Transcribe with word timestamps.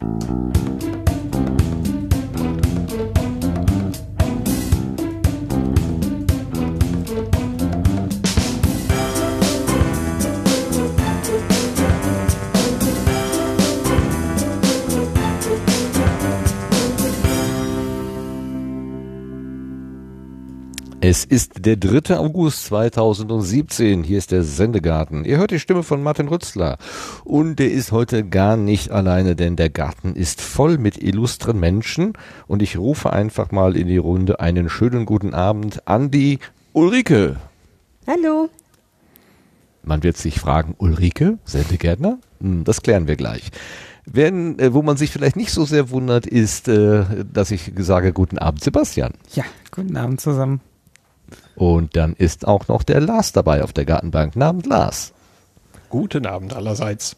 Thank 0.00 0.30
you. 0.30 0.39
Es 21.10 21.24
ist 21.24 21.66
der 21.66 21.74
3. 21.74 22.18
August 22.18 22.66
2017. 22.66 24.04
Hier 24.04 24.16
ist 24.16 24.30
der 24.30 24.44
Sendegarten. 24.44 25.24
Ihr 25.24 25.38
hört 25.38 25.50
die 25.50 25.58
Stimme 25.58 25.82
von 25.82 26.04
Martin 26.04 26.28
Rützler. 26.28 26.78
Und 27.24 27.56
der 27.56 27.72
ist 27.72 27.90
heute 27.90 28.22
gar 28.22 28.56
nicht 28.56 28.92
alleine, 28.92 29.34
denn 29.34 29.56
der 29.56 29.70
Garten 29.70 30.14
ist 30.14 30.40
voll 30.40 30.78
mit 30.78 31.02
illustren 31.02 31.58
Menschen. 31.58 32.12
Und 32.46 32.62
ich 32.62 32.78
rufe 32.78 33.12
einfach 33.12 33.50
mal 33.50 33.76
in 33.76 33.88
die 33.88 33.96
Runde 33.96 34.38
einen 34.38 34.68
schönen 34.68 35.04
guten 35.04 35.34
Abend 35.34 35.88
an 35.88 36.12
die 36.12 36.38
Ulrike. 36.74 37.38
Hallo. 38.06 38.48
Man 39.82 40.04
wird 40.04 40.16
sich 40.16 40.38
fragen, 40.38 40.76
Ulrike, 40.78 41.38
Sendegärtner? 41.44 42.20
Hm, 42.40 42.62
das 42.62 42.82
klären 42.82 43.08
wir 43.08 43.16
gleich. 43.16 43.50
Wenn, 44.06 44.60
äh, 44.60 44.72
wo 44.74 44.82
man 44.82 44.96
sich 44.96 45.10
vielleicht 45.10 45.34
nicht 45.34 45.50
so 45.50 45.64
sehr 45.64 45.90
wundert, 45.90 46.24
ist, 46.24 46.68
äh, 46.68 47.24
dass 47.24 47.50
ich 47.50 47.72
sage, 47.78 48.12
guten 48.12 48.38
Abend, 48.38 48.62
Sebastian. 48.62 49.14
Ja, 49.34 49.42
guten 49.72 49.96
Abend 49.96 50.20
zusammen. 50.20 50.60
Und 51.56 51.96
dann 51.96 52.14
ist 52.14 52.46
auch 52.46 52.68
noch 52.68 52.82
der 52.82 53.00
Lars 53.00 53.32
dabei 53.32 53.62
auf 53.62 53.72
der 53.72 53.84
Gartenbank. 53.84 54.36
Namens 54.36 54.66
Lars. 54.66 55.12
Guten 55.88 56.26
Abend 56.26 56.54
allerseits. 56.54 57.16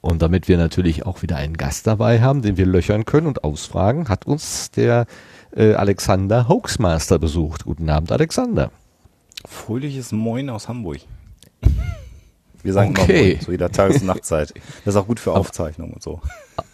Und 0.00 0.22
damit 0.22 0.48
wir 0.48 0.56
natürlich 0.56 1.04
auch 1.04 1.22
wieder 1.22 1.36
einen 1.36 1.56
Gast 1.56 1.86
dabei 1.86 2.20
haben, 2.20 2.42
den 2.42 2.56
wir 2.56 2.66
löchern 2.66 3.04
können 3.04 3.26
und 3.26 3.44
ausfragen, 3.44 4.08
hat 4.08 4.24
uns 4.26 4.70
der 4.70 5.06
äh, 5.54 5.74
Alexander 5.74 6.48
Hoaxmaster 6.48 7.18
besucht. 7.18 7.64
Guten 7.64 7.90
Abend, 7.90 8.12
Alexander. 8.12 8.70
Fröhliches 9.44 10.12
Moin 10.12 10.48
aus 10.50 10.68
Hamburg. 10.68 10.98
Wir 12.62 12.72
sagen 12.72 12.90
Okay. 12.98 13.12
immer 13.12 13.28
Moin, 13.34 13.40
zu 13.40 13.50
jeder 13.52 13.70
Tages- 13.70 14.00
und 14.00 14.06
Nachtzeit. 14.06 14.54
Das 14.84 14.94
ist 14.94 15.00
auch 15.00 15.06
gut 15.06 15.20
für 15.20 15.32
Aufzeichnungen 15.32 15.92
und 15.94 16.02
so. 16.02 16.20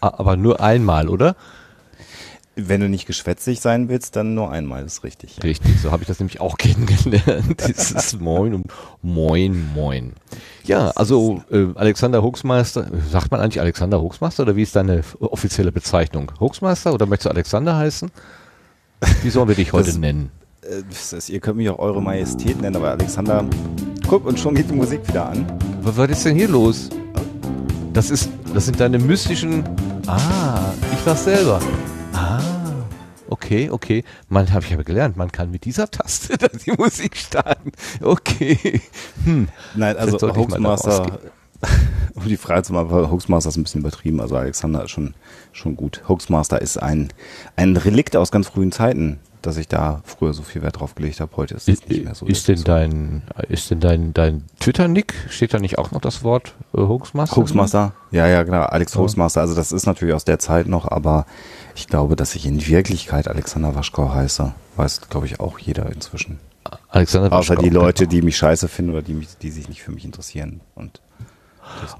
Aber 0.01 0.35
nur 0.37 0.59
einmal, 0.59 1.07
oder? 1.07 1.35
Wenn 2.55 2.81
du 2.81 2.87
nicht 2.87 3.07
geschwätzig 3.07 3.61
sein 3.61 3.89
willst, 3.89 4.15
dann 4.15 4.35
nur 4.35 4.51
einmal, 4.51 4.83
das 4.83 4.93
ist 4.97 5.03
richtig. 5.03 5.37
Ja. 5.37 5.41
Richtig, 5.43 5.79
so 5.81 5.91
habe 5.91 6.03
ich 6.03 6.07
das 6.07 6.19
nämlich 6.19 6.39
auch 6.39 6.57
kennengelernt. 6.59 7.63
Dieses 7.67 8.19
Moin 8.19 8.53
und 8.53 8.65
Moin, 9.01 9.69
Moin. 9.73 10.13
Ja, 10.63 10.91
also 10.91 11.41
äh, 11.51 11.65
Alexander 11.73 12.21
Hoaxmeister, 12.21 12.87
sagt 13.09 13.31
man 13.31 13.39
eigentlich 13.41 13.59
Alexander 13.59 13.99
Hoaxmeister 14.01 14.43
oder 14.43 14.55
wie 14.55 14.61
ist 14.61 14.75
deine 14.75 15.01
offizielle 15.19 15.71
Bezeichnung? 15.71 16.31
Hoaxmeister 16.39 16.93
oder 16.93 17.07
möchtest 17.07 17.25
du 17.25 17.29
Alexander 17.31 17.75
heißen? 17.75 18.11
Wie 19.23 19.29
sollen 19.31 19.47
wir 19.47 19.55
dich 19.55 19.73
heute 19.73 19.87
Das- 19.87 19.97
nennen? 19.97 20.29
Äh, 20.61 20.83
ist, 20.91 21.29
ihr 21.29 21.39
könnt 21.39 21.57
mich 21.57 21.69
auch 21.69 21.79
Eure 21.79 22.01
Majestät 22.01 22.61
nennen, 22.61 22.75
aber 22.75 22.91
Alexander, 22.91 23.45
guck, 24.07 24.25
und 24.25 24.39
schon 24.39 24.53
geht 24.55 24.69
die 24.69 24.75
Musik 24.75 25.05
wieder 25.07 25.27
an. 25.29 25.45
Was, 25.81 25.97
was 25.97 26.09
ist 26.11 26.25
denn 26.25 26.35
hier 26.37 26.47
los? 26.47 26.89
Das 27.93 28.09
ist, 28.11 28.29
das 28.53 28.65
sind 28.65 28.79
deine 28.79 28.99
mystischen. 28.99 29.63
Ah, 30.07 30.71
ich 30.93 31.05
war's 31.05 31.23
selber. 31.25 31.59
Ah, 32.13 32.41
okay, 33.29 33.69
okay. 33.69 34.03
Man 34.29 34.51
habe 34.53 34.65
ich 34.65 34.73
aber 34.73 34.83
gelernt, 34.83 35.17
man 35.17 35.31
kann 35.31 35.51
mit 35.51 35.65
dieser 35.65 35.89
Taste 35.89 36.37
dann 36.37 36.51
die 36.65 36.71
Musik 36.71 37.17
starten. 37.17 37.71
Okay. 38.01 38.81
Hm. 39.25 39.49
Nein, 39.75 39.97
also 39.97 40.17
Hoaxmaster, 40.35 41.19
um 42.15 42.27
die 42.27 42.37
Frage 42.37 42.63
zu 42.63 42.73
machen, 42.73 42.89
Hoaxmaster 43.11 43.49
ist 43.49 43.57
ein 43.57 43.63
bisschen 43.63 43.81
übertrieben, 43.81 44.19
also 44.21 44.35
Alexander 44.35 44.83
ist 44.83 44.91
schon, 44.91 45.15
schon 45.51 45.75
gut. 45.75 46.03
Hoaxmaster 46.07 46.61
ist 46.61 46.77
ein, 46.77 47.09
ein 47.55 47.75
Relikt 47.77 48.15
aus 48.15 48.31
ganz 48.31 48.47
frühen 48.49 48.71
Zeiten, 48.71 49.19
dass 49.41 49.57
ich 49.57 49.67
da 49.67 50.01
früher 50.05 50.33
so 50.33 50.41
viel 50.41 50.61
Wert 50.61 50.79
drauf 50.79 50.95
gelegt 50.95 51.19
habe. 51.19 51.35
Heute 51.35 51.55
ist 51.55 51.67
das 51.67 51.73
Ist, 51.75 51.89
nicht 51.89 52.05
mehr 52.05 52.15
so. 52.15 52.25
ist 52.25 52.47
denn 52.47 52.63
dein, 52.63 53.23
ist 53.49 53.69
denn 53.71 53.81
dein, 53.81 54.13
dein 54.13 54.45
Twitter-Nick, 54.59 55.13
steht 55.29 55.53
da 55.53 55.59
nicht 55.59 55.77
auch 55.77 55.91
noch 55.91 55.99
das 55.99 56.23
Wort 56.23 56.55
äh, 56.73 56.77
Hoaxmaster? 56.77 57.35
Hoaxmaster? 57.35 57.93
Ja, 58.11 58.27
ja, 58.27 58.43
genau. 58.43 58.61
Alex 58.61 58.93
Ja. 58.93 59.01
Hoaxmaster. 59.01 59.41
Also 59.41 59.53
das 59.53 59.73
ist 59.73 59.85
natürlich 59.85 60.13
aus 60.13 60.23
der 60.23 60.39
Zeit 60.39 60.67
noch, 60.67 60.89
aber 60.89 61.25
ich 61.75 61.87
glaube, 61.87 62.15
dass 62.15 62.35
ich 62.35 62.45
in 62.45 62.65
Wirklichkeit 62.65 63.27
Alexander 63.27 63.75
Waschkau 63.75 64.13
heiße. 64.13 64.53
Weiß, 64.75 65.01
glaube 65.09 65.25
ich, 65.25 65.39
auch 65.39 65.59
jeder 65.59 65.91
inzwischen. 65.91 66.39
Alexander 66.89 67.31
Außer 67.31 67.51
Waschkau, 67.51 67.61
die 67.63 67.69
Leute, 67.69 68.07
die 68.07 68.21
mich 68.21 68.37
scheiße 68.37 68.67
finden 68.67 68.91
oder 68.91 69.01
die, 69.01 69.13
mich, 69.13 69.37
die 69.37 69.51
sich 69.51 69.69
nicht 69.69 69.83
für 69.83 69.91
mich 69.91 70.05
interessieren. 70.05 70.61
Und 70.75 71.01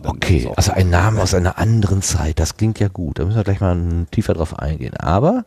Okay, 0.03 0.51
also 0.56 0.72
ein 0.72 0.89
Name 0.89 1.22
aus 1.22 1.34
einer 1.34 1.57
anderen 1.57 2.01
Zeit, 2.01 2.39
das 2.39 2.57
klingt 2.57 2.79
ja 2.79 2.89
gut. 2.89 3.19
Da 3.19 3.25
müssen 3.25 3.38
wir 3.38 3.44
gleich 3.44 3.61
mal 3.61 4.06
tiefer 4.11 4.34
drauf 4.34 4.59
eingehen. 4.59 4.95
Aber 4.97 5.45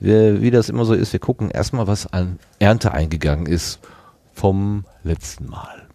wir, 0.00 0.40
wie 0.40 0.50
das 0.50 0.68
immer 0.68 0.84
so 0.84 0.94
ist, 0.94 1.12
wir 1.12 1.20
gucken 1.20 1.50
erstmal, 1.50 1.86
was 1.86 2.12
an 2.12 2.38
Ernte 2.58 2.92
eingegangen 2.92 3.46
ist 3.46 3.80
vom 4.32 4.84
letzten 5.02 5.46
Mal. 5.46 5.88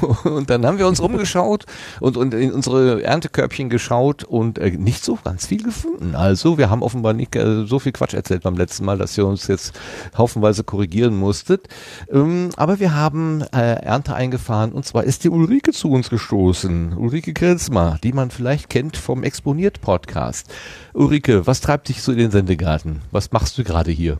Und 0.24 0.50
dann 0.50 0.66
haben 0.66 0.78
wir 0.78 0.86
uns 0.86 1.00
umgeschaut 1.00 1.64
und, 2.00 2.16
und 2.16 2.34
in 2.34 2.52
unsere 2.52 3.02
Erntekörbchen 3.02 3.68
geschaut 3.68 4.24
und 4.24 4.58
äh, 4.58 4.70
nicht 4.70 5.04
so 5.04 5.18
ganz 5.22 5.46
viel 5.46 5.62
gefunden. 5.62 6.14
Also 6.14 6.58
wir 6.58 6.70
haben 6.70 6.82
offenbar 6.82 7.12
nicht 7.12 7.34
äh, 7.36 7.64
so 7.66 7.78
viel 7.78 7.92
Quatsch 7.92 8.14
erzählt 8.14 8.42
beim 8.42 8.56
letzten 8.56 8.84
Mal, 8.84 8.98
dass 8.98 9.16
ihr 9.16 9.26
uns 9.26 9.46
jetzt 9.46 9.78
haufenweise 10.16 10.64
korrigieren 10.64 11.16
musstet. 11.16 11.68
Ähm, 12.10 12.50
aber 12.56 12.80
wir 12.80 12.94
haben 12.94 13.42
äh, 13.52 13.74
Ernte 13.82 14.14
eingefahren 14.14 14.72
und 14.72 14.84
zwar 14.84 15.04
ist 15.04 15.24
die 15.24 15.30
Ulrike 15.30 15.72
zu 15.72 15.90
uns 15.90 16.10
gestoßen. 16.10 16.94
Ulrike 16.96 17.32
Grilsma, 17.32 17.98
die 18.02 18.12
man 18.12 18.30
vielleicht 18.30 18.70
kennt 18.70 18.96
vom 18.96 19.22
Exponiert-Podcast. 19.22 20.46
Ulrike, 20.92 21.46
was 21.46 21.60
treibt 21.60 21.88
dich 21.88 22.02
so 22.02 22.12
in 22.12 22.18
den 22.18 22.30
Sendegarten? 22.30 23.02
Was 23.10 23.32
machst 23.32 23.58
du 23.58 23.64
gerade 23.64 23.90
hier? 23.90 24.18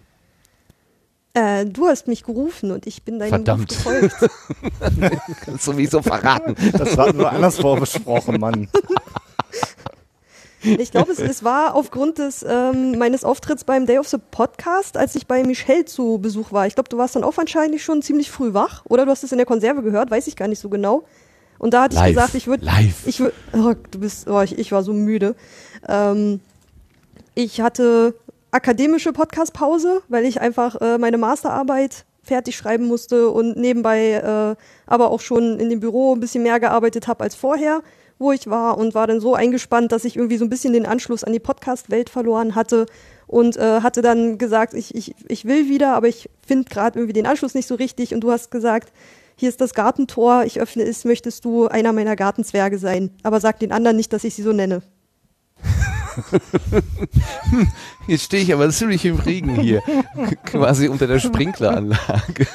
Äh, 1.36 1.66
du 1.66 1.86
hast 1.86 2.08
mich 2.08 2.24
gerufen 2.24 2.70
und 2.70 2.86
ich 2.86 3.02
bin 3.02 3.18
deinem 3.18 3.28
Verdammt. 3.28 3.70
Ruf 3.70 3.84
gefolgt. 3.84 4.30
Kannst 5.44 5.66
du 5.66 5.74
mich 5.74 5.90
so 5.90 6.00
verraten? 6.00 6.56
Das 6.72 6.96
war 6.96 7.12
nur 7.12 7.30
anders 7.30 7.58
vorbesprochen, 7.58 8.40
Mann. 8.40 8.68
Ich 10.62 10.90
glaube, 10.90 11.12
es, 11.12 11.20
es 11.20 11.44
war 11.44 11.76
aufgrund 11.76 12.18
des 12.18 12.44
ähm, 12.48 12.98
meines 12.98 13.22
Auftritts 13.22 13.62
beim 13.62 13.86
Day 13.86 14.00
of 14.00 14.08
the 14.08 14.16
Podcast, 14.18 14.96
als 14.96 15.14
ich 15.14 15.28
bei 15.28 15.44
Michelle 15.44 15.84
zu 15.84 16.18
Besuch 16.18 16.50
war. 16.50 16.66
Ich 16.66 16.74
glaube, 16.74 16.88
du 16.88 16.98
warst 16.98 17.14
dann 17.14 17.22
auch 17.22 17.36
wahrscheinlich 17.36 17.84
schon 17.84 18.02
ziemlich 18.02 18.32
früh 18.32 18.52
wach 18.52 18.82
oder 18.86 19.04
du 19.04 19.12
hast 19.12 19.22
es 19.22 19.30
in 19.30 19.38
der 19.38 19.46
Konserve 19.46 19.82
gehört, 19.82 20.10
weiß 20.10 20.26
ich 20.26 20.34
gar 20.34 20.48
nicht 20.48 20.58
so 20.58 20.68
genau. 20.68 21.04
Und 21.58 21.72
da 21.72 21.82
hatte 21.82 21.94
Live. 21.94 22.08
ich 22.08 22.14
gesagt, 22.14 22.34
ich 22.34 22.46
würde, 22.48 22.64
Live. 22.64 23.06
ich 23.06 23.20
würd, 23.20 23.32
oh, 23.52 23.74
du 23.92 24.00
bist, 24.00 24.28
oh, 24.28 24.40
ich, 24.40 24.58
ich 24.58 24.72
war 24.72 24.82
so 24.82 24.92
müde. 24.92 25.36
Ähm, 25.86 26.40
ich 27.36 27.60
hatte 27.60 28.14
akademische 28.50 29.12
Podcast-Pause, 29.12 30.02
weil 30.08 30.24
ich 30.24 30.40
einfach 30.40 30.80
äh, 30.80 30.98
meine 30.98 31.18
Masterarbeit 31.18 32.04
fertig 32.22 32.56
schreiben 32.56 32.86
musste 32.86 33.30
und 33.30 33.56
nebenbei 33.56 34.12
äh, 34.12 34.56
aber 34.86 35.10
auch 35.10 35.20
schon 35.20 35.58
in 35.58 35.70
dem 35.70 35.80
Büro 35.80 36.14
ein 36.14 36.20
bisschen 36.20 36.42
mehr 36.42 36.58
gearbeitet 36.60 37.06
habe 37.06 37.22
als 37.22 37.34
vorher, 37.34 37.82
wo 38.18 38.32
ich 38.32 38.48
war 38.48 38.78
und 38.78 38.94
war 38.94 39.06
dann 39.06 39.20
so 39.20 39.34
eingespannt, 39.34 39.92
dass 39.92 40.04
ich 40.04 40.16
irgendwie 40.16 40.38
so 40.38 40.44
ein 40.44 40.50
bisschen 40.50 40.72
den 40.72 40.86
Anschluss 40.86 41.22
an 41.22 41.32
die 41.32 41.38
Podcast-Welt 41.38 42.10
verloren 42.10 42.54
hatte 42.54 42.86
und 43.26 43.56
äh, 43.56 43.80
hatte 43.80 44.02
dann 44.02 44.38
gesagt, 44.38 44.74
ich, 44.74 44.94
ich, 44.94 45.14
ich 45.28 45.44
will 45.44 45.68
wieder, 45.68 45.94
aber 45.94 46.08
ich 46.08 46.28
finde 46.44 46.68
gerade 46.68 46.98
irgendwie 46.98 47.12
den 47.12 47.26
Anschluss 47.26 47.54
nicht 47.54 47.68
so 47.68 47.74
richtig 47.74 48.14
und 48.14 48.20
du 48.20 48.30
hast 48.30 48.50
gesagt, 48.50 48.92
hier 49.36 49.48
ist 49.48 49.60
das 49.60 49.74
Gartentor, 49.74 50.44
ich 50.44 50.60
öffne 50.60 50.82
es, 50.82 51.04
möchtest 51.04 51.44
du 51.44 51.66
einer 51.66 51.92
meiner 51.92 52.16
Gartenzwerge 52.16 52.78
sein, 52.78 53.10
aber 53.22 53.40
sag 53.40 53.58
den 53.60 53.72
anderen 53.72 53.96
nicht, 53.96 54.12
dass 54.12 54.24
ich 54.24 54.34
sie 54.34 54.42
so 54.42 54.52
nenne. 54.52 54.82
Jetzt 58.06 58.24
stehe 58.24 58.42
ich 58.42 58.52
aber 58.52 58.70
ziemlich 58.70 59.04
im 59.04 59.16
Regen 59.16 59.54
hier, 59.56 59.82
quasi 60.44 60.88
unter 60.88 61.06
der 61.06 61.18
Sprinkleranlage. 61.18 62.46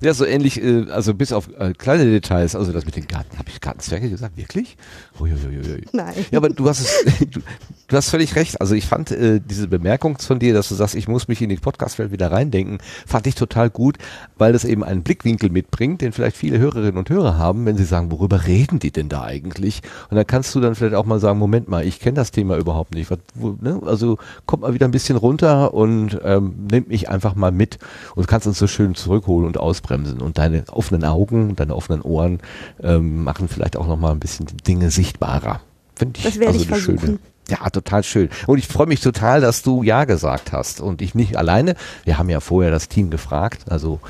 Ja, 0.00 0.14
so 0.14 0.24
ähnlich, 0.24 0.62
äh, 0.62 0.86
also 0.90 1.14
bis 1.14 1.32
auf 1.32 1.48
äh, 1.58 1.72
kleine 1.72 2.04
Details, 2.04 2.54
also 2.54 2.72
das 2.72 2.84
mit 2.84 2.96
den 2.96 3.06
Garten, 3.06 3.38
habe 3.38 3.48
ich 3.48 3.60
Gartenzwerge 3.60 4.10
gesagt, 4.10 4.36
wirklich? 4.36 4.76
Uiuiui. 5.20 5.84
Nein. 5.92 6.14
Ja, 6.30 6.38
aber 6.38 6.48
du 6.48 6.68
hast 6.68 6.80
es, 6.80 7.18
du, 7.30 7.40
du 7.88 7.96
hast 7.96 8.10
völlig 8.10 8.36
recht. 8.36 8.60
Also 8.60 8.74
ich 8.74 8.86
fand 8.86 9.10
äh, 9.10 9.40
diese 9.44 9.68
Bemerkung 9.68 10.18
von 10.18 10.38
dir, 10.38 10.54
dass 10.54 10.68
du 10.68 10.74
sagst, 10.74 10.94
ich 10.94 11.08
muss 11.08 11.28
mich 11.28 11.42
in 11.42 11.48
die 11.48 11.56
Podcast-Welt 11.56 12.12
wieder 12.12 12.30
reindenken, 12.30 12.78
fand 13.06 13.26
ich 13.26 13.34
total 13.34 13.70
gut, 13.70 13.98
weil 14.36 14.52
das 14.52 14.64
eben 14.64 14.84
einen 14.84 15.02
Blickwinkel 15.02 15.50
mitbringt, 15.50 16.00
den 16.00 16.12
vielleicht 16.12 16.36
viele 16.36 16.58
Hörerinnen 16.58 16.96
und 16.96 17.10
Hörer 17.10 17.38
haben, 17.38 17.66
wenn 17.66 17.76
sie 17.76 17.84
sagen, 17.84 18.10
worüber 18.10 18.46
reden 18.46 18.78
die 18.78 18.90
denn 18.90 19.08
da 19.08 19.22
eigentlich? 19.22 19.82
Und 20.10 20.16
dann 20.16 20.26
kannst 20.26 20.54
du 20.54 20.60
dann 20.60 20.74
vielleicht 20.74 20.94
auch 20.94 21.04
mal 21.04 21.20
sagen, 21.20 21.38
Moment 21.38 21.68
mal, 21.68 21.84
ich 21.84 22.00
kenne 22.00 22.14
das 22.14 22.30
Thema 22.30 22.56
überhaupt 22.56 22.94
nicht. 22.94 23.10
Was, 23.10 23.18
wo, 23.34 23.56
ne? 23.60 23.80
Also 23.84 24.18
kommt 24.46 24.62
mal 24.62 24.74
wieder 24.74 24.86
ein 24.86 24.92
bisschen 24.92 25.16
runter 25.16 25.74
und 25.74 26.18
ähm, 26.22 26.66
nimmt 26.70 26.88
mich 26.88 27.08
einfach 27.08 27.34
mal 27.34 27.52
mit 27.52 27.78
und 28.14 28.28
kannst 28.28 28.46
uns 28.46 28.58
so 28.58 28.66
schön 28.66 28.94
zurückholen 28.94 29.46
und 29.46 29.57
ausbremsen. 29.58 30.20
Und 30.20 30.38
deine 30.38 30.64
offenen 30.70 31.04
Augen, 31.04 31.56
deine 31.56 31.74
offenen 31.76 32.02
Ohren 32.02 32.40
ähm, 32.82 33.24
machen 33.24 33.48
vielleicht 33.48 33.76
auch 33.76 33.86
noch 33.86 33.98
mal 33.98 34.12
ein 34.12 34.20
bisschen 34.20 34.46
die 34.46 34.56
Dinge 34.56 34.90
sichtbarer. 34.90 35.60
Finde 35.94 36.18
ich 36.18 36.24
Das 36.24 36.34
werde 36.38 36.52
also 36.52 36.60
ich 36.62 36.68
versuchen. 36.68 36.98
schöne 36.98 37.18
Ja, 37.48 37.68
total 37.70 38.02
schön. 38.04 38.28
Und 38.46 38.58
ich 38.58 38.68
freue 38.68 38.86
mich 38.86 39.00
total, 39.00 39.40
dass 39.40 39.62
du 39.62 39.82
Ja 39.82 40.04
gesagt 40.04 40.52
hast 40.52 40.80
und 40.80 41.02
ich 41.02 41.14
nicht 41.14 41.36
alleine. 41.36 41.74
Wir 42.04 42.18
haben 42.18 42.28
ja 42.30 42.40
vorher 42.40 42.70
das 42.70 42.88
Team 42.88 43.10
gefragt, 43.10 43.70
also 43.70 44.00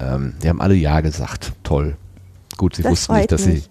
ähm, 0.00 0.34
die 0.42 0.48
haben 0.48 0.60
alle 0.60 0.74
Ja 0.74 1.00
gesagt. 1.00 1.52
Toll. 1.62 1.96
Gut, 2.56 2.76
sie 2.76 2.82
Das 2.82 2.92
wussten 2.92 3.14
nicht, 3.16 3.32
dass 3.32 3.44
mich. 3.46 3.62
sie, 3.64 3.68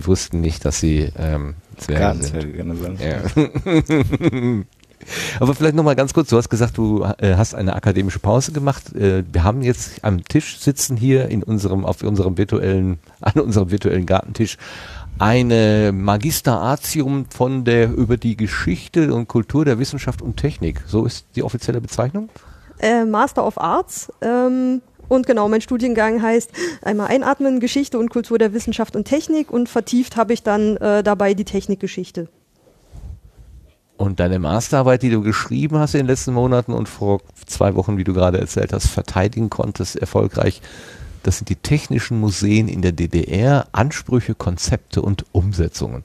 sie 0.00 0.06
wussten 0.06 0.40
nicht, 0.40 0.64
dass 0.64 0.80
sie 0.80 1.10
ähm, 1.18 1.54
Zwerge 1.76 2.22
sind. 2.22 2.54
Gerne 2.54 2.76
sagen. 2.76 2.98
Ja. 3.00 4.62
Aber 5.40 5.54
vielleicht 5.54 5.74
nochmal 5.74 5.96
ganz 5.96 6.14
kurz, 6.14 6.28
du 6.28 6.36
hast 6.36 6.48
gesagt, 6.48 6.78
du 6.78 7.04
äh, 7.18 7.34
hast 7.36 7.54
eine 7.54 7.74
akademische 7.74 8.18
Pause 8.18 8.52
gemacht. 8.52 8.94
Äh, 8.94 9.24
wir 9.30 9.44
haben 9.44 9.62
jetzt 9.62 10.04
am 10.04 10.24
Tisch 10.24 10.58
sitzen 10.58 10.96
hier 10.96 11.28
in 11.28 11.42
unserem, 11.42 11.84
auf 11.84 12.02
unserem 12.02 12.38
virtuellen, 12.38 12.98
an 13.20 13.40
unserem 13.40 13.70
virtuellen 13.70 14.06
Gartentisch 14.06 14.58
eine 15.18 15.92
Magister 15.94 16.60
Artium 16.60 17.26
von 17.30 17.64
der 17.64 17.92
über 17.92 18.16
die 18.16 18.36
Geschichte 18.36 19.14
und 19.14 19.28
Kultur 19.28 19.64
der 19.64 19.78
Wissenschaft 19.78 20.22
und 20.22 20.36
Technik. 20.36 20.82
So 20.86 21.04
ist 21.04 21.26
die 21.36 21.42
offizielle 21.42 21.80
Bezeichnung? 21.80 22.28
Äh, 22.80 23.04
Master 23.04 23.46
of 23.46 23.58
Arts. 23.58 24.12
Ähm, 24.20 24.82
und 25.08 25.26
genau, 25.26 25.48
mein 25.48 25.60
Studiengang 25.60 26.22
heißt 26.22 26.50
einmal 26.82 27.08
Einatmen, 27.08 27.60
Geschichte 27.60 27.98
und 27.98 28.10
Kultur 28.10 28.38
der 28.38 28.54
Wissenschaft 28.54 28.96
und 28.96 29.04
Technik 29.04 29.50
und 29.50 29.68
vertieft 29.68 30.16
habe 30.16 30.32
ich 30.32 30.42
dann 30.42 30.76
äh, 30.78 31.02
dabei 31.02 31.34
die 31.34 31.44
Technikgeschichte. 31.44 32.28
Und 34.02 34.18
deine 34.18 34.40
Masterarbeit, 34.40 35.04
die 35.04 35.10
du 35.10 35.22
geschrieben 35.22 35.78
hast 35.78 35.94
in 35.94 36.00
den 36.00 36.06
letzten 36.08 36.34
Monaten 36.34 36.72
und 36.72 36.88
vor 36.88 37.20
zwei 37.46 37.76
Wochen, 37.76 37.98
wie 37.98 38.02
du 38.02 38.12
gerade 38.12 38.40
erzählt 38.40 38.72
hast, 38.72 38.88
verteidigen 38.88 39.48
konntest, 39.48 39.94
erfolgreich, 39.94 40.60
das 41.22 41.38
sind 41.38 41.48
die 41.48 41.54
technischen 41.54 42.18
Museen 42.18 42.66
in 42.66 42.82
der 42.82 42.90
DDR, 42.90 43.68
Ansprüche, 43.70 44.34
Konzepte 44.34 45.02
und 45.02 45.24
Umsetzungen. 45.30 46.02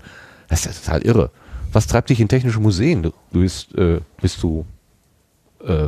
Das 0.48 0.60
ist 0.60 0.66
ja 0.68 0.72
total 0.74 1.08
irre. 1.08 1.32
Was 1.74 1.88
treibt 1.88 2.12
dich 2.12 2.20
in 2.20 2.28
technische 2.28 2.60
Museen? 2.60 3.02
Du 3.02 3.14
bist, 3.32 3.74
äh, 3.74 4.02
bist 4.22 4.44
du 4.44 4.68
äh, 5.66 5.88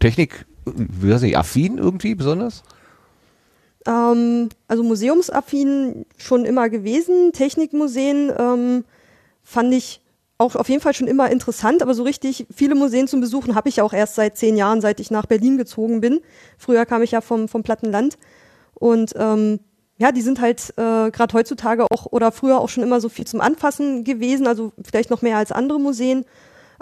Technik, 0.00 0.46
wie 0.64 1.10
weiß 1.10 1.24
ich, 1.24 1.36
affin 1.36 1.76
irgendwie 1.76 2.14
besonders? 2.14 2.62
Ähm, 3.86 4.48
also 4.66 4.82
museumsaffin 4.82 6.06
schon 6.16 6.46
immer 6.46 6.70
gewesen. 6.70 7.32
Technikmuseen 7.34 8.32
ähm, 8.38 8.84
fand 9.42 9.74
ich 9.74 10.00
auch 10.38 10.54
auf 10.54 10.68
jeden 10.68 10.80
Fall 10.80 10.94
schon 10.94 11.08
immer 11.08 11.30
interessant, 11.30 11.82
aber 11.82 11.94
so 11.94 12.04
richtig 12.04 12.46
viele 12.54 12.76
Museen 12.76 13.08
zum 13.08 13.20
Besuchen 13.20 13.56
habe 13.56 13.68
ich 13.68 13.76
ja 13.76 13.84
auch 13.84 13.92
erst 13.92 14.14
seit 14.14 14.36
zehn 14.36 14.56
Jahren, 14.56 14.80
seit 14.80 15.00
ich 15.00 15.10
nach 15.10 15.26
Berlin 15.26 15.58
gezogen 15.58 16.00
bin. 16.00 16.20
Früher 16.56 16.86
kam 16.86 17.02
ich 17.02 17.10
ja 17.10 17.20
vom, 17.20 17.48
vom 17.48 17.64
Plattenland. 17.64 18.18
Und 18.74 19.14
ähm, 19.16 19.58
ja, 19.98 20.12
die 20.12 20.22
sind 20.22 20.40
halt 20.40 20.70
äh, 20.76 21.10
gerade 21.10 21.32
heutzutage 21.32 21.86
auch 21.90 22.06
oder 22.06 22.30
früher 22.30 22.60
auch 22.60 22.68
schon 22.68 22.84
immer 22.84 23.00
so 23.00 23.08
viel 23.08 23.26
zum 23.26 23.40
Anfassen 23.40 24.04
gewesen, 24.04 24.46
also 24.46 24.72
vielleicht 24.84 25.10
noch 25.10 25.22
mehr 25.22 25.36
als 25.36 25.50
andere 25.50 25.80
Museen. 25.80 26.24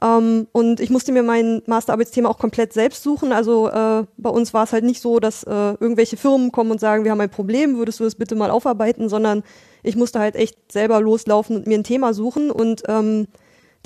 Ähm, 0.03 0.47
und 0.53 0.81
ich 0.81 0.91
musste 0.91 1.13
mir 1.13 1.23
mein 1.23 1.63
Masterarbeitsthema 1.65 2.29
auch 2.29 2.39
komplett 2.39 2.75
selbst 2.75 3.03
suchen. 3.03 3.33
Also 3.33 3.69
äh, 3.71 4.05
bei 4.19 4.29
uns 4.29 4.53
war 4.53 4.65
es 4.65 4.75
halt 4.75 4.85
nicht 4.85 5.01
so, 5.01 5.19
dass 5.19 5.45
äh, 5.45 5.51
irgendwelche 5.51 6.19
Firmen 6.19 6.53
kommen 6.53 6.71
und 6.71 6.81
sagen, 6.81 7.05
wir 7.05 7.11
haben 7.11 7.21
ein 7.23 7.31
Problem, 7.31 7.79
würdest 7.79 8.01
du 8.01 8.05
das 8.05 8.17
bitte 8.17 8.35
mal 8.35 8.51
aufarbeiten, 8.51 9.09
sondern 9.09 9.43
ich 9.83 9.97
musste 9.97 10.19
halt 10.19 10.37
echt 10.37 10.71
selber 10.71 11.01
loslaufen 11.01 11.57
und 11.57 11.67
mir 11.67 11.79
ein 11.79 11.85
Thema 11.85 12.13
suchen. 12.13 12.51
Und 12.51 12.83
ähm, 12.89 13.29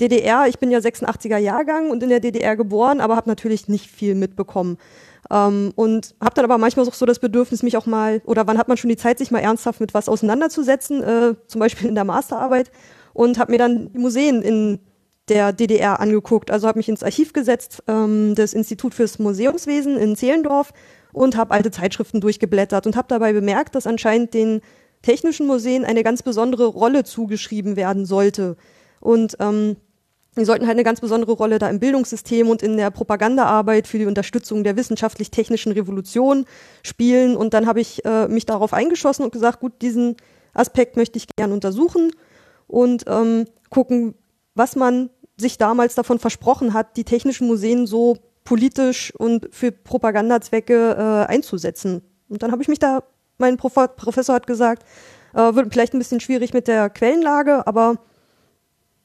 DDR, 0.01 0.47
ich 0.47 0.59
bin 0.59 0.71
ja 0.71 0.79
86er 0.79 1.37
Jahrgang 1.37 1.91
und 1.91 2.03
in 2.03 2.09
der 2.09 2.19
DDR 2.19 2.55
geboren, 2.55 2.99
aber 2.99 3.15
habe 3.15 3.29
natürlich 3.29 3.67
nicht 3.67 3.89
viel 3.89 4.15
mitbekommen. 4.15 4.77
Ähm, 5.29 5.71
und 5.75 6.15
habe 6.19 6.33
dann 6.35 6.45
aber 6.45 6.57
manchmal 6.57 6.87
auch 6.87 6.93
so 6.93 7.05
das 7.05 7.19
Bedürfnis, 7.19 7.63
mich 7.63 7.77
auch 7.77 7.85
mal, 7.85 8.21
oder 8.25 8.47
wann 8.47 8.57
hat 8.57 8.67
man 8.67 8.77
schon 8.77 8.89
die 8.89 8.97
Zeit, 8.97 9.19
sich 9.19 9.31
mal 9.31 9.39
ernsthaft 9.39 9.79
mit 9.79 9.93
was 9.93 10.09
auseinanderzusetzen, 10.09 11.03
äh, 11.03 11.35
zum 11.47 11.59
Beispiel 11.59 11.87
in 11.87 11.95
der 11.95 12.03
Masterarbeit, 12.03 12.71
und 13.13 13.37
habe 13.37 13.51
mir 13.51 13.57
dann 13.57 13.89
Museen 13.93 14.41
in 14.41 14.79
der 15.29 15.53
DDR 15.53 15.99
angeguckt. 15.99 16.51
Also 16.51 16.67
habe 16.67 16.79
mich 16.79 16.89
ins 16.89 17.03
Archiv 17.03 17.33
gesetzt, 17.33 17.83
ähm, 17.87 18.35
das 18.35 18.53
Institut 18.53 18.93
fürs 18.93 19.19
Museumswesen 19.19 19.97
in 19.97 20.15
Zehlendorf 20.15 20.73
und 21.13 21.37
habe 21.37 21.51
alte 21.51 21.71
Zeitschriften 21.71 22.21
durchgeblättert 22.21 22.87
und 22.87 22.95
habe 22.95 23.07
dabei 23.07 23.33
bemerkt, 23.33 23.75
dass 23.75 23.87
anscheinend 23.87 24.33
den 24.33 24.61
technischen 25.01 25.47
Museen 25.47 25.85
eine 25.85 26.03
ganz 26.03 26.23
besondere 26.23 26.65
Rolle 26.65 27.03
zugeschrieben 27.03 27.75
werden 27.75 28.05
sollte. 28.05 28.57
Und 28.99 29.35
ähm, 29.39 29.77
die 30.37 30.45
sollten 30.45 30.65
halt 30.65 30.75
eine 30.75 30.85
ganz 30.85 31.01
besondere 31.01 31.33
Rolle 31.33 31.59
da 31.59 31.69
im 31.69 31.79
Bildungssystem 31.79 32.47
und 32.47 32.63
in 32.63 32.77
der 32.77 32.89
Propagandaarbeit 32.89 33.85
für 33.85 33.97
die 33.97 34.05
Unterstützung 34.05 34.63
der 34.63 34.77
wissenschaftlich-technischen 34.77 35.73
Revolution 35.73 36.45
spielen. 36.83 37.35
Und 37.35 37.53
dann 37.53 37.67
habe 37.67 37.81
ich 37.81 38.05
äh, 38.05 38.29
mich 38.29 38.45
darauf 38.45 38.71
eingeschossen 38.73 39.25
und 39.25 39.33
gesagt, 39.33 39.59
gut, 39.59 39.81
diesen 39.81 40.15
Aspekt 40.53 40.95
möchte 40.95 41.17
ich 41.17 41.27
gern 41.35 41.51
untersuchen 41.51 42.11
und 42.67 43.03
ähm, 43.07 43.45
gucken, 43.69 44.15
was 44.55 44.77
man 44.77 45.09
sich 45.35 45.57
damals 45.57 45.95
davon 45.95 46.19
versprochen 46.19 46.73
hat, 46.73 46.95
die 46.95 47.03
technischen 47.03 47.47
Museen 47.47 47.85
so 47.85 48.17
politisch 48.45 49.13
und 49.17 49.49
für 49.51 49.71
Propagandazwecke 49.71 50.95
äh, 50.97 51.31
einzusetzen. 51.31 52.03
Und 52.29 52.41
dann 52.41 52.51
habe 52.51 52.61
ich 52.61 52.69
mich 52.69 52.79
da, 52.79 53.03
mein 53.37 53.57
Prof 53.57 53.73
Professor 53.97 54.35
hat 54.35 54.47
gesagt, 54.47 54.83
äh, 55.33 55.53
wird 55.55 55.73
vielleicht 55.73 55.93
ein 55.93 55.99
bisschen 55.99 56.21
schwierig 56.21 56.53
mit 56.53 56.67
der 56.67 56.89
Quellenlage, 56.89 57.67
aber 57.67 57.97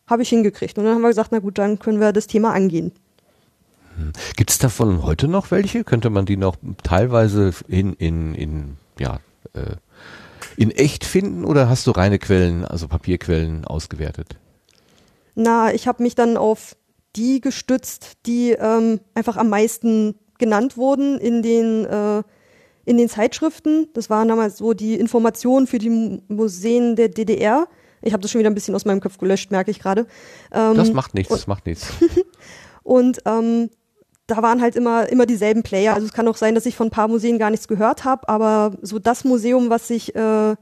habe 0.08 0.22
ich 0.22 0.28
hingekriegt. 0.28 0.78
Und 0.78 0.84
dann 0.84 0.94
haben 0.94 1.02
wir 1.02 1.08
gesagt, 1.08 1.32
na 1.32 1.38
gut, 1.38 1.58
dann 1.58 1.78
können 1.78 2.00
wir 2.00 2.12
das 2.12 2.26
Thema 2.26 2.52
angehen. 2.52 2.92
Gibt 4.36 4.50
es 4.50 4.58
davon 4.58 5.02
heute 5.02 5.26
noch 5.26 5.50
welche? 5.50 5.82
Könnte 5.82 6.10
man 6.10 6.26
die 6.26 6.36
noch 6.36 6.56
teilweise 6.82 7.52
in, 7.66 7.94
in, 7.94 8.34
in, 8.34 8.76
ja, 8.98 9.20
äh, 9.54 9.76
in 10.56 10.70
echt 10.70 11.04
finden 11.04 11.44
oder 11.44 11.68
hast 11.68 11.86
du 11.86 11.92
reine 11.92 12.18
Quellen, 12.18 12.64
also 12.64 12.88
Papierquellen 12.88 13.64
ausgewertet? 13.64 14.36
Na, 15.34 15.72
ich 15.72 15.88
habe 15.88 16.02
mich 16.02 16.14
dann 16.14 16.36
auf 16.36 16.76
die 17.14 17.40
gestützt, 17.40 18.12
die 18.26 18.50
ähm, 18.52 19.00
einfach 19.14 19.36
am 19.38 19.48
meisten 19.48 20.14
genannt 20.38 20.76
wurden 20.76 21.18
in 21.18 21.42
den, 21.42 21.86
äh, 21.86 22.22
in 22.84 22.98
den 22.98 23.08
Zeitschriften. 23.08 23.88
Das 23.94 24.10
waren 24.10 24.28
damals 24.28 24.58
so 24.58 24.74
die 24.74 24.94
Informationen 24.94 25.66
für 25.66 25.78
die 25.78 25.90
Mu- 25.90 26.20
Museen 26.28 26.96
der 26.96 27.08
DDR. 27.08 27.66
Ich 28.06 28.12
habe 28.12 28.20
das 28.22 28.30
schon 28.30 28.38
wieder 28.38 28.50
ein 28.50 28.54
bisschen 28.54 28.74
aus 28.74 28.84
meinem 28.84 29.00
Kopf 29.00 29.18
gelöscht, 29.18 29.50
merke 29.50 29.70
ich 29.70 29.80
gerade. 29.80 30.06
Ähm, 30.52 30.74
Das 30.76 30.92
macht 30.92 31.14
nichts, 31.14 31.32
das 31.32 31.46
macht 31.46 31.66
nichts. 31.66 31.86
Und 32.82 33.18
ähm, 33.26 33.70
da 34.26 34.42
waren 34.42 34.60
halt 34.60 34.76
immer, 34.76 35.08
immer 35.08 35.26
dieselben 35.26 35.62
Player. 35.62 35.94
Also 35.94 36.06
es 36.06 36.12
kann 36.12 36.26
auch 36.28 36.36
sein, 36.36 36.54
dass 36.54 36.66
ich 36.66 36.76
von 36.76 36.88
ein 36.88 36.90
paar 36.90 37.08
Museen 37.08 37.38
gar 37.38 37.50
nichts 37.50 37.68
gehört 37.68 38.04
habe, 38.04 38.28
aber 38.28 38.76
so 38.82 38.98
das 38.98 39.24
Museum, 39.24 39.70
was 39.70 39.88
sich 39.88 40.14
äh, 40.14 40.56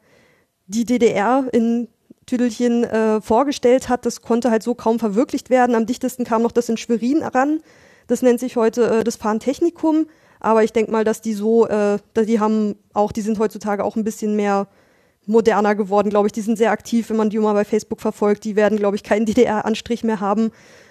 die 0.67 0.85
DDR 0.85 1.47
in 1.53 1.89
Tüdelchen 2.27 2.85
äh, 2.85 3.21
vorgestellt 3.21 3.89
hat, 3.89 4.07
das 4.07 4.23
konnte 4.23 4.51
halt 4.51 4.63
so 4.63 4.75
kaum 4.75 4.99
verwirklicht 4.99 5.51
werden. 5.51 5.75
Am 5.75 5.87
dichtesten 5.87 6.25
kam 6.25 6.43
noch 6.43 6.53
das 6.53 6.69
in 6.69 6.77
Schwerin 6.77 7.23
ran. 7.23 7.61
Das 8.07 8.23
nennt 8.23 8.41
sich 8.41 8.57
heute 8.57 9.01
äh, 9.01 9.05
das 9.05 9.17
Fahrentechnikum. 9.17 10.07
Aber 10.41 10.63
ich 10.63 10.73
denke 10.73 10.93
mal, 10.93 11.05
dass 11.05 11.23
die 11.23 11.33
so, 11.33 11.67
äh, 11.67 11.99
die 12.17 12.41
haben 12.41 12.77
auch, 12.93 13.13
die 13.13 13.23
sind 13.23 13.39
heutzutage 13.39 13.85
auch 13.85 13.97
ein 13.97 14.05
bisschen 14.05 14.37
mehr 14.37 14.69
moderner 15.27 15.75
geworden, 15.75 16.11
glaube 16.11 16.29
ich. 16.29 16.33
Die 16.33 16.41
sind 16.41 16.59
sehr 16.59 16.71
aktiv, 16.71 17.11
wenn 17.11 17.17
man 17.17 17.31
die 17.31 17.39
mal 17.39 17.53
bei 17.55 17.65
Facebook 17.65 18.01
verfolgt. 18.01 18.45
Die 18.45 18.57
werden, 18.57 18.79
glaube 18.79 18.97
ich, 18.97 19.03
keinen 19.03 19.27
DDR-Anstrich 19.27 20.05
mehr 20.05 20.21
haben. 20.21 20.51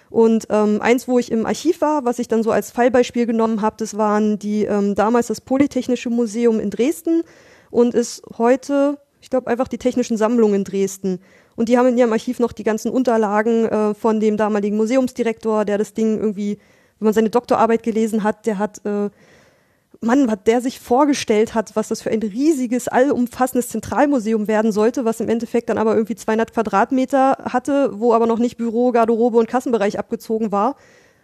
Und 0.09 0.45
ähm, 0.51 0.79
eins, 0.79 1.07
wo 1.07 1.17
ich 1.17 1.31
im 1.31 1.45
Archiv 1.45 1.81
war, 1.81 2.05
was 2.05 2.19
ich 2.19 2.27
dann 2.27 2.43
so 2.43 2.51
als 2.51 2.69
Fallbeispiel 2.69 3.25
genommen 3.25 3.61
habe, 3.61 3.77
das 3.79 3.97
waren 3.97 4.37
die 4.37 4.63
ähm, 4.65 4.93
damals 4.93 5.27
das 5.27 5.41
Polytechnische 5.41 6.11
Museum 6.11 6.59
in 6.59 6.69
Dresden 6.69 7.23
und 7.71 7.95
ist 7.95 8.21
heute, 8.37 8.99
ich 9.21 9.31
glaube, 9.31 9.47
einfach 9.47 9.67
die 9.67 9.79
Technischen 9.79 10.15
Sammlungen 10.15 10.57
in 10.57 10.63
Dresden. 10.65 11.19
Und 11.55 11.67
die 11.67 11.79
haben 11.79 11.87
in 11.87 11.97
ihrem 11.97 12.13
Archiv 12.13 12.39
noch 12.39 12.51
die 12.51 12.63
ganzen 12.63 12.91
Unterlagen 12.91 13.65
äh, 13.65 13.93
von 13.95 14.19
dem 14.19 14.37
damaligen 14.37 14.77
Museumsdirektor, 14.77 15.65
der 15.65 15.79
das 15.79 15.95
Ding 15.95 16.19
irgendwie, 16.19 16.59
wenn 16.99 17.05
man 17.05 17.13
seine 17.13 17.31
Doktorarbeit 17.31 17.81
gelesen 17.81 18.23
hat, 18.23 18.45
der 18.45 18.59
hat 18.59 18.85
äh, 18.85 19.09
Mann, 20.03 20.27
was 20.27 20.39
der 20.45 20.61
sich 20.61 20.79
vorgestellt 20.79 21.53
hat, 21.53 21.75
was 21.75 21.87
das 21.87 22.01
für 22.01 22.11
ein 22.11 22.21
riesiges, 22.21 22.87
allumfassendes 22.87 23.69
Zentralmuseum 23.69 24.47
werden 24.47 24.71
sollte, 24.71 25.05
was 25.05 25.19
im 25.19 25.29
Endeffekt 25.29 25.69
dann 25.69 25.77
aber 25.77 25.95
irgendwie 25.95 26.15
200 26.15 26.53
Quadratmeter 26.53 27.37
hatte, 27.51 27.91
wo 27.99 28.13
aber 28.13 28.27
noch 28.27 28.39
nicht 28.39 28.57
Büro, 28.57 28.91
Garderobe 28.91 29.37
und 29.37 29.47
Kassenbereich 29.47 29.97
abgezogen 29.97 30.51
war. 30.51 30.75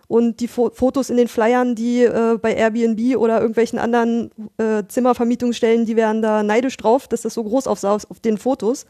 Und 0.07 0.39
die 0.39 0.48
Fo 0.48 0.71
Fotos 0.74 1.12
in 1.12 1.17
den 1.17 1.27
Flyern, 1.27 1.75
die 1.75 2.03
äh, 2.03 2.39
bei 2.41 2.55
Airbnb 2.55 3.15
oder 3.17 3.39
irgendwelchen 3.39 3.77
anderen 3.77 4.31
äh, 4.57 4.83
Zimmervermietungsstellen, 4.88 5.86
die 5.86 5.95
wären 5.95 6.24
da 6.24 6.41
neidisch 6.41 6.77
drauf, 6.77 7.07
dass 7.07 7.21
das 7.21 7.36
so 7.36 7.43
groß 7.43 7.67
aussah 7.67 7.93
auf 7.93 8.09
auf 8.09 8.19
den 8.19 8.39
Fotos. 8.39 8.88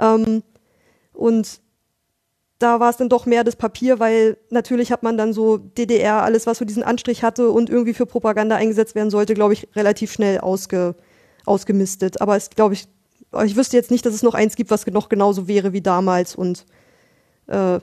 Ähm, 0.00 0.42
und 1.12 1.60
da 2.58 2.80
war 2.80 2.90
es 2.90 2.96
dann 2.96 3.08
doch 3.08 3.26
mehr 3.26 3.44
das 3.44 3.56
Papier, 3.56 4.00
weil 4.00 4.36
natürlich 4.50 4.90
hat 4.90 5.02
man 5.02 5.16
dann 5.16 5.32
so 5.32 5.58
DDR, 5.58 6.22
alles 6.22 6.46
was 6.46 6.58
so 6.58 6.64
diesen 6.64 6.82
Anstrich 6.82 7.22
hatte 7.22 7.50
und 7.50 7.70
irgendwie 7.70 7.94
für 7.94 8.06
Propaganda 8.06 8.56
eingesetzt 8.56 8.94
werden 8.94 9.10
sollte, 9.10 9.34
glaube 9.34 9.52
ich, 9.52 9.68
relativ 9.76 10.12
schnell 10.12 10.38
ausge, 10.38 10.94
ausgemistet. 11.44 12.20
Aber 12.20 12.36
es 12.36 12.50
glaube 12.50 12.74
ich, 12.74 12.88
ich 13.44 13.56
wüsste 13.56 13.76
jetzt 13.76 13.90
nicht, 13.90 14.04
dass 14.04 14.14
es 14.14 14.22
noch 14.22 14.34
eins 14.34 14.56
gibt, 14.56 14.70
was 14.70 14.86
noch 14.86 15.08
genauso 15.08 15.46
wäre 15.46 15.72
wie 15.72 15.82
damals 15.82 16.34
und 16.34 16.64
äh, 17.46 17.78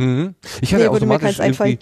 Mhm. 0.00 0.34
Ich 0.62 0.72
Nee, 0.72 0.78
hatte 0.78 0.84
mir 0.84 0.90
automatisch 0.92 1.38
irgendwie, 1.38 1.78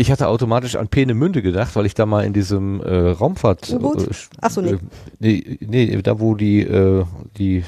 Ich 0.00 0.10
hatte 0.10 0.28
automatisch 0.28 0.76
an 0.76 0.88
Peenemünde 0.88 1.42
gedacht, 1.42 1.76
weil 1.76 1.84
ich 1.84 1.92
da 1.92 2.06
mal 2.06 2.24
in 2.24 2.32
diesem 2.32 2.80
äh, 2.80 3.10
Raumfahrt. 3.10 3.70
U-Boot? 3.70 4.06
Äh, 4.08 4.14
Ach 4.40 4.50
so, 4.50 4.62
nee. 4.62 4.70
Äh, 4.70 4.78
nee, 5.18 5.58
nee, 5.60 6.00
da 6.00 6.18
wo 6.18 6.34
die, 6.34 6.62
äh, 6.62 7.04
die 7.36 7.64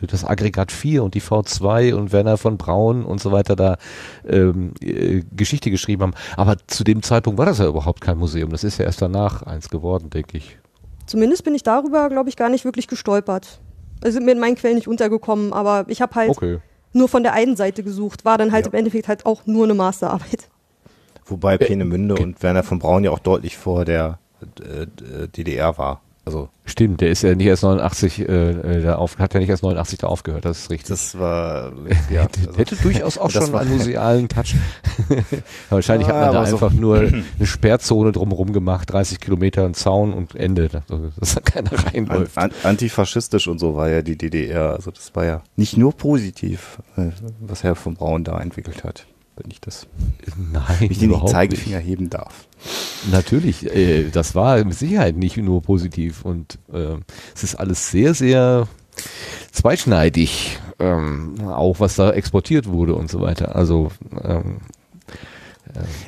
das 0.00 0.24
Aggregat 0.24 0.72
4 0.72 1.04
und 1.04 1.12
die 1.12 1.20
V2 1.20 1.92
und 1.92 2.12
Werner 2.12 2.38
von 2.38 2.56
Braun 2.56 3.04
und 3.04 3.20
so 3.20 3.30
weiter 3.30 3.56
da 3.56 3.76
ähm, 4.26 4.72
äh, 4.80 5.20
Geschichte 5.36 5.70
geschrieben 5.70 6.00
haben. 6.00 6.14
Aber 6.38 6.56
zu 6.66 6.82
dem 6.82 7.02
Zeitpunkt 7.02 7.36
war 7.36 7.44
das 7.44 7.58
ja 7.58 7.66
überhaupt 7.66 8.00
kein 8.00 8.16
Museum. 8.16 8.48
Das 8.48 8.64
ist 8.64 8.78
ja 8.78 8.86
erst 8.86 9.02
danach 9.02 9.42
eins 9.42 9.68
geworden, 9.68 10.08
denke 10.08 10.38
ich. 10.38 10.56
Zumindest 11.04 11.44
bin 11.44 11.54
ich 11.54 11.62
darüber, 11.62 12.08
glaube 12.08 12.30
ich, 12.30 12.36
gar 12.36 12.48
nicht 12.48 12.64
wirklich 12.64 12.86
gestolpert. 12.88 13.60
Also 14.02 14.14
sind 14.14 14.24
mir 14.24 14.32
in 14.32 14.38
meinen 14.38 14.56
Quellen 14.56 14.76
nicht 14.76 14.88
untergekommen, 14.88 15.52
aber 15.52 15.84
ich 15.88 16.00
habe 16.00 16.14
halt 16.14 16.30
Okay. 16.30 16.60
nur 16.94 17.08
von 17.08 17.22
der 17.22 17.34
einen 17.34 17.56
Seite 17.56 17.82
gesucht. 17.82 18.24
War 18.24 18.38
dann 18.38 18.50
halt 18.50 18.64
Ja. 18.64 18.72
im 18.72 18.78
Endeffekt 18.78 19.08
halt 19.08 19.26
auch 19.26 19.44
nur 19.44 19.64
eine 19.64 19.74
Masterarbeit. 19.74 20.48
Wobei 21.30 21.56
Peenemünde 21.58 22.16
und 22.16 22.42
Werner 22.42 22.62
von 22.62 22.78
Braun 22.78 23.04
ja 23.04 23.10
auch 23.12 23.18
deutlich 23.20 23.56
vor 23.56 23.84
der 23.84 24.18
äh, 24.60 24.82
äh, 24.82 25.28
DDR 25.28 25.78
war. 25.78 26.00
Also 26.26 26.50
Stimmt, 26.66 27.00
der 27.00 27.08
ist 27.10 27.22
ja 27.22 27.34
nicht 27.34 27.46
erst 27.46 27.62
89, 27.62 28.20
äh, 28.20 28.22
äh, 28.50 28.82
da 28.82 28.96
auf, 28.96 29.18
hat 29.18 29.32
ja 29.34 29.40
nicht 29.40 29.48
erst 29.48 29.62
89 29.62 29.98
da 30.00 30.06
aufgehört, 30.06 30.44
das 30.44 30.58
ist 30.60 30.70
richtig. 30.70 30.88
das 30.90 31.18
war 31.18 31.72
ja, 32.10 32.28
also, 32.46 32.58
Hätte 32.58 32.76
durchaus 32.76 33.16
auch 33.16 33.32
Das 33.32 33.46
schon 33.46 33.54
einen 33.56 33.70
musealen 33.70 34.28
Touch. 34.28 34.54
Wahrscheinlich 35.70 36.06
hat 36.08 36.14
Ja, 36.16 36.20
man 36.26 36.32
da 36.32 36.38
aber 36.40 36.46
so- 36.48 36.56
einfach 36.56 36.72
nur 36.72 36.98
eine 37.38 37.46
Sperrzone 37.46 38.12
drumherum 38.12 38.52
gemacht, 38.52 38.92
30 38.92 39.18
Kilometer, 39.18 39.64
ein 39.64 39.74
Zaun 39.74 40.12
und 40.12 40.34
Ende, 40.34 40.68
dass, 40.68 41.34
da 41.34 41.40
keiner 41.40 41.72
an, 41.72 41.78
reinläuft. 41.78 42.36
an, 42.38 42.50
antifaschistisch 42.64 43.48
und 43.48 43.58
so 43.58 43.74
war 43.74 43.88
ja 43.88 44.02
die 44.02 44.16
DDR. 44.16 44.74
Also 44.74 44.90
das 44.90 45.14
war 45.16 45.24
ja 45.24 45.42
nicht 45.56 45.76
nur 45.76 45.96
positiv, 45.96 46.78
äh, 46.96 47.08
was 47.40 47.64
Herr 47.64 47.74
von 47.74 47.94
Braun 47.94 48.24
da 48.24 48.38
entwickelt 48.40 48.84
hat. 48.84 49.06
Wenn 49.42 49.50
ich 49.50 49.60
das, 49.60 49.86
Nein, 50.52 50.88
ich 50.90 50.98
den 50.98 51.14
Zeigefinger 51.26 51.78
heben 51.78 52.10
darf. 52.10 52.46
Natürlich, 53.10 53.64
äh, 53.74 54.10
das 54.10 54.34
war 54.34 54.62
mit 54.64 54.74
Sicherheit 54.74 55.16
nicht 55.16 55.36
nur 55.38 55.62
positiv 55.62 56.24
und 56.24 56.58
äh, 56.72 56.96
es 57.34 57.42
ist 57.42 57.54
alles 57.54 57.90
sehr, 57.90 58.12
sehr 58.14 58.68
zweischneidig, 59.52 60.58
ähm, 60.78 61.36
auch 61.46 61.80
was 61.80 61.96
da 61.96 62.10
exportiert 62.12 62.66
wurde 62.68 62.94
und 62.94 63.10
so 63.10 63.20
weiter. 63.20 63.56
Also 63.56 63.90
ähm, 64.22 64.58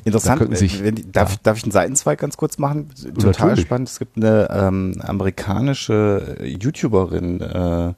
Interessant, 0.04 0.42
Da 0.50 0.56
sich- 0.56 0.82
wenn, 0.82 1.12
darf, 1.12 1.28
ja. 1.28 1.34
ich- 1.36 1.42
darf 1.42 1.56
ich 1.56 1.62
einen 1.62 1.70
Seitenzweig 1.72 2.18
ganz 2.18 2.36
kurz 2.36 2.58
machen? 2.58 2.88
Total 3.14 3.26
Natürlich. 3.46 3.60
spannend. 3.60 3.88
Es 3.88 3.98
gibt 4.00 4.16
eine 4.16 4.48
ähm, 4.50 5.00
amerikanische 5.00 6.36
YouTuberin, 6.42 7.40
äh, 7.40 7.94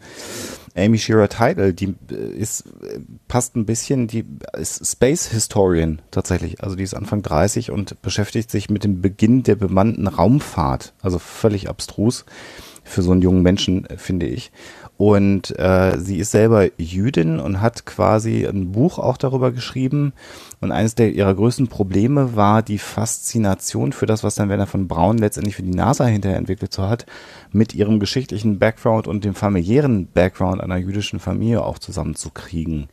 Amy 0.77 0.99
Shearer 0.99 1.29
Tidal, 1.29 1.73
die 1.73 1.95
äh, 2.11 2.15
ist, 2.15 2.67
äh, 2.83 2.99
passt 3.29 3.57
ein 3.57 3.67
bisschen, 3.67 4.09
die 4.09 4.25
ist 4.57 4.85
Space 4.87 5.29
Historian 5.29 6.03
tatsächlich. 6.11 6.63
Also 6.63 6.77
die 6.77 6.83
ist 6.83 6.95
Anfang 6.95 7.23
30 7.23 7.71
und 7.71 8.01
beschäftigt 8.03 8.51
sich 8.51 8.71
mit 8.71 8.85
dem 8.85 9.01
Beginn 9.01 9.43
der 9.45 9.55
bemannten 9.57 10.07
Raumfahrt. 10.07 10.95
Also 11.01 11.19
völlig 11.19 11.69
abstrus 11.69 12.25
für 12.83 13.03
so 13.03 13.13
einen 13.13 13.23
jungen 13.23 13.43
Menschen, 13.43 13.87
äh, 13.87 13.97
finde 13.97 14.27
ich. 14.27 14.51
Und 14.97 15.59
äh, 15.59 15.99
sie 15.99 16.19
ist 16.19 16.31
selber 16.31 16.69
Jüdin 16.79 17.41
und 17.41 17.61
hat 17.61 17.85
quasi 17.85 18.47
ein 18.47 18.71
Buch 18.71 18.99
auch 18.99 19.17
darüber 19.17 19.51
geschrieben. 19.51 20.13
Und 20.61 20.71
eines 20.71 20.95
der 20.95 21.13
ihrer 21.13 21.35
größten 21.35 21.67
Probleme 21.67 22.37
war 22.37 22.63
die 22.63 22.79
Faszination 22.79 23.93
für 23.93 24.07
das, 24.07 24.23
was 24.23 24.37
dann 24.37 24.49
Werner 24.49 24.69
von 24.69 24.87
Braun 24.87 25.19
letztendlich 25.19 25.57
für 25.57 25.65
die 25.65 25.75
NASA 25.75 26.05
hinterher 26.05 26.39
entwickelt 26.39 26.73
so 26.73 26.85
hat, 26.85 27.07
mit 27.51 27.75
ihrem 27.75 27.99
geschichtlichen 27.99 28.61
Background 28.61 29.09
und 29.09 29.25
dem 29.25 29.35
familiären 29.35 30.07
Background 30.07 30.61
einer 30.61 30.77
jüdischen 30.77 31.19
Familie 31.19 31.65
auch 31.65 31.81
zusammenzukriegen. 31.81 32.89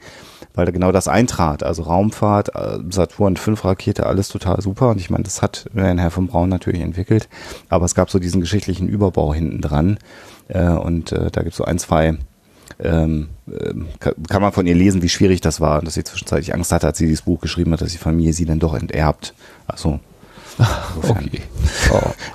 Weil 0.55 0.65
da 0.65 0.71
genau 0.71 0.91
das 0.91 1.07
eintrat. 1.07 1.61
Also 1.61 1.83
Raumfahrt, 1.83 2.55
äh, 2.55 2.79
Saturn 2.89 3.37
5 3.37 3.63
Rakete, 3.63 4.07
alles 4.07 4.29
total 4.29 4.59
super. 4.61 4.89
Und 4.89 4.99
ich 4.99 5.11
meine, 5.11 5.23
das 5.23 5.43
hat 5.43 5.69
Herr 5.75 6.11
von 6.11 6.27
Braun 6.27 6.49
natürlich 6.49 6.81
entwickelt. 6.81 7.29
Aber 7.69 7.85
es 7.85 7.93
gab 7.93 8.09
so 8.09 8.17
diesen 8.17 8.41
geschichtlichen 8.41 8.89
Überbau 8.89 9.35
hinten 9.35 9.61
dran. 9.61 9.99
Äh, 10.51 10.69
und 10.69 11.11
äh, 11.11 11.31
da 11.31 11.41
gibt 11.41 11.53
es 11.53 11.57
so 11.57 11.65
ein, 11.65 11.79
zwei 11.79 12.17
ähm, 12.79 13.29
kann, 13.99 14.13
kann 14.27 14.41
man 14.41 14.51
von 14.51 14.65
ihr 14.65 14.75
lesen, 14.75 15.01
wie 15.01 15.09
schwierig 15.09 15.41
das 15.41 15.61
war 15.61 15.79
und 15.79 15.85
dass 15.85 15.93
sie 15.93 16.03
zwischenzeitlich 16.03 16.53
Angst 16.53 16.71
hatte, 16.71 16.87
als 16.87 16.97
sie 16.97 17.05
dieses 17.05 17.23
Buch 17.23 17.39
geschrieben 17.39 17.71
hat, 17.73 17.81
dass 17.81 17.91
die 17.91 17.97
Familie 17.97 18.33
sie 18.33 18.45
dann 18.45 18.59
doch 18.59 18.73
enterbt. 18.73 19.33
Also 19.67 19.99
insofern. 20.57 21.25
okay. 21.25 21.41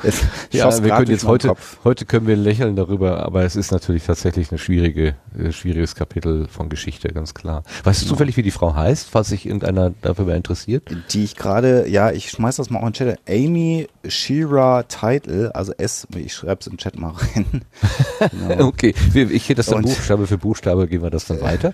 Es 0.02 0.22
Ja, 0.50 0.82
wir 0.82 0.90
können 0.94 1.10
jetzt 1.10 1.24
heute, 1.26 1.48
Kopf. 1.48 1.78
heute 1.84 2.04
können 2.04 2.26
wir 2.26 2.36
lächeln 2.36 2.76
darüber, 2.76 3.24
aber 3.24 3.44
es 3.44 3.56
ist 3.56 3.72
natürlich 3.72 4.04
tatsächlich 4.04 4.50
eine 4.50 4.58
schwierige, 4.58 5.14
äh, 5.38 5.52
schwieriges 5.52 5.94
Kapitel 5.94 6.46
von 6.48 6.68
Geschichte, 6.68 7.08
ganz 7.08 7.34
klar. 7.34 7.62
Weißt 7.84 8.02
du 8.02 8.06
zufällig, 8.06 8.36
wie 8.36 8.42
die 8.42 8.50
Frau 8.50 8.74
heißt, 8.74 9.08
falls 9.10 9.28
sich 9.28 9.46
irgendeiner 9.46 9.90
dafür 10.02 10.24
mal 10.26 10.36
interessiert? 10.36 10.82
die 11.12 11.24
ich 11.24 11.36
gerade, 11.36 11.88
ja, 11.88 12.10
ich 12.10 12.30
schmeiß 12.30 12.56
das 12.56 12.70
mal 12.70 12.78
auch 12.80 12.86
in 12.86 12.92
den 12.92 12.94
Chat. 12.94 13.18
Amy 13.28 13.88
Shira 14.06 14.82
Title, 14.84 15.54
also 15.54 15.72
S, 15.76 16.06
ich 16.16 16.32
schreibe 16.34 16.58
es 16.60 16.66
im 16.66 16.76
Chat 16.76 16.98
mal 16.98 17.12
rein. 17.12 17.46
Genau. 18.48 18.66
Okay, 18.68 18.94
ich 19.14 19.44
hätte 19.48 19.56
das 19.56 19.66
dann 19.66 19.78
Und- 19.78 19.84
Buchstabe 19.86 20.26
für 20.26 20.38
Buchstabe, 20.38 20.86
gehen 20.88 21.02
wir 21.02 21.10
das 21.10 21.26
dann 21.26 21.40
weiter. 21.40 21.72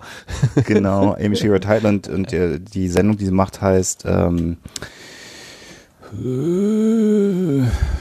genau, 0.66 1.14
Amy 1.14 1.36
Shearer 1.42 1.60
Title 1.60 1.88
und, 1.88 2.08
und 2.08 2.32
äh, 2.32 2.58
die 2.60 2.88
Sendung, 2.88 3.16
die 3.16 3.26
sie 3.26 3.30
macht, 3.32 3.60
heißt 3.60 4.04
ähm, 4.06 4.56
äh, 4.80 4.86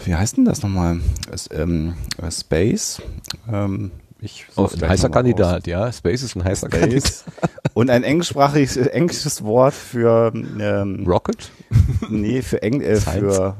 wie 0.06 0.15
heißt 0.15 0.38
denn 0.38 0.46
das 0.46 0.62
nochmal? 0.63 1.00
Es, 1.32 1.50
ähm, 1.51 1.94
äh, 2.22 2.30
Space. 2.30 3.01
Ähm, 3.51 3.91
ich 4.20 4.46
Oh, 4.56 4.68
ein 4.72 4.89
heißer 4.89 5.10
Kandidat, 5.10 5.62
raus. 5.62 5.65
ja. 5.65 5.91
Space 5.91 6.24
ist 6.24 6.36
ein 6.36 6.44
heißer 6.44 6.68
Kandidat. 6.70 7.03
Space. 7.08 7.24
Und 7.74 7.89
ein 7.89 8.03
englischsprachiges 8.03 8.75
englisches 8.77 9.44
Wort 9.44 9.74
für 9.74 10.32
ähm, 10.36 11.06
Rocket? 11.08 11.51
nee, 12.10 12.41
für 12.41 12.62
Eng 12.62 12.82
äh, 12.82 12.98
für 12.98 13.56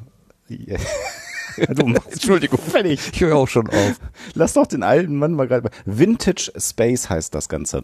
du 0.50 1.86
machst 1.86 2.12
Entschuldigung, 2.12 2.60
fertig. 2.60 3.00
Ich 3.14 3.22
höre 3.22 3.38
auch 3.38 3.48
schon 3.48 3.68
auf. 3.70 4.00
Lass 4.34 4.54
doch 4.54 4.68
den 4.68 4.84
alten 4.84 5.16
Mann 5.16 5.32
mal 5.34 5.48
gerade. 5.48 5.70
Vintage 5.86 6.52
Space 6.58 7.10
heißt 7.10 7.34
das 7.34 7.48
Ganze. 7.48 7.84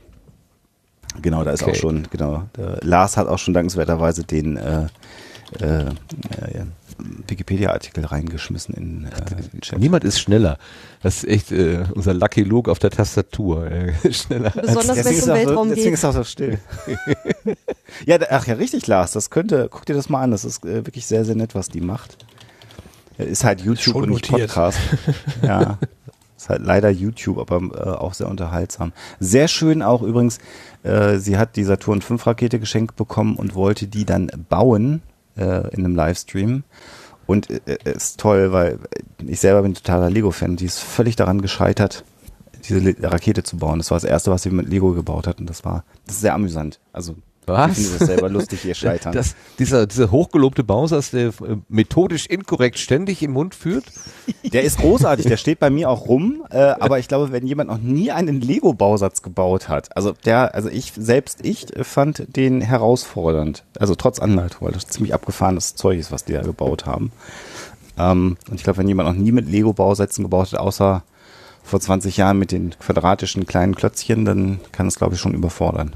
Genau, 1.22 1.44
da 1.46 1.52
ist 1.52 1.64
Okay. 1.64 1.72
auch 1.72 1.76
schon, 1.76 2.08
genau. 2.12 2.44
Lars 2.82 3.16
hat 3.18 3.28
auch 3.28 3.40
schon 3.40 3.54
dankenswerterweise 3.54 4.24
den 4.26 4.58
äh, 4.58 4.88
äh, 5.60 5.82
äh, 5.86 6.66
Wikipedia-Artikel 7.28 8.06
reingeschmissen 8.06 8.74
in 8.76 9.06
äh, 9.06 9.36
den 9.52 9.62
Chat. 9.62 9.80
Niemand 9.80 10.04
ist 10.04 10.20
schneller. 10.20 10.58
Das 11.04 11.18
ist 11.24 11.30
echt 11.30 11.52
äh, 11.52 11.84
unser 11.94 12.14
Lucky 12.14 12.42
Luke 12.44 12.70
auf 12.72 12.80
der 12.80 12.90
Tastatur. 12.90 13.70
Äh, 13.72 13.94
schneller. 14.14 14.52
als- 14.56 14.68
Besonders 14.68 14.88
wenn 14.88 14.96
Deswegen 14.96 15.10
es 15.10 15.18
ist, 15.18 15.24
um 15.24 15.28
so, 15.28 15.34
Weltraum 15.34 15.70
deswegen 15.70 15.86
geht. 15.86 15.94
ist 15.94 16.04
er 16.04 16.10
auch 16.10 16.14
so 16.14 16.24
still. 16.24 16.60
ja, 18.06 18.18
da- 18.18 18.28
ach 18.32 18.48
ja, 18.48 18.56
richtig, 18.56 18.88
Lars. 18.88 19.12
Das 19.12 19.30
könnte, 19.30 19.68
guck 19.72 19.86
dir 19.86 19.94
das 19.94 20.10
mal 20.10 20.22
an. 20.24 20.32
Das 20.32 20.44
ist 20.46 20.66
äh, 20.66 20.86
wirklich 20.86 21.06
sehr, 21.06 21.24
sehr 21.26 21.36
nett, 21.36 21.56
was 21.56 21.70
die 21.70 21.82
macht. 21.82 22.18
Äh, 23.18 23.26
Ist 23.26 23.44
halt 23.44 23.62
YouTube 23.62 23.94
Schon 23.94 24.04
und 24.04 24.10
nicht 24.12 24.32
notiert. 24.32 24.50
Podcast. 24.50 24.80
ja. 25.42 25.78
Ist 26.38 26.50
halt 26.50 26.62
leider 26.64 26.92
YouTube, 26.92 27.40
aber 27.40 27.58
äh, 27.76 27.90
auch 27.98 28.14
sehr 28.14 28.28
unterhaltsam. 28.30 28.94
Sehr 29.20 29.48
schön 29.48 29.82
auch 29.82 30.04
übrigens, 30.04 30.38
äh, 30.84 31.18
sie 31.18 31.36
hat 31.36 31.56
die 31.56 31.64
Saturn 31.64 32.00
5 32.04 32.28
Rakete 32.28 32.60
geschenkt 32.60 32.96
bekommen 32.96 33.36
und 33.38 33.56
wollte 33.56 33.88
die 33.88 34.06
dann 34.06 34.30
bauen 34.48 35.02
äh, 35.38 35.68
in 35.74 35.86
einem 35.86 35.96
Livestream. 35.96 36.64
Und 37.26 37.50
äh, 37.50 37.60
äh, 37.66 37.96
ist 37.96 38.20
toll, 38.20 38.52
weil 38.52 38.80
ich 39.26 39.40
selber 39.40 39.62
bin 39.62 39.74
totaler 39.74 40.10
Lego-Fan. 40.10 40.56
Die 40.56 40.66
ist 40.66 40.80
völlig 40.80 41.16
daran 41.16 41.42
gescheitert, 41.42 42.04
diese 42.68 42.96
Rakete 43.02 43.44
zu 43.44 43.58
bauen. 43.58 43.80
Das 43.80 43.92
war 43.92 43.98
das 43.98 44.04
erste, 44.04 44.32
was 44.32 44.44
sie 44.44 44.50
mit 44.50 44.70
Lego 44.70 44.94
gebaut 44.94 45.28
hat 45.28 45.40
und 45.40 45.50
das 45.50 45.66
war, 45.66 45.84
das 46.06 46.16
ist 46.16 46.22
sehr 46.22 46.34
amüsant. 46.34 46.80
Also 46.94 47.16
Was? 47.48 47.78
ich 47.78 47.86
finde 47.86 48.00
das 48.00 48.08
selber 48.08 48.30
lustig, 48.30 48.66
ihr 48.66 48.76
Scheitern. 48.76 49.14
Das, 49.14 49.36
dieser, 49.58 49.88
dieser 49.88 50.12
hochgelobte 50.12 50.64
Bausatz, 50.64 51.12
der 51.12 51.28
äh, 51.28 51.58
methodisch 51.70 52.26
inkorrekt 52.26 52.78
ständig 52.78 53.24
im 53.24 53.32
Mund 53.32 53.56
führt. 53.56 53.86
Der 54.44 54.64
ist 54.64 54.80
großartig, 54.80 55.26
der 55.26 55.38
steht 55.38 55.60
bei 55.60 55.70
mir 55.70 55.90
auch 55.90 56.08
rum, 56.08 56.44
äh, 56.52 56.58
aber 56.58 57.00
ich 57.00 57.08
glaube, 57.08 57.32
wenn 57.32 57.48
jemand 57.48 57.70
noch 57.70 57.80
nie 57.80 58.12
einen 58.12 58.42
Lego-Bausatz 58.42 59.22
gebaut 59.22 59.70
hat, 59.70 59.96
also 59.96 60.14
der, 60.26 60.54
also 60.54 60.70
ich, 60.70 60.92
selbst 60.98 61.46
ich 61.46 61.68
fand 61.82 62.36
den 62.36 62.62
herausfordernd, 62.62 63.64
also 63.80 63.96
trotz 63.96 64.20
Anleitung, 64.20 64.68
weil 64.68 64.74
das 64.74 64.88
ziemlich 64.88 65.14
abgefahrenes 65.14 65.76
Zeug 65.76 65.98
ist, 66.00 66.12
was 66.12 66.26
die 66.26 66.34
da 66.34 66.42
gebaut 66.42 66.86
haben. 66.86 67.12
Ähm, 67.98 68.38
und 68.50 68.56
ich 68.56 68.64
glaube, 68.64 68.78
wenn 68.80 68.88
jemand 68.88 69.10
noch 69.10 69.16
nie 69.16 69.32
mit 69.32 69.50
Lego-Bausätzen 69.50 70.24
gebaut 70.24 70.52
hat, 70.52 70.60
außer 70.60 71.04
vor 71.64 71.80
20 71.80 72.18
Jahren 72.18 72.40
mit 72.40 72.52
den 72.52 72.72
quadratischen 72.80 73.46
kleinen 73.46 73.76
Klötzchen, 73.76 74.26
dann 74.26 74.60
kann 74.72 74.88
es, 74.88 74.96
glaube 74.96 75.16
ich, 75.16 75.22
schon 75.22 75.34
überfordern. 75.34 75.96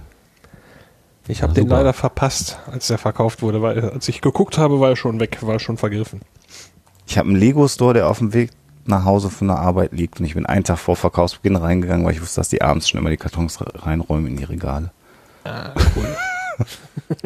Ich 1.28 1.44
habe 1.44 1.54
den 1.54 1.68
leider 1.68 1.94
verpasst, 1.94 2.60
als 2.70 2.88
der 2.88 2.98
verkauft 2.98 3.42
wurde, 3.42 3.62
weil 3.62 3.92
als 3.92 4.08
ich 4.08 4.22
geguckt 4.22 4.58
habe, 4.58 4.80
war 4.80 4.90
er 4.90 4.96
schon 4.96 5.20
weg, 5.20 5.38
war 5.42 5.54
er 5.54 5.60
schon 5.60 5.78
vergriffen. 5.78 6.22
Ich 7.08 7.18
habe 7.18 7.30
einen 7.30 7.38
Lego-Store, 7.38 7.94
der 7.94 8.10
auf 8.10 8.20
dem 8.20 8.34
Weg 8.34 8.52
nach 8.86 9.06
Hause 9.06 9.30
von 9.30 9.48
der 9.48 9.60
Arbeit 9.60 9.92
liegt 9.94 10.20
und 10.20 10.26
ich 10.26 10.34
bin 10.34 10.46
einen 10.46 10.64
Tag 10.64 10.80
vor 10.80 10.96
Verkaufsbeginn 10.96 11.56
reingegangen, 11.56 12.06
weil 12.06 12.14
ich 12.14 12.22
wusste, 12.22 12.42
dass 12.42 12.50
die 12.50 12.62
abends 12.62 12.90
schon 12.90 13.00
immer 13.00 13.10
die 13.10 13.18
Kartons 13.18 13.60
reinräumen 13.62 14.28
in 14.28 14.38
die 14.38 14.44
Regale. 14.44 14.92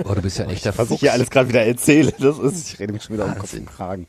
Oh, 0.06 0.14
du 0.14 0.22
bist 0.22 0.38
ja 0.38 0.46
echt 0.46 0.66
der 0.66 0.78
Was 0.78 0.92
ich 0.92 1.02
hier 1.02 1.14
alles 1.14 1.30
gerade 1.30 1.50
wieder 1.50 1.66
erzähle, 1.66 2.14
das 2.18 2.40
ist, 2.40 2.74
ich 2.74 2.80
rede 2.80 2.94
mich 2.94 3.04
schon 3.04 3.16
wieder 3.16 3.26
um 3.26 3.38
Kopf 3.38 3.54
und 3.54 3.66
Kragen. 3.66 4.08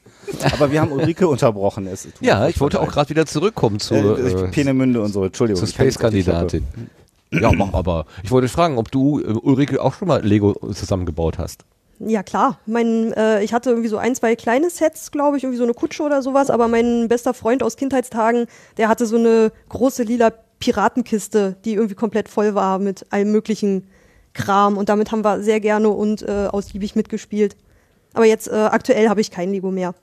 Aber 0.52 0.70
wir 0.70 0.80
haben 0.80 0.92
Ulrike 0.92 1.26
unterbrochen. 1.26 1.86
Es 1.86 2.06
Ja, 2.20 2.46
ich 2.48 2.60
wollte 2.60 2.80
auch 2.80 2.88
gerade 2.88 3.10
wieder 3.10 3.26
zurückkommen 3.26 3.80
zur, 3.80 4.18
äh, 4.18 4.28
ich 4.28 4.34
äh, 4.34 4.42
bin 4.42 4.50
Peenemünde 4.52 5.00
und 5.00 5.12
so, 5.12 5.24
Entschuldigung. 5.24 5.58
zur 5.58 5.68
Space-Kandidatin. 5.68 6.64
Ja, 7.30 7.52
mach 7.52 7.74
aber. 7.74 8.06
Ich 8.22 8.30
wollte 8.30 8.48
fragen, 8.48 8.78
ob 8.78 8.90
du, 8.90 9.20
äh, 9.20 9.24
Ulrike, 9.24 9.82
auch 9.82 9.94
schon 9.94 10.08
mal 10.08 10.24
Lego 10.24 10.54
zusammengebaut 10.72 11.38
hast. 11.38 11.64
Ja, 11.98 12.22
klar. 12.22 12.58
Mein, 12.66 13.12
äh, 13.14 13.42
ich 13.42 13.52
hatte 13.52 13.70
irgendwie 13.70 13.88
so 13.88 13.96
ein, 13.96 14.14
zwei 14.14 14.36
kleine 14.36 14.70
Sets, 14.70 15.10
glaube 15.10 15.36
ich, 15.36 15.44
irgendwie 15.44 15.58
so 15.58 15.64
eine 15.64 15.74
Kutsche 15.74 16.02
oder 16.02 16.22
sowas, 16.22 16.50
aber 16.50 16.68
mein 16.68 17.08
bester 17.08 17.32
Freund 17.32 17.62
aus 17.62 17.76
Kindheitstagen, 17.76 18.46
der 18.76 18.88
hatte 18.88 19.06
so 19.06 19.16
eine 19.16 19.50
große 19.68 20.02
lila 20.02 20.32
Piratenkiste, 20.58 21.56
die 21.64 21.74
irgendwie 21.74 21.94
komplett 21.94 22.28
voll 22.28 22.54
war 22.54 22.78
mit 22.78 23.06
allem 23.10 23.30
möglichen 23.32 23.88
Kram 24.32 24.76
und 24.76 24.88
damit 24.88 25.12
haben 25.12 25.24
wir 25.24 25.42
sehr 25.42 25.60
gerne 25.60 25.88
und 25.90 26.22
äh, 26.22 26.48
ausgiebig 26.50 26.96
mitgespielt. 26.96 27.56
Aber 28.12 28.24
jetzt 28.24 28.48
äh, 28.48 28.54
aktuell 28.54 29.08
habe 29.08 29.20
ich 29.20 29.30
kein 29.30 29.50
Lego 29.50 29.70
mehr. 29.70 29.94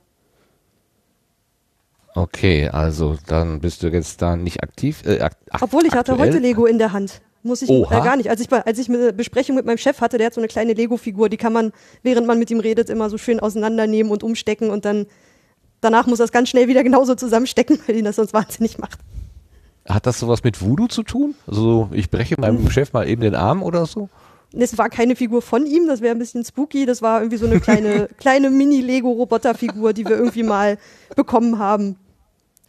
Okay, 2.14 2.68
also 2.68 3.16
dann 3.26 3.60
bist 3.60 3.82
du 3.82 3.88
jetzt 3.88 4.22
da 4.22 4.36
nicht 4.36 4.62
aktiv. 4.62 5.02
Äh, 5.04 5.20
ak 5.20 5.36
Obwohl 5.60 5.84
ich 5.84 5.92
hatte 5.92 6.12
aktuell? 6.12 6.30
heute 6.30 6.38
Lego 6.38 6.64
in 6.66 6.78
der 6.78 6.92
Hand. 6.92 7.20
Muss 7.42 7.60
ich 7.60 7.68
äh, 7.68 7.72
Oha. 7.72 8.04
gar 8.04 8.16
nicht. 8.16 8.30
Als 8.30 8.40
ich, 8.40 8.50
als 8.52 8.78
ich 8.78 8.88
eine 8.88 9.12
Besprechung 9.12 9.56
mit 9.56 9.66
meinem 9.66 9.78
Chef 9.78 10.00
hatte, 10.00 10.16
der 10.16 10.26
hat 10.28 10.34
so 10.34 10.40
eine 10.40 10.48
kleine 10.48 10.74
Lego-Figur, 10.74 11.28
die 11.28 11.36
kann 11.36 11.52
man, 11.52 11.72
während 12.02 12.26
man 12.26 12.38
mit 12.38 12.50
ihm 12.50 12.60
redet, 12.60 12.88
immer 12.88 13.10
so 13.10 13.18
schön 13.18 13.40
auseinandernehmen 13.40 14.12
und 14.12 14.22
umstecken 14.22 14.70
und 14.70 14.84
dann 14.84 15.06
danach 15.80 16.06
muss 16.06 16.20
er 16.20 16.24
es 16.24 16.32
ganz 16.32 16.48
schnell 16.48 16.68
wieder 16.68 16.82
genauso 16.84 17.16
zusammenstecken, 17.16 17.78
weil 17.86 17.96
ihn 17.96 18.04
das 18.04 18.16
sonst 18.16 18.32
wahnsinnig 18.32 18.78
macht. 18.78 19.00
Hat 19.86 20.06
das 20.06 20.18
sowas 20.18 20.44
mit 20.44 20.62
Voodoo 20.62 20.86
zu 20.86 21.02
tun? 21.02 21.34
Also 21.46 21.90
ich 21.92 22.10
breche 22.10 22.40
meinem 22.40 22.70
Chef 22.70 22.92
mal 22.92 23.06
eben 23.06 23.20
den 23.20 23.34
Arm 23.34 23.62
oder 23.62 23.84
so? 23.84 24.08
Es 24.56 24.78
war 24.78 24.88
keine 24.88 25.16
Figur 25.16 25.42
von 25.42 25.66
ihm, 25.66 25.88
das 25.88 26.00
wäre 26.00 26.14
ein 26.14 26.18
bisschen 26.18 26.44
spooky. 26.44 26.86
Das 26.86 27.02
war 27.02 27.20
irgendwie 27.20 27.36
so 27.38 27.46
eine 27.46 27.60
kleine, 27.60 28.08
kleine 28.18 28.50
Mini-Lego-Roboter-Figur, 28.50 29.92
die 29.92 30.06
wir 30.06 30.16
irgendwie 30.16 30.44
mal 30.44 30.78
bekommen 31.16 31.58
haben. 31.58 31.96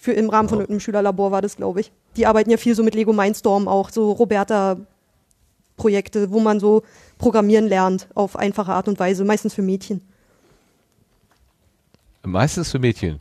Für 0.06 0.14
im 0.14 0.30
Rahmen 0.30 0.48
von 0.50 0.60
irgendeinem 0.60 0.82
Schülerlabor 0.82 1.32
war 1.32 1.42
das, 1.42 1.58
glaube 1.58 1.80
ich. 1.80 1.92
Die 2.16 2.28
arbeiten 2.28 2.52
ja 2.52 2.58
viel 2.58 2.76
so 2.76 2.84
mit 2.84 2.94
Lego 2.94 3.12
Mindstorm 3.12 3.68
auch, 3.68 3.90
so 3.90 4.12
Roberta-Projekte, 4.12 6.30
wo 6.30 6.40
man 6.40 6.60
so 6.60 6.84
programmieren 7.18 7.68
lernt 7.68 8.08
auf 8.14 8.36
einfache 8.36 8.72
Art 8.72 8.88
und 8.88 9.00
Weise, 9.00 9.26
meistens 9.26 9.56
für 9.56 9.64
Mädchen. 9.64 10.02
Meistens 12.22 12.70
für 12.70 12.78
Mädchen. 12.78 13.20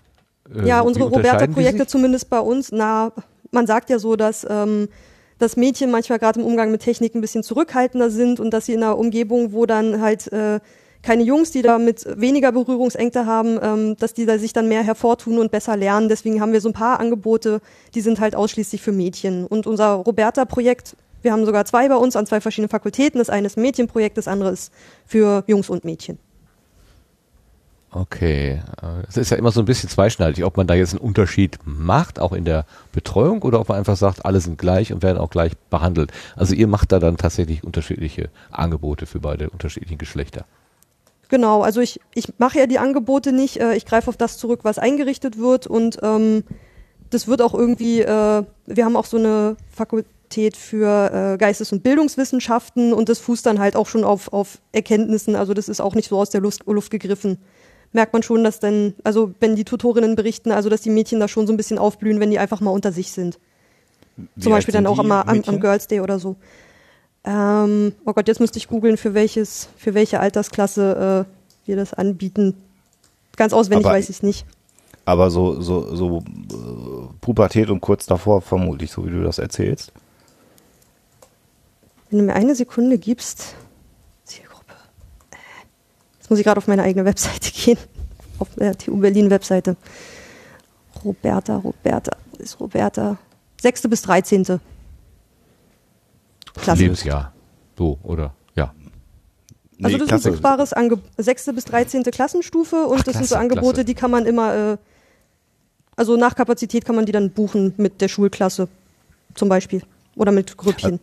Äh, 0.55 0.69
ja, 0.69 0.83
unsere 0.83 1.07
Roberta-Projekte 1.07 1.87
zumindest 1.87 2.29
bei 2.29 2.41
uns, 2.41 2.71
na, 2.71 3.13
man 3.51 3.67
sagt 3.67 3.89
ja 3.89 3.99
so, 3.99 4.15
dass, 4.15 4.47
ähm, 4.51 4.91
dass 5.39 5.57
Mädchen 5.57 5.91
manchmal 5.91 6.19
gerade 6.19 6.41
im 6.41 6.45
Umgang 6.45 6.71
mit 6.71 6.83
Technik 6.83 7.15
ein 7.15 7.23
bisschen 7.23 7.43
zurückhaltender 7.43 8.11
sind 8.11 8.41
und 8.41 8.51
dass 8.51 8.67
sie 8.67 8.75
in 8.75 8.83
einer 8.83 8.99
Umgebung, 8.99 9.55
wo 9.55 9.65
dann 9.65 10.03
halt 10.03 10.31
äh, 10.35 10.61
keine 11.05 11.23
Jungs, 11.23 11.51
die 11.51 11.63
damit 11.63 12.07
weniger 12.19 12.51
Berührungsängste 12.51 13.27
haben, 13.27 13.59
ähm, 13.63 13.97
dass 13.99 14.15
die 14.15 14.27
da 14.27 14.39
sich 14.39 14.53
dann 14.53 14.69
mehr 14.69 14.83
hervortun 14.83 15.39
und 15.39 15.51
besser 15.51 15.77
lernen. 15.77 16.09
Deswegen 16.09 16.41
haben 16.41 16.53
wir 16.53 16.61
so 16.61 16.71
ein 16.71 16.75
paar 16.75 16.99
Angebote, 16.99 17.61
die 17.95 18.01
sind 18.01 18.21
halt 18.21 18.35
ausschließlich 18.35 18.81
für 18.81 18.93
Mädchen. 18.93 19.47
Und 19.47 19.67
unser 19.67 19.93
Roberta-Projekt, 19.93 20.97
wir 21.23 21.33
haben 21.33 21.45
sogar 21.45 21.67
zwei 21.67 21.89
bei 21.89 21.97
uns 21.97 22.17
an 22.17 22.27
zwei 22.27 22.41
verschiedenen 22.41 22.71
Fakultäten. 22.71 23.19
Das 23.19 23.31
eine 23.31 23.47
ist 23.47 23.57
ein 23.57 23.63
Mädchenprojekt, 23.63 24.17
das 24.17 24.29
andere 24.29 24.51
ist 24.51 24.73
für 25.07 25.45
Jungs 25.47 25.69
und 25.69 25.85
Mädchen. 25.85 26.19
Okay, 27.97 28.61
es 29.09 29.17
ist 29.17 29.31
ja 29.31 29.37
immer 29.37 29.53
so 29.53 29.61
ein 29.61 29.67
bisschen 29.67 29.89
zweischneidig, 29.89 30.45
ob 30.45 30.57
man 30.57 30.67
da 30.67 30.75
jetzt 30.75 30.95
einen 30.95 31.01
Unterschied 31.01 31.61
macht, 31.65 32.19
auch 32.19 32.33
in 32.33 32.45
der 32.45 32.67
Betreuung, 32.91 33.43
oder 33.43 33.61
ob 33.61 33.69
man 33.69 33.79
einfach 33.79 33.97
sagt, 33.97 34.25
alle 34.25 34.41
sind 34.41 34.59
gleich 34.59 34.93
und 34.93 35.05
werden 35.05 35.19
auch 35.19 35.31
gleich 35.31 35.57
behandelt. 35.71 36.11
Also 36.35 36.57
ihr 36.57 36.67
macht 36.67 36.91
da 36.91 36.99
dann 36.99 37.19
tatsächlich 37.19 37.63
unterschiedliche 37.63 38.31
Angebote 38.51 39.07
für 39.07 39.21
beide 39.21 39.49
unterschiedlichen 39.49 39.97
Geschlechter. 39.97 40.45
Genau, 41.35 41.63
also 41.63 41.81
ich, 41.81 42.01
ich 42.15 42.29
mache 42.39 42.61
ja 42.61 42.69
die 42.69 42.79
Angebote 42.79 43.33
nicht, 43.33 43.61
äh, 43.61 43.75
ich 43.75 43.87
greife 43.87 44.09
auf 44.09 44.17
das 44.17 44.39
zurück, 44.39 44.61
was 44.63 44.79
eingerichtet 44.79 45.37
wird 45.37 45.67
und 45.67 45.99
ähm, 46.01 46.45
das 47.11 47.27
wird 47.27 47.43
auch 47.43 47.55
irgendwie, 47.55 48.03
äh, 48.03 48.45
wir 48.67 48.85
haben 48.85 48.95
auch 48.95 49.05
so 49.05 49.17
eine 49.17 49.57
Fakultät 49.69 50.57
für 50.57 51.11
äh, 51.35 51.37
Geistes- 51.37 51.73
und 51.73 51.83
Bildungswissenschaften 51.83 52.93
und 52.93 53.09
das 53.09 53.19
fußt 53.19 53.45
dann 53.47 53.59
halt 53.59 53.75
auch 53.75 53.89
schon 53.89 54.05
auf, 54.05 54.33
auf 54.33 54.59
Erkenntnissen, 54.71 55.35
also 55.35 55.55
das 55.55 55.69
ist 55.69 55.81
auch 55.81 55.97
nicht 55.97 56.09
so 56.09 56.21
aus 56.21 56.31
der 56.31 56.41
Luft, 56.41 56.69
Luft 56.69 56.93
gegriffen. 56.93 57.39
Merkt 57.91 58.13
man 58.13 58.23
schon, 58.23 58.45
dass 58.45 58.61
dann, 58.61 58.95
also 59.03 59.33
wenn 59.41 59.57
die 59.57 59.65
Tutorinnen 59.65 60.15
berichten, 60.15 60.53
also 60.53 60.71
dass 60.71 60.83
die 60.83 60.91
Mädchen 60.91 61.19
da 61.19 61.27
schon 61.27 61.49
so 61.49 61.53
ein 61.53 61.57
bisschen 61.57 61.79
aufblühen, 61.79 62.21
wenn 62.21 62.31
die 62.31 62.39
einfach 62.39 62.61
mal 62.61 62.71
unter 62.71 62.93
sich 62.93 63.11
sind. 63.11 63.41
Wie 64.37 64.41
Zum 64.41 64.53
Beispiel 64.53 64.73
dann 64.73 64.87
auch 64.87 65.01
immer 65.01 65.27
am, 65.27 65.43
am 65.45 65.59
Girls 65.59 65.89
Day 65.89 65.99
oder 65.99 66.21
so. 66.21 66.37
Ähm, 67.25 67.93
oh 68.05 68.13
Gott, 68.13 68.29
jetzt 68.29 68.41
müsste 68.41 68.59
ich 68.59 68.69
googeln, 68.69 68.97
für 68.97 69.15
welches, 69.15 69.69
für 69.77 69.95
welche 69.95 70.21
Altersklasse 70.21 71.27
äh, 71.27 71.67
wir 71.67 71.77
das 71.77 71.95
anbieten. 71.95 72.55
Ganz 73.37 73.53
auswendig 73.53 73.87
Aber- 73.87 73.95
weiß 73.97 74.09
ich 74.11 74.17
es 74.17 74.23
nicht. 74.23 74.47
Aber 75.07 75.31
so, 75.31 75.61
so, 75.61 75.95
so 75.95 76.19
äh, 76.19 77.15
Pubertät 77.21 77.69
und 77.69 77.81
kurz 77.83 78.07
davor 78.07 78.41
vermutlich, 78.41 78.91
so 78.91 79.05
wie 79.05 79.11
du 79.11 79.23
das 79.23 79.39
erzählst. 79.39 79.93
Wenn 82.11 82.21
du 82.21 82.25
mir 82.27 82.35
eine 82.35 82.55
Sekunde 82.55 82.97
gibst, 82.99 83.55
Zielgruppe. 84.25 84.73
Äh, 85.33 85.37
Jetzt 86.19 86.31
muss 86.31 86.39
ich 86.39 86.45
gerade 86.47 86.57
auf 86.59 86.69
meine 86.69 86.83
eigene 86.83 87.05
Webseite 87.05 87.51
gehen. 87.55 87.79
Auf 88.39 88.49
der 88.57 88.77
TU 88.79 88.97
Berlin 88.97 89.29
Webseite. 89.31 89.77
Roberta, 91.05 91.57
Roberta, 91.59 92.17
wo 92.33 92.43
ist 92.43 92.59
Roberta? 92.61 93.19
Sechste 93.61 93.89
bis 93.91 94.03
dreizehnte. 94.03 94.61
Klasse. 96.55 96.83
Lebensjahr. 96.83 97.33
So, 97.77 97.99
oder? 98.03 98.35
Ja. 98.55 98.73
Also 99.83 99.99
das 99.99 100.05
ist 100.05 100.09
Klasse. 100.09 100.29
ein 100.29 100.35
buchbares 100.35 100.73
Angebot. 100.73 101.05
Sechste 101.19 101.53
bis 101.53 101.65
dreizehnte 101.65 102.11
Klassenstufe 102.11 102.87
und 102.87 103.01
Ach, 103.01 103.03
das 103.03 103.15
sind 103.15 103.23
klasse, 103.23 103.35
so 103.35 103.37
Angebote, 103.37 103.73
klasse. 103.75 103.85
die 103.85 103.95
kann 103.95 104.11
man 104.11 104.27
immer, 104.27 104.55
äh, 104.55 104.77
also 105.97 106.17
nach 106.17 106.35
Kapazität 106.35 106.85
kann 106.85 106.97
man 106.97 107.07
die 107.07 107.13
dann 107.13 107.31
buchen 107.31 107.75
mit 107.77 108.01
der 108.01 108.09
Schulklasse 108.09 108.69
zum 109.35 109.49
Beispiel 109.49 109.83
oder 110.17 110.33
mit 110.33 110.57
Grüppchen. 110.57 111.01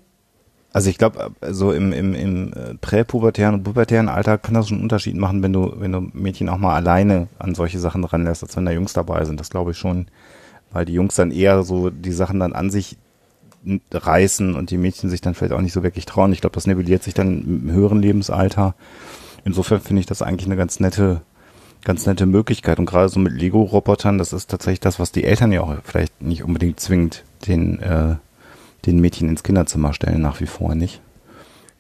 Also 0.74 0.90
ich 0.90 0.98
glaube, 0.98 1.32
so 1.50 1.74
im, 1.74 1.92
im, 1.92 2.16
im 2.16 2.54
äh, 2.54 2.76
präpubertären 2.76 3.56
und 3.56 3.64
pubertären 3.64 4.08
Alter 4.08 4.38
kann 4.38 4.54
das 4.54 4.70
schon 4.70 4.78
einen 4.78 4.84
Unterschied 4.84 5.18
machen, 5.18 5.44
wenn 5.44 5.52
du, 5.52 5.74
wenn 5.78 5.92
du 5.92 6.00
Mädchen 6.14 6.48
auch 6.48 6.58
mal 6.58 6.76
alleine 6.76 7.28
an 7.40 7.56
solche 7.56 7.78
Sachen 7.78 8.06
ranlässt, 8.06 8.42
als 8.42 8.56
wenn 8.56 8.66
da 8.66 8.72
Jungs 8.72 8.94
dabei 8.94 9.26
sind. 9.26 9.38
Das 9.38 9.50
glaube 9.50 9.72
ich 9.72 9.78
schon, 9.78 10.08
weil 10.72 10.86
die 10.86 10.94
Jungs 10.94 11.16
dann 11.16 11.32
eher 11.32 11.64
so 11.64 11.90
die 11.90 12.14
Sachen 12.14 12.40
dann 12.40 12.54
an 12.54 12.70
sich 12.70 12.98
reißen 13.92 14.56
und 14.56 14.72
die 14.72 14.78
Mädchen 14.78 15.10
sich 15.10 15.22
dann 15.22 15.34
vielleicht 15.34 15.54
auch 15.54 15.62
nicht 15.62 15.74
so 15.74 15.84
wirklich 15.84 16.06
trauen. 16.06 16.34
Ich 16.34 16.42
glaube, 16.42 16.56
das 16.56 16.68
nivelliert 16.68 17.04
sich 17.04 17.14
dann 17.14 17.42
im 17.42 17.72
höheren 17.72 18.02
Lebensalter. 18.02 18.76
Insofern 19.44 19.82
finde 19.82 20.00
ich 20.00 20.06
das 20.06 20.22
eigentlich 20.22 20.48
eine 20.48 20.56
ganz 20.58 20.80
nette, 20.80 21.22
ganz 21.84 22.06
nette 22.06 22.26
Möglichkeit. 22.26 22.80
Und 22.80 22.86
gerade 22.86 23.10
so 23.10 23.20
mit 23.20 23.34
Lego-Robotern, 23.34 24.18
das 24.18 24.34
ist 24.34 24.50
tatsächlich 24.50 24.80
das, 24.80 25.00
was 25.00 25.12
die 25.12 25.24
Eltern 25.24 25.52
ja 25.52 25.62
auch 25.62 25.76
vielleicht 25.84 26.22
nicht 26.22 26.44
unbedingt 26.44 26.80
zwingt, 26.80 27.24
den, 27.48 27.80
äh, 27.80 28.16
den 28.86 29.00
Mädchen 29.00 29.30
ins 29.30 29.44
Kinderzimmer 29.44 29.94
stellen, 29.94 30.22
nach 30.22 30.40
wie 30.42 30.48
vor 30.48 30.74
nicht. 30.76 31.02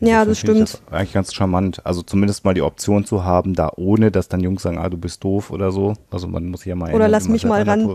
Ja, 0.01 0.25
das 0.25 0.33
ich 0.33 0.39
stimmt. 0.39 0.61
Das 0.61 0.81
eigentlich 0.91 1.13
ganz 1.13 1.33
charmant. 1.33 1.85
Also 1.85 2.01
zumindest 2.01 2.43
mal 2.43 2.55
die 2.55 2.63
Option 2.63 3.05
zu 3.05 3.23
haben, 3.23 3.53
da 3.53 3.71
ohne, 3.75 4.11
dass 4.11 4.27
dann 4.27 4.39
Jungs 4.41 4.63
sagen, 4.63 4.79
ah, 4.79 4.89
du 4.89 4.97
bist 4.97 5.23
doof 5.23 5.51
oder 5.51 5.71
so. 5.71 5.93
Also 6.09 6.27
man 6.27 6.49
muss 6.49 6.65
ja 6.65 6.75
mal 6.75 6.85
Oder 6.85 6.93
erinnern, 6.93 7.11
lass 7.11 7.27
mich 7.27 7.45
mal 7.45 7.61
ran. 7.61 7.87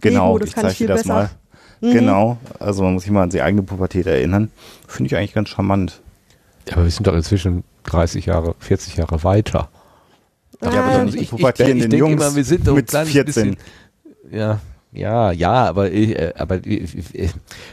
Genau, 0.00 0.32
Lego, 0.32 0.38
das 0.38 0.48
ich 0.48 0.54
kann 0.54 0.66
ich 0.66 0.68
zeige 0.68 0.74
viel 0.76 0.86
dir 0.86 0.92
das 0.94 1.02
besser. 1.02 1.14
mal. 1.14 1.30
Mhm. 1.80 1.92
Genau, 1.92 2.36
also 2.58 2.82
man 2.82 2.94
muss 2.94 3.02
sich 3.04 3.12
mal 3.12 3.22
an 3.22 3.30
die 3.30 3.40
eigene 3.42 3.62
Pubertät 3.62 4.06
erinnern. 4.06 4.50
Finde 4.86 5.08
ich 5.08 5.16
eigentlich 5.16 5.32
ganz 5.32 5.48
charmant. 5.48 6.00
Ja, 6.68 6.74
aber 6.74 6.84
wir 6.84 6.90
sind 6.90 7.06
doch 7.06 7.14
inzwischen 7.14 7.64
30 7.84 8.26
Jahre, 8.26 8.54
40 8.58 8.96
Jahre 8.96 9.24
weiter. 9.24 9.68
Ja, 10.62 10.68
aber 10.68 10.76
Ah. 10.78 10.90
dann 10.92 11.00
Also 11.06 11.12
die 11.16 11.24
ich, 11.24 11.32
ich, 11.32 11.40
ich 11.40 11.52
denke 11.54 11.96
Jungs 11.96 12.12
immer, 12.22 12.34
wir 12.36 12.44
sind 12.44 12.66
mit 12.72 12.88
kleines 12.88 13.12
14. 13.12 13.24
bisschen. 13.24 13.56
Ja, 14.30 14.60
ja, 14.92 15.32
ja, 15.32 15.52
aber, 15.66 15.90
ich, 15.90 16.10
äh, 16.18 16.34
aber 16.36 16.64
ich, 16.66 17.14
ich, 17.14 17.30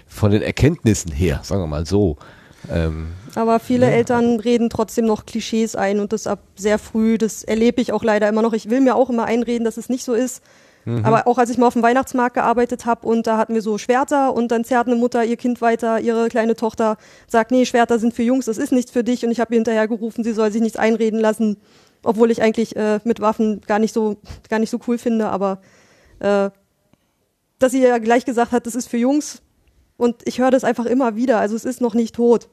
von 0.07 0.31
den 0.31 0.41
Erkenntnissen 0.41 1.11
her, 1.11 1.41
sagen 1.43 1.61
wir 1.61 1.67
mal 1.67 1.85
so. 1.85 2.17
Ähm, 2.71 3.07
Aber 3.35 3.59
viele 3.59 3.89
Eltern 3.89 4.39
reden 4.39 4.69
trotzdem 4.69 5.05
noch 5.05 5.25
Klischees 5.25 5.75
ein 5.75 5.99
und 5.99 6.13
das 6.13 6.27
ab 6.27 6.39
sehr 6.55 6.79
früh. 6.79 7.17
Das 7.17 7.43
erlebe 7.43 7.81
ich 7.81 7.91
auch 7.93 8.03
leider 8.03 8.27
immer 8.29 8.41
noch. 8.41 8.53
Ich 8.53 8.69
will 8.69 8.81
mir 8.81 8.95
auch 8.95 9.09
immer 9.09 9.25
einreden, 9.25 9.65
dass 9.65 9.77
es 9.77 9.89
nicht 9.89 10.03
so 10.03 10.13
ist. 10.13 10.41
Aber 11.03 11.27
auch 11.27 11.37
als 11.37 11.49
ich 11.49 11.57
mal 11.57 11.67
auf 11.67 11.73
dem 11.73 11.83
Weihnachtsmarkt 11.83 12.35
gearbeitet 12.35 12.85
habe 12.85 13.07
und 13.07 13.27
da 13.27 13.37
hatten 13.37 13.53
wir 13.53 13.61
so 13.61 13.77
Schwerter 13.77 14.33
und 14.33 14.49
dann 14.51 14.63
zerrt 14.63 14.87
eine 14.87 14.95
Mutter 14.95 15.23
ihr 15.25 15.37
Kind 15.37 15.61
weiter, 15.61 15.99
ihre 15.99 16.29
kleine 16.29 16.55
Tochter 16.55 16.97
sagt, 17.27 17.51
nee, 17.51 17.65
Schwerter 17.65 17.99
sind 17.99 18.13
für 18.13 18.23
Jungs, 18.23 18.45
das 18.45 18.57
ist 18.57 18.71
nichts 18.71 18.91
für 18.91 19.03
dich 19.03 19.25
und 19.25 19.31
ich 19.31 19.39
habe 19.39 19.53
ihr 19.53 19.57
hinterher 19.57 19.87
gerufen, 19.87 20.23
sie 20.23 20.33
soll 20.33 20.51
sich 20.51 20.61
nichts 20.61 20.77
einreden 20.77 21.19
lassen, 21.19 21.57
obwohl 22.03 22.31
ich 22.31 22.41
eigentlich 22.41 22.75
äh, 22.75 22.99
mit 23.03 23.19
Waffen 23.19 23.61
gar 23.61 23.79
nicht 23.79 23.93
so 23.93 24.17
gar 24.49 24.59
nicht 24.59 24.69
so 24.69 24.79
cool 24.87 24.97
finde, 24.97 25.29
aber 25.29 25.59
äh, 26.19 26.49
dass 27.59 27.71
sie 27.71 27.81
ja 27.81 27.97
gleich 27.97 28.25
gesagt 28.25 28.51
hat, 28.51 28.65
das 28.65 28.75
ist 28.75 28.87
für 28.87 28.97
Jungs 28.97 29.41
und 29.97 30.15
ich 30.25 30.39
höre 30.39 30.51
das 30.51 30.63
einfach 30.63 30.85
immer 30.85 31.15
wieder, 31.15 31.39
also 31.39 31.55
es 31.55 31.65
ist 31.65 31.81
noch 31.81 31.93
nicht 31.93 32.15
tot 32.15 32.49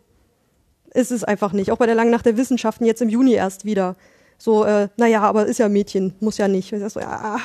ist 0.95 1.11
es 1.11 1.25
einfach 1.25 1.53
nicht. 1.53 1.71
Auch 1.73 1.79
bei 1.79 1.87
der 1.87 1.97
Langen 1.97 2.13
Nacht 2.13 2.25
der 2.25 2.37
Wissenschaften 2.37 2.85
jetzt 2.85 3.03
im 3.03 3.09
Juni 3.09 3.33
erst 3.35 3.65
wieder. 3.65 3.97
So, 4.39 4.65
äh, 4.65 4.89
naja, 4.97 5.23
aber 5.23 5.47
ist 5.47 5.59
ja 5.59 5.69
Mädchen, 5.69 6.15
muss 6.21 6.39
ja 6.39 6.49
nicht. 6.49 6.73
So, 6.89 7.01
ja. 7.01 7.41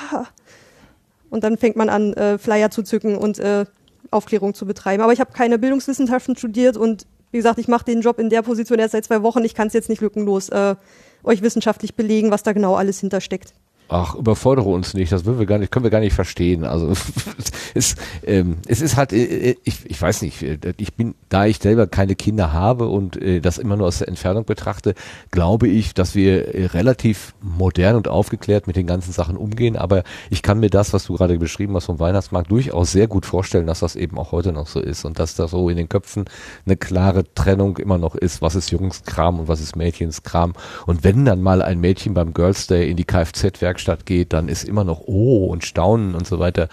Und 1.30 1.44
dann 1.44 1.58
fängt 1.58 1.76
man 1.76 1.90
an, 1.90 2.14
äh, 2.14 2.38
Flyer 2.38 2.72
zu 2.72 2.84
zücken 2.84 3.16
und 3.16 3.40
äh, 3.40 3.66
Aufklärung 4.12 4.54
zu 4.54 4.66
betreiben. 4.66 5.04
Aber 5.04 5.14
ich 5.14 5.20
habe 5.20 5.32
keine 5.34 5.60
Bildungswissenschaften 5.60 6.36
studiert 6.36 6.78
und 6.78 7.06
wie 7.32 7.38
gesagt, 7.38 7.60
ich 7.60 7.68
mache 7.68 7.86
den 7.86 8.02
Job 8.02 8.20
in 8.20 8.30
der 8.30 8.42
Position 8.42 8.80
erst 8.80 8.94
seit 8.94 9.06
zwei 9.06 9.22
Wochen. 9.22 9.44
Ich 9.44 9.54
kann 9.54 9.68
es 9.68 9.74
jetzt 9.74 9.90
nicht 9.90 10.02
lückenlos 10.02 10.50
äh, 10.50 10.76
euch 11.24 11.42
wissenschaftlich 11.42 11.96
belegen, 11.96 12.32
was 12.32 12.44
da 12.44 12.54
genau 12.54 12.76
alles 12.76 13.00
hintersteckt. 13.00 13.54
Ach, 13.92 14.14
überfordere 14.14 14.70
uns 14.70 14.94
nicht, 14.94 15.12
das 15.12 15.26
wir 15.26 15.58
nicht, 15.58 15.72
können 15.72 15.84
wir 15.84 15.90
gar 15.90 16.00
nicht 16.00 16.14
verstehen. 16.14 16.64
Also 16.64 16.94
es, 17.74 17.96
ähm, 18.24 18.58
es 18.68 18.82
ist 18.82 18.98
halt, 18.98 19.14
äh, 19.14 19.56
ich, 19.64 19.90
ich 19.90 20.00
weiß 20.00 20.22
nicht, 20.22 20.44
ich 20.78 20.94
bin, 20.94 21.16
da 21.30 21.48
ich 21.48 21.58
selber 21.58 21.88
keine 21.88 22.16
Kinder 22.16 22.54
habe 22.54 22.88
und 22.88 23.20
äh, 23.20 23.40
das 23.42 23.58
immer 23.58 23.78
nur 23.78 23.88
aus 23.88 23.98
der 23.98 24.08
Entfernung 24.08 24.46
betrachte, 24.46 24.94
glaube 25.32 25.68
ich, 25.68 25.96
dass 25.96 26.14
wir 26.14 26.54
äh, 26.54 26.68
relativ 26.68 27.34
modern 27.42 27.96
und 27.96 28.08
aufgeklärt 28.08 28.68
mit 28.68 28.76
den 28.76 28.86
ganzen 28.86 29.12
Sachen 29.12 29.36
umgehen. 29.36 29.76
Aber 29.76 30.04
ich 30.30 30.44
kann 30.44 30.60
mir 30.60 30.70
das, 30.70 30.94
was 30.94 31.06
du 31.06 31.16
gerade 31.16 31.40
beschrieben 31.40 31.76
hast 31.76 31.86
vom 31.86 31.98
Weihnachtsmarkt, 31.98 32.52
durchaus 32.52 32.92
sehr 32.92 33.08
gut 33.08 33.26
vorstellen, 33.26 33.66
dass 33.66 33.80
das 33.80 33.96
eben 33.96 34.20
auch 34.20 34.32
heute 34.32 34.54
noch 34.54 34.68
so 34.68 34.80
ist 34.80 35.04
und 35.04 35.18
dass 35.18 35.34
da 35.34 35.48
so 35.48 35.68
in 35.68 35.78
den 35.78 35.90
Köpfen 35.90 36.26
eine 36.68 36.78
klare 36.78 37.24
Trennung 37.34 37.78
immer 37.78 37.98
noch 37.98 38.14
ist, 38.14 38.44
was 38.44 38.54
ist 38.54 38.70
Jungskram 38.70 39.40
und 39.40 39.48
was 39.48 39.62
ist 39.62 39.76
Mädchenskram. 39.76 40.54
Und 40.86 41.04
wenn 41.04 41.26
dann 41.26 41.42
mal 41.42 41.64
ein 41.64 41.80
Mädchen 41.80 42.14
beim 42.14 42.36
Girls 42.36 42.68
Day 42.68 42.88
in 42.88 42.96
die 42.96 43.06
Kfz-Werkstatt 43.06 43.79
geht, 44.06 44.34
dann 44.34 44.50
ist 44.50 44.64
immer 44.64 44.84
noch 44.84 45.02
Oh 45.06 45.48
und 45.48 45.64
Staunen 45.64 46.16
und 46.16 46.28
so 46.28 46.40
weiter. 46.40 46.70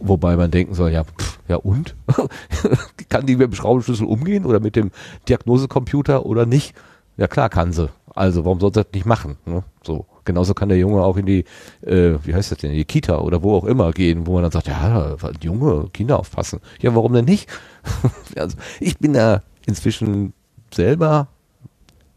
Wobei 0.00 0.36
man 0.36 0.50
denken 0.50 0.74
soll, 0.74 0.90
ja, 0.90 1.04
pff, 1.04 1.38
ja 1.48 1.56
und? 1.56 1.94
kann 3.08 3.26
die 3.26 3.36
mit 3.36 3.52
dem 3.52 3.54
Schraubenschlüssel 3.54 4.06
umgehen 4.06 4.44
oder 4.44 4.58
mit 4.58 4.74
dem 4.74 4.90
Diagnosecomputer 5.28 6.26
oder 6.26 6.44
nicht? 6.46 6.74
Ja 7.16 7.28
klar 7.28 7.48
kann 7.48 7.72
sie. 7.72 7.88
Also 8.14 8.44
warum 8.44 8.60
sollte 8.60 8.82
das 8.82 8.92
nicht 8.92 9.06
machen? 9.06 9.36
Ne? 9.46 9.62
So. 9.84 10.06
Genauso 10.24 10.54
kann 10.54 10.68
der 10.68 10.78
Junge 10.78 11.02
auch 11.02 11.16
in 11.16 11.26
die, 11.26 11.44
äh, 11.84 12.14
wie 12.22 12.34
heißt 12.34 12.52
das 12.52 12.58
denn, 12.58 12.70
in 12.70 12.76
die 12.76 12.84
Kita 12.84 13.18
oder 13.18 13.42
wo 13.42 13.56
auch 13.56 13.64
immer 13.64 13.90
gehen, 13.90 14.26
wo 14.26 14.34
man 14.34 14.42
dann 14.42 14.52
sagt, 14.52 14.68
ja, 14.68 15.16
Junge, 15.40 15.88
Kinder 15.92 16.18
aufpassen. 16.18 16.60
Ja, 16.80 16.94
warum 16.94 17.12
denn 17.12 17.24
nicht? 17.24 17.48
also 18.36 18.56
ich 18.78 18.98
bin 18.98 19.14
da 19.14 19.42
inzwischen 19.66 20.32
selber 20.72 21.26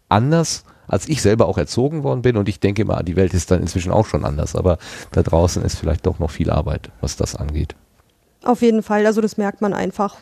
anders 0.07 0.65
als 0.87 1.07
ich 1.07 1.21
selber 1.21 1.47
auch 1.47 1.57
erzogen 1.57 2.03
worden 2.03 2.21
bin 2.21 2.37
und 2.37 2.49
ich 2.49 2.59
denke 2.59 2.81
immer, 2.81 3.03
die 3.03 3.15
Welt 3.15 3.33
ist 3.33 3.51
dann 3.51 3.61
inzwischen 3.61 3.91
auch 3.91 4.05
schon 4.05 4.25
anders, 4.25 4.55
aber 4.55 4.77
da 5.11 5.23
draußen 5.23 5.63
ist 5.63 5.75
vielleicht 5.75 6.05
doch 6.05 6.19
noch 6.19 6.31
viel 6.31 6.49
Arbeit, 6.49 6.89
was 7.01 7.15
das 7.15 7.35
angeht. 7.35 7.75
Auf 8.43 8.61
jeden 8.61 8.83
Fall, 8.83 9.05
also 9.05 9.21
das 9.21 9.37
merkt 9.37 9.61
man 9.61 9.73
einfach. 9.73 10.17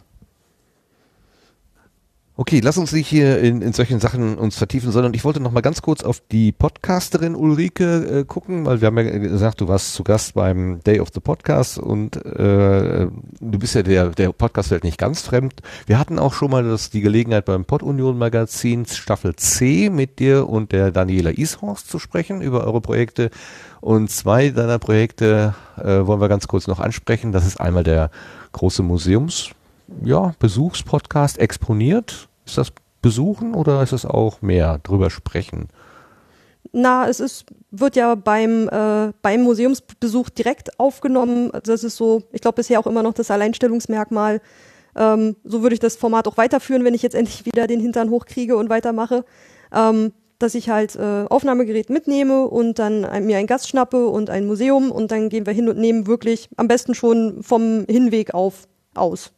Okay, 2.35 2.61
lass 2.61 2.79
uns 2.79 2.91
nicht 2.93 3.07
hier 3.07 3.37
in, 3.41 3.61
in 3.61 3.73
solchen 3.73 3.99
Sachen 3.99 4.39
uns 4.39 4.57
vertiefen, 4.57 4.91
sondern 4.91 5.13
ich 5.13 5.23
wollte 5.23 5.39
noch 5.39 5.51
mal 5.51 5.61
ganz 5.61 5.83
kurz 5.83 6.01
auf 6.03 6.19
die 6.31 6.51
Podcasterin 6.51 7.35
Ulrike 7.35 8.21
äh, 8.21 8.25
gucken, 8.25 8.65
weil 8.65 8.81
wir 8.81 8.87
haben 8.87 8.97
ja 8.97 9.03
gesagt, 9.03 9.61
du 9.61 9.67
warst 9.67 9.93
zu 9.93 10.03
Gast 10.03 10.33
beim 10.33 10.79
Day 10.79 10.99
of 10.99 11.09
the 11.13 11.19
Podcast 11.19 11.77
und 11.77 12.15
äh, 12.25 13.07
du 13.39 13.59
bist 13.59 13.75
ja 13.75 13.83
der, 13.83 14.09
der 14.09 14.31
Podcastwelt 14.31 14.83
nicht 14.83 14.97
ganz 14.97 15.21
fremd. 15.21 15.61
Wir 15.85 15.99
hatten 15.99 16.17
auch 16.17 16.33
schon 16.33 16.49
mal 16.49 16.63
das, 16.63 16.89
die 16.89 17.01
Gelegenheit 17.01 17.45
beim 17.45 17.65
Pod 17.65 17.83
Union 17.83 18.17
Magazin 18.17 18.87
Staffel 18.87 19.35
C 19.35 19.91
mit 19.91 20.17
dir 20.17 20.49
und 20.49 20.71
der 20.71 20.89
Daniela 20.89 21.37
Ishorst 21.37 21.87
zu 21.87 21.99
sprechen 21.99 22.41
über 22.41 22.65
eure 22.65 22.81
Projekte. 22.81 23.29
Und 23.79 24.09
zwei 24.09 24.49
deiner 24.49 24.79
Projekte 24.79 25.53
äh, 25.77 26.07
wollen 26.07 26.19
wir 26.19 26.29
ganz 26.29 26.47
kurz 26.47 26.65
noch 26.65 26.79
ansprechen. 26.79 27.31
Das 27.31 27.45
ist 27.45 27.61
einmal 27.61 27.83
der 27.83 28.09
große 28.53 28.81
Museums 28.81 29.51
ja, 30.03 30.33
Besuchspodcast 30.39 31.37
exponiert? 31.39 32.27
Ist 32.45 32.57
das 32.57 32.73
besuchen 33.01 33.53
oder 33.53 33.83
ist 33.83 33.91
es 33.91 34.05
auch 34.05 34.41
mehr 34.41 34.79
drüber 34.79 35.09
sprechen? 35.09 35.67
Na, 36.71 37.07
es 37.07 37.19
ist, 37.19 37.45
wird 37.71 37.95
ja 37.95 38.15
beim, 38.15 38.67
äh, 38.69 39.11
beim 39.21 39.43
Museumsbesuch 39.43 40.29
direkt 40.29 40.79
aufgenommen. 40.79 41.51
Das 41.63 41.83
ist 41.83 41.97
so, 41.97 42.23
ich 42.31 42.41
glaube, 42.41 42.55
bisher 42.55 42.79
auch 42.79 42.87
immer 42.87 43.03
noch 43.03 43.13
das 43.13 43.29
Alleinstellungsmerkmal. 43.29 44.41
Ähm, 44.95 45.35
so 45.43 45.61
würde 45.61 45.73
ich 45.73 45.79
das 45.79 45.95
Format 45.95 46.27
auch 46.27 46.37
weiterführen, 46.37 46.83
wenn 46.83 46.93
ich 46.93 47.03
jetzt 47.03 47.15
endlich 47.15 47.45
wieder 47.45 47.67
den 47.67 47.79
Hintern 47.79 48.09
hochkriege 48.09 48.57
und 48.57 48.69
weitermache. 48.69 49.25
Ähm, 49.73 50.13
dass 50.39 50.55
ich 50.55 50.69
halt 50.69 50.95
äh, 50.95 51.25
Aufnahmegerät 51.29 51.89
mitnehme 51.89 52.47
und 52.47 52.77
dann 52.77 53.05
ein, 53.05 53.25
mir 53.25 53.37
einen 53.37 53.47
Gast 53.47 53.69
schnappe 53.69 54.07
und 54.07 54.29
ein 54.29 54.45
Museum 54.45 54.91
und 54.91 55.11
dann 55.11 55.29
gehen 55.29 55.45
wir 55.45 55.53
hin 55.53 55.69
und 55.69 55.77
nehmen 55.77 56.05
wirklich 56.05 56.49
am 56.57 56.67
besten 56.67 56.95
schon 56.95 57.43
vom 57.43 57.85
Hinweg 57.87 58.33
auf 58.33 58.67
aus. 58.93 59.31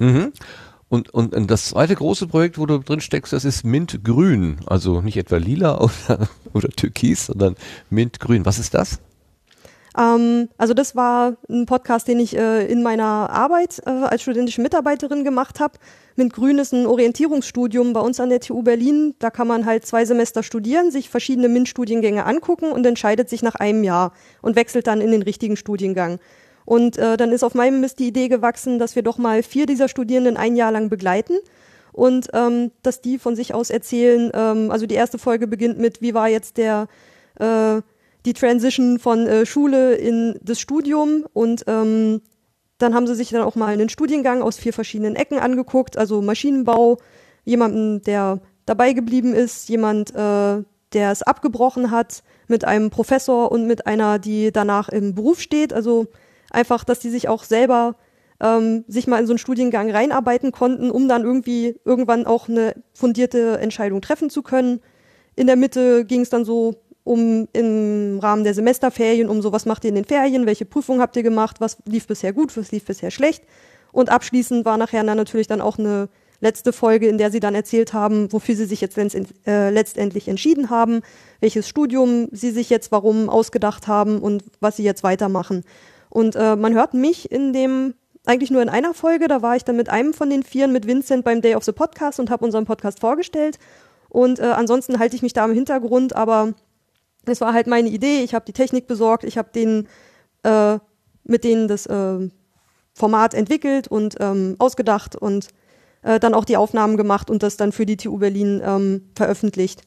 Mhm. 0.00 0.32
Und, 0.88 1.14
und, 1.14 1.34
und 1.34 1.48
das 1.48 1.66
zweite 1.66 1.94
große 1.94 2.26
Projekt, 2.26 2.58
wo 2.58 2.66
du 2.66 2.78
drin 2.78 3.00
steckst, 3.00 3.32
das 3.32 3.44
ist 3.44 3.64
Mintgrün. 3.64 4.58
Also 4.66 5.00
nicht 5.00 5.16
etwa 5.16 5.36
lila 5.36 5.80
oder, 6.08 6.28
oder 6.52 6.68
türkis, 6.68 7.26
sondern 7.26 7.54
Mintgrün. 7.90 8.44
Was 8.44 8.58
ist 8.58 8.74
das? 8.74 8.98
Ähm, 9.96 10.48
also 10.58 10.74
das 10.74 10.96
war 10.96 11.36
ein 11.48 11.66
Podcast, 11.66 12.08
den 12.08 12.18
ich 12.18 12.36
äh, 12.36 12.66
in 12.66 12.82
meiner 12.82 13.30
Arbeit 13.30 13.80
äh, 13.86 13.90
als 13.90 14.22
studentische 14.22 14.60
Mitarbeiterin 14.60 15.22
gemacht 15.22 15.60
habe. 15.60 15.78
Mintgrün 16.16 16.58
ist 16.58 16.72
ein 16.72 16.86
Orientierungsstudium 16.86 17.92
bei 17.92 18.00
uns 18.00 18.20
an 18.20 18.28
der 18.28 18.40
TU 18.40 18.62
Berlin. 18.62 19.14
Da 19.20 19.30
kann 19.30 19.46
man 19.46 19.66
halt 19.66 19.86
zwei 19.86 20.04
Semester 20.04 20.42
studieren, 20.42 20.90
sich 20.90 21.08
verschiedene 21.08 21.48
MINT-Studiengänge 21.48 22.26
angucken 22.26 22.72
und 22.72 22.84
entscheidet 22.84 23.28
sich 23.28 23.42
nach 23.42 23.54
einem 23.54 23.84
Jahr 23.84 24.12
und 24.42 24.56
wechselt 24.56 24.86
dann 24.86 25.00
in 25.00 25.12
den 25.12 25.22
richtigen 25.22 25.56
Studiengang. 25.56 26.18
Und 26.64 26.98
äh, 26.98 27.16
dann 27.16 27.32
ist 27.32 27.42
auf 27.42 27.54
meinem 27.54 27.80
Mist 27.80 27.98
die 27.98 28.08
Idee 28.08 28.28
gewachsen, 28.28 28.78
dass 28.78 28.96
wir 28.96 29.02
doch 29.02 29.18
mal 29.18 29.42
vier 29.42 29.66
dieser 29.66 29.88
Studierenden 29.88 30.36
ein 30.36 30.56
Jahr 30.56 30.72
lang 30.72 30.88
begleiten 30.88 31.38
und 31.92 32.28
ähm, 32.32 32.70
dass 32.82 33.00
die 33.00 33.18
von 33.18 33.34
sich 33.34 33.54
aus 33.54 33.70
erzählen. 33.70 34.30
Ähm, 34.34 34.70
also 34.70 34.86
die 34.86 34.94
erste 34.94 35.18
Folge 35.18 35.46
beginnt 35.46 35.78
mit, 35.78 36.00
wie 36.00 36.14
war 36.14 36.28
jetzt 36.28 36.56
der 36.56 36.86
äh, 37.38 37.80
die 38.26 38.34
Transition 38.34 38.98
von 38.98 39.26
äh, 39.26 39.46
Schule 39.46 39.94
in 39.94 40.38
das 40.42 40.60
Studium 40.60 41.24
und 41.32 41.64
ähm, 41.66 42.20
dann 42.78 42.94
haben 42.94 43.06
sie 43.06 43.14
sich 43.14 43.30
dann 43.30 43.42
auch 43.42 43.56
mal 43.56 43.68
einen 43.68 43.88
Studiengang 43.88 44.42
aus 44.42 44.56
vier 44.56 44.72
verschiedenen 44.72 45.16
Ecken 45.16 45.38
angeguckt, 45.38 45.98
also 45.98 46.22
Maschinenbau, 46.22 46.98
jemanden, 47.44 48.02
der 48.02 48.40
dabei 48.66 48.92
geblieben 48.92 49.34
ist, 49.34 49.68
jemand, 49.68 50.10
äh, 50.14 50.62
der 50.92 51.12
es 51.12 51.22
abgebrochen 51.22 51.90
hat, 51.90 52.22
mit 52.48 52.64
einem 52.64 52.90
Professor 52.90 53.52
und 53.52 53.66
mit 53.66 53.86
einer, 53.86 54.18
die 54.18 54.50
danach 54.50 54.88
im 54.88 55.14
Beruf 55.14 55.40
steht, 55.40 55.72
also 55.72 56.06
einfach, 56.50 56.84
dass 56.84 56.98
die 56.98 57.10
sich 57.10 57.28
auch 57.28 57.44
selber 57.44 57.96
ähm, 58.40 58.84
sich 58.88 59.06
mal 59.06 59.20
in 59.20 59.26
so 59.26 59.32
einen 59.32 59.38
Studiengang 59.38 59.90
reinarbeiten 59.90 60.52
konnten, 60.52 60.90
um 60.90 61.08
dann 61.08 61.24
irgendwie 61.24 61.76
irgendwann 61.84 62.26
auch 62.26 62.48
eine 62.48 62.74
fundierte 62.94 63.58
Entscheidung 63.58 64.00
treffen 64.00 64.30
zu 64.30 64.42
können. 64.42 64.80
In 65.36 65.46
der 65.46 65.56
Mitte 65.56 66.04
ging 66.04 66.22
es 66.22 66.30
dann 66.30 66.44
so 66.44 66.76
um 67.04 67.48
im 67.52 68.18
Rahmen 68.20 68.44
der 68.44 68.54
Semesterferien, 68.54 69.28
um 69.28 69.42
so, 69.42 69.52
was 69.52 69.66
macht 69.66 69.84
ihr 69.84 69.88
in 69.88 69.94
den 69.94 70.04
Ferien, 70.04 70.46
welche 70.46 70.64
Prüfungen 70.64 71.00
habt 71.00 71.16
ihr 71.16 71.22
gemacht, 71.22 71.60
was 71.60 71.78
lief 71.86 72.06
bisher 72.06 72.32
gut, 72.32 72.56
was 72.56 72.72
lief 72.72 72.84
bisher 72.84 73.10
schlecht. 73.10 73.44
Und 73.92 74.10
abschließend 74.10 74.64
war 74.64 74.76
nachher 74.76 75.02
dann 75.02 75.16
natürlich 75.16 75.46
dann 75.46 75.60
auch 75.60 75.78
eine 75.78 76.08
letzte 76.40 76.72
Folge, 76.72 77.08
in 77.08 77.18
der 77.18 77.30
sie 77.30 77.40
dann 77.40 77.54
erzählt 77.54 77.92
haben, 77.92 78.32
wofür 78.32 78.54
sie 78.54 78.64
sich 78.64 78.80
jetzt 78.80 78.96
äh, 78.98 79.70
letztendlich 79.70 80.28
entschieden 80.28 80.70
haben, 80.70 81.00
welches 81.40 81.68
Studium 81.68 82.28
sie 82.32 82.50
sich 82.50 82.70
jetzt 82.70 82.92
warum 82.92 83.28
ausgedacht 83.28 83.88
haben 83.88 84.20
und 84.20 84.44
was 84.60 84.76
sie 84.76 84.84
jetzt 84.84 85.02
weitermachen. 85.02 85.64
Und 86.10 86.36
äh, 86.36 86.56
man 86.56 86.74
hört 86.74 86.92
mich 86.92 87.30
in 87.30 87.52
dem, 87.52 87.94
eigentlich 88.26 88.50
nur 88.50 88.60
in 88.60 88.68
einer 88.68 88.92
Folge, 88.92 89.28
da 89.28 89.40
war 89.40 89.56
ich 89.56 89.64
dann 89.64 89.76
mit 89.76 89.88
einem 89.88 90.12
von 90.12 90.28
den 90.28 90.42
Vieren, 90.42 90.72
mit 90.72 90.86
Vincent 90.86 91.24
beim 91.24 91.40
Day 91.40 91.54
of 91.54 91.64
the 91.64 91.72
Podcast 91.72 92.20
und 92.20 92.30
habe 92.30 92.44
unseren 92.44 92.66
Podcast 92.66 93.00
vorgestellt. 93.00 93.58
Und 94.08 94.38
äh, 94.38 94.44
ansonsten 94.44 94.98
halte 94.98 95.16
ich 95.16 95.22
mich 95.22 95.32
da 95.32 95.44
im 95.46 95.54
Hintergrund, 95.54 96.14
aber 96.14 96.52
es 97.24 97.40
war 97.40 97.54
halt 97.54 97.66
meine 97.66 97.88
Idee. 97.88 98.22
Ich 98.22 98.34
habe 98.34 98.44
die 98.44 98.52
Technik 98.52 98.86
besorgt, 98.86 99.24
ich 99.24 99.38
habe 99.38 99.50
den 99.54 99.88
äh, 100.42 100.78
mit 101.24 101.44
denen 101.44 101.68
das 101.68 101.86
äh, 101.86 102.28
Format 102.92 103.34
entwickelt 103.34 103.88
und 103.88 104.16
ähm, 104.20 104.56
ausgedacht 104.58 105.16
und 105.16 105.48
äh, 106.02 106.18
dann 106.18 106.34
auch 106.34 106.44
die 106.44 106.56
Aufnahmen 106.56 106.96
gemacht 106.96 107.30
und 107.30 107.42
das 107.42 107.56
dann 107.56 107.72
für 107.72 107.86
die 107.86 107.96
TU 107.96 108.18
Berlin 108.18 108.60
ähm, 108.64 109.10
veröffentlicht. 109.14 109.82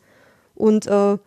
Und 0.56 0.88
äh, 0.88 1.18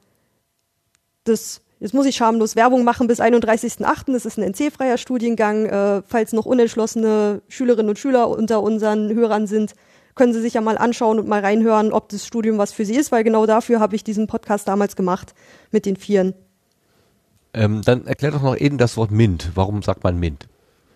das 1.25 1.61
Jetzt 1.79 1.93
muss 1.93 2.07
ich 2.07 2.17
schamlos 2.17 2.57
Werbung 2.57 2.85
machen 2.85 3.07
bis 3.07 3.21
31.08. 3.21 4.13
Das 4.13 4.25
ist 4.25 4.39
ein 4.39 4.43
NC-freier 4.43 4.97
Studiengang. 4.97 5.67
Äh, 5.67 6.03
falls 6.07 6.33
noch 6.33 6.47
unentschlossene 6.47 7.43
Schülerinnen 7.49 7.91
und 7.91 7.99
Schüler 7.99 8.31
unter 8.31 8.63
unseren 8.63 9.13
Hörern 9.15 9.47
sind, 9.47 9.75
können 10.15 10.33
Sie 10.33 10.41
sich 10.41 10.55
ja 10.55 10.63
mal 10.63 10.79
anschauen 10.79 11.19
und 11.19 11.29
mal 11.29 11.41
reinhören, 11.41 11.93
ob 11.93 12.09
das 12.09 12.27
Studium 12.27 12.57
was 12.57 12.73
für 12.73 12.87
Sie 12.87 12.95
ist, 12.95 13.13
weil 13.13 13.25
genau 13.25 13.45
dafür 13.45 13.81
habe 13.81 13.95
ich 13.95 14.03
diesen 14.03 14.27
Podcast 14.27 14.67
damals 14.67 14.97
gemacht 14.97 15.35
mit 15.71 15.85
den 15.85 15.97
Vieren. 15.97 16.35
Ähm, 17.53 17.83
dann 17.85 18.07
erklär 18.07 18.31
doch 18.31 18.43
noch 18.43 18.57
eben 18.57 18.79
das 18.79 18.97
Wort 18.97 19.11
MINT. 19.11 19.51
Warum 19.55 19.83
sagt 19.83 20.03
man 20.03 20.19
MINT? 20.19 20.49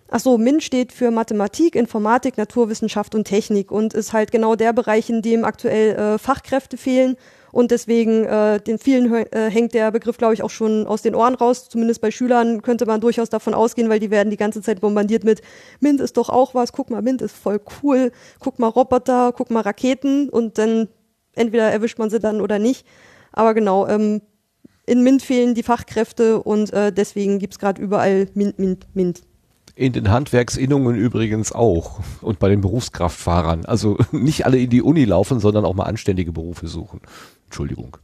Ach 0.09 0.19
so, 0.19 0.39
MINT 0.39 0.63
steht 0.63 0.91
für 0.91 1.11
Mathematik, 1.11 1.75
Informatik, 1.75 2.37
Naturwissenschaft 2.37 3.13
und 3.13 3.25
Technik 3.25 3.71
und 3.71 3.93
ist 3.93 4.13
halt 4.13 4.31
genau 4.31 4.55
der 4.55 4.73
Bereich, 4.73 5.09
in 5.09 5.21
dem 5.21 5.45
aktuell 5.45 5.95
äh, 5.95 6.17
Fachkräfte 6.17 6.77
fehlen 6.77 7.15
und 7.51 7.71
deswegen, 7.71 8.25
äh, 8.25 8.59
den 8.59 8.79
vielen 8.79 9.13
äh, 9.13 9.49
hängt 9.49 9.73
der 9.73 9.91
Begriff, 9.91 10.17
glaube 10.17 10.33
ich, 10.33 10.43
auch 10.43 10.49
schon 10.49 10.87
aus 10.87 11.01
den 11.01 11.15
Ohren 11.15 11.35
raus. 11.35 11.67
Zumindest 11.69 12.01
bei 12.01 12.11
Schülern 12.11 12.61
könnte 12.61 12.85
man 12.85 13.01
durchaus 13.01 13.29
davon 13.29 13.53
ausgehen, 13.53 13.89
weil 13.89 13.99
die 13.99 14.11
werden 14.11 14.29
die 14.29 14.37
ganze 14.37 14.61
Zeit 14.61 14.81
bombardiert 14.81 15.23
mit 15.23 15.41
Mint 15.79 15.99
ist 15.99 16.17
doch 16.17 16.29
auch 16.29 16.55
was, 16.55 16.71
guck 16.71 16.89
mal, 16.89 17.01
Mint 17.01 17.21
ist 17.21 17.35
voll 17.35 17.59
cool, 17.81 18.11
guck 18.39 18.59
mal 18.59 18.67
Roboter, 18.67 19.33
guck 19.35 19.51
mal 19.51 19.61
Raketen 19.61 20.29
und 20.29 20.57
dann 20.57 20.87
entweder 21.33 21.71
erwischt 21.71 21.99
man 21.99 22.09
sie 22.09 22.19
dann 22.19 22.41
oder 22.41 22.59
nicht. 22.59 22.85
Aber 23.31 23.53
genau, 23.53 23.87
ähm, 23.87 24.21
in 24.85 25.03
Mint 25.03 25.21
fehlen 25.21 25.55
die 25.55 25.63
Fachkräfte 25.63 26.41
und 26.41 26.73
äh, 26.73 26.91
deswegen 26.91 27.39
gibt's 27.39 27.59
gerade 27.59 27.81
überall 27.81 28.27
Mint, 28.33 28.59
Mint, 28.59 28.87
Mint. 28.93 29.21
In 29.75 29.93
den 29.93 30.11
Handwerksinnungen 30.11 30.95
übrigens 30.95 31.53
auch 31.53 32.01
und 32.21 32.39
bei 32.39 32.49
den 32.49 32.61
Berufskraftfahrern. 32.61 33.65
Also 33.65 33.97
nicht 34.11 34.45
alle 34.45 34.59
in 34.59 34.69
die 34.69 34.81
Uni 34.81 35.05
laufen, 35.05 35.39
sondern 35.39 35.65
auch 35.65 35.75
mal 35.75 35.83
anständige 35.83 36.31
Berufe 36.31 36.67
suchen. 36.67 37.01
Entschuldigung. 37.51 37.97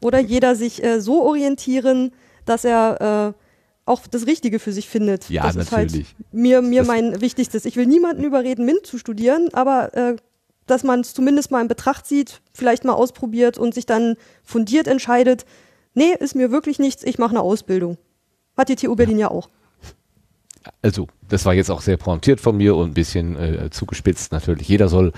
Oder 0.00 0.18
jeder 0.18 0.56
sich 0.56 0.82
äh, 0.82 1.00
so 1.00 1.22
orientieren, 1.22 2.10
dass 2.44 2.64
er 2.64 3.34
äh, 3.36 3.40
auch 3.88 4.06
das 4.08 4.26
Richtige 4.26 4.58
für 4.58 4.72
sich 4.72 4.88
findet. 4.88 5.30
Ja, 5.30 5.44
das 5.44 5.54
ist 5.54 5.70
halt 5.72 5.86
natürlich. 5.90 6.16
mir, 6.32 6.60
mir 6.60 6.80
Das- 6.80 6.88
mein 6.88 7.20
Wichtigstes. 7.20 7.64
Ich 7.66 7.76
will 7.76 7.86
niemanden 7.86 8.24
überreden, 8.24 8.64
MINT 8.66 8.84
zu 8.84 8.98
studieren, 8.98 9.48
aber 9.52 9.94
äh, 9.94 10.16
dass 10.66 10.82
man 10.82 11.00
es 11.00 11.14
zumindest 11.14 11.52
mal 11.52 11.60
in 11.62 11.68
Betracht 11.68 12.04
zieht, 12.06 12.40
vielleicht 12.52 12.84
mal 12.84 12.92
ausprobiert 12.94 13.58
und 13.58 13.74
sich 13.74 13.86
dann 13.86 14.16
fundiert 14.42 14.88
entscheidet, 14.88 15.44
nee, 15.94 16.12
ist 16.18 16.34
mir 16.34 16.50
wirklich 16.50 16.78
nichts, 16.80 17.04
ich 17.04 17.18
mache 17.18 17.30
eine 17.30 17.40
Ausbildung. 17.42 17.96
Hat 18.56 18.68
die 18.68 18.76
TU 18.76 18.96
Berlin 18.96 19.18
ja 19.18 19.30
auch. 19.30 19.48
Also, 20.82 21.06
das 21.28 21.44
war 21.46 21.54
jetzt 21.54 21.70
auch 21.70 21.80
sehr 21.80 21.96
pointiert 21.96 22.40
von 22.40 22.56
mir 22.56 22.76
und 22.76 22.90
ein 22.90 22.94
bisschen 22.94 23.34
äh, 23.36 23.70
zugespitzt 23.70 24.30
natürlich. 24.32 24.68
Jeder 24.68 24.88
soll 24.88 25.12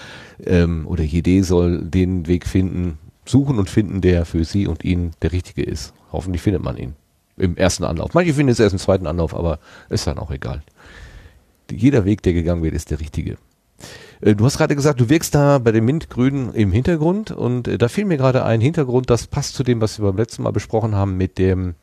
ähm, 0.44 0.86
oder 0.86 1.02
jede 1.02 1.42
soll 1.42 1.82
den 1.82 2.26
Weg 2.28 2.46
finden, 2.46 2.98
suchen 3.24 3.58
und 3.58 3.70
finden, 3.70 4.00
der 4.00 4.24
für 4.24 4.44
sie 4.44 4.66
und 4.66 4.84
ihn 4.84 5.12
der 5.22 5.32
richtige 5.32 5.62
ist. 5.62 5.94
Hoffentlich 6.12 6.42
findet 6.42 6.62
man 6.62 6.76
ihn 6.76 6.94
im 7.36 7.56
ersten 7.56 7.84
Anlauf. 7.84 8.14
Manche 8.14 8.34
finden 8.34 8.52
es 8.52 8.60
erst 8.60 8.74
im 8.74 8.78
zweiten 8.78 9.06
Anlauf, 9.06 9.34
aber 9.34 9.58
ist 9.88 10.06
dann 10.06 10.18
auch 10.18 10.30
egal. 10.30 10.62
Jeder 11.70 12.04
Weg, 12.04 12.22
der 12.22 12.34
gegangen 12.34 12.62
wird, 12.62 12.74
ist 12.74 12.90
der 12.90 13.00
richtige. 13.00 13.38
Äh, 14.20 14.34
Du 14.34 14.44
hast 14.44 14.58
gerade 14.58 14.76
gesagt, 14.76 15.00
du 15.00 15.08
wirkst 15.08 15.34
da 15.34 15.58
bei 15.58 15.72
den 15.72 15.84
Mintgrünen 15.84 16.52
im 16.54 16.72
Hintergrund 16.72 17.30
und 17.30 17.68
äh, 17.68 17.78
da 17.78 17.88
fiel 17.88 18.04
mir 18.04 18.18
gerade 18.18 18.44
ein 18.44 18.60
Hintergrund, 18.60 19.10
das 19.10 19.26
passt 19.26 19.54
zu 19.54 19.62
dem, 19.62 19.80
was 19.80 19.98
wir 19.98 20.06
beim 20.06 20.16
letzten 20.16 20.42
Mal 20.42 20.52
besprochen 20.52 20.94
haben 20.94 21.16
mit 21.16 21.38
dem 21.38 21.74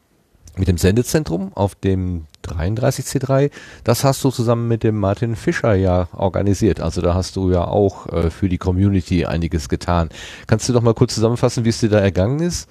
mit 0.60 0.68
dem 0.68 0.78
Sendezentrum 0.78 1.52
auf 1.56 1.74
dem 1.74 2.26
33C3. 2.46 3.50
Das 3.84 4.04
hast 4.04 4.24
du 4.24 4.30
zusammen 4.30 4.68
mit 4.68 4.84
dem 4.84 4.98
Martin 4.98 5.36
Fischer 5.36 5.74
ja 5.74 6.10
organisiert. 6.14 6.82
Also 6.82 7.02
da 7.02 7.14
hast 7.14 7.36
du 7.36 7.52
ja 7.52 7.66
auch 7.66 8.08
äh, 8.08 8.30
für 8.30 8.50
die 8.50 8.58
Community 8.58 9.26
einiges 9.26 9.70
getan. 9.70 10.10
Kannst 10.48 10.68
du 10.70 10.74
doch 10.74 10.82
mal 10.82 10.94
kurz 10.94 11.16
zusammenfassen, 11.16 11.66
wie 11.66 11.70
es 11.70 11.80
dir 11.80 11.90
da 11.90 12.00
ergangen 12.00 12.40
ist? 12.42 12.70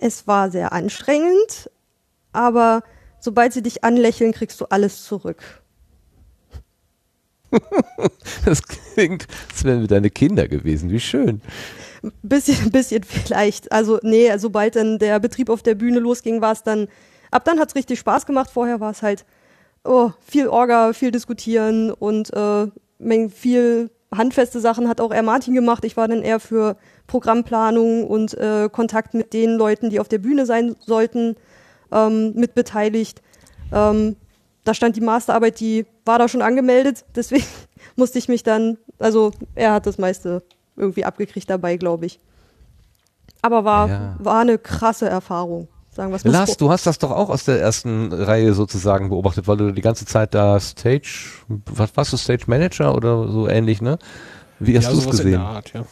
Es 0.00 0.26
war 0.26 0.50
sehr 0.50 0.72
anstrengend, 0.72 1.70
aber 2.32 2.82
sobald 3.20 3.52
sie 3.52 3.62
dich 3.62 3.84
anlächeln, 3.84 4.32
kriegst 4.32 4.60
du 4.60 4.66
alles 4.66 5.04
zurück. 5.04 5.42
Das 8.44 8.62
klingt, 8.62 9.26
als 9.50 9.64
wären 9.64 9.80
wir 9.80 9.88
deine 9.88 10.10
Kinder 10.10 10.48
gewesen. 10.48 10.90
Wie 10.90 11.00
schön. 11.00 11.40
Bisschen, 12.22 12.70
bisschen 12.72 13.02
vielleicht. 13.02 13.72
Also, 13.72 13.98
nee, 14.02 14.36
sobald 14.38 14.76
dann 14.76 14.98
der 14.98 15.18
Betrieb 15.20 15.50
auf 15.50 15.62
der 15.62 15.74
Bühne 15.74 15.98
losging, 15.98 16.40
war 16.40 16.52
es 16.52 16.62
dann, 16.62 16.88
ab 17.30 17.44
dann 17.44 17.58
hat 17.58 17.68
es 17.68 17.74
richtig 17.74 17.98
Spaß 17.98 18.26
gemacht. 18.26 18.50
Vorher 18.50 18.80
war 18.80 18.90
es 18.90 19.02
halt, 19.02 19.24
oh, 19.84 20.10
viel 20.20 20.48
Orga, 20.48 20.92
viel 20.92 21.10
diskutieren 21.10 21.90
und 21.90 22.32
äh, 22.32 22.68
viel 23.30 23.90
handfeste 24.14 24.60
Sachen 24.60 24.88
hat 24.88 25.00
auch 25.00 25.10
er 25.10 25.22
Martin 25.22 25.54
gemacht. 25.54 25.84
Ich 25.84 25.96
war 25.96 26.08
dann 26.08 26.22
eher 26.22 26.40
für 26.40 26.76
Programmplanung 27.06 28.06
und 28.06 28.34
äh, 28.34 28.68
Kontakt 28.70 29.14
mit 29.14 29.32
den 29.32 29.56
Leuten, 29.56 29.90
die 29.90 30.00
auf 30.00 30.08
der 30.08 30.18
Bühne 30.18 30.46
sein 30.46 30.76
sollten, 30.80 31.36
ähm, 31.92 32.32
mit 32.34 32.54
beteiligt. 32.54 33.22
Ähm, 33.72 34.16
da 34.64 34.74
stand 34.74 34.96
die 34.96 35.00
Masterarbeit, 35.00 35.60
die 35.60 35.86
war 36.04 36.18
da 36.18 36.28
schon 36.28 36.42
angemeldet, 36.42 37.04
deswegen 37.14 37.44
musste 37.96 38.18
ich 38.18 38.28
mich 38.28 38.42
dann, 38.42 38.78
also 38.98 39.30
er 39.54 39.72
hat 39.72 39.86
das 39.86 39.98
meiste 39.98 40.42
irgendwie 40.78 41.04
abgekriegt 41.04 41.48
dabei, 41.50 41.76
glaube 41.76 42.06
ich. 42.06 42.20
Aber 43.42 43.64
war, 43.64 43.88
Ja. 43.88 44.16
war 44.18 44.40
eine 44.40 44.58
krasse 44.58 45.08
Erfahrung, 45.08 45.68
sagen 45.90 46.10
wir 46.10 46.16
es 46.16 46.24
mal 46.24 46.32
Lars, 46.32 46.56
du 46.56 46.70
hast 46.70 46.86
das 46.86 46.98
doch 46.98 47.10
auch 47.12 47.30
aus 47.30 47.44
der 47.44 47.60
ersten 47.60 48.12
Reihe 48.12 48.52
sozusagen 48.54 49.10
beobachtet, 49.10 49.46
weil 49.46 49.56
du 49.56 49.70
die 49.72 49.80
ganze 49.82 50.06
Zeit 50.06 50.34
da 50.34 50.58
Stage, 50.58 51.30
was 51.48 51.96
warst 51.96 52.12
du, 52.12 52.16
Stage 52.16 52.44
Manager 52.46 52.94
oder 52.96 53.28
so 53.28 53.48
ähnlich, 53.48 53.80
ne? 53.80 53.98
Wie 54.58 54.76
hast 54.76 54.84
ja, 54.86 54.90
du 54.90 54.98
es 54.98 55.04
sowas 55.04 55.20
in 55.20 55.26
gesehen? 55.26 55.40
der 55.40 55.48
Art, 55.48 55.72
ja. 55.72 55.84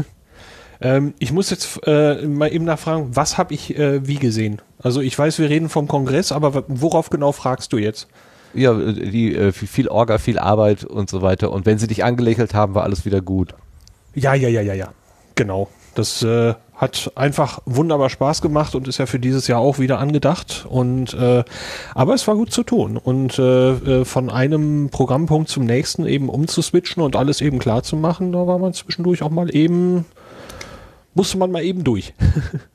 ähm, 0.80 1.14
ich 1.18 1.32
muss 1.32 1.50
jetzt 1.50 1.80
äh, 1.86 2.26
mal 2.26 2.52
eben 2.52 2.64
nachfragen, 2.64 3.08
was 3.16 3.38
habe 3.38 3.54
ich 3.54 3.76
äh, 3.76 4.06
wie 4.06 4.16
gesehen? 4.16 4.62
Also 4.80 5.00
ich 5.00 5.18
weiß, 5.18 5.38
wir 5.40 5.50
reden 5.50 5.68
vom 5.68 5.88
Kongress, 5.88 6.30
aber 6.30 6.64
worauf 6.68 7.10
genau 7.10 7.32
fragst 7.32 7.72
du 7.72 7.78
jetzt? 7.78 8.06
Ja, 8.54 8.72
die, 8.74 9.34
äh, 9.34 9.52
viel- 9.52 9.68
viel 9.68 9.88
Orga, 9.88 10.18
viel 10.18 10.38
Arbeit 10.38 10.84
und 10.84 11.10
so 11.10 11.20
weiter. 11.22 11.50
Und 11.50 11.66
wenn 11.66 11.78
sie 11.78 11.86
dich 11.88 12.04
angelächelt 12.04 12.54
haben, 12.54 12.74
war 12.74 12.84
alles 12.84 13.04
wieder 13.04 13.20
gut. 13.20 13.54
Ja, 14.18 14.34
ja, 14.34 14.48
ja, 14.48 14.60
ja, 14.60 14.74
ja. 14.74 14.88
Genau. 15.34 15.68
Das 15.94 16.22
äh, 16.22 16.54
hat 16.74 17.12
einfach 17.14 17.60
wunderbar 17.64 18.10
Spaß 18.10 18.42
gemacht 18.42 18.74
und 18.74 18.88
ist 18.88 18.98
ja 18.98 19.06
für 19.06 19.18
dieses 19.18 19.46
Jahr 19.46 19.60
auch 19.60 19.78
wieder 19.78 19.98
angedacht. 19.98 20.66
Und 20.68 21.14
äh, 21.14 21.44
aber 21.94 22.14
es 22.14 22.26
war 22.26 22.34
gut 22.34 22.52
zu 22.52 22.62
tun. 22.62 22.96
Und 22.96 23.38
äh, 23.38 23.70
äh, 23.70 24.04
von 24.04 24.30
einem 24.30 24.90
Programmpunkt 24.90 25.48
zum 25.48 25.64
nächsten 25.64 26.06
eben 26.06 26.28
umzuswitchen 26.28 27.02
und 27.02 27.16
alles 27.16 27.40
eben 27.40 27.58
klar 27.58 27.82
zu 27.82 27.96
machen, 27.96 28.32
da 28.32 28.46
war 28.46 28.58
man 28.58 28.72
zwischendurch 28.74 29.22
auch 29.22 29.30
mal 29.30 29.54
eben, 29.54 30.04
musste 31.14 31.38
man 31.38 31.50
mal 31.50 31.62
eben 31.62 31.84
durch. 31.84 32.14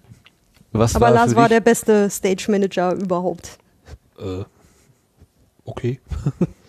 Was 0.71 0.95
Aber 0.95 1.08
war 1.08 1.12
Lars 1.13 1.36
war 1.36 1.49
der 1.49 1.62
beste 1.62 2.10
Stage 2.10 2.45
Manager 2.49 2.93
überhaupt. 2.93 3.58
Äh, 4.17 4.43
okay. 5.65 5.99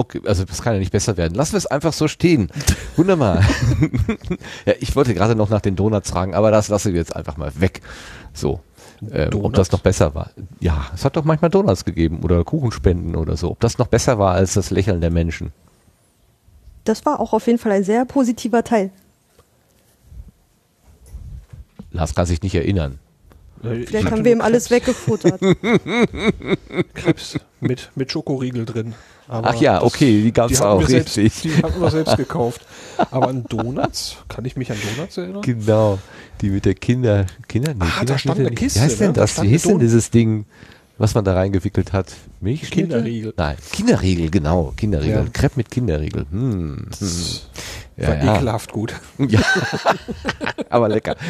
Okay, 0.00 0.22
also 0.24 0.46
das 0.46 0.62
kann 0.62 0.72
ja 0.72 0.78
nicht 0.78 0.92
besser 0.92 1.18
werden. 1.18 1.34
Lassen 1.34 1.52
wir 1.52 1.58
es 1.58 1.66
einfach 1.66 1.92
so 1.92 2.08
stehen. 2.08 2.50
Wunderbar. 2.96 3.44
ja, 4.64 4.72
ich 4.80 4.96
wollte 4.96 5.12
gerade 5.12 5.34
noch 5.34 5.50
nach 5.50 5.60
den 5.60 5.76
Donuts 5.76 6.08
fragen, 6.08 6.34
aber 6.34 6.50
das 6.50 6.68
lassen 6.68 6.94
wir 6.94 7.00
jetzt 7.00 7.14
einfach 7.14 7.36
mal 7.36 7.52
weg. 7.60 7.82
So. 8.32 8.60
Ähm, 9.12 9.28
ob 9.44 9.52
das 9.52 9.70
noch 9.72 9.80
besser 9.80 10.14
war. 10.14 10.30
Ja, 10.58 10.86
es 10.94 11.04
hat 11.04 11.16
doch 11.16 11.24
manchmal 11.24 11.50
Donuts 11.50 11.84
gegeben 11.84 12.20
oder 12.22 12.44
Kuchenspenden 12.44 13.14
oder 13.14 13.36
so. 13.36 13.50
Ob 13.50 13.60
das 13.60 13.76
noch 13.76 13.88
besser 13.88 14.18
war 14.18 14.32
als 14.32 14.54
das 14.54 14.70
Lächeln 14.70 15.02
der 15.02 15.10
Menschen. 15.10 15.52
Das 16.84 17.04
war 17.04 17.20
auch 17.20 17.34
auf 17.34 17.46
jeden 17.46 17.58
Fall 17.58 17.72
ein 17.72 17.84
sehr 17.84 18.06
positiver 18.06 18.64
Teil. 18.64 18.90
Lars 21.90 22.14
kann 22.14 22.24
sich 22.24 22.40
nicht 22.42 22.54
erinnern. 22.54 22.98
Ich 23.62 23.88
Vielleicht 23.88 24.06
hatte 24.06 24.16
haben 24.16 24.24
wir 24.24 24.32
ihm 24.32 24.40
alles 24.40 24.70
weggefuttert. 24.70 25.40
Krebs 26.94 27.38
mit, 27.60 27.90
mit 27.94 28.10
Schokoriegel 28.10 28.64
drin. 28.64 28.94
Aber 29.30 29.50
Ach 29.50 29.60
ja, 29.60 29.80
okay, 29.80 30.22
die 30.22 30.32
gab's 30.32 30.60
hatten 30.60 30.82
auch, 30.82 30.88
selbst, 30.88 31.16
richtig. 31.16 31.42
Die 31.42 31.62
hatten 31.62 31.80
wir 31.80 31.88
selbst 31.88 32.16
gekauft. 32.16 32.62
Aber 33.12 33.28
an 33.28 33.44
Donuts? 33.48 34.16
Kann 34.28 34.44
ich 34.44 34.56
mich 34.56 34.72
an 34.72 34.78
Donuts 34.96 35.16
erinnern? 35.18 35.42
Genau. 35.42 36.00
Die 36.40 36.50
mit 36.50 36.64
der 36.64 36.74
Kinder, 36.74 37.26
Kinder, 37.46 37.72
nee, 37.74 37.80
Ah, 37.80 38.04
da 38.04 38.18
stand 38.18 38.40
eine. 38.40 38.50
Kiste, 38.50 38.80
Wie 38.80 38.82
heißt 38.82 39.00
denn 39.00 39.06
ne? 39.08 39.12
Da 39.12 39.20
das? 39.20 39.40
Wie 39.40 39.46
hieß 39.46 39.62
denn 39.62 39.78
dieses 39.78 40.10
Ding, 40.10 40.46
was 40.98 41.14
man 41.14 41.24
da 41.24 41.34
reingewickelt 41.34 41.92
hat? 41.92 42.12
Milchschnitte? 42.40 42.74
Kinderriegel. 42.74 43.34
Nein, 43.36 43.56
Kinderriegel, 43.70 44.30
genau. 44.30 44.72
Kinderriegel. 44.76 45.24
Ja. 45.24 45.30
Crepe 45.32 45.54
mit 45.58 45.70
Kinderriegel. 45.70 46.26
Hm. 46.28 46.88
hm. 46.98 47.08
War 48.00 48.16
Ja, 48.16 48.24
ja. 48.24 48.36
ekelhaft 48.36 48.72
gut. 48.72 48.94
Ja, 49.18 49.40
aber 50.70 50.88
lecker. 50.88 51.16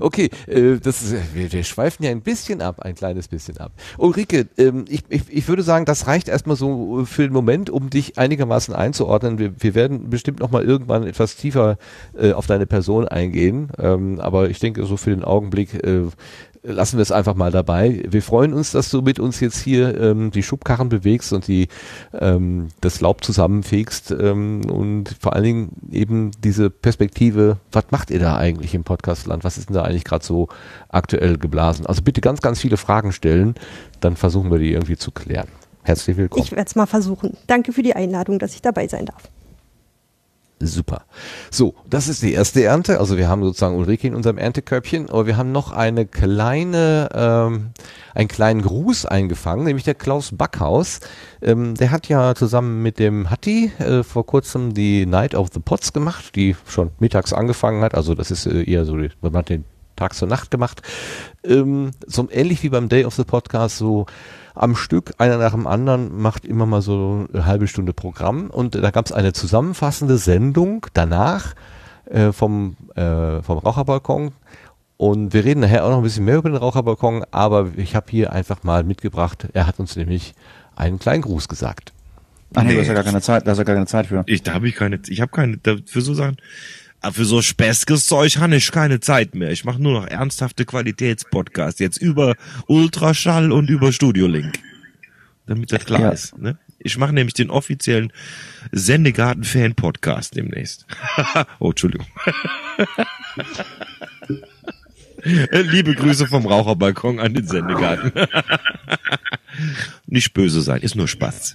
Okay, 0.00 0.30
äh, 0.46 0.78
das 0.78 1.02
ist, 1.02 1.14
wir, 1.34 1.52
wir 1.52 1.64
schweifen 1.64 2.04
ja 2.04 2.10
ein 2.10 2.20
bisschen 2.20 2.60
ab, 2.60 2.80
ein 2.80 2.94
kleines 2.94 3.28
bisschen 3.28 3.58
ab. 3.58 3.72
Ulrike, 3.98 4.46
ähm, 4.58 4.84
ich, 4.88 5.04
ich, 5.08 5.22
ich 5.28 5.48
würde 5.48 5.62
sagen, 5.62 5.84
das 5.84 6.06
reicht 6.06 6.28
erstmal 6.28 6.56
so 6.56 7.04
für 7.04 7.22
den 7.22 7.32
Moment, 7.32 7.70
um 7.70 7.90
dich 7.90 8.18
einigermaßen 8.18 8.74
einzuordnen. 8.74 9.38
Wir, 9.38 9.52
wir 9.58 9.74
werden 9.74 10.10
bestimmt 10.10 10.40
nochmal 10.40 10.64
irgendwann 10.64 11.04
etwas 11.04 11.36
tiefer 11.36 11.78
äh, 12.18 12.32
auf 12.32 12.46
deine 12.46 12.66
Person 12.66 13.06
eingehen, 13.08 13.70
ähm, 13.78 14.20
aber 14.20 14.50
ich 14.50 14.58
denke, 14.58 14.84
so 14.86 14.96
für 14.96 15.10
den 15.10 15.24
Augenblick 15.24 15.74
äh, 15.84 16.02
lassen 16.66 16.98
wir 16.98 17.02
es 17.02 17.12
einfach 17.12 17.34
mal 17.34 17.50
dabei. 17.50 18.02
Wir 18.08 18.22
freuen 18.22 18.52
uns, 18.52 18.72
dass 18.72 18.90
du 18.90 19.02
mit 19.02 19.20
uns 19.20 19.40
jetzt 19.40 19.58
hier 19.58 19.98
ähm, 20.00 20.30
die 20.30 20.42
Schubkarren 20.42 20.88
bewegst 20.88 21.32
und 21.32 21.46
die 21.46 21.68
ähm, 22.12 22.68
das 22.80 23.00
Laub 23.00 23.24
zusammenfegst 23.24 24.10
ähm, 24.10 24.62
und 24.70 25.16
vor 25.20 25.34
allen 25.34 25.44
Dingen 25.44 25.68
eben 25.90 26.32
diese 26.42 26.70
Perspektive, 26.70 27.58
was 27.72 27.84
macht 27.90 28.10
ihr 28.10 28.18
da 28.18 28.36
eigentlich 28.36 28.74
im 28.74 28.84
Podcastland? 28.84 29.44
Was 29.44 29.58
ist 29.58 29.68
denn 29.68 29.74
da 29.74 29.82
eigentlich 29.82 30.04
gerade 30.04 30.24
so 30.24 30.48
aktuell 30.88 31.38
geblasen? 31.38 31.86
Also 31.86 32.02
bitte 32.02 32.20
ganz, 32.20 32.40
ganz 32.40 32.60
viele 32.60 32.76
Fragen 32.76 33.12
stellen, 33.12 33.54
dann 34.00 34.16
versuchen 34.16 34.50
wir 34.50 34.58
die 34.58 34.72
irgendwie 34.72 34.96
zu 34.96 35.10
klären. 35.10 35.48
Herzlich 35.82 36.16
willkommen. 36.16 36.44
Ich 36.44 36.50
werde 36.50 36.66
es 36.66 36.74
mal 36.74 36.86
versuchen. 36.86 37.36
Danke 37.46 37.72
für 37.72 37.82
die 37.82 37.94
Einladung, 37.94 38.40
dass 38.40 38.54
ich 38.54 38.62
dabei 38.62 38.88
sein 38.88 39.06
darf. 39.06 39.30
Super. 40.58 41.02
So, 41.50 41.74
das 41.88 42.08
ist 42.08 42.22
die 42.22 42.32
erste 42.32 42.64
Ernte. 42.64 42.98
Also 42.98 43.18
wir 43.18 43.28
haben 43.28 43.42
sozusagen 43.42 43.76
Ulrike 43.76 44.06
in 44.06 44.14
unserem 44.14 44.38
Erntekörbchen, 44.38 45.10
aber 45.10 45.26
wir 45.26 45.36
haben 45.36 45.52
noch 45.52 45.70
eine 45.70 46.06
kleine, 46.06 47.10
ähm, 47.14 47.72
einen 48.14 48.28
kleinen 48.28 48.62
Gruß 48.62 49.04
eingefangen, 49.04 49.64
nämlich 49.66 49.84
der 49.84 49.94
Klaus 49.94 50.30
Backhaus. 50.34 51.00
Ähm, 51.42 51.74
der 51.74 51.90
hat 51.90 52.08
ja 52.08 52.34
zusammen 52.34 52.82
mit 52.82 52.98
dem 52.98 53.28
Hatti 53.28 53.70
äh, 53.78 54.02
vor 54.02 54.24
kurzem 54.24 54.72
die 54.72 55.04
Night 55.04 55.34
of 55.34 55.48
the 55.52 55.60
Pots 55.60 55.92
gemacht, 55.92 56.34
die 56.36 56.56
schon 56.66 56.90
mittags 57.00 57.34
angefangen 57.34 57.82
hat. 57.82 57.94
Also 57.94 58.14
das 58.14 58.30
ist 58.30 58.46
äh, 58.46 58.62
eher 58.62 58.86
so, 58.86 58.96
die- 58.96 59.10
man 59.20 59.44
den 59.44 59.64
Tag 59.96 60.14
zur 60.14 60.28
Nacht 60.28 60.50
gemacht. 60.50 60.82
Ähm, 61.44 61.90
so 62.06 62.28
ähnlich 62.30 62.62
wie 62.62 62.68
beim 62.68 62.88
Day 62.88 63.04
of 63.04 63.14
the 63.14 63.24
Podcast, 63.24 63.78
so 63.78 64.06
am 64.54 64.76
Stück, 64.76 65.12
einer 65.18 65.36
nach 65.38 65.52
dem 65.52 65.66
anderen, 65.66 66.16
macht 66.20 66.44
immer 66.46 66.66
mal 66.66 66.82
so 66.82 67.26
eine 67.32 67.44
halbe 67.44 67.66
Stunde 67.66 67.92
Programm. 67.92 68.48
Und 68.50 68.74
da 68.74 68.90
gab 68.90 69.06
es 69.06 69.12
eine 69.12 69.32
zusammenfassende 69.32 70.16
Sendung 70.18 70.86
danach 70.94 71.54
äh, 72.06 72.32
vom, 72.32 72.76
äh, 72.94 73.42
vom 73.42 73.58
Raucherbalkon. 73.58 74.32
Und 74.96 75.34
wir 75.34 75.44
reden 75.44 75.60
nachher 75.60 75.84
auch 75.84 75.90
noch 75.90 75.98
ein 75.98 76.02
bisschen 76.02 76.24
mehr 76.24 76.36
über 76.38 76.48
den 76.48 76.56
Raucherbalkon, 76.56 77.24
aber 77.30 77.68
ich 77.76 77.94
habe 77.94 78.06
hier 78.08 78.32
einfach 78.32 78.62
mal 78.62 78.82
mitgebracht, 78.82 79.46
er 79.52 79.66
hat 79.66 79.78
uns 79.78 79.94
nämlich 79.94 80.34
einen 80.74 80.98
kleinen 80.98 81.20
Gruß 81.22 81.48
gesagt. 81.48 81.92
Ach 82.54 82.62
nee, 82.62 82.68
Nee. 82.68 82.74
du 82.76 82.80
hast 82.80 82.88
ja 82.88 82.94
gar 82.94 83.04
keine 83.04 83.20
Zeit, 83.20 83.46
da 83.46 83.50
hast 83.50 83.58
ja 83.58 83.64
gar 83.64 83.74
keine 83.74 83.86
Zeit 83.86 84.06
für. 84.06 84.22
Ich, 84.26 84.42
da 84.42 84.54
habe 84.54 84.68
ich 84.68 84.74
keine, 84.74 84.98
ich 85.08 85.20
habe 85.20 85.30
keine, 85.32 85.58
da, 85.58 85.76
für 85.84 86.00
so 86.00 86.14
Sachen. 86.14 86.38
Aber 87.06 87.14
für 87.14 87.24
so 87.24 87.40
späßiges 87.40 88.06
Zeug 88.06 88.38
habe 88.38 88.56
ich 88.56 88.72
keine 88.72 88.98
Zeit 88.98 89.36
mehr. 89.36 89.52
Ich 89.52 89.64
mache 89.64 89.80
nur 89.80 89.92
noch 89.92 90.08
ernsthafte 90.08 90.64
Qualitätspodcasts. 90.64 91.78
Jetzt 91.78 91.98
über 91.98 92.34
Ultraschall 92.66 93.52
und 93.52 93.70
über 93.70 93.92
Studiolink. 93.92 94.58
Damit 95.46 95.70
das 95.70 95.84
klar 95.84 96.00
Ja. 96.00 96.08
ist. 96.10 96.36
Ne? 96.36 96.58
Ich 96.80 96.98
mache 96.98 97.12
nämlich 97.12 97.34
den 97.34 97.48
offiziellen 97.48 98.12
Sendegarten-Fan-Podcast 98.72 100.34
demnächst. 100.34 100.84
oh, 101.60 101.70
Entschuldigung. 101.70 102.08
Liebe 105.52 105.94
Grüße 105.94 106.26
vom 106.26 106.44
Raucherbalkon 106.44 107.20
an 107.20 107.34
den 107.34 107.46
Sendegarten. 107.46 108.10
Nicht 110.06 110.34
böse 110.34 110.60
sein, 110.60 110.82
ist 110.82 110.96
nur 110.96 111.06
Spaß. 111.06 111.54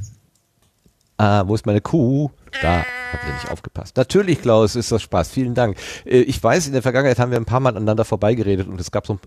Ah, 1.22 1.44
wo 1.46 1.54
ist 1.54 1.68
meine 1.68 1.82
Kuh? 1.82 2.32
Da, 2.64 2.84
habt 3.14 3.28
ihr 3.28 3.34
nicht 3.34 3.52
aufgepasst. 3.52 3.96
Natürlich, 3.96 4.42
Klaus, 4.42 4.76
ist 4.76 4.92
das 4.92 5.04
Spaß. 5.04 5.30
Vielen 5.30 5.54
Dank. 5.54 5.78
Äh, 6.04 6.22
Ich 6.22 6.44
weiß, 6.44 6.66
in 6.66 6.74
der 6.74 6.82
Vergangenheit 6.82 7.20
haben 7.20 7.30
wir 7.30 7.38
ein 7.38 7.46
paar 7.46 7.60
Mal 7.60 7.78
aneinander 7.78 8.06
vorbeigeredet 8.06 8.68
und 8.68 8.82
es 8.82 8.90
gab 8.90 9.06
so 9.06 9.14
ein, 9.14 9.20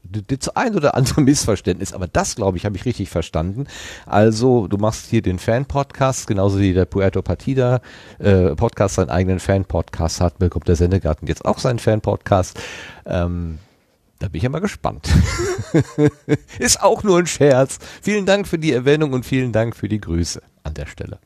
ein 0.57 0.75
oder 0.75 0.97
andere 0.97 1.21
Missverständnis, 1.23 1.93
aber 1.93 2.09
das, 2.09 2.35
glaube 2.35 2.57
ich, 2.57 2.65
habe 2.67 2.77
ich 2.77 2.85
richtig 2.85 3.11
verstanden. 3.11 3.69
Also, 4.07 4.67
du 4.67 4.77
machst 4.77 5.07
hier 5.07 5.23
den 5.23 5.39
Fan-Podcast, 5.39 6.27
genauso 6.27 6.59
wie 6.59 6.73
der 6.73 6.85
Puerto 6.85 7.23
Partida 7.23 7.81
äh, 8.19 8.57
seinen 8.89 9.11
eigenen 9.11 9.39
Fan-Podcast 9.39 10.21
hat, 10.21 10.39
bekommt 10.41 10.67
der 10.67 10.75
Sendegarten 10.75 11.29
jetzt 11.29 11.45
auch 11.45 11.61
seinen 11.61 11.79
Fan-Podcast. 11.79 12.59
Ähm, 13.07 13.59
da 14.19 14.27
bin 14.27 14.39
ich 14.39 14.43
ja 14.43 14.49
mal 14.49 14.61
gespannt. 14.61 15.09
Ist 16.59 16.83
auch 16.83 17.05
nur 17.05 17.21
ein 17.21 17.29
Scherz. 17.29 17.79
Vielen 18.03 18.27
Dank 18.27 18.49
für 18.49 18.59
die 18.59 18.73
Erwähnung 18.73 19.13
und 19.13 19.25
vielen 19.25 19.53
Dank 19.53 19.77
für 19.77 19.89
die 19.89 20.01
Grüße 20.01 20.43
an 20.65 20.75
der 20.75 20.87
Stelle. 20.87 21.21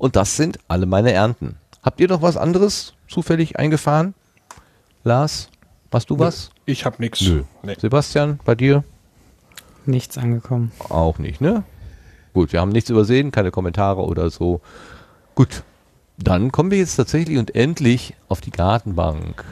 Und 0.00 0.16
das 0.16 0.34
sind 0.34 0.58
alle 0.66 0.86
meine 0.86 1.12
Ernten. 1.12 1.58
Habt 1.82 2.00
ihr 2.00 2.08
noch 2.08 2.22
was 2.22 2.38
anderes 2.38 2.94
zufällig 3.06 3.58
eingefahren? 3.58 4.14
Lars, 5.04 5.50
hast 5.92 6.08
du 6.08 6.18
was? 6.18 6.50
Ich 6.64 6.86
hab 6.86 7.00
nix. 7.00 7.20
Nö. 7.20 7.42
Nee. 7.62 7.76
Sebastian, 7.78 8.40
bei 8.46 8.54
dir? 8.54 8.82
Nichts 9.84 10.16
angekommen. 10.16 10.72
Auch 10.88 11.18
nicht, 11.18 11.42
ne? 11.42 11.64
Gut, 12.32 12.54
wir 12.54 12.62
haben 12.62 12.70
nichts 12.70 12.88
übersehen, 12.88 13.30
keine 13.30 13.50
Kommentare 13.50 14.02
oder 14.02 14.30
so. 14.30 14.62
Gut, 15.34 15.64
dann 16.16 16.50
kommen 16.50 16.70
wir 16.70 16.78
jetzt 16.78 16.96
tatsächlich 16.96 17.36
und 17.36 17.54
endlich 17.54 18.14
auf 18.28 18.40
die 18.40 18.52
Gartenbank. 18.52 19.44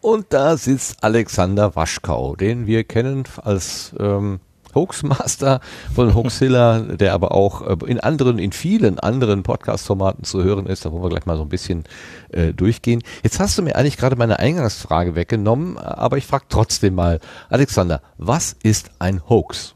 Und 0.00 0.26
da 0.30 0.56
sitzt 0.56 1.04
Alexander 1.04 1.76
Waschkau, 1.76 2.34
den 2.34 2.66
wir 2.66 2.84
kennen 2.84 3.24
als 3.42 3.92
ähm, 4.00 4.40
Hoaxmaster 4.74 5.60
von 5.94 6.14
Hoaxilla, 6.14 6.80
der 6.80 7.12
aber 7.12 7.32
auch 7.32 7.66
äh, 7.66 7.76
in 7.86 8.00
anderen, 8.00 8.38
in 8.38 8.52
vielen 8.52 8.98
anderen 8.98 9.42
Podcast-Formaten 9.42 10.24
zu 10.24 10.42
hören 10.42 10.66
ist. 10.66 10.84
Da 10.84 10.92
wollen 10.92 11.02
wir 11.02 11.10
gleich 11.10 11.26
mal 11.26 11.36
so 11.36 11.42
ein 11.42 11.48
bisschen 11.48 11.84
äh, 12.30 12.52
durchgehen. 12.52 13.02
Jetzt 13.22 13.40
hast 13.40 13.58
du 13.58 13.62
mir 13.62 13.76
eigentlich 13.76 13.98
gerade 13.98 14.16
meine 14.16 14.38
Eingangsfrage 14.38 15.14
weggenommen, 15.14 15.76
aber 15.76 16.16
ich 16.16 16.26
frage 16.26 16.44
trotzdem 16.48 16.94
mal, 16.94 17.20
Alexander, 17.50 18.00
was 18.16 18.56
ist 18.62 18.90
ein 18.98 19.28
Hoax? 19.28 19.74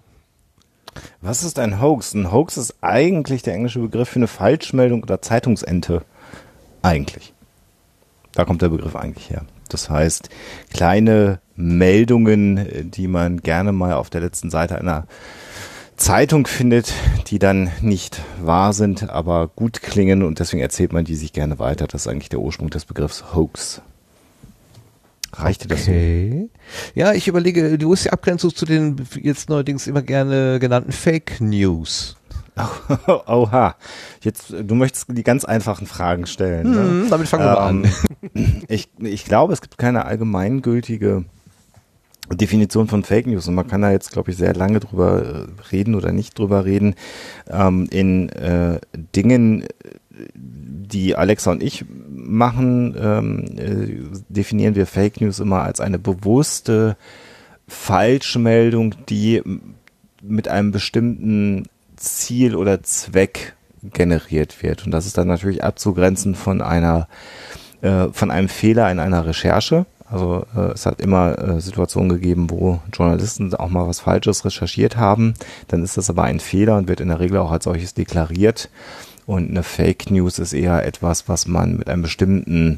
Was 1.21 1.43
ist 1.43 1.59
ein 1.59 1.83
Hoax? 1.83 2.15
Ein 2.15 2.33
Hoax 2.33 2.57
ist 2.57 2.77
eigentlich 2.81 3.43
der 3.43 3.55
englische 3.55 3.81
Begriff 3.81 4.11
für 4.11 4.21
eine 4.21 4.29
Falschmeldung 4.29 5.03
oder 5.03 5.21
Zeitungsente. 5.21 6.03
Eigentlich. 6.83 7.35
Da 8.33 8.45
kommt 8.45 8.63
der 8.63 8.69
Begriff 8.69 8.95
eigentlich 8.97 9.29
her. 9.29 9.45
Das 9.75 9.91
heißt, 9.91 10.29
kleine 10.73 11.41
Meldungen, 11.57 12.91
die 12.93 13.09
man 13.09 13.41
gerne 13.41 13.73
mal 13.73 13.95
auf 13.95 14.09
der 14.09 14.21
letzten 14.21 14.51
Seite 14.51 14.79
einer 14.79 15.07
Zeitung 15.97 16.47
findet, 16.47 16.93
die 17.27 17.41
dann 17.41 17.71
nicht 17.81 18.23
wahr 18.41 18.73
sind, 18.73 19.11
aber 19.11 19.49
gut 19.49 19.83
klingen 19.83 20.23
und 20.23 20.39
deswegen 20.39 20.63
erzählt 20.63 20.93
man 20.93 21.05
die 21.05 21.17
sich 21.17 21.33
gerne 21.33 21.59
weiter. 21.59 21.89
Das 21.89 22.03
ist 22.03 22.09
eigentlich 22.09 22.29
der 22.29 22.41
Ursprung 22.41 22.71
des 22.71 22.85
Begriffs 22.85 23.35
Hoax. 23.35 23.83
Reichte 25.33 25.67
das? 25.67 25.83
Okay. 25.83 26.49
Ja, 26.95 27.13
ich 27.13 27.27
überlege, 27.27 27.77
du 27.77 27.93
hast 27.93 28.05
die 28.05 28.13
Abgrenzung 28.13 28.55
zu 28.55 28.65
den 28.65 28.97
jetzt 29.21 29.49
neuerdings 29.49 29.89
immer 29.89 30.03
gerne 30.03 30.61
genannten 30.61 30.93
Fake 30.93 31.41
News. 31.41 32.17
Oha. 33.27 33.77
Jetzt, 34.21 34.53
äh, 34.53 34.65
du 34.65 34.75
möchtest 34.75 35.07
die 35.09 35.25
ganz 35.25 35.45
einfachen 35.45 35.87
Fragen 35.87 36.27
stellen. 36.27 36.71
ne? 36.71 36.79
Hm, 36.79 37.07
damit 37.11 37.29
fangen 37.29 37.45
wir 37.45 37.55
mal 37.55 37.67
an. 37.67 37.91
Ähm, 38.35 38.63
ich, 38.69 38.89
ich 38.99 39.25
glaube, 39.25 39.53
es 39.53 39.61
gibt 39.61 39.79
keine 39.79 40.05
allgemeingültige 40.05 41.25
Definition 42.31 42.89
von 42.89 43.05
Fake 43.05 43.27
News 43.27 43.49
und 43.49 43.55
man 43.55 43.67
kann 43.67 43.83
da 43.83 43.91
jetzt, 43.91 44.13
glaube 44.13 44.31
ich, 44.31 44.37
sehr 44.37 44.55
lange 44.55 44.81
drüber 44.81 45.23
äh, 45.23 45.47
reden 45.73 45.95
oder 45.95 46.13
nicht 46.13 46.39
drüber 46.39 46.65
reden. 46.65 46.95
Ähm, 47.51 47.87
in 47.91 48.31
äh, 48.31 48.81
Dingen, 49.15 49.63
äh, 49.63 49.67
die 50.35 51.17
Alexa 51.17 51.51
und 51.51 51.63
ich 51.63 51.85
machen, 52.09 52.97
ähm, 52.99 53.45
äh, 53.59 54.23
definieren 54.29 54.75
wir 54.75 54.87
Fake 54.87 55.21
News 55.21 55.41
immer 55.41 55.63
als 55.63 55.81
eine 55.81 55.99
bewusste 55.99 56.97
Falschmeldung, 57.69 58.95
die 59.09 59.43
mit 60.23 60.49
einem 60.49 60.71
bestimmten 60.71 61.65
Ziel 61.97 62.57
oder 62.57 62.83
Zweck 62.83 63.55
generiert 63.83 64.63
wird. 64.63 64.85
Und 64.85 64.93
das 64.93 65.07
ist 65.07 65.19
dann 65.19 65.29
natürlich 65.29 65.63
abzugrenzen 65.63 66.35
von 66.35 66.63
einer 66.63 67.09
äh, 67.83 68.09
von 68.13 68.31
einem 68.31 68.49
Fehler 68.49 68.91
in 68.91 68.99
einer 68.99 69.27
Recherche. 69.27 69.87
Also 70.11 70.47
äh, 70.57 70.73
es 70.73 70.87
hat 70.87 71.01
immer 71.01 71.39
äh, 71.39 71.61
Situationen 71.61 72.09
gegeben, 72.09 72.51
wo 72.51 72.81
Journalisten 72.93 73.55
auch 73.55 73.69
mal 73.69 73.87
was 73.87 74.01
Falsches 74.01 74.45
recherchiert 74.45 74.97
haben. 74.97 75.35
Dann 75.69 75.83
ist 75.83 75.97
das 75.97 76.11
aber 76.11 76.25
ein 76.25 76.41
Fehler 76.41 76.77
und 76.77 76.89
wird 76.89 77.01
in 77.01 77.09
der 77.09 77.21
Regel 77.21 77.39
auch 77.39 77.51
als 77.51 77.65
solches 77.65 77.95
deklariert. 77.95 78.71
Und 79.27 79.51
eine 79.51 79.63
Fake 79.63 80.11
News 80.11 80.39
ist 80.39 80.53
eher 80.53 80.87
etwas, 80.87 81.29
was 81.29 81.47
man 81.47 81.79
mit 81.79 81.89
einem 81.89 82.03
bestimmten 82.03 82.77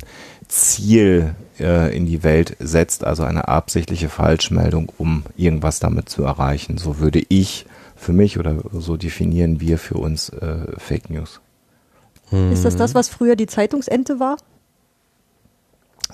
Ziel 0.48 1.34
äh, 1.58 1.96
in 1.96 2.06
die 2.06 2.22
Welt 2.22 2.56
setzt, 2.60 3.04
also 3.04 3.24
eine 3.24 3.48
absichtliche 3.48 4.08
Falschmeldung, 4.08 4.92
um 4.96 5.24
irgendwas 5.36 5.80
damit 5.80 6.08
zu 6.08 6.22
erreichen. 6.22 6.78
So 6.78 7.00
würde 7.00 7.22
ich 7.28 7.66
für 7.96 8.12
mich 8.12 8.38
oder 8.38 8.62
so 8.72 8.96
definieren 8.96 9.60
wir 9.60 9.78
für 9.78 9.96
uns 9.96 10.28
äh, 10.28 10.66
Fake 10.78 11.10
News. 11.10 11.40
Ist 12.30 12.64
das 12.64 12.76
das, 12.76 12.94
was 12.94 13.08
früher 13.08 13.36
die 13.36 13.46
Zeitungsente 13.46 14.18
war? 14.18 14.36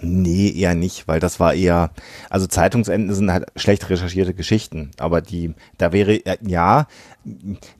Nee, 0.01 0.51
eher 0.51 0.75
nicht, 0.75 1.07
weil 1.07 1.21
das 1.21 1.39
war 1.39 1.55
eher, 1.55 1.91
also 2.29 2.47
Zeitungsenden 2.47 3.15
sind 3.15 3.31
halt 3.31 3.47
schlecht 3.57 3.89
recherchierte 3.89 4.35
Geschichten, 4.35 4.91
aber 4.99 5.21
die, 5.21 5.55
da 5.79 5.93
wäre, 5.93 6.15
äh, 6.27 6.39
ja, 6.47 6.87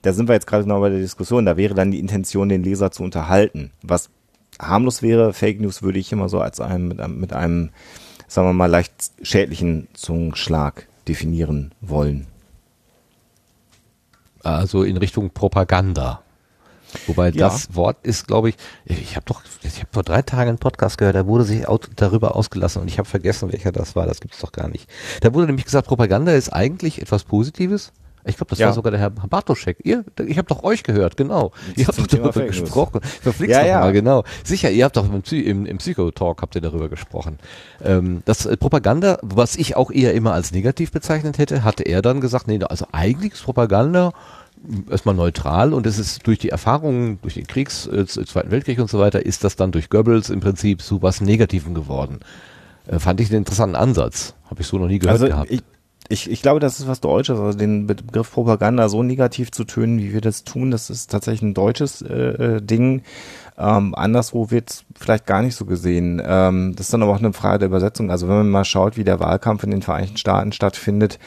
da 0.01 0.13
sind 0.13 0.29
wir 0.29 0.33
jetzt 0.33 0.47
gerade 0.47 0.67
noch 0.67 0.79
bei 0.79 0.89
der 0.89 0.99
Diskussion, 0.99 1.45
da 1.45 1.57
wäre 1.57 1.73
dann 1.73 1.91
die 1.91 1.99
Intention, 1.99 2.49
den 2.49 2.63
Leser 2.63 2.91
zu 2.91 3.03
unterhalten. 3.03 3.71
Was 3.81 4.09
harmlos 4.59 5.01
wäre, 5.01 5.33
Fake 5.33 5.59
News 5.59 5.81
würde 5.81 5.99
ich 5.99 6.11
immer 6.11 6.29
so 6.29 6.39
als 6.39 6.59
einem, 6.59 6.87
mit 6.87 6.99
einem, 6.99 7.19
mit 7.19 7.33
einem 7.33 7.69
sagen 8.27 8.47
wir 8.47 8.53
mal, 8.53 8.67
leicht 8.67 8.93
schädlichen 9.21 9.87
Zungenschlag 9.93 10.87
definieren 11.07 11.73
wollen. 11.81 12.27
Also 14.43 14.83
in 14.83 14.97
Richtung 14.97 15.29
Propaganda. 15.31 16.21
Wobei 17.07 17.29
Ja. 17.29 17.49
das 17.49 17.73
Wort 17.75 17.97
ist, 18.03 18.27
glaube 18.27 18.49
ich, 18.49 18.55
ich 18.85 19.15
habe 19.15 19.25
doch, 19.25 19.41
ich 19.63 19.77
habe 19.79 19.87
vor 19.91 20.03
drei 20.03 20.21
Tagen 20.21 20.49
einen 20.49 20.57
Podcast 20.59 20.99
gehört, 20.99 21.15
da 21.15 21.25
wurde 21.25 21.43
sich 21.43 21.67
au- 21.67 21.79
darüber 21.95 22.35
ausgelassen 22.35 22.81
und 22.83 22.87
ich 22.87 22.99
habe 22.99 23.09
vergessen, 23.09 23.51
welcher 23.51 23.71
das 23.71 23.95
war. 23.95 24.05
Das 24.05 24.19
gibt's 24.19 24.39
doch 24.39 24.51
gar 24.51 24.67
nicht. 24.67 24.87
Da 25.21 25.33
wurde 25.33 25.47
nämlich 25.47 25.65
gesagt, 25.65 25.87
Propaganda 25.87 26.33
ist 26.33 26.49
eigentlich 26.53 27.01
etwas 27.01 27.23
Positives. 27.23 27.91
Ich 28.25 28.37
glaube, 28.37 28.49
das 28.51 28.59
Ja. 28.59 28.67
war 28.67 28.73
sogar 28.73 28.91
der 28.91 28.99
Herr 28.99 29.09
Bartoschek. 29.09 29.77
Ihr, 29.83 30.05
ich 30.25 30.37
habe 30.37 30.47
doch 30.47 30.63
euch 30.63 30.83
gehört, 30.83 31.17
genau. 31.17 31.51
Ihr 31.75 31.87
habt 31.87 31.99
doch 31.99 32.07
darüber 32.07 32.31
Fake 32.33 32.47
gesprochen. 32.47 33.01
Verflixt 33.21 33.51
Ja, 33.55 33.61
doch 33.61 33.67
ja. 33.67 33.79
mal, 33.81 33.91
genau. 33.93 34.23
Sicher, 34.43 34.71
ihr 34.71 34.85
habt 34.85 34.95
doch 34.97 35.05
im, 35.11 35.21
Psy- 35.23 35.41
im, 35.43 35.65
im 35.65 35.77
Psychotalk 35.77 36.41
habt 36.41 36.55
ihr 36.55 36.61
darüber 36.61 36.89
gesprochen. 36.89 37.37
Ähm, 37.83 38.21
das 38.25 38.45
äh, 38.45 38.55
Propaganda, 38.57 39.17
was 39.21 39.55
ich 39.55 39.75
auch 39.75 39.91
eher 39.91 40.13
immer 40.13 40.33
als 40.33 40.51
negativ 40.51 40.91
bezeichnet 40.91 41.37
hätte, 41.37 41.63
hatte 41.63 41.83
er 41.83 42.01
dann 42.01 42.21
gesagt, 42.21 42.47
nee, 42.47 42.59
also 42.63 42.85
eigentlich 42.91 43.33
ist 43.33 43.43
Propaganda 43.43 44.13
erstmal 44.89 45.15
neutral 45.15 45.73
und 45.73 45.85
es 45.85 45.99
ist 45.99 46.25
durch 46.25 46.39
die 46.39 46.47
Erfahrungen, 46.49 47.19
durch 47.21 47.33
den 47.33 47.45
Kriegs, 47.47 47.85
äh, 47.87 48.05
Zweiten 48.05 48.49
Weltkrieg 48.51 48.79
und 48.79 48.89
so 48.89 48.99
weiter, 48.99 49.25
ist 49.25 49.43
das 49.43 49.57
dann 49.57 49.71
durch 49.73 49.89
Goebbels 49.89 50.29
im 50.29 50.39
Prinzip 50.39 50.81
zu 50.81 51.01
was 51.01 51.19
Negativen 51.19 51.73
geworden. 51.73 52.19
Äh, 52.87 52.99
fand 52.99 53.19
ich 53.19 53.27
einen 53.29 53.39
interessanten 53.39 53.75
Ansatz. 53.75 54.33
Habe 54.49 54.61
ich 54.61 54.67
so 54.67 54.77
noch 54.77 54.87
nie 54.87 54.99
gehört 54.99 55.13
Also 55.15 55.27
gehabt. 55.27 55.51
ich, 55.51 55.61
ich, 56.09 56.29
ich 56.29 56.41
glaube, 56.41 56.59
das 56.59 56.79
ist 56.79 56.87
was 56.87 57.01
Deutsches. 57.01 57.39
Also 57.39 57.57
den 57.57 57.87
Begriff 57.87 58.31
Propaganda 58.31 58.89
so 58.89 59.03
negativ 59.03 59.51
zu 59.51 59.63
tönen, 59.63 59.99
wie 59.99 60.13
wir 60.13 60.21
das 60.21 60.43
tun, 60.43 60.71
das 60.71 60.89
ist 60.89 61.11
tatsächlich 61.11 61.41
ein 61.41 61.53
deutsches 61.53 62.01
äh, 62.01 62.57
äh, 62.57 62.61
Ding. 62.61 63.03
Ähm, 63.57 63.93
anderswo 63.95 64.49
wird 64.49 64.69
es 64.69 64.85
vielleicht 64.95 65.25
gar 65.25 65.41
nicht 65.41 65.55
so 65.55 65.65
gesehen. 65.65 66.21
Ähm, 66.25 66.73
das 66.75 66.87
ist 66.87 66.93
dann 66.93 67.03
aber 67.03 67.11
auch 67.11 67.19
eine 67.19 67.33
Frage 67.33 67.59
der 67.59 67.67
Übersetzung. 67.67 68.09
Also 68.09 68.27
wenn 68.27 68.37
man 68.37 68.49
mal 68.49 68.65
schaut, 68.65 68.97
wie 68.97 69.03
der 69.03 69.19
Wahlkampf 69.19 69.63
in 69.63 69.71
den 69.71 69.81
Vereinigten 69.81 70.17
Staaten 70.17 70.51
stattfindet, 70.51 71.19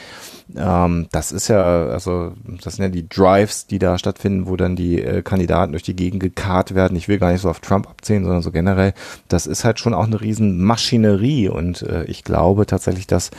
ähm, 0.56 1.08
das 1.12 1.32
ist 1.32 1.48
ja, 1.48 1.62
also 1.86 2.32
das 2.62 2.76
sind 2.76 2.84
ja 2.84 2.88
die 2.88 3.08
Drives, 3.08 3.66
die 3.66 3.78
da 3.78 3.98
stattfinden, 3.98 4.46
wo 4.46 4.56
dann 4.56 4.76
die 4.76 5.02
äh, 5.02 5.22
Kandidaten 5.22 5.72
durch 5.72 5.82
die 5.82 5.96
Gegend 5.96 6.20
gekarrt 6.20 6.74
werden. 6.74 6.96
Ich 6.96 7.08
will 7.08 7.18
gar 7.18 7.32
nicht 7.32 7.42
so 7.42 7.50
auf 7.50 7.60
Trump 7.60 7.88
abzählen, 7.88 8.24
sondern 8.24 8.42
so 8.42 8.52
generell. 8.52 8.94
Das 9.28 9.46
ist 9.46 9.64
halt 9.64 9.80
schon 9.80 9.94
auch 9.94 10.06
eine 10.06 10.20
riesen 10.20 10.62
Maschinerie 10.62 11.48
und 11.48 11.82
äh, 11.82 12.04
ich 12.04 12.24
glaube 12.24 12.66
tatsächlich, 12.66 13.06
dass 13.06 13.30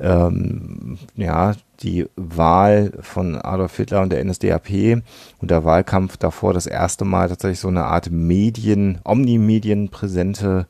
ähm, 0.00 0.98
ja 1.16 1.54
die 1.82 2.06
Wahl 2.16 2.92
von 3.00 3.36
Adolf 3.36 3.76
Hitler 3.76 4.02
und 4.02 4.12
der 4.12 4.24
NSDAP 4.24 5.02
und 5.40 5.50
der 5.50 5.64
Wahlkampf 5.64 6.16
davor 6.16 6.52
das 6.52 6.66
erste 6.66 7.04
Mal 7.04 7.28
tatsächlich 7.28 7.60
so 7.60 7.68
eine 7.68 7.84
Art 7.84 8.10
Medien, 8.10 8.98
Omnimedien 9.04 9.88
präsente 9.88 10.66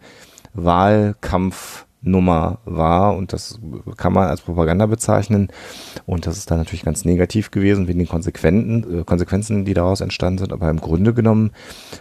Wahlkampf 0.55 1.87
war. 2.03 3.17
Und 3.17 3.33
das 3.33 3.59
kann 3.97 4.13
man 4.13 4.29
als 4.29 4.41
Propaganda 4.41 4.87
bezeichnen. 4.87 5.49
Und 6.07 6.27
das 6.27 6.39
ist 6.39 6.51
dann 6.51 6.59
natürlich 6.59 6.85
ganz 6.85 7.05
negativ 7.05 7.51
gewesen 7.51 7.89
wegen 7.89 7.99
den 7.99 8.09
Konsequenzen, 8.09 9.01
äh, 9.01 9.05
Konsequenzen, 9.05 9.65
die 9.65 9.75
daraus 9.75 10.01
entstanden 10.01 10.39
sind, 10.39 10.53
aber 10.53 10.71
im 10.71 10.81
Grunde 10.81 11.13
genommen 11.13 11.51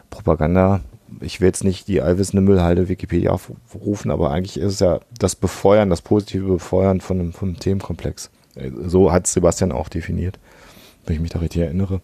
Propaganda, 0.10 0.82
ich 1.22 1.42
will 1.42 1.48
jetzt 1.48 1.64
nicht 1.64 1.88
die 1.88 2.02
allwissende 2.02 2.42
Müllhalde 2.42 2.88
Wikipedia 2.88 3.32
aufrufen, 3.32 4.12
aber 4.12 4.32
eigentlich 4.32 4.58
ist 4.58 4.74
es 4.74 4.80
ja 4.80 5.00
das 5.18 5.36
Befeuern, 5.36 5.90
das 5.90 6.02
positive 6.02 6.48
Befeuern 6.48 7.02
von 7.02 7.20
einem, 7.20 7.34
von 7.34 7.50
einem 7.50 7.60
Themenkomplex. 7.60 8.30
So 8.86 9.12
hat 9.12 9.28
Sebastian 9.28 9.72
auch 9.72 9.90
definiert, 9.90 10.40
wenn 11.06 11.16
ich 11.16 11.22
mich 11.22 11.32
da 11.32 11.40
richtig 11.40 11.62
erinnere. 11.62 12.02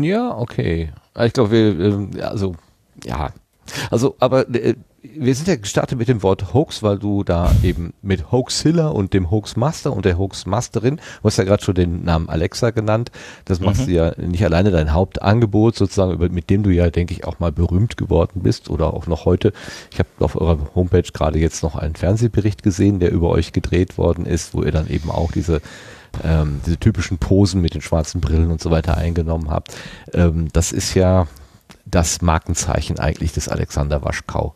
Ja, 0.00 0.36
okay. 0.36 0.90
Ich 1.18 1.32
glaube, 1.32 1.50
wir, 1.50 2.24
also, 2.28 2.54
ja. 3.04 3.32
Also, 3.90 4.16
aber 4.18 4.48
äh, 4.54 4.74
wir 5.02 5.34
sind 5.34 5.48
ja 5.48 5.56
gestartet 5.56 5.98
mit 5.98 6.08
dem 6.08 6.22
Wort 6.22 6.54
Hoax, 6.54 6.82
weil 6.82 6.98
du 6.98 7.24
da 7.24 7.50
eben 7.62 7.92
mit 8.02 8.30
Hoaxilla 8.30 8.88
und 8.88 9.14
dem 9.14 9.30
Hoaxmaster 9.30 9.92
und 9.92 10.04
der 10.04 10.16
Hoaxmasterin, 10.16 10.96
du 10.96 11.24
hast 11.24 11.38
ja 11.38 11.44
gerade 11.44 11.62
schon 11.62 11.74
den 11.74 12.04
Namen 12.04 12.28
Alexa 12.28 12.70
genannt, 12.70 13.10
das 13.44 13.60
machst 13.60 13.82
Mhm. 13.82 13.86
du 13.86 13.92
ja 13.92 14.12
nicht 14.16 14.44
alleine 14.44 14.70
dein 14.70 14.92
Hauptangebot 14.92 15.74
sozusagen, 15.76 16.12
über, 16.12 16.28
mit 16.28 16.50
dem 16.50 16.62
du 16.62 16.70
ja, 16.70 16.88
denke 16.90 17.14
ich, 17.14 17.24
auch 17.24 17.40
mal 17.40 17.50
berühmt 17.52 17.96
geworden 17.96 18.42
bist 18.42 18.70
oder 18.70 18.94
auch 18.94 19.06
noch 19.06 19.24
heute. 19.24 19.52
Ich 19.92 19.98
habe 19.98 20.08
auf 20.20 20.40
eurer 20.40 20.58
Homepage 20.74 21.02
gerade 21.12 21.38
jetzt 21.38 21.62
noch 21.62 21.74
einen 21.76 21.94
Fernsehbericht 21.96 22.62
gesehen, 22.62 23.00
der 23.00 23.10
über 23.10 23.30
euch 23.30 23.52
gedreht 23.52 23.98
worden 23.98 24.24
ist, 24.26 24.54
wo 24.54 24.62
ihr 24.62 24.72
dann 24.72 24.88
eben 24.88 25.10
auch 25.10 25.32
diese 25.32 25.60
ähm, 26.22 26.60
diese 26.66 26.76
typischen 26.76 27.16
Posen 27.18 27.62
mit 27.62 27.72
den 27.74 27.80
schwarzen 27.80 28.20
Brillen 28.20 28.50
und 28.50 28.60
so 28.60 28.70
weiter 28.70 28.98
eingenommen 28.98 29.50
habt. 29.50 29.74
Ähm, 30.12 30.48
das 30.52 30.70
ist 30.70 30.94
ja 30.94 31.26
das 31.92 32.20
Markenzeichen 32.22 32.98
eigentlich 32.98 33.32
des 33.32 33.48
Alexander 33.48 34.02
Waschkau. 34.02 34.54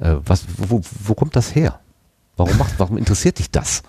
Äh, 0.00 0.14
was, 0.24 0.44
wo, 0.56 0.80
wo 1.04 1.14
kommt 1.14 1.34
das 1.34 1.54
her? 1.56 1.80
Warum 2.36 2.56
macht, 2.58 2.74
warum 2.78 2.96
interessiert 2.96 3.38
dich 3.40 3.50
das? 3.50 3.82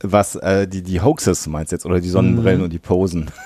Was, 0.00 0.36
äh, 0.36 0.66
die, 0.68 0.82
die 0.82 1.00
Hoaxes 1.00 1.46
meinst 1.46 1.72
du 1.72 1.76
jetzt 1.76 1.86
oder 1.86 2.00
die 2.00 2.08
Sonnenbrillen 2.08 2.58
Mhm. 2.58 2.64
und 2.64 2.72
die 2.72 2.78
Posen? 2.78 3.30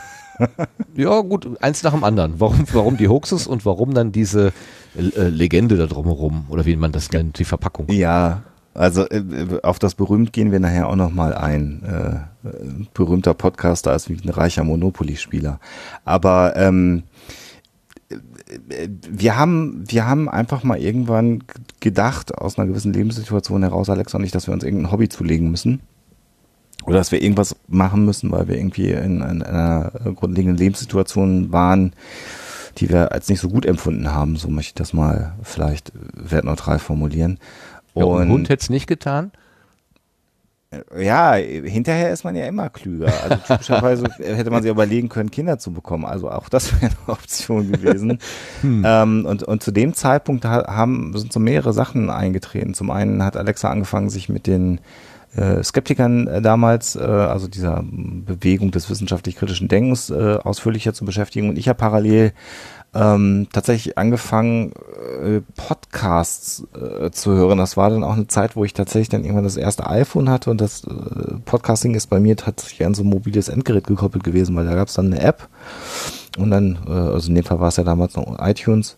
Ja, 0.95 1.23
gut, 1.23 1.49
eins 1.63 1.83
nach 1.83 1.93
dem 1.95 2.05
anderen. 2.05 2.39
Warum, 2.41 2.67
warum 2.75 2.99
die 2.99 3.09
Hoaxes 3.09 3.47
und 3.47 3.65
warum 3.65 3.95
dann 3.95 4.13
diese 4.13 4.53
äh, 4.95 5.29
Legende 5.29 5.79
da 5.79 5.87
drumherum 5.87 6.45
oder 6.51 6.67
wie 6.67 6.77
man 6.77 6.93
das 6.93 7.11
nennt, 7.11 7.39
die 7.39 7.47
Verpackung? 7.47 7.87
Ja, 7.91 8.43
also 8.75 9.09
äh, 9.09 9.25
auf 9.63 9.79
das 9.79 9.95
berühmt 9.95 10.35
gehen 10.35 10.53
wir 10.53 10.61
nachher 10.61 10.89
auch 10.91 10.95
nochmal 10.97 11.33
ein. 11.33 11.83
Äh, 12.45 12.49
äh, 12.49 12.87
berühmter 12.93 13.33
Podcaster 13.33 13.95
ist 13.95 14.11
wie 14.11 14.19
ein 14.23 14.29
reicher 14.29 14.63
Monopoly-Spieler. 14.63 15.59
Aber 16.05 16.55
ähm, 16.57 16.99
äh, 16.99 17.16
wir 18.69 19.37
haben, 19.37 19.85
wir 19.89 20.07
haben 20.07 20.29
einfach 20.29 20.63
mal 20.63 20.79
irgendwann 20.79 21.43
gedacht, 21.81 22.37
aus 22.37 22.59
einer 22.59 22.69
gewissen 22.69 22.93
Lebenssituation 22.93 23.63
heraus, 23.63 23.91
Alex 23.91 24.15
und 24.15 24.25
ich, 24.25 24.31
dass 24.31 24.47
wir 24.47 24.55
uns 24.55 24.63
irgendein 24.63 24.93
Hobby 24.93 25.09
zulegen 25.09 25.51
müssen. 25.51 25.81
Oder 26.85 26.99
dass 26.99 27.11
wir 27.11 27.21
irgendwas 27.21 27.57
machen 27.67 28.05
müssen, 28.05 28.31
weil 28.31 28.47
wir 28.47 28.57
irgendwie 28.57 28.93
in, 28.93 29.21
in 29.21 29.43
einer 29.43 29.91
grundlegenden 30.15 30.57
Lebenssituation 30.57 31.51
waren, 31.51 31.95
die 32.79 32.89
wir 32.89 33.11
als 33.11 33.29
nicht 33.29 33.41
so 33.41 33.49
gut 33.49 33.67
empfunden 33.67 34.13
haben. 34.13 34.37
So 34.37 34.49
möchte 34.49 34.71
ich 34.71 34.75
das 34.75 34.93
mal 34.93 35.35
vielleicht 35.43 35.91
wertneutral 36.13 36.79
formulieren. 36.79 37.39
Ja, 37.95 38.05
und 38.05 38.29
Hund 38.29 38.49
hätte 38.49 38.63
es 38.63 38.71
nicht 38.71 38.87
getan? 38.87 39.33
Ja, 40.99 41.35
hinterher 41.35 42.11
ist 42.13 42.25
man 42.25 42.37
ja 42.37 42.47
immer 42.47 42.69
klüger. 42.69 43.13
Also 43.23 43.37
typischerweise 43.47 44.07
hätte 44.19 44.51
man 44.51 44.63
sich 44.63 44.71
überlegen 44.71 45.09
können, 45.09 45.31
Kinder 45.31 45.59
zu 45.59 45.73
bekommen. 45.73 46.05
Also 46.05 46.31
auch 46.31 46.49
das 46.49 46.73
wäre 46.81 46.93
eine 47.07 47.13
Option 47.15 47.73
gewesen. 47.73 48.19
Ähm, 48.63 49.27
und, 49.27 49.43
und 49.43 49.63
zu 49.63 49.71
dem 49.71 49.95
Zeitpunkt 49.95 50.45
ha- 50.45 50.67
haben, 50.67 51.17
sind 51.17 51.33
so 51.33 51.41
mehrere 51.41 51.73
Sachen 51.73 52.11
eingetreten. 52.11 52.75
Zum 52.75 52.91
einen 52.91 53.23
hat 53.23 53.37
Alexa 53.37 53.69
angefangen, 53.71 54.11
sich 54.11 54.29
mit 54.29 54.47
den 54.47 54.81
äh, 55.35 55.63
Skeptikern 55.63 56.27
äh, 56.27 56.43
damals, 56.43 56.97
äh, 56.97 57.01
also 57.01 57.47
dieser 57.49 57.85
Bewegung 57.85 58.71
des 58.71 58.89
wissenschaftlich-kritischen 58.91 59.69
Denkens, 59.69 60.11
ausführlicher 60.11 60.95
zu 60.95 61.05
beschäftigen. 61.05 61.49
Und 61.51 61.59
ich 61.59 61.69
habe 61.69 61.79
parallel 61.79 62.33
ähm, 62.97 63.49
tatsächlich 63.53 63.99
angefangen, 63.99 64.73
äh, 65.23 65.41
Podcasts 65.57 66.67
äh, 66.75 67.11
zu 67.11 67.33
hören. 67.33 67.59
Das 67.59 67.77
war 67.77 67.91
dann 67.91 68.05
auch 68.05 68.15
eine 68.15 68.27
Zeit, 68.27 68.57
wo 68.57 68.65
ich 68.65 68.73
tatsächlich 68.73 69.11
dann 69.11 69.23
irgendwann 69.23 69.45
das 69.45 69.57
erste 69.57 69.87
iPhone 69.87 70.31
hatte 70.31 70.51
und 70.51 70.61
das 70.61 70.85
äh, 70.85 71.35
Podcasting 71.45 71.95
ist 71.95 72.09
bei 72.09 72.21
mir 72.21 72.37
tatsächlich 72.37 72.87
an 72.87 72.95
so 72.95 73.03
ein 73.03 73.09
mobiles 73.09 73.49
Endgerät 73.49 73.87
gekoppelt 73.87 74.25
gewesen, 74.25 74.57
weil 74.57 74.65
da 74.65 74.75
gab 74.75 74.89
es 74.89 74.95
dann 74.95 75.13
eine 75.13 75.21
App 75.21 75.49
und 76.39 76.51
dann, 76.51 76.79
äh, 76.87 76.91
also 76.91 77.29
in 77.29 77.35
dem 77.35 77.45
Fall 77.45 77.61
war 77.61 77.69
es 77.69 77.77
ja 77.77 77.85
damals 77.85 78.17
noch 78.17 78.39
iTunes. 78.41 78.97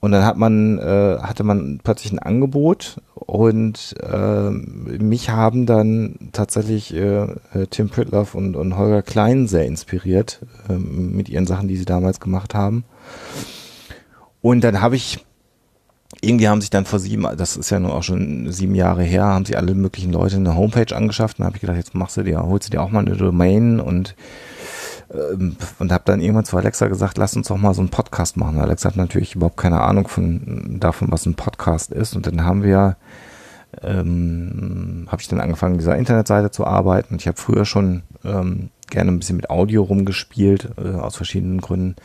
Und 0.00 0.12
dann 0.12 0.26
hat 0.26 0.36
man, 0.36 0.78
äh, 0.78 1.16
hatte 1.22 1.44
man 1.44 1.80
plötzlich 1.82 2.12
ein 2.12 2.18
Angebot 2.18 3.00
und 3.14 3.94
äh, 4.02 4.50
mich 4.50 5.30
haben 5.30 5.64
dann 5.64 6.28
tatsächlich 6.32 6.94
äh, 6.94 7.22
äh, 7.22 7.66
Tim 7.70 7.88
Pritloff 7.88 8.34
und, 8.34 8.54
und 8.54 8.76
Holger 8.76 9.00
Klein 9.00 9.46
sehr 9.46 9.64
inspiriert 9.64 10.40
ähm, 10.68 11.16
mit 11.16 11.30
ihren 11.30 11.46
Sachen, 11.46 11.68
die 11.68 11.76
sie 11.76 11.86
damals 11.86 12.20
gemacht 12.20 12.54
haben. 12.54 12.84
Und 14.40 14.62
dann 14.62 14.80
habe 14.80 14.96
ich, 14.96 15.24
irgendwie 16.20 16.48
haben 16.48 16.60
sich 16.60 16.70
dann 16.70 16.84
vor 16.84 16.98
sieben, 16.98 17.26
das 17.36 17.56
ist 17.56 17.70
ja 17.70 17.80
nun 17.80 17.90
auch 17.90 18.02
schon 18.02 18.52
sieben 18.52 18.74
Jahre 18.74 19.02
her, 19.02 19.24
haben 19.24 19.44
sich 19.44 19.56
alle 19.56 19.74
möglichen 19.74 20.12
Leute 20.12 20.36
eine 20.36 20.56
Homepage 20.56 20.94
angeschafft. 20.94 21.38
Und 21.38 21.46
habe 21.46 21.56
ich 21.56 21.60
gedacht, 21.60 21.76
jetzt 21.76 21.94
machst 21.94 22.16
du 22.16 22.22
dir, 22.22 22.42
holst 22.42 22.68
du 22.68 22.70
dir 22.72 22.82
auch 22.82 22.90
mal 22.90 23.00
eine 23.00 23.16
Domain 23.16 23.80
und 23.80 24.14
ähm, 25.12 25.56
und 25.78 25.92
habe 25.92 26.04
dann 26.06 26.20
irgendwann 26.20 26.44
zu 26.44 26.56
Alexa 26.56 26.88
gesagt, 26.88 27.18
lass 27.18 27.36
uns 27.36 27.48
doch 27.48 27.56
mal 27.56 27.74
so 27.74 27.80
einen 27.80 27.90
Podcast 27.90 28.36
machen. 28.36 28.58
Alexa 28.58 28.88
hat 28.88 28.96
natürlich 28.96 29.34
überhaupt 29.34 29.56
keine 29.56 29.80
Ahnung 29.80 30.08
von 30.08 30.78
davon, 30.80 31.10
was 31.10 31.26
ein 31.26 31.34
Podcast 31.34 31.92
ist. 31.92 32.16
Und 32.16 32.26
dann 32.26 32.44
haben 32.44 32.62
wir, 32.62 32.96
ähm, 33.82 35.06
habe 35.10 35.22
ich 35.22 35.28
dann 35.28 35.40
angefangen, 35.40 35.78
dieser 35.78 35.96
Internetseite 35.96 36.50
zu 36.50 36.66
arbeiten. 36.66 37.14
Und 37.14 37.20
ich 37.20 37.28
habe 37.28 37.40
früher 37.40 37.64
schon 37.64 38.02
ähm, 38.24 38.70
gerne 38.90 39.12
ein 39.12 39.18
bisschen 39.18 39.36
mit 39.36 39.50
Audio 39.50 39.82
rumgespielt, 39.82 40.70
äh, 40.82 40.94
aus 40.94 41.16
verschiedenen 41.16 41.60
Gründen. 41.60 41.96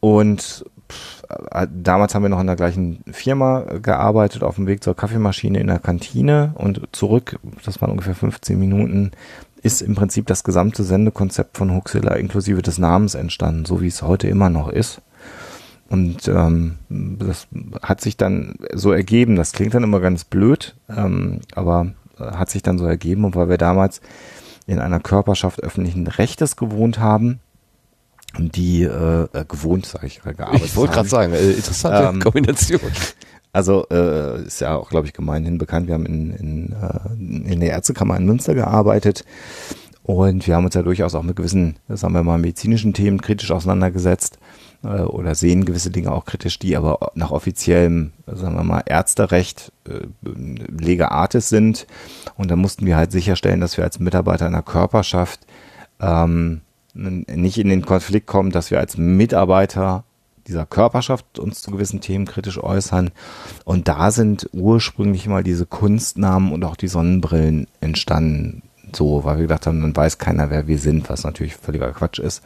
Und 0.00 0.64
pff, 0.90 1.22
äh, 1.50 1.66
damals 1.70 2.14
haben 2.14 2.22
wir 2.22 2.28
noch 2.28 2.40
in 2.40 2.46
der 2.46 2.56
gleichen 2.56 3.04
Firma 3.10 3.64
äh, 3.68 3.80
gearbeitet, 3.80 4.42
auf 4.42 4.56
dem 4.56 4.66
Weg 4.66 4.82
zur 4.82 4.96
Kaffeemaschine 4.96 5.60
in 5.60 5.68
der 5.68 5.78
Kantine 5.78 6.52
und 6.56 6.88
zurück, 6.92 7.38
das 7.64 7.80
waren 7.80 7.90
ungefähr 7.90 8.14
15 8.14 8.58
Minuten, 8.58 9.12
ist 9.62 9.82
im 9.82 9.94
Prinzip 9.94 10.26
das 10.26 10.42
gesamte 10.42 10.84
Sendekonzept 10.84 11.56
von 11.56 11.74
Huxilla 11.74 12.14
inklusive 12.14 12.62
des 12.62 12.78
Namens 12.78 13.14
entstanden, 13.14 13.66
so 13.66 13.80
wie 13.80 13.88
es 13.88 14.02
heute 14.02 14.26
immer 14.26 14.48
noch 14.48 14.68
ist. 14.68 15.02
Und 15.90 16.28
ähm, 16.28 16.76
das 16.88 17.48
hat 17.82 18.00
sich 18.00 18.16
dann 18.16 18.54
so 18.72 18.92
ergeben. 18.92 19.34
Das 19.34 19.52
klingt 19.52 19.74
dann 19.74 19.82
immer 19.82 19.98
ganz 19.98 20.24
blöd, 20.24 20.76
ähm, 20.88 21.40
aber 21.54 21.92
äh, 22.18 22.24
hat 22.24 22.48
sich 22.48 22.62
dann 22.62 22.78
so 22.78 22.86
ergeben. 22.86 23.24
Und 23.24 23.34
weil 23.34 23.48
wir 23.48 23.58
damals 23.58 24.00
in 24.66 24.78
einer 24.78 25.00
Körperschaft 25.00 25.60
öffentlichen 25.62 26.06
Rechtes 26.06 26.54
gewohnt 26.54 27.00
haben, 27.00 27.40
die 28.38 28.82
äh, 28.82 29.28
äh, 29.32 29.44
gewohnt, 29.46 29.86
sage 29.86 30.06
ich, 30.06 30.20
äh, 30.24 30.34
gearbeitet 30.34 30.66
Ich 30.66 30.76
wollte 30.76 30.94
gerade 30.94 31.08
sagen, 31.08 31.32
äh, 31.32 31.50
interessante 31.50 32.08
Ähm, 32.08 32.20
Kombination. 32.20 32.80
Also 33.52 33.84
äh, 33.90 34.44
ist 34.44 34.60
ja 34.60 34.76
auch, 34.76 34.90
glaube 34.90 35.08
ich, 35.08 35.12
gemeinhin 35.12 35.58
bekannt. 35.58 35.88
Wir 35.88 35.94
haben 35.94 36.06
in, 36.06 36.30
in, 36.30 36.72
äh, 36.72 37.50
in 37.52 37.58
der 37.58 37.70
Ärztekammer 37.70 38.16
in 38.16 38.24
Münster 38.24 38.54
gearbeitet 38.54 39.24
und 40.02 40.46
wir 40.46 40.56
haben 40.56 40.64
uns 40.64 40.74
ja 40.74 40.82
durchaus 40.82 41.14
auch 41.14 41.22
mit 41.22 41.36
gewissen, 41.36 41.76
sagen 41.88 42.14
wir 42.14 42.22
mal, 42.22 42.38
medizinischen 42.38 42.94
Themen 42.94 43.20
kritisch 43.20 43.50
auseinandergesetzt 43.50 44.38
äh, 44.82 45.02
oder 45.02 45.34
sehen 45.34 45.64
gewisse 45.64 45.90
Dinge 45.90 46.12
auch 46.12 46.24
kritisch, 46.24 46.58
die 46.58 46.76
aber 46.76 47.12
nach 47.14 47.30
offiziellem, 47.30 48.12
sagen 48.26 48.56
wir 48.56 48.64
mal, 48.64 48.82
Ärzterecht 48.86 49.72
äh, 49.88 50.00
Lega 50.22 51.08
Artis 51.08 51.48
sind. 51.48 51.86
Und 52.36 52.50
da 52.50 52.56
mussten 52.56 52.86
wir 52.86 52.96
halt 52.96 53.12
sicherstellen, 53.12 53.60
dass 53.60 53.76
wir 53.76 53.84
als 53.84 54.00
Mitarbeiter 54.00 54.46
einer 54.46 54.62
Körperschaft 54.62 55.40
ähm, 56.00 56.62
nicht 56.94 57.58
in 57.58 57.68
den 57.68 57.84
Konflikt 57.84 58.26
kommen, 58.26 58.50
dass 58.50 58.70
wir 58.70 58.78
als 58.78 58.96
Mitarbeiter 58.96 60.04
dieser 60.46 60.66
Körperschaft 60.66 61.38
uns 61.38 61.62
zu 61.62 61.70
gewissen 61.70 62.00
Themen 62.00 62.26
kritisch 62.26 62.58
äußern. 62.58 63.10
Und 63.64 63.88
da 63.88 64.10
sind 64.10 64.48
ursprünglich 64.52 65.26
mal 65.26 65.44
diese 65.44 65.66
Kunstnamen 65.66 66.52
und 66.52 66.64
auch 66.64 66.76
die 66.76 66.88
Sonnenbrillen 66.88 67.68
entstanden. 67.80 68.62
So, 68.92 69.22
weil 69.24 69.36
wir 69.36 69.42
gedacht 69.42 69.66
haben, 69.66 69.80
dann 69.80 69.94
weiß 69.94 70.18
keiner, 70.18 70.50
wer 70.50 70.66
wir 70.66 70.78
sind, 70.78 71.08
was 71.08 71.22
natürlich 71.22 71.54
völliger 71.54 71.92
Quatsch 71.92 72.18
ist. 72.18 72.42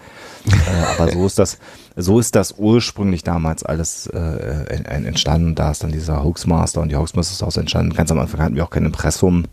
äh, 0.46 1.00
aber 1.00 1.10
so 1.10 1.24
ist 1.24 1.38
das, 1.38 1.58
so 1.96 2.18
ist 2.18 2.34
das 2.34 2.56
ursprünglich 2.58 3.22
damals 3.22 3.62
alles 3.62 4.06
äh, 4.08 4.18
entstanden. 4.18 5.54
Da 5.54 5.70
ist 5.70 5.82
dann 5.82 5.92
dieser 5.92 6.22
Hoaxmaster 6.22 6.82
und 6.82 6.90
die 6.90 6.96
Hoaxmasters 6.96 7.56
entstanden. 7.56 7.94
Ganz 7.94 8.10
am 8.10 8.18
Anfang 8.18 8.40
hatten 8.40 8.56
wir 8.56 8.64
auch 8.64 8.70
kein 8.70 8.84
Impressum. 8.84 9.44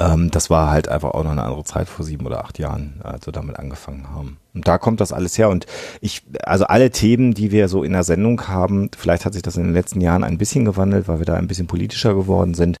Ähm, 0.00 0.30
das 0.30 0.48
war 0.48 0.70
halt 0.70 0.88
einfach 0.88 1.10
auch 1.10 1.24
noch 1.24 1.32
eine 1.32 1.42
andere 1.42 1.64
Zeit 1.64 1.88
vor 1.88 2.04
sieben 2.04 2.24
oder 2.24 2.44
acht 2.44 2.58
Jahren, 2.58 3.00
als 3.02 3.26
wir 3.26 3.32
damit 3.32 3.58
angefangen 3.58 4.08
haben. 4.10 4.36
Und 4.54 4.68
da 4.68 4.78
kommt 4.78 5.00
das 5.00 5.12
alles 5.12 5.36
her. 5.38 5.48
Und 5.48 5.66
ich, 6.00 6.22
also 6.44 6.66
alle 6.66 6.90
Themen, 6.90 7.34
die 7.34 7.50
wir 7.50 7.68
so 7.68 7.82
in 7.82 7.92
der 7.92 8.04
Sendung 8.04 8.46
haben, 8.46 8.90
vielleicht 8.96 9.24
hat 9.24 9.32
sich 9.32 9.42
das 9.42 9.56
in 9.56 9.64
den 9.64 9.72
letzten 9.72 10.00
Jahren 10.00 10.22
ein 10.22 10.38
bisschen 10.38 10.64
gewandelt, 10.64 11.08
weil 11.08 11.18
wir 11.18 11.26
da 11.26 11.34
ein 11.34 11.48
bisschen 11.48 11.66
politischer 11.66 12.14
geworden 12.14 12.54
sind. 12.54 12.76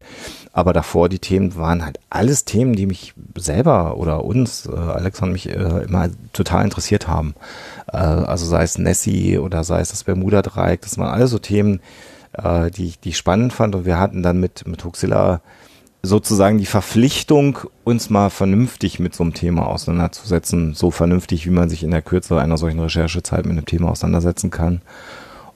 Aber 0.52 0.72
davor 0.72 1.08
die 1.08 1.18
Themen 1.18 1.56
waren 1.56 1.84
halt 1.84 1.98
alles 2.08 2.44
Themen, 2.44 2.74
die 2.74 2.86
mich 2.86 3.14
selber 3.36 3.96
oder 3.96 4.24
uns, 4.24 4.66
äh, 4.66 4.76
Alex 4.76 5.20
und 5.20 5.32
mich 5.32 5.48
äh, 5.48 5.84
immer 5.84 6.10
total 6.32 6.64
interessiert 6.64 7.08
haben. 7.08 7.34
Äh, 7.92 7.96
also 7.96 8.46
sei 8.46 8.62
es 8.62 8.78
Nessie 8.78 9.38
oder 9.38 9.64
sei 9.64 9.80
es 9.80 9.90
das 9.90 10.04
Bermuda-Dreieck, 10.04 10.82
das 10.82 10.98
waren 10.98 11.10
alles 11.10 11.30
so 11.30 11.38
Themen, 11.38 11.80
äh, 12.32 12.70
die, 12.70 12.86
ich, 12.86 13.00
die 13.00 13.10
ich 13.10 13.16
spannend 13.16 13.52
fand. 13.52 13.74
Und 13.74 13.86
wir 13.86 13.98
hatten 13.98 14.22
dann 14.22 14.38
mit, 14.38 14.66
mit 14.68 14.84
Huxilla 14.84 15.40
sozusagen 16.02 16.58
die 16.58 16.66
Verpflichtung, 16.66 17.58
uns 17.84 18.10
mal 18.10 18.30
vernünftig 18.30 19.00
mit 19.00 19.14
so 19.14 19.24
einem 19.24 19.34
Thema 19.34 19.66
auseinanderzusetzen, 19.66 20.74
so 20.74 20.90
vernünftig, 20.90 21.46
wie 21.46 21.50
man 21.50 21.68
sich 21.68 21.82
in 21.82 21.90
der 21.90 22.02
Kürze 22.02 22.40
einer 22.40 22.56
solchen 22.56 22.80
Recherchezeit 22.80 23.44
mit 23.44 23.56
einem 23.56 23.66
Thema 23.66 23.90
auseinandersetzen 23.90 24.50
kann. 24.50 24.80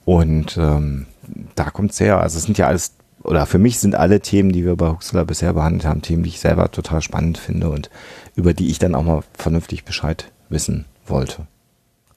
Und 0.05 0.57
ähm, 0.57 1.07
da 1.55 1.71
kommt's 1.71 2.01
her. 2.01 2.21
Also 2.21 2.39
es 2.39 2.45
sind 2.45 2.59
ja 2.59 2.67
alles, 2.67 2.95
oder 3.23 3.47
für 3.47 3.59
mich 3.59 3.79
sind 3.79 3.95
alle 3.95 4.21
Themen, 4.21 4.51
die 4.51 4.65
wir 4.65 4.75
bei 4.75 4.89
Huxler 4.89 5.25
bisher 5.25 5.53
behandelt 5.53 5.85
haben, 5.85 6.03
Themen, 6.03 6.25
die 6.25 6.31
ich 6.31 6.41
selber 6.41 6.71
total 6.71 7.03
spannend 7.03 7.39
finde 7.39 7.71
und 7.71 7.89
über 8.35 8.53
die 8.53 8.69
ich 8.69 8.81
dann 8.81 8.97
auch 8.97 9.05
mal 9.05 9.23
vernünftig 9.35 9.85
Bescheid 9.85 10.31
wissen 10.49 10.87
wollte. 11.07 11.47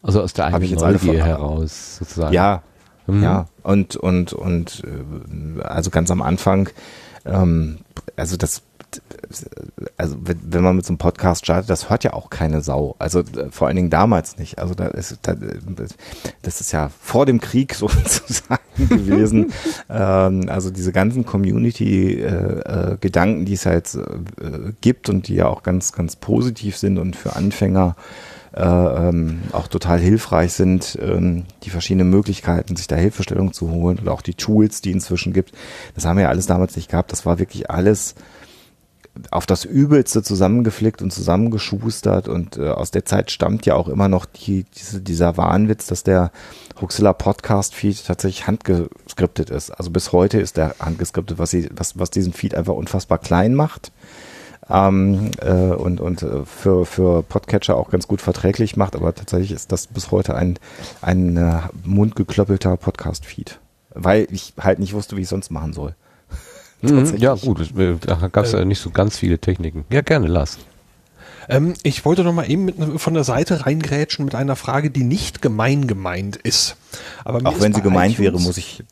Also 0.02 0.22
aus 0.22 0.34
der 0.34 0.48
eigenen 0.48 0.76
Neugier 0.76 1.24
heraus 1.24 1.98
sozusagen. 1.98 2.34
Ja, 2.34 2.64
mhm. 3.06 3.24
ja. 3.24 3.48
Und, 3.62 3.96
und, 3.96 4.34
und 4.34 4.84
äh, 4.84 5.62
also 5.62 5.92
ganz 5.92 6.10
am 6.10 6.22
Anfang 6.24 6.70
ähm, 7.26 7.80
also 8.16 8.38
das, 8.38 8.62
also 9.98 10.16
wenn 10.22 10.64
man 10.64 10.78
mit 10.78 10.86
so 10.86 10.92
einem 10.92 10.98
Podcast 10.98 11.46
startet, 11.46 11.70
das 11.70 11.90
hört 11.90 12.04
ja 12.04 12.14
auch 12.14 12.30
keine 12.30 12.62
Sau. 12.62 12.96
Also 13.00 13.20
äh, 13.20 13.52
vor 13.52 13.68
allen 13.68 13.76
Dingen 13.76 13.90
damals 13.90 14.38
nicht. 14.38 14.60
Also 14.60 14.74
da 14.74 14.88
ist, 14.88 15.20
da, 15.24 15.36
das 16.42 16.62
ist 16.62 16.72
ja 16.72 16.90
vor 17.02 17.26
dem 17.26 17.42
Krieg 17.42 17.76
sozusagen 17.76 18.62
gewesen. 18.78 19.52
ähm, 19.90 20.46
also 20.48 20.70
diese 20.70 20.92
ganzen 20.92 21.26
Community-Gedanken, 21.26 23.40
äh, 23.40 23.42
äh, 23.42 23.46
die 23.46 23.54
es 23.54 23.66
halt 23.66 23.94
äh, 23.96 24.74
gibt 24.82 25.10
und 25.10 25.28
die 25.28 25.36
ja 25.36 25.48
auch 25.48 25.64
ganz, 25.64 25.92
ganz 25.92 26.16
positiv 26.16 26.78
sind 26.78 26.98
und 26.98 27.16
für 27.16 27.36
Anfänger 27.36 27.96
äh, 27.98 28.02
ähm, 28.56 29.42
auch 29.52 29.68
total 29.68 30.00
hilfreich 30.00 30.54
sind, 30.54 30.98
ähm, 31.02 31.44
die 31.64 31.70
verschiedenen 31.70 32.10
Möglichkeiten, 32.10 32.76
sich 32.76 32.88
da 32.88 32.96
Hilfestellung 32.96 33.52
zu 33.52 33.70
holen 33.70 34.00
oder 34.00 34.14
auch 34.14 34.22
die 34.22 34.34
Tools, 34.34 34.82
die 34.82 34.92
inzwischen 34.92 35.34
gibt. 35.34 35.52
Das 35.94 36.06
haben 36.06 36.18
wir 36.18 36.24
ja 36.24 36.30
alles 36.30 36.48
damals 36.48 36.76
nicht 36.76 36.90
gehabt. 36.90 37.12
Das 37.12 37.26
war 37.26 37.38
wirklich 37.38 37.70
alles 37.70 38.16
auf 39.32 39.46
das 39.46 39.64
Übelste 39.66 40.24
zusammengeflickt 40.24 41.02
und 41.02 41.12
zusammengeschustert 41.12 42.28
und 42.28 42.58
äh, 42.58 42.70
aus 42.70 42.92
der 42.92 43.06
Zeit 43.06 43.32
stammt 43.32 43.66
ja 43.66 43.76
auch 43.76 43.88
immer 43.88 44.10
noch 44.10 44.26
die, 44.26 44.66
diese, 44.78 45.02
dieser 45.02 45.38
Wahnwitz, 45.38 45.88
dass 45.88 46.04
der 46.04 46.32
Huxilla 46.82 47.14
Podcast 47.14 47.74
Feed 47.76 48.06
tatsächlich 48.06 48.48
handgeskriptet 48.48 49.50
ist. 49.50 49.72
Also 49.72 49.90
bis 49.92 50.12
heute 50.12 50.40
ist 50.40 50.58
der 50.58 50.76
handgeskriptet, 50.80 51.40
was 51.40 51.52
sie, 51.52 51.70
was, 51.74 51.98
was 51.98 52.10
diesen 52.12 52.34
Feed 52.34 52.56
einfach 52.56 52.74
unfassbar 52.74 53.18
klein 53.18 53.56
macht 53.56 53.92
ähm, 54.70 55.32
äh, 55.42 55.52
und, 55.52 56.02
und 56.02 56.24
äh, 56.24 56.46
für, 56.46 56.86
für 56.86 57.24
Podcatcher 57.24 57.78
auch 57.78 57.90
ganz 57.90 58.08
gut 58.08 58.22
verträglich 58.22 58.76
macht, 58.78 58.96
aber 58.96 59.14
tatsächlich 59.14 59.52
ist 59.52 59.72
das 59.72 59.88
bis 59.88 60.12
heute 60.12 60.36
ein, 60.36 60.58
ein 61.02 61.38
äh, 61.38 61.60
mundgeklöppelter 61.84 62.76
Podcast-Feed. 62.78 63.60
Weil 63.94 64.28
ich 64.32 64.54
halt 64.60 64.80
nicht 64.80 64.94
wusste, 64.94 65.18
wie 65.18 65.22
ich 65.22 65.30
sonst 65.30 65.52
machen 65.52 65.74
soll. 65.74 65.96
Mhm, 66.82 67.16
ja, 67.18 67.34
gut, 67.34 67.74
da 68.06 68.28
gab 68.28 68.46
es 68.46 68.52
ja 68.52 68.64
nicht 68.64 68.80
so 68.80 68.92
ganz 68.92 69.18
viele 69.18 69.40
Techniken. 69.40 69.86
Ja, 69.90 70.02
gerne, 70.02 70.28
lass. 70.28 70.60
Ähm, 71.50 71.74
ich 71.84 72.06
wollte 72.06 72.24
noch 72.24 72.34
mal 72.34 72.50
eben 72.50 72.66
mit, 72.66 72.76
von 72.98 73.14
der 73.14 73.24
Seite 73.24 73.66
reingrätschen 73.66 74.26
mit 74.26 74.36
einer 74.36 74.56
Frage, 74.56 74.92
die 74.92 75.04
nicht 75.04 75.42
gemein 75.42 75.88
gemeint 75.88 76.36
ist. 76.36 76.76
Aber 77.24 77.48
auch 77.48 77.60
wenn 77.60 77.74
sie 77.74 77.82
gemeint 77.82 78.20
wäre, 78.20 78.40
muss 78.40 78.58
ich. 78.58 78.84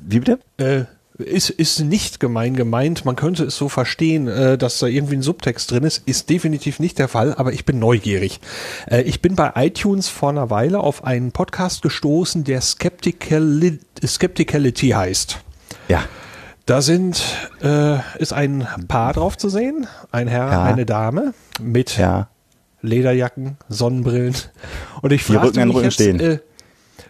Wie 0.00 0.18
bitte? 0.18 0.40
Äh, 0.56 0.84
ist, 1.18 1.50
ist 1.50 1.80
nicht 1.80 2.20
gemein 2.20 2.54
gemeint. 2.54 3.04
Man 3.04 3.16
könnte 3.16 3.44
es 3.44 3.56
so 3.56 3.68
verstehen, 3.68 4.28
äh, 4.28 4.58
dass 4.58 4.78
da 4.78 4.86
irgendwie 4.86 5.16
ein 5.16 5.22
Subtext 5.22 5.70
drin 5.70 5.84
ist. 5.84 6.02
Ist 6.06 6.28
definitiv 6.28 6.78
nicht 6.78 6.98
der 6.98 7.08
Fall, 7.08 7.34
aber 7.34 7.52
ich 7.52 7.64
bin 7.64 7.78
neugierig. 7.78 8.40
Äh, 8.86 9.02
ich 9.02 9.22
bin 9.22 9.34
bei 9.34 9.52
iTunes 9.56 10.08
vor 10.08 10.30
einer 10.30 10.50
Weile 10.50 10.80
auf 10.80 11.04
einen 11.04 11.32
Podcast 11.32 11.82
gestoßen, 11.82 12.44
der 12.44 12.60
Skepticali 12.60 13.78
Skepticality 14.04 14.90
heißt. 14.90 15.38
Ja. 15.88 16.04
Da 16.66 16.82
sind, 16.82 17.22
äh, 17.62 17.98
ist 18.18 18.32
ein 18.32 18.66
Paar 18.88 19.12
drauf 19.12 19.38
zu 19.38 19.48
sehen. 19.48 19.86
Ein 20.10 20.26
Herr, 20.26 20.50
ja. 20.50 20.62
eine 20.64 20.84
Dame 20.84 21.32
mit 21.60 21.96
ja. 21.96 22.28
Lederjacken, 22.82 23.56
Sonnenbrillen. 23.68 24.34
Und 25.00 25.12
ich 25.12 25.22
frage 25.22 25.64
mich 25.64 25.76
jetzt, 25.76 25.94
stehen. 25.94 26.40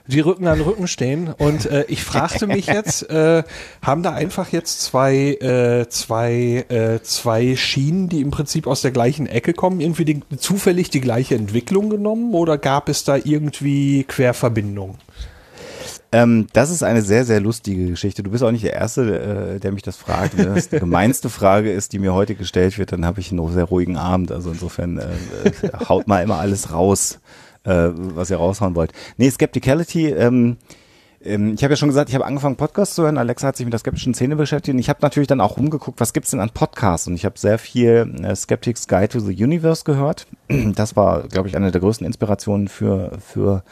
Die 0.08 0.20
Rücken 0.20 0.46
an 0.46 0.60
Rücken 0.60 0.86
stehen. 0.86 1.34
Und 1.36 1.66
äh, 1.66 1.84
ich 1.88 2.04
fragte 2.04 2.46
mich 2.46 2.66
jetzt, 2.66 3.08
äh, 3.10 3.42
haben 3.82 4.02
da 4.02 4.12
einfach 4.12 4.52
jetzt 4.52 4.82
zwei, 4.82 5.34
äh, 5.34 5.88
zwei, 5.88 6.64
äh, 6.68 7.00
zwei 7.02 7.56
Schienen, 7.56 8.08
die 8.08 8.20
im 8.20 8.30
Prinzip 8.30 8.66
aus 8.66 8.82
der 8.82 8.92
gleichen 8.92 9.26
Ecke 9.26 9.52
kommen, 9.52 9.80
irgendwie 9.80 10.04
die, 10.04 10.22
zufällig 10.36 10.90
die 10.90 11.00
gleiche 11.00 11.34
Entwicklung 11.34 11.90
genommen 11.90 12.34
oder 12.34 12.58
gab 12.58 12.88
es 12.88 13.04
da 13.04 13.16
irgendwie 13.16 14.04
Querverbindungen? 14.04 14.96
Ähm, 16.12 16.46
das 16.52 16.70
ist 16.70 16.82
eine 16.82 17.02
sehr, 17.02 17.24
sehr 17.24 17.40
lustige 17.40 17.90
Geschichte. 17.90 18.22
Du 18.22 18.30
bist 18.30 18.44
auch 18.44 18.52
nicht 18.52 18.64
der 18.64 18.74
Erste, 18.74 19.56
äh, 19.56 19.60
der 19.60 19.72
mich 19.72 19.82
das 19.82 19.96
fragt. 19.96 20.38
Wenn 20.38 20.54
das 20.54 20.68
die 20.68 20.78
gemeinste 20.78 21.28
Frage 21.28 21.72
ist, 21.72 21.92
die 21.92 21.98
mir 21.98 22.14
heute 22.14 22.36
gestellt 22.36 22.78
wird, 22.78 22.92
dann 22.92 23.04
habe 23.04 23.20
ich 23.20 23.32
einen 23.32 23.52
sehr 23.52 23.64
ruhigen 23.64 23.96
Abend. 23.96 24.30
Also 24.30 24.50
insofern 24.50 24.98
äh, 24.98 25.04
äh 25.44 25.70
haut 25.88 26.06
mal 26.06 26.22
immer 26.22 26.38
alles 26.38 26.72
raus 26.72 27.18
äh, 27.66 27.90
was 27.94 28.30
ihr 28.30 28.38
raushauen 28.38 28.74
wollt. 28.74 28.92
Nee, 29.18 29.30
Skepticality, 29.30 30.08
ähm, 30.10 30.56
ähm, 31.26 31.54
ich 31.54 31.62
habe 31.62 31.72
ja 31.72 31.76
schon 31.76 31.88
gesagt, 31.88 32.08
ich 32.08 32.14
habe 32.14 32.24
angefangen, 32.24 32.56
Podcasts 32.56 32.94
zu 32.94 33.02
hören. 33.02 33.18
Alexa 33.18 33.48
hat 33.48 33.56
sich 33.56 33.66
mit 33.66 33.72
der 33.72 33.80
skeptischen 33.80 34.14
Szene 34.14 34.36
beschäftigt. 34.36 34.74
Und 34.74 34.78
ich 34.78 34.88
habe 34.88 35.00
natürlich 35.02 35.26
dann 35.26 35.40
auch 35.40 35.56
rumgeguckt, 35.56 36.00
was 36.00 36.12
gibt's 36.12 36.30
denn 36.30 36.40
an 36.40 36.50
Podcasts? 36.50 37.06
Und 37.08 37.14
ich 37.14 37.24
habe 37.24 37.38
sehr 37.38 37.58
viel 37.58 38.14
äh, 38.22 38.34
Skeptics 38.34 38.86
Guide 38.88 39.08
to 39.08 39.20
the 39.20 39.32
Universe 39.32 39.84
gehört. 39.84 40.26
Das 40.76 40.94
war, 40.96 41.26
glaube 41.28 41.48
ich, 41.48 41.56
eine 41.56 41.72
der 41.72 41.80
größten 41.80 42.06
Inspirationen 42.06 42.68
für, 42.68 43.18
für 43.18 43.62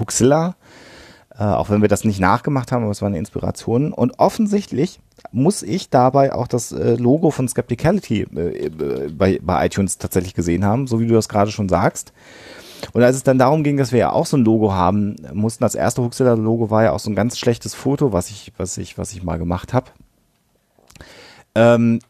Huxilla. 0.00 0.56
Äh, 1.38 1.44
auch 1.44 1.68
wenn 1.68 1.82
wir 1.82 1.88
das 1.88 2.04
nicht 2.04 2.20
nachgemacht 2.20 2.72
haben, 2.72 2.84
aber 2.84 2.92
es 2.92 3.02
war 3.02 3.08
eine 3.08 3.18
Inspiration. 3.18 3.92
Und 3.92 4.18
offensichtlich 4.18 5.00
muss 5.32 5.62
ich 5.62 5.90
dabei 5.90 6.32
auch 6.32 6.46
das 6.46 6.72
äh, 6.72 6.94
Logo 6.94 7.30
von 7.30 7.48
Skepticality 7.48 8.26
äh, 8.34 8.66
äh 8.66 9.08
bei, 9.10 9.38
bei 9.42 9.66
iTunes 9.66 9.98
tatsächlich 9.98 10.34
gesehen 10.34 10.64
haben, 10.64 10.86
so 10.86 11.00
wie 11.00 11.06
du 11.06 11.14
das 11.14 11.28
gerade 11.28 11.50
schon 11.50 11.68
sagst. 11.68 12.12
Und 12.92 13.02
als 13.02 13.16
es 13.16 13.22
dann 13.22 13.38
darum 13.38 13.62
ging, 13.62 13.76
dass 13.76 13.92
wir 13.92 13.98
ja 13.98 14.12
auch 14.12 14.26
so 14.26 14.36
ein 14.36 14.44
Logo 14.44 14.72
haben 14.72 15.16
mussten, 15.32 15.64
das 15.64 15.74
erste 15.74 16.02
Huxilla-Logo 16.02 16.70
war 16.70 16.84
ja 16.84 16.92
auch 16.92 17.00
so 17.00 17.10
ein 17.10 17.16
ganz 17.16 17.38
schlechtes 17.38 17.74
Foto, 17.74 18.12
was 18.12 18.30
ich, 18.30 18.52
was 18.56 18.76
ich, 18.78 18.98
was 18.98 19.12
ich 19.12 19.22
mal 19.22 19.38
gemacht 19.38 19.72
habe. 19.72 19.90
Ähm, 21.54 22.00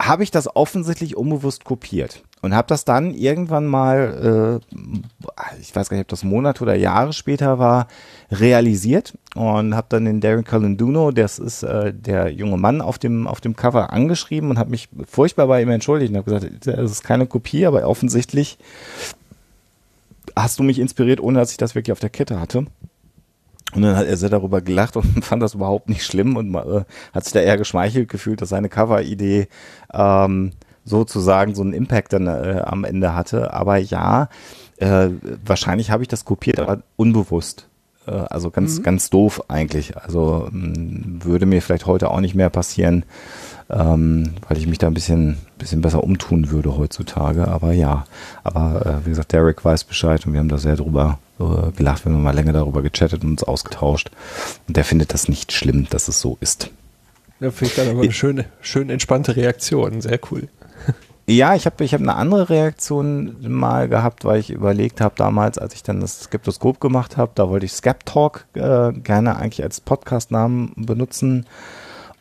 habe 0.00 0.22
ich 0.22 0.30
das 0.30 0.54
offensichtlich 0.54 1.16
unbewusst 1.16 1.64
kopiert 1.64 2.22
und 2.42 2.54
habe 2.54 2.68
das 2.68 2.84
dann 2.84 3.14
irgendwann 3.14 3.66
mal, 3.66 4.60
äh, 4.70 5.58
ich 5.60 5.74
weiß 5.74 5.88
gar 5.88 5.96
nicht, 5.96 6.04
ob 6.04 6.08
das 6.08 6.22
Monate 6.22 6.62
oder 6.62 6.74
Jahre 6.74 7.12
später 7.12 7.58
war, 7.58 7.88
realisiert 8.30 9.16
und 9.34 9.74
habe 9.74 9.86
dann 9.88 10.04
den 10.04 10.20
Darren 10.20 10.44
Calenduno, 10.44 11.10
das 11.10 11.38
ist 11.38 11.62
äh, 11.62 11.92
der 11.94 12.30
junge 12.30 12.58
Mann 12.58 12.82
auf 12.82 12.98
dem 12.98 13.26
auf 13.26 13.40
dem 13.40 13.56
Cover 13.56 13.92
angeschrieben 13.92 14.50
und 14.50 14.58
habe 14.58 14.70
mich 14.70 14.88
furchtbar 15.06 15.46
bei 15.46 15.62
ihm 15.62 15.70
entschuldigt 15.70 16.12
und 16.12 16.18
habe 16.18 16.30
gesagt, 16.30 16.66
das 16.66 16.90
ist 16.90 17.02
keine 17.02 17.26
Kopie, 17.26 17.66
aber 17.66 17.88
offensichtlich 17.88 18.58
hast 20.36 20.58
du 20.58 20.62
mich 20.62 20.78
inspiriert, 20.78 21.20
ohne 21.20 21.38
dass 21.38 21.50
ich 21.50 21.56
das 21.56 21.74
wirklich 21.74 21.92
auf 21.92 22.00
der 22.00 22.10
Kette 22.10 22.38
hatte. 22.38 22.66
Und 23.74 23.82
dann 23.82 23.96
hat 23.96 24.06
er 24.06 24.16
sehr 24.16 24.30
darüber 24.30 24.60
gelacht 24.60 24.96
und 24.96 25.04
fand 25.24 25.42
das 25.42 25.54
überhaupt 25.54 25.88
nicht 25.88 26.04
schlimm 26.04 26.36
und 26.36 26.54
äh, 26.54 26.84
hat 27.12 27.24
sich 27.24 27.32
da 27.32 27.40
eher 27.40 27.56
geschmeichelt 27.56 28.08
gefühlt, 28.08 28.40
dass 28.40 28.50
seine 28.50 28.68
Cover-Idee 28.68 29.48
ähm, 29.92 30.52
sozusagen 30.84 31.54
so 31.54 31.62
einen 31.62 31.72
Impact 31.72 32.12
dann 32.12 32.26
äh, 32.28 32.62
am 32.64 32.84
Ende 32.84 33.14
hatte. 33.14 33.52
Aber 33.52 33.76
ja, 33.76 34.28
äh, 34.76 35.08
wahrscheinlich 35.44 35.90
habe 35.90 36.02
ich 36.02 36.08
das 36.08 36.24
kopiert, 36.24 36.60
aber 36.60 36.82
unbewusst. 36.96 37.68
Äh, 38.06 38.12
also 38.12 38.50
ganz, 38.50 38.78
mhm. 38.78 38.82
ganz 38.82 39.10
doof 39.10 39.44
eigentlich. 39.48 39.96
Also 39.96 40.48
mh, 40.50 40.68
mm, 40.68 41.18
würde 41.24 41.46
mir 41.46 41.62
vielleicht 41.62 41.86
heute 41.86 42.10
auch 42.10 42.20
nicht 42.20 42.34
mehr 42.34 42.50
passieren 42.50 43.04
ähm, 43.68 44.34
weil 44.48 44.58
ich 44.58 44.66
mich 44.66 44.78
da 44.78 44.86
ein 44.86 44.94
bisschen, 44.94 45.38
bisschen 45.58 45.80
besser 45.80 46.04
umtun 46.04 46.50
würde 46.50 46.76
heutzutage. 46.76 47.48
Aber 47.48 47.72
ja, 47.72 48.06
aber 48.44 48.86
äh, 48.86 49.06
wie 49.06 49.10
gesagt, 49.10 49.32
Derek 49.32 49.64
weiß 49.64 49.84
Bescheid 49.84 50.24
und 50.26 50.32
wir 50.32 50.40
haben 50.40 50.48
da 50.48 50.58
sehr 50.58 50.76
drüber 50.76 51.18
äh, 51.40 51.72
gelacht, 51.72 52.04
wir 52.04 52.12
haben 52.12 52.22
mal 52.22 52.34
länger 52.34 52.52
darüber 52.52 52.82
gechattet 52.82 53.24
und 53.24 53.30
uns 53.30 53.44
ausgetauscht. 53.44 54.10
Und 54.68 54.76
der 54.76 54.84
findet 54.84 55.12
das 55.12 55.28
nicht 55.28 55.52
schlimm, 55.52 55.86
dass 55.90 56.08
es 56.08 56.20
so 56.20 56.38
ist. 56.40 56.70
Da 57.40 57.50
finde 57.50 57.66
ich 57.66 57.74
dann 57.74 57.88
aber 57.88 58.02
eine 58.02 58.12
schöne, 58.12 58.46
schön 58.60 58.88
entspannte 58.88 59.36
Reaktion. 59.36 60.00
Sehr 60.00 60.18
cool. 60.30 60.48
Ja, 61.28 61.56
ich 61.56 61.66
habe 61.66 61.82
ich 61.82 61.92
hab 61.92 62.00
eine 62.00 62.14
andere 62.14 62.50
Reaktion 62.50 63.36
mal 63.40 63.88
gehabt, 63.88 64.24
weil 64.24 64.38
ich 64.38 64.50
überlegt 64.50 65.00
habe 65.00 65.16
damals, 65.16 65.58
als 65.58 65.74
ich 65.74 65.82
dann 65.82 66.00
das 66.00 66.20
Skeptoskop 66.20 66.78
gemacht 66.80 67.16
habe, 67.16 67.32
da 67.34 67.48
wollte 67.48 67.66
ich 67.66 67.72
Skeptalk 67.72 68.46
äh, 68.54 68.92
gerne 68.92 69.36
eigentlich 69.36 69.64
als 69.64 69.80
Podcastnamen 69.80 70.72
benutzen. 70.76 71.44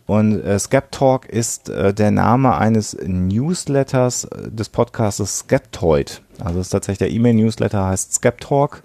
Und 0.07 0.43
äh, 0.43 0.57
Skeptalk 0.57 1.27
ist 1.27 1.69
äh, 1.69 1.93
der 1.93 2.09
Name 2.09 2.57
eines 2.57 2.97
Newsletters 3.05 4.25
äh, 4.25 4.49
des 4.49 4.69
Podcastes 4.69 5.39
Skeptoid. 5.39 6.23
Also 6.43 6.59
es 6.59 6.67
ist 6.67 6.71
tatsächlich 6.71 7.09
der 7.09 7.11
E-Mail-Newsletter 7.11 7.85
heißt 7.85 8.15
Skeptalk. 8.15 8.81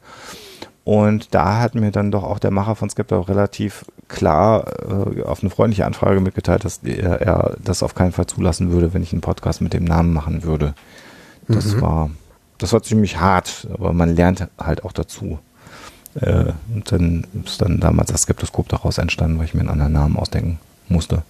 Und 0.84 1.34
da 1.34 1.60
hat 1.60 1.74
mir 1.74 1.92
dann 1.92 2.10
doch 2.10 2.24
auch 2.24 2.38
der 2.38 2.50
Macher 2.50 2.74
von 2.74 2.90
Skeptalk 2.90 3.28
relativ 3.28 3.86
klar 4.11 4.64
äh, 5.16 5.22
auf 5.22 5.40
eine 5.42 5.50
freundliche 5.50 5.86
Anfrage 5.86 6.20
mitgeteilt, 6.20 6.64
dass 6.64 6.80
er, 6.84 7.20
er 7.20 7.56
das 7.62 7.82
auf 7.82 7.94
keinen 7.94 8.12
Fall 8.12 8.26
zulassen 8.26 8.70
würde, 8.72 8.92
wenn 8.92 9.02
ich 9.02 9.12
einen 9.12 9.20
Podcast 9.22 9.61
mit 9.61 9.72
dem 9.72 9.84
Namen 9.84 10.12
machen 10.12 10.42
würde. 10.42 10.74
Das 11.48 11.74
Mhm. 11.74 11.80
war, 11.80 12.11
das 12.58 12.72
war 12.72 12.82
ziemlich 12.82 13.18
hart, 13.18 13.66
aber 13.72 13.92
man 13.92 14.14
lernt 14.14 14.48
halt 14.58 14.84
auch 14.84 14.92
dazu. 14.92 15.38
Äh, 16.14 16.52
und 16.74 16.90
dann 16.90 17.26
ist 17.44 17.62
dann 17.62 17.78
damals 17.80 18.11
das 18.12 18.22
Skeptoskop 18.22 18.68
daraus 18.68 18.98
entstanden, 18.98 19.38
weil 19.38 19.44
ich 19.46 19.54
mir 19.54 19.61
einen 19.61 19.70
anderen 19.70 19.92
Namen 19.92 20.16
ausdenken 20.16 20.58
musste. 20.88 21.22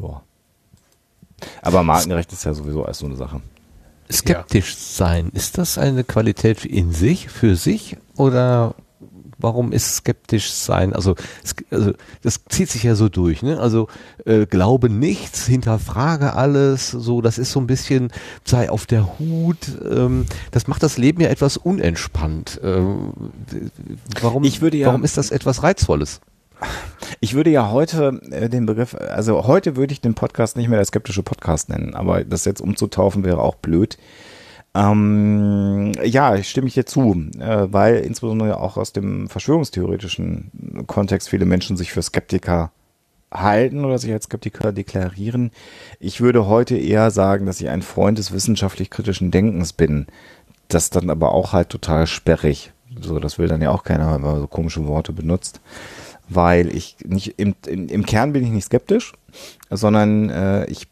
Ja. 0.00 0.20
Aber 1.62 1.82
Markenrecht 1.82 2.32
ist 2.32 2.44
ja 2.44 2.54
sowieso 2.54 2.84
alles 2.84 2.98
so 2.98 3.06
eine 3.06 3.16
Sache. 3.16 3.40
Skeptisch 4.10 4.76
sein, 4.76 5.30
ist 5.32 5.58
das 5.58 5.78
eine 5.78 6.04
Qualität 6.04 6.64
in 6.64 6.92
sich, 6.92 7.28
für 7.28 7.56
sich 7.56 7.96
oder 8.16 8.74
warum 9.38 9.72
ist 9.72 9.96
skeptisch 9.96 10.50
sein? 10.52 10.92
Also, 10.92 11.14
es- 11.42 11.54
also 11.70 11.92
das 12.22 12.40
zieht 12.48 12.70
sich 12.70 12.82
ja 12.82 12.94
so 12.94 13.08
durch, 13.08 13.42
ne? 13.42 13.58
Also 13.60 13.88
äh, 14.24 14.46
glaube 14.46 14.90
nichts, 14.90 15.46
hinterfrage 15.46 16.34
alles, 16.34 16.90
so 16.90 17.20
das 17.20 17.38
ist 17.38 17.52
so 17.52 17.60
ein 17.60 17.66
bisschen 17.66 18.10
sei 18.44 18.70
auf 18.70 18.86
der 18.86 19.18
Hut. 19.18 19.58
Ähm, 19.88 20.26
das 20.50 20.66
macht 20.68 20.82
das 20.82 20.98
Leben 20.98 21.20
ja 21.20 21.28
etwas 21.28 21.56
unentspannt. 21.56 22.60
Ähm, 22.62 23.12
warum? 24.20 24.44
Ich 24.44 24.60
würde 24.60 24.76
ja- 24.76 24.88
warum 24.88 25.04
ist 25.04 25.16
das 25.16 25.30
etwas 25.30 25.62
Reizvolles? 25.62 26.20
Ich 27.20 27.34
würde 27.34 27.50
ja 27.50 27.70
heute 27.70 28.20
äh, 28.30 28.48
den 28.48 28.64
Begriff, 28.64 28.94
also 28.94 29.46
heute 29.46 29.76
würde 29.76 29.92
ich 29.92 30.00
den 30.00 30.14
Podcast 30.14 30.56
nicht 30.56 30.68
mehr 30.68 30.78
der 30.78 30.86
skeptische 30.86 31.22
Podcast 31.22 31.68
nennen, 31.68 31.94
aber 31.94 32.24
das 32.24 32.44
jetzt 32.44 32.60
umzutaufen 32.60 33.24
wäre 33.24 33.40
auch 33.40 33.56
blöd. 33.56 33.98
Ähm, 34.74 35.92
ja, 36.02 36.34
ich 36.34 36.48
stimme 36.48 36.66
ich 36.66 36.74
dir 36.74 36.84
zu, 36.84 37.28
äh, 37.38 37.68
weil 37.70 37.96
insbesondere 37.96 38.58
auch 38.58 38.76
aus 38.76 38.92
dem 38.92 39.28
verschwörungstheoretischen 39.28 40.84
Kontext 40.86 41.28
viele 41.28 41.44
Menschen 41.44 41.76
sich 41.76 41.92
für 41.92 42.02
Skeptiker 42.02 42.72
halten 43.32 43.84
oder 43.84 43.98
sich 43.98 44.12
als 44.12 44.24
Skeptiker 44.24 44.72
deklarieren. 44.72 45.52
Ich 46.00 46.20
würde 46.20 46.46
heute 46.46 46.76
eher 46.76 47.10
sagen, 47.10 47.46
dass 47.46 47.60
ich 47.60 47.68
ein 47.68 47.82
Freund 47.82 48.18
des 48.18 48.32
wissenschaftlich-kritischen 48.32 49.30
Denkens 49.30 49.72
bin. 49.72 50.06
Das 50.68 50.90
dann 50.90 51.10
aber 51.10 51.32
auch 51.32 51.52
halt 51.52 51.68
total 51.68 52.06
sperrig. 52.06 52.72
So, 53.00 53.18
das 53.18 53.38
will 53.38 53.48
dann 53.48 53.62
ja 53.62 53.70
auch 53.70 53.82
keiner, 53.82 54.14
wenn 54.14 54.20
man 54.20 54.40
so 54.40 54.46
komische 54.46 54.86
Worte 54.86 55.12
benutzt. 55.12 55.60
Weil 56.28 56.74
ich 56.74 56.96
nicht, 57.04 57.38
im, 57.38 57.54
im, 57.66 57.88
im 57.88 58.06
Kern 58.06 58.32
bin 58.32 58.44
ich 58.44 58.50
nicht 58.50 58.64
skeptisch, 58.64 59.12
sondern 59.68 60.30
äh, 60.30 60.64
ich 60.66 60.88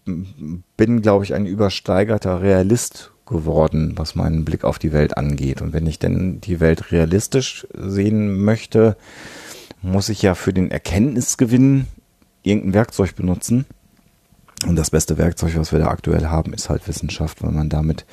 bin, 0.77 1.01
glaube 1.01 1.25
ich, 1.25 1.33
ein 1.33 1.47
übersteigerter 1.47 2.43
Realist 2.43 3.12
geworden, 3.33 3.95
was 3.97 4.15
meinen 4.15 4.45
Blick 4.45 4.65
auf 4.65 4.79
die 4.79 4.93
Welt 4.93 5.17
angeht. 5.17 5.63
Und 5.63 5.73
wenn 5.73 5.87
ich 5.87 5.99
denn 5.99 6.41
die 6.41 6.61
Welt 6.61 6.93
realistisch 6.93 7.67
sehen 7.75 8.39
möchte, 8.45 8.97
muss 9.83 10.09
ich 10.09 10.23
ja 10.23 10.35
für 10.35 10.53
den 10.53 10.71
Erkenntnisgewinn 10.71 11.87
irgendein 12.43 12.75
Werkzeug 12.75 13.17
benutzen. 13.17 13.67
Und 14.67 14.77
das 14.77 14.91
beste 14.91 15.19
Werkzeug, 15.19 15.57
was 15.57 15.73
wir 15.73 15.81
da 15.81 15.89
aktuell 15.89 16.27
haben, 16.27 16.53
ist 16.53 16.71
halt 16.71 16.87
Wissenschaft, 16.87 17.43
weil 17.43 17.51
man 17.51 17.69
damit 17.69 18.07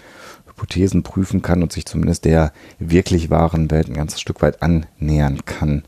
Hypothesen 0.48 1.04
prüfen 1.04 1.42
kann 1.42 1.62
und 1.62 1.72
sich 1.72 1.86
zumindest 1.86 2.26
der 2.26 2.52
wirklich 2.80 3.30
wahren 3.30 3.70
Welt 3.70 3.88
ein 3.88 3.94
ganzes 3.94 4.20
Stück 4.20 4.42
weit 4.42 4.62
annähern 4.64 5.46
kann. 5.46 5.84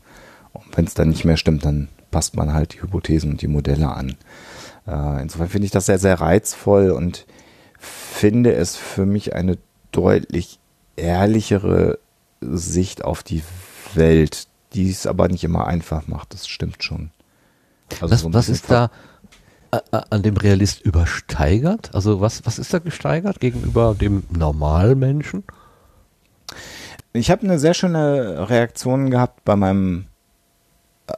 Und 0.52 0.76
wenn 0.76 0.84
es 0.84 0.94
dann 0.94 1.08
nicht 1.08 1.24
mehr 1.24 1.36
stimmt, 1.36 1.64
dann 1.64 1.88
passt 2.10 2.36
man 2.36 2.52
halt 2.52 2.74
die 2.74 2.82
Hypothesen 2.82 3.32
und 3.32 3.42
die 3.42 3.48
Modelle 3.48 3.88
an. 3.88 4.16
Äh, 4.86 5.22
insofern 5.22 5.48
finde 5.48 5.66
ich 5.66 5.72
das 5.72 5.86
sehr, 5.86 5.98
sehr 5.98 6.20
reizvoll 6.20 6.90
und 6.90 7.26
finde 7.82 8.54
es 8.54 8.76
für 8.76 9.06
mich 9.06 9.34
eine 9.34 9.58
deutlich 9.90 10.58
ehrlichere 10.96 11.98
Sicht 12.40 13.04
auf 13.04 13.22
die 13.22 13.42
Welt, 13.94 14.46
die 14.72 14.90
es 14.90 15.06
aber 15.06 15.28
nicht 15.28 15.44
immer 15.44 15.66
einfach 15.66 16.06
macht. 16.06 16.32
Das 16.32 16.48
stimmt 16.48 16.82
schon. 16.82 17.10
Also 18.00 18.14
was 18.14 18.20
so 18.20 18.32
was 18.32 18.48
ist 18.48 18.70
da 18.70 18.90
äh, 19.70 19.78
äh, 19.92 20.00
an 20.10 20.22
dem 20.22 20.36
Realist 20.36 20.80
übersteigert? 20.80 21.94
Also 21.94 22.20
was, 22.20 22.46
was 22.46 22.58
ist 22.58 22.72
da 22.72 22.78
gesteigert 22.78 23.40
gegenüber 23.40 23.94
dem 23.98 24.24
Normalmenschen? 24.30 25.44
Ich 27.12 27.30
habe 27.30 27.42
eine 27.42 27.58
sehr 27.58 27.74
schöne 27.74 28.48
Reaktion 28.48 29.10
gehabt 29.10 29.44
bei 29.44 29.56
meinem 29.56 30.06
äh, 31.06 31.12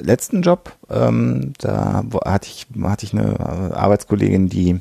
letzten 0.00 0.42
Job. 0.42 0.76
Ähm, 0.90 1.54
da 1.58 2.04
hatte 2.24 2.48
ich, 2.48 2.66
hatte 2.82 3.06
ich 3.06 3.14
eine 3.14 3.40
Arbeitskollegin, 3.74 4.48
die 4.48 4.80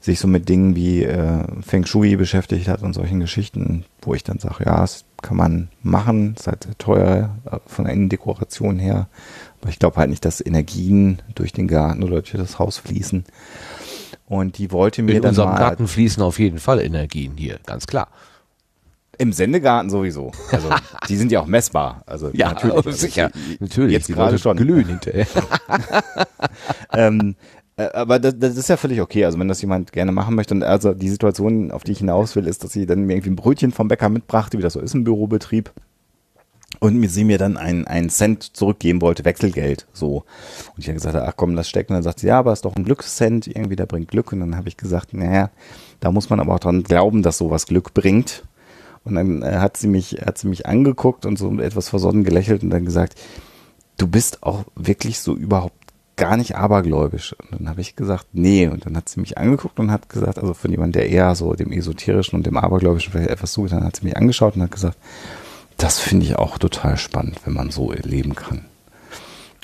sich 0.00 0.18
so 0.18 0.26
mit 0.26 0.48
Dingen 0.48 0.74
wie 0.74 1.04
äh, 1.04 1.44
Feng 1.60 1.84
Shui 1.84 2.16
beschäftigt 2.16 2.68
hat 2.68 2.82
und 2.82 2.94
solchen 2.94 3.20
Geschichten, 3.20 3.84
wo 4.00 4.14
ich 4.14 4.24
dann 4.24 4.38
sage, 4.38 4.64
ja, 4.64 4.80
das 4.80 5.04
kann 5.20 5.36
man 5.36 5.68
machen, 5.82 6.34
ist 6.36 6.46
halt 6.46 6.64
sehr 6.64 6.78
teuer 6.78 7.36
äh, 7.50 7.58
von 7.66 7.84
der 7.84 7.94
Innendekoration 7.94 8.78
her. 8.78 9.08
Aber 9.60 9.68
ich 9.68 9.78
glaube 9.78 9.96
halt 9.96 10.08
nicht, 10.08 10.24
dass 10.24 10.44
Energien 10.44 11.20
durch 11.34 11.52
den 11.52 11.68
Garten 11.68 12.02
oder 12.02 12.22
durch 12.22 12.32
das 12.32 12.58
Haus 12.58 12.78
fließen. 12.78 13.24
Und 14.26 14.58
die 14.58 14.72
wollte 14.72 15.02
mir 15.02 15.16
In 15.16 15.22
dann 15.22 15.30
unserem 15.30 15.50
mal 15.50 15.58
Garten 15.58 15.86
fließen 15.86 16.22
auf 16.22 16.38
jeden 16.38 16.58
Fall 16.58 16.80
Energien 16.80 17.36
hier, 17.36 17.58
ganz 17.66 17.86
klar. 17.86 18.08
Im 19.18 19.34
Sendegarten 19.34 19.90
sowieso. 19.90 20.32
Also 20.50 20.70
die 21.10 21.16
sind 21.16 21.30
ja 21.30 21.40
auch 21.40 21.46
messbar. 21.46 22.02
Also 22.06 22.30
natürlich. 22.32 22.74
Also, 22.86 22.90
sicher. 22.92 23.30
Natürlich. 23.58 23.92
Jetzt 23.92 24.08
gerade 24.08 24.38
schon. 24.38 24.56
glühen 24.56 24.86
hinterher. 24.86 25.26
ähm, 26.94 27.34
äh, 27.58 27.59
aber 27.88 28.18
das, 28.18 28.38
das 28.38 28.56
ist 28.56 28.68
ja 28.68 28.76
völlig 28.76 29.00
okay. 29.00 29.24
Also 29.24 29.38
wenn 29.38 29.48
das 29.48 29.62
jemand 29.62 29.92
gerne 29.92 30.12
machen 30.12 30.34
möchte 30.34 30.54
und 30.54 30.62
also 30.62 30.94
die 30.94 31.08
Situation, 31.08 31.70
auf 31.70 31.84
die 31.84 31.92
ich 31.92 31.98
hinaus 31.98 32.36
will, 32.36 32.46
ist, 32.46 32.64
dass 32.64 32.72
sie 32.72 32.86
dann 32.86 33.04
mir 33.04 33.14
irgendwie 33.14 33.30
ein 33.30 33.36
Brötchen 33.36 33.72
vom 33.72 33.88
Bäcker 33.88 34.08
mitbrachte, 34.08 34.58
wie 34.58 34.62
das 34.62 34.74
so 34.74 34.80
ist 34.80 34.94
im 34.94 35.04
Bürobetrieb. 35.04 35.72
Und 36.78 37.06
sie 37.08 37.24
mir 37.24 37.36
dann 37.36 37.56
einen, 37.56 37.86
einen 37.86 38.08
Cent 38.08 38.56
zurückgeben 38.56 39.02
wollte, 39.02 39.24
Wechselgeld, 39.24 39.86
so. 39.92 40.24
Und 40.74 40.78
ich 40.78 40.86
habe 40.86 40.94
gesagt, 40.94 41.16
ach 41.16 41.34
komm, 41.36 41.56
das 41.56 41.68
steckt. 41.68 41.90
Und 41.90 41.94
dann 41.94 42.02
sagt 42.02 42.20
sie, 42.20 42.28
ja, 42.28 42.38
aber 42.38 42.52
ist 42.52 42.64
doch 42.64 42.76
ein 42.76 42.84
Glückscent, 42.84 43.48
irgendwie, 43.48 43.76
der 43.76 43.86
bringt 43.86 44.08
Glück. 44.08 44.32
Und 44.32 44.40
dann 44.40 44.56
habe 44.56 44.68
ich 44.68 44.76
gesagt, 44.76 45.12
naja, 45.12 45.50
da 45.98 46.10
muss 46.10 46.30
man 46.30 46.40
aber 46.40 46.54
auch 46.54 46.60
dran 46.60 46.82
glauben, 46.82 47.22
dass 47.22 47.38
sowas 47.38 47.66
Glück 47.66 47.92
bringt. 47.92 48.44
Und 49.04 49.16
dann 49.16 49.42
äh, 49.42 49.56
hat 49.56 49.76
sie 49.76 49.88
mich, 49.88 50.22
hat 50.24 50.38
sie 50.38 50.48
mich 50.48 50.66
angeguckt 50.66 51.26
und 51.26 51.38
so 51.38 51.52
etwas 51.60 51.88
versonnen 51.88 52.24
gelächelt 52.24 52.62
und 52.62 52.70
dann 52.70 52.84
gesagt, 52.84 53.20
du 54.00 54.06
bist 54.06 54.42
auch 54.42 54.64
wirklich 54.74 55.20
so 55.20 55.34
überhaupt 55.34 55.79
gar 56.20 56.36
nicht 56.36 56.54
abergläubisch. 56.54 57.34
Und 57.34 57.52
dann 57.58 57.68
habe 57.68 57.80
ich 57.80 57.96
gesagt, 57.96 58.28
nee. 58.32 58.68
Und 58.68 58.86
dann 58.86 58.96
hat 58.96 59.08
sie 59.08 59.18
mich 59.18 59.36
angeguckt 59.38 59.80
und 59.80 59.90
hat 59.90 60.08
gesagt, 60.08 60.38
also 60.38 60.54
von 60.54 60.70
jemandem, 60.70 61.00
der 61.00 61.10
eher 61.10 61.34
so 61.34 61.54
dem 61.54 61.72
Esoterischen 61.72 62.36
und 62.36 62.46
dem 62.46 62.56
Abergläubischen 62.56 63.10
vielleicht 63.10 63.30
etwas 63.30 63.52
zugetan 63.52 63.80
hat, 63.80 63.86
hat 63.86 63.96
sie 63.96 64.04
mich 64.04 64.16
angeschaut 64.16 64.54
und 64.54 64.62
hat 64.62 64.70
gesagt, 64.70 64.98
das 65.76 65.98
finde 65.98 66.26
ich 66.26 66.36
auch 66.36 66.58
total 66.58 66.96
spannend, 66.96 67.40
wenn 67.44 67.54
man 67.54 67.70
so 67.70 67.90
leben 67.92 68.34
kann. 68.34 68.66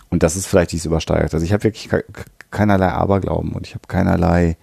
Und 0.09 0.23
das 0.23 0.35
ist 0.37 0.47
vielleicht 0.47 0.73
dies 0.73 0.85
übersteigert. 0.87 1.35
Also 1.35 1.45
ich 1.45 1.53
habe 1.53 1.65
wirklich 1.65 1.89
ke- 1.89 2.05
keinerlei 2.51 2.89
Aberglauben 2.89 3.53
und 3.53 3.67
ich 3.67 3.75
habe 3.75 3.87
keinerlei, 3.87 4.57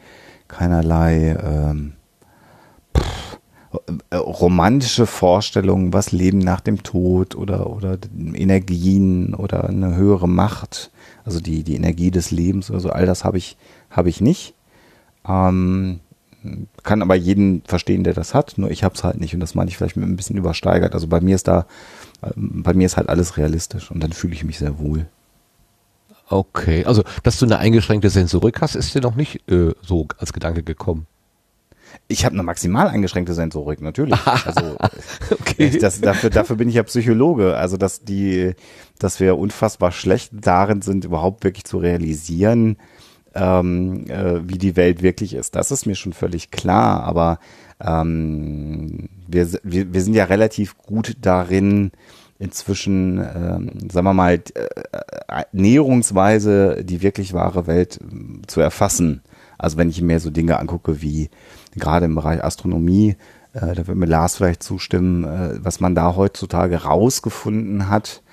keinerlei 0.48 1.38
ähm, 1.44 1.94
äh, 4.10 4.16
romantische 4.16 5.06
Vorstellungen, 5.06 5.94
was 5.94 6.12
Leben 6.12 6.40
nach 6.40 6.62
dem 6.62 6.82
Tod 6.82 7.36
oder, 7.36 7.70
oder 7.70 7.98
Energien 8.34 9.36
oder 9.36 9.68
eine 9.70 9.96
höhere 9.96 10.30
Macht, 10.30 10.92
also 11.26 11.40
die, 11.40 11.64
die 11.64 11.76
Energie 11.76 12.12
des 12.12 12.32
Lebens 12.32 12.70
oder 12.70 12.80
so, 12.80 12.90
all 12.90 13.06
das 13.06 13.24
habe 13.24 13.38
ich, 13.38 13.58
habe 13.90 14.10
ich 14.10 14.22
nicht. 14.22 14.54
Ähm, 15.28 16.00
kann 16.84 17.02
aber 17.02 17.16
jeden 17.16 17.62
verstehen, 17.66 18.04
der 18.04 18.14
das 18.14 18.34
hat, 18.34 18.58
nur 18.58 18.70
ich 18.70 18.84
habe 18.84 18.96
es 18.96 19.04
halt 19.04 19.20
nicht 19.20 19.34
und 19.34 19.40
das 19.40 19.56
meine 19.56 19.70
ich 19.70 19.78
vielleicht 19.78 19.96
mit 19.96 20.08
ein 20.08 20.18
bisschen 20.18 20.38
übersteigert. 20.38 20.94
Also 20.94 21.08
bei 21.08 21.22
mir 21.22 21.36
ist 21.36 21.48
da, 21.48 21.66
ähm, 22.22 22.64
bei 22.64 22.74
mir 22.74 22.86
ist 22.86 22.98
halt 22.98 23.10
alles 23.10 23.38
realistisch 23.38 23.92
und 23.92 24.02
dann 24.02 24.12
fühle 24.12 24.34
ich 24.34 24.44
mich 24.44 24.60
sehr 24.60 24.80
wohl. 24.80 25.06
Okay, 26.30 26.86
also 26.86 27.04
dass 27.24 27.38
du 27.38 27.46
eine 27.46 27.60
eingeschränkte 27.60 28.10
Sensorik 28.10 28.62
hast, 28.62 28.76
ist 28.76 28.94
dir 28.96 29.02
noch 29.02 29.16
nicht 29.16 29.50
äh, 29.50 29.72
so 29.82 30.08
als 30.18 30.34
Gedanke 30.34 30.64
gekommen. 30.64 31.06
Ich 32.08 32.26
habe 32.26 32.34
eine 32.34 32.44
maximal 32.44 32.88
eingeschränkte 32.88 33.34
Sensorik, 33.34 33.82
natürlich. 33.82 34.20
Also 34.46 34.78
Okay. 35.32 35.78
das, 35.80 36.02
dafür, 36.02 36.30
dafür 36.30 36.56
bin 36.56 36.70
ich 36.70 36.76
ja 36.76 36.84
Psychologe. 36.84 37.56
Also 37.56 37.78
dass 37.78 38.02
die, 38.04 38.54
dass 39.00 39.20
wir 39.20 39.38
unfassbar 39.38 39.92
schlecht 39.92 40.32
darin 40.34 40.82
sind, 40.82 41.06
überhaupt 41.06 41.44
wirklich 41.44 41.66
zu 41.66 41.78
realisieren, 41.78 42.78
ähm, 43.36 44.06
äh, 44.10 44.48
wie 44.48 44.58
die 44.58 44.76
Welt 44.76 45.02
wirklich 45.02 45.34
ist. 45.34 45.56
Das 45.56 45.72
ist 45.72 45.86
mir 45.86 45.96
schon 45.96 46.14
völlig 46.14 46.52
klar. 46.52 47.04
Aber 47.04 47.40
ähm, 47.82 49.10
wir, 49.28 49.48
wir, 49.64 49.94
wir 49.94 50.02
sind 50.02 50.14
ja 50.14 50.26
relativ 50.26 50.78
gut 50.78 51.18
darin, 51.22 51.92
inzwischen, 52.40 53.20
ähm, 53.20 53.90
sagen 53.92 54.06
wir 54.06 54.14
mal, 54.14 54.34
äh, 54.34 54.40
äh, 54.60 55.44
näherungsweise 55.52 56.84
die 56.84 57.02
wirklich 57.02 57.34
wahre 57.34 57.68
Welt 57.68 58.00
ähm, 58.02 58.42
zu 58.48 58.60
erfassen. 58.62 59.22
Also 59.58 59.78
wenn 59.78 59.90
ich 59.90 60.02
mir 60.02 60.20
so 60.20 60.30
Dinge 60.30 60.60
angucke 60.60 61.02
wie 61.02 61.30
gerade 61.76 62.06
im 62.06 62.16
Bereich 62.16 62.44
Astronomie, 62.44 63.16
äh, 63.54 63.76
da 63.76 63.88
wird 63.88 63.98
mir 63.98 64.06
Lars 64.06 64.38
vielleicht 64.38 64.64
zustimmen, 64.64 65.24
äh, 65.24 65.64
was 65.64 65.80
man 65.80 65.96
da 65.96 66.16
heutzutage 66.16 66.84
rausgefunden 66.84 67.90
hat 67.90 68.24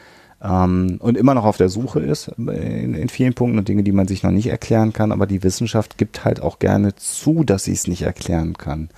ähm, 0.43 0.97
und 1.01 1.17
immer 1.17 1.35
noch 1.35 1.45
auf 1.45 1.57
der 1.57 1.69
Suche 1.69 2.01
ist 2.01 2.29
in, 2.39 2.95
in 2.95 3.09
vielen 3.09 3.35
Punkten 3.35 3.59
und 3.59 3.69
Dinge, 3.69 3.83
die 3.83 3.93
man 3.93 4.09
sich 4.09 4.23
noch 4.23 4.31
nicht 4.31 4.49
erklären 4.49 4.93
kann, 4.93 5.13
aber 5.13 5.27
die 5.27 5.43
Wissenschaft 5.43 5.99
gibt 5.99 6.25
halt 6.25 6.41
auch 6.41 6.59
gerne 6.59 6.95
zu, 6.97 7.45
dass 7.45 7.65
sie 7.65 7.73
es 7.73 7.87
nicht 7.87 8.03
erklären 8.03 8.55
kann. 8.57 8.89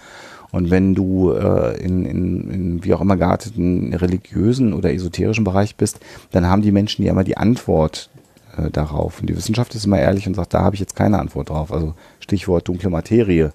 Und 0.52 0.70
wenn 0.70 0.94
du 0.94 1.32
äh, 1.32 1.82
in, 1.82 2.04
in, 2.04 2.50
in 2.50 2.84
wie 2.84 2.92
auch 2.92 3.00
immer 3.00 3.16
gearteten 3.16 3.94
religiösen 3.94 4.74
oder 4.74 4.92
esoterischen 4.92 5.44
Bereich 5.44 5.76
bist, 5.76 5.98
dann 6.30 6.46
haben 6.46 6.62
die 6.62 6.72
Menschen 6.72 7.04
ja 7.04 7.12
immer 7.12 7.24
die 7.24 7.38
Antwort 7.38 8.10
äh, 8.58 8.70
darauf. 8.70 9.20
Und 9.20 9.30
die 9.30 9.36
Wissenschaft 9.36 9.74
ist 9.74 9.86
immer 9.86 9.98
ehrlich 9.98 10.26
und 10.26 10.34
sagt, 10.34 10.52
da 10.52 10.60
habe 10.60 10.76
ich 10.76 10.80
jetzt 10.80 10.94
keine 10.94 11.18
Antwort 11.18 11.48
drauf. 11.48 11.72
Also 11.72 11.94
Stichwort 12.20 12.68
dunkle 12.68 12.90
Materie. 12.90 13.54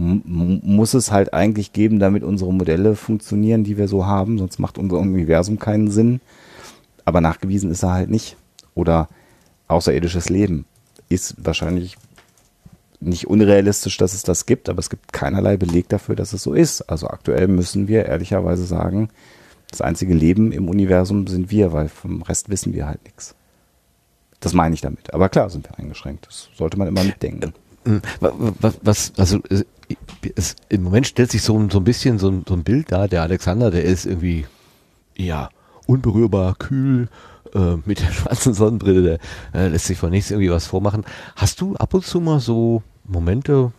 Muss 0.00 0.94
es 0.94 1.10
halt 1.10 1.34
eigentlich 1.34 1.72
geben, 1.72 1.98
damit 1.98 2.22
unsere 2.22 2.52
Modelle 2.54 2.94
funktionieren, 2.94 3.64
die 3.64 3.76
wir 3.76 3.88
so 3.88 4.06
haben, 4.06 4.38
sonst 4.38 4.60
macht 4.60 4.78
unser 4.78 4.98
Universum 4.98 5.58
keinen 5.58 5.90
Sinn. 5.90 6.20
Aber 7.04 7.20
nachgewiesen 7.20 7.70
ist 7.72 7.82
er 7.82 7.92
halt 7.92 8.08
nicht. 8.08 8.36
Oder 8.76 9.08
außerirdisches 9.66 10.28
Leben 10.28 10.66
ist 11.08 11.34
wahrscheinlich 11.38 11.96
nicht 13.00 13.26
unrealistisch, 13.26 13.96
dass 13.96 14.14
es 14.14 14.22
das 14.22 14.46
gibt, 14.46 14.68
aber 14.68 14.78
es 14.78 14.90
gibt 14.90 15.12
keinerlei 15.12 15.56
Beleg 15.56 15.88
dafür, 15.88 16.14
dass 16.14 16.32
es 16.32 16.42
so 16.42 16.54
ist. 16.54 16.82
Also 16.82 17.08
aktuell 17.08 17.48
müssen 17.48 17.88
wir 17.88 18.06
ehrlicherweise 18.06 18.64
sagen, 18.64 19.08
das 19.70 19.80
einzige 19.80 20.14
Leben 20.14 20.52
im 20.52 20.68
Universum 20.68 21.26
sind 21.26 21.50
wir, 21.50 21.72
weil 21.72 21.88
vom 21.88 22.22
Rest 22.22 22.48
wissen 22.48 22.72
wir 22.72 22.86
halt 22.86 23.02
nichts. 23.04 23.34
Das 24.40 24.52
meine 24.52 24.74
ich 24.74 24.80
damit. 24.80 25.12
Aber 25.12 25.28
klar 25.28 25.50
sind 25.50 25.68
wir 25.68 25.78
eingeschränkt. 25.78 26.26
Das 26.26 26.48
sollte 26.56 26.78
man 26.78 26.88
immer 26.88 27.02
mitdenken. 27.02 27.52
Hm, 27.84 28.00
was, 28.20 28.78
was 28.82 29.12
also 29.16 29.38
äh, 29.50 29.64
es, 30.34 30.56
im 30.68 30.82
Moment 30.82 31.06
stellt 31.06 31.30
sich 31.30 31.42
so, 31.42 31.68
so 31.70 31.78
ein 31.78 31.84
bisschen 31.84 32.18
so 32.18 32.28
ein, 32.28 32.44
so 32.46 32.54
ein 32.54 32.64
Bild 32.64 32.92
da, 32.92 33.08
der 33.08 33.22
Alexander, 33.22 33.70
der 33.70 33.84
ist 33.84 34.06
irgendwie 34.06 34.46
ja 35.16 35.48
unberührbar, 35.86 36.54
kühl, 36.56 37.08
äh, 37.54 37.76
mit 37.84 38.00
der 38.00 38.12
schwarzen 38.12 38.54
Sonnenbrille, 38.54 39.02
der 39.02 39.62
äh, 39.62 39.68
lässt 39.68 39.86
sich 39.86 39.98
von 39.98 40.10
nichts 40.10 40.30
irgendwie 40.30 40.50
was 40.50 40.66
vormachen. 40.66 41.04
Hast 41.36 41.60
du 41.60 41.76
ab 41.76 41.94
und 41.94 42.04
zu 42.04 42.20
mal 42.20 42.40
so 42.40 42.82
Momente, 43.04 43.72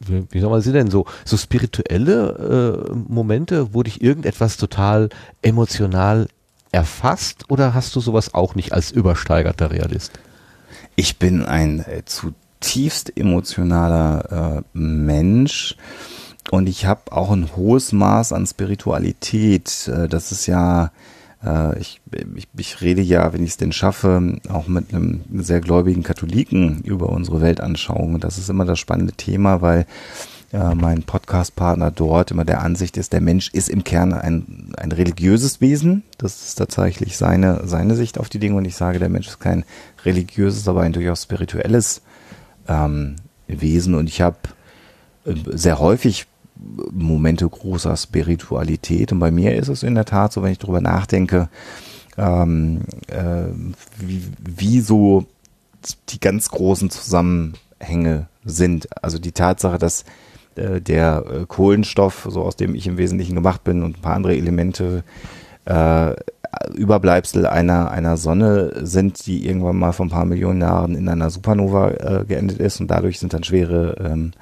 wie, 0.00 0.26
wie 0.30 0.40
soll 0.40 0.50
man 0.50 0.60
sie 0.60 0.72
denn 0.72 0.90
so, 0.90 1.06
so 1.24 1.36
spirituelle 1.36 2.84
äh, 2.88 2.94
Momente, 2.94 3.74
wo 3.74 3.82
dich 3.82 4.02
irgendetwas 4.02 4.56
total 4.56 5.08
emotional 5.42 6.28
erfasst 6.72 7.50
oder 7.50 7.74
hast 7.74 7.94
du 7.96 8.00
sowas 8.00 8.34
auch 8.34 8.54
nicht 8.54 8.72
als 8.72 8.90
übersteigerter 8.90 9.70
Realist? 9.70 10.12
Ich 10.96 11.18
bin 11.18 11.44
ein 11.44 11.80
äh, 11.80 12.04
zutiefst 12.60 13.16
emotionaler 13.16 14.62
äh, 14.74 14.78
Mensch 14.78 15.76
und 16.50 16.68
ich 16.68 16.86
habe 16.86 17.12
auch 17.12 17.30
ein 17.30 17.56
hohes 17.56 17.92
Maß 17.92 18.32
an 18.32 18.46
Spiritualität. 18.46 19.88
Äh, 19.88 20.08
das 20.08 20.30
ist 20.32 20.46
ja 20.46 20.90
äh, 21.44 21.78
ich, 21.78 22.00
ich, 22.36 22.48
ich 22.56 22.80
rede 22.80 23.02
ja, 23.02 23.32
wenn 23.32 23.42
ich 23.42 23.50
es 23.50 23.56
denn 23.56 23.72
schaffe, 23.72 24.38
auch 24.48 24.68
mit 24.68 24.92
einem 24.92 25.22
sehr 25.36 25.60
gläubigen 25.60 26.02
Katholiken 26.02 26.80
über 26.82 27.08
unsere 27.08 27.40
Weltanschauung. 27.40 28.20
Das 28.20 28.38
ist 28.38 28.50
immer 28.50 28.64
das 28.64 28.78
spannende 28.78 29.14
Thema, 29.14 29.62
weil 29.62 29.86
äh, 30.52 30.74
mein 30.74 31.02
Podcast-Partner 31.02 31.90
dort 31.90 32.30
immer 32.30 32.44
der 32.44 32.62
Ansicht 32.62 32.96
ist, 32.98 33.12
der 33.12 33.22
Mensch 33.22 33.48
ist 33.52 33.70
im 33.70 33.84
Kern 33.84 34.12
ein, 34.12 34.72
ein 34.76 34.92
religiöses 34.92 35.60
Wesen. 35.60 36.02
Das 36.18 36.42
ist 36.42 36.56
tatsächlich 36.56 37.16
seine, 37.16 37.62
seine 37.66 37.94
Sicht 37.94 38.18
auf 38.18 38.28
die 38.28 38.38
Dinge 38.38 38.56
und 38.56 38.66
ich 38.66 38.74
sage, 38.74 38.98
der 38.98 39.08
Mensch 39.08 39.28
ist 39.28 39.40
kein 39.40 39.64
religiöses, 40.04 40.68
aber 40.68 40.82
ein 40.82 40.92
durchaus 40.92 41.22
spirituelles 41.22 42.02
ähm, 42.68 43.16
Wesen 43.46 43.94
und 43.94 44.08
ich 44.08 44.20
habe 44.20 44.36
äh, 45.24 45.34
sehr 45.46 45.78
häufig 45.78 46.26
Momente 46.92 47.48
großer 47.48 47.96
Spiritualität. 47.96 49.12
Und 49.12 49.18
bei 49.18 49.30
mir 49.30 49.56
ist 49.56 49.68
es 49.68 49.82
in 49.82 49.94
der 49.94 50.04
Tat 50.04 50.32
so, 50.32 50.42
wenn 50.42 50.52
ich 50.52 50.58
darüber 50.58 50.80
nachdenke, 50.80 51.48
ähm, 52.18 52.82
äh, 53.06 53.44
wie, 53.98 54.22
wie 54.38 54.80
so 54.80 55.26
die 56.10 56.20
ganz 56.20 56.50
großen 56.50 56.90
Zusammenhänge 56.90 58.28
sind. 58.44 58.88
Also 59.02 59.18
die 59.18 59.32
Tatsache, 59.32 59.78
dass 59.78 60.04
äh, 60.56 60.80
der 60.80 61.24
äh, 61.26 61.46
Kohlenstoff, 61.46 62.28
so 62.30 62.42
aus 62.42 62.56
dem 62.56 62.74
ich 62.74 62.86
im 62.86 62.98
Wesentlichen 62.98 63.34
gemacht 63.34 63.64
bin 63.64 63.82
und 63.82 63.98
ein 63.98 64.02
paar 64.02 64.16
andere 64.16 64.36
Elemente 64.36 65.04
äh, 65.64 66.14
Überbleibsel 66.74 67.46
einer, 67.46 67.90
einer 67.90 68.16
Sonne 68.16 68.72
sind, 68.82 69.26
die 69.26 69.46
irgendwann 69.46 69.76
mal 69.76 69.92
vor 69.92 70.06
ein 70.06 70.10
paar 70.10 70.24
Millionen 70.24 70.60
Jahren 70.60 70.94
in 70.94 71.08
einer 71.08 71.30
Supernova 71.30 71.90
äh, 71.90 72.24
geendet 72.26 72.58
ist 72.58 72.80
und 72.80 72.90
dadurch 72.90 73.18
sind 73.20 73.32
dann 73.32 73.44
schwere 73.44 73.96
ähm, 74.00 74.32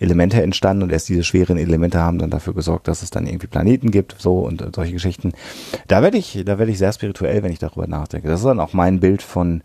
Elemente 0.00 0.42
entstanden 0.42 0.82
und 0.82 0.92
erst 0.92 1.08
diese 1.08 1.22
schweren 1.22 1.56
Elemente 1.56 2.00
haben 2.00 2.18
dann 2.18 2.30
dafür 2.30 2.54
gesorgt, 2.54 2.88
dass 2.88 3.02
es 3.02 3.10
dann 3.10 3.26
irgendwie 3.26 3.46
Planeten 3.46 3.90
gibt, 3.90 4.16
so 4.18 4.40
und 4.40 4.62
äh, 4.62 4.70
solche 4.74 4.92
Geschichten. 4.92 5.32
Da 5.86 6.02
werde 6.02 6.18
ich, 6.18 6.42
da 6.44 6.58
werde 6.58 6.72
ich 6.72 6.78
sehr 6.78 6.92
spirituell, 6.92 7.42
wenn 7.42 7.52
ich 7.52 7.60
darüber 7.60 7.86
nachdenke. 7.86 8.28
Das 8.28 8.40
ist 8.40 8.46
dann 8.46 8.60
auch 8.60 8.72
mein 8.72 9.00
Bild 9.00 9.22
von 9.22 9.62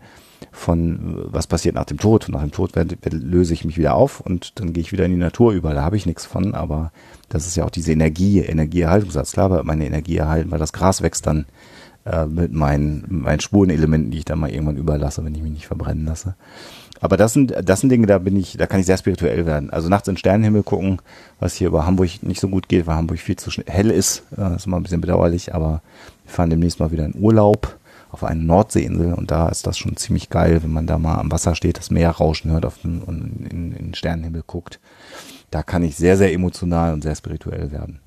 von 0.52 1.26
was 1.26 1.46
passiert 1.46 1.74
nach 1.74 1.84
dem 1.84 1.98
Tod. 1.98 2.28
Nach 2.30 2.40
dem 2.40 2.50
Tod 2.50 2.74
werde, 2.74 2.96
löse 3.10 3.52
ich 3.52 3.64
mich 3.64 3.76
wieder 3.76 3.94
auf 3.94 4.20
und 4.20 4.58
dann 4.58 4.72
gehe 4.72 4.80
ich 4.80 4.90
wieder 4.90 5.04
in 5.04 5.12
die 5.12 5.18
Natur 5.18 5.52
über. 5.52 5.74
Da 5.74 5.82
habe 5.82 5.96
ich 5.96 6.06
nichts 6.06 6.24
von, 6.24 6.54
aber 6.54 6.92
das 7.28 7.46
ist 7.46 7.56
ja 7.56 7.64
auch 7.64 7.70
diese 7.70 7.92
Energie, 7.92 8.40
Energieerhaltungssatz. 8.40 9.32
Klar, 9.32 9.62
meine 9.64 9.86
Energie 9.86 10.16
erhalten, 10.16 10.50
weil 10.50 10.58
das 10.58 10.72
Gras 10.72 11.02
wächst 11.02 11.26
dann 11.26 11.46
äh, 12.04 12.26
mit 12.26 12.52
meinen, 12.52 13.04
meinen 13.08 13.40
Spurenelementen, 13.40 14.10
die 14.10 14.18
ich 14.18 14.24
dann 14.24 14.38
mal 14.38 14.50
irgendwann 14.50 14.76
überlasse, 14.76 15.24
wenn 15.24 15.34
ich 15.34 15.42
mich 15.42 15.52
nicht 15.52 15.66
verbrennen 15.66 16.06
lasse. 16.06 16.34
Aber 17.00 17.16
das 17.16 17.32
sind, 17.32 17.54
das 17.64 17.80
sind 17.80 17.88
Dinge, 17.88 18.06
da 18.06 18.18
bin 18.18 18.36
ich, 18.36 18.58
da 18.58 18.66
kann 18.66 18.80
ich 18.80 18.86
sehr 18.86 18.98
spirituell 18.98 19.46
werden. 19.46 19.70
Also 19.70 19.88
nachts 19.88 20.06
in 20.06 20.14
den 20.14 20.18
Sternenhimmel 20.18 20.62
gucken, 20.62 21.00
was 21.38 21.54
hier 21.54 21.68
über 21.68 21.86
Hamburg 21.86 22.22
nicht 22.22 22.40
so 22.40 22.48
gut 22.48 22.68
geht, 22.68 22.86
weil 22.86 22.96
Hamburg 22.96 23.18
viel 23.18 23.36
zu 23.36 23.50
hell 23.66 23.90
ist. 23.90 24.22
Das 24.36 24.56
ist 24.56 24.66
immer 24.66 24.76
ein 24.76 24.82
bisschen 24.82 25.00
bedauerlich, 25.00 25.54
aber 25.54 25.80
wir 26.24 26.32
fahren 26.32 26.50
demnächst 26.50 26.78
mal 26.78 26.90
wieder 26.90 27.06
in 27.06 27.14
Urlaub 27.18 27.78
auf 28.10 28.24
eine 28.24 28.42
Nordseeinsel 28.42 29.14
und 29.14 29.30
da 29.30 29.48
ist 29.48 29.66
das 29.66 29.78
schon 29.78 29.96
ziemlich 29.96 30.30
geil, 30.30 30.62
wenn 30.62 30.72
man 30.72 30.86
da 30.86 30.98
mal 30.98 31.18
am 31.18 31.30
Wasser 31.30 31.54
steht, 31.54 31.78
das 31.78 31.90
Meer 31.90 32.10
rauschen 32.10 32.50
hört 32.50 32.66
auf 32.66 32.78
den, 32.78 33.00
und 33.02 33.46
in, 33.50 33.72
in 33.72 33.86
den 33.86 33.94
Sternenhimmel 33.94 34.42
guckt. 34.46 34.80
Da 35.50 35.62
kann 35.62 35.82
ich 35.82 35.96
sehr, 35.96 36.16
sehr 36.16 36.32
emotional 36.32 36.92
und 36.92 37.02
sehr 37.02 37.14
spirituell 37.14 37.70
werden. 37.70 38.00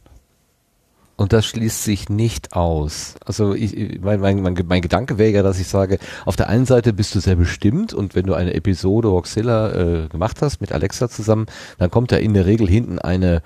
Und 1.16 1.32
das 1.32 1.46
schließt 1.46 1.84
sich 1.84 2.10
nicht 2.10 2.54
aus. 2.54 3.16
Also 3.24 3.54
ich, 3.54 4.02
mein, 4.02 4.20
mein, 4.20 4.42
mein, 4.42 4.58
mein 4.68 4.82
Gedanke 4.82 5.20
wäre 5.20 5.32
ja, 5.32 5.44
dass 5.44 5.60
ich 5.60 5.68
sage, 5.68 6.00
auf 6.26 6.36
der 6.36 6.50
einen 6.50 6.66
Seite 6.66 6.92
bist 6.92 7.14
du 7.14 7.20
sehr 7.20 7.36
bestimmt 7.36 7.94
und 7.94 8.16
wenn 8.16 8.26
du 8.26 8.34
eine 8.34 8.54
Episode 8.56 9.10
Roxilla 9.10 9.72
äh, 9.74 10.08
gemacht 10.08 10.42
hast 10.42 10.60
mit 10.60 10.72
Alexa 10.72 11.10
zusammen, 11.10 11.46
dann 11.78 11.92
kommt 11.92 12.12
da 12.12 12.16
in 12.16 12.34
der 12.34 12.48
Regel 12.48 12.68
hinten 12.68 12.98
eine 12.98 13.44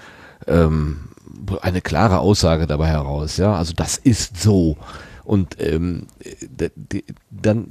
ähm, 0.48 1.10
eine 1.62 1.82
klare 1.82 2.20
Aussage 2.20 2.68
dabei 2.68 2.88
heraus. 2.88 3.38
Ja, 3.38 3.56
also 3.56 3.74
das 3.74 3.98
ist 3.98 4.42
so. 4.42 4.78
Und 5.28 5.58
ähm, 5.60 6.08
dann, 7.30 7.68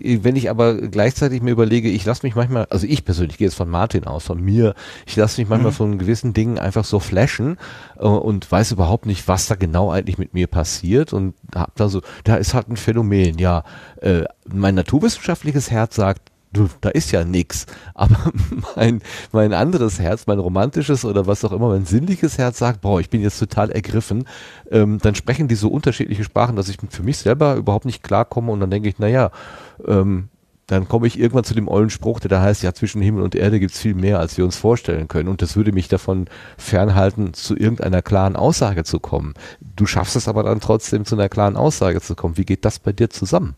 wenn 0.00 0.36
ich 0.36 0.48
aber 0.48 0.76
gleichzeitig 0.76 1.42
mir 1.42 1.50
überlege, 1.50 1.88
ich 1.88 2.04
lasse 2.04 2.24
mich 2.24 2.36
manchmal, 2.36 2.66
also 2.70 2.86
ich 2.86 3.04
persönlich 3.04 3.36
gehe 3.36 3.48
jetzt 3.48 3.56
von 3.56 3.68
Martin 3.68 4.04
aus, 4.04 4.26
von 4.26 4.40
mir, 4.40 4.76
ich 5.04 5.16
lasse 5.16 5.40
mich 5.40 5.50
manchmal 5.50 5.72
mhm. 5.72 5.76
von 5.76 5.98
gewissen 5.98 6.34
Dingen 6.34 6.56
einfach 6.56 6.84
so 6.84 7.00
flashen 7.00 7.58
äh, 7.98 8.04
und 8.04 8.48
weiß 8.48 8.70
überhaupt 8.70 9.06
nicht, 9.06 9.26
was 9.26 9.48
da 9.48 9.56
genau 9.56 9.90
eigentlich 9.90 10.18
mit 10.18 10.34
mir 10.34 10.46
passiert 10.46 11.12
und 11.12 11.34
hab 11.52 11.74
da 11.74 11.88
so, 11.88 12.00
da 12.22 12.36
ist 12.36 12.54
halt 12.54 12.68
ein 12.68 12.76
Phänomen, 12.76 13.38
ja. 13.38 13.64
Äh, 14.00 14.26
mein 14.46 14.76
naturwissenschaftliches 14.76 15.72
Herz 15.72 15.96
sagt, 15.96 16.30
da 16.80 16.88
ist 16.90 17.10
ja 17.12 17.24
nix. 17.24 17.66
Aber 17.94 18.32
mein, 18.76 19.02
mein 19.32 19.52
anderes 19.52 19.98
Herz, 19.98 20.26
mein 20.26 20.38
romantisches 20.38 21.04
oder 21.04 21.26
was 21.26 21.44
auch 21.44 21.52
immer, 21.52 21.68
mein 21.68 21.84
sinnliches 21.86 22.38
Herz 22.38 22.58
sagt, 22.58 22.80
boah, 22.80 23.00
ich 23.00 23.10
bin 23.10 23.20
jetzt 23.20 23.38
total 23.38 23.70
ergriffen. 23.70 24.26
Ähm, 24.70 24.98
dann 25.02 25.14
sprechen 25.14 25.48
die 25.48 25.54
so 25.54 25.68
unterschiedliche 25.68 26.24
Sprachen, 26.24 26.56
dass 26.56 26.68
ich 26.68 26.78
für 26.88 27.02
mich 27.02 27.18
selber 27.18 27.56
überhaupt 27.56 27.84
nicht 27.84 28.02
klarkomme 28.02 28.52
und 28.52 28.60
dann 28.60 28.70
denke 28.70 28.88
ich, 28.88 28.98
naja, 28.98 29.30
ähm, 29.86 30.28
dann 30.66 30.88
komme 30.88 31.06
ich 31.06 31.18
irgendwann 31.18 31.44
zu 31.44 31.54
dem 31.54 31.68
ollen 31.68 31.90
Spruch, 31.90 32.20
der 32.20 32.30
da 32.30 32.40
heißt, 32.40 32.62
ja, 32.62 32.72
zwischen 32.72 33.02
Himmel 33.02 33.22
und 33.22 33.34
Erde 33.34 33.60
gibt's 33.60 33.78
viel 33.78 33.94
mehr, 33.94 34.18
als 34.18 34.38
wir 34.38 34.44
uns 34.44 34.56
vorstellen 34.56 35.08
können. 35.08 35.28
Und 35.28 35.42
das 35.42 35.56
würde 35.56 35.72
mich 35.72 35.88
davon 35.88 36.26
fernhalten, 36.56 37.34
zu 37.34 37.54
irgendeiner 37.54 38.00
klaren 38.00 38.36
Aussage 38.36 38.84
zu 38.84 38.98
kommen. 38.98 39.34
Du 39.60 39.86
schaffst 39.86 40.16
es 40.16 40.26
aber 40.26 40.42
dann 40.42 40.60
trotzdem, 40.60 41.04
zu 41.04 41.16
einer 41.16 41.28
klaren 41.28 41.56
Aussage 41.56 42.00
zu 42.00 42.14
kommen. 42.14 42.38
Wie 42.38 42.46
geht 42.46 42.64
das 42.64 42.78
bei 42.78 42.92
dir 42.92 43.10
zusammen? 43.10 43.56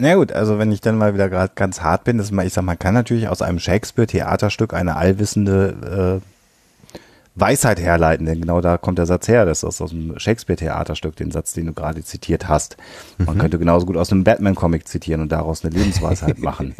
Na 0.00 0.14
gut, 0.14 0.30
also 0.32 0.58
wenn 0.58 0.70
ich 0.70 0.80
dann 0.80 0.96
mal 0.96 1.14
wieder 1.14 1.28
gerade 1.28 1.52
ganz 1.56 1.80
hart 1.80 2.04
bin, 2.04 2.18
das, 2.18 2.30
ich 2.30 2.52
sag, 2.52 2.62
man 2.62 2.78
kann 2.78 2.94
natürlich 2.94 3.28
aus 3.28 3.42
einem 3.42 3.58
Shakespeare-Theaterstück 3.58 4.72
eine 4.72 4.94
allwissende 4.96 6.20
äh, 6.22 6.94
Weisheit 7.34 7.80
herleiten, 7.80 8.26
denn 8.26 8.40
genau 8.40 8.60
da 8.60 8.78
kommt 8.78 8.98
der 8.98 9.06
Satz 9.06 9.26
her. 9.26 9.44
Das 9.44 9.64
ist 9.64 9.80
aus 9.82 9.92
einem 9.92 10.16
Shakespeare-Theaterstück, 10.18 11.16
den 11.16 11.32
Satz, 11.32 11.52
den 11.52 11.66
du 11.66 11.72
gerade 11.72 12.04
zitiert 12.04 12.46
hast. 12.46 12.76
Man 13.18 13.36
mhm. 13.36 13.40
könnte 13.40 13.58
genauso 13.58 13.86
gut 13.86 13.96
aus 13.96 14.12
einem 14.12 14.22
Batman-Comic 14.22 14.86
zitieren 14.86 15.20
und 15.20 15.32
daraus 15.32 15.64
eine 15.64 15.74
Lebensweisheit 15.74 16.38
machen. 16.42 16.76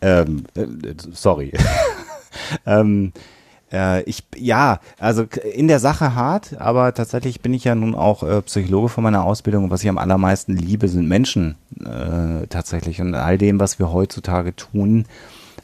Ähm, 0.00 0.44
äh, 0.54 0.66
sorry. 1.12 1.52
ähm, 2.66 3.12
äh, 3.72 4.02
ich, 4.02 4.24
ja, 4.36 4.80
also 4.98 5.24
in 5.54 5.68
der 5.68 5.80
Sache 5.80 6.14
hart, 6.14 6.60
aber 6.60 6.94
tatsächlich 6.94 7.40
bin 7.40 7.54
ich 7.54 7.64
ja 7.64 7.74
nun 7.74 7.94
auch 7.94 8.22
äh, 8.22 8.42
Psychologe 8.42 8.88
von 8.88 9.04
meiner 9.04 9.24
Ausbildung 9.24 9.64
und 9.64 9.70
was 9.70 9.82
ich 9.82 9.88
am 9.88 9.98
allermeisten 9.98 10.56
liebe, 10.56 10.88
sind 10.88 11.08
Menschen 11.08 11.56
äh, 11.80 12.46
tatsächlich. 12.48 13.00
Und 13.00 13.14
all 13.14 13.38
dem, 13.38 13.58
was 13.58 13.78
wir 13.78 13.92
heutzutage 13.92 14.54
tun, 14.54 15.06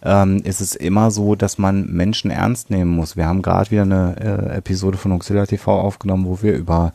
ähm, 0.02 0.38
ist 0.44 0.60
es 0.60 0.74
immer 0.74 1.10
so, 1.10 1.34
dass 1.34 1.58
man 1.58 1.86
Menschen 1.86 2.30
ernst 2.30 2.70
nehmen 2.70 2.90
muss. 2.90 3.16
Wir 3.16 3.26
haben 3.26 3.42
gerade 3.42 3.70
wieder 3.70 3.82
eine 3.82 4.16
äh, 4.18 4.56
Episode 4.58 4.96
von 4.96 5.12
Auxilia 5.12 5.46
TV 5.46 5.80
aufgenommen, 5.80 6.26
wo 6.26 6.42
wir 6.42 6.54
über 6.54 6.92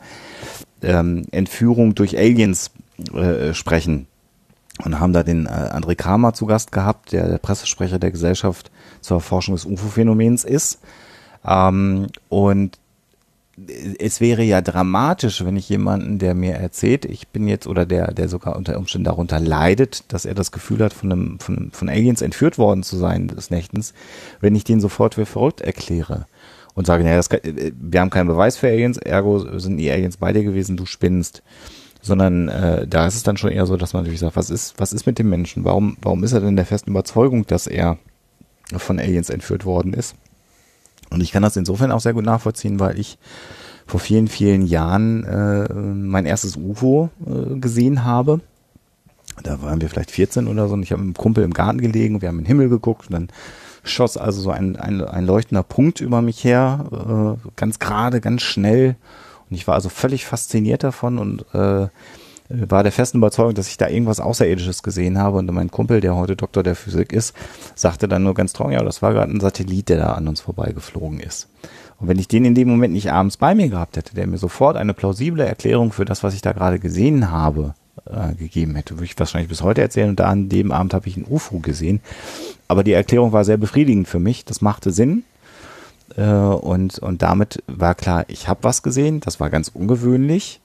ähm, 0.82 1.26
Entführung 1.30 1.94
durch 1.94 2.18
Aliens 2.18 2.70
äh, 3.12 3.54
sprechen 3.54 4.06
und 4.84 4.98
haben 5.00 5.12
da 5.12 5.22
den 5.22 5.46
äh, 5.46 5.50
André 5.50 5.94
Kramer 5.94 6.32
zu 6.32 6.46
Gast 6.46 6.72
gehabt, 6.72 7.12
der 7.12 7.28
der 7.28 7.38
Pressesprecher 7.38 7.98
der 7.98 8.10
Gesellschaft 8.10 8.70
zur 9.00 9.18
Erforschung 9.18 9.54
des 9.54 9.66
UFO-Phänomens 9.66 10.44
ist. 10.44 10.80
Ähm, 11.46 12.08
und 12.28 12.78
es 13.98 14.20
wäre 14.20 14.42
ja 14.42 14.60
dramatisch, 14.60 15.44
wenn 15.44 15.56
ich 15.56 15.68
jemanden, 15.68 16.18
der 16.18 16.34
mir 16.34 16.54
erzählt, 16.54 17.04
ich 17.04 17.28
bin 17.28 17.46
jetzt 17.46 17.66
oder 17.66 17.86
der, 17.86 18.12
der 18.12 18.28
sogar 18.28 18.56
unter 18.56 18.76
Umständen 18.76 19.04
darunter 19.04 19.38
leidet, 19.38 20.12
dass 20.12 20.24
er 20.24 20.34
das 20.34 20.50
Gefühl 20.50 20.82
hat, 20.82 20.92
von 20.92 21.12
einem, 21.12 21.38
von, 21.38 21.70
von 21.72 21.88
Aliens 21.88 22.20
entführt 22.20 22.58
worden 22.58 22.82
zu 22.82 22.96
sein 22.96 23.28
des 23.28 23.50
Nächtens, 23.50 23.94
wenn 24.40 24.56
ich 24.56 24.64
den 24.64 24.80
sofort 24.80 25.14
für 25.14 25.26
verrückt 25.26 25.60
erkläre 25.60 26.26
und 26.74 26.86
sage, 26.86 27.04
naja, 27.04 27.20
kann, 27.22 27.40
äh, 27.44 27.72
wir 27.78 28.00
haben 28.00 28.10
keinen 28.10 28.26
Beweis 28.26 28.56
für 28.56 28.68
Aliens, 28.68 28.98
ergo 28.98 29.58
sind 29.58 29.76
die 29.76 29.90
Aliens 29.90 30.16
bei 30.16 30.32
dir 30.32 30.42
gewesen, 30.42 30.76
du 30.76 30.86
spinnst. 30.86 31.42
Sondern 32.02 32.48
äh, 32.48 32.86
da 32.86 33.06
ist 33.06 33.14
es 33.14 33.22
dann 33.22 33.38
schon 33.38 33.50
eher 33.50 33.64
so, 33.64 33.78
dass 33.78 33.94
man 33.94 34.02
natürlich 34.02 34.20
sagt, 34.20 34.36
was 34.36 34.50
ist, 34.50 34.74
was 34.76 34.92
ist 34.92 35.06
mit 35.06 35.18
dem 35.18 35.30
Menschen? 35.30 35.64
Warum, 35.64 35.96
warum 36.02 36.22
ist 36.22 36.32
er 36.32 36.40
denn 36.40 36.54
der 36.54 36.66
festen 36.66 36.90
Überzeugung, 36.90 37.46
dass 37.46 37.66
er 37.66 37.96
von 38.76 38.98
Aliens 38.98 39.30
entführt 39.30 39.64
worden 39.64 39.94
ist? 39.94 40.14
Und 41.10 41.22
ich 41.22 41.32
kann 41.32 41.42
das 41.42 41.56
insofern 41.56 41.92
auch 41.92 42.00
sehr 42.00 42.14
gut 42.14 42.24
nachvollziehen, 42.24 42.80
weil 42.80 42.98
ich 42.98 43.18
vor 43.86 44.00
vielen, 44.00 44.28
vielen 44.28 44.66
Jahren 44.66 45.24
äh, 45.24 45.72
mein 45.72 46.26
erstes 46.26 46.56
UFO 46.56 47.10
äh, 47.26 47.58
gesehen 47.58 48.04
habe. 48.04 48.40
Da 49.42 49.60
waren 49.62 49.80
wir 49.80 49.88
vielleicht 49.88 50.10
14 50.10 50.46
oder 50.48 50.68
so 50.68 50.74
und 50.74 50.82
ich 50.82 50.92
habe 50.92 51.02
mit 51.02 51.16
einem 51.16 51.22
Kumpel 51.22 51.44
im 51.44 51.52
Garten 51.52 51.80
gelegen, 51.80 52.22
wir 52.22 52.28
haben 52.28 52.38
in 52.38 52.44
den 52.44 52.48
Himmel 52.48 52.68
geguckt 52.68 53.06
und 53.08 53.12
dann 53.12 53.28
schoss 53.82 54.16
also 54.16 54.40
so 54.40 54.50
ein, 54.50 54.76
ein, 54.76 55.02
ein 55.02 55.26
leuchtender 55.26 55.62
Punkt 55.62 56.00
über 56.00 56.22
mich 56.22 56.42
her, 56.44 57.36
äh, 57.38 57.50
ganz 57.56 57.78
gerade, 57.78 58.20
ganz 58.20 58.42
schnell. 58.42 58.96
Und 59.50 59.56
ich 59.56 59.66
war 59.66 59.74
also 59.74 59.88
völlig 59.88 60.24
fasziniert 60.24 60.82
davon 60.82 61.18
und 61.18 61.44
äh, 61.54 61.88
war 62.68 62.82
der 62.82 62.92
festen 62.92 63.18
Überzeugung, 63.18 63.54
dass 63.54 63.68
ich 63.68 63.76
da 63.76 63.88
irgendwas 63.88 64.20
Außerirdisches 64.20 64.82
gesehen 64.82 65.18
habe. 65.18 65.38
Und 65.38 65.50
mein 65.52 65.70
Kumpel, 65.70 66.00
der 66.00 66.16
heute 66.16 66.36
Doktor 66.36 66.62
der 66.62 66.74
Physik 66.74 67.12
ist, 67.12 67.34
sagte 67.74 68.08
dann 68.08 68.22
nur 68.22 68.34
ganz 68.34 68.52
trocken, 68.52 68.72
ja, 68.72 68.82
das 68.82 69.02
war 69.02 69.12
gerade 69.12 69.32
ein 69.32 69.40
Satellit, 69.40 69.88
der 69.88 69.98
da 69.98 70.12
an 70.12 70.28
uns 70.28 70.40
vorbeigeflogen 70.40 71.20
ist. 71.20 71.48
Und 72.00 72.08
wenn 72.08 72.18
ich 72.18 72.28
den 72.28 72.44
in 72.44 72.54
dem 72.54 72.68
Moment 72.68 72.92
nicht 72.92 73.12
abends 73.12 73.36
bei 73.36 73.54
mir 73.54 73.68
gehabt 73.68 73.96
hätte, 73.96 74.14
der 74.14 74.26
mir 74.26 74.38
sofort 74.38 74.76
eine 74.76 74.94
plausible 74.94 75.44
Erklärung 75.44 75.92
für 75.92 76.04
das, 76.04 76.22
was 76.22 76.34
ich 76.34 76.42
da 76.42 76.52
gerade 76.52 76.78
gesehen 76.78 77.30
habe, 77.30 77.74
äh, 78.06 78.34
gegeben 78.34 78.74
hätte, 78.74 78.94
würde 78.94 79.04
ich 79.04 79.18
wahrscheinlich 79.18 79.48
bis 79.48 79.62
heute 79.62 79.80
erzählen. 79.80 80.10
Und 80.10 80.20
da 80.20 80.26
an 80.26 80.48
dem 80.48 80.72
Abend 80.72 80.94
habe 80.94 81.08
ich 81.08 81.16
ein 81.16 81.26
UFO 81.28 81.60
gesehen. 81.60 82.00
Aber 82.68 82.84
die 82.84 82.92
Erklärung 82.92 83.32
war 83.32 83.44
sehr 83.44 83.56
befriedigend 83.56 84.08
für 84.08 84.18
mich. 84.18 84.44
Das 84.44 84.60
machte 84.60 84.90
Sinn. 84.90 85.24
Äh, 86.16 86.24
und, 86.24 86.98
und 86.98 87.22
damit 87.22 87.62
war 87.66 87.94
klar, 87.94 88.24
ich 88.28 88.48
habe 88.48 88.62
was 88.62 88.82
gesehen. 88.82 89.20
Das 89.20 89.40
war 89.40 89.50
ganz 89.50 89.68
ungewöhnlich. 89.68 90.60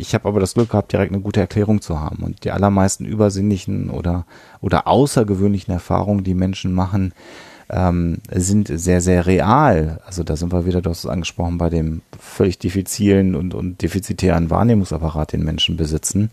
Ich 0.00 0.14
habe 0.14 0.28
aber 0.28 0.38
das 0.38 0.54
Glück 0.54 0.70
gehabt, 0.70 0.92
direkt 0.92 1.12
eine 1.12 1.20
gute 1.20 1.40
Erklärung 1.40 1.80
zu 1.80 1.98
haben. 1.98 2.22
Und 2.22 2.44
die 2.44 2.52
allermeisten 2.52 3.04
übersinnlichen 3.04 3.90
oder, 3.90 4.26
oder 4.60 4.86
außergewöhnlichen 4.86 5.74
Erfahrungen, 5.74 6.22
die 6.22 6.34
Menschen 6.34 6.72
machen, 6.72 7.12
ähm, 7.68 8.18
sind 8.30 8.68
sehr, 8.72 9.00
sehr 9.00 9.26
real. 9.26 10.00
Also 10.06 10.22
da 10.22 10.36
sind 10.36 10.52
wir 10.52 10.66
wieder, 10.66 10.82
du 10.82 10.90
hast 10.90 11.00
es 11.00 11.10
angesprochen, 11.10 11.58
bei 11.58 11.68
dem 11.68 12.02
völlig 12.16 12.60
diffizilen 12.60 13.34
und, 13.34 13.54
und 13.54 13.82
defizitären 13.82 14.50
Wahrnehmungsapparat, 14.50 15.32
den 15.32 15.42
Menschen 15.42 15.76
besitzen. 15.76 16.30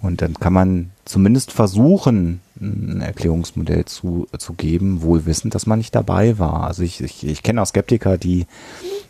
Und 0.00 0.20
dann 0.20 0.34
kann 0.34 0.52
man 0.52 0.90
zumindest 1.04 1.52
versuchen, 1.52 2.40
ein 2.62 3.00
Erklärungsmodell 3.00 3.84
zu, 3.84 4.26
zu 4.38 4.52
geben, 4.54 5.02
wohl 5.02 5.26
wissend, 5.26 5.54
dass 5.54 5.66
man 5.66 5.78
nicht 5.78 5.94
dabei 5.94 6.38
war. 6.38 6.64
Also 6.64 6.82
ich, 6.82 7.00
ich, 7.00 7.26
ich 7.26 7.42
kenne 7.42 7.60
auch 7.60 7.66
Skeptiker, 7.66 8.16
die 8.18 8.46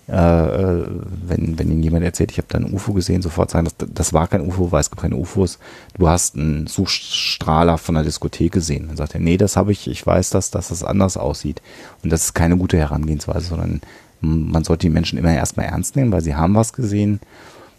äh, 0.08 0.14
äh, 0.14 0.86
wenn, 1.26 1.58
wenn 1.58 1.70
ihnen 1.70 1.82
jemand 1.82 2.04
erzählt, 2.04 2.32
ich 2.32 2.38
habe 2.38 2.48
da 2.50 2.58
ein 2.58 2.72
UFO 2.72 2.92
gesehen, 2.92 3.22
sofort 3.22 3.50
sagen, 3.50 3.68
das, 3.78 3.88
das 3.94 4.12
war 4.12 4.26
kein 4.26 4.40
UFO, 4.40 4.72
weil 4.72 4.80
es 4.80 4.90
gibt 4.90 5.00
keine 5.00 5.16
UFOs. 5.16 5.58
Du 5.96 6.08
hast 6.08 6.36
einen 6.36 6.66
Suchstrahler 6.66 7.78
von 7.78 7.94
der 7.94 8.04
Diskothek 8.04 8.52
gesehen. 8.52 8.88
Dann 8.88 8.96
sagt 8.96 9.14
er, 9.14 9.20
nee, 9.20 9.36
das 9.36 9.56
habe 9.56 9.70
ich, 9.70 9.86
ich 9.86 10.04
weiß 10.04 10.30
das, 10.30 10.50
dass 10.50 10.68
das 10.68 10.82
anders 10.82 11.16
aussieht. 11.16 11.62
Und 12.02 12.10
das 12.10 12.24
ist 12.24 12.34
keine 12.34 12.56
gute 12.56 12.78
Herangehensweise, 12.78 13.46
sondern 13.46 13.80
man 14.20 14.64
sollte 14.64 14.86
die 14.86 14.92
Menschen 14.92 15.18
immer 15.18 15.32
erstmal 15.32 15.66
ernst 15.66 15.96
nehmen, 15.96 16.12
weil 16.12 16.20
sie 16.20 16.34
haben 16.34 16.54
was 16.54 16.72
gesehen 16.72 17.20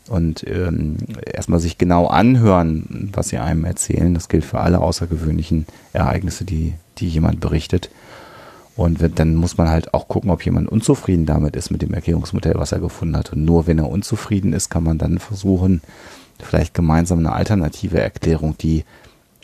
und 0.10 0.45
ähm, 0.47 0.97
erstmal 1.26 1.60
sich 1.60 1.78
genau 1.78 2.08
anhören, 2.08 3.10
was 3.14 3.30
sie 3.30 3.38
einem 3.38 3.66
erzählen. 3.66 4.14
Das 4.14 4.30
gilt 4.30 4.43
für 4.43 4.60
alle 4.60 4.80
außergewöhnlichen 4.80 5.66
Ereignisse, 5.93 6.45
die, 6.45 6.74
die 6.97 7.08
jemand 7.08 7.39
berichtet. 7.39 7.89
Und 8.76 8.99
wenn, 8.99 9.16
dann 9.16 9.36
muss 9.36 9.58
man 9.58 9.70
halt 9.70 9.93
auch 9.93 10.08
gucken, 10.08 10.32
ob 10.32 10.43
jemand 10.43 10.68
unzufrieden 10.70 11.26
damit 11.26 11.56
ist 11.56 11.70
mit 11.70 11.82
dem 11.82 11.93
Erklärungsmodell, 11.93 12.56
was 12.56 12.72
er 12.72 12.80
gefunden 12.80 13.16
hat. 13.16 13.32
Und 13.32 13.45
nur 13.45 13.68
wenn 13.68 13.80
er 13.80 13.89
unzufrieden 13.89 14.54
ist, 14.54 14.70
kann 14.70 14.84
man 14.84 14.97
dann 14.97 15.20
versuchen, 15.20 15.82
vielleicht 16.39 16.74
gemeinsam 16.74 17.20
eine 17.20 17.34
alternative 17.34 17.99
Erklärung, 17.99 18.58
die 18.58 18.84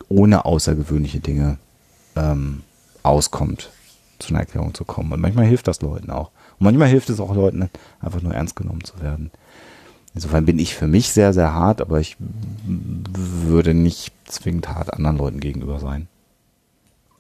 ohne 0.10 0.46
außergewöhnliche 0.46 1.20
Dinge 1.20 1.58
ähm, 2.16 2.64
auskommt, 3.04 3.70
zu 4.18 4.30
einer 4.30 4.40
Erklärung 4.40 4.74
zu 4.74 4.84
kommen. 4.84 5.14
Und 5.14 5.22
manchmal 5.22 5.46
hilft 5.46 5.68
das 5.68 5.82
Leuten 5.82 6.10
auch. 6.10 6.32
Und 6.60 6.66
manchmal 6.66 6.88
hilft 6.90 7.10
es 7.10 7.20
auch 7.20 7.34
Leuten, 7.34 7.70
einfach 8.02 8.22
nur 8.22 8.34
ernst 8.34 8.56
genommen 8.56 8.84
zu 8.84 9.00
werden. 9.02 9.32
Insofern 10.20 10.46
bin 10.46 10.60
ich 10.60 10.76
für 10.76 10.86
mich 10.86 11.12
sehr, 11.12 11.32
sehr 11.32 11.54
hart, 11.54 11.80
aber 11.80 12.02
ich 12.02 12.18
würde 12.68 13.74
nicht 13.74 14.12
zwingend 14.26 14.68
hart 14.68 14.94
anderen 14.94 15.18
Leuten 15.18 15.40
gegenüber 15.40 15.80
sein. 15.80 16.10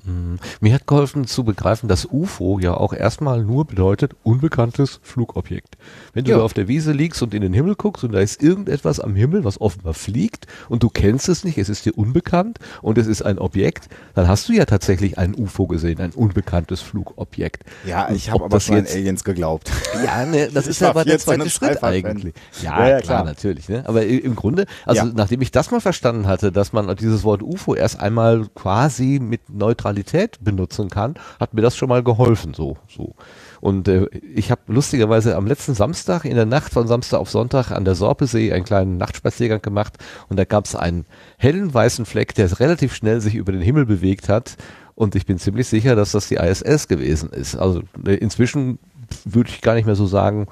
Mhm. 0.10 0.40
Mir 0.62 0.74
hat 0.74 0.88
geholfen 0.88 1.26
zu 1.28 1.44
begreifen, 1.44 1.88
dass 1.88 2.06
UFO 2.12 2.60
ja 2.60 2.74
auch 2.74 2.94
erstmal 2.94 3.44
nur 3.44 3.66
bedeutet 3.66 4.14
unbekanntes 4.24 5.00
Flugobjekt. 5.04 5.78
Wenn 6.14 6.26
du 6.26 6.32
Ja. 6.32 6.38
da 6.38 6.44
auf 6.44 6.54
der 6.54 6.68
Wiese 6.68 6.92
liegst 6.92 7.22
und 7.22 7.34
in 7.34 7.42
den 7.42 7.54
Himmel 7.54 7.76
guckst 7.76 8.04
und 8.04 8.12
da 8.14 8.20
ist 8.20 8.42
irgendetwas 8.42 9.00
am 9.00 9.16
Himmel, 9.16 9.44
was 9.44 9.62
offenbar 9.62 9.94
fliegt 9.94 10.48
und 10.70 10.84
du 10.84 10.90
kennst 10.90 11.30
es 11.30 11.44
nicht, 11.44 11.58
es 11.58 11.70
ist 11.70 11.86
dir 11.86 11.98
unbekannt 11.98 12.60
und 12.82 12.98
es 12.98 13.08
ist 13.08 13.22
ein 13.22 13.38
Objekt, 13.40 13.88
dann 14.16 14.28
hast 14.28 14.50
du 14.50 14.54
ja 14.54 14.66
tatsächlich 14.66 15.18
ein 15.18 15.36
UFO 15.36 15.68
gesehen, 15.68 16.00
ein 16.00 16.12
unbekanntes 16.12 16.82
Flugobjekt. 16.82 17.64
Ja, 17.86 18.10
ich 18.12 18.30
habe 18.32 18.46
aber 18.46 18.56
das 18.58 18.66
schon 18.66 18.76
an 18.78 18.84
jetzt- 18.86 18.96
Aliens 18.96 19.24
geglaubt. 19.24 19.72
Ja, 20.06 20.26
ne, 20.26 20.50
das 20.54 20.66
ist 20.68 20.82
war 20.82 20.90
aber 20.92 21.04
der 21.04 21.20
14 21.20 21.36
zweite 21.42 21.50
Schritt 21.50 21.84
eigentlich. 21.84 22.34
Ja, 22.62 22.80
Ja, 22.80 22.90
ja, 22.90 23.02
klar, 23.02 23.24
natürlich. 23.26 23.68
Ne? 23.70 23.84
Aber 23.86 24.06
im 24.06 24.36
Grunde, 24.36 24.66
also 24.86 25.06
Ja. 25.06 25.12
nachdem 25.14 25.42
ich 25.42 25.52
das 25.52 25.72
mal 25.72 25.82
verstanden 25.82 26.26
hatte, 26.28 26.52
dass 26.52 26.72
man 26.74 26.96
dieses 26.96 27.24
Wort 27.24 27.44
UFO 27.44 27.76
erst 27.76 28.00
einmal 28.00 28.46
quasi 28.56 29.20
mit 29.22 29.50
Neutralität 29.50 29.99
benutzen 30.42 30.90
kann, 30.90 31.16
hat 31.40 31.54
mir 31.54 31.62
das 31.62 31.76
schon 31.76 31.90
mal 31.90 32.04
geholfen. 32.04 32.54
So, 32.54 32.78
so. 32.88 33.16
Und 33.62 33.88
äh, 33.88 34.06
ich 34.36 34.52
habe 34.52 34.62
lustigerweise 34.68 35.36
am 35.36 35.48
letzten 35.48 35.74
Samstag, 35.74 36.26
in 36.26 36.36
der 36.36 36.46
Nacht 36.46 36.74
von 36.74 36.88
Samstag 36.88 37.20
auf 37.20 37.30
Sonntag 37.30 37.72
an 37.72 37.86
der 37.86 37.96
Sorpesee 37.96 38.54
einen 38.54 38.66
kleinen 38.66 38.98
Nachtspaziergang 38.98 39.62
gemacht 39.62 39.98
und 40.30 40.38
da 40.38 40.46
gab 40.46 40.66
es 40.66 40.76
einen 40.76 41.06
hellen 41.38 41.74
weißen 41.74 42.06
Fleck, 42.06 42.34
der 42.36 42.60
relativ 42.60 42.94
schnell 42.94 43.22
sich 43.22 43.36
über 43.36 43.52
den 43.52 43.62
Himmel 43.62 43.86
bewegt 43.86 44.30
hat. 44.30 44.58
Und 44.96 45.16
ich 45.16 45.26
bin 45.26 45.38
ziemlich 45.38 45.68
sicher, 45.68 45.96
dass 45.96 46.12
das 46.12 46.28
die 46.28 46.36
ISS 46.36 46.88
gewesen 46.88 47.30
ist. 47.30 47.56
Also 47.56 47.82
äh, 48.06 48.16
inzwischen 48.16 48.80
würde 49.26 49.50
ich 49.50 49.62
gar 49.62 49.76
nicht 49.76 49.86
mehr 49.86 49.96
so 49.96 50.06
sagen, 50.06 50.48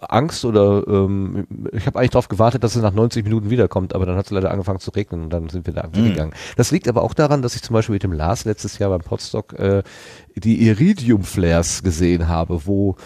Angst 0.00 0.44
oder 0.44 0.86
ähm, 0.86 1.46
ich 1.72 1.86
habe 1.86 1.98
eigentlich 1.98 2.10
darauf 2.10 2.28
gewartet, 2.28 2.64
dass 2.64 2.76
es 2.76 2.82
nach 2.82 2.92
90 2.92 3.24
Minuten 3.24 3.50
wiederkommt, 3.50 3.94
aber 3.94 4.06
dann 4.06 4.16
hat 4.16 4.26
es 4.26 4.30
leider 4.30 4.50
angefangen 4.50 4.80
zu 4.80 4.90
regnen 4.90 5.24
und 5.24 5.30
dann 5.30 5.48
sind 5.48 5.66
wir 5.66 5.74
da 5.74 5.86
gegangen. 5.86 6.32
Das 6.56 6.70
liegt 6.70 6.88
aber 6.88 7.02
auch 7.02 7.14
daran, 7.14 7.42
dass 7.42 7.54
ich 7.56 7.62
zum 7.62 7.74
Beispiel 7.74 7.94
mit 7.94 8.02
dem 8.02 8.12
Lars 8.12 8.44
letztes 8.44 8.78
Jahr 8.78 8.90
beim 8.90 9.00
Podstock 9.00 9.52
äh, 9.58 9.82
die 10.34 10.66
Iridium-Flares 10.66 11.82
gesehen 11.82 12.28
habe, 12.28 12.66
wo 12.66 12.96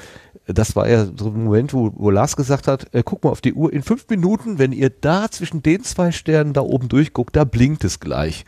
das 0.46 0.74
war 0.74 0.88
ja 0.88 1.06
so 1.16 1.28
ein 1.28 1.44
Moment, 1.44 1.72
wo, 1.72 1.92
wo 1.94 2.10
Lars 2.10 2.36
gesagt 2.36 2.66
hat, 2.66 2.92
äh, 2.92 3.02
guck 3.04 3.22
mal 3.22 3.30
auf 3.30 3.40
die 3.40 3.54
Uhr, 3.54 3.72
in 3.72 3.82
fünf 3.82 4.08
Minuten, 4.08 4.58
wenn 4.58 4.72
ihr 4.72 4.90
da 4.90 5.30
zwischen 5.30 5.62
den 5.62 5.84
zwei 5.84 6.10
Sternen 6.10 6.52
da 6.52 6.62
oben 6.62 6.88
durchguckt, 6.88 7.36
da 7.36 7.44
blinkt 7.44 7.84
es 7.84 8.00
gleich. 8.00 8.44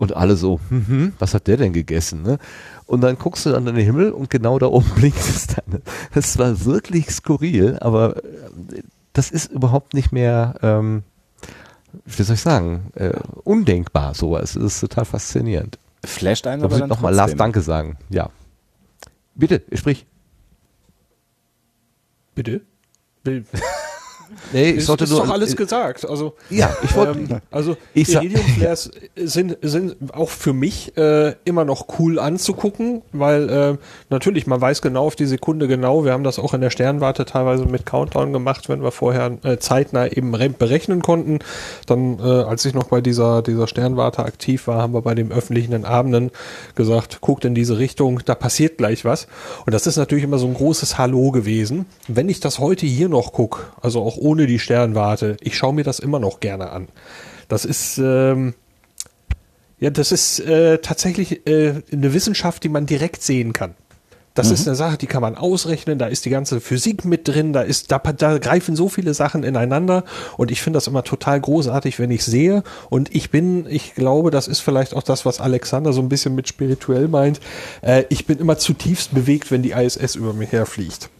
Und 0.00 0.16
alle 0.16 0.34
so, 0.34 0.58
hm, 0.70 0.86
hm, 0.88 1.12
was 1.18 1.34
hat 1.34 1.46
der 1.46 1.58
denn 1.58 1.74
gegessen? 1.74 2.22
Ne? 2.22 2.38
Und 2.86 3.02
dann 3.02 3.18
guckst 3.18 3.44
du 3.44 3.50
dann 3.50 3.66
in 3.66 3.74
den 3.74 3.84
Himmel 3.84 4.12
und 4.12 4.30
genau 4.30 4.58
da 4.58 4.66
oben 4.66 4.88
blinkt 4.96 5.18
es 5.18 5.46
dann. 5.48 5.82
Das 6.14 6.38
war 6.38 6.64
wirklich 6.64 7.10
skurril, 7.10 7.76
aber 7.82 8.16
äh, 8.24 8.82
das 9.12 9.30
ist 9.30 9.52
überhaupt 9.52 9.92
nicht 9.92 10.10
mehr, 10.10 10.54
ähm, 10.62 11.02
wie 12.06 12.22
soll 12.22 12.34
ich 12.36 12.40
sagen, 12.40 12.90
äh, 12.94 13.12
undenkbar 13.44 14.14
sowas. 14.14 14.56
Es 14.56 14.64
ist 14.64 14.80
total 14.80 15.04
faszinierend. 15.04 15.78
Flasht 16.02 16.46
einen 16.46 16.62
Da 16.62 16.66
aber 16.68 16.76
ich 16.76 16.80
dann 16.80 16.88
nochmal 16.88 17.12
Lars. 17.14 17.34
Danke 17.36 17.60
sagen. 17.60 17.98
Ja. 18.08 18.30
Bitte, 19.34 19.62
sprich. 19.74 20.06
Bitte? 22.34 22.62
Will- 23.22 23.44
Nee, 24.52 24.70
ich 24.70 24.76
ist, 24.78 24.86
sollte 24.86 25.04
ist 25.04 25.10
nur. 25.10 25.20
doch 25.24 25.30
alles 25.30 25.52
äh, 25.52 25.56
gesagt. 25.56 26.08
Also, 26.08 26.34
ja, 26.50 26.74
ich 26.82 26.94
wollte. 26.96 27.18
ähm, 27.18 27.40
also 27.50 27.76
Ich 27.94 28.08
die 28.08 28.14
Iridium-Flares 28.14 28.90
sind, 29.16 29.58
sind 29.62 29.96
auch 30.12 30.28
für 30.30 30.52
mich 30.52 30.96
äh, 30.96 31.34
immer 31.44 31.64
noch 31.64 31.86
cool 31.98 32.18
anzugucken, 32.18 33.02
weil 33.12 33.48
äh, 33.48 33.76
natürlich, 34.08 34.46
man 34.46 34.60
weiß 34.60 34.82
genau 34.82 35.06
auf 35.06 35.16
die 35.16 35.26
Sekunde 35.26 35.68
genau, 35.68 36.04
wir 36.04 36.12
haben 36.12 36.24
das 36.24 36.38
auch 36.38 36.54
in 36.54 36.60
der 36.60 36.70
Sternwarte 36.70 37.24
teilweise 37.24 37.64
mit 37.66 37.86
Countdown 37.86 38.32
gemacht, 38.32 38.68
wenn 38.68 38.82
wir 38.82 38.90
vorher 38.90 39.38
äh, 39.42 39.58
zeitnah 39.58 40.06
eben 40.06 40.34
re- 40.34 40.48
berechnen 40.50 41.02
konnten. 41.02 41.38
Dann, 41.86 42.18
äh, 42.18 42.22
als 42.22 42.64
ich 42.64 42.74
noch 42.74 42.84
bei 42.84 43.00
dieser, 43.00 43.42
dieser 43.42 43.66
Sternwarte 43.66 44.24
aktiv 44.24 44.66
war, 44.66 44.82
haben 44.82 44.94
wir 44.94 45.02
bei 45.02 45.14
den 45.14 45.32
öffentlichen 45.32 45.84
Abenden 45.84 46.30
gesagt, 46.74 47.20
guckt 47.20 47.44
in 47.44 47.54
diese 47.54 47.78
Richtung, 47.78 48.20
da 48.24 48.34
passiert 48.34 48.78
gleich 48.78 49.04
was. 49.04 49.26
Und 49.66 49.74
das 49.74 49.86
ist 49.86 49.96
natürlich 49.96 50.24
immer 50.24 50.38
so 50.38 50.46
ein 50.46 50.54
großes 50.54 50.98
Hallo 50.98 51.30
gewesen. 51.30 51.86
Wenn 52.08 52.28
ich 52.28 52.40
das 52.40 52.58
heute 52.58 52.86
hier 52.86 53.08
noch 53.08 53.32
gucke, 53.32 53.60
also 53.82 54.02
auch 54.02 54.16
ohne 54.16 54.29
die 54.34 54.58
Sternwarte, 54.58 55.36
ich 55.40 55.56
schaue 55.56 55.74
mir 55.74 55.84
das 55.84 55.98
immer 55.98 56.18
noch 56.18 56.40
gerne 56.40 56.70
an. 56.70 56.88
Das 57.48 57.64
ist, 57.64 57.98
ähm, 57.98 58.54
ja, 59.78 59.90
das 59.90 60.12
ist 60.12 60.40
äh, 60.40 60.78
tatsächlich 60.78 61.46
äh, 61.46 61.82
eine 61.92 62.14
Wissenschaft, 62.14 62.64
die 62.64 62.68
man 62.68 62.86
direkt 62.86 63.22
sehen 63.22 63.52
kann. 63.52 63.74
Das 64.34 64.50
ist 64.50 64.66
eine 64.66 64.76
Sache, 64.76 64.96
die 64.96 65.06
kann 65.06 65.22
man 65.22 65.34
ausrechnen, 65.34 65.98
da 65.98 66.06
ist 66.06 66.24
die 66.24 66.30
ganze 66.30 66.60
Physik 66.60 67.04
mit 67.04 67.26
drin, 67.26 67.52
da 67.52 67.62
ist, 67.62 67.90
da, 67.90 67.98
da 67.98 68.38
greifen 68.38 68.76
so 68.76 68.88
viele 68.88 69.12
Sachen 69.12 69.42
ineinander. 69.42 70.04
Und 70.36 70.50
ich 70.50 70.62
finde 70.62 70.76
das 70.76 70.86
immer 70.86 71.02
total 71.02 71.40
großartig, 71.40 71.98
wenn 71.98 72.10
ich 72.10 72.24
sehe. 72.24 72.62
Und 72.90 73.14
ich 73.14 73.30
bin, 73.30 73.66
ich 73.68 73.94
glaube, 73.94 74.30
das 74.30 74.46
ist 74.46 74.60
vielleicht 74.60 74.94
auch 74.94 75.02
das, 75.02 75.26
was 75.26 75.40
Alexander 75.40 75.92
so 75.92 76.00
ein 76.00 76.08
bisschen 76.08 76.34
mit 76.34 76.48
spirituell 76.48 77.08
meint, 77.08 77.40
äh, 77.82 78.04
ich 78.08 78.24
bin 78.24 78.38
immer 78.38 78.56
zutiefst 78.56 79.12
bewegt, 79.12 79.50
wenn 79.50 79.62
die 79.62 79.72
ISS 79.72 80.14
über 80.14 80.32
mir 80.32 80.46
herfliegt. 80.46 81.10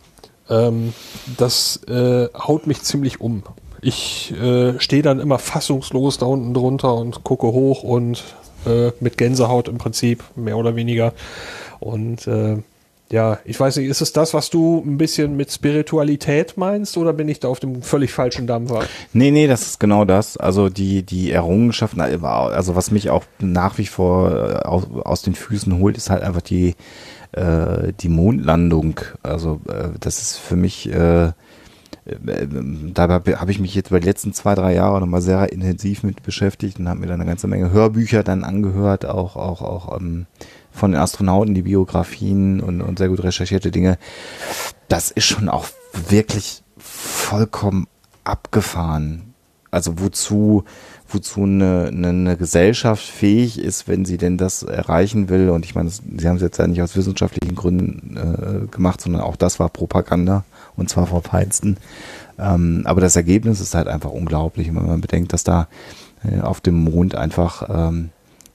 Ähm, 0.51 0.92
das 1.36 1.80
äh, 1.84 2.28
haut 2.34 2.66
mich 2.66 2.82
ziemlich 2.82 3.20
um. 3.20 3.42
Ich 3.80 4.34
äh, 4.40 4.78
stehe 4.78 5.03
dann 5.03 5.20
immer 5.20 5.38
fassungslos 5.38 6.18
da 6.18 6.26
unten 6.26 6.53
drunter 6.53 6.94
und 6.94 7.24
gucke 7.24 7.46
hoch 7.46 7.82
und 7.82 8.22
äh, 8.66 8.90
mit 9.01 9.16
Gänsehaut 9.16 9.68
im 9.68 9.78
Prinzip, 9.78 10.22
mehr 10.36 10.59
oder 10.59 10.76
weniger. 10.76 11.14
Und 11.78 12.26
äh, 12.26 12.59
ja, 13.11 13.38
ich 13.44 13.59
weiß 13.59 13.76
nicht, 13.78 13.88
ist 13.88 14.03
es 14.03 14.12
das, 14.12 14.34
was 14.34 14.51
du 14.51 14.84
ein 14.86 14.96
bisschen 14.96 15.36
mit 15.36 15.51
Spiritualität 15.51 16.57
meinst 16.57 16.96
oder 16.96 17.12
bin 17.12 17.28
ich 17.28 17.40
da 17.40 17.48
auf 17.48 17.59
dem 17.59 17.82
völlig 17.82 18.12
falschen 18.12 18.46
Dampfer? 18.46 18.84
Nee, 19.12 19.32
nee, 19.32 19.48
das 19.48 19.62
ist 19.62 19.80
genau 19.80 20.05
das. 20.05 20.36
Also 20.36 20.68
die, 20.68 21.03
die 21.03 21.32
Errungenschaften, 21.32 22.01
also 22.01 22.76
was 22.76 22.92
mich 22.92 23.11
auch 23.11 23.24
nach 23.40 23.78
wie 23.78 23.86
vor 23.86 24.30
äh, 24.30 24.55
aus, 24.66 24.84
aus 25.05 25.22
den 25.22 25.34
Füßen 25.34 25.76
holt, 25.78 25.96
ist 25.96 26.09
halt 26.09 26.22
einfach 26.22 26.42
die, 26.42 26.76
äh, 27.32 27.92
die 27.98 28.08
Mondlandung. 28.08 29.00
Also 29.22 29.60
äh, 29.68 29.90
das 29.98 30.20
ist 30.20 30.36
für 30.36 30.56
mich, 30.56 30.92
äh, 30.92 31.26
äh, 31.26 31.32
da 32.94 33.08
habe 33.08 33.50
ich 33.50 33.60
mich 33.60 33.74
jetzt 33.74 33.90
bei 33.90 34.00
den 34.00 34.06
letzten 34.06 34.32
zwei, 34.32 34.54
drei 34.54 34.74
Jahren 34.74 35.00
nochmal 35.00 35.22
sehr 35.22 35.52
intensiv 35.52 36.02
mit 36.02 36.22
beschäftigt 36.22 36.78
und 36.78 36.88
habe 36.88 37.00
mir 37.00 37.06
dann 37.06 37.20
eine 37.20 37.28
ganze 37.28 37.46
Menge 37.46 37.70
Hörbücher 37.70 38.22
dann 38.22 38.44
angehört, 38.44 39.06
auch, 39.06 39.36
auch, 39.36 39.62
auch 39.62 40.00
ähm, 40.00 40.26
von 40.70 40.92
den 40.92 41.00
Astronauten, 41.00 41.54
die 41.54 41.62
Biografien 41.62 42.60
und, 42.60 42.80
und 42.80 42.98
sehr 42.98 43.08
gut 43.08 43.22
recherchierte 43.22 43.70
Dinge. 43.70 43.98
Das 44.88 45.10
ist 45.10 45.26
schon 45.26 45.48
auch 45.48 45.66
wirklich 46.08 46.62
vollkommen 46.78 47.86
abgefahren. 48.24 49.34
Also 49.70 50.00
wozu, 50.00 50.64
wozu 51.14 51.42
eine, 51.42 51.88
eine, 51.88 52.08
eine 52.08 52.36
Gesellschaft 52.36 53.02
fähig 53.02 53.58
ist, 53.58 53.88
wenn 53.88 54.04
sie 54.04 54.18
denn 54.18 54.36
das 54.36 54.62
erreichen 54.62 55.28
will. 55.28 55.50
Und 55.50 55.64
ich 55.64 55.74
meine, 55.74 55.90
sie 55.90 56.28
haben 56.28 56.36
es 56.36 56.42
jetzt 56.42 56.58
ja 56.58 56.66
nicht 56.66 56.82
aus 56.82 56.96
wissenschaftlichen 56.96 57.54
Gründen 57.54 58.16
äh, 58.16 58.66
gemacht, 58.66 59.00
sondern 59.00 59.22
auch 59.22 59.36
das 59.36 59.58
war 59.58 59.68
Propaganda 59.68 60.44
und 60.76 60.88
zwar 60.88 61.06
vom 61.06 61.22
Feinsten. 61.22 61.76
Ähm, 62.38 62.82
aber 62.84 63.00
das 63.00 63.16
Ergebnis 63.16 63.61
ist 63.61 63.74
halt 63.74 63.88
einfach 63.88 64.11
unglaublich, 64.11 64.68
wenn 64.68 64.86
man 64.86 65.00
bedenkt, 65.00 65.32
dass 65.32 65.44
da 65.44 65.68
äh, 66.24 66.40
auf 66.40 66.61
dem 66.61 66.82
Mond 66.82 67.14
einfach 67.14 67.68
ähm, 67.68 68.11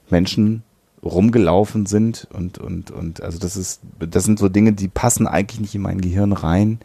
Menschen 0.10 0.64
rumgelaufen 1.04 1.86
sind 1.86 2.28
und 2.34 2.58
und 2.58 2.90
und 2.90 3.22
also 3.22 3.38
das 3.38 3.56
ist 3.56 3.82
das 4.00 4.24
sind 4.24 4.40
so 4.40 4.50
Dinge, 4.50 4.74
die 4.74 4.88
passen 4.88 5.28
eigentlich 5.28 5.60
nicht 5.62 5.76
in 5.76 5.84
mein 5.84 6.02
Gehirn 6.02 6.34
rein. 6.34 6.80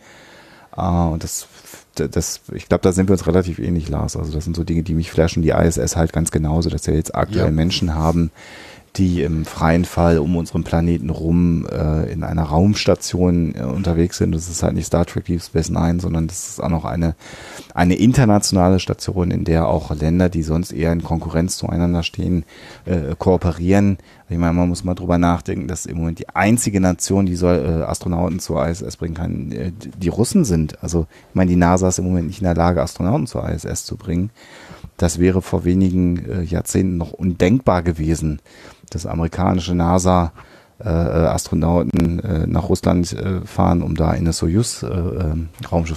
Äh, 0.76 0.82
und 0.82 1.24
das 1.24 1.46
das 1.94 2.40
ich 2.52 2.68
glaube, 2.68 2.82
da 2.82 2.92
sind 2.92 3.08
wir 3.08 3.12
uns 3.12 3.26
relativ 3.26 3.58
ähnlich, 3.58 3.88
Lars. 3.88 4.16
Also 4.16 4.32
das 4.32 4.44
sind 4.44 4.56
so 4.56 4.64
Dinge, 4.64 4.82
die 4.82 4.94
mich 4.94 5.10
flashen. 5.10 5.42
Die 5.42 5.50
ISS 5.50 5.96
halt 5.96 6.12
ganz 6.12 6.30
genauso, 6.30 6.70
dass 6.70 6.86
wir 6.86 6.94
jetzt 6.94 7.14
aktuell 7.14 7.46
Ja. 7.46 7.50
Menschen 7.50 7.94
haben, 7.94 8.30
die 8.96 9.22
im 9.22 9.44
freien 9.44 9.84
Fall 9.84 10.18
um 10.18 10.36
unseren 10.36 10.64
Planeten 10.64 11.10
rum 11.10 11.66
äh, 11.70 12.10
in 12.12 12.24
einer 12.24 12.42
Raumstation 12.42 13.54
äh, 13.54 13.62
unterwegs 13.62 14.18
sind. 14.18 14.32
Das 14.34 14.48
ist 14.48 14.62
halt 14.62 14.74
nicht 14.74 14.86
Star 14.86 15.06
Trek 15.06 15.26
Deep 15.26 15.42
Space 15.42 15.70
Nine, 15.70 16.00
sondern 16.00 16.26
das 16.26 16.48
ist 16.48 16.62
auch 16.62 16.68
noch 16.68 16.84
eine, 16.84 17.14
eine 17.72 17.94
internationale 17.94 18.80
Station, 18.80 19.30
in 19.30 19.44
der 19.44 19.68
auch 19.68 19.94
Länder, 19.94 20.28
die 20.28 20.42
sonst 20.42 20.72
eher 20.72 20.92
in 20.92 21.04
Konkurrenz 21.04 21.56
zueinander 21.56 22.02
stehen, 22.02 22.44
äh, 22.84 23.14
kooperieren. 23.16 23.98
Ich 24.28 24.38
meine, 24.38 24.54
man 24.54 24.68
muss 24.68 24.84
mal 24.84 24.94
drüber 24.94 25.18
nachdenken, 25.18 25.68
dass 25.68 25.86
im 25.86 25.98
Moment 25.98 26.18
die 26.18 26.28
einzige 26.28 26.80
Nation, 26.80 27.26
die 27.26 27.36
soll 27.36 27.58
äh, 27.58 27.84
Astronauten 27.84 28.40
zur 28.40 28.66
ISS 28.66 28.96
bringen 28.96 29.14
kann, 29.14 29.52
äh, 29.52 29.72
die 29.72 30.08
Russen 30.08 30.44
sind. 30.44 30.82
Also 30.82 31.06
ich 31.28 31.34
meine, 31.34 31.50
die 31.50 31.56
NASA 31.56 31.88
ist 31.88 31.98
im 32.00 32.06
Moment 32.06 32.26
nicht 32.26 32.40
in 32.40 32.44
der 32.44 32.54
Lage, 32.56 32.82
Astronauten 32.82 33.28
zur 33.28 33.48
ISS 33.48 33.84
zu 33.84 33.96
bringen. 33.96 34.30
Das 35.00 35.18
wäre 35.18 35.40
vor 35.40 35.64
wenigen 35.64 36.24
äh, 36.28 36.42
Jahrzehnten 36.42 36.98
noch 36.98 37.12
undenkbar 37.12 37.82
gewesen, 37.82 38.40
dass 38.90 39.06
amerikanische 39.06 39.74
NASA 39.74 40.32
äh, 40.82 40.88
äh, 40.88 41.26
Astronauten 41.26 42.20
äh, 42.20 42.46
nach 42.46 42.70
Russland 42.70 43.12
äh, 43.12 43.42
fahren, 43.42 43.82
um 43.82 43.96
da 43.96 44.14
in 44.14 44.24
das 44.24 44.38
Soyuz 44.38 44.82
äh, 44.82 44.86
ähm, 44.86 45.50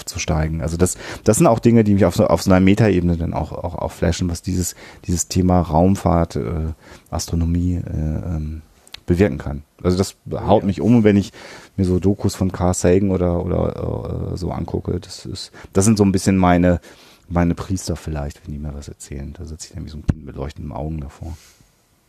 zu 0.05 0.19
steigen. 0.19 0.61
Also 0.61 0.75
das, 0.75 0.97
das 1.23 1.37
sind 1.37 1.47
auch 1.47 1.59
Dinge, 1.59 1.85
die 1.85 1.93
mich 1.93 2.03
auf 2.03 2.15
so, 2.15 2.27
auf 2.27 2.41
so 2.41 2.51
einer 2.51 2.59
Metaebene 2.59 3.15
dann 3.15 3.33
auch, 3.33 3.53
auch, 3.53 3.75
auch 3.75 3.91
flashen, 3.93 4.29
was 4.29 4.41
dieses, 4.41 4.75
dieses 5.05 5.29
Thema 5.29 5.61
Raumfahrt, 5.61 6.35
äh, 6.35 6.73
Astronomie 7.11 7.75
äh, 7.75 8.35
ähm, 8.35 8.61
bewirken 9.05 9.37
kann. 9.37 9.63
Also 9.81 9.97
das 9.97 10.17
haut 10.33 10.65
mich 10.65 10.81
um, 10.81 11.05
wenn 11.05 11.15
ich 11.15 11.31
mir 11.77 11.85
so 11.85 11.99
Dokus 11.99 12.35
von 12.35 12.51
Carl 12.51 12.73
Sagan 12.73 13.11
oder, 13.11 13.45
oder 13.45 14.33
äh, 14.33 14.37
so 14.37 14.51
angucke. 14.51 14.99
Das 14.99 15.25
ist, 15.25 15.53
das 15.71 15.85
sind 15.85 15.97
so 15.97 16.03
ein 16.03 16.11
bisschen 16.11 16.35
meine, 16.35 16.81
meine 17.29 17.55
Priester 17.55 17.95
vielleicht, 17.95 18.45
wenn 18.45 18.53
die 18.53 18.59
mir 18.59 18.73
was 18.73 18.89
erzählen. 18.89 19.33
Da 19.37 19.45
sitze 19.45 19.69
ich 19.69 19.75
nämlich 19.75 19.93
so 19.93 19.99
ein 19.99 20.05
Kind 20.05 20.25
mit 20.25 20.35
leuchtenden 20.35 20.73
Augen 20.73 20.99
davor. 20.99 21.37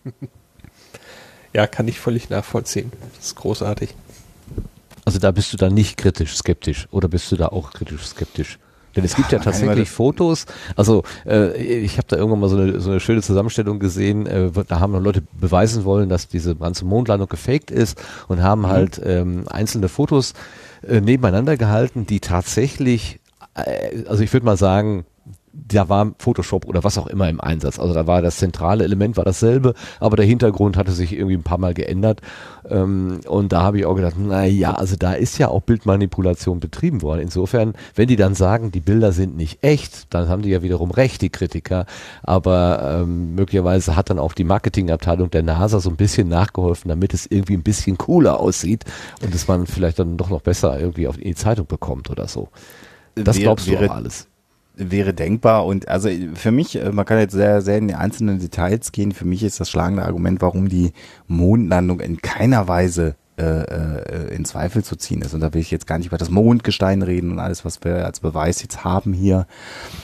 Ja, 1.54 1.66
kann 1.66 1.86
ich 1.86 2.00
völlig 2.00 2.30
nachvollziehen. 2.30 2.90
Das 3.16 3.26
ist 3.26 3.36
großartig. 3.36 3.94
Also 5.04 5.18
da 5.18 5.30
bist 5.30 5.52
du 5.52 5.56
dann 5.56 5.74
nicht 5.74 5.96
kritisch 5.96 6.34
skeptisch 6.36 6.88
oder 6.90 7.08
bist 7.08 7.30
du 7.30 7.36
da 7.36 7.48
auch 7.48 7.72
kritisch 7.72 8.04
skeptisch? 8.06 8.58
Denn 8.96 9.04
es 9.04 9.16
gibt 9.16 9.32
ja 9.32 9.40
tatsächlich 9.40 9.90
Fotos, 9.90 10.46
also 10.76 11.02
äh, 11.26 11.56
ich 11.60 11.96
habe 11.96 12.06
da 12.08 12.16
irgendwann 12.16 12.40
mal 12.40 12.48
so 12.48 12.56
eine, 12.56 12.80
so 12.80 12.90
eine 12.90 13.00
schöne 13.00 13.22
Zusammenstellung 13.22 13.80
gesehen, 13.80 14.26
äh, 14.26 14.50
da 14.68 14.78
haben 14.78 14.92
noch 14.92 15.00
Leute 15.00 15.22
beweisen 15.32 15.84
wollen, 15.84 16.08
dass 16.08 16.28
diese 16.28 16.54
ganze 16.54 16.84
Mondlandung 16.84 17.28
gefaked 17.28 17.72
ist 17.72 18.00
und 18.28 18.40
haben 18.40 18.68
halt 18.68 19.00
ähm, 19.04 19.46
einzelne 19.48 19.88
Fotos 19.88 20.34
äh, 20.86 21.00
nebeneinander 21.00 21.56
gehalten, 21.56 22.06
die 22.06 22.20
tatsächlich, 22.20 23.18
äh, 23.54 24.04
also 24.06 24.22
ich 24.22 24.32
würde 24.32 24.46
mal 24.46 24.56
sagen, 24.56 25.04
da 25.56 25.88
war 25.88 26.12
Photoshop 26.18 26.66
oder 26.66 26.82
was 26.84 26.98
auch 26.98 27.06
immer 27.06 27.28
im 27.28 27.40
Einsatz. 27.40 27.78
Also 27.78 27.94
da 27.94 28.06
war 28.06 28.20
das 28.22 28.36
zentrale 28.38 28.84
Element 28.84 29.16
war 29.16 29.24
dasselbe, 29.24 29.74
aber 30.00 30.16
der 30.16 30.26
Hintergrund 30.26 30.76
hatte 30.76 30.92
sich 30.92 31.12
irgendwie 31.12 31.36
ein 31.36 31.42
paar 31.44 31.58
Mal 31.58 31.74
geändert. 31.74 32.20
Ähm, 32.68 33.20
und 33.28 33.52
da 33.52 33.62
habe 33.62 33.78
ich 33.78 33.86
auch 33.86 33.94
gedacht, 33.94 34.16
na 34.18 34.44
ja, 34.44 34.72
also 34.74 34.96
da 34.96 35.12
ist 35.12 35.38
ja 35.38 35.48
auch 35.48 35.60
Bildmanipulation 35.62 36.60
betrieben 36.60 37.02
worden. 37.02 37.20
Insofern, 37.20 37.74
wenn 37.94 38.08
die 38.08 38.16
dann 38.16 38.34
sagen, 38.34 38.72
die 38.72 38.80
Bilder 38.80 39.12
sind 39.12 39.36
nicht 39.36 39.62
echt, 39.62 40.12
dann 40.12 40.28
haben 40.28 40.42
die 40.42 40.50
ja 40.50 40.62
wiederum 40.62 40.90
recht, 40.90 41.22
die 41.22 41.30
Kritiker. 41.30 41.86
Aber 42.22 43.00
ähm, 43.02 43.34
möglicherweise 43.34 43.96
hat 43.96 44.10
dann 44.10 44.18
auch 44.18 44.32
die 44.32 44.44
Marketingabteilung 44.44 45.30
der 45.30 45.42
NASA 45.42 45.80
so 45.80 45.88
ein 45.90 45.96
bisschen 45.96 46.28
nachgeholfen, 46.28 46.88
damit 46.88 47.14
es 47.14 47.26
irgendwie 47.26 47.54
ein 47.54 47.62
bisschen 47.62 47.96
cooler 47.96 48.40
aussieht 48.40 48.84
und 49.22 49.32
dass 49.34 49.46
man 49.48 49.66
vielleicht 49.66 49.98
dann 49.98 50.16
doch 50.16 50.30
noch 50.30 50.40
besser 50.42 50.78
irgendwie 50.78 51.06
auf 51.08 51.16
die 51.16 51.34
Zeitung 51.34 51.66
bekommt 51.66 52.10
oder 52.10 52.26
so. 52.28 52.48
Das 53.14 53.36
Wäre- 53.36 53.44
glaubst 53.44 53.66
du 53.68 53.72
wäre- 53.72 53.90
auch 53.90 53.94
alles. 53.94 54.26
Wäre 54.76 55.14
denkbar 55.14 55.66
und 55.66 55.88
also 55.88 56.08
für 56.34 56.50
mich, 56.50 56.76
äh, 56.76 56.90
man 56.92 57.04
kann 57.04 57.18
jetzt 57.18 57.32
sehr, 57.32 57.62
sehr 57.62 57.78
in 57.78 57.88
die 57.88 57.94
einzelnen 57.94 58.38
Details 58.40 58.92
gehen, 58.92 59.12
für 59.12 59.24
mich 59.24 59.42
ist 59.42 59.60
das 59.60 59.70
schlagende 59.70 60.04
Argument, 60.04 60.40
warum 60.42 60.68
die 60.68 60.92
Mondlandung 61.26 62.00
in 62.00 62.20
keiner 62.20 62.68
Weise 62.68 63.16
äh, 63.36 63.42
äh, 63.42 64.32
in 64.32 64.44
Zweifel 64.44 64.84
zu 64.84 64.94
ziehen 64.94 65.20
ist. 65.20 65.34
Und 65.34 65.40
da 65.40 65.52
will 65.52 65.60
ich 65.60 65.72
jetzt 65.72 65.88
gar 65.88 65.98
nicht 65.98 66.06
über 66.06 66.18
das 66.18 66.30
Mondgestein 66.30 67.02
reden 67.02 67.32
und 67.32 67.40
alles, 67.40 67.64
was 67.64 67.82
wir 67.82 68.04
als 68.06 68.20
Beweis 68.20 68.62
jetzt 68.62 68.84
haben 68.84 69.12
hier, 69.12 69.48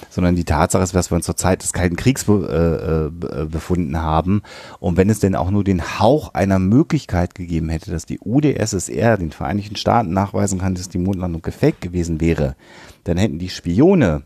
sondern 0.09 0.35
die 0.35 0.43
Tatsache 0.43 0.83
ist, 0.83 0.95
was 0.95 1.13
wir 1.13 1.15
uns 1.15 1.27
zur 1.27 1.37
Zeit 1.37 1.63
des 1.63 1.73
Kalten 1.73 1.95
Kriegs 1.95 2.25
be, 2.25 3.13
äh, 3.23 3.43
äh, 3.43 3.47
befunden 3.47 4.03
haben. 4.03 4.43
Und 4.81 4.97
wenn 4.97 5.11
es 5.11 5.21
denn 5.21 5.37
auch 5.37 5.53
nur 5.53 5.63
den 5.63 6.01
Hauch 6.01 6.35
einer 6.35 6.59
Möglichkeit 6.59 7.37
gegeben 7.37 7.69
hätte, 7.69 7.93
dass 7.93 8.05
die 8.05 8.19
UdSSR 8.19 9.17
den 9.17 9.31
Vereinigten 9.31 9.77
Staaten 9.77 10.13
nachweisen 10.13 10.59
kann, 10.59 10.75
dass 10.75 10.89
die 10.89 10.99
Mondlandung 10.99 11.43
gefaked 11.43 11.83
gewesen 11.83 12.21
wäre, 12.21 12.57
dann 13.05 13.17
hätten 13.17 13.39
die 13.39 13.49
Spione 13.49 14.25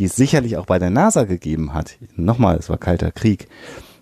die 0.00 0.06
es 0.06 0.16
sicherlich 0.16 0.56
auch 0.56 0.64
bei 0.64 0.78
der 0.78 0.88
NASA 0.88 1.24
gegeben 1.24 1.74
hat, 1.74 1.98
nochmal, 2.16 2.56
es 2.56 2.70
war 2.70 2.78
kalter 2.78 3.12
Krieg, 3.12 3.48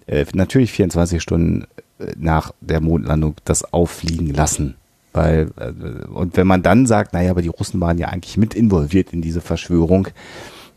äh, 0.06 0.24
natürlich 0.32 0.70
24 0.70 1.20
Stunden 1.20 1.66
äh, 1.98 2.12
nach 2.16 2.52
der 2.60 2.80
Mondlandung 2.80 3.34
das 3.44 3.72
auffliegen 3.72 4.32
lassen. 4.32 4.76
Weil, 5.12 5.50
äh, 5.56 6.06
und 6.06 6.36
wenn 6.36 6.46
man 6.46 6.62
dann 6.62 6.86
sagt, 6.86 7.14
naja, 7.14 7.32
aber 7.32 7.42
die 7.42 7.48
Russen 7.48 7.80
waren 7.80 7.98
ja 7.98 8.08
eigentlich 8.08 8.36
mit 8.36 8.54
involviert 8.54 9.12
in 9.12 9.22
diese 9.22 9.40
Verschwörung, 9.40 10.06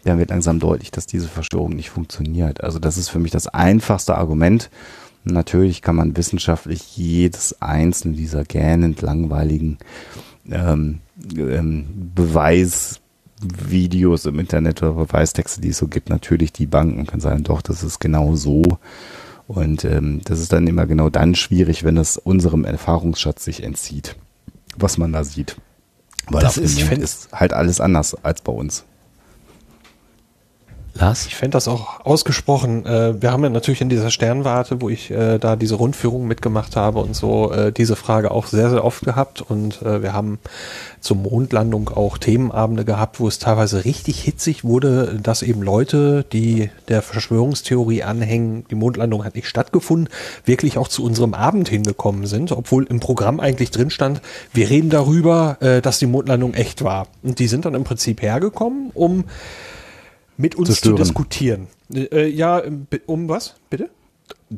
dann 0.03 0.17
wird 0.17 0.32
langsam 0.32 0.59
deutlich, 0.59 0.89
dass 0.89 1.05
diese 1.05 1.28
Verschwörung 1.28 1.76
nicht 1.76 1.91
funktioniert. 1.91 2.63
Also 2.63 2.80
das 2.80 2.97
ist 2.97 3.09
für 3.09 3.19
mich 3.19 3.32
das 3.32 3.47
einfachste 3.47 4.17
Argument. 4.17 4.72
Natürlich 5.24 5.84
kann 5.84 5.95
man 5.95 6.17
wissenschaftlich 6.17 6.97
jedes 6.97 7.61
einzelne 7.61 8.15
dieser 8.15 8.43
gähnend 8.43 9.03
langweiligen 9.03 9.78
ähm, 10.49 11.01
ähm, 11.38 11.86
Beweisvideos 13.42 14.26
im 14.26 14.39
Internet 14.39 14.82
oder 14.84 14.94
Beweistexte, 14.94 15.62
die 15.62 15.70
es 15.70 15.78
so 15.78 15.88
gibt, 15.88 16.10
natürlich 16.10 16.54
die 16.54 16.66
Banken 16.68 17.06
kann 17.08 17.20
sagen, 17.20 17.44
doch, 17.44 17.62
das 17.62 17.84
ist 17.84 18.00
genau 18.00 18.36
so. 18.36 18.62
Und 19.48 19.84
ähm, 19.84 20.22
das 20.24 20.39
ist 20.39 20.54
dann 20.54 20.68
immer 20.68 20.86
genau 20.86 21.10
dann 21.10 21.36
schwierig, 21.36 21.84
wenn 21.84 21.98
es 21.98 22.18
unserem 22.18 22.64
Erfahrungsschatz 22.64 23.44
sich 23.44 23.64
entzieht, 23.64 24.16
was 24.78 24.98
man 24.98 25.12
da 25.12 25.24
sieht. 25.24 25.58
Weil 26.30 26.42
Das 26.42 26.58
auf 26.58 26.64
ist- 26.64 26.80
dem 26.80 27.02
ist 27.02 27.30
halt 27.34 27.52
alles 27.54 27.82
anders 27.82 28.16
als 28.24 28.42
bei 28.42 28.52
uns. 28.54 28.86
Lars? 30.94 31.26
Ich 31.26 31.36
fände 31.36 31.56
das 31.56 31.68
auch 31.68 32.06
ausgesprochen. 32.06 32.86
Äh, 32.86 33.22
wir 33.22 33.32
haben 33.32 33.44
ja 33.44 33.50
natürlich 33.50 33.82
in 33.82 33.89
dieser 33.89 34.12
Sternwarte, 34.12 34.82
wo 34.82 34.89
ich 34.89 35.10
äh, 35.10 35.38
da 35.38 35.56
diese 35.56 35.76
Rundführung 35.76 36.28
mitgemacht 36.28 36.76
habe 36.76 37.00
und 37.00 37.16
so, 37.16 37.52
äh, 37.52 37.72
diese 37.72 37.96
Frage 37.96 38.32
auch 38.32 38.48
sehr, 38.48 38.70
sehr 38.70 38.84
oft 38.84 39.04
gehabt. 39.04 39.42
Und 39.42 39.82
äh, 39.82 40.04
wir 40.04 40.14
haben 40.14 40.39
zur 41.00 41.18
Mondlandung 41.18 41.89
auch 41.89 42.18
Themenabende 42.18 42.86
gehabt, 42.86 43.20
wo 43.20 43.28
es 43.28 43.39
teilweise 43.39 43.86
richtig 43.86 44.22
hitzig 44.22 44.64
wurde, 44.64 45.20
dass 45.22 45.42
eben 45.42 45.62
Leute, 45.62 46.26
die 46.32 46.70
der 46.88 47.02
Verschwörungstheorie 47.02 48.04
anhängen, 48.04 48.66
die 48.70 48.76
Mondlandung 48.76 49.24
hat 49.24 49.36
nicht 49.36 49.48
stattgefunden, 49.48 50.10
wirklich 50.46 50.78
auch 50.78 50.88
zu 50.88 51.04
unserem 51.04 51.34
Abend 51.34 51.70
hingekommen 51.70 52.28
sind, 52.28 52.52
obwohl 52.52 52.84
im 52.86 53.00
Programm 53.00 53.39
eigentlich 53.39 53.72
drin 53.72 53.89
stand, 53.89 54.22
wir 54.54 54.70
reden 54.70 54.89
darüber, 54.89 55.58
äh, 55.62 55.82
dass 55.82 56.00
die 56.00 56.06
Mondlandung 56.06 56.54
echt 56.54 56.84
war. 56.84 57.08
Und 57.24 57.39
die 57.39 57.48
sind 57.48 57.66
dann 57.66 57.76
im 57.76 57.84
Prinzip 57.84 58.22
hergekommen, 58.22 58.92
um 58.94 59.24
mit 60.42 60.56
uns 60.56 60.82
Zu 60.82 60.89
zu, 60.89 60.94
diskutieren. 60.96 61.68
Äh, 61.94 62.28
ja, 62.28 62.62
um 63.06 63.30
was? 63.30 63.56
Bitte? 63.70 63.89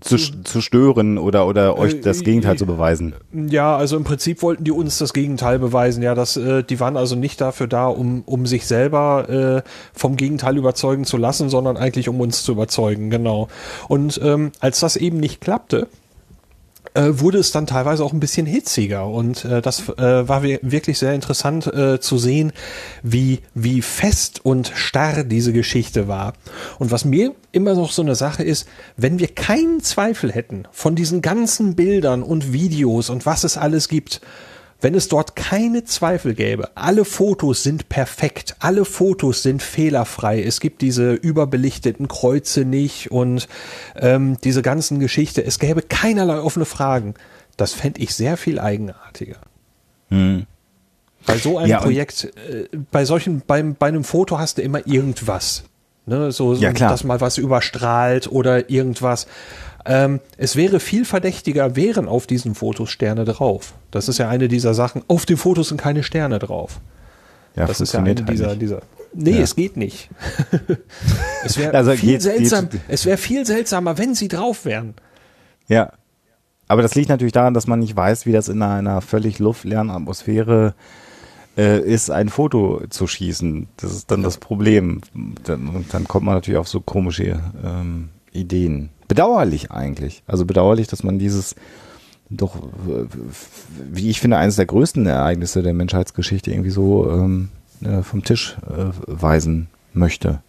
Zu, 0.02 0.18
zu 0.18 0.62
stören 0.62 1.20
oder, 1.20 1.46
oder 1.48 1.78
euch 1.78 1.96
Äh, 1.96 2.02
das 2.02 2.22
Gegenteil 2.22 2.56
äh, 2.56 2.58
zu 2.58 2.66
beweisen. 2.66 3.14
Ja, 3.32 3.76
also 3.76 3.96
im 3.96 4.04
Prinzip 4.04 4.42
wollten 4.42 4.64
die 4.64 4.72
uns 4.72 4.98
das 4.98 5.14
Gegenteil 5.14 5.60
beweisen. 5.60 6.02
Ja, 6.02 6.16
dass 6.16 6.36
äh, 6.36 6.64
die 6.64 6.80
waren 6.80 6.98
also 6.98 7.16
nicht 7.16 7.40
dafür 7.42 7.68
da, 7.68 7.88
um, 7.88 8.24
um 8.26 8.48
sich 8.48 8.66
selber 8.66 9.64
äh, 9.64 9.70
vom 9.94 10.16
Gegenteil 10.16 10.58
überzeugen 10.58 11.06
zu 11.06 11.18
lassen, 11.18 11.50
sondern 11.50 11.78
eigentlich 11.78 12.10
um 12.10 12.20
uns 12.22 12.44
zu 12.44 12.54
überzeugen, 12.54 13.12
genau. 13.12 13.50
Und 13.88 14.20
ähm, 14.24 14.52
als 14.60 14.80
das 14.80 14.96
eben 14.96 15.20
nicht 15.20 15.42
klappte, 15.42 15.88
äh, 16.96 17.10
wurde 17.14 17.38
es 17.40 17.52
dann 17.52 17.66
teilweise 17.68 18.04
auch 18.04 18.14
ein 18.14 18.20
bisschen 18.20 18.46
hitziger 18.46 19.08
und 19.08 19.46
äh, 19.46 19.62
das 19.62 19.90
äh, 19.90 20.28
war 20.28 20.44
wir- 20.44 20.60
wirklich 20.62 20.98
sehr 21.00 21.14
interessant 21.14 21.68
äh, 21.68 22.00
zu 22.00 22.18
sehen, 22.18 22.52
wie 23.02 23.40
wie 23.54 23.82
fest 23.82 24.42
und 24.44 24.72
starr 24.76 25.24
diese 25.24 25.54
Geschichte 25.54 26.08
war. 26.08 26.34
Und 26.80 26.92
was 26.92 27.06
mir 27.06 27.34
immer 27.52 27.74
noch 27.76 27.92
so 27.92 28.02
eine 28.02 28.16
Sache 28.16 28.44
ist, 28.44 28.68
wenn 28.98 29.20
wir 29.20 29.28
keinen 29.28 29.82
Zweifel 29.82 30.32
hätten 30.32 30.64
von 30.72 30.96
diesen 30.96 31.22
ganzen 31.22 31.76
Bildern 31.76 32.24
und 32.24 32.54
Videos 32.54 33.10
und 33.10 33.26
was 33.26 33.44
es 33.44 33.58
alles 33.58 33.88
gibt, 33.90 34.22
wenn 34.84 34.96
es 34.96 35.08
dort 35.08 35.38
keine 35.38 35.86
Zweifel 35.86 36.34
gäbe, 36.34 36.72
alle 36.76 37.06
Fotos 37.06 37.64
sind 37.64 37.88
perfekt, 37.88 38.58
alle 38.60 38.84
Fotos 38.84 39.42
sind 39.42 39.64
fehlerfrei, 39.64 40.44
es 40.44 40.60
gibt 40.60 40.82
diese 40.82 41.14
überbelichteten 41.14 42.10
Kreuze 42.10 42.66
nicht 42.66 43.10
und 43.10 43.48
ähm, 43.96 44.38
diese 44.44 44.62
ganzen 44.62 45.00
Geschichte, 45.00 45.44
es 45.44 45.58
gäbe 45.58 45.82
keinerlei 45.82 46.40
offene 46.40 46.66
Fragen. 46.66 47.14
Das 47.56 47.74
fände 47.74 48.02
ich 48.02 48.14
sehr 48.14 48.36
viel 48.36 48.60
eigenartiger. 48.60 49.38
Bei 51.26 51.38
so 51.38 51.58
einem 51.58 51.70
Ja, 51.70 51.80
Projekt, 51.80 52.34
äh, 52.50 52.68
bei 52.92 53.06
solchen, 53.06 53.42
beim, 53.48 53.76
bei 53.76 53.88
einem 53.88 54.04
Foto 54.04 54.38
hast 54.38 54.58
du 54.58 54.64
immer 54.64 54.86
irgendwas. 54.86 55.64
Ne, 56.06 56.32
so, 56.32 56.54
Ja, 56.54 56.74
klar. 56.74 56.90
dass 56.92 57.04
mal 57.04 57.22
was 57.22 57.38
überstrahlt 57.38 58.28
oder 58.28 58.70
irgendwas. 58.70 59.28
Ähm, 59.86 60.20
es 60.38 60.56
wäre 60.56 60.80
viel 60.80 61.06
verdächtiger, 61.06 61.76
wären 61.76 62.08
auf 62.08 62.28
diesen 62.28 62.56
Fotos 62.56 62.90
Sterne 62.90 63.26
drauf. 63.26 63.74
Das 63.92 64.08
ist 64.10 64.18
ja 64.18 64.30
eine 64.30 64.48
dieser 64.48 64.74
Sachen. 64.74 65.02
Auf 65.08 65.26
den 65.26 65.38
Fotos 65.38 65.70
sind 65.70 65.80
keine 65.80 66.04
Sterne 66.04 66.40
drauf. 66.40 66.80
Ja, 67.56 67.66
das 67.68 67.80
ist 67.82 67.94
ja 67.94 68.00
eine 68.00 68.10
halt 68.16 68.28
dieser, 68.30 68.48
nicht. 68.50 68.62
dieser. 68.62 68.82
Nee, 69.14 69.32
Ja. 69.38 69.42
es 69.42 69.56
geht 69.56 69.78
nicht. 69.78 70.10
es 71.46 71.58
wäre 71.58 71.74
Also 71.74 71.92
viel 71.94 72.20
seltsam. 72.20 72.70
es 72.88 73.06
wäre 73.06 73.18
viel 73.18 73.46
seltsamer, 73.46 73.98
wenn 73.98 74.16
sie 74.16 74.28
drauf 74.28 74.66
wären. 74.66 74.96
Ja. 75.68 75.92
Aber 76.68 76.82
das 76.82 76.96
liegt 76.96 77.10
natürlich 77.10 77.34
daran, 77.34 77.54
dass 77.54 77.68
man 77.68 77.80
nicht 77.80 77.96
weiß, 77.96 78.26
wie 78.26 78.32
das 78.32 78.48
in 78.50 78.62
einer 78.62 79.02
völlig 79.02 79.38
luftleeren 79.40 79.90
Atmosphäre 79.92 80.74
äh, 80.78 80.82
ist, 81.56 82.10
ein 82.10 82.30
Foto 82.30 82.82
zu 82.90 83.06
schießen. 83.06 83.68
Das 83.78 83.92
ist 83.92 84.10
dann 84.10 84.24
das 84.24 84.38
Problem. 84.38 85.02
Dann, 85.44 85.68
und 85.68 85.94
dann 85.94 86.08
kommt 86.08 86.26
man 86.26 86.36
natürlich 86.36 86.58
auf 86.58 86.68
so 86.68 86.80
komische 86.80 87.40
ähm, 87.64 88.10
Ideen. 88.32 88.90
Bedauerlich 89.08 89.72
eigentlich. 89.72 90.24
Also 90.26 90.46
bedauerlich, 90.46 90.88
dass 90.88 91.04
man 91.04 91.20
dieses 91.20 91.56
doch, 92.30 92.56
äh, 92.56 93.06
wie 93.92 94.10
ich 94.10 94.20
finde, 94.20 94.38
eines 94.38 94.56
der 94.56 94.66
größten 94.66 95.06
Ereignisse 95.06 95.62
der 95.62 95.74
Menschheitsgeschichte 95.74 96.52
irgendwie 96.52 96.72
so 96.72 97.10
ähm, 97.12 97.50
äh, 97.82 98.02
vom 98.02 98.24
Tisch 98.24 98.58
äh, 98.68 98.92
weisen 99.06 99.68
möchte. 99.94 100.42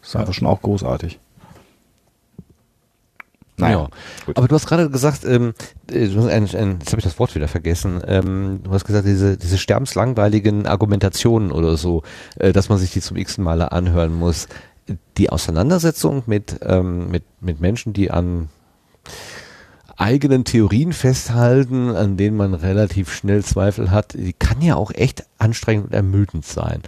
Das 0.00 0.10
ist 0.10 0.16
einfach 0.16 0.34
schon 0.34 0.48
auch 0.48 0.62
großartig. 0.62 1.18
Ja. 3.58 3.88
gut. 4.26 4.36
Aber 4.36 4.48
du 4.48 4.54
hast 4.54 4.66
gerade 4.66 4.90
gesagt, 4.90 5.24
ähm, 5.24 5.54
äh, 5.90 6.06
ein, 6.06 6.48
ein, 6.54 6.78
jetzt 6.78 6.92
habe 6.92 6.98
ich 6.98 7.04
das 7.04 7.18
Wort 7.18 7.34
wieder 7.34 7.48
vergessen. 7.48 8.02
Ähm, 8.06 8.60
du 8.62 8.70
hast 8.72 8.84
gesagt, 8.84 9.06
diese, 9.06 9.36
diese 9.36 9.58
sterbenslangweiligen 9.58 10.66
Argumentationen 10.66 11.52
oder 11.52 11.76
so, 11.76 12.02
äh, 12.38 12.52
dass 12.52 12.68
man 12.68 12.78
sich 12.78 12.90
die 12.90 13.00
zum 13.00 13.16
x 13.16 13.38
Male 13.38 13.72
anhören 13.72 14.14
muss. 14.14 14.48
Die 15.16 15.30
Auseinandersetzung 15.30 16.22
mit, 16.26 16.60
ähm, 16.62 17.10
mit, 17.10 17.24
mit 17.40 17.60
Menschen, 17.60 17.92
die 17.92 18.10
an 18.10 18.48
eigenen 19.96 20.44
Theorien 20.44 20.92
festhalten, 20.92 21.90
an 21.90 22.16
denen 22.16 22.36
man 22.36 22.54
relativ 22.54 23.12
schnell 23.12 23.42
Zweifel 23.42 23.90
hat, 23.90 24.12
die 24.14 24.34
kann 24.34 24.60
ja 24.60 24.76
auch 24.76 24.92
echt 24.92 25.24
anstrengend 25.38 25.86
und 25.86 25.94
ermüdend 25.94 26.44
sein. 26.44 26.82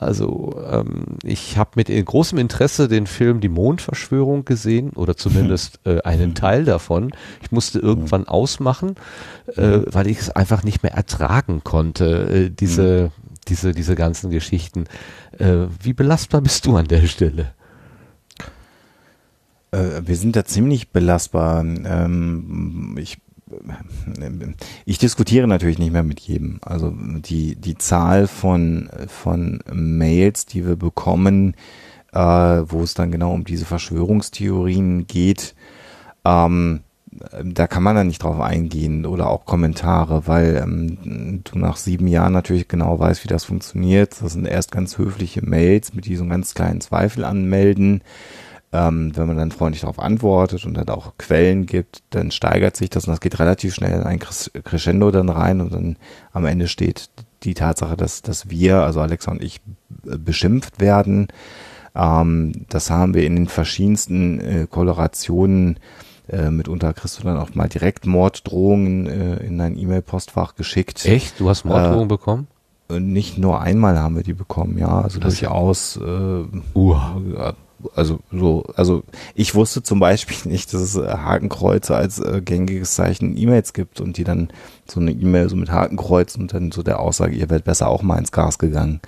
Also 0.00 0.58
ähm, 0.66 1.18
ich 1.22 1.58
habe 1.58 1.72
mit 1.74 1.88
großem 1.88 2.38
Interesse 2.38 2.88
den 2.88 3.06
Film 3.06 3.40
Die 3.40 3.50
Mondverschwörung 3.50 4.46
gesehen 4.46 4.90
oder 4.90 5.14
zumindest 5.14 5.78
äh, 5.84 6.00
einen 6.00 6.34
Teil 6.34 6.64
davon. 6.64 7.12
Ich 7.42 7.52
musste 7.52 7.80
irgendwann 7.80 8.26
ausmachen, 8.26 8.96
äh, 9.56 9.80
weil 9.84 10.06
ich 10.06 10.18
es 10.18 10.30
einfach 10.30 10.64
nicht 10.64 10.82
mehr 10.82 10.94
ertragen 10.94 11.62
konnte, 11.64 12.46
äh, 12.46 12.50
diese, 12.50 13.12
diese, 13.46 13.72
diese 13.72 13.94
ganzen 13.94 14.30
Geschichten. 14.30 14.86
Äh, 15.38 15.66
wie 15.82 15.92
belastbar 15.92 16.40
bist 16.40 16.64
du 16.64 16.76
an 16.76 16.88
der 16.88 17.06
Stelle? 17.06 17.52
Äh, 19.70 20.00
wir 20.06 20.16
sind 20.16 20.34
da 20.34 20.46
ziemlich 20.46 20.92
belastbar. 20.92 21.60
Ähm, 21.60 22.96
ich, 22.98 23.18
ich 24.84 24.98
diskutiere 24.98 25.46
natürlich 25.46 25.78
nicht 25.78 25.92
mehr 25.92 26.02
mit 26.02 26.20
jedem. 26.20 26.60
Also 26.62 26.92
die, 26.94 27.56
die 27.56 27.78
Zahl 27.78 28.26
von, 28.26 28.90
von 29.08 29.60
Mails, 29.72 30.46
die 30.46 30.66
wir 30.66 30.76
bekommen, 30.76 31.54
äh, 32.12 32.18
wo 32.18 32.82
es 32.82 32.94
dann 32.94 33.10
genau 33.10 33.32
um 33.32 33.44
diese 33.44 33.64
Verschwörungstheorien 33.64 35.06
geht, 35.06 35.54
ähm, 36.24 36.80
da 37.44 37.66
kann 37.66 37.82
man 37.82 37.96
dann 37.96 38.06
nicht 38.06 38.22
drauf 38.22 38.40
eingehen 38.40 39.04
oder 39.04 39.28
auch 39.28 39.44
Kommentare, 39.44 40.26
weil 40.26 40.60
ähm, 40.62 41.42
du 41.44 41.58
nach 41.58 41.76
sieben 41.76 42.06
Jahren 42.06 42.32
natürlich 42.32 42.68
genau 42.68 42.98
weißt, 42.98 43.24
wie 43.24 43.28
das 43.28 43.44
funktioniert. 43.44 44.22
Das 44.22 44.32
sind 44.32 44.46
erst 44.46 44.70
ganz 44.70 44.96
höfliche 44.96 45.44
Mails 45.44 45.92
mit 45.92 46.06
diesem 46.06 46.28
ganz 46.28 46.54
kleinen 46.54 46.80
Zweifel 46.80 47.24
anmelden. 47.24 48.02
Ähm, 48.72 49.10
wenn 49.16 49.26
man 49.26 49.36
dann 49.36 49.50
freundlich 49.50 49.80
darauf 49.80 49.98
antwortet 49.98 50.64
und 50.64 50.74
dann 50.74 50.88
auch 50.90 51.14
Quellen 51.18 51.66
gibt, 51.66 52.02
dann 52.10 52.30
steigert 52.30 52.76
sich 52.76 52.88
das 52.88 53.06
und 53.06 53.10
das 53.10 53.20
geht 53.20 53.40
relativ 53.40 53.74
schnell 53.74 53.92
in 53.92 54.04
ein 54.04 54.20
Cres- 54.20 54.50
Crescendo 54.62 55.10
dann 55.10 55.28
rein 55.28 55.60
und 55.60 55.72
dann 55.74 55.96
am 56.32 56.46
Ende 56.46 56.68
steht 56.68 57.10
die 57.42 57.54
Tatsache, 57.54 57.96
dass, 57.96 58.22
dass 58.22 58.48
wir, 58.48 58.82
also 58.82 59.00
Alexa 59.00 59.32
und 59.32 59.42
ich, 59.42 59.60
b- 59.88 60.18
beschimpft 60.18 60.78
werden. 60.80 61.26
Ähm, 61.96 62.52
das 62.68 62.90
haben 62.90 63.14
wir 63.14 63.24
in 63.26 63.34
den 63.34 63.48
verschiedensten 63.48 64.38
äh, 64.40 64.66
Kolorationen 64.70 65.80
äh, 66.28 66.50
mitunter 66.50 66.92
kriegst 66.92 67.18
du 67.18 67.24
dann 67.24 67.38
auch 67.38 67.52
mal 67.56 67.68
direkt 67.68 68.06
Morddrohungen 68.06 69.06
äh, 69.06 69.36
in 69.44 69.58
dein 69.58 69.76
E-Mail-Postfach 69.76 70.54
geschickt. 70.54 71.04
Echt? 71.06 71.40
Du 71.40 71.48
hast 71.48 71.64
Morddrohungen 71.64 72.04
Äh, 72.04 72.06
bekommen? 72.06 72.46
Nicht 72.88 73.36
nur 73.36 73.60
einmal 73.60 73.98
haben 73.98 74.14
wir 74.14 74.22
die 74.22 74.34
bekommen, 74.34 74.78
ja. 74.78 75.00
Also 75.00 75.18
Das 75.18 75.34
durchaus. 75.34 75.96
Äh, 75.96 76.44
Uah. 76.74 77.16
Also 77.94 78.20
so, 78.32 78.64
also 78.76 79.02
ich 79.34 79.54
wusste 79.54 79.82
zum 79.82 80.00
Beispiel 80.00 80.36
nicht, 80.50 80.72
dass 80.72 80.80
es 80.80 80.96
äh, 80.96 81.06
Hakenkreuze 81.08 81.96
als 81.96 82.18
äh, 82.18 82.40
gängiges 82.44 82.94
Zeichen 82.94 83.36
E-Mails 83.36 83.72
gibt 83.72 84.00
und 84.00 84.16
die 84.16 84.24
dann 84.24 84.48
so 84.88 85.00
eine 85.00 85.12
E-Mail 85.12 85.48
so 85.48 85.56
mit 85.56 85.70
Hakenkreuz 85.70 86.36
und 86.36 86.52
dann 86.52 86.72
so 86.72 86.82
der 86.82 87.00
Aussage, 87.00 87.34
ihr 87.34 87.50
werdet 87.50 87.64
besser 87.64 87.88
auch 87.88 88.02
mal 88.02 88.18
ins 88.18 88.32
Gas 88.32 88.58
gegangen. 88.58 89.00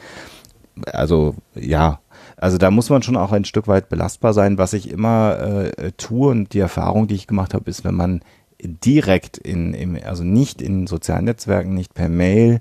Also 0.87 1.35
ja, 1.55 2.01
also 2.37 2.59
da 2.59 2.70
muss 2.70 2.91
man 2.91 3.03
schon 3.03 3.16
auch 3.16 3.33
ein 3.33 3.45
Stück 3.45 3.68
weit 3.68 3.89
belastbar 3.89 4.33
sein. 4.33 4.59
Was 4.59 4.73
ich 4.73 4.90
immer 4.90 5.39
äh, 5.78 5.93
tue 5.93 6.31
und 6.31 6.53
die 6.55 6.61
Erfahrung, 6.61 7.07
die 7.07 7.15
ich 7.15 7.27
gemacht 7.27 7.55
habe, 7.55 7.70
ist, 7.70 7.85
wenn 7.85 7.94
man 7.94 8.20
direkt 8.62 9.39
in, 9.39 9.74
im, 9.74 9.99
also 10.05 10.24
nicht 10.24 10.62
in 10.62 10.86
sozialen 10.86 11.24
Netzwerken, 11.24 11.74
nicht 11.74 11.94
per 11.94 12.09
Mail, 12.09 12.61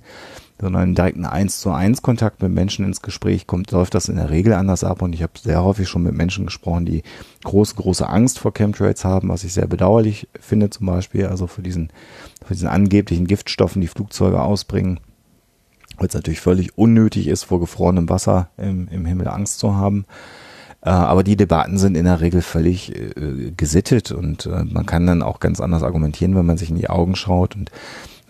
sondern 0.62 0.84
im 0.84 0.96
direkten 0.96 1.26
1 1.26 1.60
zu 1.60 1.72
1 1.72 2.04
Kontakt 2.04 2.42
mit 2.42 2.52
Menschen 2.52 2.86
ins 2.86 3.02
Gespräch 3.02 3.48
kommt, 3.48 3.72
läuft 3.72 3.96
das 3.96 4.10
in 4.10 4.16
der 4.16 4.30
Regel 4.30 4.54
anders 4.54 4.84
ab. 4.84 5.02
Und 5.02 5.14
ich 5.14 5.24
habe 5.24 5.34
sehr 5.42 5.64
häufig 5.64 5.90
schon 5.90 6.04
mit 6.04 6.14
Menschen 6.14 6.46
gesprochen, 6.46 6.86
die 6.86 7.02
große, 7.44 7.76
große 7.76 8.08
Angst 8.08 8.40
vor 8.40 8.54
Chemtrails 8.54 9.04
haben, 9.04 9.30
was 9.30 9.44
ich 9.44 9.54
sehr 9.54 9.68
bedauerlich 9.68 10.30
finde 10.40 10.70
zum 10.70 10.86
Beispiel, 10.86 11.26
also 11.26 11.48
für 11.48 11.64
diesen, 11.64 11.90
für 12.46 12.54
diesen 12.54 12.68
angeblichen 12.68 13.26
Giftstoffen, 13.26 13.82
die 13.82 13.88
Flugzeuge 13.88 14.42
ausbringen. 14.42 15.00
Weil 15.98 16.08
es 16.08 16.14
natürlich 16.14 16.42
völlig 16.42 16.78
unnötig 16.78 17.28
ist, 17.28 17.44
vor 17.44 17.60
gefrorenem 17.60 18.08
Wasser 18.10 18.50
im, 18.58 18.88
im 18.90 19.06
Himmel 19.06 19.28
Angst 19.28 19.60
zu 19.60 19.76
haben. 19.76 20.06
Äh, 20.82 20.90
aber 20.90 21.24
die 21.24 21.36
Debatten 21.36 21.78
sind 21.78 21.96
in 21.96 22.06
der 22.06 22.22
Regel 22.22 22.42
völlig 22.42 22.96
äh, 22.96 23.52
gesittet 23.56 24.12
und 24.12 24.46
äh, 24.46 24.64
man 24.64 24.86
kann 24.86 25.06
dann 25.06 25.22
auch 25.22 25.40
ganz 25.40 25.60
anders 25.60 25.84
argumentieren, 25.84 26.36
wenn 26.36 26.46
man 26.46 26.58
sich 26.58 26.70
in 26.70 26.78
die 26.78 26.90
Augen 26.90 27.16
schaut 27.16 27.56
und 27.56 27.72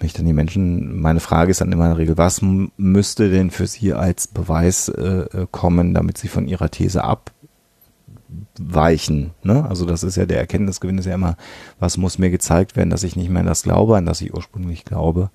wenn 0.02 0.08
ich 0.08 0.14
dann 0.14 0.26
die 0.26 0.34
Menschen, 0.34 1.00
meine 1.00 1.20
Frage 1.20 1.52
ist 1.52 1.62
dann 1.62 1.72
immer 1.72 1.84
in 1.84 1.92
der 1.92 2.00
Regel, 2.00 2.18
was 2.18 2.42
müsste 2.42 3.30
denn 3.30 3.52
für 3.52 3.68
sie 3.68 3.94
als 3.94 4.26
Beweis 4.26 4.90
äh, 4.90 5.02
äh, 5.02 5.46
kommen, 5.52 5.94
damit 5.94 6.18
sie 6.18 6.28
von 6.28 6.48
ihrer 6.48 6.72
These 6.72 7.04
abweichen? 7.04 9.30
Ne? 9.44 9.64
Also 9.70 9.86
das 9.86 10.02
ist 10.02 10.16
ja 10.16 10.26
der 10.26 10.40
Erkenntnisgewinn 10.40 10.98
ist 10.98 11.06
ja 11.06 11.14
immer, 11.14 11.38
was 11.80 11.98
muss 11.98 12.18
mir 12.18 12.32
gezeigt 12.32 12.76
werden, 12.76 12.90
dass 12.90 13.04
ich 13.04 13.16
nicht 13.16 13.30
mehr 13.30 13.42
an 13.42 13.46
das 13.46 13.62
glaube, 13.62 13.96
an 13.96 14.08
das 14.08 14.22
ich 14.22 14.34
ursprünglich 14.34 14.86
glaube. 14.86 15.30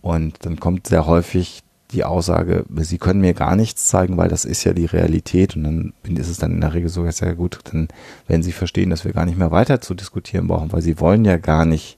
Und 0.00 0.44
dann 0.44 0.58
kommt 0.58 0.88
sehr 0.88 1.06
häufig 1.06 1.62
die 1.92 2.02
Aussage, 2.02 2.64
sie 2.78 2.98
können 2.98 3.20
mir 3.20 3.34
gar 3.34 3.54
nichts 3.54 3.86
zeigen, 3.86 4.16
weil 4.16 4.28
das 4.28 4.44
ist 4.44 4.64
ja 4.64 4.72
die 4.72 4.86
Realität. 4.86 5.54
Und 5.54 5.62
dann 5.62 5.92
ist 6.16 6.28
es 6.28 6.38
dann 6.38 6.50
in 6.50 6.62
der 6.62 6.74
Regel 6.74 6.88
sogar 6.88 7.12
sehr 7.12 7.36
gut, 7.36 7.60
dann 7.70 7.86
werden 8.26 8.42
sie 8.42 8.50
verstehen, 8.50 8.90
dass 8.90 9.04
wir 9.04 9.12
gar 9.12 9.24
nicht 9.24 9.38
mehr 9.38 9.52
weiter 9.52 9.80
zu 9.80 9.94
diskutieren 9.94 10.48
brauchen, 10.48 10.72
weil 10.72 10.82
sie 10.82 10.98
wollen 10.98 11.24
ja 11.24 11.36
gar 11.36 11.64
nicht 11.64 11.96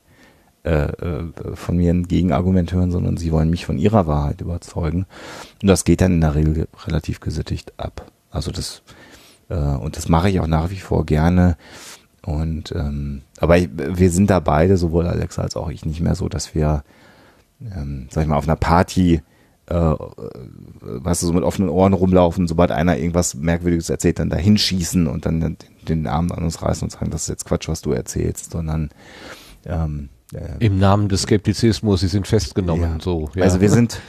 äh, 0.67 0.91
äh, 0.91 1.33
von 1.55 1.77
mir 1.77 1.95
ein 1.95 2.09
Gegenargument 2.09 2.73
hören, 2.73 2.91
sondern 2.91 3.17
sie 3.17 3.31
wollen 3.31 3.51
mich 3.51 3.65
von 3.65 3.79
ihrer 3.79 4.09
Wahrheit 4.09 4.41
überzeugen. 4.41 5.07
Und 5.63 5.69
das 5.69 5.85
geht 5.85 6.01
dann 6.01 6.15
in 6.15 6.21
der 6.21 6.35
Regel 6.35 6.67
relativ 6.85 7.21
gesittigt 7.21 7.73
ab. 7.77 8.11
Also 8.33 8.51
das, 8.51 8.83
äh, 9.49 9.55
und 9.55 9.97
das 9.97 10.09
mache 10.09 10.29
ich 10.29 10.41
auch 10.41 10.49
nach 10.49 10.71
wie 10.71 10.81
vor 10.81 11.07
gerne. 11.07 11.57
Und 12.23 12.73
ähm, 12.73 13.23
aber 13.39 13.59
ich, 13.59 13.69
wir 13.73 14.11
sind 14.11 14.29
da 14.29 14.41
beide, 14.41 14.77
sowohl 14.77 15.07
Alexa 15.07 15.43
als 15.43 15.55
auch 15.55 15.71
ich, 15.71 15.87
nicht 15.87 16.01
mehr 16.01 16.17
so, 16.17 16.29
dass 16.29 16.53
wir, 16.53 16.83
ähm, 17.61 18.09
sag 18.11 18.23
ich 18.23 18.29
mal, 18.29 18.37
auf 18.37 18.49
einer 18.49 18.57
Party 18.57 19.23
äh, 19.67 19.95
du, 19.95 21.15
so 21.15 21.33
mit 21.33 21.45
offenen 21.45 21.71
Ohren 21.71 21.93
rumlaufen, 21.93 22.49
sobald 22.49 22.73
einer 22.73 22.97
irgendwas 22.97 23.37
Merkwürdiges 23.37 23.89
erzählt, 23.89 24.19
dann 24.19 24.31
dahin 24.31 24.59
schießen 24.59 25.07
und 25.07 25.27
dann 25.27 25.41
den, 25.41 25.57
den 25.87 26.07
Arm 26.09 26.33
an 26.33 26.43
uns 26.43 26.61
reißen 26.61 26.85
und 26.87 26.91
sagen, 26.91 27.11
das 27.13 27.23
ist 27.23 27.29
jetzt 27.29 27.45
Quatsch, 27.45 27.69
was 27.69 27.83
du 27.83 27.93
erzählst, 27.93 28.51
sondern 28.51 28.91
ähm, 29.65 30.09
äh, 30.37 30.65
Im 30.65 30.79
Namen 30.79 31.09
des 31.09 31.23
Skeptizismus, 31.23 32.01
sie 32.01 32.09
sind 32.09 32.27
festgenommen, 32.27 32.83
Ja. 32.83 32.99
so. 33.01 33.31
Ja. 33.35 33.45
Also 33.45 33.61
wir 33.61 33.71
sind, 33.71 34.01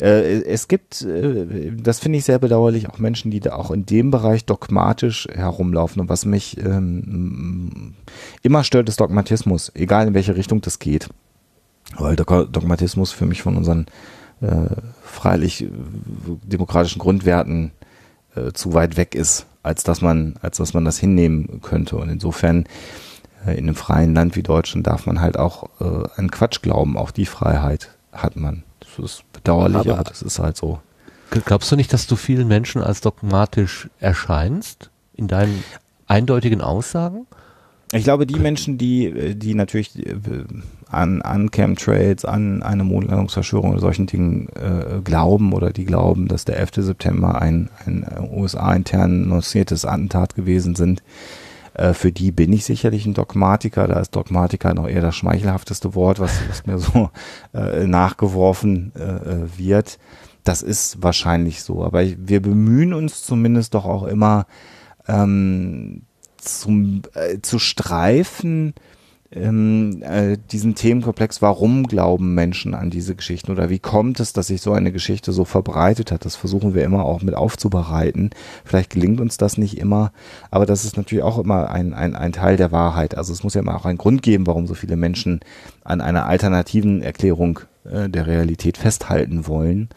äh, 0.00 0.42
es 0.42 0.68
gibt, 0.68 1.02
äh, 1.02 1.72
das 1.76 2.00
finde 2.00 2.18
ich 2.18 2.24
sehr 2.24 2.38
bedauerlich, 2.38 2.88
auch 2.88 2.98
Menschen, 2.98 3.30
die 3.30 3.40
da 3.40 3.54
auch 3.54 3.70
in 3.70 3.86
dem 3.86 4.10
Bereich 4.10 4.44
dogmatisch 4.44 5.28
herumlaufen. 5.32 6.00
Und 6.00 6.08
was 6.08 6.24
mich 6.24 6.58
ähm, 6.58 7.94
immer 8.42 8.64
stört, 8.64 8.88
ist 8.88 9.00
Dogmatismus, 9.00 9.70
egal 9.74 10.08
in 10.08 10.14
welche 10.14 10.36
Richtung 10.36 10.60
das 10.60 10.78
geht. 10.78 11.08
Weil 11.96 12.16
Dog 12.16 12.52
Dogmatismus 12.52 13.12
für 13.12 13.26
mich 13.26 13.42
von 13.42 13.56
unseren 13.56 13.86
äh, 14.40 14.66
freilich 15.02 15.66
demokratischen 16.42 16.98
Grundwerten 16.98 17.70
äh, 18.34 18.52
zu 18.52 18.74
weit 18.74 18.96
weg 18.96 19.14
ist, 19.14 19.46
als 19.62 19.84
dass 19.84 20.02
man, 20.02 20.34
als 20.42 20.56
dass 20.58 20.74
man 20.74 20.84
das 20.84 20.98
hinnehmen 20.98 21.60
könnte. 21.62 21.96
Und 21.96 22.08
insofern 22.08 22.64
in 23.52 23.64
einem 23.64 23.74
freien 23.74 24.14
Land 24.14 24.36
wie 24.36 24.42
Deutschland 24.42 24.86
darf 24.86 25.06
man 25.06 25.20
halt 25.20 25.38
auch 25.38 25.68
äh, 25.80 26.08
an 26.16 26.30
Quatsch 26.30 26.62
glauben. 26.62 26.96
Auch 26.96 27.10
die 27.10 27.26
Freiheit 27.26 27.90
hat 28.12 28.36
man. 28.36 28.62
Das 28.80 28.98
ist 29.04 29.32
bedauerlich, 29.32 29.76
aber, 29.76 29.94
Aber- 29.94 30.04
das 30.04 30.22
ist 30.22 30.38
halt 30.38 30.56
so. 30.56 30.80
Glaubst 31.30 31.70
du 31.72 31.76
nicht, 31.76 31.92
dass 31.92 32.06
du 32.06 32.14
vielen 32.14 32.46
Menschen 32.46 32.82
als 32.82 33.00
dogmatisch 33.00 33.88
erscheinst 33.98 34.90
in 35.14 35.26
deinen 35.26 35.64
eindeutigen 36.06 36.60
Aussagen? 36.60 37.26
Ich 37.92 38.04
glaube, 38.04 38.26
die 38.26 38.38
Menschen, 38.38 38.78
die, 38.78 39.06
äh, 39.06 39.34
die 39.34 39.54
natürlich 39.54 39.96
äh, 40.06 40.14
an, 40.88 41.22
an 41.22 41.50
Chemtrails, 41.50 42.24
an 42.24 42.62
eine 42.62 42.84
Mondlandungsverschwörung 42.84 43.70
oder 43.72 43.80
solchen 43.80 44.06
Dingen 44.06 44.48
äh, 44.54 45.00
glauben 45.02 45.52
oder 45.52 45.70
die 45.72 45.84
glauben, 45.84 46.26
dass 46.28 46.44
der 46.44 46.58
11. 46.58 46.70
September 46.76 47.40
ein, 47.40 47.70
ein 47.84 48.02
äh, 48.04 48.20
USA-intern 48.20 49.28
lanciertes 49.28 49.84
Attentat 49.84 50.34
gewesen 50.34 50.74
sind, 50.74 51.02
äh, 51.76 51.92
für 51.92 52.10
die 52.10 52.32
bin 52.32 52.52
ich 52.52 52.64
sicherlich 52.64 53.04
ein 53.06 53.14
Dogmatiker. 53.14 53.86
Da 53.86 54.00
ist 54.00 54.16
Dogmatiker 54.16 54.72
noch 54.74 54.88
eher 54.88 55.02
das 55.02 55.14
schmeichelhafteste 55.14 55.94
Wort, 55.94 56.20
was, 56.20 56.40
was 56.48 56.66
mir 56.66 56.78
so 56.78 57.10
äh, 57.54 57.86
nachgeworfen 57.86 58.92
äh, 58.96 59.02
äh, 59.02 59.58
wird. 59.58 59.98
Das 60.42 60.62
ist 60.62 61.02
wahrscheinlich 61.02 61.62
so. 61.62 61.84
Aber 61.84 62.02
ich, 62.02 62.16
wir 62.18 62.40
bemühen 62.40 62.94
uns 62.94 63.24
zumindest 63.24 63.74
doch 63.74 63.84
auch 63.84 64.04
immer, 64.04 64.46
ähm, 65.06 66.02
zum, 66.38 67.02
äh, 67.14 67.40
zu 67.42 67.58
streifen, 67.58 68.74
ähm, 69.36 70.02
äh, 70.02 70.36
diesen 70.50 70.74
Themenkomplex, 70.74 71.42
warum 71.42 71.86
glauben 71.86 72.34
Menschen 72.34 72.74
an 72.74 72.90
diese 72.90 73.14
Geschichten 73.14 73.52
oder 73.52 73.70
wie 73.70 73.78
kommt 73.78 74.20
es, 74.20 74.32
dass 74.32 74.48
sich 74.48 74.60
so 74.60 74.72
eine 74.72 74.92
Geschichte 74.92 75.32
so 75.32 75.44
verbreitet 75.44 76.10
hat. 76.10 76.24
Das 76.24 76.36
versuchen 76.36 76.74
wir 76.74 76.84
immer 76.84 77.04
auch 77.04 77.22
mit 77.22 77.34
aufzubereiten. 77.34 78.30
Vielleicht 78.64 78.90
gelingt 78.90 79.20
uns 79.20 79.36
das 79.36 79.58
nicht 79.58 79.78
immer, 79.78 80.12
aber 80.50 80.66
das 80.66 80.84
ist 80.84 80.96
natürlich 80.96 81.24
auch 81.24 81.38
immer 81.38 81.70
ein, 81.70 81.94
ein, 81.94 82.16
ein 82.16 82.32
Teil 82.32 82.56
der 82.56 82.72
Wahrheit. 82.72 83.16
Also 83.16 83.32
es 83.32 83.42
muss 83.42 83.54
ja 83.54 83.60
immer 83.60 83.76
auch 83.76 83.86
einen 83.86 83.98
Grund 83.98 84.22
geben, 84.22 84.46
warum 84.46 84.66
so 84.66 84.74
viele 84.74 84.96
Menschen 84.96 85.40
an 85.84 86.00
einer 86.00 86.26
alternativen 86.26 87.02
Erklärung 87.02 87.60
äh, 87.84 88.08
der 88.08 88.26
Realität 88.26 88.78
festhalten 88.78 89.46
wollen. 89.46 89.88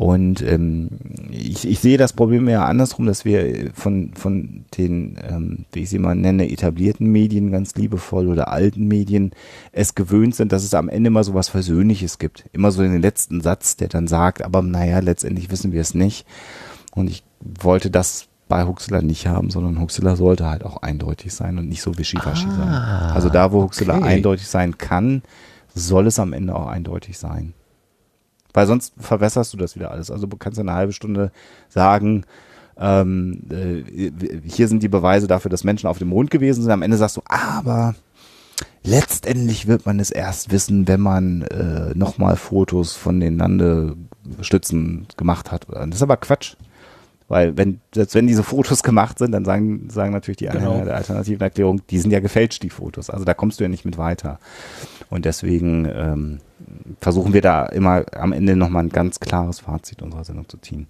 Und 0.00 0.40
ähm, 0.40 0.88
ich, 1.30 1.68
ich 1.68 1.78
sehe 1.80 1.98
das 1.98 2.14
Problem 2.14 2.48
eher 2.48 2.64
andersrum, 2.64 3.04
dass 3.04 3.26
wir 3.26 3.70
von, 3.74 4.12
von 4.14 4.64
den, 4.74 5.18
ähm, 5.28 5.66
wie 5.72 5.80
ich 5.80 5.90
sie 5.90 5.98
mal 5.98 6.14
nenne, 6.14 6.50
etablierten 6.50 7.06
Medien 7.12 7.50
ganz 7.50 7.74
liebevoll 7.74 8.28
oder 8.28 8.48
alten 8.48 8.88
Medien 8.88 9.32
es 9.72 9.94
gewöhnt 9.94 10.34
sind, 10.34 10.52
dass 10.52 10.64
es 10.64 10.72
am 10.72 10.88
Ende 10.88 11.08
immer 11.08 11.22
so 11.22 11.34
was 11.34 11.50
Versöhnliches 11.50 12.18
gibt. 12.18 12.46
Immer 12.54 12.72
so 12.72 12.80
den 12.80 13.02
letzten 13.02 13.42
Satz, 13.42 13.76
der 13.76 13.88
dann 13.88 14.06
sagt, 14.06 14.40
aber 14.40 14.62
naja, 14.62 15.00
letztendlich 15.00 15.50
wissen 15.50 15.70
wir 15.70 15.82
es 15.82 15.92
nicht. 15.92 16.26
Und 16.94 17.10
ich 17.10 17.22
wollte 17.42 17.90
das 17.90 18.28
bei 18.48 18.64
Huxler 18.64 19.02
nicht 19.02 19.26
haben, 19.26 19.50
sondern 19.50 19.82
Huxler 19.82 20.16
sollte 20.16 20.48
halt 20.48 20.64
auch 20.64 20.78
eindeutig 20.78 21.34
sein 21.34 21.58
und 21.58 21.68
nicht 21.68 21.82
so 21.82 21.98
wischiwaschi 21.98 22.48
sein. 22.48 22.68
Also 22.68 23.28
da, 23.28 23.52
wo 23.52 23.64
Huxler 23.64 23.96
okay. 23.96 24.08
eindeutig 24.08 24.48
sein 24.48 24.78
kann, 24.78 25.20
soll 25.74 26.06
es 26.06 26.18
am 26.18 26.32
Ende 26.32 26.56
auch 26.56 26.68
eindeutig 26.68 27.18
sein. 27.18 27.52
Weil 28.52 28.66
sonst 28.66 28.94
verwässerst 28.98 29.52
du 29.52 29.56
das 29.56 29.76
wieder 29.76 29.90
alles. 29.90 30.10
Also 30.10 30.26
du 30.26 30.36
kannst 30.36 30.58
eine 30.58 30.72
halbe 30.72 30.92
Stunde 30.92 31.30
sagen, 31.68 32.24
ähm, 32.78 33.42
äh, 33.50 34.10
hier 34.44 34.66
sind 34.68 34.82
die 34.82 34.88
Beweise 34.88 35.26
dafür, 35.26 35.50
dass 35.50 35.64
Menschen 35.64 35.86
auf 35.86 35.98
dem 35.98 36.08
Mond 36.08 36.30
gewesen 36.30 36.62
sind. 36.62 36.72
Am 36.72 36.82
Ende 36.82 36.96
sagst 36.96 37.16
du, 37.18 37.22
aber 37.26 37.94
letztendlich 38.82 39.66
wird 39.66 39.84
man 39.86 40.00
es 40.00 40.10
erst 40.10 40.50
wissen, 40.50 40.88
wenn 40.88 41.00
man 41.00 41.42
äh, 41.42 41.92
nochmal 41.94 42.36
Fotos 42.36 42.94
von 42.94 43.20
den 43.20 43.36
Landestützen 43.38 45.06
gemacht 45.16 45.52
hat. 45.52 45.66
Das 45.68 45.88
ist 45.96 46.02
aber 46.02 46.16
Quatsch. 46.16 46.56
Weil 47.28 47.56
wenn, 47.56 47.80
selbst 47.94 48.16
wenn 48.16 48.26
diese 48.26 48.42
Fotos 48.42 48.82
gemacht 48.82 49.18
sind, 49.18 49.32
dann 49.32 49.44
sagen, 49.44 49.88
sagen 49.88 50.12
natürlich 50.12 50.38
die 50.38 50.48
Anhänger 50.48 50.72
Genau. 50.72 50.84
der 50.84 50.96
alternativen 50.96 51.40
Erklärung, 51.40 51.80
die 51.88 51.98
sind 51.98 52.10
ja 52.10 52.18
gefälscht, 52.20 52.62
die 52.62 52.70
Fotos. 52.70 53.08
Also 53.08 53.24
da 53.24 53.34
kommst 53.34 53.60
du 53.60 53.64
ja 53.64 53.68
nicht 53.68 53.84
mit 53.84 53.98
weiter. 53.98 54.40
Und 55.10 55.26
deswegen 55.26 55.86
ähm, 55.92 56.38
versuchen 57.00 57.32
wir 57.32 57.42
da 57.42 57.66
immer 57.66 58.04
am 58.12 58.32
Ende 58.32 58.56
nochmal 58.56 58.84
ein 58.84 58.90
ganz 58.90 59.20
klares 59.20 59.60
Fazit 59.60 60.02
unserer 60.02 60.24
Sendung 60.24 60.48
zu 60.48 60.58
ziehen. 60.58 60.86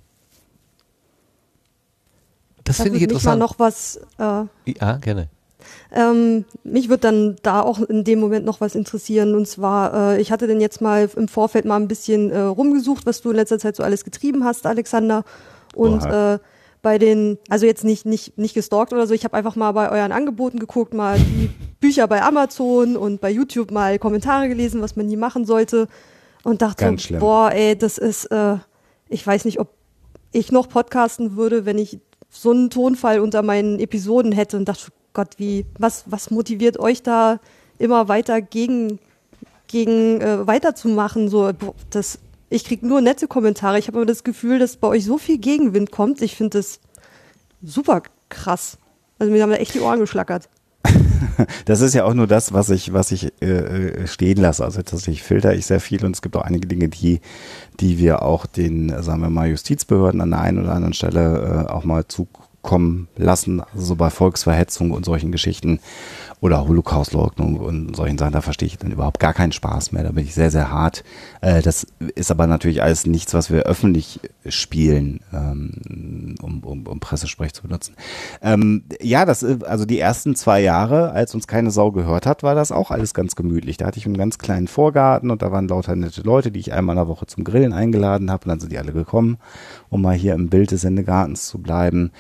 Das 2.65 2.79
Da 2.79 2.85
finde 2.85 2.99
ich 2.99 3.03
würde 3.03 3.15
mich 3.15 3.25
mal 3.25 3.35
interessant. 3.35 3.41
noch 3.41 3.59
was 3.59 3.97
äh, 4.19 4.73
ja, 4.79 4.97
gerne. 4.99 5.29
Ähm, 5.93 6.45
mich 6.65 6.89
wird 6.89 7.05
dann 7.05 7.37
da 7.43 7.61
auch 7.61 7.81
in 7.81 8.05
dem 8.05 8.21
Moment 8.21 8.45
noch 8.45 8.61
was 8.61 8.75
interessieren. 8.75 9.35
Und 9.35 9.47
zwar, 9.47 10.15
äh, 10.15 10.21
ich 10.21 10.33
hatte 10.33 10.47
denn 10.47 10.61
jetzt 10.61 10.81
mal 10.81 11.09
im 11.17 11.29
Vorfeld 11.29 11.65
mal 11.65 11.77
ein 11.77 11.89
bisschen 11.89 12.31
äh, 12.31 12.39
rumgesucht, 12.41 13.07
was 13.07 13.21
du 13.21 13.31
in 13.31 13.37
letzter 13.37 13.59
Zeit 13.59 13.77
so 13.77 13.83
alles 13.83 14.05
getrieben 14.05 14.45
hast, 14.45 14.67
Alexander. 14.67 15.25
Und 15.75 16.05
äh, 16.05 16.39
bei 16.83 16.99
den, 16.99 17.39
also 17.49 17.67
jetzt 17.67 17.85
nicht, 17.85 18.07
nicht, 18.07 18.39
nicht 18.39 18.55
gestalkt 18.55 18.93
oder 18.93 19.07
so, 19.07 19.15
ich 19.15 19.25
habe 19.25 19.37
einfach 19.37 19.57
mal 19.57 19.73
bei 19.73 19.91
euren 19.91 20.13
Angeboten 20.13 20.59
geguckt, 20.59 20.95
mal 20.95 21.19
die 21.19 21.51
Bücher 21.81 22.07
bei 22.07 22.23
Amazon 22.23 22.97
und 22.97 23.21
bei 23.21 23.31
YouTube 23.31 23.71
mal 23.71 23.99
Kommentare 23.99 24.49
gelesen, 24.49 24.81
was 24.81 24.97
man 24.97 25.07
nie 25.07 25.17
machen 25.17 25.45
sollte. 25.45 25.89
Und 26.43 26.63
dachte, 26.63 26.85
Ganz 26.85 27.03
schlimm. 27.03 27.21
boah, 27.21 27.53
ey, 27.53 27.77
das 27.77 27.99
ist, 27.99 28.25
äh, 28.27 28.57
ich 29.11 29.27
weiß 29.27 29.45
nicht, 29.45 29.61
ob 29.61 29.69
ich 30.33 30.53
noch 30.53 30.69
podcasten 30.71 31.37
würde, 31.37 31.67
wenn 31.67 31.77
ich 31.77 31.99
so 32.31 32.53
einen 32.53 32.71
Tonfall 32.71 33.21
unter 33.21 33.43
meinen 33.43 33.79
Episoden 33.79 34.33
hätte 34.33 34.57
und 34.57 34.67
dachte, 34.67 34.91
Gott, 35.13 35.35
wie, 35.37 35.67
was, 35.79 36.05
was 36.07 36.31
motiviert 36.31 36.79
euch 36.79 37.03
da 37.03 37.41
immer 37.79 38.09
weiter 38.09 38.41
gegen, 38.41 39.01
gegen 39.67 40.21
äh, 40.21 40.47
weiterzumachen? 40.47 41.29
So, 41.29 41.51
boah, 41.59 41.75
das, 41.91 42.19
ich 42.51 42.65
krieg 42.65 42.83
nur 42.83 43.01
nette 43.01 43.29
Kommentare. 43.29 43.79
Ich 43.79 43.87
habe 43.87 43.99
immer 43.99 44.07
das 44.07 44.25
Gefühl, 44.25 44.59
dass 44.59 44.77
bei 44.77 44.89
euch 44.89 45.05
so 45.05 45.17
viel 45.17 45.39
Gegenwind 45.39 45.93
kommt. 45.93 46.21
Ich 46.21 46.37
finde 46.37 46.59
das 46.59 46.81
super 47.63 48.03
krass. 48.29 48.77
Also 49.19 49.33
mir 49.33 49.43
haben 49.43 49.51
da 49.51 49.57
echt 49.57 49.75
die 49.75 49.81
Ohren 49.81 50.01
geschlackert. 50.01 50.49
das 51.65 51.81
ist 51.81 51.95
ja 51.95 52.05
auch 52.05 52.15
nur 52.15 52.27
das, 52.27 52.53
was 52.53 52.71
ich, 52.71 52.93
was 52.93 53.13
ich 53.13 53.33
äh, 53.41 53.47
äh, 53.47 54.07
stehen 54.07 54.39
lasse. 54.39 54.65
Also 54.65 54.83
tatsächlich 54.83 55.23
filter 55.23 55.55
ich 55.55 55.67
sehr 55.67 55.81
viel 55.81 56.05
und 56.05 56.17
es 56.17 56.23
gibt 56.23 56.37
auch 56.37 56.43
einige 56.43 56.67
Dinge, 56.67 56.89
die, 56.89 57.21
die 57.79 57.99
wir 57.99 58.23
auch 58.23 58.47
den, 58.47 59.01
sagen 59.03 59.23
wir 59.23 59.31
mal, 59.31 59.49
Justizbehörden 59.49 60.21
an 60.21 60.31
der 60.31 60.41
einen 60.41 60.59
oder 60.59 60.73
anderen 60.73 60.95
Stelle 60.95 61.67
äh, 61.69 61.71
auch 61.71 61.85
mal 61.85 62.09
zukommen 62.09 63.09
lassen. 63.17 63.61
Also 63.61 63.85
so 63.85 63.97
bei 63.97 64.11
Volksverhetzung 64.11 64.91
und 64.91 65.05
solchen 65.05 65.31
Geschichten 65.31 65.81
oder 66.41 66.67
Holocaustleugnung 66.67 67.57
und 67.57 67.95
solchen 67.95 68.17
Sachen, 68.17 68.33
da 68.33 68.41
verstehe 68.41 68.67
ich 68.67 68.79
dann 68.79 68.91
überhaupt 68.91 69.21
gar 69.21 69.35
keinen 69.35 69.53
Spaß 69.53 69.93
mehr. 69.93 70.05
Da 70.05 70.13
bin 70.13 70.25
ich 70.25 70.35
sehr, 70.35 70.51
sehr 70.51 70.71
hart. 70.71 71.05
Äh, 71.43 71.61
das 71.61 71.87
ist 72.15 72.31
aber 72.31 72.47
natürlich 72.47 72.83
alles 72.83 73.07
nichts, 73.07 73.35
was 73.35 73.51
wir 73.51 73.65
öffentlich 73.65 74.21
spielen, 74.49 75.21
ähm, 75.35 76.37
um, 76.41 76.61
um, 76.65 76.87
um 76.87 77.01
Pressesprech 77.01 77.53
zu 77.53 77.63
benutzen. 77.63 77.95
Ähm, 78.43 78.85
ja, 79.03 79.27
das, 79.27 79.45
also 79.45 79.85
die 79.85 79.99
ersten 79.99 80.35
zwei 80.35 80.63
Jahre, 80.63 81.13
als 81.13 81.35
uns 81.35 81.47
keine 81.47 81.71
Sau 81.71 81.93
gehört 81.93 82.25
hat, 82.25 82.43
war 82.43 82.55
das 82.55 82.73
auch 82.73 82.91
alles 82.91 83.13
ganz 83.13 83.37
gemütlich. 83.37 83.77
Da 83.77 83.87
hatte 83.87 83.99
ich 83.99 84.07
einen 84.07 84.17
ganz 84.17 84.39
kleinen 84.39 84.67
Vorgarten 84.67 85.31
und 85.31 85.43
da 85.43 85.53
waren 85.53 85.69
lauter 85.69 85.95
nette 85.95 86.23
Leute, 86.23 86.51
die 86.51 86.61
ich 86.61 86.73
einmal 86.73 86.95
in 86.95 87.03
der 87.03 87.09
Woche 87.09 87.27
zum 87.27 87.45
Grillen 87.45 87.75
eingeladen 87.75 88.31
habe 88.31 88.45
und 88.45 88.49
dann 88.49 88.61
sind 88.61 88.73
die 88.73 88.79
alle 88.79 88.93
gekommen, 88.93 89.37
um 89.91 90.01
mal 90.01 90.17
hier 90.17 90.33
im 90.35 90.49
Bild 90.49 90.71
des 90.71 90.81
Sendegartens 90.81 91.49
zu 91.49 91.59
bleiben. 91.59 92.13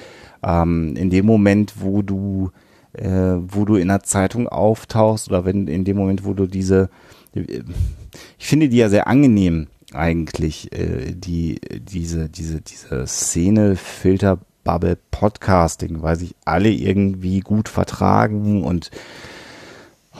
Ähm, 0.43 0.95
in 0.97 1.09
dem 1.09 1.25
Moment, 1.25 1.75
wo 1.79 2.03
du 2.03 2.51
äh, 2.93 3.37
wo 3.39 3.65
du 3.65 3.77
in 3.77 3.89
der 3.89 4.03
Zeitung 4.03 4.49
auftauchst 4.49 5.29
oder 5.29 5.45
wenn 5.45 5.69
in 5.69 5.85
dem 5.85 5.97
Moment, 5.97 6.25
wo 6.25 6.35
du 6.35 6.47
diese, 6.47 6.91
ich 7.35 8.47
finde 8.47 8.69
die 8.69 8.79
ja 8.79 8.89
sehr 8.89 9.07
angenehm 9.07 9.69
eigentlich, 9.93 10.73
äh, 10.73 11.13
die, 11.15 11.61
diese, 11.81 12.29
diese, 12.29 12.61
diese 12.61 13.07
Szene 13.07 13.77
Filter 13.77 14.39
Bubble 14.65 14.99
Podcasting, 15.11 16.03
weil 16.03 16.17
sich 16.17 16.35
alle 16.45 16.71
irgendwie 16.71 17.41
gut 17.41 17.69
vertragen 17.69 18.63
und 18.63 18.91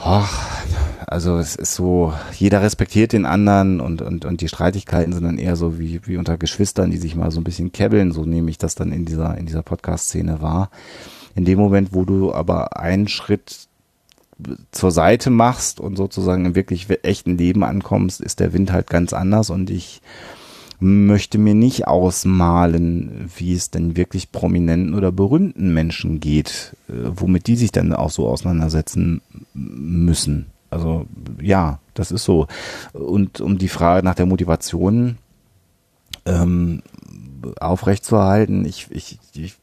oh, 0.05 0.25
also 1.07 1.39
es 1.39 1.57
ist 1.57 1.75
so, 1.75 2.15
jeder 2.37 2.63
respektiert 2.63 3.13
den 3.13 3.27
anderen 3.27 3.81
und, 3.81 4.01
und, 4.03 4.25
und 4.25 4.41
die 4.41 4.49
Streitigkeiten 4.49 5.13
sind 5.13 5.25
dann 5.25 5.39
eher 5.39 5.57
so 5.57 5.79
wie, 5.79 6.01
wie 6.07 6.17
unter 6.17 6.39
Geschwistern, 6.39 6.91
die 6.91 6.99
sich 6.99 7.17
mal 7.17 7.31
so 7.31 7.41
ein 7.41 7.45
bisschen 7.45 7.73
kebbeln, 7.73 8.13
so 8.13 8.25
nehme 8.25 8.51
ich 8.51 8.59
das 8.59 8.75
dann 8.75 8.93
in 8.93 9.05
dieser, 9.05 9.37
in 9.37 9.47
dieser 9.47 9.63
Podcast-Szene 9.63 10.41
wahr. 10.41 10.71
In 11.35 11.45
dem 11.45 11.59
Moment, 11.59 11.93
wo 11.93 12.05
du 12.05 12.33
aber 12.33 12.77
einen 12.77 13.09
Schritt 13.09 13.69
zur 14.71 14.91
Seite 14.91 15.31
machst 15.31 15.81
und 15.81 15.97
sozusagen 15.97 16.47
im 16.47 16.55
wirklich 16.55 16.89
echten 17.03 17.37
Leben 17.37 17.63
ankommst, 17.63 18.21
ist 18.21 18.41
der 18.41 18.53
Wind 18.53 18.73
halt 18.73 18.89
ganz 18.89 19.13
anders 19.13 19.51
und 19.51 19.71
ich 19.71 20.01
möchte 20.81 21.37
mir 21.37 21.55
nicht 21.55 21.87
ausmalen, 21.87 23.31
wie 23.37 23.53
es 23.53 23.71
denn 23.71 23.97
wirklich 23.97 24.33
prominenten 24.33 24.95
oder 24.95 25.13
berühmten 25.13 25.75
Menschen 25.75 26.21
geht, 26.21 26.75
äh, 26.89 26.93
womit 27.15 27.47
die 27.47 27.57
sich 27.57 27.71
dann 27.71 27.93
auch 27.93 28.11
so 28.11 28.27
auseinandersetzen 28.27 29.21
müssen. 29.53 30.47
Also 30.71 31.07
ja, 31.41 31.81
das 31.93 32.11
ist 32.11 32.25
so. 32.25 32.47
Und 32.95 33.43
um 33.43 33.59
die 33.59 33.69
Frage 33.69 34.05
nach 34.05 34.15
der 34.15 34.25
Motivation 34.25 35.19
ähm, 36.25 36.83
aufrechtzuerhalten, 37.61 38.65
ich, 38.65 38.87
ich, 38.91 39.19
ich 39.35 39.57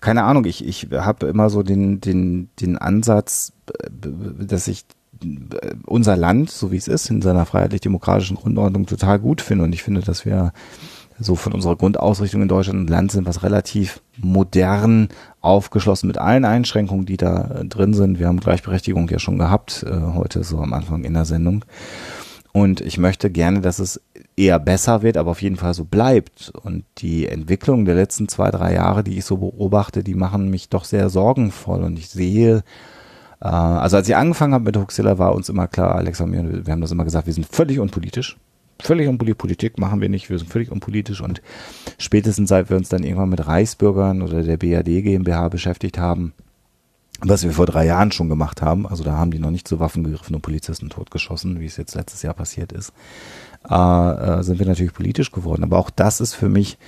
keine 0.00 0.24
Ahnung, 0.24 0.44
ich, 0.44 0.66
ich 0.66 0.88
habe 0.92 1.26
immer 1.26 1.50
so 1.50 1.62
den, 1.62 2.00
den, 2.00 2.48
den 2.60 2.78
Ansatz, 2.78 3.52
dass 3.82 4.68
ich 4.68 4.84
unser 5.86 6.16
Land, 6.16 6.50
so 6.50 6.72
wie 6.72 6.76
es 6.76 6.88
ist, 6.88 7.10
in 7.10 7.22
seiner 7.22 7.46
freiheitlich-demokratischen 7.46 8.36
Grundordnung 8.36 8.86
total 8.86 9.18
gut 9.18 9.40
finde. 9.40 9.64
Und 9.64 9.72
ich 9.72 9.82
finde, 9.82 10.00
dass 10.00 10.24
wir 10.24 10.52
so 11.18 11.34
von 11.34 11.52
unserer 11.52 11.76
Grundausrichtung 11.76 12.40
in 12.40 12.48
Deutschland 12.48 12.80
ein 12.80 12.86
Land 12.86 13.12
sind, 13.12 13.26
was 13.26 13.42
relativ 13.42 14.00
modern 14.16 15.08
aufgeschlossen 15.42 16.06
mit 16.06 16.16
allen 16.16 16.46
Einschränkungen, 16.46 17.04
die 17.04 17.18
da 17.18 17.62
drin 17.64 17.92
sind. 17.92 18.18
Wir 18.18 18.26
haben 18.26 18.40
Gleichberechtigung 18.40 19.08
ja 19.10 19.18
schon 19.18 19.38
gehabt, 19.38 19.84
äh, 19.86 20.14
heute 20.14 20.42
so 20.44 20.58
am 20.58 20.72
Anfang 20.72 21.04
in 21.04 21.12
der 21.12 21.26
Sendung. 21.26 21.64
Und 22.52 22.80
ich 22.80 22.98
möchte 22.98 23.30
gerne, 23.30 23.60
dass 23.60 23.78
es 23.78 24.00
eher 24.36 24.58
besser 24.58 25.02
wird, 25.02 25.16
aber 25.16 25.30
auf 25.30 25.42
jeden 25.42 25.56
Fall 25.56 25.74
so 25.74 25.84
bleibt. 25.84 26.52
Und 26.62 26.84
die 26.98 27.26
Entwicklung 27.26 27.84
der 27.84 27.94
letzten 27.94 28.28
zwei, 28.28 28.50
drei 28.50 28.74
Jahre, 28.74 29.04
die 29.04 29.18
ich 29.18 29.24
so 29.24 29.36
beobachte, 29.36 30.02
die 30.02 30.14
machen 30.14 30.50
mich 30.50 30.68
doch 30.68 30.84
sehr 30.84 31.10
sorgenvoll. 31.10 31.82
Und 31.82 31.98
ich 31.98 32.08
sehe, 32.08 32.64
äh, 33.40 33.46
also 33.46 33.96
als 33.96 34.08
ich 34.08 34.16
angefangen 34.16 34.54
habe 34.54 34.64
mit 34.64 34.76
Huxilla, 34.76 35.18
war 35.18 35.34
uns 35.34 35.48
immer 35.48 35.68
klar, 35.68 35.94
Alexa 35.94 36.24
und 36.24 36.30
mir, 36.30 36.66
wir 36.66 36.72
haben 36.72 36.80
das 36.80 36.90
immer 36.90 37.04
gesagt, 37.04 37.26
wir 37.26 37.34
sind 37.34 37.46
völlig 37.46 37.78
unpolitisch. 37.78 38.36
Völlig 38.80 39.08
unpolitisch, 39.08 39.38
Politik 39.38 39.78
machen 39.78 40.00
wir 40.00 40.08
nicht, 40.08 40.30
wir 40.30 40.38
sind 40.38 40.50
völlig 40.50 40.72
unpolitisch. 40.72 41.20
Und 41.20 41.42
spätestens 41.98 42.48
seit 42.48 42.70
wir 42.70 42.76
uns 42.76 42.88
dann 42.88 43.04
irgendwann 43.04 43.28
mit 43.28 43.46
Reichsbürgern 43.46 44.22
oder 44.22 44.42
der 44.42 44.56
BAD 44.56 44.86
GmbH 45.02 45.48
beschäftigt 45.50 45.98
haben, 45.98 46.32
was 47.22 47.42
wir 47.44 47.52
vor 47.52 47.66
drei 47.66 47.86
Jahren 47.86 48.12
schon 48.12 48.28
gemacht 48.28 48.62
haben. 48.62 48.86
Also 48.86 49.04
da 49.04 49.16
haben 49.16 49.30
die 49.30 49.38
noch 49.38 49.50
nicht 49.50 49.68
zu 49.68 49.80
Waffen 49.80 50.04
gegriffen 50.04 50.34
und 50.34 50.42
Polizisten 50.42 50.88
totgeschossen, 50.88 51.60
wie 51.60 51.66
es 51.66 51.76
jetzt 51.76 51.94
letztes 51.94 52.22
Jahr 52.22 52.34
passiert 52.34 52.72
ist. 52.72 52.92
Äh, 53.68 53.74
äh, 53.74 54.42
sind 54.42 54.58
wir 54.58 54.66
natürlich 54.66 54.94
politisch 54.94 55.30
geworden. 55.30 55.62
Aber 55.62 55.78
auch 55.78 55.90
das 55.90 56.20
ist 56.20 56.34
für 56.34 56.48
mich 56.48 56.78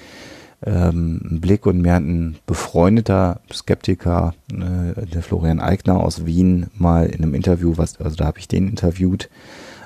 ähm, 0.64 1.20
ein 1.30 1.40
Blick 1.40 1.66
und 1.66 1.80
mir 1.80 1.94
hat 1.94 2.02
ein 2.02 2.36
befreundeter 2.46 3.40
Skeptiker, 3.52 4.34
äh, 4.52 5.06
der 5.06 5.22
Florian 5.22 5.60
Eigner 5.60 6.00
aus 6.00 6.24
Wien, 6.24 6.68
mal 6.74 7.06
in 7.06 7.22
einem 7.22 7.34
Interview, 7.34 7.74
was, 7.76 8.00
also 8.00 8.16
da 8.16 8.26
habe 8.26 8.38
ich 8.38 8.48
den 8.48 8.68
interviewt, 8.68 9.28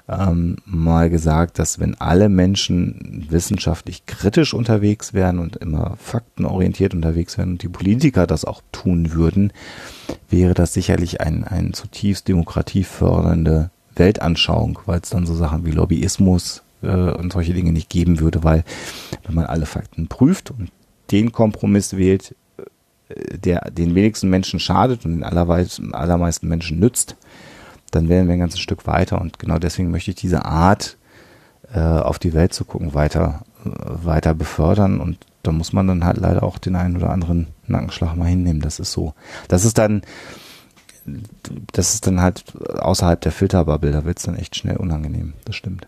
ähm, 0.08 0.56
mal 0.64 1.10
gesagt, 1.10 1.58
dass 1.58 1.80
wenn 1.80 1.94
alle 2.00 2.28
Menschen 2.28 3.26
wissenschaftlich 3.28 4.06
kritisch 4.06 4.54
unterwegs 4.54 5.14
wären 5.14 5.38
und 5.38 5.56
immer 5.56 5.96
faktenorientiert 5.98 6.94
unterwegs 6.94 7.36
wären 7.38 7.52
und 7.52 7.62
die 7.62 7.68
Politiker 7.68 8.26
das 8.26 8.44
auch 8.44 8.62
tun 8.70 9.12
würden, 9.12 9.52
wäre 10.30 10.54
das 10.54 10.74
sicherlich 10.74 11.20
ein, 11.20 11.44
ein 11.44 11.72
zutiefst 11.72 12.28
demokratiefördernde 12.28 13.70
Weltanschauung, 13.96 14.78
weil 14.86 15.00
es 15.00 15.10
dann 15.10 15.26
so 15.26 15.34
Sachen 15.34 15.64
wie 15.64 15.72
Lobbyismus 15.72 16.62
äh, 16.82 16.88
und 16.88 17.32
solche 17.32 17.54
Dinge 17.54 17.72
nicht 17.72 17.88
geben 17.88 18.20
würde, 18.20 18.44
weil 18.44 18.64
wenn 19.24 19.34
man 19.34 19.46
alle 19.46 19.66
Fakten 19.66 20.06
prüft 20.06 20.52
und 20.52 20.70
den 21.10 21.32
Kompromiss 21.32 21.96
wählt, 21.96 22.36
äh, 23.08 23.38
der 23.38 23.70
den 23.72 23.96
wenigsten 23.96 24.28
Menschen 24.28 24.60
schadet 24.60 25.04
und 25.04 25.12
den 25.12 25.24
allermeisten 25.24 26.48
Menschen 26.48 26.78
nützt, 26.78 27.16
dann 27.90 28.08
wären 28.08 28.26
wir 28.26 28.34
ein 28.34 28.40
ganzes 28.40 28.60
Stück 28.60 28.86
weiter. 28.86 29.20
Und 29.20 29.38
genau 29.38 29.58
deswegen 29.58 29.90
möchte 29.90 30.10
ich 30.10 30.16
diese 30.16 30.44
Art, 30.44 30.96
äh, 31.72 31.80
auf 31.80 32.18
die 32.18 32.34
Welt 32.34 32.52
zu 32.52 32.64
gucken, 32.64 32.94
weiter, 32.94 33.42
äh, 33.64 33.68
weiter 34.04 34.34
befördern. 34.34 35.00
Und 35.00 35.18
da 35.42 35.52
muss 35.52 35.72
man 35.72 35.86
dann 35.86 36.04
halt 36.04 36.18
leider 36.18 36.42
auch 36.42 36.58
den 36.58 36.76
einen 36.76 36.96
oder 36.96 37.10
anderen 37.10 37.48
Nackenschlag 37.66 38.16
mal 38.16 38.26
hinnehmen. 38.26 38.60
Das 38.60 38.80
ist 38.80 38.92
so. 38.92 39.14
Das 39.48 39.64
ist 39.64 39.78
dann, 39.78 40.02
das 41.72 41.94
ist 41.94 42.06
dann 42.06 42.20
halt 42.20 42.44
außerhalb 42.56 43.20
der 43.20 43.32
Filterbubble. 43.32 43.92
Da 43.92 44.04
wird 44.04 44.18
es 44.18 44.24
dann 44.24 44.36
echt 44.36 44.56
schnell 44.56 44.76
unangenehm. 44.76 45.34
Das 45.44 45.56
stimmt. 45.56 45.86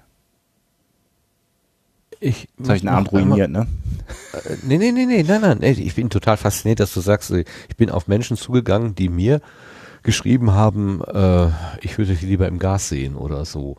Ich 2.20 2.48
Jetzt 2.58 2.68
habe 2.68 2.76
ich 2.76 2.82
den 2.82 2.88
Abend 2.88 3.12
ruiniert, 3.12 3.50
ne? 3.50 3.68
Äh, 4.32 4.56
nee, 4.62 4.78
nee, 4.78 4.90
nee, 4.90 5.06
nee, 5.06 5.22
nein, 5.22 5.40
nein. 5.40 5.62
Ich 5.62 5.94
bin 5.94 6.10
total 6.10 6.36
fasziniert, 6.36 6.80
dass 6.80 6.92
du 6.92 7.00
sagst, 7.00 7.30
ich 7.30 7.76
bin 7.76 7.90
auf 7.90 8.08
Menschen 8.08 8.36
zugegangen, 8.36 8.94
die 8.94 9.08
mir 9.08 9.40
geschrieben 10.02 10.52
haben, 10.52 11.02
äh, 11.02 11.48
ich 11.80 11.98
würde 11.98 12.12
dich 12.12 12.22
lieber 12.22 12.46
im 12.48 12.58
Gas 12.58 12.88
sehen 12.88 13.16
oder 13.16 13.44
so. 13.44 13.76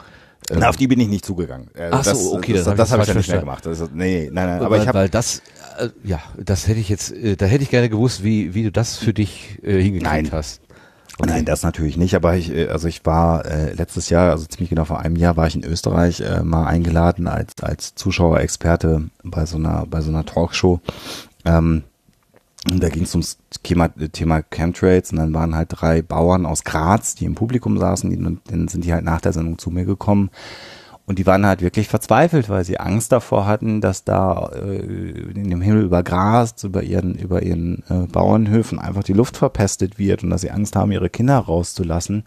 Ähm, 0.50 0.60
Na, 0.60 0.70
auf 0.70 0.78
die 0.78 0.88
bin 0.88 1.00
ich 1.00 1.08
nicht 1.08 1.26
zugegangen. 1.26 1.70
Äh, 1.76 1.90
Ach 1.92 2.04
so, 2.04 2.36
okay, 2.36 2.54
das, 2.54 2.66
das, 2.66 2.76
das 2.76 2.92
habe 2.92 3.04
ich 3.04 3.10
ja 3.10 3.16
nicht 3.16 3.30
mehr 3.30 3.40
gemacht. 3.40 3.68
Also, 3.68 3.88
nee, 3.94 4.30
nein, 4.32 4.48
nein, 4.48 4.60
aber 4.60 4.72
weil, 4.72 4.82
ich 4.82 4.88
habe 4.88 5.00
weil 5.00 5.10
das, 5.10 5.42
äh, 5.78 5.90
ja, 6.04 6.20
das 6.38 6.68
hätte 6.68 6.80
ich 6.80 6.90
jetzt, 6.90 7.12
äh, 7.12 7.36
da 7.36 7.46
hätte 7.46 7.64
ich 7.64 7.70
gerne 7.70 7.90
gewusst, 7.90 8.24
wie 8.24 8.54
wie 8.54 8.64
du 8.64 8.72
das 8.72 8.98
für 8.98 9.14
dich 9.14 9.60
äh, 9.64 9.82
hingekriegt 9.82 10.04
Nein. 10.04 10.30
hast. 10.32 10.62
Nein, 11.26 11.44
das 11.44 11.64
natürlich 11.64 11.98
nicht, 11.98 12.16
aber 12.16 12.38
ich, 12.38 12.50
äh, 12.54 12.68
also 12.70 12.88
ich 12.88 13.06
war 13.06 13.46
äh, 13.46 13.74
letztes 13.74 14.10
Jahr, 14.10 14.32
also 14.32 14.46
ziemlich 14.46 14.70
genau 14.70 14.86
vor 14.86 15.00
einem 15.00 15.18
Jahr, 15.18 15.36
war 15.36 15.48
ich 15.48 15.56
in 15.56 15.66
Österreich 15.66 16.22
äh, 16.22 16.44
mal 16.44 16.66
eingeladen 16.66 17.28
als 17.28 17.62
als 17.62 17.96
Zuschauerexperte 17.96 19.10
bei 19.24 19.46
so 19.46 19.58
einer 19.58 19.86
bei 19.86 20.02
so 20.02 20.10
einer 20.10 20.26
Talkshow. 20.26 20.80
Ähm, 21.46 21.84
und 22.68 22.84
da 22.84 22.90
ging 22.90 23.04
es 23.04 23.16
ums 23.16 23.38
Thema, 23.64 23.90
Thema 24.12 24.42
Chemtrails 24.42 25.12
und 25.12 25.18
dann 25.18 25.34
waren 25.34 25.56
halt 25.56 25.70
drei 25.72 26.02
Bauern 26.02 26.46
aus 26.46 26.64
Graz, 26.64 27.16
die 27.16 27.26
im 27.26 27.36
Publikum 27.36 27.78
saßen, 27.78 28.10
die, 28.10 28.40
dann 28.52 28.68
sind 28.68 28.84
die 28.84 28.94
halt 28.94 29.06
nach 29.06 29.22
der 29.22 29.34
Sendung 29.34 29.58
zu 29.58 29.70
mir 29.72 29.86
gekommen 29.86 30.30
und 31.10 31.18
die 31.18 31.26
waren 31.26 31.44
halt 31.44 31.64
wirklich 31.64 31.88
verzweifelt, 31.88 32.50
weil 32.50 32.64
sie 32.64 32.80
Angst 32.80 33.12
davor 33.12 33.48
hatten, 33.48 33.82
dass 33.82 34.04
da 34.04 34.52
äh, 34.54 34.76
in 34.76 35.50
dem 35.50 35.60
Himmel 35.60 35.82
über 35.82 36.04
Gras, 36.04 36.64
über 36.64 36.84
ihren, 36.84 37.16
über 37.16 37.42
ihren 37.42 37.82
äh, 37.90 38.06
Bauernhöfen 38.06 38.78
einfach 38.78 39.02
die 39.02 39.14
Luft 39.14 39.36
verpestet 39.36 39.98
wird 39.98 40.24
und 40.24 40.30
dass 40.30 40.42
sie 40.42 40.52
Angst 40.52 40.76
haben, 40.76 40.92
ihre 40.92 41.10
Kinder 41.10 41.40
rauszulassen. 41.40 42.26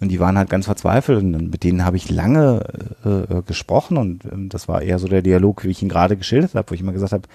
Und 0.00 0.10
die 0.10 0.20
waren 0.20 0.36
halt 0.36 0.50
ganz 0.50 0.66
verzweifelt 0.66 1.22
und 1.22 1.50
mit 1.50 1.64
denen 1.64 1.86
habe 1.86 1.96
ich 1.96 2.10
lange 2.10 2.64
äh, 3.02 3.08
äh, 3.08 3.42
gesprochen 3.46 3.96
und 3.96 4.26
ähm, 4.26 4.50
das 4.50 4.68
war 4.68 4.82
eher 4.82 4.98
so 4.98 5.08
der 5.08 5.22
Dialog, 5.22 5.64
wie 5.64 5.70
ich 5.70 5.82
ihn 5.82 5.88
gerade 5.88 6.18
geschildert 6.18 6.54
habe, 6.54 6.68
wo 6.68 6.74
ich 6.74 6.82
immer 6.82 6.92
gesagt 6.92 7.14
habe, 7.14 7.28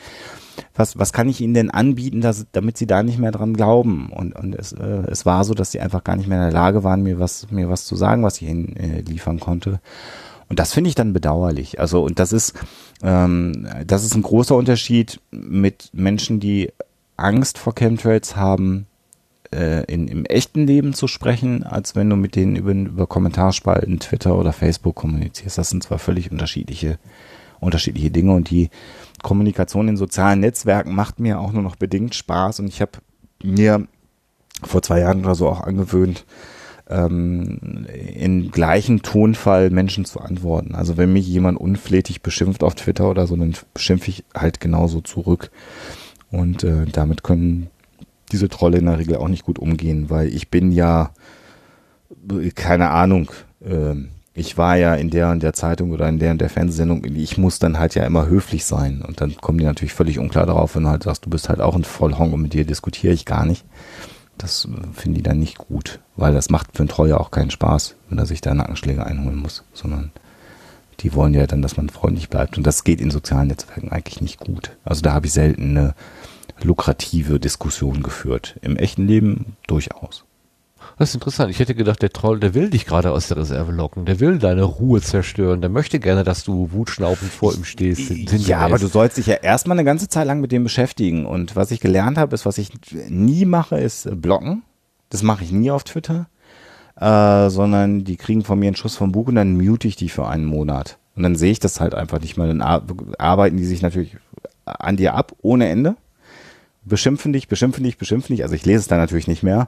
was, 0.76 1.00
was 1.00 1.12
kann 1.12 1.28
ich 1.28 1.42
ihnen 1.42 1.56
denn 1.56 1.72
anbieten, 1.72 2.22
dass, 2.22 2.46
damit 2.52 2.78
sie 2.78 2.86
da 2.86 3.02
nicht 3.02 3.18
mehr 3.18 3.32
dran 3.32 3.56
glauben? 3.56 4.12
Und, 4.12 4.36
und 4.36 4.54
es, 4.54 4.74
äh, 4.74 5.02
es 5.10 5.26
war 5.26 5.44
so, 5.44 5.56
dass 5.56 5.72
sie 5.72 5.80
einfach 5.80 6.04
gar 6.04 6.18
nicht 6.18 6.28
mehr 6.28 6.38
in 6.38 6.52
der 6.52 6.54
Lage 6.54 6.84
waren, 6.84 7.02
mir 7.02 7.20
was, 7.20 7.50
mir 7.50 7.68
was 7.68 7.86
zu 7.86 7.96
sagen, 7.96 8.22
was 8.22 8.40
ich 8.44 8.48
ihnen 8.48 8.76
äh, 8.78 9.02
liefern 9.02 9.40
konnte. 9.40 9.80
Und 10.54 10.60
das 10.60 10.72
finde 10.72 10.88
ich 10.88 10.94
dann 10.94 11.14
bedauerlich. 11.14 11.80
Also, 11.80 12.04
und 12.04 12.20
das 12.20 12.32
ist, 12.32 12.54
ähm, 13.02 13.68
das 13.88 14.04
ist 14.04 14.14
ein 14.14 14.22
großer 14.22 14.56
Unterschied 14.56 15.20
mit 15.32 15.90
Menschen, 15.94 16.40
die 16.40 16.72
Angst 17.18 17.58
vor 17.58 17.74
Chemtrails 17.74 18.36
haben, 18.36 18.86
äh, 19.52 19.84
in, 19.92 20.08
im 20.08 20.26
echten 20.26 20.68
Leben 20.68 20.94
zu 20.94 21.08
sprechen, 21.08 21.64
als 21.64 21.96
wenn 21.96 22.08
du 22.08 22.16
mit 22.16 22.36
denen 22.36 22.56
über, 22.56 22.72
über 22.72 23.08
Kommentarspalten, 23.08 24.00
Twitter 24.00 24.38
oder 24.38 24.54
Facebook 24.54 24.94
kommunizierst. 24.94 25.58
Das 25.58 25.72
sind 25.72 25.82
zwar 25.82 25.98
völlig 25.98 26.32
unterschiedliche, 26.32 27.00
unterschiedliche 27.60 28.12
Dinge 28.12 28.34
und 28.34 28.52
die 28.52 28.70
Kommunikation 29.24 29.88
in 29.88 29.98
sozialen 29.98 30.42
Netzwerken 30.42 30.94
macht 30.94 31.20
mir 31.20 31.40
auch 31.40 31.52
nur 31.52 31.64
noch 31.64 31.78
bedingt 31.78 32.14
Spaß 32.14 32.60
und 32.60 32.68
ich 32.68 32.80
habe 32.80 32.92
mir 33.42 33.88
vor 34.62 34.84
zwei 34.84 35.00
Jahren 35.00 35.26
oder 35.26 35.34
so 35.34 35.50
auch 35.50 35.62
angewöhnt, 35.62 36.26
ähm, 36.94 37.88
in 38.14 38.52
gleichem 38.52 39.02
Tonfall 39.02 39.70
Menschen 39.70 40.06
zu 40.06 40.20
antworten. 40.20 40.76
Also 40.76 40.98
wenn 40.98 41.12
mich 41.12 41.28
jemand 41.28 41.60
unflätig 41.60 42.22
beschimpft 42.22 42.64
auf 42.64 42.76
Twitter 42.76 43.10
oder 43.10 43.28
so, 43.28 43.36
dann 43.36 43.56
beschimpfe 43.74 44.10
ich 44.10 44.24
halt 44.36 44.60
genauso 44.60 45.02
zurück. 45.02 45.52
Und 46.32 46.64
äh, 46.64 46.86
damit 46.92 47.24
können 47.24 47.68
diese 48.32 48.50
Trolle 48.50 48.78
in 48.78 48.86
der 48.86 49.00
Regel 49.00 49.18
auch 49.18 49.28
nicht 49.28 49.46
gut 49.46 49.60
umgehen, 49.60 50.10
weil 50.10 50.28
ich 50.28 50.50
bin 50.50 50.72
ja, 50.72 51.12
keine 52.56 52.90
Ahnung, 52.90 53.32
äh, 53.62 53.96
ich 54.36 54.58
war 54.58 54.76
ja 54.78 54.96
in 54.96 55.12
der 55.12 55.30
und 55.30 55.44
der 55.44 55.54
Zeitung 55.54 55.92
oder 55.92 56.10
in 56.10 56.18
der 56.18 56.32
und 56.32 56.42
der 56.42 56.50
Fernsehsendung, 56.50 57.06
ich 57.06 57.38
muss 57.38 57.60
dann 57.60 57.78
halt 57.78 57.94
ja 57.94 58.04
immer 58.04 58.26
höflich 58.28 58.66
sein. 58.66 59.04
Und 59.08 59.22
dann 59.22 59.36
kommen 59.38 59.60
die 59.60 59.66
natürlich 59.66 59.94
völlig 59.94 60.18
unklar 60.18 60.48
darauf, 60.48 60.76
wenn 60.76 60.84
du 60.84 60.90
halt 60.90 61.04
sagst, 61.04 61.26
du 61.26 61.30
bist 61.30 61.50
halt 61.50 61.62
auch 61.62 61.76
ein 61.76 61.84
Vollhong 61.84 62.34
und 62.34 62.42
mit 62.42 62.54
dir 62.54 62.66
diskutiere 62.66 63.14
ich 63.14 63.26
gar 63.26 63.46
nicht. 63.46 63.64
Das 64.38 64.66
äh, 64.66 64.94
finden 64.94 65.16
die 65.16 65.24
dann 65.24 65.40
nicht 65.40 65.58
gut, 65.58 66.00
weil 66.16 66.34
das 66.34 66.50
macht 66.50 66.70
für 66.74 66.80
einen 66.80 66.90
Treuer 66.90 67.20
auch 67.20 67.32
keinen 67.32 67.52
Spaß, 67.52 67.96
wenn 68.10 68.18
er 68.18 68.26
sich 68.26 68.42
da 68.42 68.54
Nackenschläge 68.54 69.06
einholen 69.06 69.38
muss, 69.38 69.64
sondern 69.74 70.12
die 71.00 71.14
wollen 71.14 71.34
ja 71.34 71.46
dann, 71.48 71.62
dass 71.62 71.78
man 71.78 71.90
freundlich 71.90 72.30
bleibt. 72.30 72.58
Und 72.58 72.66
das 72.66 72.84
geht 72.84 73.02
in 73.02 73.12
sozialen 73.12 73.48
Netzwerken 73.48 73.92
eigentlich 73.92 74.22
nicht 74.22 74.40
gut. 74.40 74.78
Also 74.84 75.02
da 75.02 75.14
habe 75.14 75.26
ich 75.26 75.34
selten 75.34 75.78
eine 75.78 75.96
lukrative 76.62 77.40
Diskussion 77.40 78.04
geführt. 78.04 78.58
Im 78.62 78.78
echten 78.78 79.08
Leben 79.08 79.58
durchaus. 79.68 80.24
Das 81.04 81.10
ist 81.10 81.16
interessant. 81.16 81.52
Ich 81.52 81.60
hätte 81.60 81.76
gedacht, 81.76 82.02
der 82.02 82.14
Troll, 82.14 82.40
der 82.40 82.54
will 82.54 82.70
dich 82.70 82.86
gerade 82.86 83.12
aus 83.12 83.28
der 83.28 83.36
Reserve 83.36 83.74
locken. 83.74 84.06
Der 84.06 84.22
will 84.22 84.40
deine 84.40 84.64
Ruhe 84.64 85.02
zerstören. 85.02 85.60
Der 85.60 85.70
möchte 85.70 86.00
gerne, 86.00 86.24
dass 86.24 86.46
du 86.46 86.72
wutschnaubend 86.72 87.30
vor 87.30 87.54
ihm 87.54 87.66
stehst. 87.66 88.10
Ja, 88.48 88.60
aber 88.60 88.80
du 88.80 88.88
sollst 88.88 89.18
dich 89.18 89.26
ja 89.26 89.34
erstmal 89.34 89.78
eine 89.78 89.84
ganze 89.84 90.08
Zeit 90.08 90.26
lang 90.26 90.40
mit 90.40 90.54
dem 90.54 90.64
beschäftigen. 90.64 91.26
Und 91.26 91.58
was 91.58 91.72
ich 91.72 91.82
gelernt 91.82 92.18
habe, 92.18 92.34
ist, 92.34 92.46
was 92.46 92.58
ich 92.58 92.70
nie 93.10 93.44
mache, 93.44 93.78
ist 93.82 94.06
äh, 94.06 94.16
blocken. 94.16 94.64
Das 95.10 95.24
mache 95.24 95.44
ich 95.44 95.52
nie 95.52 95.72
auf 95.72 95.84
Twitter. 95.84 96.28
Äh, 96.96 97.50
sondern 97.50 98.06
die 98.06 98.16
kriegen 98.16 98.46
von 98.46 98.58
mir 98.58 98.68
einen 98.68 98.78
Schuss 98.78 98.96
vom 98.96 99.12
Bug 99.12 99.28
und 99.28 99.36
dann 99.36 99.58
mute 99.58 99.90
ich 99.90 99.98
die 99.98 100.08
für 100.08 100.30
einen 100.30 100.46
Monat. 100.46 101.00
Und 101.18 101.24
dann 101.24 101.36
sehe 101.36 101.52
ich 101.52 101.60
das 101.60 101.82
halt 101.82 101.96
einfach 101.96 102.22
nicht 102.22 102.38
mehr. 102.38 102.48
Dann 102.48 102.62
arbeiten 102.62 103.58
die 103.58 103.66
sich 103.66 103.82
natürlich 103.82 104.16
an 104.64 104.96
dir 104.96 105.16
ab, 105.16 105.34
ohne 105.42 105.68
Ende 105.68 105.98
beschimpfen 106.86 107.34
dich, 107.34 107.48
beschimpfen 107.48 107.84
dich, 107.84 107.98
beschimpfen 107.98 108.36
dich. 108.36 108.44
Also 108.44 108.56
ich 108.56 108.66
lese 108.66 108.80
es 108.80 108.88
dann 108.88 109.00
natürlich 109.00 109.28
nicht 109.28 109.44
mehr. 109.44 109.68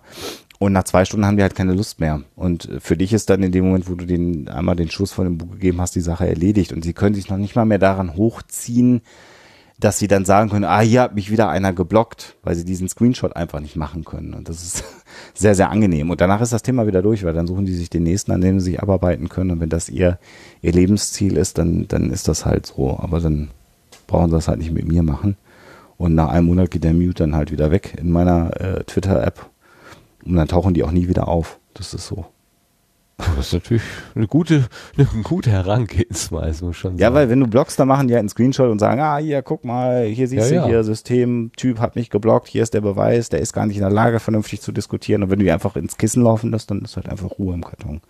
Und 0.57 0.73
nach 0.73 0.85
zwei 0.85 1.03
Stunden 1.03 1.25
haben 1.25 1.37
die 1.37 1.43
halt 1.43 1.55
keine 1.55 1.73
Lust 1.73 1.99
mehr. 1.99 2.21
Und 2.35 2.69
für 2.79 2.95
dich 2.95 3.11
ist 3.11 3.29
dann 3.29 3.43
in 3.43 3.51
dem 3.51 3.65
Moment, 3.65 3.89
wo 3.89 3.95
du 3.95 4.05
den 4.05 4.47
einmal 4.47 4.75
den 4.75 4.89
Schuss 4.89 5.11
von 5.11 5.25
dem 5.25 5.37
Buch 5.37 5.51
gegeben 5.51 5.81
hast, 5.81 5.95
die 5.95 6.01
Sache 6.01 6.27
erledigt. 6.27 6.71
Und 6.71 6.83
sie 6.83 6.93
können 6.93 7.15
sich 7.15 7.29
noch 7.29 7.37
nicht 7.37 7.55
mal 7.55 7.65
mehr 7.65 7.79
daran 7.79 8.15
hochziehen, 8.15 9.01
dass 9.77 9.99
sie 9.99 10.07
dann 10.07 10.23
sagen 10.23 10.49
können, 10.49 10.63
ah, 10.63 10.79
hier 10.79 11.01
hat 11.01 11.15
mich 11.15 11.29
wieder 11.29 11.49
einer 11.49 11.73
geblockt, 11.73 12.37
weil 12.43 12.55
sie 12.55 12.63
diesen 12.63 12.87
Screenshot 12.87 13.35
einfach 13.35 13.59
nicht 13.59 13.75
machen 13.75 14.05
können. 14.05 14.33
Und 14.33 14.47
das 14.47 14.63
ist 14.63 14.83
sehr, 15.33 15.55
sehr 15.55 15.69
angenehm. 15.69 16.09
Und 16.09 16.21
danach 16.21 16.39
ist 16.39 16.53
das 16.53 16.63
Thema 16.63 16.87
wieder 16.87 17.01
durch, 17.01 17.25
weil 17.25 17.33
dann 17.33 17.47
suchen 17.47 17.65
die 17.65 17.75
sich 17.75 17.89
den 17.89 18.03
nächsten, 18.03 18.31
an 18.31 18.39
dem 18.39 18.59
sie 18.61 18.71
sich 18.71 18.81
abarbeiten 18.81 19.27
können. 19.27 19.51
Und 19.51 19.59
wenn 19.59 19.69
das 19.69 19.89
ihr, 19.89 20.19
ihr 20.61 20.71
Lebensziel 20.71 21.35
ist, 21.35 21.57
dann, 21.57 21.87
dann 21.89 22.11
ist 22.11 22.29
das 22.29 22.45
halt 22.45 22.67
so. 22.67 22.97
Aber 22.97 23.19
dann 23.19 23.49
brauchen 24.07 24.29
sie 24.29 24.37
das 24.37 24.47
halt 24.47 24.59
nicht 24.59 24.71
mit 24.71 24.87
mir 24.87 25.03
machen. 25.03 25.35
Und 25.97 26.15
nach 26.15 26.29
einem 26.29 26.47
Monat 26.47 26.71
geht 26.71 26.83
der 26.85 26.93
Mute 26.93 27.23
dann 27.23 27.35
halt 27.35 27.51
wieder 27.51 27.71
weg 27.71 27.95
in 27.99 28.11
meiner 28.11 28.59
äh, 28.59 28.83
Twitter-App 28.85 29.49
und 30.25 30.35
dann 30.35 30.47
tauchen 30.47 30.73
die 30.73 30.83
auch 30.83 30.91
nie 30.91 31.07
wieder 31.07 31.27
auf. 31.27 31.59
Das 31.73 31.93
ist 31.93 32.07
so. 32.07 32.25
Das 33.17 33.47
ist 33.47 33.53
natürlich 33.53 33.83
eine 34.13 34.27
gute, 34.27 34.65
eine 34.97 35.07
gute 35.23 35.49
Herangehensweise, 35.49 36.65
muss 36.65 36.75
schon 36.75 36.97
Ja, 36.97 37.13
weil 37.13 37.29
wenn 37.29 37.39
du 37.39 37.47
blockst, 37.47 37.79
dann 37.79 37.87
machen 37.87 38.09
die 38.09 38.13
halt 38.13 38.19
einen 38.19 38.29
Screenshot 38.29 38.69
und 38.69 38.79
sagen, 38.79 38.99
ah, 38.99 39.17
hier, 39.17 39.41
guck 39.41 39.63
mal, 39.63 40.03
hier 40.05 40.27
siehst 40.27 40.49
Ja, 40.51 40.57
du 40.57 40.63
ja. 40.63 40.65
hier, 40.67 40.83
System, 40.83 41.51
Typ 41.55 41.79
hat 41.79 41.95
mich 41.95 42.09
geblockt, 42.09 42.49
hier 42.49 42.61
ist 42.61 42.73
der 42.73 42.81
Beweis, 42.81 43.29
der 43.29 43.39
ist 43.39 43.53
gar 43.53 43.67
nicht 43.67 43.77
in 43.77 43.83
der 43.83 43.91
Lage, 43.91 44.19
vernünftig 44.19 44.59
zu 44.59 44.73
diskutieren. 44.73 45.23
Und 45.23 45.29
wenn 45.29 45.39
du 45.39 45.45
die 45.45 45.51
einfach 45.51 45.77
ins 45.77 45.95
Kissen 45.95 46.23
laufen 46.23 46.51
lässt, 46.51 46.69
dann 46.71 46.81
ist 46.81 46.97
halt 46.97 47.07
einfach 47.07 47.39
Ruhe 47.39 47.53
im 47.53 47.63
Karton. 47.63 48.01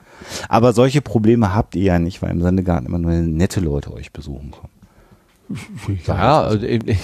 Aber 0.49 0.73
solche 0.73 1.01
Probleme 1.01 1.53
habt 1.53 1.75
ihr 1.75 1.83
ja 1.83 1.99
nicht, 1.99 2.23
weil 2.23 2.31
im 2.31 2.41
Sendegarten 2.41 2.87
immer 2.87 2.97
nur 2.97 3.11
nette 3.11 3.59
Leute 3.59 3.93
euch 3.93 4.11
besuchen 4.11 4.49
kommen. 4.49 4.73
Ja, 6.07 6.41
also, 6.41 6.65
äh, 6.65 6.79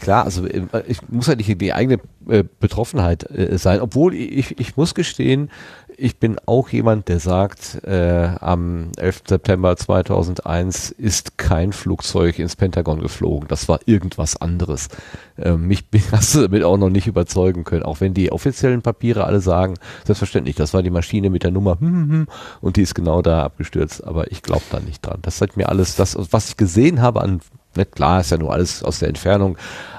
klar, 0.00 0.24
also 0.24 0.46
äh, 0.46 0.62
ich 0.86 0.98
muss 1.08 1.26
ja 1.26 1.34
nicht 1.34 1.60
die 1.60 1.72
eigene 1.72 2.00
äh, 2.28 2.44
Betroffenheit 2.60 3.28
äh, 3.30 3.58
sein, 3.58 3.80
obwohl 3.80 4.14
ich, 4.14 4.58
ich 4.60 4.76
muss 4.76 4.94
gestehen, 4.94 5.50
ich 5.98 6.18
bin 6.18 6.36
auch 6.46 6.68
jemand, 6.68 7.08
der 7.08 7.18
sagt, 7.18 7.82
äh, 7.84 8.30
am 8.40 8.92
11. 8.96 9.22
September 9.28 9.76
2001 9.76 10.90
ist 10.90 11.36
kein 11.38 11.72
Flugzeug 11.72 12.38
ins 12.38 12.54
Pentagon 12.54 13.00
geflogen, 13.00 13.48
das 13.48 13.68
war 13.68 13.80
irgendwas 13.86 14.40
anderes. 14.40 14.88
Äh, 15.36 15.56
mich 15.56 15.88
bin- 15.90 16.02
hast 16.12 16.34
du 16.36 16.42
damit 16.42 16.62
auch 16.62 16.78
noch 16.78 16.88
nicht 16.88 17.08
überzeugen 17.08 17.64
können, 17.64 17.82
auch 17.82 18.00
wenn 18.00 18.14
die 18.14 18.30
offiziellen 18.30 18.80
Papiere 18.80 19.24
alle 19.24 19.40
sagen, 19.40 19.74
selbstverständlich, 20.04 20.54
das 20.56 20.72
war 20.72 20.82
die 20.82 20.90
Maschine 20.90 21.30
mit 21.30 21.42
der 21.42 21.50
Nummer 21.50 21.78
hm, 21.80 21.88
hm, 21.88 22.10
hm, 22.10 22.26
und 22.60 22.76
die 22.76 22.82
ist 22.82 22.94
genau 22.94 23.20
da 23.20 23.42
abgestürzt, 23.42 24.04
aber 24.04 24.30
ich 24.30 24.42
glaube 24.42 24.64
da 24.70 24.78
nicht 24.80 25.04
dran. 25.04 25.18
Das 25.22 25.38
sagt 25.38 25.56
mir 25.56 25.68
alles, 25.68 25.96
das, 25.96 26.16
was 26.30 26.50
ich 26.50 26.56
gesehen 26.56 27.02
habe 27.02 27.22
an 27.22 27.40
Ne, 27.76 27.84
klar, 27.84 28.20
ist 28.20 28.30
ja 28.30 28.38
nur 28.38 28.52
alles 28.52 28.82
aus 28.82 28.98
der 28.98 29.08
Entfernung, 29.08 29.58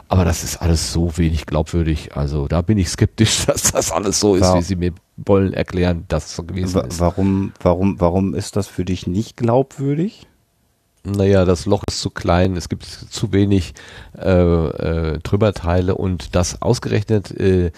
aber 0.09 0.25
das 0.25 0.43
ist 0.43 0.57
alles 0.57 0.91
so 0.91 1.17
wenig 1.17 1.45
glaubwürdig. 1.45 2.15
Also 2.17 2.47
da 2.47 2.61
bin 2.61 2.77
ich 2.77 2.89
skeptisch, 2.89 3.45
dass 3.47 3.71
das 3.71 3.91
alles 3.91 4.19
so 4.19 4.35
ist, 4.35 4.41
Ja. 4.41 4.57
wie 4.57 4.61
sie 4.63 4.75
mir 4.75 4.91
wollen 5.15 5.53
erklären, 5.53 6.03
dass 6.09 6.25
es 6.27 6.35
so 6.35 6.43
gewesen 6.43 6.75
Wa- 6.75 6.81
ist. 6.81 6.99
Warum, 6.99 7.53
warum, 7.61 7.99
warum 8.01 8.33
ist 8.35 8.55
das 8.57 8.67
für 8.67 8.83
dich 8.85 9.07
nicht 9.07 9.37
glaubwürdig? 9.37 10.25
Naja, 11.05 11.45
das 11.45 11.65
Loch 11.65 11.83
ist 11.87 12.01
zu 12.01 12.09
klein, 12.09 12.57
es 12.57 12.67
gibt 12.67 12.83
zu 12.83 13.31
wenig 13.31 13.73
äh, 14.17 14.29
äh, 14.31 15.19
Trümmerteile 15.19 15.95
und 15.95 16.35
das 16.35 16.61
ausgerechnet 16.61 17.31
äh, 17.39 17.71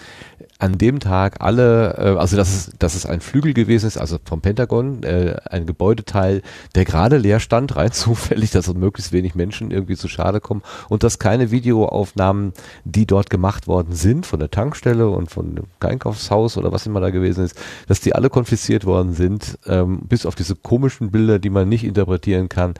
an 0.62 0.78
dem 0.78 1.00
Tag 1.00 1.40
alle, 1.40 1.96
äh, 1.98 2.18
also 2.18 2.36
dass 2.36 2.54
es, 2.54 2.70
dass 2.78 2.94
es 2.94 3.04
ein 3.04 3.20
Flügel 3.20 3.52
gewesen 3.52 3.88
ist, 3.88 3.96
also 3.96 4.18
vom 4.24 4.40
Pentagon, 4.40 5.02
äh, 5.02 5.36
ein 5.50 5.66
Gebäudeteil, 5.66 6.42
der 6.76 6.84
gerade 6.84 7.16
leer 7.16 7.40
stand, 7.40 7.74
rein 7.76 7.90
zufällig, 7.90 8.52
dass 8.52 8.72
möglichst 8.72 9.12
wenig 9.12 9.34
Menschen 9.34 9.72
irgendwie 9.72 9.96
zu 9.96 10.06
Schade 10.06 10.40
kommen 10.40 10.62
und 10.88 11.02
dass 11.02 11.18
keine 11.18 11.50
Videoaufnahmen, 11.50 12.52
die 12.84 13.06
dort 13.06 13.28
gemacht 13.28 13.66
worden 13.66 13.94
sind, 13.94 14.24
von 14.24 14.38
der 14.38 14.52
Tankstelle 14.52 15.08
und 15.08 15.30
von 15.32 15.56
dem 15.56 15.64
Einkaufshaus 15.80 16.56
oder 16.56 16.70
was 16.70 16.86
immer 16.86 17.00
da 17.00 17.10
gewesen 17.10 17.44
ist, 17.44 17.60
dass 17.88 18.00
die 18.00 18.14
alle 18.14 18.30
konfisziert 18.30 18.84
worden 18.84 19.14
sind, 19.14 19.58
ähm, 19.66 20.02
bis 20.08 20.26
auf 20.26 20.36
diese 20.36 20.54
komischen 20.54 21.10
Bilder, 21.10 21.40
die 21.40 21.50
man 21.50 21.68
nicht 21.68 21.82
interpretieren 21.82 22.48
kann. 22.48 22.74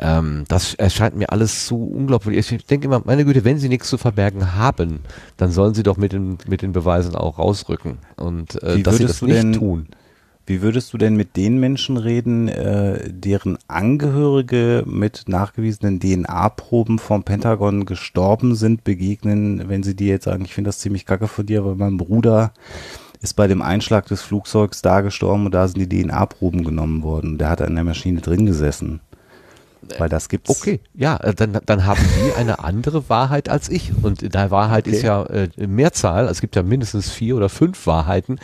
Ähm, 0.00 0.44
das 0.48 0.74
erscheint 0.74 1.16
mir 1.16 1.30
alles 1.30 1.66
so 1.66 1.76
unglaublich. 1.76 2.50
Ich 2.52 2.66
denke 2.66 2.86
immer, 2.86 3.02
meine 3.04 3.24
Güte, 3.24 3.44
wenn 3.44 3.58
sie 3.58 3.68
nichts 3.68 3.88
zu 3.88 3.98
verbergen 3.98 4.54
haben, 4.54 5.00
dann 5.36 5.50
sollen 5.52 5.74
sie 5.74 5.82
doch 5.82 5.96
mit 5.98 6.12
den, 6.12 6.38
mit 6.48 6.62
den 6.62 6.72
Beweisen 6.72 7.14
auch 7.14 7.38
rausrücken. 7.38 7.98
Und 8.16 8.62
äh, 8.62 8.76
Wie 8.78 8.82
dass 8.82 8.96
sie 8.96 9.00
würdest 9.02 9.14
das 9.14 9.18
du 9.20 9.26
nicht 9.26 9.42
denn- 9.42 9.52
tun. 9.52 9.86
Wie 10.46 10.62
würdest 10.62 10.92
du 10.92 10.98
denn 10.98 11.14
mit 11.14 11.36
den 11.36 11.60
Menschen 11.60 11.96
reden, 11.96 12.48
äh, 12.48 13.08
deren 13.12 13.56
Angehörige 13.68 14.82
mit 14.86 15.24
nachgewiesenen 15.28 16.00
DNA-Proben 16.00 16.98
vom 16.98 17.22
Pentagon 17.22 17.84
gestorben 17.86 18.56
sind, 18.56 18.82
begegnen, 18.82 19.68
wenn 19.68 19.82
sie 19.84 19.94
dir 19.94 20.08
jetzt 20.08 20.24
sagen, 20.24 20.44
ich 20.44 20.54
finde 20.54 20.68
das 20.68 20.78
ziemlich 20.80 21.06
kacke 21.06 21.28
von 21.28 21.46
dir, 21.46 21.64
weil 21.64 21.76
mein 21.76 21.98
Bruder 21.98 22.52
ist 23.20 23.34
bei 23.34 23.46
dem 23.46 23.62
Einschlag 23.62 24.06
des 24.06 24.22
Flugzeugs 24.22 24.82
da 24.82 25.02
gestorben 25.02 25.46
und 25.46 25.52
da 25.54 25.68
sind 25.68 25.78
die 25.78 26.02
DNA-Proben 26.02 26.64
genommen 26.64 27.02
worden. 27.04 27.38
Der 27.38 27.50
hat 27.50 27.60
in 27.60 27.74
der 27.74 27.84
Maschine 27.84 28.20
drin 28.20 28.46
gesessen. 28.46 29.00
Weil 29.98 30.08
das 30.08 30.28
gibt's. 30.28 30.50
Okay, 30.50 30.80
ja, 30.94 31.16
äh, 31.16 31.34
dann, 31.34 31.58
dann 31.66 31.86
haben 31.86 32.00
die 32.00 32.34
eine 32.34 32.62
andere 32.62 33.08
Wahrheit 33.08 33.48
als 33.48 33.68
ich. 33.68 33.92
Und 34.02 34.22
in 34.22 34.30
der 34.30 34.50
Wahrheit 34.50 34.86
Okay. 34.86 34.96
ist 34.96 35.02
ja 35.02 35.24
äh, 35.24 35.48
Mehrzahl, 35.56 36.20
also 36.20 36.32
es 36.32 36.40
gibt 36.40 36.56
ja 36.56 36.62
mindestens 36.62 37.10
vier 37.10 37.36
oder 37.36 37.48
fünf 37.48 37.86
Wahrheiten. 37.86 38.38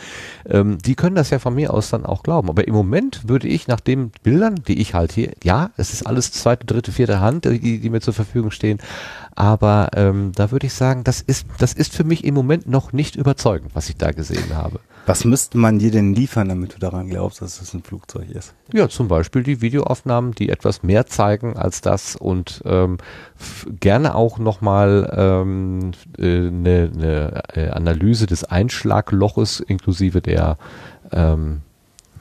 Ähm, 0.47 0.77
die 0.79 0.95
können 0.95 1.15
das 1.15 1.29
ja 1.29 1.39
von 1.39 1.55
mir 1.55 1.73
aus 1.73 1.89
dann 1.89 2.05
auch 2.05 2.23
glauben. 2.23 2.49
Aber 2.49 2.67
im 2.67 2.73
Moment 2.73 3.27
würde 3.27 3.47
ich 3.47 3.67
nach 3.67 3.79
den 3.79 4.11
Bildern, 4.23 4.55
die 4.67 4.79
ich 4.79 4.93
halt 4.93 5.11
hier, 5.11 5.31
ja, 5.43 5.71
es 5.77 5.93
ist 5.93 6.05
alles 6.05 6.31
zweite, 6.31 6.65
dritte, 6.65 6.91
vierte 6.91 7.19
Hand, 7.19 7.45
die, 7.45 7.79
die 7.79 7.89
mir 7.89 8.01
zur 8.01 8.13
Verfügung 8.13 8.51
stehen. 8.51 8.79
Aber 9.35 9.89
ähm, 9.95 10.31
da 10.35 10.51
würde 10.51 10.67
ich 10.67 10.73
sagen, 10.73 11.03
das 11.03 11.21
ist, 11.21 11.45
das 11.59 11.73
ist 11.73 11.93
für 11.93 12.03
mich 12.03 12.23
im 12.23 12.33
Moment 12.33 12.67
noch 12.67 12.93
nicht 12.93 13.15
überzeugend, 13.15 13.71
was 13.75 13.89
ich 13.89 13.97
da 13.97 14.11
gesehen 14.11 14.55
habe. 14.55 14.79
Was 15.07 15.23
müsste 15.23 15.57
man 15.57 15.79
dir 15.79 15.89
denn 15.89 16.13
liefern, 16.13 16.49
damit 16.49 16.75
du 16.75 16.79
daran 16.79 17.07
glaubst, 17.07 17.41
dass 17.41 17.61
es 17.61 17.73
ein 17.73 17.81
Flugzeug 17.81 18.29
ist? 18.29 18.53
Ja, 18.73 18.89
zum 18.89 19.07
Beispiel 19.07 19.41
die 19.41 19.61
Videoaufnahmen, 19.61 20.33
die 20.33 20.49
etwas 20.49 20.83
mehr 20.83 21.05
zeigen 21.05 21.55
als 21.55 21.79
das 21.79 22.17
und 22.17 22.61
ähm, 22.65 22.97
gerne 23.79 24.15
auch 24.15 24.37
nochmal 24.37 25.09
ähm, 25.15 25.91
äh, 26.17 26.47
eine 26.47 26.89
ne, 26.89 27.43
äh, 27.53 27.69
Analyse 27.69 28.25
des 28.25 28.43
Einschlagloches 28.43 29.61
inklusive 29.61 30.21
der 30.21 30.57
ähm, 31.13 31.61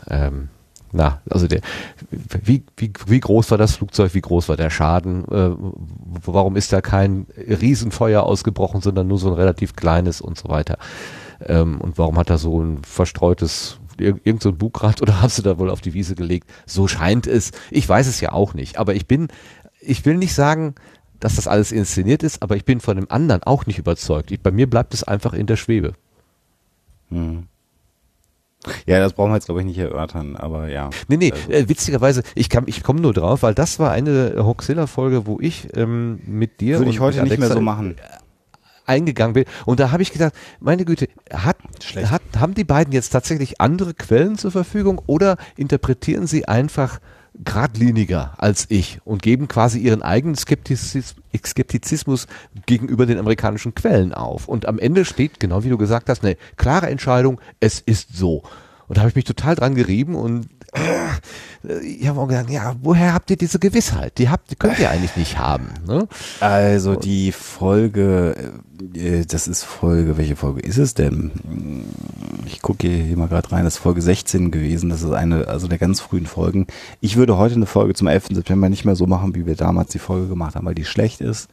ähm, 0.09 0.49
na, 0.93 1.21
also 1.29 1.49
der, 1.49 1.63
wie, 2.11 2.63
wie, 2.77 2.93
wie 3.07 3.21
groß 3.21 3.51
war 3.51 3.59
das 3.59 3.75
Flugzeug, 3.75 4.15
wie 4.15 4.21
groß 4.21 4.49
war 4.49 4.57
der 4.57 4.71
Schaden, 4.71 5.25
äh, 5.25 5.51
warum 6.25 6.55
ist 6.55 6.73
da 6.73 6.81
kein 6.81 7.27
Riesenfeuer 7.37 8.23
ausgebrochen, 8.23 8.81
sondern 8.81 9.09
nur 9.09 9.19
so 9.19 9.27
ein 9.27 9.35
relativ 9.35 9.75
kleines 9.75 10.21
und 10.21 10.39
so 10.39 10.49
weiter. 10.49 10.79
Ähm, 11.45 11.81
und 11.81 11.99
warum 11.99 12.17
hat 12.19 12.31
er 12.31 12.39
so 12.39 12.61
ein 12.63 12.83
verstreutes 12.85 13.79
ir- 13.99 14.19
irgend 14.25 14.43
so 14.43 14.51
ein 14.51 14.59
Bugrad 14.59 15.03
oder 15.03 15.21
hast 15.23 15.39
du 15.39 15.43
da 15.43 15.59
wohl 15.59 15.71
auf 15.71 15.81
die 15.81 15.95
Wiese 15.95 16.15
gelegt? 16.15 16.49
So 16.67 16.89
scheint 16.89 17.27
es. 17.27 17.53
Ich 17.71 17.89
weiß 17.89 18.07
es 18.07 18.21
ja 18.21 18.33
auch 18.33 18.55
nicht. 18.55 18.79
Aber 18.79 18.95
ich 18.95 19.07
bin, 19.07 19.29
ich 19.81 20.05
will 20.05 20.17
nicht 20.17 20.35
sagen, 20.35 20.75
dass 21.21 21.37
das 21.37 21.47
alles 21.49 21.73
inszeniert 21.73 22.23
ist, 22.23 22.43
aber 22.43 22.57
ich 22.57 22.65
bin 22.65 22.81
von 22.81 22.97
dem 22.97 23.11
anderen 23.11 23.43
auch 23.43 23.67
nicht 23.67 23.79
überzeugt. 23.79 24.31
Ich, 24.31 24.41
bei 24.41 24.51
mir 24.51 24.69
bleibt 24.69 24.93
es 24.95 25.03
einfach 25.05 25.33
in 25.33 25.47
der 25.47 25.57
Schwebe. 25.57 25.93
Hm. 27.11 27.45
Ja, 28.85 28.99
das 28.99 29.13
brauchen 29.13 29.31
wir 29.31 29.37
jetzt, 29.37 29.45
glaube 29.47 29.61
ich, 29.61 29.67
nicht 29.67 29.79
erörtern, 29.79 30.35
aber 30.37 30.69
ja. 30.69 30.91
Nee, 31.07 31.17
nee, 31.19 31.33
Also- 31.33 31.51
äh, 31.53 31.69
witzigerweise, 31.69 32.23
ich, 32.35 32.49
kann- 32.49 32.65
ich 32.67 32.83
komme 32.83 33.01
nur 33.01 33.13
drauf, 33.15 33.43
weil 33.45 33.55
das 33.55 33.79
war 33.79 33.93
eine 33.93 34.35
Hoaxilla-Folge, 34.39 35.27
wo 35.27 35.39
ich 35.41 35.69
ähm, 35.77 36.19
mit 36.27 36.61
dir 36.61 36.79
Würde 36.79 36.91
ich 36.91 36.99
heute 37.01 37.23
nicht 37.23 37.39
mehr 37.39 37.49
so 37.51 37.61
machen. 37.61 37.95
Eingegangen 38.87 39.35
bin. 39.35 39.45
Und 39.65 39.81
da 39.81 39.91
habe 39.91 40.03
ich 40.03 40.13
gedacht, 40.13 40.33
meine 40.61 40.85
Güte, 40.85 41.09
hat, 41.33 41.57
hat, 41.95 42.23
haben 42.39 42.55
die 42.55 42.65
beiden 42.65 42.93
jetzt 42.93 43.11
tatsächlich 43.11 43.61
andere 43.61 43.95
Quellen 43.95 44.39
zur 44.39 44.51
Verfügung 44.51 45.01
oder 45.07 45.37
interpretieren 45.57 46.27
sie 46.27 46.47
einfach 46.49 47.01
geradliniger 47.45 48.35
als 48.39 48.67
ich 48.71 49.01
und 49.05 49.23
geben 49.23 49.49
quasi 49.49 49.79
ihren 49.79 50.03
eigenen 50.03 50.37
Skeptizis, 50.37 51.17
Skeptizismus 51.45 52.27
gegenüber 52.65 53.07
den 53.07 53.19
amerikanischen 53.19 53.75
Quellen 53.75 54.15
auf. 54.15 54.49
Und 54.49 54.67
am 54.67 54.79
Ende 54.79 55.05
steht, 55.05 55.39
genau 55.41 55.65
wie 55.65 55.69
du 55.69 55.77
gesagt 55.77 56.09
hast, 56.09 56.25
eine 56.25 56.37
klare 56.57 56.89
Entscheidung, 56.89 57.41
es 57.61 57.81
ist 57.81 58.17
so. 58.17 58.43
Und 58.89 58.97
da 58.97 59.01
habe 59.01 59.11
ich 59.11 59.17
mich 59.17 59.25
total 59.25 59.55
dran 59.55 59.75
gerieben 59.75 60.15
und 60.15 60.49
äh, 60.77 61.79
ich 61.81 62.07
habe 62.07 62.21
auch 62.21 62.29
gedacht, 62.29 62.51
ja, 62.51 62.75
woher 62.83 63.15
habt 63.15 63.31
ihr 63.31 63.37
diese 63.37 63.59
Gewissheit? 63.59 64.19
Die 64.19 64.29
habt, 64.29 64.51
die 64.51 64.57
könnt 64.57 64.79
ihr 64.79 64.91
eigentlich 64.91 65.17
nicht 65.17 65.39
haben. 65.39 65.69
Ne? 65.87 66.07
Also 66.41 66.95
die 66.97 67.33
Folge, 67.33 68.53
äh, 68.95 69.25
das 69.27 69.49
ist 69.49 69.65
Folge, 69.65 70.17
welche 70.17 70.37
Folge 70.37 70.61
ist 70.61 70.79
es 70.79 70.95
denn? 70.95 71.33
Ich 72.47 72.63
gucke 72.63 72.89
hier 72.89 73.17
mal 73.17 73.29
gerade 73.29 73.51
rein, 73.53 73.65
das 73.65 73.75
ist 73.75 73.81
Folge 73.81 74.03
16 74.03 74.51
gewesen. 74.51 74.91
Das 74.91 75.03
ist 75.03 75.13
eine, 75.13 75.49
also 75.49 75.69
der 75.69 75.79
ganz 75.79 76.01
frühen 76.01 76.27
Folgen. 76.27 76.67
Ich 77.01 77.17
würde 77.17 77.37
heute 77.37 77.57
eine 77.57 77.67
Folge 77.67 77.95
zum 77.95 78.07
11. 78.09 78.29
September 78.33 78.69
nicht 78.69 78.85
mehr 78.85 78.97
so 78.97 79.07
machen, 79.07 79.35
wie 79.35 79.47
wir 79.47 79.57
damals 79.57 79.91
die 79.91 79.99
Folge 79.99 80.29
gemacht 80.29 80.55
haben, 80.55 80.67
weil 80.67 80.75
die 80.75 80.85
schlecht 80.85 81.21
ist, 81.21 81.49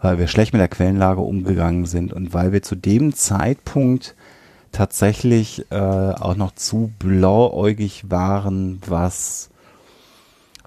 weil 0.00 0.18
wir 0.18 0.28
schlecht 0.28 0.52
mit 0.52 0.60
der 0.60 0.68
Quellenlage 0.68 1.20
umgegangen 1.20 1.86
sind 1.86 2.12
und 2.12 2.32
weil 2.32 2.52
wir 2.52 2.62
zu 2.62 2.74
dem 2.74 3.14
Zeitpunkt 3.14 4.14
tatsächlich 4.72 5.66
äh, 5.70 5.76
auch 5.76 6.36
noch 6.36 6.54
zu 6.54 6.92
blauäugig 6.98 8.10
waren, 8.10 8.80
was 8.86 9.50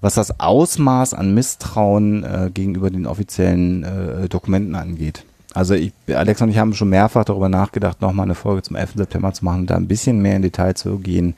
was 0.03 0.15
das 0.15 0.37
Ausmaß 0.37 1.13
an 1.13 1.33
Misstrauen 1.33 2.25
äh, 2.25 2.51
gegenüber 2.53 2.89
den 2.89 3.05
offiziellen 3.05 3.83
äh, 3.83 4.27
Dokumenten 4.27 4.75
angeht. 4.75 5.23
Also 5.53 5.75
ich, 5.75 5.93
Alex 6.07 6.41
und 6.41 6.49
ich 6.49 6.57
haben 6.57 6.73
schon 6.73 6.89
mehrfach 6.89 7.23
darüber 7.23 7.47
nachgedacht, 7.47 8.01
nochmal 8.01 8.25
eine 8.25 8.35
Folge 8.35 8.63
zum 8.63 8.75
11. 8.75 8.95
September 8.95 9.31
zu 9.31 9.45
machen, 9.45 9.65
da 9.65 9.75
ein 9.75 9.87
bisschen 9.87 10.21
mehr 10.21 10.35
in 10.35 10.41
Detail 10.41 10.73
zu 10.73 10.97
gehen 10.97 11.35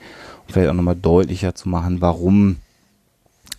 und 0.47 0.53
vielleicht 0.53 0.69
auch 0.69 0.73
nochmal 0.73 0.95
deutlicher 0.95 1.53
zu 1.53 1.69
machen, 1.69 2.01
warum, 2.01 2.57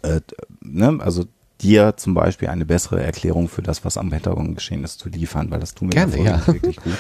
äh, 0.03 0.21
ne, 0.61 0.99
also 0.99 1.25
dir 1.63 1.95
zum 1.97 2.15
Beispiel 2.15 2.49
eine 2.49 2.67
bessere 2.67 3.03
Erklärung 3.03 3.49
für 3.49 3.63
das, 3.63 3.85
was 3.85 3.97
am 3.97 4.11
Pentagon 4.11 4.55
geschehen 4.55 4.85
ist, 4.85 5.01
zu 5.01 5.09
liefern, 5.09 5.51
weil 5.51 5.61
das 5.61 5.75
tun 5.75 5.89
wir 5.89 6.07
Gerne, 6.07 6.23
ja. 6.23 6.47
Wirklich 6.47 6.77
gut. 6.77 6.95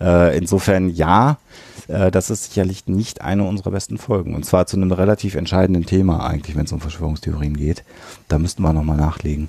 Äh, 0.00 0.36
insofern 0.36 0.88
ja, 0.88 1.38
äh, 1.86 2.10
das 2.10 2.30
ist 2.30 2.46
sicherlich 2.46 2.86
nicht 2.86 3.20
eine 3.20 3.44
unserer 3.44 3.70
besten 3.70 3.98
Folgen. 3.98 4.34
Und 4.34 4.44
zwar 4.44 4.66
zu 4.66 4.76
einem 4.76 4.90
relativ 4.90 5.34
entscheidenden 5.36 5.86
Thema 5.86 6.26
eigentlich, 6.26 6.56
wenn 6.56 6.64
es 6.64 6.72
um 6.72 6.80
Verschwörungstheorien 6.80 7.56
geht. 7.56 7.84
Da 8.28 8.38
müssten 8.38 8.62
wir 8.62 8.72
nochmal 8.72 8.96
nachlegen. 8.96 9.48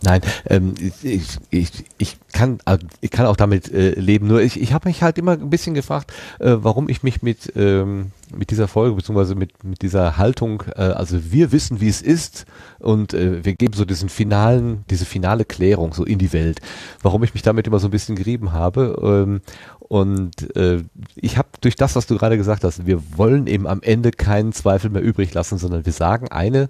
Nein, 0.00 0.20
ähm, 0.46 0.74
ich, 1.02 1.38
ich, 1.50 1.70
ich, 1.98 2.16
kann, 2.32 2.60
äh, 2.66 2.78
ich 3.00 3.10
kann 3.10 3.26
auch 3.26 3.36
damit 3.36 3.72
äh, 3.72 3.90
leben. 3.90 4.28
Nur 4.28 4.40
ich, 4.40 4.60
ich 4.60 4.72
habe 4.72 4.88
mich 4.88 5.02
halt 5.02 5.18
immer 5.18 5.32
ein 5.32 5.50
bisschen 5.50 5.74
gefragt, 5.74 6.12
äh, 6.38 6.56
warum 6.58 6.88
ich 6.88 7.02
mich 7.02 7.22
mit, 7.22 7.52
ähm, 7.56 8.12
mit 8.34 8.50
dieser 8.50 8.68
Folge 8.68 8.96
beziehungsweise 8.96 9.34
mit, 9.34 9.64
mit 9.64 9.82
dieser 9.82 10.16
Haltung, 10.16 10.62
äh, 10.76 10.82
also 10.82 11.32
wir 11.32 11.52
wissen, 11.52 11.80
wie 11.80 11.88
es 11.88 12.02
ist 12.02 12.46
und 12.78 13.14
äh, 13.14 13.44
wir 13.44 13.54
geben 13.54 13.74
so 13.74 13.84
diesen 13.84 14.08
finalen, 14.08 14.84
diese 14.90 15.04
finale 15.04 15.44
Klärung 15.44 15.94
so 15.94 16.04
in 16.04 16.18
die 16.18 16.32
Welt, 16.32 16.60
warum 17.02 17.22
ich 17.24 17.34
mich 17.34 17.42
damit 17.42 17.66
immer 17.66 17.78
so 17.78 17.88
ein 17.88 17.92
bisschen 17.92 18.16
gerieben 18.16 18.52
habe. 18.52 18.98
Ähm, 19.02 19.40
und 19.78 20.54
äh, 20.56 20.82
ich 21.16 21.38
habe 21.38 21.48
durch 21.60 21.76
das, 21.76 21.96
was 21.96 22.06
du 22.06 22.16
gerade 22.18 22.36
gesagt 22.36 22.64
hast, 22.64 22.86
wir 22.86 23.02
wollen 23.16 23.46
eben 23.46 23.66
am 23.66 23.82
Ende 23.82 24.10
keinen 24.10 24.52
Zweifel 24.52 24.90
mehr 24.90 25.02
übrig 25.02 25.32
lassen, 25.32 25.58
sondern 25.58 25.86
wir 25.86 25.92
sagen 25.92 26.28
eine, 26.28 26.68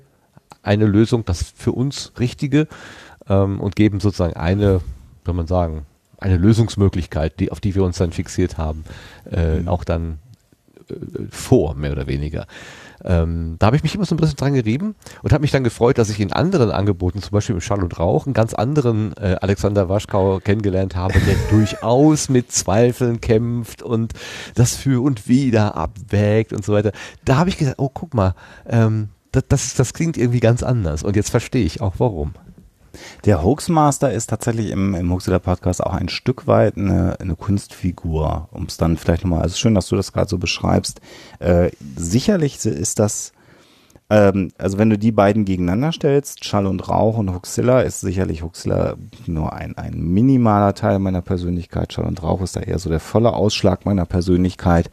eine 0.62 0.86
Lösung, 0.86 1.24
das 1.24 1.42
für 1.56 1.72
uns 1.72 2.12
Richtige 2.18 2.68
ähm, 3.28 3.60
und 3.60 3.76
geben 3.76 4.00
sozusagen 4.00 4.34
eine, 4.34 4.80
soll 5.24 5.34
man 5.34 5.46
sagen, 5.46 5.86
eine 6.18 6.36
Lösungsmöglichkeit, 6.36 7.38
die, 7.40 7.52
auf 7.52 7.60
die 7.60 7.74
wir 7.74 7.84
uns 7.84 7.98
dann 7.98 8.12
fixiert 8.12 8.58
haben, 8.58 8.84
äh, 9.30 9.66
auch 9.66 9.84
dann 9.84 10.18
vor, 11.30 11.74
mehr 11.74 11.92
oder 11.92 12.06
weniger. 12.06 12.46
Ähm, 13.04 13.56
da 13.58 13.66
habe 13.66 13.76
ich 13.76 13.82
mich 13.82 13.94
immer 13.94 14.04
so 14.04 14.14
ein 14.14 14.18
bisschen 14.18 14.36
dran 14.36 14.54
gerieben 14.54 14.96
und 15.22 15.32
habe 15.32 15.42
mich 15.42 15.52
dann 15.52 15.62
gefreut, 15.64 15.98
dass 15.98 16.10
ich 16.10 16.20
in 16.20 16.32
anderen 16.32 16.70
Angeboten, 16.70 17.22
zum 17.22 17.30
Beispiel 17.30 17.54
im 17.54 17.60
Schall 17.60 17.82
und 17.82 17.98
Rauch, 17.98 18.26
einen 18.26 18.34
ganz 18.34 18.54
anderen 18.54 19.16
äh, 19.16 19.36
Alexander 19.40 19.88
Waschkau 19.88 20.40
kennengelernt 20.40 20.96
habe, 20.96 21.20
der 21.20 21.36
durchaus 21.50 22.28
mit 22.28 22.50
Zweifeln 22.50 23.20
kämpft 23.20 23.82
und 23.82 24.14
das 24.54 24.74
für 24.74 25.02
und 25.02 25.28
wider 25.28 25.76
abwägt 25.76 26.52
und 26.52 26.64
so 26.64 26.72
weiter. 26.72 26.92
Da 27.24 27.36
habe 27.36 27.50
ich 27.50 27.58
gesagt, 27.58 27.78
oh 27.78 27.90
guck 27.92 28.14
mal, 28.14 28.34
ähm, 28.66 29.10
das, 29.32 29.44
das, 29.48 29.74
das 29.74 29.92
klingt 29.92 30.16
irgendwie 30.16 30.40
ganz 30.40 30.62
anders 30.62 31.02
und 31.02 31.14
jetzt 31.14 31.30
verstehe 31.30 31.64
ich 31.64 31.80
auch 31.80 31.94
warum. 31.98 32.32
Der 33.24 33.42
Hoaxmaster 33.42 34.12
ist 34.12 34.30
tatsächlich 34.30 34.70
im, 34.70 34.94
im 34.94 35.10
Hoaxilla 35.10 35.38
Podcast 35.38 35.82
auch 35.82 35.94
ein 35.94 36.08
Stück 36.08 36.46
weit 36.46 36.76
eine, 36.76 37.18
eine 37.20 37.36
Kunstfigur, 37.36 38.48
um 38.50 38.64
es 38.64 38.76
dann 38.76 38.96
vielleicht 38.96 39.24
nochmal, 39.24 39.42
also 39.42 39.56
schön, 39.56 39.74
dass 39.74 39.88
du 39.88 39.96
das 39.96 40.12
gerade 40.12 40.28
so 40.28 40.38
beschreibst. 40.38 41.00
Äh, 41.38 41.70
sicherlich 41.96 42.64
ist 42.64 42.98
das, 42.98 43.32
ähm, 44.10 44.50
also 44.58 44.78
wenn 44.78 44.90
du 44.90 44.98
die 44.98 45.12
beiden 45.12 45.44
gegeneinander 45.44 45.92
stellst, 45.92 46.44
Schall 46.44 46.66
und 46.66 46.88
Rauch 46.88 47.18
und 47.18 47.32
Hoaxilla, 47.32 47.82
ist 47.82 48.00
sicherlich 48.00 48.42
Hoaxilla 48.42 48.96
nur 49.26 49.52
ein, 49.52 49.76
ein 49.76 49.98
minimaler 50.00 50.74
Teil 50.74 50.98
meiner 50.98 51.22
Persönlichkeit. 51.22 51.92
Schall 51.92 52.06
und 52.06 52.22
Rauch 52.22 52.40
ist 52.42 52.56
da 52.56 52.60
eher 52.60 52.78
so 52.78 52.88
der 52.88 53.00
volle 53.00 53.32
Ausschlag 53.32 53.84
meiner 53.84 54.06
Persönlichkeit. 54.06 54.90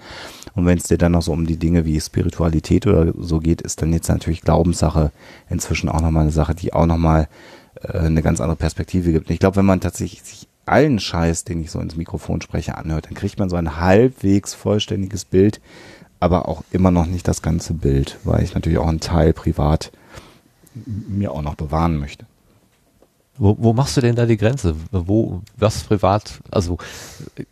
Und 0.56 0.66
wenn 0.66 0.78
es 0.78 0.86
dir 0.86 0.98
dann 0.98 1.12
noch 1.12 1.22
so 1.22 1.34
um 1.34 1.46
die 1.46 1.58
Dinge 1.58 1.86
wie 1.86 2.00
Spiritualität 2.00 2.88
oder 2.88 3.14
so 3.18 3.40
geht, 3.40 3.62
ist 3.62 3.82
dann 3.82 3.92
jetzt 3.92 4.08
natürlich 4.08 4.42
Glaubenssache 4.42 5.12
inzwischen 5.50 5.90
auch 5.90 6.02
nochmal 6.02 6.24
eine 6.24 6.32
Sache, 6.32 6.56
die 6.56 6.74
auch 6.74 6.86
nochmal 6.86 7.28
äh, 7.94 8.00
eine 8.00 8.22
ganz 8.22 8.42
andere 8.42 8.58
Perspektive 8.58 9.12
gibt. 9.12 9.30
Ich 9.30 9.40
glaube, 9.40 9.58
wenn 9.58 9.66
man 9.66 9.82
tatsächlich 9.82 10.24
sich 10.24 10.48
allen 10.66 11.00
Scheiß, 11.00 11.44
den 11.44 11.62
ich 11.62 11.72
so 11.72 11.80
ins 11.80 11.96
Mikrofon 11.96 12.42
spreche, 12.42 12.78
anhört, 12.78 13.06
dann 13.06 13.14
kriegt 13.14 13.38
man 13.38 13.50
so 13.50 13.56
ein 13.56 13.80
halbwegs 13.80 14.54
vollständiges 14.54 15.26
Bild, 15.26 15.62
aber 16.20 16.48
auch 16.48 16.64
immer 16.72 16.92
noch 16.92 17.06
nicht 17.06 17.28
das 17.28 17.42
ganze 17.42 17.74
Bild, 17.74 18.18
weil 18.24 18.44
ich 18.44 18.56
natürlich 18.56 18.80
auch 18.80 18.88
einen 18.88 19.00
Teil 19.00 19.34
privat 19.34 19.92
mir 20.76 21.32
auch 21.32 21.42
noch 21.42 21.56
bewahren 21.56 21.98
möchte. 21.98 22.26
Wo, 23.38 23.58
wo 23.60 23.74
machst 23.74 23.98
du 23.98 24.02
denn 24.02 24.16
da 24.16 24.26
die 24.26 24.38
Grenze? 24.38 24.76
Wo, 24.92 25.42
was 25.58 25.84
privat, 25.84 26.40
also 26.52 26.78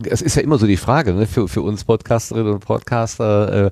es 0.02 0.22
ist 0.22 0.36
ja 0.36 0.42
immer 0.42 0.58
so 0.58 0.66
die 0.66 0.78
Frage 0.78 1.14
ne, 1.14 1.28
für, 1.28 1.50
für 1.50 1.62
uns 1.62 1.84
Podcasterinnen 1.84 2.54
und 2.54 2.66
Podcaster, 2.66 3.66
äh, 3.66 3.72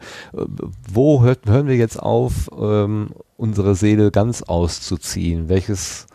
wo 0.92 1.22
hört, 1.22 1.46
hören 1.46 1.68
wir 1.68 1.78
jetzt 1.78 1.98
auf, 1.98 2.50
ähm, 2.60 3.12
unsere 3.38 3.76
Seele 3.76 4.12
ganz 4.12 4.42
auszuziehen? 4.42 5.48
Welches, 5.48 6.08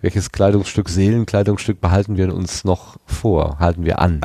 welches 0.00 0.32
Kleidungsstück, 0.32 0.88
Seelenkleidungsstück 0.88 1.80
behalten 1.80 2.16
wir 2.16 2.34
uns 2.34 2.64
noch 2.64 2.96
vor, 3.06 3.58
halten 3.58 3.84
wir 3.84 3.98
an? 4.00 4.20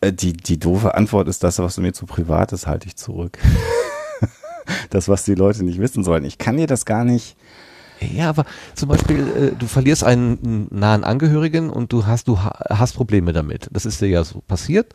Äh, 0.00 0.12
Die, 0.12 0.32
die 0.32 0.58
doofe 0.58 0.94
Antwort 0.94 1.28
ist, 1.28 1.42
das, 1.44 1.58
was 1.58 1.78
mir 1.78 1.92
zu 1.92 2.06
privat 2.06 2.52
ist, 2.52 2.66
halte 2.66 2.86
ich 2.86 2.96
zurück. 2.96 3.38
das, 4.90 5.08
was 5.08 5.24
die 5.24 5.34
Leute 5.34 5.64
nicht 5.64 5.80
wissen 5.80 6.04
sollen. 6.04 6.24
Ich 6.24 6.38
kann 6.38 6.56
dir 6.56 6.66
das 6.66 6.84
gar 6.84 7.04
nicht. 7.04 7.36
Ja, 8.00 8.28
aber 8.28 8.44
zum 8.76 8.88
Beispiel, 8.88 9.26
äh, 9.36 9.56
du 9.58 9.66
verlierst 9.66 10.04
einen 10.04 10.68
nahen 10.70 11.02
Angehörigen 11.02 11.68
und 11.68 11.92
du 11.92 12.06
hast, 12.06 12.28
du 12.28 12.38
ha 12.38 12.56
hast 12.70 12.92
Probleme 12.92 13.32
damit. 13.32 13.68
Das 13.72 13.86
ist 13.86 14.00
dir 14.00 14.06
ja 14.08 14.22
so 14.22 14.40
passiert. 14.40 14.92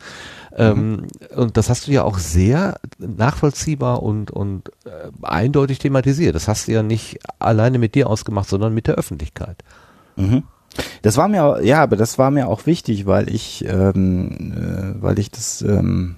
Ähm, 0.56 1.08
und 1.36 1.58
das 1.58 1.68
hast 1.68 1.86
du 1.86 1.92
ja 1.92 2.02
auch 2.02 2.16
sehr 2.18 2.80
nachvollziehbar 2.98 4.02
und, 4.02 4.30
und 4.30 4.70
äh, 4.86 5.10
eindeutig 5.22 5.80
thematisiert. 5.80 6.34
Das 6.34 6.48
hast 6.48 6.66
du 6.66 6.72
ja 6.72 6.82
nicht 6.82 7.18
alleine 7.38 7.78
mit 7.78 7.94
dir 7.94 8.08
ausgemacht, 8.08 8.48
sondern 8.48 8.72
mit 8.72 8.86
der 8.86 8.94
Öffentlichkeit. 8.94 9.62
Mhm. 10.16 10.44
Das 11.02 11.16
war 11.16 11.28
mir, 11.28 11.60
ja, 11.62 11.82
aber 11.82 11.96
das 11.96 12.18
war 12.18 12.30
mir 12.30 12.48
auch 12.48 12.66
wichtig, 12.66 13.06
weil 13.06 13.32
ich, 13.32 13.64
ähm, 13.68 14.52
äh, 14.56 15.02
weil 15.02 15.18
ich 15.18 15.30
das, 15.30 15.62
ähm, 15.62 16.16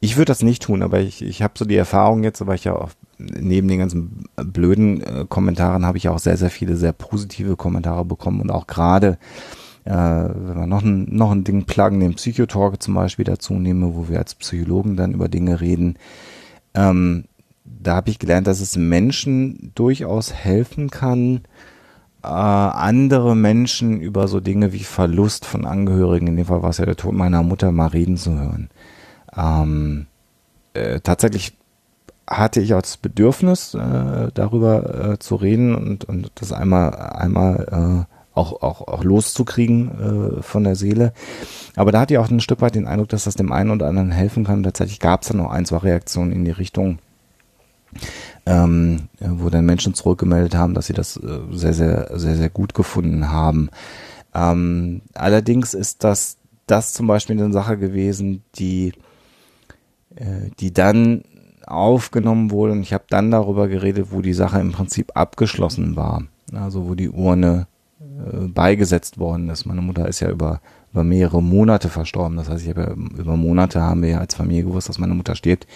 ich 0.00 0.16
würde 0.16 0.26
das 0.26 0.42
nicht 0.42 0.62
tun, 0.62 0.82
aber 0.82 1.00
ich, 1.00 1.22
ich 1.22 1.42
habe 1.42 1.54
so 1.56 1.64
die 1.64 1.76
Erfahrung 1.76 2.22
jetzt, 2.22 2.46
weil 2.46 2.54
ich 2.54 2.64
ja 2.64 2.76
auch 2.76 2.90
neben 3.18 3.66
den 3.66 3.80
ganzen 3.80 4.24
blöden 4.36 5.00
äh, 5.00 5.26
Kommentaren 5.28 5.84
habe 5.84 5.98
ich 5.98 6.08
auch 6.08 6.20
sehr, 6.20 6.36
sehr 6.36 6.50
viele 6.50 6.76
sehr 6.76 6.92
positive 6.92 7.56
Kommentare 7.56 8.04
bekommen 8.04 8.40
und 8.40 8.50
auch 8.50 8.68
gerade, 8.68 9.18
äh, 9.84 9.92
wenn 9.92 10.56
wir 10.56 10.66
noch 10.66 10.82
ein, 10.82 11.06
noch 11.10 11.32
ein 11.32 11.42
Ding 11.42 11.64
pluggen, 11.64 11.98
den 11.98 12.14
Psychotalk 12.14 12.80
zum 12.80 12.94
Beispiel 12.94 13.24
dazu 13.24 13.54
nehme, 13.54 13.96
wo 13.96 14.08
wir 14.08 14.18
als 14.18 14.36
Psychologen 14.36 14.96
dann 14.96 15.12
über 15.12 15.28
Dinge 15.28 15.60
reden, 15.60 15.96
ähm, 16.74 17.24
da 17.64 17.96
habe 17.96 18.10
ich 18.10 18.18
gelernt, 18.18 18.46
dass 18.46 18.60
es 18.60 18.76
Menschen 18.76 19.72
durchaus 19.74 20.32
helfen 20.32 20.90
kann, 20.90 21.42
äh, 22.22 22.26
andere 22.26 23.36
Menschen 23.36 24.00
über 24.00 24.28
so 24.28 24.40
Dinge 24.40 24.72
wie 24.72 24.84
Verlust 24.84 25.44
von 25.44 25.64
Angehörigen, 25.64 26.26
in 26.26 26.36
dem 26.36 26.46
Fall 26.46 26.62
war 26.62 26.70
es 26.70 26.78
ja 26.78 26.86
der 26.86 26.96
Tod 26.96 27.14
meiner 27.14 27.42
Mutter, 27.42 27.72
mal 27.72 27.88
reden 27.88 28.16
zu 28.16 28.32
hören. 28.32 28.70
Ähm, 29.36 30.06
äh, 30.74 31.00
tatsächlich 31.00 31.56
hatte 32.26 32.60
ich 32.60 32.74
auch 32.74 32.82
das 32.82 32.96
Bedürfnis, 32.96 33.74
äh, 33.74 34.30
darüber 34.34 35.12
äh, 35.12 35.18
zu 35.18 35.36
reden 35.36 35.74
und, 35.74 36.04
und 36.04 36.30
das 36.34 36.52
einmal, 36.52 36.94
einmal 36.94 38.06
äh, 38.06 38.14
auch, 38.38 38.62
auch, 38.62 38.86
auch 38.86 39.04
loszukriegen 39.04 40.38
äh, 40.38 40.42
von 40.42 40.64
der 40.64 40.76
Seele. 40.76 41.12
Aber 41.74 41.92
da 41.92 42.00
hatte 42.00 42.14
ich 42.14 42.18
auch 42.18 42.30
ein 42.30 42.40
Stück 42.40 42.60
weit 42.60 42.74
den 42.74 42.86
Eindruck, 42.86 43.08
dass 43.08 43.24
das 43.24 43.34
dem 43.34 43.52
einen 43.52 43.70
oder 43.70 43.88
anderen 43.88 44.10
helfen 44.10 44.44
kann. 44.44 44.58
Und 44.58 44.64
tatsächlich 44.64 45.00
gab 45.00 45.22
es 45.22 45.28
dann 45.28 45.38
noch 45.38 45.50
ein, 45.50 45.64
zwei 45.64 45.78
Reaktionen 45.78 46.32
in 46.32 46.44
die 46.44 46.50
Richtung, 46.50 46.98
ähm, 48.48 49.08
wo 49.20 49.50
dann 49.50 49.66
Menschen 49.66 49.92
zurückgemeldet 49.92 50.54
haben, 50.54 50.72
dass 50.72 50.86
sie 50.86 50.94
das 50.94 51.18
äh, 51.18 51.40
sehr, 51.52 51.74
sehr, 51.74 52.18
sehr, 52.18 52.34
sehr 52.34 52.48
gut 52.48 52.72
gefunden 52.72 53.30
haben. 53.30 53.68
Ähm, 54.34 55.02
allerdings 55.12 55.74
ist 55.74 56.02
das, 56.02 56.38
das 56.66 56.94
zum 56.94 57.06
Beispiel 57.06 57.38
eine 57.38 57.52
Sache 57.52 57.76
gewesen, 57.76 58.42
die, 58.54 58.92
äh, 60.16 60.50
die 60.60 60.72
dann 60.72 61.24
aufgenommen 61.66 62.50
wurde 62.50 62.72
und 62.72 62.80
ich 62.80 62.94
habe 62.94 63.04
dann 63.10 63.30
darüber 63.30 63.68
geredet, 63.68 64.08
wo 64.10 64.22
die 64.22 64.32
Sache 64.32 64.60
im 64.60 64.72
Prinzip 64.72 65.12
abgeschlossen 65.14 65.96
war. 65.96 66.22
Also 66.54 66.88
wo 66.88 66.94
die 66.94 67.10
Urne 67.10 67.66
äh, 68.00 68.48
beigesetzt 68.48 69.18
worden 69.18 69.50
ist. 69.50 69.66
Meine 69.66 69.82
Mutter 69.82 70.08
ist 70.08 70.20
ja 70.20 70.30
über, 70.30 70.62
über 70.92 71.04
mehrere 71.04 71.42
Monate 71.42 71.90
verstorben. 71.90 72.38
Das 72.38 72.48
heißt, 72.48 72.64
ich 72.64 72.70
habe 72.70 72.80
ja, 72.80 73.20
über 73.20 73.36
Monate 73.36 73.82
haben 73.82 74.00
wir 74.00 74.08
ja 74.08 74.18
als 74.20 74.34
Familie 74.34 74.64
gewusst, 74.64 74.88
dass 74.88 74.98
meine 74.98 75.12
Mutter 75.12 75.34
stirbt. 75.34 75.66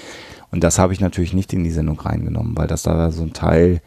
Und 0.52 0.62
das 0.62 0.78
habe 0.78 0.92
ich 0.92 1.00
natürlich 1.00 1.32
nicht 1.32 1.52
in 1.52 1.64
die 1.64 1.70
Sendung 1.70 1.98
reingenommen, 1.98 2.56
weil 2.56 2.68
das 2.68 2.82
da 2.82 3.10
so 3.10 3.22
ein 3.22 3.32
Teil, 3.32 3.80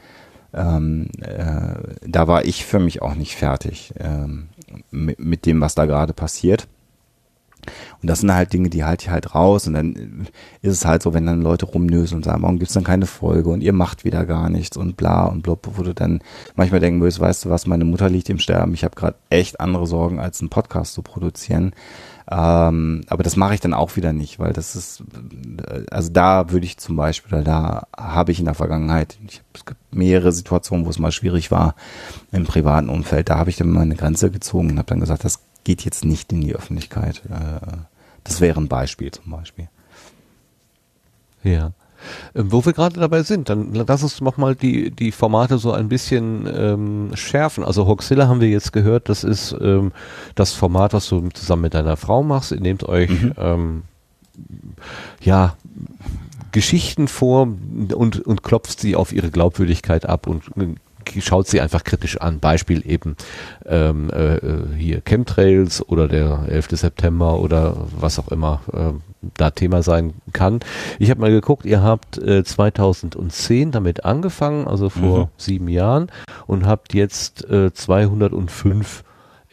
ähm, 0.53 1.09
äh, 1.21 1.75
da 2.05 2.27
war 2.27 2.43
ich 2.43 2.65
für 2.65 2.79
mich 2.79 3.01
auch 3.01 3.15
nicht 3.15 3.35
fertig 3.35 3.93
ähm, 3.99 4.49
mit, 4.91 5.19
mit 5.19 5.45
dem, 5.45 5.61
was 5.61 5.75
da 5.75 5.85
gerade 5.85 6.13
passiert. 6.13 6.67
Und 8.01 8.09
das 8.09 8.19
sind 8.19 8.33
halt 8.33 8.53
Dinge, 8.53 8.69
die 8.69 8.83
halte 8.83 9.05
ich 9.05 9.09
halt 9.09 9.33
raus. 9.35 9.67
Und 9.67 9.73
dann 9.73 10.27
ist 10.61 10.73
es 10.73 10.85
halt 10.85 11.01
so, 11.01 11.13
wenn 11.13 11.25
dann 11.25 11.41
Leute 11.41 11.65
rumnösen 11.65 12.17
und 12.17 12.23
sagen, 12.23 12.41
warum 12.41 12.59
gibt's 12.59 12.73
dann 12.73 12.83
keine 12.83 13.05
Folge 13.05 13.49
und 13.49 13.61
ihr 13.61 13.73
macht 13.73 14.05
wieder 14.05 14.25
gar 14.25 14.49
nichts 14.49 14.77
und 14.77 14.97
bla 14.97 15.25
und 15.25 15.43
blub, 15.43 15.67
wo 15.73 15.83
du 15.83 15.93
dann 15.93 16.21
manchmal 16.55 16.79
denken 16.79 17.01
würdest, 17.01 17.19
weißt 17.19 17.45
du 17.45 17.49
was, 17.49 17.67
meine 17.67 17.85
Mutter 17.85 18.09
liegt 18.09 18.29
im 18.29 18.39
Sterben, 18.39 18.73
ich 18.73 18.83
habe 18.83 18.95
gerade 18.95 19.17
echt 19.29 19.59
andere 19.59 19.87
Sorgen, 19.87 20.19
als 20.19 20.39
einen 20.41 20.49
Podcast 20.49 20.93
zu 20.93 21.01
produzieren. 21.01 21.73
Ähm, 22.29 23.01
aber 23.07 23.23
das 23.23 23.35
mache 23.35 23.53
ich 23.53 23.59
dann 23.59 23.73
auch 23.73 23.95
wieder 23.95 24.11
nicht, 24.11 24.39
weil 24.39 24.51
das 24.51 24.75
ist, 24.75 25.03
also 25.91 26.11
da 26.11 26.49
würde 26.49 26.65
ich 26.65 26.77
zum 26.77 26.95
Beispiel, 26.95 27.43
da 27.43 27.87
habe 27.95 28.31
ich 28.31 28.39
in 28.39 28.45
der 28.45 28.55
Vergangenheit, 28.55 29.17
ich, 29.27 29.41
es 29.53 29.65
gibt 29.65 29.93
mehrere 29.93 30.31
Situationen, 30.31 30.85
wo 30.85 30.89
es 30.89 30.97
mal 30.97 31.11
schwierig 31.11 31.51
war 31.51 31.75
im 32.31 32.45
privaten 32.45 32.89
Umfeld, 32.89 33.29
da 33.29 33.37
habe 33.37 33.51
ich 33.51 33.57
dann 33.57 33.69
meine 33.69 33.95
Grenze 33.95 34.31
gezogen 34.31 34.71
und 34.71 34.77
habe 34.79 34.87
dann 34.87 34.99
gesagt, 34.99 35.23
das 35.23 35.39
geht 35.63 35.85
jetzt 35.85 36.03
nicht 36.03 36.31
in 36.31 36.41
die 36.41 36.55
Öffentlichkeit. 36.55 37.21
Äh, 37.29 37.77
das 38.23 38.41
wäre 38.41 38.59
ein 38.59 38.67
Beispiel 38.67 39.11
zum 39.11 39.31
Beispiel. 39.31 39.69
Ja. 41.43 41.73
Ähm, 42.35 42.51
wo 42.51 42.65
wir 42.65 42.73
gerade 42.73 42.99
dabei 42.99 43.23
sind, 43.23 43.49
dann 43.49 43.73
lass 43.73 44.03
uns 44.03 44.21
noch 44.21 44.37
mal 44.37 44.55
die, 44.55 44.91
die 44.91 45.11
Formate 45.11 45.57
so 45.57 45.71
ein 45.71 45.89
bisschen 45.89 46.47
ähm, 46.53 47.11
schärfen. 47.15 47.63
Also 47.63 47.87
Hoxilla 47.87 48.27
haben 48.27 48.41
wir 48.41 48.49
jetzt 48.49 48.73
gehört, 48.73 49.09
das 49.09 49.23
ist 49.23 49.55
ähm, 49.59 49.91
das 50.35 50.53
Format, 50.53 50.93
was 50.93 51.07
du 51.09 51.29
zusammen 51.29 51.63
mit 51.63 51.73
deiner 51.73 51.97
Frau 51.97 52.23
machst. 52.23 52.51
Ihr 52.51 52.61
nehmt 52.61 52.83
euch 52.83 53.09
mhm. 53.09 53.33
ähm, 53.37 53.83
ja 55.21 55.55
Geschichten 56.51 57.07
vor 57.07 57.41
und, 57.43 58.19
und 58.25 58.43
klopft 58.43 58.79
sie 58.79 58.95
auf 58.95 59.11
ihre 59.11 59.29
Glaubwürdigkeit 59.29 60.05
ab 60.07 60.27
und 60.27 60.43
schaut 61.19 61.47
sie 61.47 61.61
einfach 61.61 61.83
kritisch 61.83 62.19
an. 62.19 62.39
Beispiel 62.39 62.83
eben 62.89 63.15
ähm, 63.65 64.09
äh, 64.09 64.75
hier 64.77 65.01
Chemtrails 65.01 65.87
oder 65.87 66.07
der 66.07 66.45
11. 66.49 66.69
September 66.71 67.39
oder 67.39 67.77
was 67.97 68.19
auch 68.19 68.29
immer 68.29 68.61
äh, 68.73 68.93
da 69.37 69.51
Thema 69.51 69.81
sein 69.81 70.13
kann. 70.33 70.59
Ich 70.99 71.09
habe 71.09 71.21
mal 71.21 71.31
geguckt, 71.31 71.65
ihr 71.65 71.81
habt 71.81 72.17
äh, 72.17 72.43
2010 72.43 73.71
damit 73.71 74.05
angefangen, 74.05 74.67
also 74.67 74.89
vor 74.89 75.25
mhm. 75.25 75.29
sieben 75.37 75.67
Jahren 75.67 76.11
und 76.47 76.65
habt 76.65 76.93
jetzt 76.93 77.49
äh, 77.49 77.73
205 77.73 79.04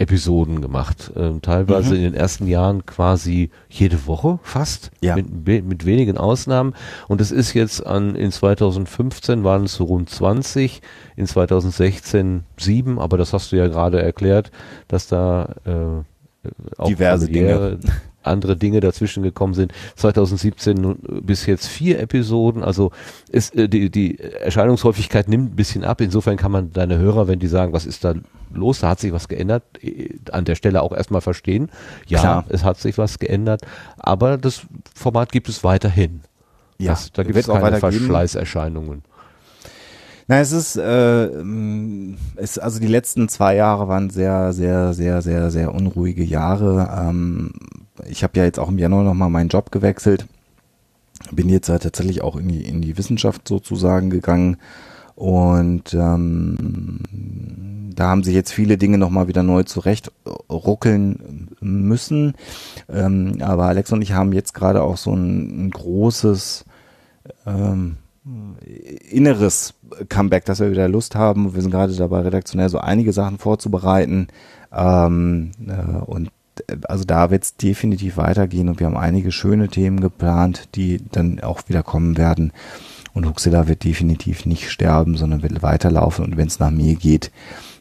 Episoden 0.02 0.60
gemacht. 0.60 1.12
Ähm, 1.16 1.40
teilweise 1.42 1.90
mhm. 1.90 1.96
in 1.96 2.02
den 2.02 2.14
ersten 2.14 2.46
Jahren 2.46 2.84
quasi 2.84 3.50
jede 3.68 4.06
Woche 4.06 4.40
fast, 4.42 4.90
ja. 5.00 5.16
mit, 5.16 5.64
mit 5.64 5.86
wenigen 5.86 6.18
Ausnahmen. 6.18 6.74
Und 7.08 7.20
es 7.20 7.30
ist 7.30 7.54
jetzt 7.54 7.86
an, 7.86 8.16
in 8.16 8.32
2015 8.32 9.44
waren 9.44 9.64
es 9.64 9.74
so 9.74 9.84
rund 9.84 10.10
20, 10.10 10.82
in 11.16 11.26
2016 11.26 12.44
sieben, 12.58 12.98
aber 12.98 13.16
das 13.16 13.32
hast 13.32 13.52
du 13.52 13.56
ja 13.56 13.68
gerade 13.68 14.02
erklärt, 14.02 14.50
dass 14.88 15.06
da 15.06 15.54
äh, 15.64 16.48
auch 16.76 16.88
diverse 16.88 17.28
Dinge 17.28 17.78
andere 18.22 18.56
Dinge 18.56 18.80
dazwischen 18.80 19.22
gekommen 19.22 19.54
sind. 19.54 19.72
2017 19.96 20.96
bis 21.22 21.46
jetzt 21.46 21.66
vier 21.66 22.00
Episoden. 22.00 22.62
Also 22.62 22.90
ist, 23.30 23.54
äh, 23.56 23.68
die, 23.68 23.90
die 23.90 24.18
Erscheinungshäufigkeit 24.18 25.28
nimmt 25.28 25.52
ein 25.52 25.56
bisschen 25.56 25.84
ab. 25.84 26.00
Insofern 26.00 26.36
kann 26.36 26.52
man 26.52 26.72
deine 26.72 26.98
Hörer, 26.98 27.28
wenn 27.28 27.38
die 27.38 27.48
sagen, 27.48 27.72
was 27.72 27.86
ist 27.86 28.04
da 28.04 28.14
los, 28.54 28.80
da 28.80 28.90
hat 28.90 29.00
sich 29.00 29.12
was 29.12 29.28
geändert, 29.28 29.62
äh, 29.82 30.10
an 30.30 30.44
der 30.44 30.54
Stelle 30.54 30.82
auch 30.82 30.92
erstmal 30.92 31.20
verstehen. 31.20 31.70
Ja, 32.06 32.20
Klar. 32.20 32.44
es 32.48 32.64
hat 32.64 32.78
sich 32.78 32.98
was 32.98 33.18
geändert, 33.18 33.62
aber 33.98 34.38
das 34.38 34.62
Format 34.94 35.32
gibt 35.32 35.48
es 35.48 35.64
weiterhin. 35.64 36.22
Ja, 36.78 36.92
das, 36.92 37.12
da 37.12 37.22
gibt 37.22 37.36
es 37.36 37.46
keine 37.46 37.78
Verschleißerscheinungen. 37.78 39.02
Na, 40.28 40.38
es 40.40 40.52
ist, 40.52 40.76
äh, 40.76 41.28
es, 42.36 42.58
also 42.58 42.80
die 42.80 42.86
letzten 42.86 43.28
zwei 43.28 43.56
Jahre 43.56 43.88
waren 43.88 44.10
sehr, 44.10 44.52
sehr, 44.52 44.94
sehr, 44.94 45.20
sehr, 45.20 45.50
sehr 45.50 45.74
unruhige 45.74 46.24
Jahre. 46.24 46.88
Ähm, 47.08 47.52
ich 48.06 48.22
habe 48.22 48.38
ja 48.38 48.44
jetzt 48.44 48.58
auch 48.58 48.68
im 48.68 48.78
Januar 48.78 49.04
nochmal 49.04 49.30
meinen 49.30 49.48
Job 49.48 49.70
gewechselt. 49.70 50.26
Bin 51.30 51.48
jetzt 51.48 51.68
halt 51.68 51.82
tatsächlich 51.82 52.22
auch 52.22 52.36
in 52.36 52.48
die, 52.48 52.64
in 52.64 52.80
die 52.80 52.98
Wissenschaft 52.98 53.46
sozusagen 53.46 54.10
gegangen. 54.10 54.56
Und 55.14 55.94
ähm, 55.94 56.98
da 57.94 58.08
haben 58.08 58.24
sich 58.24 58.34
jetzt 58.34 58.52
viele 58.52 58.78
Dinge 58.78 58.98
nochmal 58.98 59.28
wieder 59.28 59.42
neu 59.42 59.62
zurecht 59.62 60.10
ruckeln 60.50 61.48
müssen. 61.60 62.34
Ähm, 62.88 63.36
aber 63.40 63.66
Alex 63.66 63.92
und 63.92 64.02
ich 64.02 64.12
haben 64.12 64.32
jetzt 64.32 64.54
gerade 64.54 64.82
auch 64.82 64.96
so 64.96 65.14
ein, 65.14 65.66
ein 65.66 65.70
großes 65.70 66.64
ähm, 67.46 67.98
inneres 69.10 69.74
Comeback, 70.08 70.44
dass 70.44 70.60
wir 70.60 70.70
wieder 70.70 70.88
Lust 70.88 71.14
haben. 71.14 71.54
Wir 71.54 71.62
sind 71.62 71.70
gerade 71.70 71.94
dabei, 71.94 72.20
redaktionell 72.20 72.68
so 72.68 72.78
einige 72.78 73.12
Sachen 73.12 73.38
vorzubereiten. 73.38 74.28
Ähm, 74.72 75.52
äh, 75.66 76.00
und 76.04 76.30
also 76.84 77.04
da 77.04 77.30
wird 77.30 77.44
es 77.44 77.56
definitiv 77.56 78.16
weitergehen 78.16 78.68
und 78.68 78.80
wir 78.80 78.86
haben 78.86 78.96
einige 78.96 79.32
schöne 79.32 79.68
Themen 79.68 80.00
geplant, 80.00 80.68
die 80.74 81.00
dann 81.12 81.40
auch 81.40 81.68
wieder 81.68 81.82
kommen 81.82 82.16
werden. 82.16 82.52
Und 83.14 83.26
Huxilla 83.26 83.68
wird 83.68 83.84
definitiv 83.84 84.46
nicht 84.46 84.70
sterben, 84.70 85.16
sondern 85.16 85.42
wird 85.42 85.62
weiterlaufen 85.62 86.24
und 86.24 86.36
wenn 86.36 86.48
es 86.48 86.58
nach 86.58 86.70
mir 86.70 86.94
geht, 86.94 87.30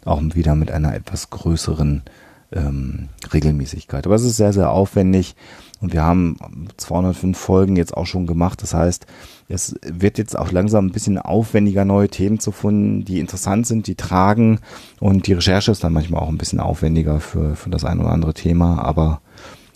auch 0.03 0.21
wieder 0.33 0.55
mit 0.55 0.71
einer 0.71 0.93
etwas 0.93 1.29
größeren 1.29 2.03
ähm, 2.51 3.09
Regelmäßigkeit. 3.33 4.05
Aber 4.05 4.15
es 4.15 4.23
ist 4.23 4.37
sehr, 4.37 4.53
sehr 4.53 4.71
aufwendig 4.71 5.35
und 5.81 5.93
wir 5.93 6.03
haben 6.03 6.37
205 6.77 7.37
Folgen 7.37 7.75
jetzt 7.75 7.97
auch 7.97 8.05
schon 8.05 8.27
gemacht. 8.27 8.61
Das 8.61 8.75
heißt, 8.75 9.07
es 9.49 9.75
wird 9.83 10.19
jetzt 10.19 10.37
auch 10.37 10.51
langsam 10.51 10.85
ein 10.85 10.91
bisschen 10.91 11.17
aufwendiger, 11.17 11.85
neue 11.85 12.07
Themen 12.07 12.39
zu 12.39 12.51
finden, 12.51 13.03
die 13.03 13.19
interessant 13.19 13.65
sind, 13.65 13.87
die 13.87 13.95
tragen. 13.95 14.59
Und 14.99 15.25
die 15.25 15.33
Recherche 15.33 15.71
ist 15.71 15.83
dann 15.83 15.93
manchmal 15.93 16.21
auch 16.21 16.29
ein 16.29 16.37
bisschen 16.37 16.59
aufwendiger 16.59 17.19
für, 17.19 17.55
für 17.55 17.71
das 17.71 17.83
ein 17.83 17.99
oder 17.99 18.11
andere 18.11 18.35
Thema. 18.35 18.79
Aber 18.83 19.21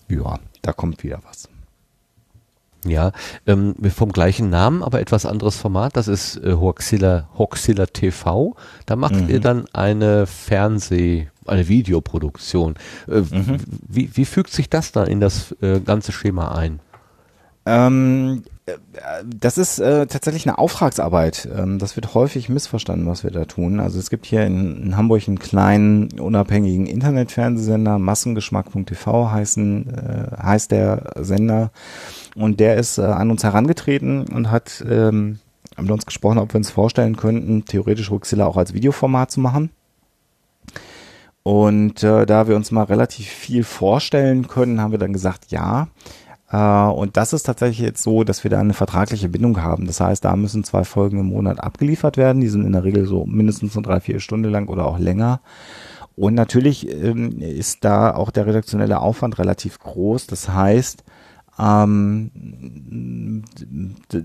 ja, 0.07 0.39
da 0.61 0.73
kommt 0.73 1.03
wieder 1.03 1.19
was. 1.27 1.49
Ja, 2.85 3.11
ähm, 3.47 3.73
vom 3.89 4.11
gleichen 4.11 4.51
Namen, 4.51 4.83
aber 4.83 5.01
etwas 5.01 5.25
anderes 5.25 5.57
Format. 5.57 5.97
Das 5.97 6.07
ist 6.07 6.37
äh, 6.37 6.53
Hoaxilla, 6.53 7.29
Hoaxilla 7.35 7.87
TV. 7.87 8.55
Da 8.85 8.95
macht 8.95 9.15
mhm. 9.15 9.29
ihr 9.29 9.39
dann 9.39 9.65
eine 9.73 10.27
Fernseh- 10.27 11.29
eine 11.45 11.67
Videoproduktion. 11.67 12.75
Äh, 13.07 13.21
mhm. 13.21 13.57
wie, 13.87 14.09
wie 14.13 14.25
fügt 14.25 14.51
sich 14.51 14.69
das 14.69 14.91
da 14.91 15.03
in 15.03 15.19
das 15.19 15.55
äh, 15.61 15.79
ganze 15.79 16.11
Schema 16.11 16.55
ein? 16.55 16.79
Ähm, 17.65 18.43
äh, 18.65 18.73
das 19.25 19.57
ist 19.57 19.79
äh, 19.79 20.07
tatsächlich 20.07 20.47
eine 20.47 20.57
Auftragsarbeit. 20.57 21.49
Ähm, 21.55 21.79
das 21.79 21.95
wird 21.95 22.13
häufig 22.13 22.49
missverstanden, 22.49 23.07
was 23.07 23.23
wir 23.23 23.31
da 23.31 23.45
tun. 23.45 23.79
Also 23.79 23.99
es 23.99 24.09
gibt 24.09 24.25
hier 24.25 24.45
in, 24.45 24.81
in 24.83 24.97
Hamburg 24.97 25.27
einen 25.27 25.39
kleinen 25.39 26.19
unabhängigen 26.19 26.85
Internetfernsehsender, 26.85 27.97
Massengeschmack.tv 27.97 29.31
heißen, 29.31 29.87
äh, 29.89 30.37
heißt 30.41 30.71
der 30.71 31.11
Sender. 31.19 31.71
Und 32.35 32.59
der 32.59 32.75
ist 32.75 32.97
äh, 32.97 33.03
an 33.03 33.31
uns 33.31 33.43
herangetreten 33.43 34.27
und 34.27 34.51
hat 34.51 34.83
ähm, 34.87 35.39
mit 35.77 35.91
uns 35.91 36.05
gesprochen, 36.05 36.37
ob 36.37 36.53
wir 36.53 36.57
uns 36.57 36.69
vorstellen 36.69 37.17
könnten, 37.17 37.65
theoretisch 37.65 38.11
Ruxilla 38.11 38.45
auch 38.45 38.57
als 38.57 38.73
Videoformat 38.73 39.31
zu 39.31 39.39
machen. 39.39 39.71
Und 41.47 42.01
äh, 42.01 42.25
da 42.25 42.47
wir 42.47 42.55
uns 42.55 42.71
mal 42.71 42.85
relativ 42.85 43.27
viel 43.27 43.63
vorstellen 43.63 44.47
können, 44.47 44.81
haben 44.81 44.89
wir 44.89 44.97
dann 44.97 45.13
gesagt, 45.13 45.51
ja. 45.51 45.89
Äh, 46.49 46.89
und 46.89 47.17
das 47.17 47.33
ist 47.33 47.43
tatsächlich 47.43 47.85
jetzt 47.85 48.01
so, 48.01 48.23
dass 48.23 48.43
wir 48.43 48.49
da 48.49 48.59
eine 48.59 48.73
vertragliche 48.73 49.29
Bindung 49.29 49.61
haben. 49.61 49.85
Das 49.85 49.99
heißt, 49.99 50.25
da 50.25 50.35
müssen 50.35 50.63
zwei 50.63 50.83
Folgen 50.83 51.19
im 51.19 51.27
Monat 51.27 51.59
abgeliefert 51.59 52.17
werden. 52.17 52.41
Die 52.41 52.47
sind 52.47 52.65
in 52.65 52.71
der 52.71 52.83
Regel 52.83 53.05
so 53.05 53.27
mindestens 53.27 53.77
eine 53.77 53.83
drei, 53.83 53.99
vier 53.99 54.19
Stunden 54.19 54.49
lang 54.49 54.69
oder 54.69 54.87
auch 54.87 54.97
länger. 54.97 55.39
Und 56.15 56.33
natürlich 56.33 56.89
ähm, 56.89 57.39
ist 57.39 57.85
da 57.85 58.15
auch 58.15 58.31
der 58.31 58.47
redaktionelle 58.47 58.99
Aufwand 58.99 59.37
relativ 59.37 59.77
groß. 59.77 60.25
Das 60.25 60.49
heißt, 60.49 61.03
ähm, 61.57 63.43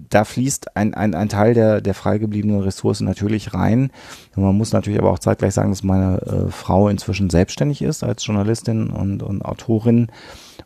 da 0.09 0.25
fließt 0.25 0.77
ein, 0.77 0.95
ein, 0.95 1.15
ein 1.15 1.29
Teil 1.29 1.55
der, 1.55 1.81
der 1.81 1.95
freigebliebenen 1.95 2.61
Ressourcen 2.61 3.05
natürlich 3.05 3.55
rein. 3.55 3.91
Und 4.35 4.43
man 4.43 4.57
muss 4.57 4.73
natürlich 4.73 4.99
aber 4.99 5.11
auch 5.11 5.19
zeitgleich 5.19 5.55
sagen, 5.55 5.71
dass 5.71 5.85
meine 5.85 6.21
äh, 6.23 6.51
Frau 6.51 6.89
inzwischen 6.89 7.31
selbstständig 7.31 7.83
ist 7.83 8.03
als 8.03 8.27
Journalistin 8.27 8.91
und, 8.91 9.23
und 9.23 9.45
Autorin 9.45 10.09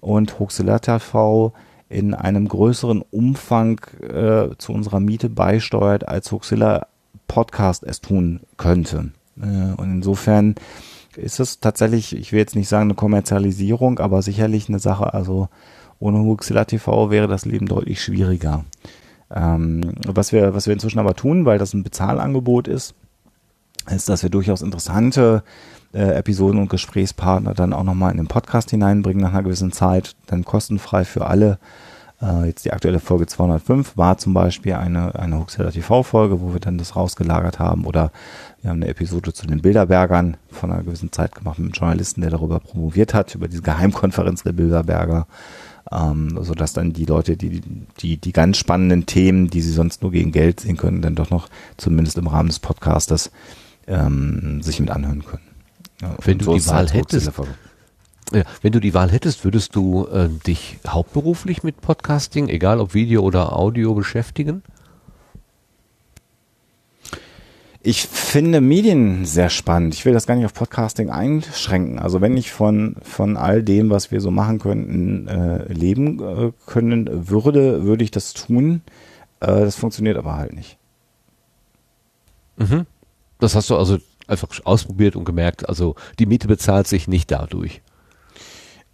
und 0.01 0.39
Hoaxilla 0.39 0.79
TV 0.79 1.53
in 1.89 2.15
einem 2.15 2.49
größeren 2.49 3.03
Umfang 3.03 3.81
äh, 4.01 4.57
zu 4.57 4.73
unserer 4.73 5.01
Miete 5.01 5.29
beisteuert, 5.29 6.09
als 6.09 6.33
Hoaxilla 6.33 6.87
Podcast 7.29 7.83
es 7.85 8.01
tun 8.01 8.41
könnte. 8.57 9.13
Äh, 9.41 9.75
und 9.77 9.91
insofern 9.91 10.55
ist 11.17 11.41
es 11.41 11.61
tatsächlich, 11.61 12.17
ich 12.17 12.33
will 12.33 12.39
jetzt 12.39 12.57
nicht 12.57 12.69
sagen 12.69 12.85
eine 12.85 12.95
Kommerzialisierung, 12.95 13.99
aber 13.99 14.23
sicherlich 14.23 14.69
eine 14.69 14.79
Sache, 14.79 15.15
also 15.15 15.49
ohne 16.05 16.19
Huxilla 16.19 16.67
TV 16.67 17.11
wäre 17.11 17.29
das 17.29 17.47
Leben 17.47 17.67
deutlich 17.67 18.03
schwieriger. 18.03 18.65
Ähm, 19.35 19.95
was, 20.07 20.33
wir, 20.33 20.55
was 20.55 20.67
wir 20.67 20.75
inzwischen 20.75 20.99
aber 20.99 21.15
tun, 21.15 21.47
weil 21.47 21.59
das 21.59 21.73
ein 21.73 21.83
Bezahlangebot 21.83 22.69
ist, 22.69 22.95
ist, 23.91 24.09
dass 24.11 24.23
wir 24.23 24.31
durchaus 24.31 24.61
interessante 24.61 25.43
äh, 25.95 26.15
Episoden 26.15 26.61
und 26.61 26.69
Gesprächspartner 26.69 27.55
dann 27.55 27.73
auch 27.73 27.85
nochmal 27.85 28.11
in 28.11 28.19
den 28.19 28.27
Podcast 28.27 28.71
hineinbringen 28.71 29.23
nach 29.23 29.33
einer 29.33 29.45
gewissen 29.45 29.73
Zeit, 29.73 30.15
dann 30.27 30.45
kostenfrei 30.45 31.07
für 31.07 31.27
alle. 31.27 31.59
Äh, 32.21 32.49
jetzt 32.49 32.67
die 32.67 32.73
aktuelle 32.73 33.01
Folge 33.01 33.27
205 33.27 33.97
war 33.97 34.19
zum 34.19 34.35
Beispiel 34.35 34.75
eine, 34.75 35.15
eine 35.15 35.39
Huxilla 35.39 35.71
TV-Folge, 35.71 36.43
wo 36.43 36.53
wir 36.53 36.61
dann 36.61 36.77
das 36.77 36.97
rausgelagert 36.97 37.59
haben 37.59 37.87
oder 37.87 38.13
wir 38.61 38.71
haben 38.71 38.83
eine 38.83 38.89
Episode 38.89 39.33
zu 39.33 39.47
den 39.47 39.63
Bilderbergern 39.63 40.37
von 40.51 40.71
einer 40.71 40.83
gewissen 40.83 41.13
Zeit 41.13 41.35
gemacht 41.35 41.59
mit 41.59 41.69
einem 41.69 41.73
Journalisten, 41.73 42.21
der 42.21 42.31
darüber 42.31 42.61
promoviert 42.61 43.15
hat, 43.15 43.35
über 43.35 43.49
diese 43.49 43.63
Geheimkonferenz 43.63 44.43
der 44.43 44.53
Bilderberger, 44.53 45.27
ähm, 45.93 46.39
sodass 46.43 46.73
dann 46.73 46.93
die 46.93 47.05
Leute, 47.05 47.37
die, 47.37 47.61
die, 48.01 48.17
die 48.17 48.33
ganz 48.33 48.57
spannenden 48.57 49.07
Themen, 49.07 49.49
die 49.49 49.61
sie 49.61 49.73
sonst 49.73 50.03
nur 50.03 50.11
gegen 50.11 50.33
Geld 50.33 50.61
sehen 50.61 50.77
können, 50.77 51.03
dann 51.03 51.15
doch 51.15 51.31
noch 51.31 51.49
zumindest 51.77 52.19
im 52.19 52.27
Rahmen 52.27 52.49
des 52.49 52.59
Podcastes 52.59 53.31
ähm, 53.87 54.63
sich 54.63 54.81
mit 54.81 54.91
anhören 54.91 55.25
können. 55.25 55.43
Ja, 56.01 56.17
Wenn 56.23 56.39
du 56.39 56.47
so 56.47 56.53
die 56.53 56.59
es 56.59 56.69
Wahl 56.69 56.77
halt 56.77 56.95
hättest, 56.95 57.31
Ja, 58.33 58.43
wenn 58.63 58.73
du 58.73 58.81
die 58.81 58.95
Wahl 58.95 59.11
hättest, 59.11 59.45
würdest 59.45 59.77
du 59.77 60.07
äh, 60.07 60.29
dich 60.47 60.79
hauptberuflich 60.87 61.63
mit 61.63 61.81
Podcasting, 61.81 62.49
egal 62.49 62.81
ob 62.81 62.95
Video 62.95 63.23
oder 63.23 63.57
Audio, 63.57 63.95
beschäftigen? 63.95 64.63
Ich 67.87 68.07
finde 68.07 68.63
Medien 68.63 69.27
sehr 69.27 69.51
spannend. 69.51 69.93
Ich 69.93 70.07
will 70.07 70.15
das 70.15 70.27
gar 70.27 70.37
nicht 70.37 70.47
auf 70.47 70.55
Podcasting 70.55 71.11
einschränken. 71.11 71.99
Also 71.99 72.23
wenn 72.23 72.35
ich 72.35 72.51
von, 72.51 72.97
von 73.03 73.37
all 73.37 73.63
dem, 73.63 73.91
was 73.91 74.11
wir 74.11 74.23
so 74.23 74.31
machen 74.31 74.59
könnten, 74.59 75.29
äh, 75.29 75.71
leben 75.71 76.19
äh, 76.19 76.53
können 76.65 77.29
würde, 77.29 77.85
würde 77.85 78.03
ich 78.03 78.11
das 78.11 78.33
tun. 78.33 78.81
Äh, 79.41 79.49
das 79.49 79.77
funktioniert 79.77 80.17
aber 80.17 80.37
halt 80.37 80.55
nicht. 80.55 80.79
Mhm. 82.57 82.87
Das 83.39 83.55
hast 83.55 83.69
du 83.69 83.77
also 83.77 83.99
einfach 84.29 84.49
ausprobiert 84.65 85.15
und 85.15 85.27
gemerkt, 85.27 85.69
also 85.69 85.95
die 86.19 86.25
Miete 86.25 86.49
bezahlt 86.49 86.87
sich 86.87 87.07
nicht 87.07 87.31
dadurch. 87.31 87.83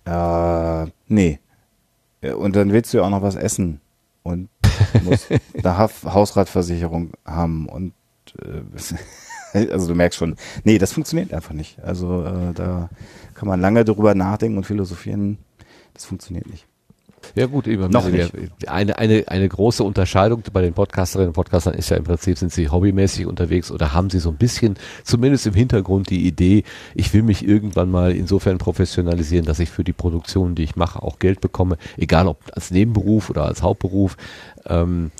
Äh, 0.04 0.86
nee. 1.06 1.38
Ja, 2.22 2.34
Und 2.34 2.56
dann 2.56 2.72
willst 2.72 2.92
du 2.92 2.98
ja 2.98 3.04
auch 3.04 3.10
noch 3.10 3.22
was 3.22 3.36
essen 3.36 3.80
und 4.24 4.48
musst 5.04 5.28
eine 5.30 5.78
Hausratversicherung 5.78 7.12
haben 7.24 7.68
und 8.38 8.74
äh, 9.54 9.68
also 9.72 9.88
du 9.88 9.94
merkst 9.94 10.18
schon, 10.18 10.36
nee, 10.64 10.78
das 10.78 10.92
funktioniert 10.92 11.32
einfach 11.34 11.54
nicht. 11.54 11.80
Also 11.82 12.24
äh, 12.24 12.52
da 12.54 12.88
kann 13.34 13.48
man 13.48 13.60
lange 13.60 13.84
drüber 13.84 14.14
nachdenken 14.14 14.58
und 14.58 14.64
philosophieren. 14.64 15.38
Das 15.94 16.04
funktioniert 16.04 16.48
nicht. 16.48 16.66
Ja 17.34 17.44
gut, 17.46 17.66
eben 17.66 17.90
Noch 17.90 18.10
wir- 18.10 18.30
eine, 18.66 18.98
eine, 18.98 19.24
eine 19.28 19.46
große 19.46 19.84
Unterscheidung 19.84 20.42
bei 20.54 20.62
den 20.62 20.72
Podcasterinnen 20.72 21.28
und 21.28 21.34
Podcastern 21.34 21.74
ist 21.74 21.90
ja 21.90 21.98
im 21.98 22.04
Prinzip, 22.04 22.38
sind 22.38 22.50
sie 22.50 22.70
hobbymäßig 22.70 23.26
unterwegs 23.26 23.70
oder 23.70 23.92
haben 23.92 24.08
sie 24.08 24.18
so 24.20 24.30
ein 24.30 24.36
bisschen, 24.36 24.76
zumindest 25.04 25.46
im 25.46 25.52
Hintergrund, 25.52 26.08
die 26.08 26.26
Idee, 26.26 26.64
ich 26.94 27.12
will 27.12 27.22
mich 27.22 27.46
irgendwann 27.46 27.90
mal 27.90 28.12
insofern 28.16 28.56
professionalisieren, 28.56 29.44
dass 29.44 29.58
ich 29.60 29.70
für 29.70 29.84
die 29.84 29.92
Produktion, 29.92 30.54
die 30.54 30.62
ich 30.62 30.76
mache, 30.76 31.02
auch 31.02 31.18
Geld 31.18 31.42
bekomme, 31.42 31.76
egal 31.98 32.26
ob 32.26 32.38
als 32.54 32.70
Nebenberuf 32.70 33.28
oder 33.28 33.44
als 33.44 33.60
Hauptberuf. 33.62 34.16
Ähm, 34.66 35.10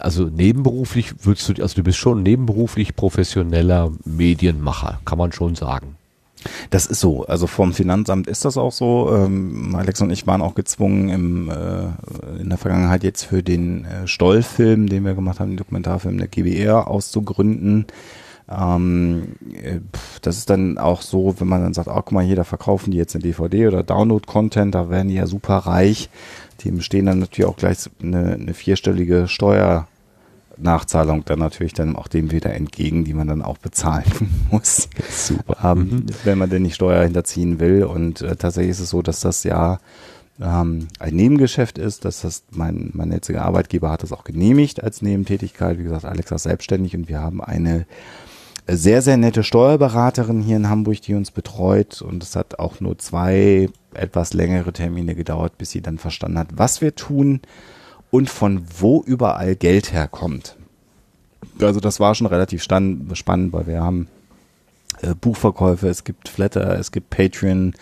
also 0.00 0.24
nebenberuflich 0.24 1.24
würdest 1.24 1.48
du, 1.48 1.62
also 1.62 1.76
du 1.76 1.82
bist 1.82 1.98
schon 1.98 2.22
nebenberuflich 2.22 2.96
professioneller 2.96 3.92
Medienmacher, 4.04 5.00
kann 5.04 5.18
man 5.18 5.32
schon 5.32 5.54
sagen. 5.54 5.96
Das 6.70 6.86
ist 6.86 7.00
so. 7.00 7.24
Also 7.26 7.46
vom 7.46 7.72
Finanzamt 7.72 8.26
ist 8.26 8.44
das 8.44 8.56
auch 8.56 8.72
so. 8.72 9.12
Ähm, 9.12 9.74
Alex 9.74 10.00
und 10.00 10.10
ich 10.10 10.26
waren 10.26 10.42
auch 10.42 10.54
gezwungen, 10.54 11.08
im, 11.08 11.50
äh, 11.50 12.40
in 12.40 12.48
der 12.48 12.58
Vergangenheit 12.58 13.02
jetzt 13.02 13.24
für 13.24 13.42
den 13.42 13.84
äh, 13.84 14.06
Stoll-Film, 14.06 14.88
den 14.88 15.04
wir 15.04 15.14
gemacht 15.14 15.40
haben, 15.40 15.50
den 15.50 15.56
Dokumentarfilm 15.56 16.18
der 16.18 16.28
GBR 16.28 16.88
auszugründen. 16.88 17.86
Ähm, 18.50 19.34
äh, 19.52 19.80
das 20.22 20.38
ist 20.38 20.50
dann 20.50 20.78
auch 20.78 21.02
so, 21.02 21.34
wenn 21.38 21.48
man 21.48 21.62
dann 21.62 21.74
sagt, 21.74 21.88
oh, 21.88 21.94
guck 21.94 22.12
mal 22.12 22.24
hier, 22.24 22.36
da 22.36 22.44
verkaufen 22.44 22.90
die 22.90 22.96
jetzt 22.96 23.14
eine 23.14 23.22
DVD 23.22 23.68
oder 23.68 23.82
Download-Content, 23.82 24.74
da 24.74 24.88
werden 24.90 25.08
die 25.08 25.16
ja 25.16 25.26
super 25.26 25.58
reich. 25.58 26.08
Dem 26.64 26.80
stehen 26.80 27.06
dann 27.06 27.20
natürlich 27.20 27.48
auch 27.48 27.56
gleich 27.56 27.78
eine, 28.02 28.34
eine 28.34 28.54
vierstellige 28.54 29.28
Steuer 29.28 29.86
Nachzahlung 30.60 31.24
dann 31.24 31.38
natürlich 31.38 31.72
dann 31.72 31.96
auch 31.96 32.08
dem 32.08 32.30
wieder 32.30 32.52
entgegen, 32.54 33.04
die 33.04 33.14
man 33.14 33.26
dann 33.26 33.42
auch 33.42 33.58
bezahlen 33.58 34.04
muss. 34.50 34.88
Super. 35.10 35.72
Ähm, 35.72 36.06
Wenn 36.24 36.38
man 36.38 36.50
denn 36.50 36.62
nicht 36.62 36.74
Steuer 36.74 37.04
hinterziehen 37.04 37.60
will. 37.60 37.84
Und 37.84 38.22
äh, 38.22 38.36
tatsächlich 38.36 38.72
ist 38.72 38.80
es 38.80 38.90
so, 38.90 39.02
dass 39.02 39.20
das 39.20 39.44
ja 39.44 39.78
ähm, 40.40 40.88
ein 40.98 41.14
Nebengeschäft 41.14 41.78
ist. 41.78 42.04
Dass 42.04 42.22
das 42.22 42.44
mein, 42.50 42.90
mein 42.92 43.12
jetziger 43.12 43.44
Arbeitgeber 43.44 43.90
hat 43.90 44.02
das 44.02 44.12
auch 44.12 44.24
genehmigt 44.24 44.82
als 44.82 45.02
Nebentätigkeit. 45.02 45.78
Wie 45.78 45.84
gesagt, 45.84 46.04
Alexa 46.04 46.36
ist 46.36 46.42
selbstständig 46.44 46.96
und 46.96 47.08
wir 47.08 47.20
haben 47.20 47.42
eine 47.42 47.86
sehr, 48.66 49.00
sehr 49.00 49.16
nette 49.16 49.44
Steuerberaterin 49.44 50.42
hier 50.42 50.56
in 50.56 50.68
Hamburg, 50.68 51.00
die 51.02 51.14
uns 51.14 51.30
betreut. 51.30 52.02
Und 52.02 52.22
es 52.22 52.36
hat 52.36 52.58
auch 52.58 52.80
nur 52.80 52.98
zwei 52.98 53.68
etwas 53.98 54.32
längere 54.32 54.72
Termine 54.72 55.14
gedauert, 55.14 55.58
bis 55.58 55.70
sie 55.70 55.80
dann 55.80 55.98
verstanden 55.98 56.38
hat, 56.38 56.48
was 56.54 56.80
wir 56.80 56.94
tun 56.94 57.40
und 58.10 58.30
von 58.30 58.64
wo 58.78 59.02
überall 59.02 59.56
Geld 59.56 59.92
herkommt. 59.92 60.56
Also 61.60 61.80
das 61.80 62.00
war 62.00 62.14
schon 62.14 62.26
relativ 62.26 62.62
spannend, 62.62 63.52
weil 63.52 63.66
wir 63.66 63.82
haben 63.82 64.08
äh, 65.02 65.14
Buchverkäufe, 65.14 65.88
es 65.88 66.04
gibt 66.04 66.28
Flatter, 66.28 66.78
es 66.78 66.92
gibt 66.92 67.10
Patreon, 67.10 67.74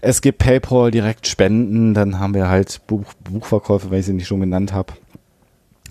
es 0.00 0.20
gibt 0.20 0.38
PayPal, 0.38 0.90
direkt 0.90 1.26
Spenden, 1.26 1.94
dann 1.94 2.18
haben 2.18 2.34
wir 2.34 2.48
halt 2.48 2.80
Buch, 2.86 3.12
Buchverkäufe, 3.24 3.90
wenn 3.90 4.00
ich 4.00 4.06
sie 4.06 4.12
nicht 4.12 4.26
schon 4.26 4.40
genannt 4.40 4.72
habe. 4.72 4.92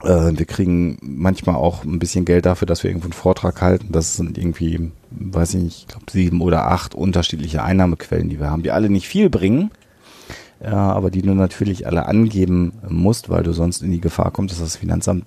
Äh, 0.06 0.38
wir 0.38 0.45
kriegen 0.45 0.98
manchmal 1.02 1.56
auch 1.56 1.84
ein 1.84 1.99
bisschen 1.99 2.26
Geld 2.26 2.45
dafür, 2.45 2.68
dass 2.68 2.84
wir 2.84 2.90
irgendwo 2.90 3.07
einen 3.07 3.14
Vortrag 3.14 3.61
halten. 3.61 3.91
Das 3.91 4.15
sind 4.15 4.38
irgendwie, 4.38 4.91
weiß 5.11 5.56
ich 5.56 5.64
nicht, 5.64 5.80
ich 5.82 5.88
glaube 5.88 6.11
sieben 6.11 6.41
oder 6.41 6.68
acht 6.68 6.95
unterschiedliche 6.95 7.64
Einnahmequellen, 7.64 8.30
die 8.30 8.40
wir 8.40 8.49
haben, 8.49 8.64
die 8.64 8.72
alle 8.72 8.90
nicht 8.90 9.07
viel 9.07 9.30
bringen, 9.30 9.72
ja, 10.64 10.91
aber 10.91 11.10
die 11.10 11.22
du 11.22 11.34
natürlich 11.34 11.88
alle 11.88 12.06
angeben 12.06 12.73
musst, 12.88 13.30
weil 13.30 13.44
du 13.44 13.52
sonst 13.52 13.82
in 13.82 13.91
die 13.91 14.02
Gefahr 14.02 14.32
kommst, 14.32 14.53
dass 14.53 14.61
das 14.61 14.77
Finanzamt 14.77 15.26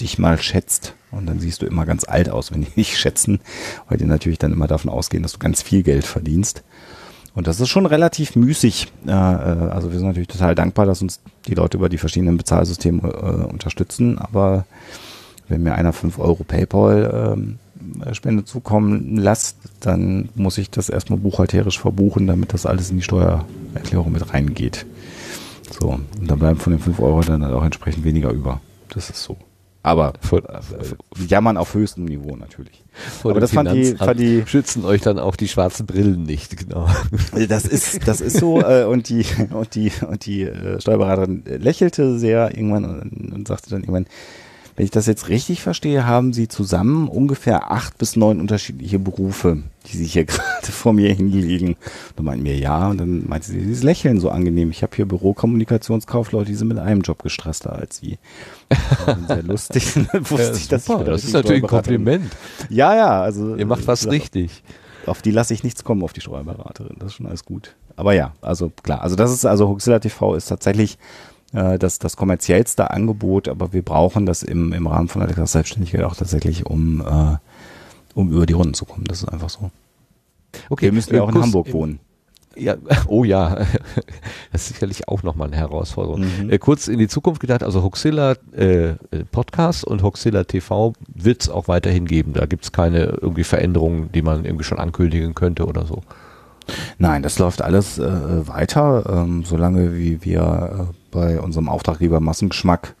dich 0.00 0.18
mal 0.18 0.38
schätzt. 0.38 0.94
Und 1.10 1.26
dann 1.26 1.40
siehst 1.40 1.62
du 1.62 1.66
immer 1.66 1.86
ganz 1.86 2.04
alt 2.04 2.28
aus, 2.28 2.52
wenn 2.52 2.62
die 2.62 2.70
dich 2.76 2.98
schätzen, 2.98 3.40
weil 3.88 3.98
die 3.98 4.04
natürlich 4.04 4.38
dann 4.38 4.52
immer 4.52 4.68
davon 4.68 4.90
ausgehen, 4.90 5.22
dass 5.22 5.32
du 5.32 5.38
ganz 5.38 5.62
viel 5.62 5.82
Geld 5.82 6.04
verdienst. 6.04 6.62
Und 7.34 7.46
das 7.46 7.60
ist 7.60 7.68
schon 7.68 7.86
relativ 7.86 8.36
müßig. 8.36 8.92
Äh, 9.06 9.10
äh, 9.10 9.12
also 9.12 9.92
wir 9.92 9.98
sind 9.98 10.08
natürlich 10.08 10.28
total 10.28 10.54
dankbar, 10.54 10.86
dass 10.86 11.02
uns 11.02 11.20
die 11.46 11.54
Leute 11.54 11.76
über 11.76 11.88
die 11.88 11.98
verschiedenen 11.98 12.36
Bezahlsysteme 12.36 13.08
äh, 13.08 13.50
unterstützen. 13.50 14.18
Aber 14.18 14.64
wenn 15.48 15.62
mir 15.62 15.74
einer 15.74 15.92
5 15.92 16.18
Euro 16.18 16.44
PayPal 16.44 17.36
ähm, 17.36 17.58
zukommen 18.44 19.16
lässt, 19.16 19.56
dann 19.80 20.28
muss 20.34 20.58
ich 20.58 20.70
das 20.70 20.88
erstmal 20.88 21.18
buchhalterisch 21.18 21.78
verbuchen, 21.78 22.26
damit 22.26 22.52
das 22.52 22.66
alles 22.66 22.90
in 22.90 22.96
die 22.96 23.02
Steuererklärung 23.02 24.12
mit 24.12 24.32
reingeht. 24.32 24.86
So, 25.78 25.88
und 25.88 26.30
dann 26.30 26.38
bleiben 26.38 26.58
von 26.58 26.72
den 26.72 26.80
5 26.80 27.00
Euro 27.00 27.20
dann 27.22 27.44
halt 27.44 27.54
auch 27.54 27.64
entsprechend 27.64 28.04
weniger 28.04 28.30
über. 28.30 28.60
Das 28.88 29.08
ist 29.08 29.22
so. 29.22 29.36
Aber 29.82 30.12
Vor, 30.20 30.40
äh, 30.40 31.24
jammern 31.26 31.56
auf 31.56 31.72
höchstem 31.72 32.04
Niveau 32.04 32.36
natürlich. 32.36 32.84
vor 32.92 33.30
Aber 33.30 33.40
das 33.40 33.52
fand 33.52 33.72
die, 33.72 33.94
fand 33.96 34.20
die 34.20 34.42
schützen 34.46 34.84
euch 34.84 35.00
dann 35.00 35.18
auch 35.18 35.36
die 35.36 35.48
schwarzen 35.48 35.86
Brillen 35.86 36.22
nicht, 36.24 36.56
genau. 36.56 36.86
Das 37.48 37.64
ist, 37.64 38.06
das 38.06 38.20
ist 38.20 38.36
so, 38.36 38.60
äh, 38.60 38.84
und 38.84 39.08
die, 39.08 39.24
und 39.50 39.74
die, 39.74 39.90
und 40.06 40.26
die 40.26 40.42
äh, 40.42 40.80
Steuerberaterin 40.80 41.44
lächelte 41.46 42.18
sehr 42.18 42.54
irgendwann 42.54 42.84
und, 42.84 43.32
und 43.32 43.48
sagte 43.48 43.70
dann 43.70 43.80
irgendwann, 43.80 44.06
wenn 44.80 44.86
ich 44.86 44.90
das 44.90 45.04
jetzt 45.04 45.28
richtig 45.28 45.60
verstehe, 45.60 46.06
haben 46.06 46.32
Sie 46.32 46.48
zusammen 46.48 47.06
ungefähr 47.06 47.70
acht 47.70 47.98
bis 47.98 48.16
neun 48.16 48.40
unterschiedliche 48.40 48.98
Berufe, 48.98 49.58
die 49.86 49.96
sich 49.98 50.14
hier 50.14 50.24
gerade 50.24 50.72
vor 50.72 50.94
mir 50.94 51.12
hinlegen. 51.12 51.76
Da 52.16 52.22
meinten 52.22 52.46
wir 52.46 52.56
ja, 52.56 52.88
und 52.88 52.96
dann 52.96 53.28
meinte 53.28 53.48
sie, 53.48 53.58
dieses 53.58 53.82
Lächeln 53.82 54.20
so 54.20 54.30
angenehm. 54.30 54.70
Ich 54.70 54.82
habe 54.82 54.96
hier 54.96 55.04
Bürokommunikationskaufleute, 55.04 56.46
die 56.46 56.54
sind 56.54 56.68
mit 56.68 56.78
einem 56.78 57.02
Job 57.02 57.22
gestresster 57.22 57.74
als 57.74 57.98
Sie. 57.98 58.18
Sehr 59.28 59.42
lustig. 59.42 59.96
Wusste 60.14 60.44
Ja, 60.44 60.56
ich, 60.56 60.68
dass 60.68 60.88
ich 60.88 60.96
das 61.04 61.24
ist 61.24 61.34
natürlich 61.34 61.62
ein 61.62 61.68
Kompliment. 61.68 62.32
Ja, 62.70 62.96
ja, 62.96 63.20
also 63.20 63.56
Ihr 63.56 63.66
macht 63.66 63.86
was 63.86 64.06
äh, 64.06 64.08
richtig. 64.08 64.62
auf 65.04 65.20
die 65.20 65.30
lasse 65.30 65.52
ich 65.52 65.62
nichts 65.62 65.84
kommen, 65.84 66.02
auf 66.02 66.14
die 66.14 66.22
Steuerberaterin. 66.22 66.96
Das 66.98 67.08
ist 67.08 67.16
schon 67.16 67.26
alles 67.26 67.44
gut. 67.44 67.76
Aber 67.96 68.14
ja, 68.14 68.32
also 68.40 68.72
klar. 68.82 69.02
Also 69.02 69.14
das 69.14 69.30
ist, 69.30 69.44
also 69.44 69.68
Huxilla 69.68 69.98
TV 69.98 70.36
ist 70.36 70.46
tatsächlich 70.46 70.96
äh, 71.52 71.78
das, 71.78 71.98
das 71.98 72.16
kommerziellste 72.16 72.90
Angebot, 72.90 73.48
aber 73.48 73.72
wir 73.72 73.82
brauchen 73.82 74.26
das 74.26 74.42
im, 74.42 74.72
im 74.72 74.86
Rahmen 74.86 75.08
von 75.08 75.22
Alexas 75.22 75.52
Selbstständigkeit 75.52 76.04
auch 76.04 76.16
tatsächlich, 76.16 76.66
um, 76.66 77.00
äh, 77.00 77.36
um 78.14 78.30
über 78.30 78.46
die 78.46 78.52
Runden 78.52 78.74
zu 78.74 78.84
kommen. 78.84 79.04
Das 79.04 79.22
ist 79.22 79.28
einfach 79.28 79.50
so. 79.50 79.70
Okay, 80.68 80.86
wir 80.86 80.92
müssen 80.92 81.14
ja 81.14 81.20
äh, 81.20 81.22
auch 81.22 81.28
in 81.28 81.34
kurz- 81.34 81.44
Hamburg 81.44 81.72
wohnen. 81.72 82.00
Ja, 82.56 82.74
oh 83.06 83.24
ja, 83.24 83.54
das 84.52 84.62
ist 84.62 84.68
sicherlich 84.68 85.08
auch 85.08 85.22
nochmal 85.22 85.48
eine 85.48 85.56
Herausforderung. 85.56 86.20
Mhm. 86.20 86.50
Äh, 86.50 86.58
kurz 86.58 86.88
in 86.88 86.98
die 86.98 87.08
Zukunft 87.08 87.40
gedacht, 87.40 87.62
also 87.62 87.82
Hoxilla 87.82 88.34
äh, 88.52 88.90
äh, 88.90 88.96
Podcast 89.30 89.84
und 89.84 90.02
Hoxilla 90.02 90.44
TV 90.44 90.92
wird 91.14 91.42
es 91.42 91.48
auch 91.48 91.68
weiterhin 91.68 92.06
geben. 92.06 92.32
Da 92.32 92.46
gibt 92.46 92.64
es 92.64 92.72
keine 92.72 93.04
irgendwie 93.20 93.44
Veränderungen, 93.44 94.10
die 94.12 94.22
man 94.22 94.44
irgendwie 94.44 94.64
schon 94.64 94.78
ankündigen 94.78 95.34
könnte 95.34 95.66
oder 95.66 95.86
so. 95.86 96.02
Nein, 96.98 97.22
das 97.22 97.38
läuft 97.38 97.62
alles 97.62 97.98
äh, 97.98 98.48
weiter, 98.48 99.04
ähm, 99.08 99.44
solange 99.44 99.96
wie 99.96 100.24
wir 100.24 100.88
äh, 100.90 100.99
bei 101.10 101.40
unserem 101.40 101.68
Auftraggeber 101.68 102.20
Massengeschmack 102.20 102.94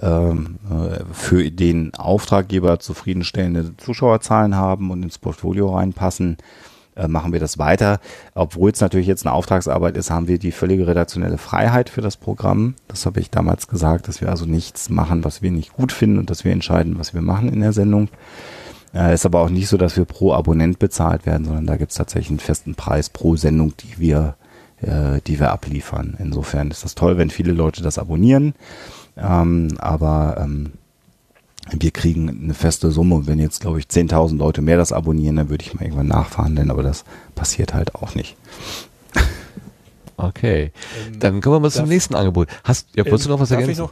ähm, 0.00 0.58
äh, 0.70 1.02
für 1.12 1.50
den 1.50 1.94
Auftraggeber 1.94 2.78
zufriedenstellende 2.78 3.76
Zuschauerzahlen 3.76 4.54
haben 4.54 4.90
und 4.90 5.02
ins 5.02 5.18
Portfolio 5.18 5.74
reinpassen, 5.74 6.36
äh, 6.96 7.08
machen 7.08 7.32
wir 7.32 7.40
das 7.40 7.58
weiter. 7.58 8.00
Obwohl 8.34 8.70
es 8.70 8.80
natürlich 8.80 9.06
jetzt 9.06 9.26
eine 9.26 9.34
Auftragsarbeit 9.34 9.96
ist, 9.96 10.10
haben 10.10 10.28
wir 10.28 10.38
die 10.38 10.52
völlige 10.52 10.86
redaktionelle 10.86 11.38
Freiheit 11.38 11.88
für 11.90 12.00
das 12.00 12.16
Programm. 12.16 12.74
Das 12.88 13.06
habe 13.06 13.20
ich 13.20 13.30
damals 13.30 13.68
gesagt, 13.68 14.08
dass 14.08 14.20
wir 14.20 14.28
also 14.28 14.46
nichts 14.46 14.90
machen, 14.90 15.24
was 15.24 15.42
wir 15.42 15.50
nicht 15.50 15.72
gut 15.72 15.92
finden 15.92 16.18
und 16.18 16.30
dass 16.30 16.44
wir 16.44 16.52
entscheiden, 16.52 16.98
was 16.98 17.14
wir 17.14 17.22
machen 17.22 17.52
in 17.52 17.60
der 17.60 17.72
Sendung. 17.72 18.08
Äh, 18.94 19.14
ist 19.14 19.26
aber 19.26 19.40
auch 19.40 19.50
nicht 19.50 19.68
so, 19.68 19.76
dass 19.76 19.96
wir 19.96 20.04
pro 20.04 20.32
Abonnent 20.32 20.78
bezahlt 20.78 21.26
werden, 21.26 21.44
sondern 21.44 21.66
da 21.66 21.76
gibt 21.76 21.92
es 21.92 21.96
tatsächlich 21.96 22.30
einen 22.30 22.40
festen 22.40 22.74
Preis 22.74 23.10
pro 23.10 23.36
Sendung, 23.36 23.74
die 23.76 23.98
wir, 23.98 24.34
äh, 24.82 25.20
die 25.26 25.40
wir 25.40 25.50
abliefern. 25.50 26.16
Insofern 26.18 26.70
ist 26.70 26.84
das 26.84 26.94
toll, 26.94 27.18
wenn 27.18 27.30
viele 27.30 27.52
Leute 27.52 27.82
das 27.82 27.98
abonnieren. 27.98 28.54
Ähm, 29.16 29.76
aber 29.78 30.36
ähm, 30.40 30.72
wir 31.70 31.90
kriegen 31.90 32.28
eine 32.28 32.54
feste 32.54 32.90
Summe 32.90 33.16
und 33.16 33.26
wenn 33.26 33.38
jetzt, 33.38 33.60
glaube 33.60 33.78
ich, 33.78 33.86
10.000 33.86 34.38
Leute 34.38 34.62
mehr 34.62 34.76
das 34.76 34.92
abonnieren, 34.92 35.36
dann 35.36 35.50
würde 35.50 35.64
ich 35.64 35.74
mal 35.74 35.82
irgendwann 35.82 36.06
nachverhandeln, 36.06 36.70
aber 36.70 36.82
das 36.82 37.04
passiert 37.34 37.74
halt 37.74 37.94
auch 37.94 38.14
nicht. 38.14 38.36
Okay, 40.20 40.72
dann 41.20 41.40
kommen 41.40 41.56
wir 41.56 41.60
mal 41.60 41.70
zum 41.70 41.88
nächsten 41.88 42.16
Angebot. 42.16 42.48
Hast, 42.64 42.88
ja, 42.96 43.04
wolltest 43.04 43.26
du 43.26 43.30
noch 43.30 43.38
was 43.38 43.50
Darf 43.50 43.60
ergänzen? 43.60 43.88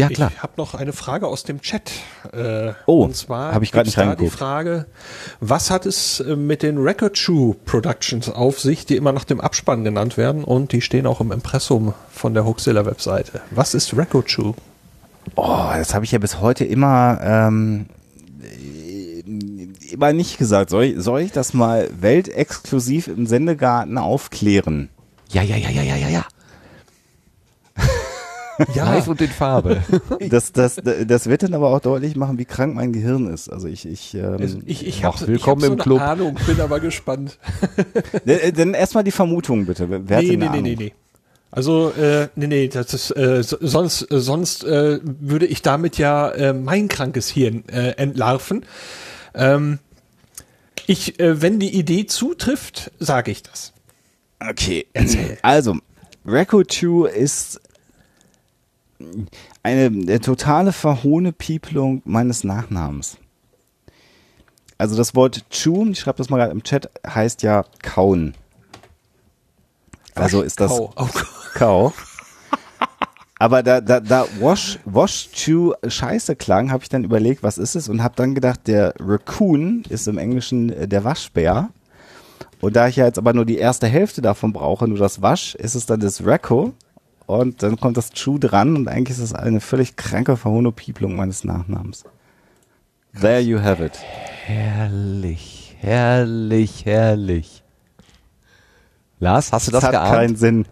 Ja, 0.00 0.08
klar. 0.08 0.32
Ich 0.34 0.42
habe 0.42 0.52
noch 0.56 0.74
eine 0.74 0.92
Frage 0.92 1.26
aus 1.26 1.44
dem 1.44 1.60
Chat. 1.60 1.90
Äh, 2.32 2.72
Oh, 2.86 3.04
und 3.04 3.14
zwar 3.16 3.54
hab 3.54 3.62
ich 3.62 3.72
gibt's 3.72 3.86
nicht 3.86 3.98
da 3.98 4.02
die 4.02 4.08
reingeguckt. 4.08 4.32
Frage, 4.38 4.86
was 5.40 5.70
hat 5.70 5.86
es 5.86 6.20
äh, 6.20 6.36
mit 6.36 6.62
den 6.62 6.78
Record 6.78 7.16
Shoe 7.18 7.54
Productions 7.64 8.28
auf 8.28 8.60
sich, 8.60 8.86
die 8.86 8.96
immer 8.96 9.12
nach 9.12 9.24
dem 9.24 9.40
Abspann 9.40 9.84
genannt 9.84 10.16
werden 10.16 10.44
und 10.44 10.72
die 10.72 10.80
stehen 10.80 11.06
auch 11.06 11.20
im 11.20 11.32
Impressum 11.32 11.94
von 12.10 12.34
der 12.34 12.44
Hoaxilla 12.44 12.84
Webseite. 12.86 13.40
Was 13.50 13.74
ist 13.74 13.96
Record 13.96 14.30
Shoe? 14.30 14.54
Oh, 15.36 15.68
das 15.76 15.94
habe 15.94 16.04
ich 16.04 16.12
ja 16.12 16.18
bis 16.18 16.40
heute 16.40 16.64
immer, 16.64 17.18
ähm, 17.22 17.86
äh, 18.42 19.22
immer 19.92 20.12
nicht 20.12 20.38
gesagt. 20.38 20.70
Soll 20.70 20.84
ich, 20.84 20.94
soll 21.02 21.20
ich 21.20 21.32
das 21.32 21.52
mal 21.54 21.88
weltexklusiv 22.00 23.08
im 23.08 23.26
Sendegarten 23.26 23.98
aufklären? 23.98 24.88
Ja, 25.30 25.42
ja, 25.42 25.56
ja, 25.56 25.70
ja, 25.70 25.82
ja, 25.82 25.96
ja, 25.96 26.08
ja. 26.08 26.24
Ja, 28.74 28.84
Live 28.94 29.08
und 29.08 29.20
in 29.20 29.28
Farbe. 29.28 29.82
Das, 30.28 30.52
das, 30.52 30.76
das 31.06 31.26
wird 31.28 31.42
dann 31.42 31.54
aber 31.54 31.70
auch 31.70 31.80
deutlich 31.80 32.14
machen, 32.16 32.38
wie 32.38 32.44
krank 32.44 32.74
mein 32.74 32.92
Gehirn 32.92 33.32
ist. 33.32 33.48
Also 33.48 33.68
ich, 33.68 33.86
ich, 33.86 34.14
ähm, 34.14 34.62
ich, 34.66 34.86
ich 34.86 35.04
Ach, 35.04 35.14
habe 35.14 35.26
willkommen 35.28 35.62
ich 35.62 35.66
hab 35.66 35.72
im 35.72 35.78
so 35.78 35.82
Club. 35.82 36.00
eine 36.00 36.10
Ahnung, 36.10 36.36
bin 36.46 36.60
aber 36.60 36.78
gespannt. 36.80 37.38
äh, 38.26 38.52
dann 38.52 38.74
erstmal 38.74 39.04
die 39.04 39.10
Vermutung 39.10 39.66
bitte. 39.66 39.88
Wer 39.88 40.22
nee, 40.22 40.36
nee, 40.36 40.48
nee, 40.48 40.60
nee, 40.62 40.76
nee. 40.76 40.92
Also, 41.52 41.90
äh, 41.90 42.28
nee, 42.36 42.46
nee, 42.46 42.68
das 42.68 42.94
ist, 42.94 43.16
äh, 43.16 43.42
so- 43.42 43.56
sonst, 43.60 44.10
äh, 44.12 44.20
sonst 44.20 44.62
äh, 44.64 45.00
würde 45.02 45.46
ich 45.46 45.62
damit 45.62 45.98
ja 45.98 46.30
äh, 46.30 46.52
mein 46.52 46.86
krankes 46.88 47.28
Hirn 47.28 47.64
äh, 47.68 47.90
entlarven. 47.96 48.64
Ähm, 49.34 49.78
ich, 50.86 51.18
äh, 51.18 51.42
wenn 51.42 51.58
die 51.58 51.74
Idee 51.76 52.06
zutrifft, 52.06 52.92
sage 53.00 53.30
ich 53.32 53.42
das. 53.42 53.72
Okay, 54.38 54.86
also 55.42 55.76
Record 56.24 56.70
2 56.72 57.08
ist 57.10 57.59
eine, 59.62 59.86
eine 59.86 60.20
totale 60.20 60.72
verhohne 60.72 61.32
Pieplung 61.32 62.02
meines 62.04 62.44
Nachnamens. 62.44 63.18
Also 64.78 64.96
das 64.96 65.14
Wort 65.14 65.44
chew, 65.50 65.86
ich 65.90 66.00
schreibe 66.00 66.18
das 66.18 66.30
mal 66.30 66.38
gerade 66.38 66.52
im 66.52 66.62
Chat, 66.62 66.90
heißt 67.06 67.42
ja 67.42 67.64
kauen. 67.82 68.34
Also 70.14 70.42
ist 70.42 70.60
das 70.60 70.70
Kau. 70.70 70.92
Oh, 70.96 71.08
Kau. 71.54 71.92
Aber 73.38 73.62
da, 73.62 73.80
da, 73.80 74.00
da 74.00 74.26
Wash, 74.38 74.78
Wash 74.84 75.30
Chew 75.32 75.72
scheiße 75.86 76.36
klang, 76.36 76.70
habe 76.70 76.82
ich 76.82 76.90
dann 76.90 77.04
überlegt, 77.04 77.42
was 77.42 77.56
ist 77.56 77.74
es? 77.74 77.88
Und 77.88 78.02
habe 78.02 78.14
dann 78.14 78.34
gedacht, 78.34 78.66
der 78.66 78.92
Raccoon 79.00 79.82
ist 79.88 80.08
im 80.08 80.18
Englischen 80.18 80.70
äh, 80.70 80.86
der 80.86 81.04
Waschbär. 81.04 81.70
Und 82.60 82.76
da 82.76 82.88
ich 82.88 82.96
ja 82.96 83.06
jetzt 83.06 83.16
aber 83.16 83.32
nur 83.32 83.46
die 83.46 83.56
erste 83.56 83.86
Hälfte 83.86 84.20
davon 84.20 84.52
brauche, 84.52 84.86
nur 84.86 84.98
das 84.98 85.22
Wasch, 85.22 85.54
ist 85.54 85.74
es 85.74 85.86
dann 85.86 86.00
das 86.00 86.26
Racco. 86.26 86.74
Und 87.30 87.62
dann 87.62 87.78
kommt 87.78 87.96
das 87.96 88.10
Chew 88.10 88.38
dran 88.38 88.76
und 88.76 88.88
eigentlich 88.88 89.16
ist 89.16 89.22
es 89.22 89.34
eine 89.34 89.60
völlig 89.60 89.96
kranke 89.96 90.36
Verhonopieplung 90.36 91.14
meines 91.14 91.44
Nachnamens. 91.44 92.04
There 93.20 93.40
you 93.40 93.60
have 93.60 93.84
it. 93.84 93.98
herrlich, 94.46 95.76
herrlich, 95.80 96.84
herrlich. 96.84 97.62
Lars, 99.20 99.52
hast 99.52 99.68
du 99.68 99.72
das 99.72 99.84
hat 99.84 99.92
geahnt? 99.92 100.12
keinen 100.14 100.36
Sinn. 100.36 100.66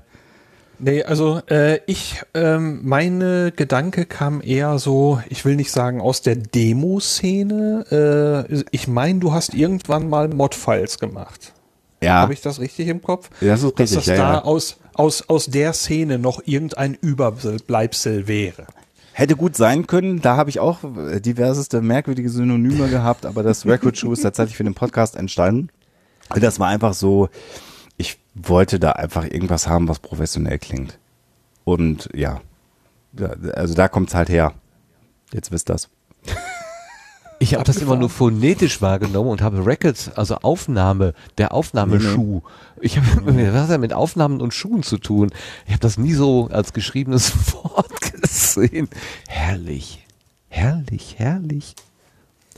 Nee, 0.81 1.03
also 1.03 1.41
äh, 1.51 1.81
ich, 1.87 2.23
ähm, 2.35 2.81
meine 2.85 3.53
Gedanke 3.55 4.07
kam 4.07 4.41
eher 4.41 4.79
so, 4.79 5.21
ich 5.29 5.45
will 5.45 5.57
nicht 5.57 5.73
sagen 5.73 6.01
aus 6.01 6.23
der 6.23 6.37
Demo-Szene. 6.37 8.47
Äh, 8.49 8.63
ich 8.71 8.87
meine, 8.87 9.19
du 9.19 9.33
hast 9.33 9.55
irgendwann 9.55 10.09
mal 10.09 10.29
Mod-Files 10.29 11.01
gemacht. 11.01 11.53
Ja, 12.01 12.21
Habe 12.21 12.33
ich 12.33 12.43
das 12.43 12.61
richtig 12.61 12.87
im 12.87 13.03
Kopf? 13.03 13.29
das 13.41 13.65
ist 13.65 13.73
Dass 13.73 13.81
richtig. 13.81 13.97
das 13.99 14.07
Ja, 14.07 14.17
da 14.17 14.33
ja. 14.35 14.45
Aus, 14.45 14.77
aus, 14.99 15.29
aus 15.29 15.47
der 15.47 15.73
Szene 15.73 16.19
noch 16.19 16.43
irgendein 16.45 16.95
Überbleibsel 16.95 18.27
wäre. 18.27 18.67
Hätte 19.13 19.37
gut 19.37 19.57
sein 19.57 19.87
können. 19.87 20.21
Da 20.21 20.37
habe 20.37 20.51
ich 20.51 20.61
auch 20.61 20.85
äh, 20.85 21.21
diverseste 21.21 21.81
merkwürdige 21.81 22.29
Synonyme 22.29 22.89
gehabt, 22.89 23.25
aber 23.25 23.43
das 23.43 23.65
Record 23.65 23.97
Show 23.97 24.13
ist 24.13 24.23
tatsächlich 24.23 24.57
für 24.57 24.65
den 24.65 24.75
Podcast 24.75 25.17
entstanden. 25.17 25.71
Das 26.35 26.61
war 26.61 26.69
einfach 26.69 26.95
so, 26.95 27.29
ich 27.97 28.19
wollte 28.35 28.79
da 28.79 28.93
einfach 28.93 29.25
irgendwas 29.25 29.67
haben, 29.69 29.89
was 29.89 30.01
professionell 30.01 30.59
klingt. 30.59 30.99
Und 31.65 32.09
ja, 32.15 32.41
also 33.55 33.75
da 33.75 33.89
kommt's 33.89 34.15
halt 34.15 34.29
her. 34.29 34.53
Jetzt 35.33 35.53
wisst 35.53 35.69
das. 35.69 35.89
Ich 37.49 37.55
habe 37.55 37.65
das 37.65 37.79
immer 37.79 37.97
nur 37.97 38.11
phonetisch 38.11 38.83
wahrgenommen 38.83 39.31
und 39.31 39.41
habe 39.41 39.65
Records, 39.65 40.11
also 40.15 40.37
Aufnahme, 40.37 41.15
der 41.39 41.55
Aufnahmeschuh. 41.55 42.43
Ich 42.83 42.99
habe 42.99 43.33
mir 43.33 43.55
was 43.55 43.63
hat 43.63 43.71
das 43.71 43.79
mit 43.79 43.95
Aufnahmen 43.95 44.43
und 44.43 44.53
Schuhen 44.53 44.83
zu 44.83 44.99
tun? 44.99 45.31
Ich 45.65 45.71
habe 45.73 45.81
das 45.81 45.97
nie 45.97 46.13
so 46.13 46.49
als 46.53 46.75
geschriebenes 46.75 47.33
Wort 47.55 48.13
gesehen. 48.13 48.91
Herrlich, 49.29 50.05
herrlich, 50.51 51.15
herrlich. 51.17 51.75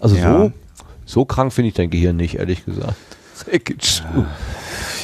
Also 0.00 0.16
Ja. 0.16 0.38
so, 0.38 0.52
so 1.04 1.24
krank 1.24 1.52
finde 1.52 1.68
ich 1.68 1.74
dein 1.74 1.90
Gehirn 1.90 2.16
nicht, 2.16 2.34
ehrlich 2.34 2.64
gesagt. 2.64 2.96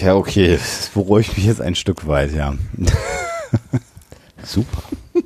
Ja, 0.00 0.16
okay. 0.16 0.56
Das 0.56 0.88
beruhigt 0.92 1.36
mich 1.36 1.46
jetzt 1.46 1.60
ein 1.60 1.76
Stück 1.76 2.08
weit, 2.08 2.32
ja. 2.32 2.54
Super. 4.42 4.82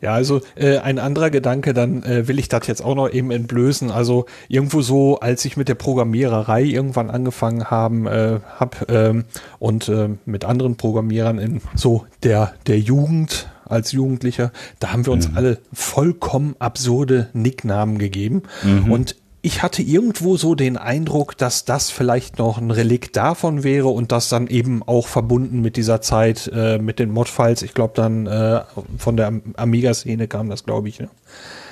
Ja, 0.00 0.12
also 0.12 0.40
äh, 0.54 0.78
ein 0.78 0.98
anderer 0.98 1.30
Gedanke, 1.30 1.74
dann 1.74 2.04
äh, 2.04 2.28
will 2.28 2.38
ich 2.38 2.48
das 2.48 2.66
jetzt 2.68 2.84
auch 2.84 2.94
noch 2.94 3.10
eben 3.10 3.30
entblößen. 3.32 3.90
Also 3.90 4.26
irgendwo 4.48 4.80
so, 4.80 5.18
als 5.18 5.44
ich 5.44 5.56
mit 5.56 5.68
der 5.68 5.74
Programmiererei 5.74 6.62
irgendwann 6.62 7.10
angefangen 7.10 7.64
haben, 7.64 8.06
äh, 8.06 8.38
hab 8.58 8.88
ähm, 8.90 9.24
und 9.58 9.88
äh, 9.88 10.10
mit 10.24 10.44
anderen 10.44 10.76
Programmierern 10.76 11.38
in 11.38 11.60
so 11.74 12.06
der 12.22 12.54
der 12.66 12.78
Jugend 12.78 13.50
als 13.64 13.92
Jugendlicher, 13.92 14.52
da 14.78 14.92
haben 14.92 15.04
wir 15.04 15.12
uns 15.12 15.30
alle 15.34 15.58
vollkommen 15.72 16.56
absurde 16.58 17.28
Nicknamen 17.34 17.98
gegeben. 17.98 18.44
Und 18.88 19.16
ich 19.48 19.62
hatte 19.62 19.80
irgendwo 19.80 20.36
so 20.36 20.54
den 20.54 20.76
Eindruck, 20.76 21.34
dass 21.34 21.64
das 21.64 21.90
vielleicht 21.90 22.38
noch 22.38 22.58
ein 22.58 22.70
Relikt 22.70 23.16
davon 23.16 23.64
wäre 23.64 23.88
und 23.88 24.12
das 24.12 24.28
dann 24.28 24.46
eben 24.46 24.82
auch 24.82 25.08
verbunden 25.08 25.62
mit 25.62 25.76
dieser 25.78 26.02
Zeit, 26.02 26.50
äh, 26.54 26.76
mit 26.76 26.98
den 26.98 27.10
Mod-Files. 27.10 27.62
Ich 27.62 27.72
glaube 27.72 27.94
dann 27.96 28.26
äh, 28.26 28.60
von 28.98 29.16
der 29.16 29.32
Amiga-Szene 29.56 30.28
kam 30.28 30.50
das, 30.50 30.64
glaube 30.64 30.90
ich. 30.90 31.00
Ne? 31.00 31.08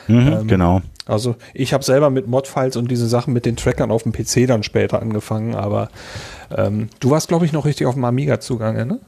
Mhm, 0.08 0.32
Ähm, 0.32 0.46
genau. 0.48 0.80
Also 1.04 1.36
ich 1.52 1.74
habe 1.74 1.84
selber 1.84 2.08
mit 2.08 2.26
Mod-Files 2.26 2.76
und 2.76 2.90
diese 2.90 3.08
Sachen 3.08 3.34
mit 3.34 3.44
den 3.44 3.56
Trackern 3.56 3.90
auf 3.90 4.04
dem 4.04 4.12
PC 4.12 4.46
dann 4.46 4.62
später 4.62 5.02
angefangen, 5.02 5.54
aber 5.54 5.90
ähm, 6.56 6.88
du 7.00 7.10
warst, 7.10 7.28
glaube 7.28 7.44
ich, 7.44 7.52
noch 7.52 7.66
richtig 7.66 7.86
auf 7.86 7.94
dem 7.94 8.06
Amiga 8.06 8.40
zugange, 8.40 8.86
ne? 8.86 9.00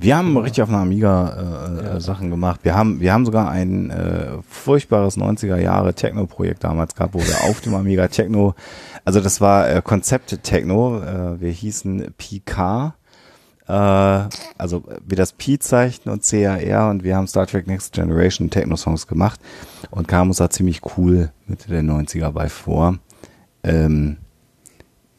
Wir 0.00 0.16
haben 0.16 0.36
richtig 0.36 0.62
auf 0.62 0.68
einer 0.68 0.78
Amiga 0.78 1.96
äh, 1.96 2.00
Sachen 2.00 2.30
gemacht. 2.30 2.60
Wir 2.62 2.76
haben, 2.76 3.00
wir 3.00 3.12
haben 3.12 3.26
sogar 3.26 3.50
ein 3.50 3.90
äh, 3.90 4.40
furchtbares 4.48 5.18
90er 5.18 5.56
Jahre 5.56 5.92
Techno-Projekt 5.92 6.62
damals 6.62 6.94
gehabt, 6.94 7.14
wo 7.14 7.18
wir 7.18 7.44
auf 7.50 7.60
dem 7.62 7.74
Amiga 7.74 8.06
Techno, 8.06 8.54
also 9.04 9.20
das 9.20 9.40
war 9.40 9.68
äh, 9.68 9.82
Konzept 9.82 10.44
Techno, 10.44 11.02
äh, 11.02 11.40
wir 11.40 11.50
hießen 11.50 12.14
PK, 12.16 12.94
äh, 13.66 13.72
also 13.72 14.84
wie 15.04 15.16
das 15.16 15.32
Pi-Zeichen 15.32 16.10
und 16.10 16.22
CAR 16.22 16.90
und 16.90 17.02
wir 17.02 17.16
haben 17.16 17.26
Star 17.26 17.48
Trek 17.48 17.66
Next 17.66 17.92
Generation 17.92 18.50
Techno-Songs 18.50 19.08
gemacht 19.08 19.40
und 19.90 20.06
kamen 20.06 20.30
uns 20.30 20.36
da 20.36 20.48
ziemlich 20.48 20.80
cool 20.96 21.32
Mitte 21.48 21.70
der 21.70 21.82
90er 21.82 22.30
bei 22.30 22.48
vor. 22.48 22.98
Ähm, 23.64 24.18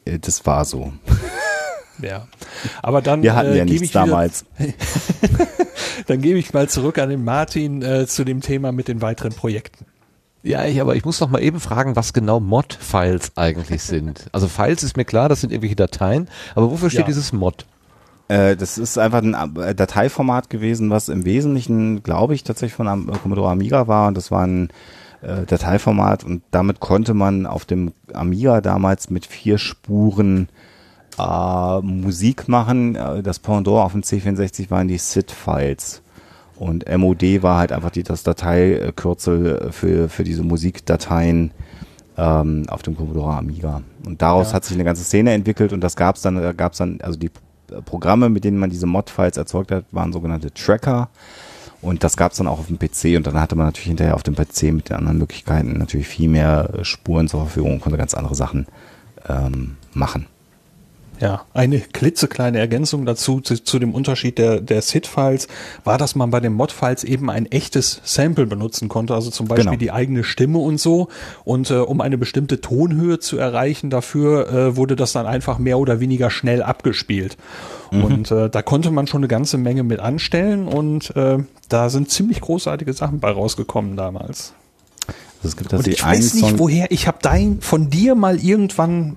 äh, 0.06 0.18
das 0.18 0.46
war 0.46 0.64
so. 0.64 0.90
Ja. 2.02 2.26
Aber 2.82 3.02
dann 3.02 3.22
Wir 3.22 3.34
hatten 3.34 3.52
äh, 3.52 3.58
ja 3.58 3.64
gebe 3.64 3.80
nichts 3.80 3.94
wieder, 3.94 4.06
damals. 4.06 4.44
Dann 6.06 6.20
gebe 6.20 6.38
ich 6.38 6.52
mal 6.52 6.68
zurück 6.68 6.98
an 6.98 7.08
den 7.10 7.24
Martin 7.24 7.82
äh, 7.82 8.06
zu 8.06 8.24
dem 8.24 8.40
Thema 8.40 8.72
mit 8.72 8.88
den 8.88 9.02
weiteren 9.02 9.32
Projekten. 9.32 9.86
Ja, 10.42 10.64
ich, 10.64 10.80
aber 10.80 10.96
ich 10.96 11.04
muss 11.04 11.20
noch 11.20 11.28
mal 11.28 11.42
eben 11.42 11.60
fragen, 11.60 11.96
was 11.96 12.12
genau 12.12 12.40
Mod-Files 12.40 13.32
eigentlich 13.36 13.82
sind. 13.82 14.26
Also 14.32 14.48
Files 14.48 14.82
ist 14.82 14.96
mir 14.96 15.04
klar, 15.04 15.28
das 15.28 15.42
sind 15.42 15.50
irgendwelche 15.52 15.76
Dateien, 15.76 16.28
aber 16.54 16.70
wofür 16.70 16.88
steht 16.88 17.00
Ja. 17.00 17.06
dieses 17.06 17.32
Mod? 17.32 17.66
Äh, 18.28 18.56
das 18.56 18.78
ist 18.78 18.96
einfach 18.96 19.22
ein 19.22 19.34
äh, 19.56 19.74
Dateiformat 19.74 20.48
gewesen, 20.48 20.88
was 20.88 21.08
im 21.08 21.24
Wesentlichen, 21.24 22.02
glaube 22.02 22.34
ich, 22.34 22.42
tatsächlich 22.44 22.74
von 22.74 22.88
Am 22.88 23.10
Commodore 23.22 23.50
Amiga 23.50 23.86
war. 23.86 24.08
Und 24.08 24.16
das 24.16 24.30
war 24.30 24.46
ein 24.46 24.70
äh, 25.20 25.44
Dateiformat 25.44 26.24
und 26.24 26.42
damit 26.50 26.80
konnte 26.80 27.12
man 27.12 27.44
auf 27.44 27.66
dem 27.66 27.92
Amiga 28.14 28.60
damals 28.62 29.10
mit 29.10 29.26
vier 29.26 29.58
Spuren 29.58 30.48
äh, 31.20 31.80
Musik 31.82 32.48
machen. 32.48 32.96
Äh, 32.96 33.22
Das 33.22 33.38
Pendant 33.38 33.68
auf 33.78 33.92
dem 33.92 34.02
C64 34.02 34.70
waren 34.70 34.88
die 34.88 34.98
SID-Files. 34.98 36.02
Und 36.56 36.84
MOD 36.94 37.42
war 37.42 37.58
halt 37.58 37.72
einfach 37.72 37.90
die, 37.90 38.02
das 38.02 38.22
Dateikürzel 38.22 39.68
für, 39.72 40.08
für 40.08 40.24
diese 40.24 40.42
Musikdateien 40.42 41.52
ähm, 42.18 42.66
auf 42.68 42.82
dem 42.82 42.96
Commodore 42.96 43.34
Amiga. 43.34 43.80
Und 44.04 44.20
daraus 44.20 44.48
Ja. 44.48 44.54
hat 44.54 44.64
sich 44.64 44.74
eine 44.76 44.84
ganze 44.84 45.04
Szene 45.04 45.32
entwickelt 45.32 45.72
und 45.72 45.80
das 45.80 45.96
gab 45.96 46.16
es 46.16 46.22
dann, 46.22 46.36
da 46.36 46.52
gab 46.52 46.72
es 46.72 46.78
dann, 46.78 47.00
also 47.02 47.18
die 47.18 47.30
äh, 47.70 47.80
Programme, 47.82 48.28
mit 48.28 48.44
denen 48.44 48.58
man 48.58 48.68
diese 48.68 48.86
Mod-Files 48.86 49.36
erzeugt 49.38 49.72
hat, 49.72 49.84
waren 49.90 50.12
sogenannte 50.12 50.52
Tracker. 50.52 51.08
Und 51.80 52.04
das 52.04 52.18
gab 52.18 52.32
es 52.32 52.38
dann 52.38 52.46
auch 52.46 52.58
auf 52.58 52.66
dem 52.66 52.78
PC 52.78 53.16
und 53.16 53.26
dann 53.26 53.40
hatte 53.40 53.56
man 53.56 53.64
natürlich 53.64 53.86
hinterher 53.88 54.14
auf 54.14 54.22
dem 54.22 54.34
PC 54.34 54.64
mit 54.64 54.90
den 54.90 54.96
anderen 54.96 55.16
Möglichkeiten 55.16 55.78
natürlich 55.78 56.08
viel 56.08 56.28
mehr 56.28 56.68
äh, 56.78 56.84
Spuren 56.84 57.26
zur 57.26 57.40
Verfügung 57.40 57.72
und 57.74 57.80
konnte 57.80 57.96
ganz 57.96 58.12
andere 58.12 58.34
Sachen 58.34 58.66
ähm, 59.26 59.76
machen. 59.94 60.26
Ja, 61.20 61.42
eine 61.52 61.80
klitzekleine 61.80 62.58
Ergänzung 62.58 63.04
dazu, 63.04 63.40
zu, 63.40 63.62
zu 63.62 63.78
dem 63.78 63.94
Unterschied 63.94 64.38
der, 64.38 64.60
der 64.60 64.80
SID-Files, 64.80 65.48
war, 65.84 65.98
dass 65.98 66.14
man 66.14 66.30
bei 66.30 66.40
den 66.40 66.54
Mod-Files 66.54 67.04
eben 67.04 67.28
ein 67.28 67.44
echtes 67.46 68.00
Sample 68.04 68.46
benutzen 68.46 68.88
konnte, 68.88 69.14
also 69.14 69.30
zum 69.30 69.46
Beispiel 69.46 69.66
Genau. 69.66 69.76
die 69.76 69.90
eigene 69.92 70.24
Stimme 70.24 70.58
und 70.58 70.80
so. 70.80 71.08
Und 71.44 71.70
äh, 71.70 71.74
um 71.74 72.00
eine 72.00 72.16
bestimmte 72.16 72.62
Tonhöhe 72.62 73.18
zu 73.18 73.36
erreichen, 73.36 73.90
dafür 73.90 74.48
äh, 74.48 74.76
wurde 74.76 74.96
das 74.96 75.12
dann 75.12 75.26
einfach 75.26 75.58
mehr 75.58 75.78
oder 75.78 76.00
weniger 76.00 76.30
schnell 76.30 76.62
abgespielt. 76.62 77.36
Und 77.90 78.30
äh, 78.30 78.48
da 78.48 78.62
konnte 78.62 78.92
man 78.92 79.08
schon 79.08 79.18
eine 79.18 79.28
ganze 79.28 79.58
Menge 79.58 79.82
mit 79.82 79.98
anstellen 79.98 80.68
und 80.68 81.14
äh, 81.16 81.38
da 81.68 81.90
sind 81.90 82.08
ziemlich 82.08 82.40
großartige 82.40 82.92
Sachen 82.92 83.18
bei 83.18 83.32
rausgekommen 83.32 83.96
damals. 83.96 84.54
Also 85.42 85.48
es 85.48 85.56
gibt 85.56 85.72
Und 85.72 85.88
ich 85.88 86.04
weiß 86.04 86.34
nicht, 86.34 86.58
woher, 86.58 86.92
ich 86.92 87.08
habe 87.08 87.18
dein 87.20 87.60
von 87.60 87.90
dir 87.90 88.14
mal 88.14 88.38
irgendwann 88.38 89.16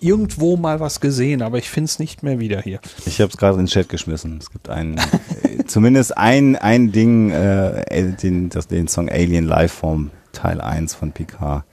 irgendwo 0.00 0.56
mal 0.56 0.80
was 0.80 1.00
gesehen, 1.00 1.42
aber 1.42 1.58
ich 1.58 1.70
finde 1.70 1.86
es 1.86 1.98
nicht 1.98 2.22
mehr 2.22 2.38
wieder 2.38 2.60
hier. 2.60 2.80
ich 3.06 3.20
habe 3.20 3.30
es 3.30 3.36
gerade 3.36 3.54
in 3.54 3.64
den 3.64 3.66
Chat 3.68 3.88
geschmissen. 3.88 4.38
Es 4.40 4.50
gibt 4.50 4.68
einen, 4.68 4.98
äh, 4.98 5.64
zumindest 5.66 6.16
ein, 6.16 6.56
ein 6.56 6.92
Ding, 6.92 7.30
äh, 7.30 8.12
den, 8.22 8.48
das, 8.48 8.66
den 8.68 8.88
Song 8.88 9.08
Alien 9.08 9.44
Lifeform 9.46 10.10
Teil 10.32 10.60
1 10.60 10.94
von 10.94 11.12
Picard. 11.12 11.64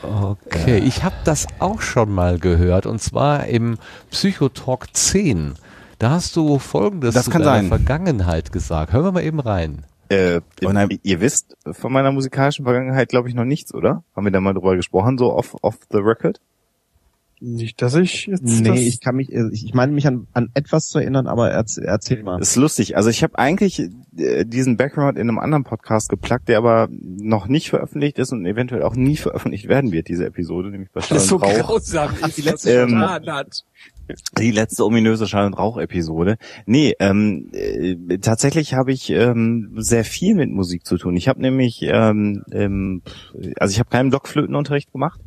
Okay, 0.00 0.78
ich 0.78 1.02
habe 1.02 1.16
das 1.24 1.46
auch 1.58 1.80
schon 1.80 2.12
mal 2.12 2.38
gehört 2.38 2.86
und 2.86 3.00
zwar 3.02 3.46
im 3.46 3.78
Psychotalk 4.10 4.94
10. 4.94 5.54
Da 5.98 6.10
hast 6.10 6.36
du 6.36 6.58
folgendes 6.60 7.14
Das 7.14 7.24
zu 7.24 7.30
kann 7.32 7.42
deiner 7.42 7.56
sein. 7.56 7.68
Vergangenheit 7.68 8.52
gesagt. 8.52 8.92
Hören 8.92 9.04
wir 9.04 9.12
mal 9.12 9.24
eben 9.24 9.40
rein. 9.40 9.84
Äh, 10.08 10.40
Oh 10.64 10.70
nein. 10.70 10.88
ihr 11.02 11.20
wisst 11.20 11.56
von 11.72 11.92
meiner 11.92 12.12
musikalischen 12.12 12.64
Vergangenheit, 12.64 13.08
glaube 13.08 13.28
ich, 13.28 13.34
noch 13.34 13.44
nichts, 13.44 13.74
oder? 13.74 14.04
Haben 14.14 14.24
wir 14.24 14.30
da 14.30 14.40
mal 14.40 14.54
drüber 14.54 14.76
gesprochen, 14.76 15.18
so 15.18 15.34
off, 15.34 15.56
off 15.62 15.78
the 15.90 15.98
record? 15.98 16.40
Nicht, 17.40 17.80
dass 17.82 17.94
ich 17.94 18.26
jetzt. 18.26 18.42
Nee, 18.42 18.68
das, 18.68 18.80
ich 18.80 19.00
kann 19.00 19.14
mich, 19.16 19.32
äh, 19.32 19.48
ich 19.52 19.72
meine 19.72 19.92
mich 19.92 20.06
an, 20.06 20.26
an 20.32 20.48
etwas 20.54 20.88
zu 20.88 20.98
erinnern, 20.98 21.26
aber 21.28 21.50
erzähl, 21.50 21.84
erzähl 21.84 22.22
mal. 22.22 22.38
Das 22.38 22.50
ist 22.50 22.56
lustig. 22.56 22.96
Also 22.96 23.10
ich 23.10 23.22
habe 23.22 23.38
eigentlich 23.38 23.80
äh, 24.16 24.44
diesen 24.44 24.76
Background 24.76 25.16
in 25.18 25.28
einem 25.28 25.38
anderen 25.38 25.62
Podcast 25.64 26.08
geplagt, 26.08 26.48
der 26.48 26.58
aber 26.58 26.88
noch 26.90 27.46
nicht 27.46 27.70
veröffentlicht 27.70 28.18
ist 28.18 28.32
und 28.32 28.44
eventuell 28.44 28.82
auch 28.82 28.96
nie 28.96 29.16
veröffentlicht 29.16 29.68
werden 29.68 29.92
wird, 29.92 30.08
diese 30.08 30.26
Episode, 30.26 30.70
nämlich 30.70 30.90
bei 30.90 31.00
Schall 31.00 31.18
und 31.18 31.42
Rauch. 31.42 31.58
grausam 31.60 32.10
ist, 32.26 32.36
die 32.38 32.42
letzte- 32.42 32.72
ähm, 32.72 32.90
Die 34.38 34.50
letzte 34.50 34.84
ominöse 34.84 35.26
Schall- 35.26 35.46
und 35.46 35.54
Rauch-Episode. 35.54 36.36
Nee, 36.66 36.94
ähm, 37.00 37.50
äh, 37.52 38.18
tatsächlich 38.18 38.74
habe 38.74 38.92
ich 38.92 39.10
ähm, 39.10 39.72
sehr 39.76 40.04
viel 40.04 40.34
mit 40.34 40.50
Musik 40.50 40.86
zu 40.86 40.96
tun. 40.96 41.16
Ich 41.16 41.28
habe 41.28 41.40
nämlich, 41.40 41.82
ähm, 41.82 42.42
ähm, 42.52 43.02
also 43.58 43.72
ich 43.72 43.78
habe 43.78 43.90
keinen 43.90 44.10
Blockflötenunterricht 44.10 44.92
gemacht, 44.92 45.20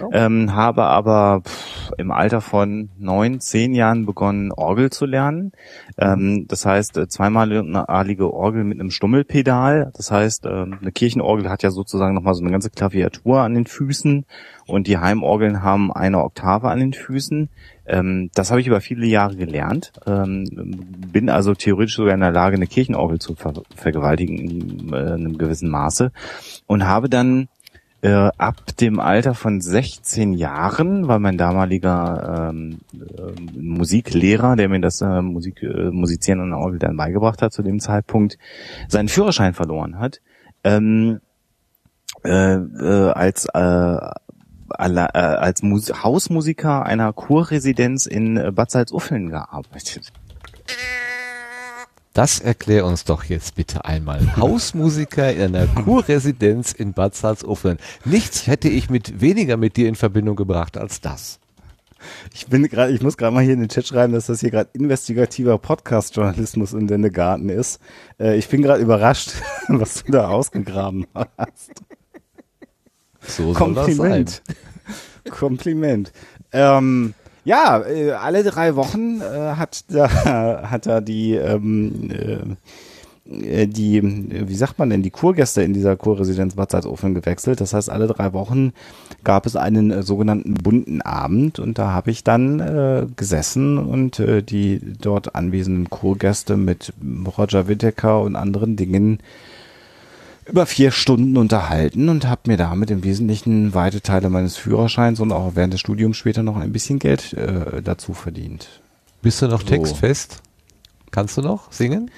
Oh. 0.00 0.10
ähm, 0.12 0.54
habe 0.54 0.84
aber 0.84 1.42
pff, 1.44 1.92
im 1.98 2.10
Alter 2.10 2.40
von 2.40 2.90
neun, 2.98 3.40
zehn 3.40 3.74
Jahren 3.74 4.06
begonnen, 4.06 4.52
Orgel 4.52 4.90
zu 4.90 5.06
lernen. 5.06 5.52
Ähm, 5.98 6.46
das 6.48 6.64
heißt, 6.64 6.96
äh, 6.98 7.08
zweimalige 7.08 8.32
Orgel 8.32 8.64
mit 8.64 8.80
einem 8.80 8.90
Stummelpedal. 8.90 9.92
Das 9.96 10.10
heißt, 10.10 10.46
ähm, 10.46 10.78
eine 10.80 10.92
Kirchenorgel 10.92 11.48
hat 11.50 11.62
ja 11.62 11.70
sozusagen 11.70 12.14
nochmal 12.14 12.34
so 12.34 12.42
eine 12.42 12.50
ganze 12.52 12.70
Klaviatur 12.70 13.40
an 13.40 13.54
den 13.54 13.66
Füßen 13.66 14.24
und 14.66 14.86
die 14.86 14.98
Heimorgeln 14.98 15.62
haben 15.62 15.92
eine 15.92 16.22
Oktave 16.22 16.68
an 16.68 16.78
den 16.78 16.92
Füßen. 16.92 17.48
Ähm, 17.88 18.30
das 18.34 18.50
habe 18.50 18.60
ich 18.60 18.66
über 18.66 18.80
viele 18.80 19.06
Jahre 19.06 19.36
gelernt. 19.36 19.92
Ähm, 20.06 20.44
bin 21.12 21.30
also 21.30 21.54
theoretisch 21.54 21.96
sogar 21.96 22.14
in 22.14 22.20
der 22.20 22.30
Lage, 22.30 22.56
eine 22.56 22.66
Kirchenorgel 22.66 23.18
zu 23.18 23.34
ver 23.34 23.54
vergewaltigen 23.74 24.38
in 24.38 24.92
äh, 24.92 24.96
einem 24.96 25.38
gewissen 25.38 25.70
Maße 25.70 26.12
und 26.66 26.86
habe 26.86 27.08
dann 27.08 27.48
äh, 28.00 28.30
ab 28.38 28.76
dem 28.80 29.00
Alter 29.00 29.34
von 29.34 29.60
16 29.60 30.32
Jahren, 30.34 31.08
weil 31.08 31.18
mein 31.18 31.36
damaliger 31.36 32.50
ähm, 32.50 32.78
äh, 32.94 33.58
Musiklehrer, 33.58 34.54
der 34.54 34.68
mir 34.68 34.80
das 34.80 35.00
äh, 35.00 35.20
Musik, 35.22 35.62
äh, 35.62 35.90
Musizieren 35.90 36.40
an 36.40 36.50
der 36.50 36.58
Orgel 36.58 36.78
dann 36.78 36.96
beigebracht 36.96 37.42
hat, 37.42 37.52
zu 37.52 37.62
dem 37.62 37.80
Zeitpunkt 37.80 38.38
seinen 38.86 39.08
Führerschein 39.08 39.54
verloren 39.54 39.98
hat, 39.98 40.20
ähm, 40.62 41.20
äh, 42.24 42.54
äh, 42.54 43.10
als 43.10 43.46
äh, 43.46 44.10
als 44.70 45.62
Mus 45.62 45.90
Hausmusiker 46.02 46.84
einer 46.84 47.12
Kurresidenz 47.12 48.06
in 48.06 48.36
äh, 48.36 48.52
Bad 48.52 48.70
Salzuffeln 48.70 49.30
gearbeitet. 49.30 50.12
Das 52.14 52.40
erklär 52.40 52.84
uns 52.84 53.04
doch 53.04 53.24
jetzt 53.24 53.54
bitte 53.54 53.84
einmal. 53.84 54.36
Hausmusiker 54.36 55.32
in 55.32 55.54
einer 55.54 55.66
Kurresidenz 55.68 56.72
in 56.72 56.92
Bad 56.92 57.14
Salzuflen. 57.14 57.78
Nichts 58.04 58.46
hätte 58.46 58.68
ich 58.68 58.90
mit 58.90 59.20
weniger 59.20 59.56
mit 59.56 59.76
dir 59.76 59.88
in 59.88 59.94
Verbindung 59.94 60.34
gebracht 60.34 60.76
als 60.76 61.00
das. 61.00 61.38
Ich 62.32 62.46
bin 62.46 62.62
gerade, 62.68 62.92
ich 62.92 63.02
muss 63.02 63.16
gerade 63.16 63.34
mal 63.34 63.42
hier 63.42 63.54
in 63.54 63.60
den 63.60 63.68
Chat 63.68 63.86
schreiben, 63.86 64.12
dass 64.12 64.26
das 64.26 64.40
hier 64.40 64.50
gerade 64.50 64.70
investigativer 64.72 65.58
Podcast-Journalismus 65.58 66.72
im 66.72 66.86
Dennegarten 66.86 67.48
ist. 67.48 67.80
Äh, 68.18 68.36
ich 68.36 68.48
bin 68.48 68.62
gerade 68.62 68.82
überrascht, 68.82 69.32
was 69.68 70.04
du 70.04 70.12
da 70.12 70.28
ausgegraben 70.28 71.06
hast. 71.14 71.70
So. 73.28 73.52
Kompliment. 73.52 74.42
Kompliment. 75.30 76.12
Ähm, 76.52 77.14
ja, 77.44 77.82
äh, 77.86 78.12
alle 78.12 78.42
drei 78.44 78.76
Wochen 78.76 79.20
äh, 79.20 79.54
hat 79.56 79.84
da 79.88 80.08
hat 80.70 80.86
da 80.86 81.00
die 81.00 81.34
ähm, 81.34 82.56
äh, 83.30 83.66
die 83.66 84.02
wie 84.02 84.54
sagt 84.54 84.78
man 84.78 84.90
denn 84.90 85.02
die 85.02 85.10
Kurgäste 85.10 85.62
in 85.62 85.74
dieser 85.74 85.96
Kurresidenz 85.96 86.54
Bad 86.54 86.70
Salzuflen 86.70 87.14
gewechselt. 87.14 87.60
Das 87.60 87.74
heißt, 87.74 87.90
alle 87.90 88.06
drei 88.06 88.32
Wochen 88.32 88.72
gab 89.24 89.46
es 89.46 89.56
einen 89.56 89.90
äh, 89.90 90.02
sogenannten 90.02 90.54
bunten 90.54 91.02
Abend 91.02 91.58
und 91.58 91.78
da 91.78 91.92
habe 91.92 92.10
ich 92.10 92.24
dann 92.24 92.60
äh, 92.60 93.06
gesessen 93.16 93.78
und 93.78 94.18
äh, 94.18 94.42
die 94.42 94.80
dort 95.00 95.34
anwesenden 95.34 95.90
Kurgäste 95.90 96.56
mit 96.56 96.92
Roger 97.36 97.68
Whittaker 97.68 98.22
und 98.22 98.36
anderen 98.36 98.76
Dingen 98.76 99.20
über 100.48 100.66
vier 100.66 100.90
Stunden 100.90 101.36
unterhalten 101.36 102.08
und 102.08 102.26
habe 102.26 102.42
mir 102.46 102.56
damit 102.56 102.90
im 102.90 103.04
Wesentlichen 103.04 103.74
weite 103.74 104.00
Teile 104.00 104.30
meines 104.30 104.56
Führerscheins 104.56 105.20
und 105.20 105.30
auch 105.30 105.52
während 105.54 105.74
des 105.74 105.80
Studiums 105.80 106.16
später 106.16 106.42
noch 106.42 106.56
ein 106.56 106.72
bisschen 106.72 106.98
Geld 106.98 107.34
äh, 107.34 107.82
dazu 107.82 108.14
verdient. 108.14 108.80
Bist 109.20 109.42
du 109.42 109.48
noch 109.48 109.60
So. 109.60 109.66
textfest? 109.66 110.40
Kannst 111.10 111.36
du 111.36 111.42
noch 111.42 111.70
singen? 111.70 112.10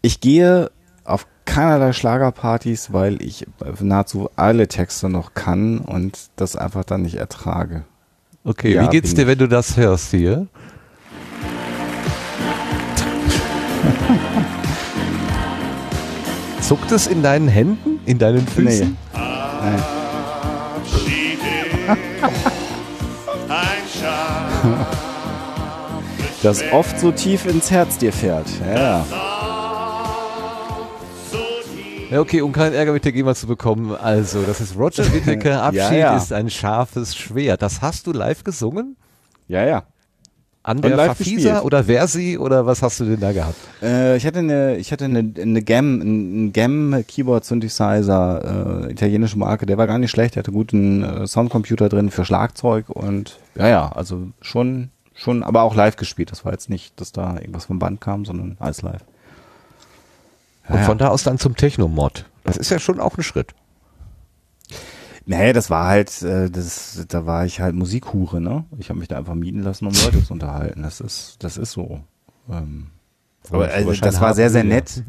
Ich 0.00 0.20
gehe 0.20 0.70
auf 1.04 1.26
keinerlei 1.44 1.92
Schlagerpartys, 1.92 2.92
weil 2.92 3.20
ich 3.22 3.46
nahezu 3.80 4.30
alle 4.36 4.68
Texte 4.68 5.08
noch 5.08 5.34
kann 5.34 5.78
und 5.78 6.18
das 6.36 6.54
einfach 6.56 6.84
dann 6.84 7.02
nicht 7.02 7.16
ertrage. 7.16 7.84
Okay, 8.44 8.74
Ja, 8.74 8.84
wie 8.84 8.88
geht's 8.90 9.14
dir, 9.14 9.26
wenn 9.26 9.38
du 9.38 9.48
das 9.48 9.76
hörst 9.76 10.10
hier? 10.10 10.46
Zuckt 16.60 16.90
es 16.92 17.06
in 17.06 17.22
deinen 17.22 17.48
Händen, 17.48 18.00
in 18.06 18.18
deinen 18.18 18.46
Füßen? 18.46 18.96
Nee. 19.12 19.82
Das 26.42 26.62
oft 26.72 27.00
so 27.00 27.10
tief 27.12 27.46
ins 27.46 27.70
Herz 27.70 27.98
dir 27.98 28.12
fährt. 28.12 28.46
Ja. 28.60 29.04
Ja, 32.10 32.20
okay, 32.20 32.40
um 32.40 32.52
keinen 32.52 32.74
Ärger 32.74 32.92
mit 32.92 33.04
der 33.04 33.10
GEMA 33.10 33.34
zu 33.34 33.48
bekommen. 33.48 33.96
Also, 33.96 34.42
das 34.42 34.60
ist 34.60 34.76
Roger 34.76 35.12
Whittaker. 35.12 35.62
Abschied 35.64 35.80
Ja, 35.82 35.92
ja. 35.92 36.16
ist 36.16 36.32
ein 36.32 36.48
scharfes 36.50 37.16
Schwert. 37.16 37.62
Das 37.62 37.82
hast 37.82 38.06
du 38.06 38.12
live 38.12 38.44
gesungen? 38.44 38.96
Ja, 39.48 39.64
ja. 39.64 39.82
An 40.66 40.78
Und 40.78 40.82
der 40.82 41.14
gespielt. 41.14 41.62
oder 41.62 41.84
Versi 41.84 42.36
oder 42.38 42.66
was 42.66 42.82
hast 42.82 42.98
du 42.98 43.04
denn 43.04 43.20
da 43.20 43.30
gehabt? 43.30 43.54
Äh, 43.82 44.16
ich 44.16 44.26
hatte 44.26 44.40
eine, 44.40 44.76
ich 44.78 44.90
hatte 44.90 45.04
eine, 45.04 45.20
eine 45.40 45.62
GAM, 45.62 46.00
einen 46.00 46.52
GAM 46.52 47.04
Keyboard 47.06 47.44
Synthesizer, 47.44 48.88
äh, 48.88 48.90
italienische 48.90 49.38
Marke, 49.38 49.66
der 49.66 49.78
war 49.78 49.86
gar 49.86 49.98
nicht 49.98 50.10
schlecht, 50.10 50.34
der 50.34 50.40
hatte 50.42 50.50
guten 50.50 51.04
äh, 51.04 51.24
Soundcomputer 51.28 51.88
drin 51.88 52.10
für 52.10 52.24
Schlagzeug 52.24 52.88
und 52.88 53.38
ja, 53.54 53.68
ja, 53.68 53.92
also 53.92 54.26
schon, 54.40 54.90
schon, 55.14 55.44
aber 55.44 55.62
auch 55.62 55.76
live 55.76 55.94
gespielt. 55.94 56.32
Das 56.32 56.44
war 56.44 56.50
jetzt 56.50 56.68
nicht, 56.68 57.00
dass 57.00 57.12
da 57.12 57.34
irgendwas 57.36 57.66
vom 57.66 57.78
Band 57.78 58.00
kam, 58.00 58.24
sondern 58.24 58.56
alles 58.58 58.82
live. 58.82 59.04
Und 60.68 60.78
Ja, 60.78 60.82
von 60.82 60.98
da 60.98 61.08
aus 61.10 61.22
dann 61.22 61.38
zum 61.38 61.54
Techno-Mod. 61.54 62.24
Das 62.42 62.56
ist 62.56 62.70
ja 62.70 62.80
schon 62.80 62.98
auch 62.98 63.16
ein 63.16 63.22
Schritt. 63.22 63.54
Nee, 65.26 65.52
das 65.52 65.70
war 65.70 65.88
halt, 65.88 66.22
äh, 66.22 66.48
das, 66.50 67.04
da 67.08 67.26
war 67.26 67.44
ich 67.44 67.60
halt 67.60 67.74
Musikhure, 67.74 68.40
ne? 68.40 68.64
Ich 68.78 68.88
habe 68.88 68.98
mich 69.00 69.08
da 69.08 69.18
einfach 69.18 69.34
mieten 69.34 69.60
lassen, 69.60 69.86
um 69.86 69.92
Leute 69.92 70.24
zu 70.24 70.32
unterhalten. 70.32 70.82
Das 70.82 71.00
ist, 71.00 71.36
das 71.40 71.56
ist 71.56 71.72
so. 71.72 72.00
Ähm, 72.48 72.86
aber 73.50 73.68
also, 73.68 73.92
das 73.92 74.20
war 74.20 74.34
sehr, 74.34 74.50
sehr 74.50 74.64
nett. 74.64 75.02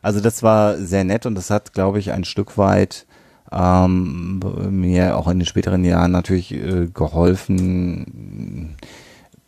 Also 0.00 0.20
das 0.20 0.42
war 0.42 0.76
sehr 0.78 1.04
nett 1.04 1.26
und 1.26 1.34
das 1.34 1.50
hat, 1.50 1.72
glaube 1.72 1.98
ich, 1.98 2.12
ein 2.12 2.24
Stück 2.24 2.56
weit 2.56 3.06
ähm, 3.50 4.40
mir 4.70 5.16
auch 5.16 5.28
in 5.28 5.40
den 5.40 5.46
späteren 5.46 5.84
Jahren 5.84 6.12
natürlich 6.12 6.52
äh, 6.54 6.86
geholfen, 6.86 8.76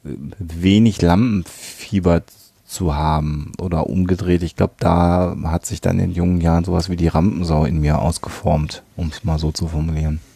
wenig 0.03 1.03
Lampenfieber 1.03 2.23
zu 2.71 2.95
haben 2.95 3.53
oder 3.61 3.89
umgedreht. 3.89 4.43
Ich 4.43 4.57
glaube, 4.57 4.75
da 4.79 5.37
hat 5.45 5.67
sich 5.67 5.81
dann 5.81 5.99
in 5.99 6.13
jungen 6.13 6.41
Jahren 6.41 6.65
sowas 6.65 6.89
wie 6.89 6.97
die 6.97 7.09
Rampensau 7.09 7.65
in 7.65 7.81
mir 7.81 7.99
ausgeformt, 7.99 8.83
um 8.97 9.09
es 9.09 9.25
mal 9.25 9.39
so 9.39 9.53
zu 9.53 9.69
formulieren. 9.69 10.21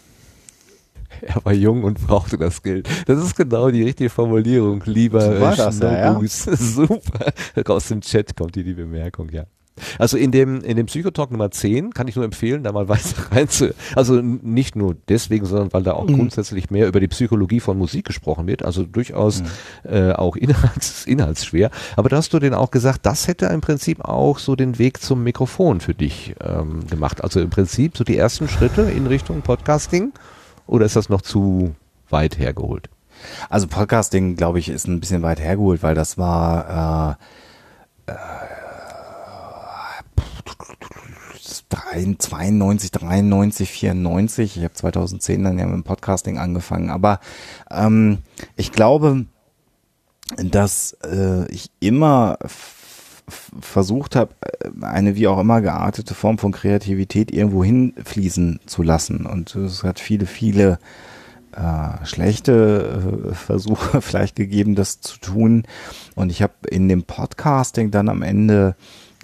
Er 1.21 1.45
war 1.45 1.53
jung 1.53 1.85
und 1.85 2.05
brauchte 2.05 2.37
das 2.37 2.63
Geld. 2.63 2.89
Das 3.07 3.23
ist 3.23 3.37
genau 3.37 3.71
die 3.71 3.85
richtige 3.85 4.11
Formulierung. 4.11 4.83
Lieber 4.85 5.21
So 5.21 5.41
war 5.41 5.55
das, 5.55 5.79
ja, 5.79 6.13
ja. 6.13 6.21
Super. 6.27 7.33
Aus 7.67 7.87
dem 7.87 8.01
Chat 8.01 8.37
kommt 8.37 8.57
hier 8.57 8.65
die 8.65 8.75
Bemerkung, 8.75 9.31
ja. 9.31 9.45
Also 9.99 10.17
in 10.17 10.31
dem, 10.31 10.61
in 10.63 10.77
dem 10.77 10.87
Psychotalk 10.87 11.31
Nummer 11.33 11.51
10 11.51 11.93
kann 11.95 12.07
ich 12.07 12.15
nur 12.17 12.25
empfehlen, 12.25 12.63
da 12.63 12.71
mal 12.73 12.89
weiter 12.89 13.33
rein 13.33 13.49
zu, 13.49 13.75
also 13.97 14.21
nicht 14.21 14.77
nur 14.77 14.95
deswegen, 15.09 15.47
sondern 15.47 15.73
weil 15.73 15.83
da 15.83 15.93
auch 15.95 16.07
Mhm. 16.07 16.15
grundsätzlich 16.17 16.71
mehr 16.71 16.87
über 16.87 17.01
die 17.01 17.09
Psychologie 17.09 17.59
von 17.61 17.77
Musik 17.77 18.05
gesprochen 18.07 18.47
wird, 18.47 18.65
also 18.65 18.85
durchaus 18.85 19.43
Mhm. 19.43 19.47
äh, 19.91 20.13
auch 20.13 20.37
inhalts, 20.37 21.05
inhaltsschwer. 21.07 21.71
Aber 21.97 22.09
da 22.09 22.19
hast 22.19 22.33
du 22.33 22.39
denn 22.39 22.55
auch 22.55 22.71
gesagt, 22.71 23.01
das 23.07 23.27
hätte 23.27 23.47
im 23.47 23.61
Prinzip 23.61 24.05
auch 24.05 24.39
so 24.39 24.55
den 24.57 24.79
Weg 24.79 25.01
zum 25.03 25.25
Mikrofon 25.25 25.81
für 25.81 25.95
dich 25.95 26.35
ähm, 26.41 26.87
gemacht. 26.89 27.25
Also 27.25 27.41
im 27.41 27.51
Prinzip 27.51 27.97
so 27.97 28.05
die 28.05 28.17
ersten 28.17 28.49
Schritte 28.49 28.83
in 28.83 29.07
Richtung 29.09 29.43
Podcasting 29.43 30.13
oder 30.67 30.87
ist 30.87 30.95
das 30.97 31.09
noch 31.09 31.23
zu 31.23 31.75
weit 32.11 32.39
hergeholt? 32.39 32.89
Also 33.49 33.67
Podcasting, 33.67 34.37
glaube 34.37 34.59
ich, 34.59 34.69
ist 34.69 34.87
ein 34.87 35.01
bisschen 35.01 35.23
weit 35.23 35.41
hergeholt, 35.41 35.83
weil 35.83 35.95
das 35.95 36.19
war 36.19 37.17
äh, 38.07 38.13
äh, 38.13 38.15
92, 42.19 42.91
93, 42.91 43.71
94. 43.71 44.57
Ich 44.57 44.65
habe 44.65 44.75
2010 44.75 45.45
dann 45.45 45.59
ja 45.59 45.67
mit 45.67 45.75
dem 45.75 45.85
Podcasting 45.85 46.39
angefangen. 46.39 46.91
Aber 46.91 47.21
ähm, 47.71 48.19
ich 48.57 48.73
glaube, 48.73 49.27
dass 50.37 50.97
äh, 51.05 51.47
ich 51.51 51.71
immer 51.81 52.39
versucht 53.61 54.17
habe, 54.17 54.35
eine 54.83 55.17
wie 55.17 55.29
auch 55.29 55.39
immer 55.39 55.61
geartete 55.61 56.15
Form 56.15 56.39
von 56.39 56.53
Kreativität 56.53 57.31
irgendwo 57.31 57.65
hinfließen 57.65 58.61
zu 58.67 58.83
lassen. 58.83 59.27
Und 59.27 59.55
es 59.57 59.83
hat 59.83 59.99
viele, 59.99 60.27
viele 60.27 60.79
äh, 61.53 62.05
schlechte 62.05 63.31
äh, 63.31 63.35
Versuche 63.35 64.01
vielleicht 64.03 64.37
gegeben, 64.37 64.75
das 64.75 65.01
zu 65.01 65.19
tun. 65.19 65.65
Und 66.15 66.31
ich 66.31 66.43
habe 66.43 66.55
in 66.69 66.89
dem 66.89 67.05
Podcasting 67.05 67.91
dann 67.91 68.09
am 68.09 68.23
Ende, 68.23 68.77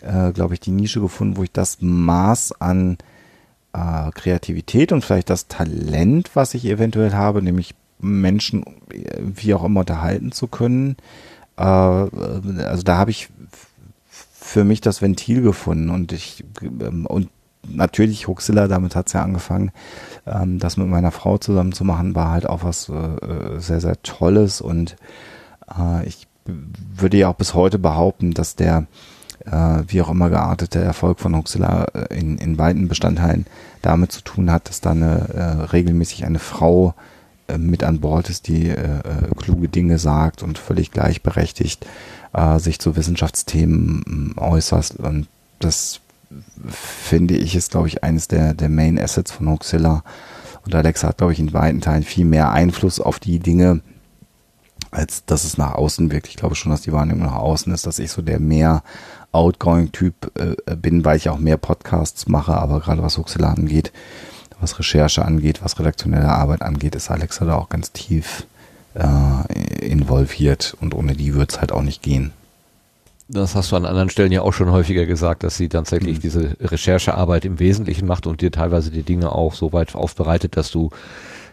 äh, 0.03 0.33
glaube 0.33 0.55
ich, 0.55 0.61
die 0.61 0.71
Nische 0.71 1.01
gefunden, 1.01 1.37
wo 1.37 1.43
ich 1.43 1.53
das 1.53 1.79
Maß 1.81 2.61
an 2.61 2.99
äh, 3.73 4.11
Kreativität 4.13 4.93
und 4.93 5.05
vielleicht 5.05 5.31
das 5.31 5.49
Talent, 5.49 6.31
was 6.35 6.55
ich 6.55 6.65
eventuell 6.67 7.13
habe, 7.13 7.43
nämlich 7.43 7.75
Menschen 8.01 8.65
äh, 8.91 9.19
wie 9.21 9.55
auch 9.55 9.65
immer 9.65 9.81
unterhalten 9.81 10.33
zu 10.33 10.47
können. 10.47 10.97
Äh, 11.57 11.63
also 11.63 12.83
da 12.83 12.97
habe 12.97 13.11
ich 13.11 13.29
für 14.33 14.65
mich 14.65 14.81
das 14.81 15.03
Ventil 15.03 15.43
gefunden 15.43 15.91
und 15.91 16.13
ich 16.13 16.45
ähm, 16.63 17.07
und 17.07 17.29
natürlich 17.69 18.27
Huxilla, 18.27 18.69
damit 18.69 18.97
hat's 18.97 19.13
ja 19.13 19.23
angefangen, 19.23 19.71
ähm, 20.27 20.59
das 20.59 20.77
mit 20.77 20.89
meiner 20.89 21.11
Frau 21.11 21.39
zusammen 21.39 21.73
zu 21.73 21.85
machen, 21.85 22.15
war 22.15 22.31
halt 22.31 22.49
auch 22.49 22.65
was 22.65 22.89
äh, 22.89 22.95
äh, 22.95 23.61
sehr, 23.61 23.81
sehr 23.81 24.03
Tolles 24.03 24.61
und 24.61 24.97
äh, 25.79 26.07
ich 26.07 26.27
würde 26.47 27.19
ja 27.19 27.29
auch 27.29 27.35
bis 27.35 27.55
heute 27.55 27.79
behaupten, 27.79 28.33
dass 28.33 28.57
der 28.57 28.87
äh, 29.47 29.83
wie 29.87 30.03
auch 30.03 30.11
immer 30.11 30.31
geartete 30.31 30.81
Erfolg 30.81 31.21
von 31.21 31.37
Huxilla 31.37 31.87
äh, 31.95 32.19
in, 32.19 32.39
in 32.39 32.57
beiden 32.57 32.89
Bestandteilen 32.89 33.47
damit 33.83 34.13
zu 34.13 34.23
tun 34.23 34.51
hat, 34.51 34.69
dass 34.69 34.81
da 34.81 34.91
eine, 34.91 35.29
äh, 35.35 35.43
regelmäßig 35.73 36.25
eine 36.25 36.39
Frau 36.39 36.95
äh, 37.49 37.59
mit 37.59 37.85
an 37.85 38.01
Bord 38.01 38.29
ist, 38.31 38.49
die 38.49 38.69
äh, 38.69 38.75
äh, 38.75 39.35
kluge 39.37 39.69
Dinge 39.69 39.99
sagt 39.99 40.43
und 40.43 40.59
völlig 40.59 40.91
gleichberechtigt 40.91 41.87
äh, 42.33 42.59
sich 42.59 42.79
zu 42.79 42.97
Wissenschaftsthemen 42.97 44.35
äh, 44.37 44.41
äußert. 44.41 44.97
Und 44.97 45.29
das 45.59 46.01
finde 46.69 47.37
ich 47.37 47.57
ist, 47.57 47.73
glaube 47.73 47.89
ich, 47.89 48.05
eines 48.05 48.29
der, 48.29 48.55
der 48.55 48.69
Main 48.69 48.99
Assets 48.99 49.33
von 49.33 49.49
Hoaxilla. 49.49 50.05
Und 50.65 50.75
Alexa 50.75 51.09
hat, 51.09 51.19
glaube 51.19 51.33
ich, 51.33 51.41
in 51.41 51.53
weiten 51.53 51.81
Teilen 51.81 52.03
viel 52.03 52.25
mehr 52.25 52.53
Einfluss 52.53 53.01
auf 53.01 53.19
die 53.19 53.39
Dinge, 53.39 53.81
als 54.91 55.25
dass 55.25 55.45
es 55.45 55.57
nach 55.57 55.75
außen 55.75 56.11
wirkt. 56.11 56.29
Ich 56.29 56.37
glaube 56.37 56.55
schon, 56.55 56.71
dass 56.71 56.83
die 56.83 56.93
Wahrnehmung 56.93 57.25
nach 57.25 57.37
außen 57.37 57.73
ist, 57.73 57.87
dass 57.87 57.99
ich 57.99 58.11
so 58.11 58.23
der 58.23 58.41
mehr 58.41 58.83
Outgoing-Typ 59.33 60.33
äh, 60.39 60.77
bin, 60.77 61.05
weil 61.05 61.17
ich 61.17 61.29
auch 61.29 61.39
mehr 61.39 61.57
Podcasts 61.57 62.29
mache, 62.29 62.55
aber 62.55 62.81
gerade 62.81 63.03
was 63.03 63.19
Hoaxilla 63.19 63.53
angeht, 63.53 63.93
was 64.61 64.79
Recherche 64.79 65.25
angeht, 65.25 65.61
was 65.63 65.79
redaktionelle 65.79 66.29
Arbeit 66.29 66.63
angeht, 66.63 66.95
ist 66.95 67.11
Alexa 67.11 67.45
da 67.45 67.55
auch 67.55 67.69
ganz 67.69 67.93
tief 67.93 68.47
äh, 68.95 69.87
involviert 69.87 70.77
und 70.81 70.95
ohne 70.95 71.15
die 71.15 71.35
wird 71.35 71.53
es 71.53 71.61
halt 71.61 71.73
auch 71.73 71.83
nicht 71.83 72.03
gehen. 72.03 72.33
Das 73.29 73.55
hast 73.55 73.71
du 73.71 73.77
an 73.77 73.87
anderen 73.87 74.11
Stellen 74.11 74.33
ja 74.33 74.43
auch 74.43 74.53
schon 74.53 74.73
häufiger 74.73 75.07
gesagt, 75.07 75.45
dass 75.45 75.57
sie 75.57 75.69
tatsächlich 75.69 76.17
Mhm. 76.17 76.21
diese 76.21 76.57
Recherchearbeit 76.61 77.45
im 77.45 77.61
Wesentlichen 77.61 78.07
macht 78.07 78.27
und 78.27 78.41
dir 78.41 78.51
teilweise 78.51 78.91
die 78.91 79.05
Dinge 79.05 79.31
auch 79.31 79.55
so 79.55 79.73
weit 79.73 79.95
aufbereitet, 79.95 80.57
dass 80.57 80.73
du 80.73 80.91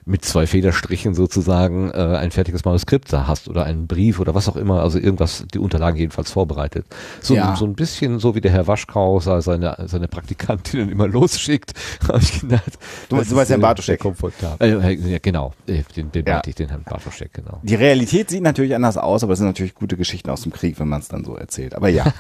mit 0.08 0.24
zwei 0.26 0.48
Federstrichen 0.48 1.14
sozusagen 1.14 1.92
äh, 1.92 1.94
ein 1.98 2.32
fertiges 2.32 2.64
Manuskript 2.66 3.12
da 3.12 3.28
hast 3.28 3.48
oder 3.50 3.66
einen 3.66 3.88
Brief 3.88 4.20
oder 4.20 4.34
was 4.34 4.48
auch 4.48 4.56
immer, 4.56 4.82
also 4.82 4.98
irgendwas, 4.98 5.46
die 5.54 5.60
Unterlagen 5.60 5.98
jedenfalls 5.98 6.32
vorbereitet. 6.32 6.86
So, 7.22 7.36
Ja. 7.36 7.56
so 7.56 7.66
ein 7.66 7.76
bisschen 7.76 8.20
so 8.20 8.34
wie 8.34 8.42
der 8.42 8.52
Herr 8.52 8.68
Waschkau 8.68 9.20
seine, 9.20 9.76
seine 9.88 10.08
Praktikantinnen 10.08 10.90
immer 10.90 11.08
losschickt, 11.08 11.74
habe 12.08 12.20
ich 12.20 12.40
gedacht. 12.42 12.80
Du- 13.10 13.18
du 13.22 13.36
meinst 13.36 13.50
Herrn 13.52 13.60
äh, 13.60 13.64
Bartoschek? 13.64 14.00
komfortabel. 14.00 14.82
Äh, 14.84 14.94
ja, 14.94 15.18
genau, 15.22 15.54
äh, 15.68 15.84
den, 15.96 16.12
den 16.12 16.26
Ja. 16.26 16.42
ich, 16.46 16.56
den 16.56 16.70
Herrn 16.70 16.84
Bartoschek, 16.84 17.34
genau. 17.34 17.60
Die 17.64 17.76
Realität 17.76 18.30
sieht 18.30 18.44
natürlich 18.44 18.74
anders 18.76 18.98
aus, 18.98 19.24
aber 19.24 19.34
es 19.34 19.40
sind 19.40 19.48
natürlich 19.48 19.76
gute 19.76 19.98
Geschichten 19.98 20.30
aus 20.30 20.42
dem 20.42 20.54
Krieg, 20.54 20.80
wenn 20.80 20.88
man 20.88 21.02
es 21.02 21.10
dann 21.10 21.26
so 21.26 21.36
erzählt. 21.36 21.76
Aber 21.76 21.90
ja. 21.90 22.06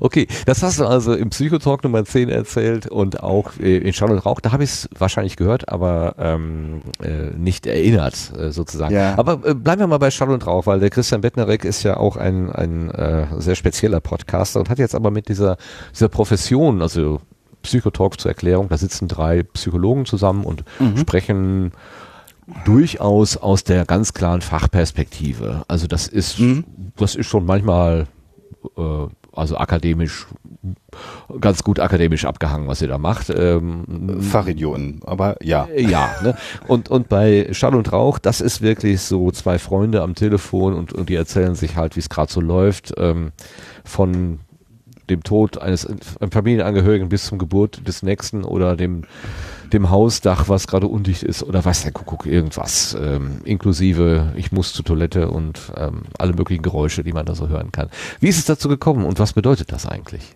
Okay, 0.00 0.26
das 0.46 0.62
hast 0.62 0.80
du 0.80 0.86
also 0.86 1.14
im 1.14 1.30
Psychotalk 1.30 1.84
Nummer 1.84 2.04
10 2.04 2.28
erzählt 2.28 2.86
und 2.86 3.22
auch 3.22 3.52
äh, 3.58 3.78
in 3.78 3.92
Schall 3.92 4.10
und 4.10 4.18
Rauch. 4.18 4.40
Da 4.40 4.52
habe 4.52 4.64
ich 4.64 4.70
es 4.70 4.88
wahrscheinlich 4.98 5.36
gehört, 5.36 5.68
aber 5.68 6.14
ähm, 6.18 6.82
äh, 7.02 7.36
nicht 7.36 7.66
erinnert 7.66 8.32
äh, 8.36 8.50
sozusagen. 8.52 8.94
Ja. 8.94 9.18
Aber 9.18 9.46
äh, 9.46 9.54
bleiben 9.54 9.80
wir 9.80 9.86
mal 9.86 9.98
bei 9.98 10.10
Schall 10.10 10.30
und 10.30 10.46
Rauch, 10.46 10.66
weil 10.66 10.80
der 10.80 10.90
Christian 10.90 11.20
Bettnerek 11.20 11.64
ist 11.64 11.82
ja 11.82 11.96
auch 11.96 12.16
ein, 12.16 12.50
ein 12.50 12.90
äh, 12.90 13.26
sehr 13.38 13.54
spezieller 13.54 14.00
Podcaster 14.00 14.60
und 14.60 14.70
hat 14.70 14.78
jetzt 14.78 14.94
aber 14.94 15.10
mit 15.10 15.28
dieser, 15.28 15.56
dieser 15.92 16.08
Profession, 16.08 16.82
also 16.82 17.20
Psychotalk 17.62 18.18
zur 18.18 18.30
Erklärung, 18.30 18.68
da 18.68 18.78
sitzen 18.78 19.06
drei 19.06 19.42
Psychologen 19.42 20.06
zusammen 20.06 20.44
und 20.44 20.64
sprechen 20.96 21.72
durchaus 22.64 23.36
aus 23.36 23.64
der 23.64 23.84
ganz 23.84 24.12
klaren 24.12 24.40
Fachperspektive. 24.40 25.62
Also 25.68 25.86
das 25.86 26.08
ist, 26.08 26.40
das 26.96 27.14
ist 27.14 27.26
schon 27.26 27.44
manchmal 27.44 28.06
äh, 28.76 29.06
also 29.40 29.56
akademisch 29.56 30.26
ganz 31.40 31.62
gut 31.62 31.80
akademisch 31.80 32.24
abgehangen, 32.24 32.68
was 32.68 32.82
ihr 32.82 32.88
da 32.88 32.98
macht. 32.98 33.30
Ähm, 33.34 34.20
Fachidioten, 34.20 35.00
aber 35.04 35.36
ja. 35.42 35.66
äh, 35.74 35.82
ja, 35.82 36.10
ne? 36.22 36.36
Und, 36.68 36.88
und 36.88 37.08
bei 37.08 37.48
Schall 37.52 37.74
und 37.74 37.92
Rauch, 37.92 38.18
das 38.18 38.40
ist 38.40 38.60
wirklich 38.60 39.00
so 39.00 39.30
zwei 39.30 39.58
Freunde 39.58 40.02
am 40.02 40.14
Telefon 40.14 40.74
und, 40.74 40.92
und 40.92 41.08
die 41.08 41.14
erzählen 41.14 41.54
sich 41.54 41.76
halt, 41.76 41.96
wie 41.96 42.00
es 42.00 42.08
gerade 42.08 42.30
so 42.30 42.40
läuft, 42.40 42.94
ähm, 42.98 43.32
von 43.84 44.40
dem 45.08 45.22
Tod 45.22 45.58
eines 45.58 45.88
Familienangehörigen 46.30 47.08
bis 47.08 47.26
zum 47.26 47.38
Geburt 47.38 47.86
des 47.86 48.02
nächsten 48.02 48.44
oder 48.44 48.76
dem, 48.76 49.02
dem 49.72 49.90
Hausdach, 49.90 50.48
was 50.48 50.66
gerade 50.66 50.86
undicht 50.86 51.22
ist 51.22 51.42
oder 51.42 51.64
weiß 51.64 51.82
der 51.82 51.92
Kuckuck, 51.92 52.26
irgendwas, 52.26 52.96
ähm, 53.00 53.40
inklusive 53.44 54.32
ich 54.36 54.52
muss 54.52 54.72
zur 54.72 54.84
Toilette 54.84 55.30
und 55.30 55.72
ähm, 55.76 56.02
alle 56.18 56.32
möglichen 56.32 56.62
Geräusche, 56.62 57.04
die 57.04 57.12
man 57.12 57.26
da 57.26 57.34
so 57.34 57.48
hören 57.48 57.72
kann. 57.72 57.90
Wie 58.20 58.28
ist 58.28 58.38
es 58.38 58.44
dazu 58.44 58.68
gekommen 58.68 59.04
und 59.04 59.18
was 59.18 59.32
bedeutet 59.32 59.72
das 59.72 59.86
eigentlich? 59.86 60.34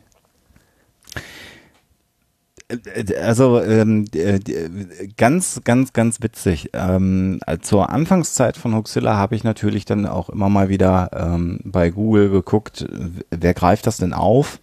Also 3.23 3.61
ähm, 3.61 4.06
äh, 4.15 4.36
äh, 4.36 5.09
ganz, 5.16 5.61
ganz, 5.65 5.93
ganz 5.93 6.23
witzig. 6.23 6.70
Ähm, 6.73 7.40
zur 7.61 7.90
Anfangszeit 7.90 8.56
von 8.56 8.74
Huxilla 8.74 9.16
habe 9.16 9.36
ich 9.36 9.44
natürlich 9.44 9.85
dann 9.85 10.06
auch 10.06 10.31
immer 10.31 10.48
mal 10.48 10.70
wieder 10.70 11.11
ähm, 11.12 11.61
bei 11.65 11.90
Google 11.90 12.31
geguckt, 12.31 12.86
wer 13.31 13.55
greift 13.55 13.86
das 13.86 13.98
denn 13.98 14.15
auf 14.15 14.61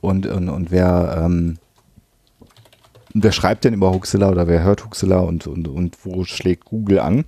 und, 0.00 0.26
und, 0.26 0.48
und 0.48 0.70
wer, 0.70 1.22
ähm, 1.24 1.58
wer 3.14 3.32
schreibt 3.32 3.64
denn 3.64 3.74
über 3.74 3.92
Huxilla 3.92 4.30
oder 4.30 4.46
wer 4.46 4.62
hört 4.62 4.84
Huxilla 4.84 5.20
und, 5.20 5.46
und, 5.46 5.68
und 5.68 6.04
wo 6.04 6.24
schlägt 6.24 6.64
Google 6.64 7.00
an. 7.00 7.24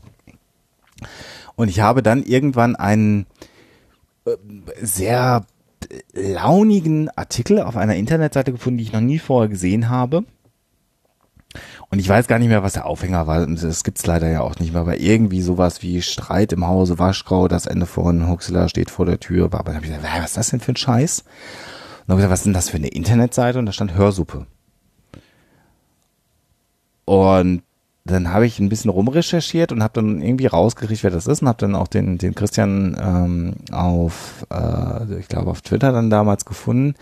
Und 1.55 1.69
ich 1.69 1.81
habe 1.81 2.03
dann 2.03 2.23
irgendwann 2.23 2.77
einen 2.77 3.27
äh, 4.25 4.37
sehr 4.81 5.45
launigen 6.13 7.11
Artikel 7.17 7.61
auf 7.61 7.77
einer 7.77 7.97
Internetseite 7.97 8.53
gefunden, 8.53 8.79
die 8.79 8.85
ich 8.85 8.93
noch 8.93 9.01
nie 9.01 9.19
vorher 9.19 9.49
gesehen 9.49 9.89
habe. 9.89 10.25
Und 11.91 11.99
ich 11.99 12.09
weiß 12.09 12.27
gar 12.27 12.39
nicht 12.39 12.49
mehr, 12.49 12.63
was 12.63 12.73
der 12.73 12.87
Aufhänger 12.87 13.27
war. 13.27 13.47
Das 13.47 13.85
gibt's 13.85 14.07
leider 14.07 14.31
ja 14.31 14.41
auch 14.41 14.59
nicht 14.59 14.73
mehr. 14.73 14.81
Aber 14.81 14.99
irgendwie 14.99 15.43
sowas 15.43 15.83
wie 15.83 16.01
Streit 16.01 16.53
im 16.53 16.67
Hause 16.67 16.99
Waschgrau, 16.99 17.49
das 17.49 17.67
Ende 17.67 17.85
von 17.85 18.29
Huxilla 18.29 18.69
steht 18.69 18.91
vor 18.91 19.05
der 19.05 19.21
Tür. 19.21 19.45
Aber 19.47 19.59
dann 19.65 19.77
habe 19.77 19.85
ich 19.85 19.93
gesagt, 19.93 20.23
was 20.23 20.31
ist 20.31 20.37
das 20.39 20.51
denn 20.51 20.61
für 20.61 20.73
ein 20.73 20.77
Scheiß? 20.77 21.21
Und 21.21 21.29
dann 22.07 22.15
habe 22.15 22.21
ich 22.21 22.25
gesagt, 22.25 22.33
was 22.33 22.41
ist 22.41 22.47
denn 22.47 22.55
das 22.55 22.71
für 22.71 22.79
eine 22.79 22.89
Internetseite? 22.89 23.59
Und 23.59 23.67
da 23.67 23.73
stand 23.73 23.95
Hörsuppe. 23.95 24.47
Und 27.05 27.63
dann 28.05 28.33
habe 28.33 28.47
ich 28.47 28.59
ein 28.59 28.69
bisschen 28.69 28.91
rumrecherchiert 28.91 29.71
und 29.71 29.83
habe 29.83 29.95
dann 29.95 30.23
irgendwie 30.23 30.47
rausgekriegt, 30.47 31.05
wer 31.05 31.11
das 31.11 31.27
ist 31.27 31.43
und 31.43 31.49
habe 31.49 31.59
dann 31.59 31.77
auch 31.77 31.87
den, 31.87 32.19
den 32.19 32.35
Christian 32.35 32.97
ähm, 33.01 33.55
auf, 33.71 34.45
äh, 34.51 35.21
ich 35.21 35.29
glaube 35.29 35.51
auf 35.51 35.63
Twitter 35.63 35.93
dann 35.93 36.11
damals 36.11 36.45
gefunden 36.45 36.95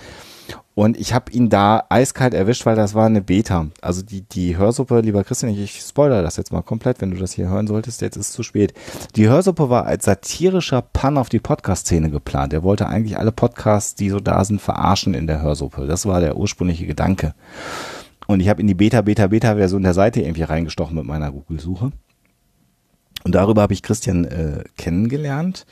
und 0.74 0.98
ich 0.98 1.12
habe 1.12 1.32
ihn 1.32 1.48
da 1.48 1.84
eiskalt 1.88 2.32
erwischt, 2.32 2.64
weil 2.64 2.76
das 2.76 2.94
war 2.94 3.06
eine 3.06 3.20
Beta. 3.20 3.66
Also 3.80 4.02
die, 4.02 4.22
die 4.22 4.56
Hörsuppe, 4.56 5.00
lieber 5.00 5.24
Christian, 5.24 5.52
ich, 5.52 5.58
ich 5.60 5.80
spoilere 5.80 6.22
das 6.22 6.36
jetzt 6.36 6.52
mal 6.52 6.62
komplett, 6.62 7.00
wenn 7.00 7.10
du 7.10 7.18
das 7.18 7.32
hier 7.32 7.48
hören 7.48 7.66
solltest, 7.66 8.00
jetzt 8.00 8.16
ist 8.16 8.28
es 8.28 8.32
zu 8.32 8.42
spät. 8.42 8.72
Die 9.16 9.28
Hörsuppe 9.28 9.68
war 9.68 9.84
als 9.84 10.04
satirischer 10.04 10.80
Pun 10.80 11.18
auf 11.18 11.28
die 11.28 11.40
Podcast-Szene 11.40 12.10
geplant. 12.10 12.52
Er 12.52 12.62
wollte 12.62 12.86
eigentlich 12.86 13.18
alle 13.18 13.32
Podcasts, 13.32 13.94
die 13.94 14.10
so 14.10 14.20
da 14.20 14.44
sind, 14.44 14.60
verarschen 14.60 15.12
in 15.12 15.26
der 15.26 15.42
Hörsuppe. 15.42 15.86
Das 15.86 16.06
war 16.06 16.20
der 16.20 16.36
ursprüngliche 16.36 16.86
Gedanke. 16.86 17.34
Und 18.30 18.38
ich 18.38 18.48
habe 18.48 18.60
in 18.60 18.68
die 18.68 18.74
Beta, 18.74 19.02
Beta, 19.02 19.26
Beta-Version 19.26 19.82
der 19.82 19.92
Seite 19.92 20.20
irgendwie 20.20 20.44
reingestochen 20.44 20.94
mit 20.94 21.04
meiner 21.04 21.32
Google-Suche. 21.32 21.90
Und 23.24 23.34
darüber 23.34 23.62
habe 23.62 23.72
ich 23.72 23.82
Christian 23.82 24.24
äh, 24.24 24.62
kennengelernt. 24.76 25.66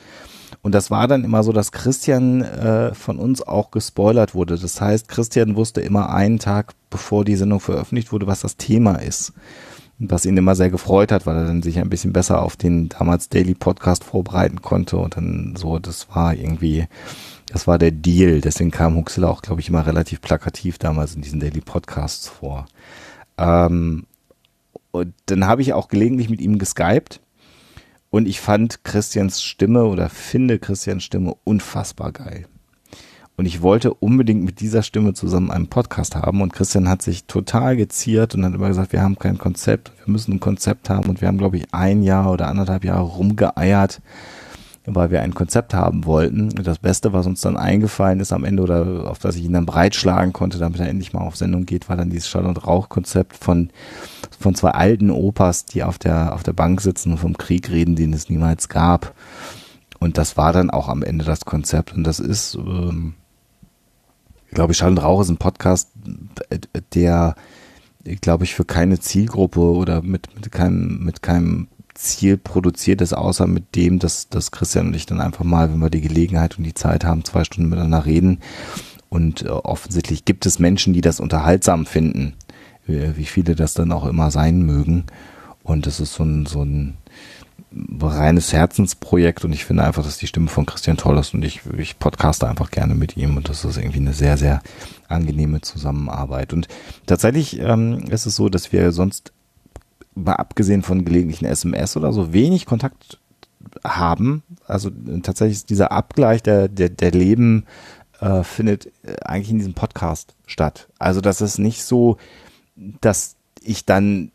Und 0.61 0.75
das 0.75 0.91
war 0.91 1.07
dann 1.07 1.23
immer 1.23 1.41
so, 1.43 1.53
dass 1.53 1.71
Christian 1.71 2.41
äh, 2.41 2.93
von 2.93 3.17
uns 3.17 3.41
auch 3.41 3.71
gespoilert 3.71 4.35
wurde. 4.35 4.57
Das 4.57 4.81
heißt, 4.81 5.07
Christian 5.07 5.55
wusste 5.55 5.79
immer 5.79 6.09
einen 6.09 6.37
Tag, 6.37 6.73
bevor 6.89 7.23
die 7.23 7.37
Sendung 7.37 7.61
veröffentlicht 7.61 8.11
wurde, 8.11 8.27
was 8.27 8.41
das 8.41 8.57
Thema 8.57 8.95
ist. 8.95 9.31
Was 9.97 10.25
ihn 10.25 10.35
immer 10.35 10.55
sehr 10.55 10.69
gefreut 10.69 11.13
hat, 11.13 11.25
weil 11.25 11.37
er 11.37 11.45
dann 11.45 11.61
sich 11.61 11.79
ein 11.79 11.89
bisschen 11.89 12.11
besser 12.11 12.41
auf 12.41 12.57
den 12.57 12.89
damals 12.89 13.29
Daily 13.29 13.53
Podcast 13.53 14.03
vorbereiten 14.03 14.61
konnte. 14.61 14.97
Und 14.97 15.15
dann 15.15 15.55
so, 15.57 15.79
das 15.79 16.07
war 16.13 16.33
irgendwie, 16.35 16.87
das 17.49 17.67
war 17.67 17.77
der 17.77 17.91
Deal. 17.91 18.41
Deswegen 18.41 18.71
kam 18.71 18.95
Huxilla 18.95 19.27
auch, 19.27 19.41
glaube 19.41 19.61
ich, 19.61 19.69
immer 19.69 19.85
relativ 19.85 20.21
plakativ 20.21 20.77
damals 20.77 21.15
in 21.15 21.21
diesen 21.21 21.39
Daily 21.39 21.61
Podcasts 21.61 22.27
vor. 22.27 22.67
Ähm, 23.37 24.05
und 24.91 25.13
dann 25.25 25.45
habe 25.45 25.61
ich 25.61 25.73
auch 25.73 25.87
gelegentlich 25.87 26.29
mit 26.29 26.41
ihm 26.41 26.59
geskypt. 26.59 27.21
Und 28.11 28.27
ich 28.27 28.39
fand 28.39 28.83
Christians 28.83 29.41
Stimme 29.41 29.85
oder 29.85 30.09
finde 30.09 30.59
Christians 30.59 31.03
Stimme 31.03 31.35
unfassbar 31.43 32.11
geil. 32.11 32.45
Und 33.35 33.45
ich 33.45 33.61
wollte 33.61 33.93
unbedingt 33.93 34.43
mit 34.43 34.59
dieser 34.59 34.83
Stimme 34.83 35.13
zusammen 35.13 35.49
einen 35.49 35.67
Podcast 35.67 36.15
haben. 36.15 36.41
Und 36.41 36.53
Christian 36.53 36.89
hat 36.89 37.01
sich 37.01 37.25
total 37.25 37.77
geziert 37.77 38.35
und 38.35 38.43
hat 38.43 38.53
immer 38.53 38.67
gesagt, 38.67 38.91
wir 38.91 39.01
haben 39.01 39.17
kein 39.17 39.37
Konzept, 39.37 39.93
wir 40.03 40.11
müssen 40.11 40.33
ein 40.33 40.39
Konzept 40.39 40.89
haben. 40.89 41.09
Und 41.09 41.21
wir 41.21 41.27
haben, 41.27 41.37
glaube 41.37 41.57
ich, 41.57 41.73
ein 41.73 42.03
Jahr 42.03 42.31
oder 42.31 42.47
anderthalb 42.47 42.83
Jahre 42.83 43.03
rumgeeiert, 43.03 44.01
weil 44.95 45.11
wir 45.11 45.21
ein 45.21 45.33
Konzept 45.33 45.73
haben 45.73 46.05
wollten. 46.05 46.51
Und 46.57 46.65
das 46.65 46.79
Beste, 46.79 47.13
was 47.13 47.25
uns 47.25 47.41
dann 47.41 47.57
eingefallen 47.57 48.19
ist 48.19 48.33
am 48.33 48.43
Ende 48.43 48.63
oder 48.63 49.09
auf 49.09 49.19
das 49.19 49.35
ich 49.35 49.45
ihn 49.45 49.53
dann 49.53 49.65
breitschlagen 49.65 50.33
konnte, 50.33 50.57
damit 50.57 50.79
er 50.79 50.89
endlich 50.89 51.13
mal 51.13 51.21
auf 51.21 51.35
Sendung 51.35 51.65
geht, 51.65 51.89
war 51.89 51.97
dann 51.97 52.09
dieses 52.09 52.29
Schall- 52.29 52.45
und 52.45 52.65
Rauch-Konzept 52.65 53.37
von, 53.37 53.69
von 54.39 54.55
zwei 54.55 54.71
alten 54.71 55.11
Opas, 55.11 55.65
die 55.65 55.83
auf 55.83 55.97
der, 55.97 56.33
auf 56.33 56.43
der 56.43 56.53
Bank 56.53 56.81
sitzen 56.81 57.11
und 57.11 57.17
vom 57.19 57.37
Krieg 57.37 57.69
reden, 57.69 57.95
den 57.95 58.13
es 58.13 58.29
niemals 58.29 58.69
gab. 58.69 59.13
Und 59.99 60.17
das 60.17 60.37
war 60.37 60.53
dann 60.53 60.69
auch 60.69 60.87
am 60.87 61.03
Ende 61.03 61.25
das 61.25 61.45
Konzept. 61.45 61.93
Und 61.93 62.03
das 62.03 62.19
ist, 62.19 62.55
ähm, 62.55 63.15
ich 64.47 64.55
glaube, 64.55 64.73
Schall 64.73 64.91
und 64.91 65.03
Rauch 65.03 65.21
ist 65.21 65.29
ein 65.29 65.37
Podcast, 65.37 65.91
der, 66.93 67.35
glaube 68.21 68.45
ich, 68.45 68.55
für 68.55 68.65
keine 68.65 68.99
Zielgruppe 68.99 69.59
oder 69.59 70.01
mit, 70.01 70.33
mit 70.35 70.51
keinem, 70.51 71.03
mit 71.03 71.21
keinem 71.21 71.67
Ziel 71.99 72.37
produziert 72.37 73.01
ist, 73.01 73.13
außer 73.13 73.45
mit 73.45 73.75
dem, 73.75 73.99
dass, 73.99 74.29
dass 74.29 74.51
Christian 74.51 74.87
und 74.87 74.95
ich 74.95 75.05
dann 75.05 75.19
einfach 75.19 75.43
mal, 75.43 75.71
wenn 75.71 75.79
wir 75.79 75.89
die 75.89 76.01
Gelegenheit 76.01 76.57
und 76.57 76.63
die 76.63 76.73
Zeit 76.73 77.03
haben, 77.03 77.25
zwei 77.25 77.43
Stunden 77.43 77.69
miteinander 77.69 78.05
reden. 78.05 78.39
Und 79.09 79.43
äh, 79.43 79.49
offensichtlich 79.49 80.23
gibt 80.23 80.45
es 80.45 80.59
Menschen, 80.59 80.93
die 80.93 81.01
das 81.01 81.19
unterhaltsam 81.19 81.85
finden, 81.85 82.33
wie, 82.85 83.17
wie 83.17 83.25
viele 83.25 83.55
das 83.55 83.73
dann 83.73 83.91
auch 83.91 84.05
immer 84.05 84.31
sein 84.31 84.61
mögen. 84.61 85.05
Und 85.63 85.87
das 85.87 85.99
ist 85.99 86.13
so 86.13 86.23
ein, 86.23 86.45
so 86.45 86.63
ein 86.63 86.97
reines 88.01 88.53
Herzensprojekt 88.53 89.45
und 89.45 89.53
ich 89.53 89.65
finde 89.65 89.83
einfach, 89.83 90.03
dass 90.03 90.17
die 90.17 90.25
Stimme 90.25 90.47
von 90.47 90.65
Christian 90.65 90.97
toll 90.97 91.17
ist 91.19 91.35
und 91.35 91.45
ich, 91.45 91.61
ich 91.77 91.99
podcaste 91.99 92.47
einfach 92.47 92.71
gerne 92.71 92.95
mit 92.95 93.15
ihm 93.15 93.37
und 93.37 93.47
das 93.47 93.63
ist 93.63 93.77
irgendwie 93.77 93.99
eine 93.99 94.13
sehr, 94.13 94.37
sehr 94.37 94.61
angenehme 95.07 95.61
Zusammenarbeit. 95.61 96.53
Und 96.53 96.67
tatsächlich 97.05 97.59
ähm, 97.59 98.05
ist 98.09 98.25
es 98.25 98.35
so, 98.35 98.49
dass 98.49 98.71
wir 98.71 98.91
sonst 98.91 99.33
mal 100.19 100.33
abgesehen 100.33 100.83
von 100.83 101.05
gelegentlichen 101.05 101.45
SMS 101.45 101.97
oder 101.97 102.13
so 102.13 102.33
wenig 102.33 102.65
Kontakt 102.65 103.19
haben. 103.83 104.43
Also 104.65 104.89
tatsächlich 105.23 105.57
ist 105.57 105.69
dieser 105.69 105.91
Abgleich 105.91 106.43
der, 106.43 106.67
der, 106.67 106.89
der 106.89 107.11
Leben 107.11 107.65
äh, 108.19 108.43
findet 108.43 108.87
äh, 109.03 109.15
eigentlich 109.23 109.51
in 109.51 109.57
diesem 109.57 109.73
Podcast 109.73 110.35
statt. 110.45 110.87
Also 110.97 111.21
das 111.21 111.41
ist 111.41 111.57
nicht 111.57 111.83
so, 111.83 112.17
dass 112.75 113.35
ich 113.61 113.85
dann 113.85 114.31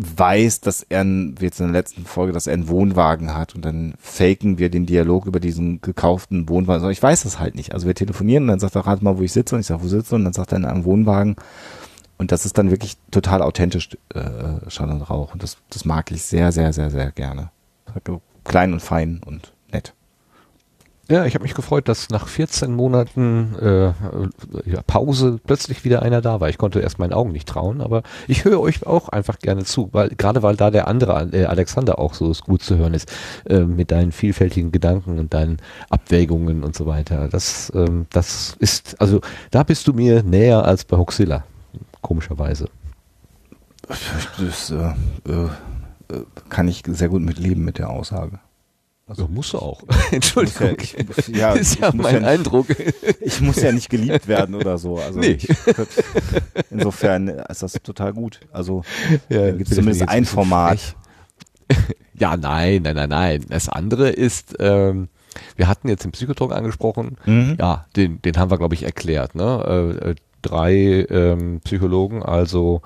weiß, 0.00 0.60
dass 0.60 0.84
er, 0.88 1.04
wie 1.04 1.44
jetzt 1.44 1.58
in 1.58 1.66
der 1.66 1.72
letzten 1.72 2.04
Folge, 2.04 2.32
dass 2.32 2.46
er 2.46 2.54
einen 2.54 2.68
Wohnwagen 2.68 3.34
hat 3.34 3.56
und 3.56 3.64
dann 3.64 3.94
faken 3.98 4.58
wir 4.58 4.70
den 4.70 4.86
Dialog 4.86 5.26
über 5.26 5.40
diesen 5.40 5.80
gekauften 5.80 6.48
Wohnwagen. 6.48 6.82
Also 6.82 6.90
ich 6.90 7.02
weiß 7.02 7.24
das 7.24 7.40
halt 7.40 7.56
nicht. 7.56 7.74
Also 7.74 7.86
wir 7.88 7.94
telefonieren 7.94 8.44
und 8.44 8.48
dann 8.48 8.60
sagt 8.60 8.76
er, 8.76 8.86
rat 8.86 9.02
mal, 9.02 9.18
wo 9.18 9.22
ich 9.22 9.32
sitze 9.32 9.56
und 9.56 9.60
ich 9.60 9.66
sage, 9.66 9.82
wo 9.82 9.88
sitze 9.88 10.14
und 10.14 10.24
dann 10.24 10.32
sagt 10.32 10.52
er 10.52 10.58
in 10.58 10.64
einem 10.66 10.84
Wohnwagen 10.84 11.34
und 12.18 12.32
das 12.32 12.44
ist 12.44 12.58
dann 12.58 12.70
wirklich 12.70 12.96
total 13.10 13.42
authentisch, 13.42 13.90
äh, 14.14 14.68
Schall 14.68 14.90
und 14.90 15.02
Rauch 15.02 15.32
und 15.32 15.42
das, 15.42 15.56
das 15.70 15.84
mag 15.84 16.10
ich 16.10 16.22
sehr, 16.22 16.52
sehr, 16.52 16.72
sehr, 16.72 16.90
sehr 16.90 17.10
gerne. 17.12 17.50
Klein 18.44 18.72
und 18.72 18.80
fein 18.80 19.20
und 19.24 19.52
nett. 19.72 19.94
Ja, 21.10 21.24
ich 21.24 21.32
habe 21.34 21.44
mich 21.44 21.54
gefreut, 21.54 21.88
dass 21.88 22.10
nach 22.10 22.28
14 22.28 22.74
Monaten 22.74 23.54
äh, 23.62 23.86
ja, 24.70 24.82
Pause 24.86 25.40
plötzlich 25.42 25.82
wieder 25.82 26.02
einer 26.02 26.20
da 26.20 26.38
war. 26.40 26.50
Ich 26.50 26.58
konnte 26.58 26.80
erst 26.80 26.98
meinen 26.98 27.14
Augen 27.14 27.32
nicht 27.32 27.48
trauen, 27.48 27.80
aber 27.80 28.02
ich 28.26 28.44
höre 28.44 28.60
euch 28.60 28.86
auch 28.86 29.08
einfach 29.08 29.38
gerne 29.38 29.64
zu, 29.64 29.88
weil 29.92 30.10
gerade 30.10 30.42
weil 30.42 30.56
da 30.56 30.70
der 30.70 30.86
andere 30.86 31.30
äh, 31.32 31.46
Alexander 31.46 31.98
auch 31.98 32.12
so 32.12 32.30
gut 32.44 32.62
zu 32.62 32.76
hören 32.76 32.92
ist 32.92 33.10
äh, 33.48 33.60
mit 33.60 33.90
deinen 33.90 34.12
vielfältigen 34.12 34.70
Gedanken 34.70 35.18
und 35.18 35.32
deinen 35.32 35.56
Abwägungen 35.88 36.62
und 36.62 36.76
so 36.76 36.84
weiter. 36.84 37.28
Das, 37.28 37.72
ähm, 37.74 38.04
das 38.10 38.56
ist 38.58 39.00
also 39.00 39.22
da 39.50 39.62
bist 39.62 39.88
du 39.88 39.94
mir 39.94 40.22
näher 40.22 40.66
als 40.66 40.84
bei 40.84 40.98
Hoxilla, 40.98 41.44
komischerweise. 42.02 42.68
Das 44.38 44.70
äh, 44.70 44.74
äh, 45.30 45.44
äh, 46.14 46.24
kann 46.48 46.68
ich 46.68 46.82
sehr 46.86 47.08
gut 47.08 47.22
mitleben 47.22 47.64
mit 47.64 47.78
der 47.78 47.90
Aussage. 47.90 48.38
Also 49.06 49.22
ja, 49.22 49.28
musst 49.28 49.54
du 49.54 49.58
auch. 49.58 49.82
Entschuldigung. 50.10 50.76
Muss 51.06 51.28
ja, 51.28 51.54
ich, 51.54 51.60
ist 51.62 51.78
ja 51.78 51.88
ich 51.88 51.94
muss 51.94 52.04
mein 52.04 52.22
ja 52.22 52.28
Eindruck. 52.28 52.68
Nicht, 52.68 52.94
ich 53.22 53.40
muss 53.40 53.56
ja 53.56 53.72
nicht 53.72 53.88
geliebt 53.88 54.28
werden 54.28 54.54
oder 54.54 54.76
so. 54.76 54.98
Also 54.98 55.18
Nee. 55.20 55.38
ich, 55.40 55.48
insofern 56.70 57.28
ist 57.28 57.62
das 57.62 57.72
total 57.82 58.12
gut. 58.12 58.40
Also 58.52 58.82
Ja, 59.30 59.50
gibt 59.52 59.70
zumindest 59.70 60.08
ein 60.08 60.24
Format. 60.24 60.96
Ja, 62.14 62.36
nein, 62.36 62.82
nein, 62.82 62.96
nein, 62.96 63.08
nein. 63.10 63.44
Das 63.48 63.68
andere 63.68 64.08
ist, 64.10 64.56
ähm, 64.58 65.08
wir 65.54 65.68
hatten 65.68 65.86
jetzt 65.88 66.02
den 66.04 66.10
Psychotalk 66.10 66.50
angesprochen. 66.50 67.16
Mhm. 67.26 67.56
Ja, 67.60 67.86
den, 67.94 68.20
den 68.22 68.36
haben 68.36 68.50
wir, 68.50 68.58
glaube 68.58 68.74
ich, 68.74 68.82
erklärt. 68.82 69.36
Ne? 69.36 69.94
Äh, 70.02 70.10
äh, 70.10 70.14
drei 70.42 71.06
ähm, 71.10 71.60
Psychologen, 71.64 72.22
also 72.22 72.82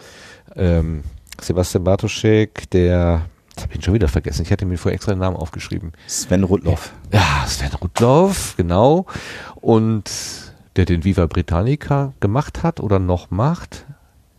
ähm, 0.56 1.02
Sebastian 1.40 1.84
Bartoschek, 1.84 2.70
der, 2.70 3.22
jetzt 3.50 3.62
habe 3.62 3.72
ich 3.72 3.78
ihn 3.78 3.82
schon 3.82 3.94
wieder 3.94 4.08
vergessen, 4.08 4.42
ich 4.42 4.52
hatte 4.52 4.66
mir 4.66 4.78
vorher 4.78 4.94
extra 4.94 5.12
den 5.12 5.20
Namen 5.20 5.36
aufgeschrieben. 5.36 5.92
Sven 6.06 6.44
Rudloff. 6.44 6.92
Ja, 7.12 7.44
Sven 7.46 7.72
Rudloff, 7.74 8.54
genau. 8.56 9.06
Und 9.60 10.10
der 10.76 10.84
den 10.84 11.04
Viva 11.04 11.26
Britannica 11.26 12.12
gemacht 12.20 12.62
hat 12.62 12.80
oder 12.80 12.98
noch 12.98 13.30
macht. 13.30 13.86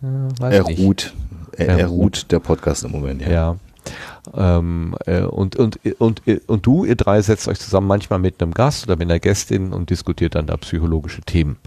Äh, 0.02 0.06
weiß 0.42 0.54
Er 0.54 0.64
nicht. 0.64 0.80
ruht. 0.80 1.14
Er, 1.56 1.68
Er 1.70 1.80
er 1.80 1.88
ruht 1.88 2.32
der 2.32 2.40
Podcast 2.40 2.84
im 2.84 2.92
Moment, 2.92 3.22
ja. 3.22 3.30
Ja. 3.30 3.56
Ähm, 4.34 4.96
äh, 5.06 5.22
und, 5.24 5.58
und, 5.58 5.80
und, 6.00 6.22
und 6.48 6.66
du, 6.66 6.86
ihr 6.86 6.96
drei, 6.96 7.22
setzt 7.22 7.48
euch 7.50 7.60
zusammen 7.60 7.88
manchmal 7.88 8.18
mit 8.20 8.42
einem 8.42 8.54
Gast 8.54 8.86
oder 8.86 8.96
mit 8.96 9.10
einer 9.10 9.20
Gästin 9.20 9.74
und 9.74 9.90
diskutiert 9.90 10.36
dann 10.36 10.48
da 10.48 10.56
psychologische 10.58 11.22
Themen. 11.22 11.58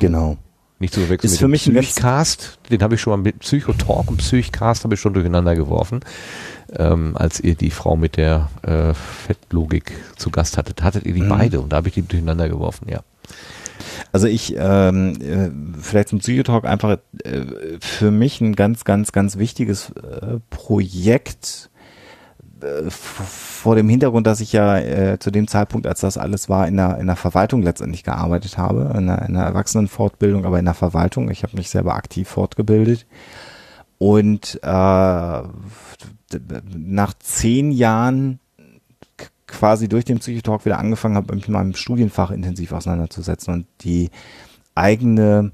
Genau. 0.00 0.36
Nicht 0.78 0.92
zu 0.92 1.00
verwechseln 1.00 1.26
Ist 1.26 1.40
mit 1.40 1.60
für 1.60 1.72
mich 1.72 1.86
Psychcast, 1.92 2.58
den 2.70 2.82
habe 2.82 2.96
ich 2.96 3.00
schon 3.00 3.12
mal 3.12 3.22
mit 3.22 3.38
Psychotalk 3.38 4.08
und 4.08 4.18
Psychcast 4.18 4.84
habe 4.84 4.94
ich 4.94 5.00
schon 5.00 5.14
durcheinander 5.14 5.54
geworfen, 5.54 6.00
ähm, 6.76 7.16
als 7.16 7.40
ihr 7.40 7.54
die 7.54 7.70
Frau 7.70 7.96
mit 7.96 8.18
der 8.18 8.50
äh, 8.62 8.92
Fettlogik 8.92 9.92
zu 10.16 10.30
Gast 10.30 10.58
hattet. 10.58 10.82
Hattet 10.82 11.06
ihr 11.06 11.14
die 11.14 11.22
Mhm. 11.22 11.28
beide 11.30 11.60
und 11.60 11.72
da 11.72 11.76
habe 11.76 11.88
ich 11.88 11.94
die 11.94 12.02
durcheinander 12.02 12.48
geworfen, 12.48 12.88
ja. 12.90 13.00
Also 14.12 14.26
ich, 14.26 14.54
ähm, 14.58 15.20
äh, 15.20 15.80
vielleicht 15.80 16.08
zum 16.10 16.18
Psychotalk 16.18 16.64
einfach 16.64 16.98
äh, 17.24 17.40
für 17.80 18.10
mich 18.10 18.40
ein 18.40 18.54
ganz, 18.54 18.84
ganz, 18.84 19.12
ganz 19.12 19.36
wichtiges 19.36 19.90
äh, 19.90 20.38
Projekt 20.50 21.70
äh, 22.66 22.90
vor 22.90 23.76
dem 23.76 23.88
Hintergrund, 23.88 24.26
dass 24.26 24.40
ich 24.40 24.52
ja 24.52 24.78
äh, 24.78 25.18
zu 25.18 25.30
dem 25.30 25.48
Zeitpunkt, 25.48 25.86
als 25.86 26.00
das 26.00 26.18
alles 26.18 26.48
war, 26.48 26.68
in 26.68 26.76
der, 26.76 26.98
in 26.98 27.06
der 27.06 27.16
Verwaltung 27.16 27.62
letztendlich 27.62 28.04
gearbeitet 28.04 28.58
habe, 28.58 28.92
in 28.96 29.06
der, 29.06 29.22
in 29.22 29.34
der 29.34 29.44
Erwachsenenfortbildung, 29.44 30.44
aber 30.44 30.58
in 30.58 30.64
der 30.64 30.74
Verwaltung. 30.74 31.30
Ich 31.30 31.42
habe 31.42 31.56
mich 31.56 31.70
selber 31.70 31.94
aktiv 31.94 32.28
fortgebildet. 32.28 33.06
Und 33.98 34.60
äh, 34.62 34.66
nach 34.66 37.14
zehn 37.18 37.70
Jahren 37.70 38.40
quasi 39.46 39.88
durch 39.88 40.04
den 40.04 40.18
Psychotalk 40.18 40.64
wieder 40.64 40.78
angefangen 40.78 41.16
habe, 41.16 41.34
mich 41.34 41.48
mit 41.48 41.56
meinem 41.56 41.74
Studienfach 41.74 42.30
intensiv 42.30 42.72
auseinanderzusetzen 42.72 43.54
und 43.54 43.66
die 43.82 44.10
eigene, 44.74 45.52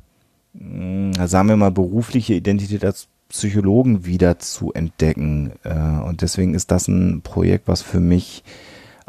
sagen 0.54 1.48
wir 1.48 1.56
mal, 1.56 1.70
berufliche 1.70 2.34
Identität 2.34 2.84
als 2.84 3.08
Psychologen 3.32 4.04
wieder 4.04 4.38
zu 4.38 4.72
entdecken. 4.72 5.52
Äh, 5.64 6.02
und 6.06 6.20
deswegen 6.20 6.54
ist 6.54 6.70
das 6.70 6.86
ein 6.86 7.22
Projekt, 7.22 7.66
was 7.66 7.80
für 7.82 7.98
mich 7.98 8.44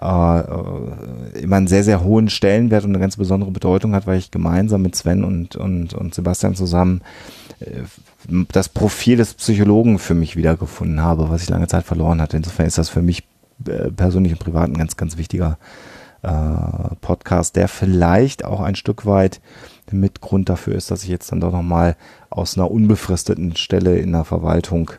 äh, 0.02 0.40
äh, 0.40 1.42
immer 1.42 1.58
einen 1.58 1.68
sehr, 1.68 1.84
sehr 1.84 2.04
hohen 2.04 2.30
Stellenwert 2.30 2.86
und 2.86 2.92
eine 2.92 3.00
ganz 3.00 3.18
besondere 3.18 3.52
Bedeutung 3.52 3.94
hat, 3.94 4.08
weil 4.08 4.18
ich 4.18 4.32
gemeinsam 4.32 4.82
mit 4.82 4.96
Sven 4.96 5.24
und, 5.24 5.58
und, 5.58 5.94
und 5.94 6.16
Sebastian 6.16 6.56
zusammen 6.56 7.02
das 8.52 8.68
Profil 8.68 9.18
des 9.18 9.36
Psychologen 9.36 10.00
für 10.00 10.16
mich 10.16 10.36
wiedergefunden 10.36 11.02
habe, 11.02 11.30
was 11.30 11.44
ich 11.44 11.50
lange 11.50 11.68
Zeit 11.68 11.86
verloren 11.86 12.22
hatte. 12.22 12.36
Insofern 12.36 12.66
ist 12.66 12.78
das 12.78 12.90
für 12.90 13.02
mich 13.02 13.24
persönlich 13.96 14.34
und 14.34 14.40
privat 14.40 14.70
ein 14.70 14.78
ganz, 14.78 14.98
ganz 14.98 15.18
wichtiger 15.18 15.58
Podcast, 17.02 17.56
der 17.56 17.70
vielleicht 17.70 18.44
auch 18.44 18.60
ein 18.60 18.76
Stück 18.76 19.06
weit 19.06 19.40
mit 19.92 20.22
Grund 20.22 20.50
dafür 20.50 20.76
ist, 20.76 20.92
dass 20.92 21.04
ich 21.04 21.10
jetzt 21.10 21.32
dann 21.32 21.42
doch 21.42 21.52
nochmal 21.52 21.96
aus 22.30 22.58
einer 22.58 22.72
unbefristeten 22.72 23.56
Stelle 23.56 23.98
in 23.98 24.12
der 24.12 24.24
Verwaltung 24.24 24.92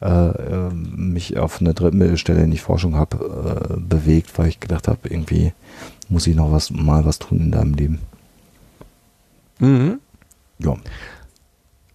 äh, 0.00 0.06
äh, 0.06 0.70
mich 0.72 1.38
auf 1.38 1.60
eine 1.60 1.74
Drittmittelstelle 1.74 2.42
in 2.42 2.50
die 2.50 2.58
Forschung 2.58 2.96
habe 2.96 3.76
äh, 3.76 3.80
bewegt, 3.80 4.36
weil 4.36 4.48
ich 4.48 4.58
gedacht 4.58 4.88
habe, 4.88 5.08
irgendwie 5.08 5.52
muss 6.08 6.26
ich 6.26 6.34
noch 6.34 6.50
was 6.50 6.70
mal 6.70 7.04
was 7.04 7.20
tun 7.20 7.38
in 7.38 7.52
deinem 7.52 7.74
Leben. 7.74 8.00
Mhm. 9.60 10.00
Ja. 10.58 10.76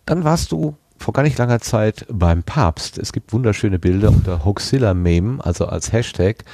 Dann 0.06 0.24
warst 0.24 0.54
du 0.54 0.78
vor 0.98 1.14
gar 1.14 1.24
nicht 1.24 1.38
langer 1.38 1.60
Zeit 1.60 2.06
beim 2.10 2.44
Papst. 2.44 2.98
Es 2.98 3.14
gibt 3.14 3.34
wunderschöne 3.34 3.78
Bilder 3.78 4.10
unter 4.10 4.46
Hoaxilla 4.46 4.94
Meme, 4.94 5.44
also 5.44 5.66
als 5.66 5.92
Hashtag. 5.92 6.46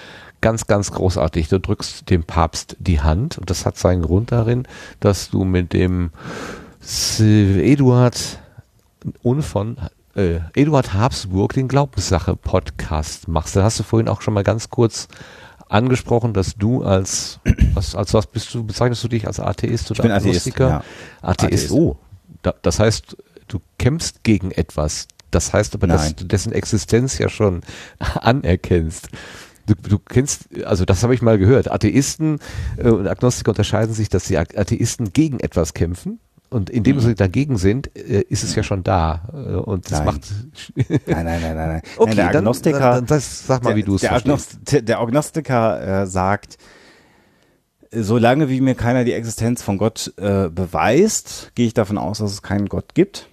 Ganz, 0.44 0.68
ganz 0.68 0.92
großartig. 0.92 1.48
Du 1.48 1.58
drückst 1.58 2.10
dem 2.10 2.26
Papst 2.26 2.76
die 2.78 3.00
Hand 3.00 3.38
und 3.38 3.50
das 3.50 3.66
hat 3.66 3.78
seinen 3.78 4.02
Grund 4.02 4.34
darin, 4.34 4.68
dass 5.00 5.30
du 5.30 5.46
mit 5.46 5.72
dem 5.72 6.12
Eduard 7.18 8.40
und 9.22 9.42
von 9.42 9.78
äh, 10.18 10.40
Eduard 10.54 10.94
Habsburg 10.94 11.54
den 11.54 11.70
Glaubenssache-Podcast 11.70 13.30
machst. 13.30 13.56
Da 13.56 13.64
hast 13.64 13.80
du 13.80 13.84
vorhin 13.84 14.10
auch 14.10 14.22
schon 14.22 14.34
mal 14.34 14.44
ganz 14.44 14.70
kurz 14.70 15.08
angesprochen, 15.70 16.34
dass 16.34 16.56
du 16.56 16.84
als 16.84 17.40
was, 17.74 17.96
als 17.96 18.14
was 18.14 18.28
bist 18.28 18.54
du, 18.54 18.66
bezeichnest 18.66 19.02
du 19.02 19.08
dich 19.08 19.26
als 19.28 19.40
Atheist 19.40 19.92
oder 19.92 20.00
Ich 20.00 20.04
bin 20.04 20.12
Atheist, 20.12 20.28
Agnostiker? 20.48 20.68
ja. 20.68 20.84
Atheist. 21.22 21.54
Atheist. 21.54 21.72
Oh, 21.72 21.98
da, 22.42 22.54
das 22.62 22.80
heißt, 22.80 23.16
du 23.48 23.62
kämpfst 23.78 24.24
gegen 24.24 24.52
etwas. 24.52 25.08
Das 25.32 25.54
heißt 25.54 25.74
aber, 25.74 25.88
dass 25.88 26.04
Nein. 26.04 26.14
du 26.18 26.26
dessen 26.26 26.52
Existenz 26.52 27.18
ja 27.18 27.30
schon 27.30 27.62
anerkennst. 28.00 29.08
Du, 29.66 29.76
du 29.76 29.98
kennst, 30.00 30.48
also 30.66 30.84
das 30.86 31.04
habe 31.04 31.14
ich 31.16 31.22
mal 31.22 31.38
gehört. 31.38 31.72
Atheisten 31.72 32.40
äh, 32.78 32.90
und 32.90 33.08
Agnostiker 33.08 33.52
unterscheiden 33.52 33.94
sich, 33.94 34.10
dass 34.10 34.26
die 34.26 34.38
Atheisten 34.38 35.14
gegen 35.14 35.40
etwas 35.40 35.74
kämpfen. 35.74 36.20
Und 36.50 36.70
indem 36.70 37.00
sie 37.00 37.16
dagegen 37.16 37.58
sind, 37.58 37.96
äh, 37.98 38.22
ist 38.30 38.44
es 38.44 38.54
ja 38.56 38.62
schon 38.62 38.84
da. 38.84 39.30
Äh, 39.34 39.56
und 39.56 39.86
das 39.90 40.00
Nein. 40.00 40.06
macht. 40.06 40.22
Nein, 41.08 41.26
nein, 41.26 41.26
nein, 41.26 41.42
nein. 41.42 41.56
nein. 41.56 41.82
Okay, 41.98 42.10
nein 42.10 42.16
der 42.16 42.26
dann- 42.28 42.36
Agnostiker, 42.44 42.80
dann- 42.80 42.92
dann 42.94 43.06
das- 43.08 43.48
sag 43.48 43.64
mal, 43.64 43.70
der, 43.72 43.78
wie 43.78 43.84
du 43.84 43.96
es 43.96 44.02
der. 44.02 44.14
Agnost- 44.14 44.58
der, 44.88 45.00
Agnostiker 45.00 46.02
äh, 46.04 46.08
sagt, 46.08 46.58
solange 47.92 48.50
wie 48.50 48.62
mir 48.62 48.76
keiner 48.76 49.04
die 49.04 49.14
Existenz 49.14 49.62
von 49.64 49.78
Gott 49.78 50.14
äh, 50.18 50.50
beweist, 50.50 51.52
gehe 51.56 51.68
ich 51.68 51.74
davon 51.74 51.98
aus, 51.98 52.20
dass 52.20 52.32
es 52.32 52.42
keinen 52.42 52.68
Gott 52.70 52.94
gibt. 52.96 53.30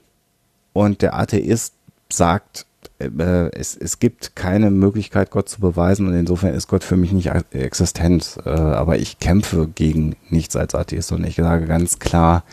Und 0.72 1.02
der 1.02 1.14
Atheist 1.18 1.74
sagt, 2.10 2.66
es, 3.00 3.76
es 3.76 3.98
gibt 3.98 4.36
keine 4.36 4.70
Möglichkeit, 4.70 5.30
Gott 5.30 5.48
zu 5.48 5.60
beweisen 5.60 6.06
und 6.06 6.14
insofern 6.14 6.54
ist 6.54 6.68
Gott 6.68 6.84
für 6.84 6.96
mich 6.96 7.12
nicht 7.12 7.30
existent. 7.52 8.38
Äh, 8.44 8.50
aber 8.50 8.98
ich 8.98 9.18
kämpfe 9.18 9.68
gegen 9.74 10.16
nichts 10.28 10.56
als 10.56 10.74
Atheist 10.74 11.12
und 11.12 11.24
ich 11.26 11.36
sage 11.36 11.66
ganz 11.66 11.98
klar, 11.98 12.44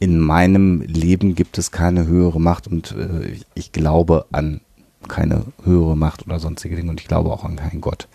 in 0.00 0.18
meinem 0.18 0.80
Leben 0.82 1.34
gibt 1.34 1.58
es 1.58 1.70
keine 1.70 2.06
höhere 2.06 2.40
Macht 2.40 2.66
und 2.66 2.92
äh, 2.92 3.38
ich- 3.54 3.72
glaube 3.72 4.26
an 4.32 4.60
keine 5.08 5.44
höhere 5.64 5.96
Macht 5.96 6.26
oder 6.26 6.38
sonstige 6.38 6.76
Dinge 6.76 6.90
und 6.90 7.00
ich 7.00 7.08
glaube 7.08 7.30
auch 7.30 7.44
an 7.44 7.56
keinen 7.56 7.80
Gott. 7.80 8.08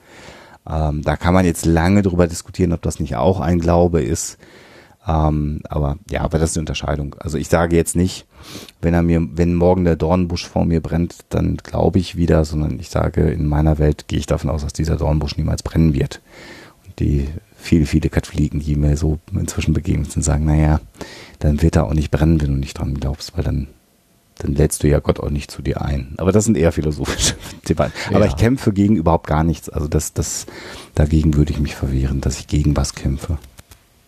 Ähm, 0.69 1.01
da 1.03 1.15
kann 1.15 1.33
man 1.33 1.45
jetzt 1.45 1.65
lange 1.65 2.01
drüber 2.01 2.27
diskutieren, 2.27 2.73
ob 2.73 2.81
das 2.81 2.99
nicht 2.99 3.15
auch 3.15 3.39
ein 3.39 3.59
Glaube 3.59 4.01
ist. 4.01 4.37
Ähm, 5.07 5.61
aber 5.69 5.97
ja, 6.09 6.21
aber 6.21 6.37
das 6.39 6.49
ist 6.49 6.55
die 6.55 6.59
Unterscheidung. 6.59 7.15
Also 7.19 7.37
ich 7.37 7.47
sage 7.47 7.75
jetzt 7.75 7.95
nicht, 7.95 8.25
wenn 8.81 8.93
er 8.93 9.01
mir, 9.01 9.25
wenn 9.33 9.55
morgen 9.55 9.85
der 9.85 9.95
Dornbusch 9.95 10.45
vor 10.47 10.65
mir 10.65 10.81
brennt, 10.81 11.15
dann 11.29 11.57
glaube 11.57 11.99
ich 11.99 12.15
wieder, 12.15 12.45
sondern 12.45 12.79
ich 12.79 12.89
sage, 12.89 13.29
in 13.29 13.47
meiner 13.47 13.79
Welt 13.79 14.07
gehe 14.07 14.19
ich 14.19 14.25
davon 14.25 14.49
aus, 14.49 14.63
dass 14.63 14.73
dieser 14.73 14.97
Dornbusch 14.97 15.37
niemals 15.37 15.63
brennen 15.63 15.93
wird. 15.93 16.21
Und 16.85 16.99
die 16.99 17.27
viele, 17.55 17.85
viele 17.85 18.09
Katholiken, 18.09 18.59
die 18.59 18.75
mir 18.75 18.97
so 18.97 19.19
inzwischen 19.33 19.73
begegnet 19.73 20.11
sind, 20.11 20.21
sagen, 20.23 20.45
naja, 20.45 20.79
dann 21.39 21.61
wird 21.61 21.75
er 21.75 21.85
auch 21.85 21.93
nicht 21.93 22.11
brennen, 22.11 22.41
wenn 22.41 22.53
du 22.53 22.59
nicht 22.59 22.77
dran 22.77 22.93
glaubst, 22.93 23.35
weil 23.37 23.43
dann, 23.43 23.67
dann 24.37 24.53
lädst 24.53 24.83
du 24.83 24.87
ja 24.87 24.99
Gott 24.99 25.19
auch 25.19 25.29
nicht 25.29 25.49
zu 25.51 25.61
dir 25.61 25.81
ein. 25.81 26.13
Aber 26.17 26.31
das 26.31 26.45
sind 26.45 26.57
eher 26.57 26.71
philosophische 26.71 27.35
Debatten. 27.69 27.93
Aber 28.09 28.25
Ja. 28.25 28.31
ich 28.31 28.35
kämpfe 28.37 28.71
gegen 28.73 28.95
überhaupt 28.95 29.27
gar 29.27 29.43
nichts. 29.43 29.69
Also 29.69 29.87
das, 29.87 30.13
das, 30.13 30.45
dagegen 30.95 31.35
würde 31.35 31.51
ich 31.51 31.59
mich 31.59 31.75
verwehren, 31.75 32.21
dass 32.21 32.39
ich 32.39 32.47
gegen 32.47 32.75
was 32.77 32.95
kämpfe. 32.95 33.37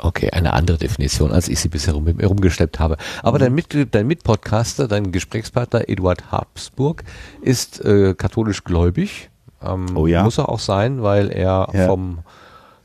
Okay, 0.03 0.32
eine 0.32 0.53
andere 0.53 0.78
Definition, 0.78 1.32
als 1.32 1.48
ich 1.48 1.60
sie 1.60 1.69
bisher 1.69 1.94
rum, 1.94 2.07
herumgeschleppt 2.19 2.80
habe. 2.80 2.98
Aber 3.22 3.38
dein, 3.38 3.53
Mit, 3.53 3.68
dein 3.94 4.07
Mitpodcaster, 4.07 4.88
dein 4.88 5.11
Gesprächspartner 5.11 5.88
Eduard 5.90 6.32
Habsburg 6.32 7.03
ist 7.41 7.84
äh, 7.86 8.15
katholisch 8.15 8.64
gläubig. 8.64 9.30
Ähm, 9.64 9.95
Oh 9.95 10.07
ja? 10.07 10.23
Muss 10.23 10.40
er 10.40 10.49
auch 10.49 10.60
sein, 10.60 11.03
weil 11.03 11.30
er 11.32 11.68
Ja. 11.73 11.86
vom 11.88 12.19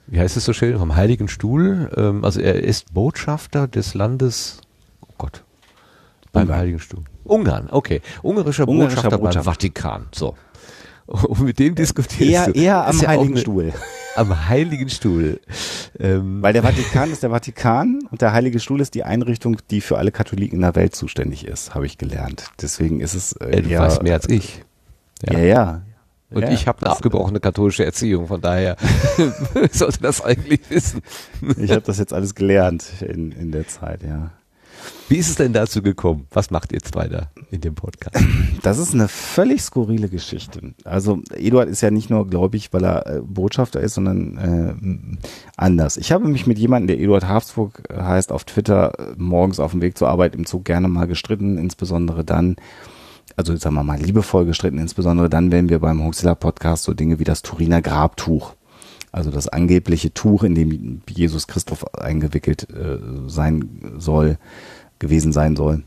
wie 0.09 0.20
heißt 0.20 0.36
es 0.36 0.44
so 0.44 0.52
schön, 0.52 0.78
vom 0.78 0.94
Heiligen 0.94 1.26
Stuhl. 1.26 1.90
Ähm, 1.97 2.24
also 2.24 2.38
er 2.40 2.62
ist 2.62 2.94
Botschafter 2.94 3.66
des 3.66 3.94
Landes, 3.94 4.60
oh 5.01 5.09
Gott, 5.18 5.43
beim 6.32 6.43
Ungarn. 6.44 6.59
Heiligen 6.60 6.78
Stuhl. 6.78 7.02
Ungarn, 7.24 7.68
okay. 7.72 8.02
Ungarischer, 8.22 8.68
Ungarischer 8.68 8.97
Botschafter, 9.02 9.18
Botschafter. 9.18 9.38
beim 9.40 9.44
Vatikan. 9.55 10.06
So. 10.12 10.36
Und 11.28 11.40
mit 11.42 11.58
dem 11.58 11.74
diskutierst 11.74 12.20
Eher, 12.30 12.46
du. 12.46 12.52
eher 12.60 12.86
am 12.86 13.00
ja 13.00 13.08
Heiligen 13.08 13.32
eine- 13.32 13.40
Stuhl. 13.40 13.72
Am 14.16 14.48
Heiligen 14.48 14.88
Stuhl. 14.88 15.40
Ähm, 16.00 16.40
Weil 16.40 16.54
der 16.54 16.62
Vatikan 16.62 17.10
ist 17.12 17.22
der 17.22 17.28
Vatikan 17.28 17.98
und 18.10 18.22
der 18.22 18.32
Heilige 18.32 18.60
Stuhl 18.60 18.80
ist 18.80 18.94
die 18.94 19.04
Einrichtung, 19.04 19.58
die 19.70 19.82
für 19.82 19.98
alle 19.98 20.10
Katholiken 20.10 20.56
in 20.56 20.62
der 20.62 20.74
Welt 20.74 20.94
zuständig 20.96 21.46
ist, 21.46 21.74
habe 21.74 21.84
ich 21.84 21.98
gelernt. 21.98 22.46
Deswegen 22.62 23.00
ist 23.00 23.14
es 23.14 23.32
äh, 23.34 23.50
äh, 23.58 23.60
du 23.62 23.68
eher, 23.68 23.80
weißt 23.80 24.02
mehr 24.02 24.14
als 24.14 24.26
ich. 24.30 24.64
Ja, 25.22 25.38
ja. 25.38 25.82
Und 26.30 26.42
Ja, 26.42 26.48
ich 26.50 26.66
habe 26.66 26.80
eine 26.80 26.92
abgebrochene 26.92 27.40
katholische 27.40 27.84
Erziehung, 27.84 28.26
von 28.26 28.40
daher 28.40 28.76
sollte 29.70 30.00
das 30.00 30.22
eigentlich 30.24 30.60
wissen. 30.70 31.02
Ich 31.58 31.70
habe 31.70 31.82
das 31.82 31.98
jetzt 31.98 32.14
alles 32.14 32.34
gelernt 32.34 32.84
in, 33.06 33.32
in 33.32 33.52
der 33.52 33.68
Zeit, 33.68 34.02
ja. 34.02 34.30
Wie 35.09 35.16
ist 35.16 35.28
es 35.28 35.36
denn 35.36 35.53
dazu 35.53 35.82
gekommen? 35.82 36.27
Was 36.32 36.51
macht 36.51 36.73
ihr 36.73 36.81
zwei 36.81 37.07
da 37.09 37.31
in 37.51 37.61
dem 37.61 37.74
Podcast? 37.74 38.16
Das 38.62 38.78
ist 38.78 38.94
eine 38.94 39.07
völlig 39.07 39.62
skurrile 39.62 40.09
Geschichte. 40.09 40.74
Also 40.82 41.20
Eduard 41.32 41.69
ist 41.69 41.82
ja 41.82 41.93
nicht 41.93 42.11
nur 42.11 42.27
gläubig, 42.27 42.73
weil 42.73 42.85
er 42.85 43.07
äh, 43.07 43.20
Botschafter 43.23 43.81
ist, 43.81 43.94
sondern 43.94 44.36
äh, 44.36 45.28
anders. 45.57 45.97
Ich 45.97 46.11
habe 46.11 46.27
mich 46.27 46.48
mit 46.48 46.59
jemandem, 46.59 46.89
der 46.89 46.98
Eduard 46.98 47.28
Habsburg 47.28 47.85
heißt, 47.93 48.32
auf 48.32 48.43
Twitter 48.44 48.98
äh, 48.98 49.15
morgens 49.16 49.61
auf 49.61 49.70
dem 49.70 49.82
Weg 49.82 49.97
zur 49.97 50.09
Arbeit 50.09 50.35
im 50.35 50.47
Zug 50.47 50.65
gerne 50.65 50.89
mal 50.89 51.07
gestritten, 51.07 51.59
insbesondere 51.59 52.24
dann, 52.24 52.57
also 53.36 53.55
sagen 53.55 53.77
wir 53.77 53.85
mal 53.85 54.01
liebevoll 54.01 54.47
gestritten, 54.47 54.78
insbesondere 54.78 55.31
dann, 55.31 55.53
wenn 55.53 55.69
wir 55.69 55.78
beim 55.78 56.03
Huxilla 56.03 56.35
Podcast 56.35 56.82
so 56.82 56.94
Dinge 56.94 57.20
wie 57.20 57.24
das 57.24 57.43
Turiner 57.43 57.82
Grabtuch, 57.82 58.55
also 59.16 59.30
das 59.30 59.48
angebliche 59.48 60.12
Tuch, 60.12 60.43
in 60.43 60.55
dem 60.55 61.01
Jesus 61.09 61.47
Christus 61.47 61.82
eingewickelt 61.94 62.68
äh, 62.70 62.98
sein 63.28 63.94
soll, 63.97 64.36
gewesen 64.98 65.32
sein 65.32 65.56
soll, 65.56 65.84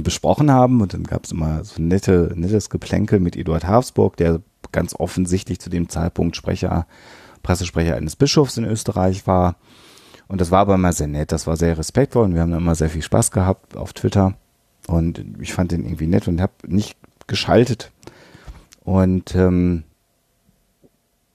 besprochen 0.00 0.50
haben 0.50 0.80
und 0.80 0.94
dann 0.94 1.04
gab 1.04 1.24
es 1.24 1.30
immer 1.30 1.62
so 1.62 1.80
nette, 1.80 2.32
nettes 2.34 2.70
Geplänkel 2.70 3.20
mit 3.20 3.36
Eduard 3.36 3.68
Habsburg, 3.68 4.16
der 4.16 4.40
ganz 4.72 4.96
offensichtlich 4.98 5.60
zu 5.60 5.70
dem 5.70 5.88
Zeitpunkt 5.88 6.34
Sprecher, 6.34 6.88
Pressesprecher 7.44 7.94
eines 7.94 8.16
Bischofs 8.16 8.56
in 8.56 8.64
Österreich 8.64 9.28
war. 9.28 9.54
Und 10.26 10.40
das 10.40 10.50
war 10.50 10.60
aber 10.60 10.74
immer 10.74 10.92
sehr 10.92 11.06
nett, 11.06 11.30
das 11.30 11.46
war 11.46 11.56
sehr 11.56 11.78
respektvoll 11.78 12.24
und 12.24 12.34
wir 12.34 12.40
haben 12.40 12.52
immer 12.52 12.74
sehr 12.74 12.90
viel 12.90 13.02
Spaß 13.02 13.30
gehabt 13.30 13.76
auf 13.76 13.92
Twitter. 13.92 14.34
Und 14.88 15.24
ich 15.40 15.52
fand 15.52 15.70
den 15.70 15.84
irgendwie 15.84 16.08
nett 16.08 16.26
und 16.26 16.40
habe 16.40 16.52
nicht 16.66 16.96
geschaltet. 17.28 17.92
Und 18.82 19.36
ähm, 19.36 19.84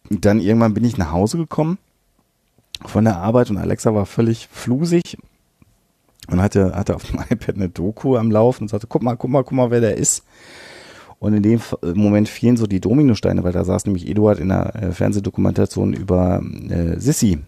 dann 0.10 0.40
irgendwann 0.40 0.74
bin 0.74 0.86
ich 0.86 0.98
nach 0.98 1.12
Hause 1.12 1.38
gekommen 1.38 1.78
von 2.86 3.06
der 3.06 3.18
Arbeit 3.18 3.50
und 3.50 3.58
Alexa 3.58 3.94
war 3.94 4.06
völlig 4.06 4.48
flusig 4.52 5.18
und 6.30 6.42
hatte, 6.42 6.76
hatte 6.76 6.96
auf 6.96 7.04
dem 7.04 7.20
iPad 7.30 7.56
eine 7.56 7.70
Doku 7.70 8.18
am 8.18 8.32
Laufen 8.32 8.64
und 8.64 8.68
sagte, 8.70 8.88
guck 8.88 9.04
mal, 9.04 9.16
guck 9.16 9.30
mal, 9.30 9.44
guck 9.44 9.54
mal, 9.54 9.72
wer 9.72 9.82
der 9.82 9.98
ist. 9.98 10.24
Und 11.20 11.34
in 11.34 11.42
dem 11.42 11.60
Moment 11.82 12.30
fielen 12.30 12.58
so 12.58 12.68
die 12.68 12.80
Dominosteine, 12.80 13.44
weil 13.44 13.52
da 13.52 13.64
saß 13.64 13.86
nämlich 13.86 14.08
Eduard 14.08 14.40
in 14.40 14.52
einer 14.52 14.76
äh, 14.76 14.92
Fernsehdokumentation 14.92 15.94
über 15.94 16.44
äh, 16.70 17.00
Sissi. 17.00 17.40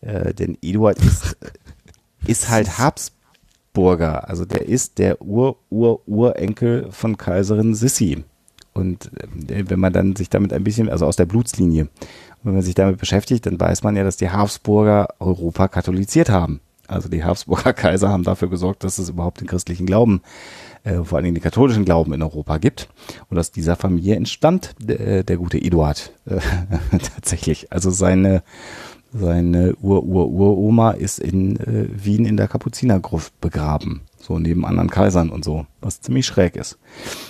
Äh, 0.00 0.34
denn 0.34 0.58
Eduard 0.60 0.98
ist, 0.98 1.36
ist 2.26 2.48
halt 2.48 2.78
Habsburger. 2.78 4.28
Also 4.28 4.44
der 4.44 4.66
ist 4.66 4.98
der 4.98 5.22
Ur-Ur-Urenkel 5.22 6.88
von 6.90 7.16
Kaiserin 7.16 7.76
Sissi. 7.76 8.24
Und 8.76 9.10
äh, 9.50 9.64
wenn 9.68 9.80
man 9.80 9.92
dann 9.92 10.16
sich 10.16 10.28
damit 10.28 10.52
ein 10.52 10.64
bisschen, 10.64 10.88
also 10.88 11.06
aus 11.06 11.16
der 11.16 11.26
Blutslinie, 11.26 11.88
wenn 12.42 12.54
man 12.54 12.62
sich 12.62 12.74
damit 12.74 12.98
beschäftigt, 12.98 13.46
dann 13.46 13.58
weiß 13.58 13.82
man 13.82 13.96
ja, 13.96 14.04
dass 14.04 14.16
die 14.16 14.30
Habsburger 14.30 15.08
Europa 15.18 15.68
katholisiert 15.68 16.28
haben. 16.28 16.60
Also 16.86 17.08
die 17.08 17.24
Habsburger 17.24 17.72
Kaiser 17.74 18.10
haben 18.10 18.22
dafür 18.22 18.48
gesorgt, 18.48 18.84
dass 18.84 18.98
es 18.98 19.08
überhaupt 19.08 19.40
den 19.40 19.48
christlichen 19.48 19.86
Glauben, 19.86 20.20
äh, 20.84 21.02
vor 21.02 21.16
allen 21.16 21.24
Dingen 21.24 21.34
den 21.34 21.42
katholischen 21.42 21.84
Glauben 21.84 22.12
in 22.12 22.22
Europa 22.22 22.58
gibt. 22.58 22.88
Und 23.30 23.38
aus 23.38 23.50
dieser 23.50 23.76
Familie 23.76 24.14
entstammt 24.14 24.74
äh, 24.88 25.24
der 25.24 25.36
gute 25.36 25.58
Eduard 25.58 26.12
äh, 26.26 26.38
tatsächlich. 27.14 27.72
Also 27.72 27.90
seine 27.90 28.42
seine 29.12 29.74
Ur-Ur-Uroma 29.76 30.90
ist 30.90 31.20
in 31.20 31.56
äh, 31.56 31.88
Wien 31.90 32.26
in 32.26 32.36
der 32.36 32.48
Kapuzinergruft 32.48 33.40
begraben. 33.40 34.02
So 34.26 34.40
neben 34.40 34.66
anderen 34.66 34.90
Kaisern 34.90 35.30
und 35.30 35.44
so, 35.44 35.66
was 35.80 36.00
ziemlich 36.00 36.26
schräg 36.26 36.56
ist. 36.56 36.78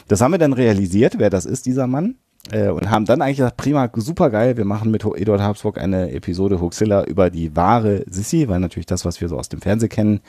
Das 0.08 0.22
haben 0.22 0.32
wir 0.32 0.38
dann 0.38 0.54
realisiert, 0.54 1.18
wer 1.18 1.28
das 1.28 1.44
ist, 1.44 1.66
dieser 1.66 1.86
Mann. 1.86 2.14
Äh, 2.52 2.70
und 2.70 2.90
haben 2.90 3.04
dann 3.04 3.20
eigentlich 3.20 3.38
gesagt, 3.38 3.58
prima, 3.58 3.90
super 3.96 4.30
geil, 4.30 4.56
wir 4.56 4.64
machen 4.64 4.90
mit 4.90 5.04
Eduard 5.04 5.42
Habsburg 5.42 5.78
eine 5.78 6.12
Episode 6.12 6.58
Huxilla 6.58 7.04
über 7.04 7.28
die 7.28 7.54
wahre 7.54 8.04
Sissi, 8.08 8.48
weil 8.48 8.60
natürlich 8.60 8.86
das, 8.86 9.04
was 9.04 9.20
wir 9.20 9.28
so 9.28 9.36
aus 9.36 9.50
dem 9.50 9.60
Fernsehen 9.60 9.90
kennen, 9.90 10.20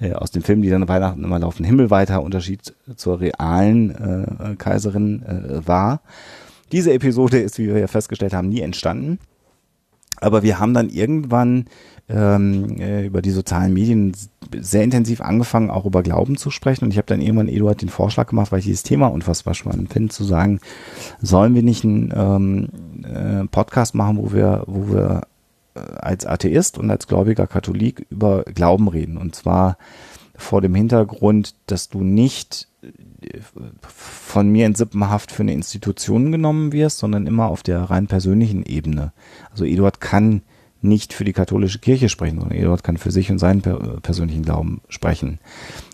äh, 0.00 0.12
aus 0.12 0.30
den 0.30 0.42
Filmen, 0.42 0.60
die 0.60 0.70
dann 0.70 0.86
Weihnachten 0.86 1.24
immer 1.24 1.38
laufen, 1.38 1.64
himmelweiter 1.64 2.22
Unterschied 2.22 2.74
zur 2.96 3.20
realen 3.20 3.90
äh, 3.90 4.56
Kaiserin 4.56 5.22
äh, 5.22 5.66
war. 5.66 6.02
Diese 6.72 6.92
Episode 6.92 7.38
ist, 7.38 7.58
wie 7.58 7.68
wir 7.68 7.78
ja 7.78 7.86
festgestellt 7.86 8.34
haben, 8.34 8.48
nie 8.48 8.60
entstanden. 8.60 9.18
Aber 10.20 10.42
wir 10.42 10.58
haben 10.58 10.74
dann 10.74 10.88
irgendwann 10.90 11.66
ähm, 12.08 12.78
äh, 12.78 13.06
über 13.06 13.22
die 13.22 13.30
sozialen 13.30 13.72
Medien 13.72 14.12
sehr 14.54 14.82
intensiv 14.82 15.20
angefangen, 15.20 15.70
auch 15.70 15.86
über 15.86 16.02
Glauben 16.02 16.36
zu 16.36 16.50
sprechen. 16.50 16.84
Und 16.84 16.90
ich 16.90 16.98
habe 16.98 17.06
dann 17.06 17.20
irgendwann 17.20 17.48
Eduard 17.48 17.80
den 17.80 17.88
Vorschlag 17.88 18.26
gemacht, 18.26 18.52
weil 18.52 18.58
ich 18.58 18.66
dieses 18.66 18.82
Thema 18.82 19.06
unfassbar 19.06 19.54
spannend 19.54 19.92
finde, 19.92 20.12
zu 20.12 20.24
sagen, 20.24 20.60
sollen 21.20 21.54
wir 21.54 21.62
nicht 21.62 21.84
einen 21.84 22.12
ähm, 22.14 22.68
äh, 23.04 23.46
Podcast 23.46 23.94
machen, 23.94 24.18
wo 24.18 24.32
wir, 24.32 24.64
wo 24.66 24.92
wir 24.92 25.22
äh, 25.74 25.80
als 25.80 26.26
Atheist 26.26 26.78
und 26.78 26.90
als 26.90 27.06
gläubiger 27.06 27.46
Katholik 27.46 28.06
über 28.10 28.42
Glauben 28.44 28.88
reden. 28.88 29.16
Und 29.16 29.34
zwar 29.34 29.78
vor 30.34 30.60
dem 30.60 30.74
Hintergrund, 30.74 31.54
dass 31.66 31.88
du 31.88 32.02
nicht 32.02 32.68
äh, 32.82 33.38
von 33.80 34.50
mir 34.50 34.66
in 34.66 34.74
Sippenhaft 34.74 35.30
für 35.30 35.42
eine 35.42 35.54
Institution 35.54 36.32
genommen 36.32 36.72
wirst, 36.72 36.98
sondern 36.98 37.26
immer 37.26 37.46
auf 37.46 37.62
der 37.62 37.82
rein 37.82 38.06
persönlichen 38.06 38.64
Ebene. 38.64 39.12
Also 39.50 39.64
Eduard 39.64 40.00
kann 40.00 40.42
nicht 40.82 41.12
für 41.12 41.24
die 41.24 41.32
katholische 41.32 41.78
Kirche 41.78 42.08
sprechen, 42.08 42.40
sondern 42.40 42.58
Eduard 42.58 42.82
kann 42.82 42.96
für 42.96 43.10
sich 43.10 43.30
und 43.30 43.38
seinen 43.38 43.62
per 43.62 43.78
persönlichen 44.00 44.44
Glauben 44.44 44.80
sprechen. 44.88 45.38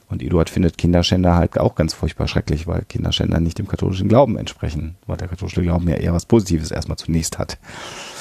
Und 0.09 0.23
Eduard 0.23 0.49
findet 0.49 0.79
Kinderschänder 0.79 1.37
halt 1.37 1.59
auch 1.61 1.75
ganz 1.75 1.93
furchtbar 1.93 2.29
schrecklich, 2.29 2.67
weil 2.67 2.83
Kinderschänder 2.89 3.41
nicht 3.41 3.59
dem 3.59 3.69
katholischen 3.69 4.09
Glauben 4.09 4.39
entsprechen, 4.39 4.97
weil 5.07 5.19
der 5.19 5.29
katholische 5.29 5.63
Glauben 5.63 5.87
ja 5.89 5.97
eher 5.97 6.15
was 6.15 6.25
Positives 6.25 6.71
erstmal 6.71 6.97
zunächst 6.97 7.39
hat. 7.39 7.59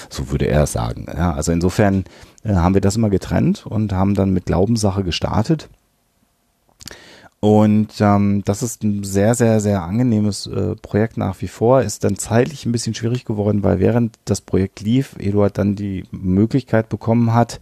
So 0.09 0.29
würde 0.29 0.47
er 0.47 0.63
es 0.63 0.73
sagen. 0.73 1.07
Ja, 1.07 1.33
also 1.33 1.51
insofern 1.53 2.03
äh, 2.43 2.53
haben 2.53 2.73
wir 2.73 2.81
das 2.81 2.97
immer 2.97 3.09
getrennt 3.09 3.65
und 3.65 3.93
haben 3.93 4.15
dann 4.15 4.33
mit 4.33 4.45
Glaubenssache 4.45 5.03
gestartet. 5.03 5.69
Und 7.47 7.93
ähm, 8.01 8.41
das 8.43 8.61
ist 8.61 8.83
ein 8.83 9.05
sehr, 9.05 9.33
sehr, 9.33 9.61
sehr 9.61 9.81
angenehmes 9.83 10.47
äh, 10.47 10.75
Projekt 10.75 11.15
nach 11.15 11.41
wie 11.41 11.47
vor. 11.47 11.81
Ist 11.81 12.03
dann 12.03 12.17
zeitlich 12.17 12.65
ein 12.65 12.73
bisschen 12.73 12.93
schwierig 12.93 13.23
geworden, 13.23 13.63
weil 13.63 13.79
während 13.79 14.19
das 14.25 14.41
Projekt 14.41 14.81
lief, 14.81 15.15
Eduard 15.17 15.57
dann 15.57 15.77
die 15.77 16.03
Möglichkeit 16.11 16.89
bekommen 16.89 17.33
hat, 17.33 17.61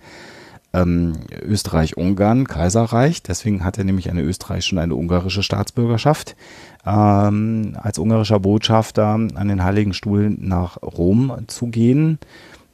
ähm, 0.73 1.13
Österreich-Ungarn, 1.39 2.47
Kaiserreich, 2.47 3.21
deswegen 3.21 3.63
hat 3.63 3.77
er 3.77 3.83
nämlich 3.83 4.09
eine 4.09 4.23
österreichische 4.23 4.73
und 4.73 4.79
eine 4.79 4.95
ungarische 4.95 5.43
Staatsbürgerschaft, 5.43 6.35
ähm, 6.83 7.77
als 7.79 7.99
ungarischer 7.99 8.39
Botschafter 8.39 9.05
an 9.09 9.47
den 9.47 9.63
Heiligen 9.63 9.93
Stuhl 9.93 10.35
nach 10.35 10.81
Rom 10.81 11.31
zu 11.45 11.67
gehen. 11.67 12.17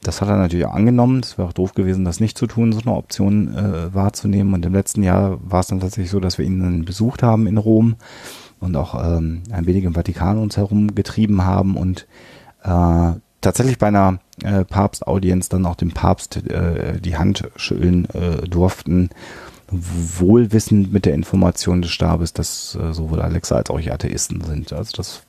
Das 0.02 0.20
hat 0.20 0.28
er 0.28 0.36
natürlich 0.36 0.66
auch 0.66 0.74
angenommen. 0.74 1.20
Es 1.20 1.38
wäre 1.38 1.48
auch 1.48 1.52
doof 1.52 1.74
gewesen, 1.74 2.04
das 2.04 2.18
nicht 2.18 2.36
zu 2.36 2.46
tun, 2.46 2.72
so 2.72 2.80
eine 2.80 2.96
Option 2.96 3.54
äh, 3.54 3.94
wahrzunehmen. 3.94 4.52
Und 4.52 4.66
im 4.66 4.72
letzten 4.72 5.02
Jahr 5.02 5.38
war 5.42 5.60
es 5.60 5.68
dann 5.68 5.80
tatsächlich 5.80 6.10
so, 6.10 6.18
dass 6.18 6.38
wir 6.38 6.44
ihn 6.44 6.60
dann 6.60 6.84
besucht 6.84 7.22
haben 7.22 7.46
in 7.46 7.56
Rom 7.56 7.96
und 8.58 8.74
auch 8.76 8.94
ähm, 8.94 9.42
ein 9.50 9.66
wenig 9.66 9.84
im 9.84 9.94
Vatikan 9.94 10.38
uns 10.38 10.56
herumgetrieben 10.56 11.44
haben 11.44 11.76
und 11.76 12.06
äh, 12.64 13.12
tatsächlich 13.40 13.78
bei 13.78 13.88
einer 13.88 14.18
äh, 14.42 14.64
Papstaudienz 14.64 15.48
dann 15.48 15.66
auch 15.66 15.76
dem 15.76 15.92
Papst 15.92 16.36
äh, 16.48 17.00
die 17.00 17.16
Hand 17.16 17.48
schütteln 17.56 18.06
äh, 18.06 18.48
durften, 18.48 19.10
wohlwissend 19.70 20.92
mit 20.92 21.06
der 21.06 21.14
Information 21.14 21.82
des 21.82 21.92
Stabes, 21.92 22.32
dass 22.32 22.76
äh, 22.80 22.92
sowohl 22.92 23.20
Alexa 23.20 23.56
als 23.56 23.70
auch 23.70 23.78
ich 23.78 23.92
Atheisten 23.92 24.42
sind. 24.42 24.72
Also 24.72 24.92
das 24.96 25.22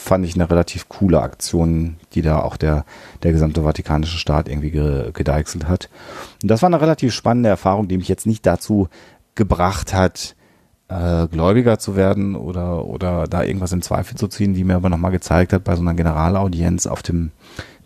fand 0.00 0.24
ich 0.24 0.34
eine 0.34 0.48
relativ 0.50 0.88
coole 0.88 1.20
Aktion, 1.20 1.96
die 2.14 2.22
da 2.22 2.40
auch 2.40 2.56
der, 2.56 2.84
der 3.22 3.32
gesamte 3.32 3.64
vatikanische 3.64 4.18
Staat 4.18 4.48
irgendwie 4.48 4.70
ge, 4.70 5.10
gedeichselt 5.12 5.68
hat. 5.68 5.88
Und 6.42 6.50
das 6.50 6.62
war 6.62 6.68
eine 6.68 6.80
relativ 6.80 7.12
spannende 7.14 7.48
Erfahrung, 7.48 7.88
die 7.88 7.98
mich 7.98 8.08
jetzt 8.08 8.26
nicht 8.26 8.46
dazu 8.46 8.88
gebracht 9.34 9.94
hat, 9.94 10.34
äh, 10.88 11.28
Gläubiger 11.28 11.78
zu 11.78 11.96
werden 11.96 12.34
oder, 12.34 12.84
oder 12.86 13.26
da 13.26 13.44
irgendwas 13.44 13.72
in 13.72 13.82
Zweifel 13.82 14.16
zu 14.16 14.26
ziehen, 14.28 14.54
die 14.54 14.64
mir 14.64 14.76
aber 14.76 14.88
nochmal 14.88 15.12
gezeigt 15.12 15.52
hat, 15.52 15.64
bei 15.64 15.76
so 15.76 15.82
einer 15.82 15.94
Generalaudienz 15.94 16.86
auf 16.86 17.02
dem 17.02 17.30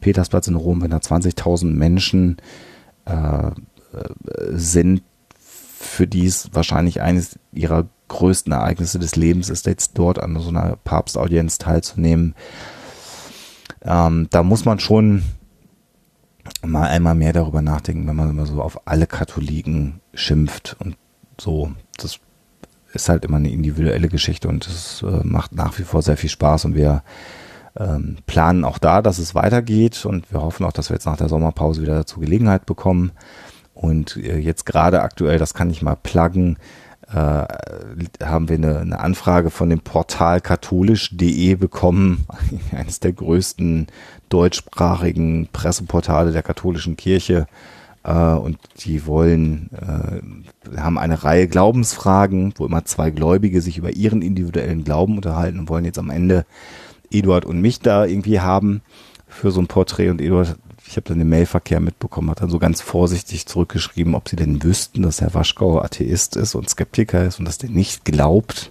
Petersplatz 0.01 0.49
in 0.49 0.55
Rom, 0.55 0.83
wenn 0.83 0.91
da 0.91 0.99
20.000 0.99 1.67
Menschen 1.67 2.37
äh, 3.05 3.51
sind, 4.51 5.03
für 5.39 6.07
die 6.07 6.27
es 6.27 6.51
wahrscheinlich 6.53 7.03
eines 7.03 7.39
ihrer 7.53 7.87
größten 8.09 8.53
Ereignisse 8.53 8.99
des 8.99 9.17
Lebens 9.17 9.49
ist, 9.49 9.67
jetzt 9.67 9.93
dort 9.99 10.19
an 10.19 10.39
so 10.39 10.49
einer 10.49 10.77
Papstaudienz 10.77 11.59
teilzunehmen. 11.59 12.35
Ähm, 13.83 14.29
da 14.31 14.43
muss 14.43 14.65
man 14.65 14.79
schon 14.79 15.25
mal 16.63 16.89
einmal 16.89 17.15
mehr 17.15 17.33
darüber 17.33 17.63
nachdenken, 17.63 18.07
wenn 18.07 18.17
man 18.17 18.31
immer 18.31 18.47
so 18.47 18.63
auf 18.63 18.87
alle 18.87 19.07
Katholiken 19.07 20.01
schimpft 20.13 20.77
und 20.79 20.97
so. 21.41 21.73
Das 21.97 22.19
ist 22.93 23.09
halt 23.09 23.25
immer 23.25 23.39
eine 23.39 23.51
individuelle 23.51 24.09
Geschichte 24.09 24.49
und 24.49 24.67
es 24.67 25.03
äh, 25.03 25.25
macht 25.25 25.53
nach 25.53 25.79
wie 25.79 25.83
vor 25.83 26.03
sehr 26.03 26.17
viel 26.17 26.31
Spaß 26.31 26.67
und 26.67 26.75
wir 26.75 27.03
ähm, 27.77 28.19
planen 28.27 28.65
auch 28.65 28.79
da, 28.79 29.03
dass 29.03 29.19
es 29.19 29.35
weitergeht 29.35 30.05
und 30.07 30.31
wir 30.33 30.41
hoffen 30.41 30.65
auch, 30.65 30.73
dass 30.73 30.91
wir 30.91 30.95
jetzt 30.95 31.07
nach 31.07 31.17
der 31.17 31.29
Sommerpause 31.29 31.83
wieder 31.83 31.97
dazu 31.97 32.21
Gelegenheit 32.21 32.67
bekommen. 32.67 33.13
Und 33.75 34.17
äh, 34.17 34.39
jetzt 34.39 34.65
gerade 34.65 35.03
aktuell, 35.03 35.39
das 35.39 35.55
kann 35.55 35.71
ich 35.71 35.83
mal 35.83 35.97
pluggen, 35.97 36.59
haben 37.15 38.49
wir 38.49 38.57
eine, 38.57 38.79
eine 38.81 39.01
Anfrage 39.01 39.51
von 39.51 39.71
dem 39.71 39.81
Portal 39.81 40.41
katholisch.de 40.41 41.55
bekommen, 41.55 42.27
eines 42.73 43.01
der 43.01 43.13
größten 43.13 43.87
deutschsprachigen 44.29 45.49
Presseportale 45.53 46.33
der 46.33 46.43
katholischen 46.43 46.97
Kirche. 46.97 47.47
Äh, 48.05 48.13
und 48.13 48.59
die 48.85 49.07
wollen, 49.07 49.71
äh, 49.73 50.79
haben 50.81 50.99
eine 50.99 51.25
Reihe 51.25 51.49
Glaubensfragen, 51.49 52.55
wo 52.57 52.67
immer 52.67 52.85
zwei 52.85 53.11
Gläubige 53.11 53.61
sich 53.61 53.79
über 53.79 53.93
ihren 53.93 54.23
individuellen 54.23 54.85
Glauben 54.85 55.17
unterhalten 55.17 55.59
und 55.59 55.69
wollen 55.69 55.85
jetzt 55.85 55.99
am 55.99 56.11
Ende 56.11 56.45
Eduard 57.11 57.45
und 57.45 57.61
mich 57.61 57.81
da 57.81 58.05
irgendwie 58.05 58.41
haben 58.41 58.83
für 59.27 59.51
so 59.51 59.61
ein 59.61 59.67
Porträt. 59.67 60.11
Und 60.11 60.21
Eduard, 60.21 60.57
ich 60.95 60.97
habe 60.97 61.09
dann 61.09 61.19
den 61.19 61.29
Mailverkehr 61.29 61.81
mitbekommen, 61.81 62.31
hat 62.31 62.41
dann 62.41 62.51
so 62.51 62.61
ganz 62.61 62.81
vorsichtig 62.81 63.47
zurückgeschrieben, 63.47 64.15
ob 64.15 64.29
sie 64.29 64.37
denn 64.37 64.63
wüssten, 64.63 65.03
dass 65.03 65.21
Herr 65.21 65.35
Waschgau 65.35 65.81
Atheist 65.81 66.37
ist 66.37 66.55
und 66.55 66.71
Skeptiker 66.71 67.25
ist 67.25 67.41
und 67.41 67.47
dass 67.47 67.59
der 67.59 67.71
nicht 67.71 68.05
glaubt. 68.05 68.71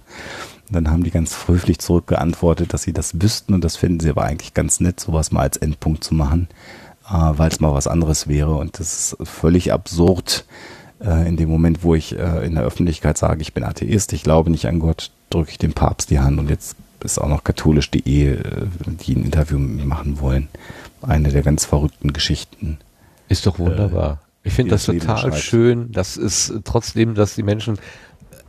Und 0.68 0.74
dann 0.74 0.90
haben 0.90 1.04
die 1.04 1.10
ganz 1.10 1.34
fröhlich 1.34 1.80
zurückgeantwortet, 1.80 2.72
dass 2.72 2.82
sie 2.82 2.94
das 2.94 3.20
wüssten 3.20 3.52
und 3.52 3.62
das 3.62 3.76
finden 3.76 4.00
sie 4.00 4.08
aber 4.08 4.24
eigentlich 4.24 4.54
ganz 4.54 4.80
nett, 4.80 5.00
sowas 5.00 5.32
mal 5.32 5.42
als 5.42 5.58
Endpunkt 5.58 6.02
zu 6.02 6.14
machen, 6.14 6.48
äh, 7.06 7.12
weil 7.12 7.50
es 7.50 7.60
mal 7.60 7.74
was 7.74 7.86
anderes 7.86 8.26
wäre. 8.26 8.54
Und 8.54 8.78
das 8.78 9.12
ist 9.12 9.28
völlig 9.28 9.70
absurd. 9.70 10.46
Äh, 11.04 11.28
in 11.28 11.36
dem 11.36 11.50
Moment, 11.50 11.84
wo 11.84 11.94
ich 11.94 12.18
äh, 12.18 12.46
in 12.46 12.54
der 12.54 12.64
Öffentlichkeit 12.64 13.18
sage, 13.18 13.42
ich 13.42 13.52
bin 13.52 13.64
Atheist, 13.64 14.14
ich 14.14 14.22
glaube 14.22 14.50
nicht 14.50 14.66
an 14.66 14.78
Gott, 14.78 15.10
drücke 15.28 15.50
ich 15.50 15.58
dem 15.58 15.74
Papst 15.74 16.08
die 16.08 16.20
Hand 16.20 16.38
und 16.38 16.48
jetzt 16.48 16.74
ist 17.04 17.18
auch 17.18 17.28
noch 17.28 17.44
katholisch.de, 17.44 18.38
die 19.06 19.14
ein 19.14 19.24
Interview 19.24 19.58
mit 19.58 19.76
mir 19.76 19.84
machen 19.84 20.20
wollen. 20.20 20.48
Eine 21.08 21.30
der 21.30 21.42
ganz 21.42 21.64
verrückten 21.64 22.12
Geschichten. 22.12 22.78
Ist 23.28 23.46
doch 23.46 23.58
wunderbar. 23.58 24.12
Äh, 24.12 24.48
ich 24.48 24.52
finde 24.52 24.72
das 24.72 24.84
total 24.84 25.32
schön, 25.32 25.90
dass 25.92 26.16
es 26.16 26.52
trotzdem, 26.64 27.14
dass 27.14 27.34
die 27.34 27.42
Menschen 27.42 27.78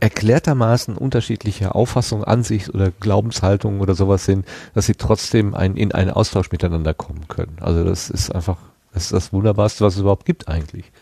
erklärtermaßen 0.00 0.96
unterschiedliche 0.96 1.74
Auffassungen, 1.74 2.24
Ansicht 2.24 2.74
oder 2.74 2.90
Glaubenshaltungen 2.90 3.80
oder 3.80 3.94
sowas 3.94 4.26
sind, 4.26 4.46
dass 4.74 4.86
sie 4.86 4.94
trotzdem 4.94 5.54
ein, 5.54 5.76
in 5.76 5.92
einen 5.92 6.10
Austausch 6.10 6.52
miteinander 6.52 6.92
kommen 6.92 7.28
können. 7.28 7.56
Also 7.60 7.82
das 7.82 8.10
ist 8.10 8.34
einfach, 8.34 8.58
das 8.92 9.04
ist 9.04 9.12
das 9.12 9.32
Wunderbarste, 9.32 9.84
was 9.84 9.94
es 9.94 10.00
überhaupt 10.00 10.26
gibt 10.26 10.48
eigentlich. 10.48 10.92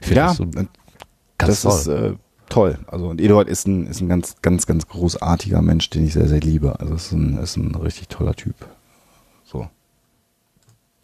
Ich 0.00 0.10
ja, 0.10 0.26
das, 0.26 0.36
so 0.36 0.46
das 1.38 1.62
toll. 1.62 1.72
ist 1.72 1.86
äh, 1.86 2.12
toll. 2.50 2.78
Also 2.86 3.08
und 3.08 3.20
Eduard 3.20 3.48
ist 3.48 3.66
ein, 3.66 3.86
ist 3.86 4.02
ein 4.02 4.08
ganz, 4.08 4.36
ganz, 4.42 4.66
ganz 4.66 4.86
großartiger 4.88 5.62
Mensch, 5.62 5.88
den 5.88 6.04
ich 6.06 6.12
sehr, 6.12 6.28
sehr 6.28 6.40
liebe. 6.40 6.78
Also 6.80 6.94
ist 6.94 7.12
ein, 7.12 7.38
ist 7.38 7.56
ein 7.56 7.74
richtig 7.74 8.08
toller 8.08 8.34
Typ. 8.34 8.54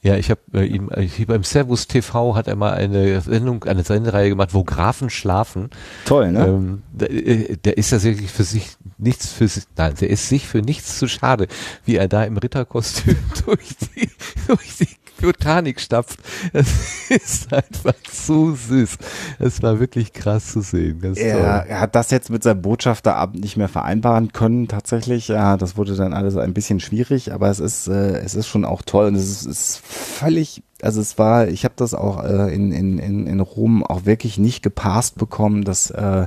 Ja, 0.02 0.16
ich 0.16 0.30
habe 0.30 0.40
äh, 0.54 0.64
ihm 0.64 0.90
ich, 0.96 1.26
beim 1.26 1.44
Servus 1.44 1.86
TV 1.86 2.34
hat 2.34 2.48
er 2.48 2.56
mal 2.56 2.72
eine 2.72 3.20
Sendung, 3.20 3.64
eine 3.64 3.84
Sendereihe 3.84 4.30
gemacht, 4.30 4.54
wo 4.54 4.64
Grafen 4.64 5.10
schlafen. 5.10 5.68
Toll, 6.06 6.32
ne? 6.32 6.46
Ähm, 6.46 6.82
der, 6.92 7.10
äh, 7.10 7.56
der 7.58 7.76
ist 7.76 7.90
ja 7.92 8.02
wirklich 8.02 8.30
für 8.30 8.44
sich 8.44 8.76
nichts 8.96 9.30
für 9.30 9.46
sich, 9.46 9.64
nein, 9.76 9.94
der 10.00 10.08
ist 10.08 10.28
sich 10.28 10.46
für 10.46 10.62
nichts 10.62 10.98
zu 10.98 11.06
schade, 11.06 11.48
wie 11.84 11.96
er 11.96 12.08
da 12.08 12.24
im 12.24 12.38
Ritterkostüm 12.38 13.16
durch 13.44 13.76
die, 13.76 14.08
durch 14.46 14.78
die 14.78 14.88
Botanik 15.20 15.80
stapft. 15.80 16.20
Das 16.52 16.66
ist 17.08 17.52
einfach 17.52 17.94
so 18.10 18.54
süß. 18.54 18.98
Es 19.38 19.62
war 19.62 19.80
wirklich 19.80 20.12
krass 20.12 20.52
zu 20.52 20.60
sehen. 20.60 21.02
Er, 21.16 21.66
er, 21.66 21.80
hat 21.80 21.94
das 21.94 22.10
jetzt 22.10 22.30
mit 22.30 22.42
seinem 22.42 22.62
Botschafterabend 22.62 23.40
nicht 23.42 23.56
mehr 23.56 23.68
vereinbaren 23.68 24.32
können, 24.32 24.68
tatsächlich. 24.68 25.28
Ja, 25.28 25.56
das 25.56 25.76
wurde 25.76 25.96
dann 25.96 26.12
alles 26.12 26.36
ein 26.36 26.54
bisschen 26.54 26.80
schwierig, 26.80 27.32
aber 27.32 27.48
es 27.48 27.60
ist, 27.60 27.88
äh, 27.88 28.18
es 28.18 28.34
ist 28.34 28.46
schon 28.46 28.64
auch 28.64 28.82
toll 28.82 29.06
und 29.06 29.14
es 29.14 29.28
ist, 29.28 29.46
ist 29.46 29.80
völlig 29.84 30.62
also 30.82 31.02
es 31.02 31.18
war, 31.18 31.48
ich 31.48 31.64
habe 31.64 31.74
das 31.76 31.92
auch 31.92 32.24
äh, 32.24 32.54
in, 32.54 32.72
in, 32.72 32.98
in, 32.98 33.26
in 33.26 33.40
Rom 33.40 33.84
auch 33.84 34.06
wirklich 34.06 34.38
nicht 34.38 34.62
gepasst 34.62 35.18
bekommen, 35.18 35.62
dass 35.62 35.90
äh, 35.90 36.26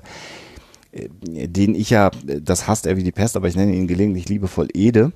den 0.93 1.73
ich 1.73 1.89
ja, 1.89 2.11
das 2.23 2.67
hasst 2.67 2.85
er 2.85 2.97
wie 2.97 3.03
die 3.03 3.11
Pest, 3.11 3.35
aber 3.35 3.47
ich 3.47 3.55
nenne 3.55 3.73
ihn 3.73 3.87
gelegentlich 3.87 4.29
liebevoll 4.29 4.67
Ede 4.73 5.11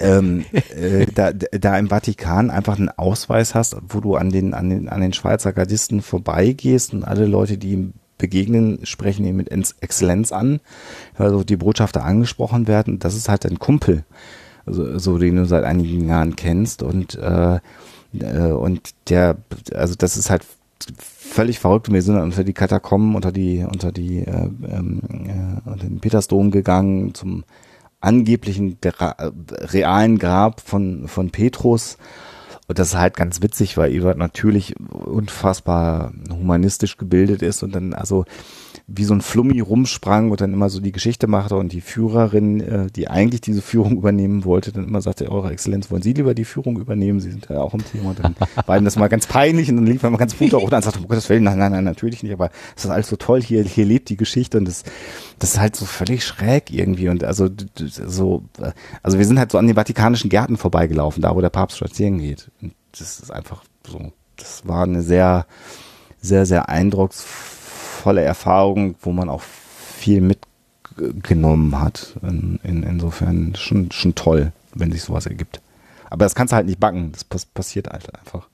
ähm, 0.00 0.44
äh, 0.52 1.06
da, 1.14 1.32
da 1.32 1.78
im 1.78 1.88
Vatikan 1.88 2.50
einfach 2.50 2.78
einen 2.78 2.90
Ausweis 2.90 3.54
hast, 3.54 3.76
wo 3.88 4.00
du 4.00 4.16
an 4.16 4.30
den, 4.30 4.54
an 4.54 4.70
den, 4.70 4.88
an 4.88 5.00
den 5.00 5.12
Schweizer 5.12 5.52
Gardisten 5.52 6.02
vorbeigehst 6.02 6.92
und 6.92 7.04
alle 7.04 7.26
Leute, 7.26 7.58
die 7.58 7.72
ihm 7.72 7.92
begegnen, 8.18 8.80
sprechen 8.84 9.24
ihn 9.26 9.36
mit 9.36 9.50
Exzellenz 9.80 10.32
an, 10.32 10.60
weil 11.16 11.30
so 11.30 11.44
die 11.44 11.56
Botschafter 11.56 12.04
angesprochen 12.04 12.68
werden. 12.68 12.98
Das 12.98 13.14
ist 13.14 13.28
halt 13.28 13.44
ein 13.44 13.58
Kumpel, 13.58 14.04
also, 14.66 14.98
so 14.98 15.18
den 15.18 15.36
du 15.36 15.46
seit 15.46 15.64
einigen 15.64 16.08
Jahren 16.08 16.36
kennst 16.36 16.82
und 16.82 17.16
äh, 17.16 17.58
äh, 18.20 18.52
und 18.52 18.94
der, 19.08 19.36
also 19.74 19.94
das 19.96 20.16
ist 20.16 20.30
halt 20.30 20.46
völlig 20.86 21.58
verrückt. 21.58 21.92
Wir 21.92 22.02
sind 22.02 22.18
unter 22.18 22.44
die 22.44 22.52
Katakomben, 22.52 23.14
unter 23.14 23.32
die, 23.32 23.64
unter 23.64 23.92
die, 23.92 24.18
äh, 24.18 24.48
ähm, 24.68 25.00
äh, 25.10 25.68
unter 25.68 25.86
den 25.86 26.00
Petersdom 26.00 26.50
gegangen 26.50 27.14
zum 27.14 27.44
angeblichen 28.04 28.78
realen 29.72 30.18
Grab 30.18 30.60
von, 30.60 31.08
von 31.08 31.30
Petrus. 31.30 31.98
Und 32.66 32.78
das 32.78 32.88
ist 32.88 32.98
halt 32.98 33.16
ganz 33.16 33.42
witzig, 33.42 33.76
weil 33.76 33.92
Ewald 33.92 34.16
natürlich 34.16 34.74
unfassbar 34.80 36.12
humanistisch 36.30 36.96
gebildet 36.96 37.42
ist 37.42 37.62
und 37.62 37.74
dann 37.74 37.92
also 37.92 38.24
wie 38.86 39.04
so 39.04 39.14
ein 39.14 39.22
Flummi 39.22 39.60
rumsprang 39.60 40.30
und 40.30 40.42
dann 40.42 40.52
immer 40.52 40.68
so 40.68 40.78
die 40.78 40.92
Geschichte 40.92 41.26
machte 41.26 41.56
und 41.56 41.72
die 41.72 41.80
Führerin, 41.80 42.60
äh, 42.60 42.86
die 42.94 43.08
eigentlich 43.08 43.40
diese 43.40 43.62
Führung 43.62 43.96
übernehmen 43.96 44.44
wollte, 44.44 44.72
dann 44.72 44.86
immer 44.86 45.00
sagte, 45.00 45.30
Eure 45.30 45.50
Exzellenz, 45.50 45.90
wollen 45.90 46.02
Sie 46.02 46.12
lieber 46.12 46.34
die 46.34 46.44
Führung 46.44 46.78
übernehmen? 46.78 47.18
Sie 47.18 47.30
sind 47.30 47.48
ja 47.48 47.62
auch 47.62 47.72
im 47.72 47.82
Thema. 47.82 48.10
Und 48.10 48.18
dann 48.18 48.36
war 48.66 48.76
ihm 48.76 48.84
das 48.84 48.96
mal 48.96 49.08
ganz 49.08 49.26
peinlich 49.26 49.70
und 49.70 49.76
dann 49.76 49.86
lief 49.86 50.02
er 50.02 50.10
mal 50.10 50.18
ganz 50.18 50.38
runter 50.38 50.62
und 50.62 50.70
dann 50.70 50.82
sagte, 50.82 50.98
um 50.98 51.08
Gottes 51.08 51.30
Willen, 51.30 51.44
nein, 51.44 51.58
nein, 51.58 51.72
nein, 51.72 51.84
natürlich 51.84 52.22
nicht, 52.22 52.32
aber 52.32 52.50
es 52.76 52.84
ist 52.84 52.90
alles 52.90 53.08
so 53.08 53.16
toll, 53.16 53.42
hier, 53.42 53.64
hier 53.64 53.86
lebt 53.86 54.10
die 54.10 54.18
Geschichte 54.18 54.58
und 54.58 54.66
das, 54.66 54.82
das 55.38 55.54
ist 55.54 55.60
halt 55.60 55.76
so 55.76 55.86
völlig 55.86 56.24
schräg 56.24 56.70
irgendwie 56.70 57.08
und 57.08 57.24
also 57.24 57.48
so, 57.74 58.44
also 59.02 59.18
wir 59.18 59.24
sind 59.24 59.38
halt 59.38 59.50
so 59.50 59.56
an 59.58 59.66
den 59.66 59.76
vatikanischen 59.76 60.28
Gärten 60.28 60.58
vorbeigelaufen, 60.58 61.22
da 61.22 61.34
wo 61.34 61.40
der 61.40 61.50
Papst 61.50 61.78
spazieren 61.78 62.18
geht. 62.18 62.50
Und 62.60 62.74
das 62.92 63.20
ist 63.20 63.30
einfach 63.30 63.64
so, 63.86 64.12
das 64.36 64.66
war 64.66 64.82
eine 64.82 65.00
sehr, 65.00 65.46
sehr, 66.20 66.44
sehr 66.44 66.68
eindrucksvolle 66.68 67.53
tolle 68.04 68.22
Erfahrung, 68.22 68.96
wo 69.00 69.12
man 69.12 69.30
auch 69.30 69.42
viel 69.42 70.20
mitgenommen 70.20 71.80
hat. 71.80 72.16
In, 72.22 72.60
in, 72.62 72.82
insofern 72.82 73.54
schon, 73.56 73.90
schon 73.92 74.14
toll, 74.14 74.52
wenn 74.74 74.92
sich 74.92 75.02
sowas 75.02 75.26
ergibt. 75.26 75.60
Aber 76.10 76.26
das 76.26 76.34
kannst 76.34 76.52
du 76.52 76.56
halt 76.56 76.66
nicht 76.66 76.80
backen. 76.80 77.12
Das 77.12 77.24
pass 77.24 77.46
passiert 77.46 77.88
halt 77.88 78.14
einfach. 78.14 78.46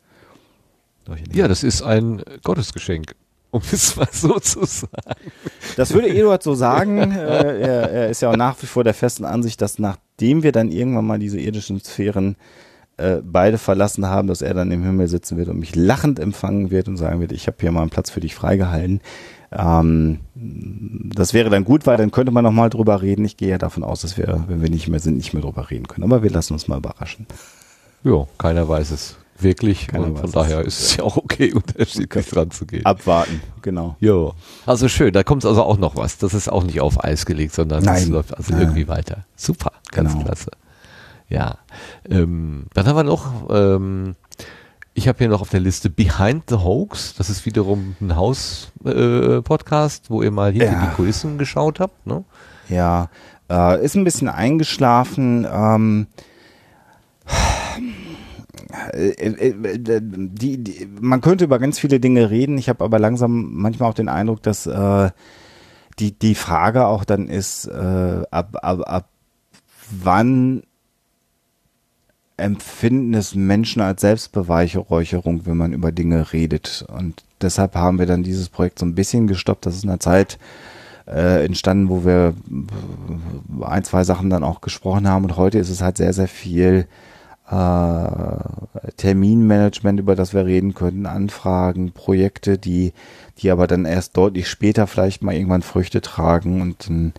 Ja, 1.32 1.48
das 1.48 1.64
ist 1.64 1.82
ein 1.82 2.22
Gottesgeschenk 2.44 3.16
um 3.52 3.62
es 3.72 3.96
mal 3.96 4.06
so 4.12 4.38
zu 4.38 4.64
sagen. 4.64 5.32
Das 5.76 5.92
würde 5.92 6.08
Eduard 6.08 6.40
so 6.40 6.54
sagen. 6.54 6.98
äh, 7.10 7.60
er, 7.60 7.90
er, 7.90 8.08
ist 8.08 8.22
ja 8.22 8.30
auch 8.30 8.36
nach 8.36 8.54
wie 8.62 8.66
vor 8.66 8.84
der 8.84 8.94
festen 8.94 9.24
Ansicht, 9.24 9.60
dass 9.60 9.80
nachdem 9.80 10.44
wir 10.44 10.52
dann 10.52 10.70
irgendwann 10.70 11.04
mal 11.04 11.18
diese 11.18 11.40
irdischen 11.40 11.80
Sphären 11.80 12.36
äh, 13.00 13.22
beide 13.24 13.58
verlassen 13.58 14.06
haben, 14.06 14.28
dass 14.28 14.42
er 14.42 14.54
dann 14.54 14.70
im 14.70 14.84
Himmel 14.84 15.08
sitzen 15.08 15.38
wird 15.38 15.48
und 15.48 15.58
mich 15.58 15.74
lachend 15.74 16.18
empfangen 16.18 16.70
wird 16.70 16.86
und 16.86 16.96
sagen 16.96 17.20
wird, 17.20 17.32
ich 17.32 17.46
habe 17.46 17.56
hier 17.58 17.72
mal 17.72 17.80
einen 17.80 17.90
Platz 17.90 18.10
für 18.10 18.20
dich 18.20 18.34
freigehalten. 18.34 19.00
Ähm, 19.52 20.20
das 20.34 21.34
wäre 21.34 21.50
dann 21.50 21.64
gut, 21.64 21.86
weil 21.86 21.96
dann 21.96 22.10
könnte 22.10 22.32
man 22.32 22.44
nochmal 22.44 22.70
drüber 22.70 23.02
reden. 23.02 23.24
Ich 23.24 23.36
gehe 23.36 23.48
ja 23.48 23.58
davon 23.58 23.82
aus, 23.82 24.02
dass 24.02 24.16
wir, 24.16 24.44
wenn 24.48 24.62
wir 24.62 24.70
nicht 24.70 24.88
mehr 24.88 25.00
sind, 25.00 25.16
nicht 25.16 25.34
mehr 25.34 25.42
drüber 25.42 25.70
reden 25.70 25.88
können. 25.88 26.04
Aber 26.04 26.22
wir 26.22 26.30
lassen 26.30 26.52
uns 26.52 26.68
mal 26.68 26.78
überraschen. 26.78 27.26
Ja, 28.04 28.26
keiner 28.38 28.68
weiß 28.68 28.92
es 28.92 29.16
wirklich. 29.38 29.88
Keiner 29.88 30.06
und 30.06 30.18
von 30.18 30.30
daher 30.30 30.62
ist 30.62 30.80
es 30.80 30.96
ja 30.96 31.04
auch 31.04 31.16
okay, 31.16 31.52
unterschiedlich 31.54 32.26
dran 32.28 32.50
zu 32.50 32.66
gehen. 32.66 32.86
Abwarten, 32.86 33.40
genau. 33.62 33.96
Jo. 34.00 34.34
Also 34.66 34.88
schön, 34.88 35.12
da 35.12 35.22
kommt 35.22 35.44
also 35.44 35.62
auch 35.62 35.78
noch 35.78 35.96
was. 35.96 36.18
Das 36.18 36.34
ist 36.34 36.50
auch 36.50 36.64
nicht 36.64 36.80
auf 36.80 37.02
Eis 37.02 37.26
gelegt, 37.26 37.54
sondern 37.54 37.86
es 37.86 38.06
läuft 38.08 38.36
also 38.36 38.52
ja. 38.52 38.60
irgendwie 38.60 38.88
weiter. 38.88 39.24
Super, 39.36 39.72
ganz 39.90 40.12
genau. 40.12 40.24
klasse. 40.24 40.50
Ja. 41.28 41.58
Ähm, 42.08 42.66
dann 42.74 42.86
haben 42.86 42.96
wir 42.96 43.04
noch 43.04 43.48
ähm, 43.50 44.16
ich 44.94 45.08
habe 45.08 45.18
hier 45.18 45.28
noch 45.28 45.40
auf 45.40 45.50
der 45.50 45.60
Liste 45.60 45.88
Behind 45.90 46.44
the 46.48 46.56
Hoax. 46.56 47.14
Das 47.14 47.30
ist 47.30 47.46
wiederum 47.46 47.96
ein 48.00 48.16
Haus-Podcast, 48.16 50.06
äh, 50.06 50.10
wo 50.10 50.22
ihr 50.22 50.30
mal 50.30 50.52
hinter 50.52 50.72
ja. 50.72 50.86
die 50.86 50.94
Kulissen 50.94 51.38
geschaut 51.38 51.80
habt. 51.80 52.06
Ne? 52.06 52.24
Ja, 52.68 53.08
äh, 53.48 53.84
ist 53.84 53.96
ein 53.96 54.04
bisschen 54.04 54.28
eingeschlafen. 54.28 55.46
Ähm, 55.50 56.06
äh, 58.92 59.08
äh, 59.08 59.48
äh, 59.48 60.00
die, 60.02 60.62
die, 60.62 60.88
man 61.00 61.20
könnte 61.20 61.44
über 61.44 61.58
ganz 61.58 61.78
viele 61.78 62.00
Dinge 62.00 62.30
reden. 62.30 62.58
Ich 62.58 62.68
habe 62.68 62.84
aber 62.84 62.98
langsam 62.98 63.54
manchmal 63.54 63.90
auch 63.90 63.94
den 63.94 64.08
Eindruck, 64.08 64.42
dass 64.42 64.66
äh, 64.66 65.10
die, 65.98 66.18
die 66.18 66.34
Frage 66.34 66.86
auch 66.86 67.04
dann 67.04 67.28
ist, 67.28 67.66
äh, 67.66 68.22
ab, 68.30 68.56
ab, 68.62 68.80
ab 68.86 69.08
wann 69.90 70.62
empfinden 72.40 73.14
es 73.14 73.34
Menschen 73.34 73.82
als 73.82 74.00
Selbstbeweihräucherung, 74.00 75.46
wenn 75.46 75.56
man 75.56 75.72
über 75.72 75.92
Dinge 75.92 76.32
redet. 76.32 76.84
Und 76.88 77.22
deshalb 77.40 77.74
haben 77.74 77.98
wir 77.98 78.06
dann 78.06 78.22
dieses 78.22 78.48
Projekt 78.48 78.78
so 78.78 78.86
ein 78.86 78.94
bisschen 78.94 79.26
gestoppt. 79.26 79.66
Das 79.66 79.76
ist 79.76 79.84
in 79.84 79.90
einer 79.90 80.00
Zeit 80.00 80.38
äh, 81.06 81.44
entstanden, 81.44 81.88
wo 81.88 82.04
wir 82.04 82.34
äh, 82.50 83.64
ein, 83.64 83.84
zwei 83.84 84.04
Sachen 84.04 84.30
dann 84.30 84.44
auch 84.44 84.60
gesprochen 84.60 85.08
haben. 85.08 85.24
Und 85.24 85.36
heute 85.36 85.58
ist 85.58 85.70
es 85.70 85.82
halt 85.82 85.96
sehr, 85.96 86.12
sehr 86.12 86.28
viel 86.28 86.86
äh, 87.50 88.90
Terminmanagement, 88.96 89.98
über 89.98 90.14
das 90.14 90.32
wir 90.32 90.46
reden 90.46 90.74
können, 90.74 91.06
Anfragen, 91.06 91.92
Projekte, 91.92 92.58
die, 92.58 92.92
die 93.38 93.50
aber 93.50 93.66
dann 93.66 93.84
erst 93.84 94.16
deutlich 94.16 94.48
später 94.48 94.86
vielleicht 94.86 95.22
mal 95.22 95.34
irgendwann 95.34 95.62
Früchte 95.62 96.00
tragen 96.00 96.62
und 96.62 96.88
dann, 96.88 97.12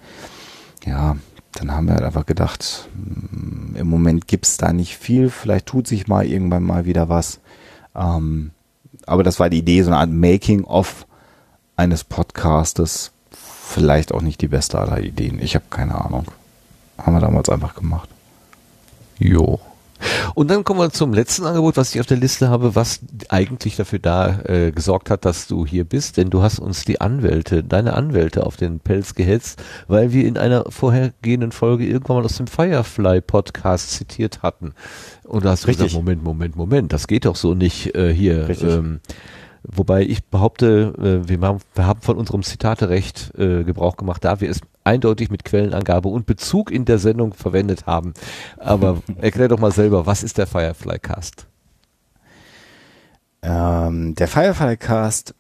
ja, 0.86 1.18
dann 1.54 1.72
haben 1.72 1.88
wir 1.88 1.96
halt 1.96 2.04
einfach 2.04 2.26
gedacht, 2.26 2.90
mm, 2.96 3.76
im 3.76 3.88
Moment 3.88 4.28
gibt's 4.28 4.58
da 4.58 4.74
nicht 4.74 4.98
viel, 4.98 5.30
vielleicht 5.30 5.66
tut 5.66 5.88
sich 5.88 6.08
mal 6.08 6.26
irgendwann 6.26 6.64
mal 6.64 6.86
wieder 6.86 7.10
was. 7.10 7.40
Ähm, 7.96 8.52
aber 9.06 9.24
das 9.24 9.40
war 9.40 9.50
die 9.50 9.60
Idee, 9.60 9.82
so 9.84 9.90
eine 9.90 10.00
Art 10.00 10.10
Making-of 10.10 11.06
eines 11.76 12.04
Podcastes. 12.04 13.12
Vielleicht 13.32 14.14
auch 14.14 14.22
nicht 14.22 14.42
die 14.42 14.48
beste 14.48 14.80
aller 14.80 15.00
Ideen. 15.00 15.42
Ich 15.42 15.56
habe 15.56 15.66
keine 15.70 15.96
Ahnung. 16.04 16.26
Haben 16.98 17.14
wir 17.14 17.22
damals 17.22 17.50
einfach 17.50 17.74
gemacht. 17.74 18.10
Jo. 19.18 19.60
Und 20.36 20.50
dann 20.50 20.64
kommen 20.64 20.80
wir 20.80 20.90
zum 20.92 21.14
letzten 21.14 21.46
Angebot, 21.46 21.78
was 21.78 21.94
ich 21.94 22.02
auf 22.02 22.08
der 22.08 22.18
Liste 22.18 22.50
habe, 22.50 22.76
was 22.76 23.02
eigentlich 23.30 23.76
dafür 23.76 24.00
da 24.00 24.40
äh, 24.46 24.72
gesorgt 24.72 25.10
hat, 25.10 25.26
dass 25.26 25.48
du 25.48 25.66
hier 25.66 25.84
bist, 25.84 26.18
denn 26.18 26.30
du 26.30 26.42
hast 26.42 26.60
uns 26.60 26.86
die 26.86 27.02
Anwälte, 27.02 27.64
deine 27.64 27.94
Anwälte 27.94 28.46
auf 28.46 28.58
den 28.58 28.80
Pelz 28.80 29.16
gehetzt, 29.16 29.62
weil 29.88 30.12
wir 30.12 30.26
in 30.26 30.38
einer 30.38 30.66
vorhergehenden 30.70 31.52
Folge 31.52 31.86
irgendwann 31.86 32.18
mal 32.18 32.26
aus 32.26 32.38
dem 32.38 32.48
Firefly 32.48 33.22
Podcast 33.22 33.92
zitiert 33.92 34.42
hatten. 34.42 34.74
Und 35.24 35.46
da 35.46 35.52
hast 35.52 35.64
du 35.64 35.68
Richtig. 35.68 35.88
gesagt, 35.88 36.04
Moment, 36.04 36.24
Moment, 36.24 36.56
Moment, 36.56 36.94
das 36.94 37.08
geht 37.08 37.26
doch 37.26 37.36
so 37.36 37.54
nicht 37.54 37.96
äh, 37.96 38.14
hier. 38.14 38.48
Richtig. 38.48 38.70
Ähm, 38.70 39.00
Wobei 39.64 40.02
ich 40.04 40.26
behaupte, 40.26 41.22
äh, 41.26 41.30
wir, 41.30 41.40
haben, 41.48 41.60
wir 41.76 41.86
haben 41.86 42.02
von 42.02 42.18
unserem 42.18 42.42
Zitaterecht 42.44 43.32
äh, 43.38 43.64
Gebrauch 43.64 43.96
gemacht, 43.96 44.26
da 44.26 44.42
wir 44.42 44.50
es 44.50 44.62
eindeutig 44.84 45.30
mit 45.30 45.46
Quellenangabe 45.46 46.10
und 46.10 46.26
Bezug 46.26 46.72
in 46.72 46.86
der 46.86 46.98
Sendung 46.98 47.34
verwendet 47.34 47.86
haben. 47.86 48.14
Aber 48.58 49.02
erklär 49.18 49.48
doch 49.50 49.60
mal 49.60 49.72
selber, 49.72 50.06
was 50.08 50.24
ist 50.24 50.38
der 50.40 50.48
Firefly 50.48 50.98
Cast? 51.00 51.48
Ähm, 53.44 54.16
der 54.16 54.28
Firefly 54.28 54.78
Cast 54.78 55.36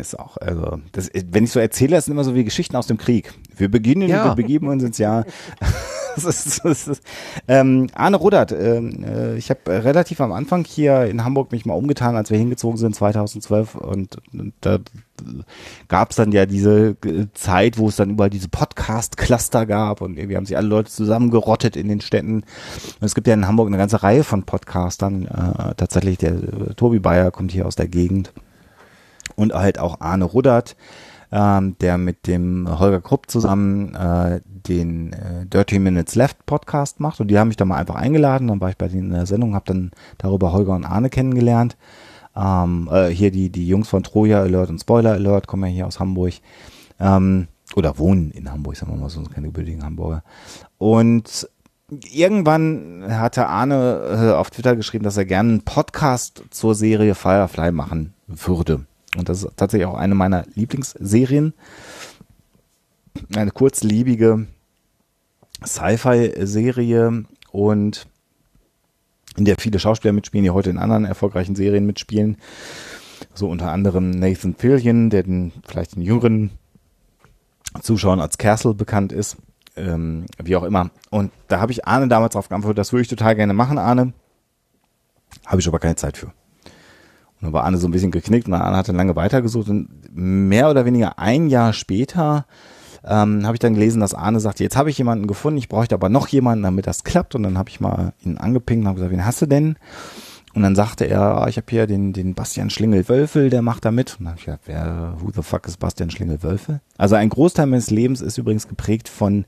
ist 0.00 0.18
auch, 0.18 0.36
also, 0.36 0.80
das, 0.92 1.10
wenn 1.14 1.44
ich 1.44 1.50
so 1.52 1.58
erzähle, 1.60 1.96
das 1.96 2.04
sind 2.04 2.12
immer 2.12 2.24
so 2.24 2.34
wie 2.34 2.44
Geschichten 2.44 2.76
aus 2.76 2.86
dem 2.86 2.98
Krieg. 2.98 3.32
Wir 3.56 3.70
beginnen, 3.70 4.08
Ja. 4.08 4.24
wir 4.26 4.34
begeben 4.34 4.68
uns 4.68 4.82
ins 4.82 4.98
Jahr. 4.98 5.24
das 6.14 6.24
ist, 6.24 6.64
das 6.64 6.88
ist, 6.88 7.02
ähm, 7.48 7.88
Arne 7.94 8.16
Rudert, 8.16 8.52
ähm, 8.52 9.04
äh, 9.04 9.36
ich 9.36 9.50
habe 9.50 9.60
relativ 9.66 10.20
am 10.20 10.32
Anfang 10.32 10.64
hier 10.64 11.04
in 11.04 11.24
Hamburg 11.24 11.52
mich 11.52 11.66
mal 11.66 11.74
umgetan, 11.74 12.16
als 12.16 12.30
wir 12.30 12.38
hingezogen 12.38 12.76
sind 12.78 12.94
2012 12.94 13.74
und, 13.74 14.16
und 14.32 14.52
da 14.60 14.78
gab 15.88 16.10
es 16.10 16.16
dann 16.16 16.32
ja 16.32 16.46
diese 16.46 16.96
äh, 17.04 17.26
Zeit, 17.34 17.78
wo 17.78 17.88
es 17.88 17.96
dann 17.96 18.10
überall 18.10 18.30
diese 18.30 18.48
Podcast-Cluster 18.48 19.66
gab. 19.66 20.00
Und 20.00 20.18
irgendwie 20.18 20.36
haben 20.36 20.46
sich 20.46 20.56
alle 20.56 20.68
Leute 20.68 20.90
zusammengerottet 20.90 21.76
in 21.76 21.88
den 21.88 22.00
Städten. 22.00 22.36
Und 22.36 23.02
es 23.02 23.14
gibt 23.14 23.26
ja 23.26 23.34
in 23.34 23.46
Hamburg 23.46 23.68
eine 23.68 23.76
ganze 23.76 24.02
Reihe 24.02 24.24
von 24.24 24.44
Podcastern. 24.44 25.26
Äh, 25.26 25.74
tatsächlich, 25.76 26.18
der 26.18 26.32
äh, 26.32 26.74
Tobi 26.76 26.98
Bayer 26.98 27.30
kommt 27.30 27.52
hier 27.52 27.66
aus 27.66 27.76
der 27.76 27.88
Gegend. 27.88 28.32
Und 29.36 29.54
halt 29.54 29.78
auch 29.78 30.00
Arne 30.00 30.24
Ruddert, 30.24 30.76
ähm, 31.32 31.76
der 31.80 31.98
mit 31.98 32.26
dem 32.26 32.68
Holger 32.78 33.00
Krupp 33.00 33.30
zusammen 33.30 33.94
äh, 33.94 34.40
den 34.44 35.12
äh, 35.14 35.46
Dirty 35.46 35.78
Minutes 35.78 36.14
Left 36.14 36.44
Podcast 36.46 37.00
macht 37.00 37.20
und 37.20 37.28
die 37.28 37.38
haben 37.38 37.48
mich 37.48 37.56
da 37.56 37.64
mal 37.64 37.78
einfach 37.78 37.94
eingeladen, 37.94 38.48
dann 38.48 38.60
war 38.60 38.68
ich 38.68 38.76
bei 38.76 38.88
denen 38.88 39.08
in 39.08 39.14
der 39.14 39.26
Sendung, 39.26 39.54
habe 39.54 39.64
dann 39.66 39.90
darüber 40.18 40.52
Holger 40.52 40.74
und 40.74 40.84
Arne 40.84 41.08
kennengelernt. 41.10 41.76
Ähm, 42.36 42.88
äh, 42.92 43.08
hier 43.08 43.30
die, 43.30 43.50
die 43.50 43.66
Jungs 43.66 43.88
von 43.88 44.02
Troja 44.02 44.40
Alert 44.40 44.70
und 44.70 44.78
Spoiler 44.78 45.12
Alert 45.12 45.46
kommen 45.46 45.64
ja 45.64 45.70
hier 45.70 45.86
aus 45.86 45.98
Hamburg. 46.00 46.34
Ähm, 47.00 47.48
oder 47.74 47.98
wohnen 47.98 48.30
in 48.32 48.50
Hamburg, 48.50 48.76
sagen 48.76 48.92
wir 48.92 49.00
mal 49.00 49.08
so, 49.08 49.22
sind 49.22 49.32
keine 49.32 49.48
gebürtigen 49.48 49.82
Hamburger. 49.82 50.22
Und 50.78 51.48
irgendwann 52.12 53.04
hatte 53.08 53.46
Arne 53.46 54.30
äh, 54.30 54.32
auf 54.32 54.50
Twitter 54.50 54.76
geschrieben, 54.76 55.04
dass 55.04 55.16
er 55.16 55.24
gerne 55.24 55.50
einen 55.50 55.62
Podcast 55.62 56.44
zur 56.50 56.74
Serie 56.74 57.14
Firefly 57.14 57.72
machen 57.72 58.14
würde. 58.26 58.86
Und 59.16 59.28
das 59.28 59.42
ist 59.42 59.56
tatsächlich 59.56 59.86
auch 59.86 59.94
eine 59.94 60.14
meiner 60.14 60.44
Lieblingsserien. 60.54 61.54
Eine 63.34 63.50
kurzlebige 63.50 64.46
Sci-Fi-Serie 65.64 67.24
und 67.50 68.06
in 69.36 69.44
der 69.44 69.56
viele 69.58 69.78
Schauspieler 69.78 70.12
mitspielen, 70.12 70.44
die 70.44 70.50
heute 70.50 70.70
in 70.70 70.78
anderen 70.78 71.04
erfolgreichen 71.04 71.54
Serien 71.54 71.86
mitspielen. 71.86 72.36
So 73.34 73.48
unter 73.48 73.70
anderem 73.70 74.10
Nathan 74.10 74.54
Fillion, 74.54 75.10
der 75.10 75.22
den 75.22 75.52
vielleicht 75.66 75.96
den 75.96 76.02
jüngeren 76.02 76.50
Zuschauern 77.80 78.20
als 78.20 78.38
Castle 78.38 78.74
bekannt 78.74 79.12
ist. 79.12 79.36
Ähm, 79.74 80.26
wie 80.42 80.56
auch 80.56 80.64
immer. 80.64 80.90
Und 81.10 81.32
da 81.48 81.60
habe 81.60 81.72
ich 81.72 81.86
Arne 81.86 82.08
damals 82.08 82.34
drauf 82.34 82.48
geantwortet, 82.48 82.78
das 82.78 82.92
würde 82.92 83.02
ich 83.02 83.08
total 83.08 83.36
gerne 83.36 83.54
machen, 83.54 83.78
Arne. 83.78 84.12
Habe 85.46 85.60
ich 85.60 85.68
aber 85.68 85.78
keine 85.78 85.96
Zeit 85.96 86.18
für. 86.18 86.32
Und 87.42 87.48
dann 87.48 87.52
war 87.52 87.64
Arne 87.64 87.76
so 87.76 87.88
ein 87.88 87.90
bisschen 87.90 88.12
geknickt 88.12 88.46
und 88.46 88.54
Arne 88.54 88.76
hat 88.76 88.88
dann 88.88 88.96
lange 88.96 89.16
weitergesucht 89.16 89.68
und 89.68 89.88
mehr 90.14 90.70
oder 90.70 90.84
weniger 90.84 91.18
ein 91.18 91.48
Jahr 91.48 91.72
später 91.72 92.46
ähm, 93.04 93.44
habe 93.44 93.56
ich 93.56 93.60
dann 93.60 93.74
gelesen, 93.74 94.00
dass 94.00 94.14
Arne 94.14 94.40
sagt, 94.40 94.60
jetzt 94.60 94.76
habe 94.76 94.90
ich 94.90 94.98
jemanden 94.98 95.26
gefunden, 95.26 95.58
ich 95.58 95.68
bräuchte 95.68 95.94
aber 95.94 96.08
noch 96.08 96.28
jemanden, 96.28 96.62
damit 96.62 96.86
das 96.86 97.04
klappt. 97.04 97.34
Und 97.34 97.42
dann 97.42 97.58
habe 97.58 97.68
ich 97.68 97.80
mal 97.80 98.12
ihn 98.24 98.38
angepinkt 98.38 98.82
und 98.82 98.88
habe 98.88 98.96
gesagt, 98.96 99.12
wen 99.12 99.24
hast 99.24 99.42
du 99.42 99.46
denn? 99.46 99.76
Und 100.54 100.62
dann 100.62 100.76
sagte 100.76 101.06
er, 101.06 101.20
ah, 101.20 101.48
ich 101.48 101.56
habe 101.56 101.66
hier 101.70 101.86
den, 101.86 102.12
den 102.12 102.34
Bastian 102.34 102.70
Schlingel-Wölfel, 102.70 103.48
der 103.50 103.62
macht 103.62 103.84
da 103.84 103.90
mit. 103.90 104.16
Und 104.18 104.26
dann 104.26 104.28
habe 104.28 104.38
ich 104.38 104.44
gedacht, 104.44 104.62
wer, 104.66 105.16
who 105.18 105.30
the 105.34 105.42
fuck 105.42 105.66
ist 105.66 105.78
Bastian 105.78 106.10
Schlingel-Wölfel? 106.10 106.80
Also 106.98 107.14
ein 107.14 107.30
Großteil 107.30 107.66
meines 107.66 107.90
Lebens 107.90 108.20
ist 108.20 108.38
übrigens 108.38 108.68
geprägt 108.68 109.08
von 109.08 109.46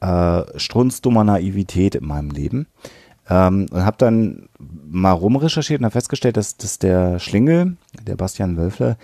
äh, 0.00 0.42
strunzdummer 0.56 1.24
Naivität 1.24 1.94
in 1.94 2.06
meinem 2.06 2.30
Leben. 2.30 2.66
Ähm, 3.28 3.66
und 3.70 3.84
habe 3.84 3.96
dann 3.98 4.48
mal 4.88 5.12
rumrecherchiert 5.12 5.80
und 5.80 5.84
habe 5.84 5.92
festgestellt, 5.92 6.36
dass, 6.36 6.56
dass 6.56 6.78
der 6.78 7.18
Schlingel, 7.18 7.76
der 8.06 8.16
Bastian 8.16 8.56
Wölfler, 8.56 8.96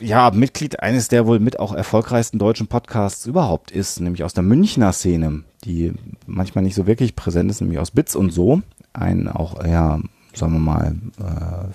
ja, 0.00 0.30
Mitglied 0.30 0.80
eines 0.80 1.08
der 1.08 1.26
wohl 1.26 1.38
mit 1.38 1.58
auch 1.58 1.72
erfolgreichsten 1.72 2.38
deutschen 2.38 2.66
Podcasts 2.66 3.26
überhaupt 3.26 3.70
ist, 3.70 4.00
nämlich 4.00 4.24
aus 4.24 4.34
der 4.34 4.42
Münchner 4.42 4.92
Szene, 4.92 5.44
die 5.64 5.92
manchmal 6.26 6.64
nicht 6.64 6.74
so 6.74 6.86
wirklich 6.86 7.16
präsent 7.16 7.50
ist, 7.50 7.60
nämlich 7.60 7.78
aus 7.78 7.90
Bits 7.90 8.16
und 8.16 8.30
so. 8.30 8.62
Ein 8.92 9.28
auch, 9.28 9.64
ja, 9.64 10.00
sagen 10.34 10.52
wir 10.52 10.58
mal, 10.60 10.96
äh, 11.20 11.68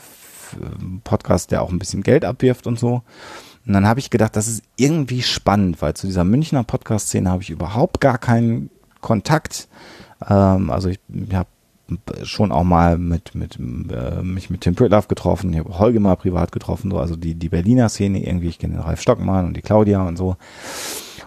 Podcast, 1.04 1.52
der 1.52 1.62
auch 1.62 1.72
ein 1.72 1.80
bisschen 1.80 2.04
Geld 2.04 2.26
abwirft 2.26 2.68
und 2.68 2.80
so. 2.80 3.04
Und 3.66 3.74
dann 3.74 3.88
habe 3.88 4.00
ich 4.00 4.10
gedacht, 4.10 4.36
das 4.36 4.48
ist 4.48 4.64
irgendwie 4.78 5.22
spannend, 5.22 5.82
weil 5.82 5.94
zu 5.94 6.08
dieser 6.08 6.24
Münchner 6.24 6.64
Podcast-Szene 6.64 7.30
habe 7.30 7.44
ich 7.44 7.50
überhaupt 7.50 8.02
gar 8.02 8.18
keinen 8.18 8.70
Kontakt. 9.02 9.68
Ähm, 10.28 10.70
also 10.70 10.90
ich 10.90 11.00
habe 11.34 11.50
schon 12.24 12.52
auch 12.52 12.64
mal 12.64 12.98
mit, 12.98 13.36
mit 13.36 13.58
äh, 13.58 14.22
mich 14.22 14.50
mit 14.50 14.62
Tim 14.62 14.76
Pritlove 14.76 15.08
getroffen, 15.08 15.54
ich 15.54 15.60
habe 15.60 15.80
Holger 15.80 16.00
mal 16.00 16.16
privat 16.16 16.52
getroffen, 16.52 16.92
so, 16.92 17.00
also 17.00 17.16
die, 17.16 17.36
die 17.36 17.50
Berliner 17.50 17.90
Szene 17.90 18.26
irgendwie, 18.26 18.48
ich 18.48 18.60
kenne 18.60 18.76
den 18.76 18.84
Ralf 18.84 19.02
Stockmann 19.02 19.48
und 19.48 19.58
die 19.58 19.62
Claudia 19.62 20.08
und 20.08 20.18
so. 20.18 20.36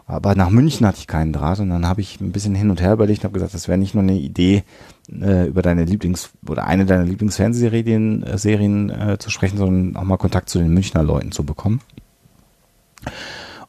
Aber 0.06 0.35
nach 0.35 0.51
München 0.51 0.86
hatte 0.86 0.98
ich 0.98 1.06
keinen 1.06 1.32
Draht 1.32 1.60
und 1.60 1.70
dann 1.70 1.89
habe 1.89 2.01
ich 2.01 2.20
ein 2.20 2.32
bisschen 2.32 2.55
hin 2.55 2.70
und 2.70 2.81
her 2.81 2.93
überlegt 2.93 3.20
und 3.20 3.24
habe 3.24 3.35
gesagt, 3.35 3.55
das 3.55 3.69
wäre 3.69 3.78
nicht 3.78 3.94
nur 3.94 4.02
eine 4.02 4.14
Idee, 4.14 4.64
äh, 5.10 5.47
über 5.47 5.62
deine 5.62 5.85
Lieblings- 5.85 6.31
oder 6.47 6.66
eine 6.66 6.86
deiner 6.86 7.05
Lieblingsfernsehserien 7.05 8.23
äh, 8.23 8.39
Serien, 8.39 8.90
äh, 8.90 9.19
zu 9.19 9.31
sprechen, 9.31 9.59
sondern 9.59 9.97
auch 9.97 10.05
mal 10.06 10.19
Kontakt 10.19 10.48
zu 10.48 10.59
den 10.59 10.74
Münchner 10.74 11.02
Leuten 11.02 11.32
zu 11.32 11.44
bekommen. 11.44 11.81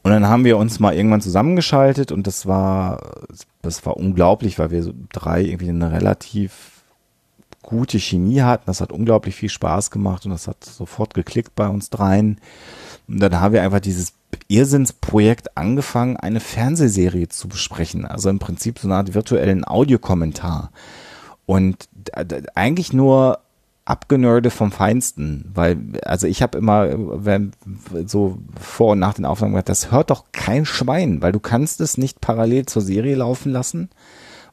Und 0.04 0.12
dann 0.12 0.28
haben 0.28 0.44
wir 0.44 0.58
uns 0.58 0.80
mal 0.82 0.94
irgendwann 0.94 1.22
zusammengeschaltet 1.22 2.12
und 2.12 2.28
das 2.28 2.46
war, 2.46 3.00
das 3.62 3.86
war 3.86 3.96
unglaublich, 3.96 4.60
weil 4.60 4.70
wir 4.70 4.84
so 4.84 4.94
drei 5.14 5.42
irgendwie 5.42 5.70
eine 5.70 5.94
relativ 5.94 6.84
gute 7.62 7.98
Chemie 8.00 8.42
hatten. 8.42 8.66
Das 8.66 8.82
hat 8.82 8.92
unglaublich 8.92 9.36
viel 9.36 9.48
Spaß 9.48 9.92
gemacht 9.92 10.26
und 10.26 10.32
das 10.32 10.50
hat 10.50 10.64
sofort 10.66 11.14
geklickt 11.14 11.56
bei 11.56 11.70
uns 11.70 11.90
dreien. 11.90 12.42
Und 13.08 13.22
dann 13.22 13.40
haben 13.40 13.54
wir 13.54 13.64
einfach 13.64 13.80
dieses 13.80 14.14
Irrsinnsprojekt 14.50 15.58
angefangen, 15.58 16.18
eine 16.18 16.42
Fernsehserie 16.42 17.30
zu 17.30 17.48
besprechen. 17.48 18.06
Also 18.06 18.30
im 18.30 18.40
Prinzip 18.40 18.80
so 18.80 18.88
eine 18.90 18.96
Art 18.96 19.14
virtuellen 19.14 19.66
Audiokommentar. 19.66 20.72
Und 21.46 21.88
eigentlich 22.56 22.92
nur 22.92 23.40
Abgenörde 23.86 24.50
vom 24.50 24.72
Feinsten, 24.72 25.52
weil, 25.54 25.78
also 26.06 26.26
ich 26.26 26.42
habe 26.42 26.58
immer 26.58 26.88
wenn, 27.26 27.52
so 28.06 28.38
vor 28.60 28.94
und 28.94 29.00
nach 29.00 29.14
den 29.14 29.26
Aufnahmen 29.26 29.54
gesagt, 29.54 29.70
das 29.70 29.92
hört 29.92 30.10
doch 30.10 30.26
kein 30.32 30.66
Schwein, 30.66 31.22
weil 31.22 31.34
du 31.34 31.42
kannst 31.42 31.82
es 31.82 31.98
nicht 31.98 32.22
parallel 32.22 32.66
zur 32.66 32.82
Serie 32.82 33.16
laufen 33.16 33.52
lassen, 33.52 33.90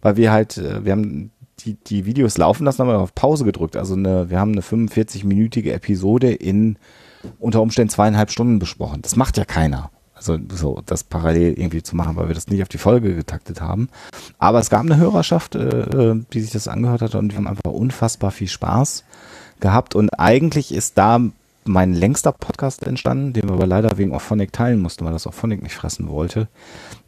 weil 0.02 0.16
wir 0.16 0.32
halt, 0.32 0.58
äh, 0.58 0.84
wir 0.84 0.92
haben 0.92 1.30
die, 1.60 1.74
die 1.74 2.06
Videos 2.06 2.38
laufen 2.38 2.64
lassen, 2.64 2.80
haben 2.80 2.88
wir 2.88 2.98
auf 2.98 3.14
Pause 3.14 3.44
gedrückt. 3.44 3.76
Also 3.76 3.94
eine, 3.94 4.30
wir 4.30 4.40
haben 4.40 4.52
eine 4.52 4.62
45-minütige 4.62 5.72
Episode 5.72 6.32
in 6.32 6.76
unter 7.38 7.60
Umständen 7.60 7.90
zweieinhalb 7.90 8.30
Stunden 8.30 8.58
besprochen. 8.58 9.02
Das 9.02 9.14
macht 9.14 9.36
ja 9.36 9.44
keiner. 9.44 9.90
Also 10.14 10.38
so 10.52 10.82
das 10.84 11.05
parallel 11.05 11.55
irgendwie 11.55 11.82
zu 11.82 11.96
machen, 11.96 12.16
weil 12.16 12.28
wir 12.28 12.34
das 12.34 12.48
nicht 12.48 12.62
auf 12.62 12.68
die 12.68 12.78
Folge 12.78 13.14
getaktet 13.14 13.60
haben. 13.60 13.88
Aber 14.38 14.58
es 14.58 14.68
gab 14.68 14.82
eine 14.82 14.98
Hörerschaft, 14.98 15.55
äh, 15.55 15.68
äh, 15.68 16.22
die 16.32 16.40
sich 16.40 16.50
das 16.50 16.68
angehört 16.68 17.00
hat 17.00 17.14
und 17.14 17.32
wir 17.32 17.38
haben 17.38 17.46
einfach 17.46 17.70
unfassbar 17.70 18.30
viel 18.30 18.48
Spaß 18.48 19.05
gehabt. 19.60 19.94
Und 19.94 20.10
eigentlich 20.18 20.72
ist 20.72 20.98
da 20.98 21.20
mein 21.64 21.92
längster 21.92 22.32
Podcast 22.32 22.82
entstanden, 22.84 23.32
den 23.32 23.44
wir 23.48 23.52
aber 23.52 23.66
leider 23.66 23.98
wegen 23.98 24.14
Auphonic 24.14 24.52
teilen 24.52 24.80
mussten, 24.80 25.05
weil 25.05 25.12
das 25.12 25.26
Auphonic 25.26 25.62
nicht 25.62 25.74
fressen 25.74 26.08
wollte. 26.08 26.48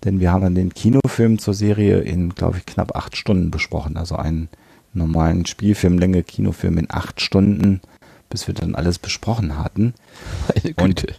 Denn 0.05 0.21
wir 0.21 0.31
haben 0.31 0.43
dann 0.43 0.55
den 0.55 0.75
Kinofilm 0.75 1.39
zur 1.39 1.55
Serie 1.55 2.01
in, 2.01 2.35
glaube 2.35 2.59
ich, 2.59 2.67
knapp 2.67 2.95
acht 2.95 3.17
Stunden 3.17 3.51
besprochen. 3.51 3.97
Also 3.97 4.17
einen 4.17 4.49
normalen 4.93 5.47
Spielfilmlänge 5.47 6.23
Kinofilm 6.23 6.79
in 6.79 6.87
acht 6.91 7.21
Stunden, 7.21 7.81
bis 8.29 8.47
wir 8.47 8.55
dann 8.55 8.75
alles 8.75 8.99
besprochen 8.99 9.59
hatten. 9.59 9.95
Meine 10.55 10.75
Und- 10.89 11.01
Güte. 11.01 11.15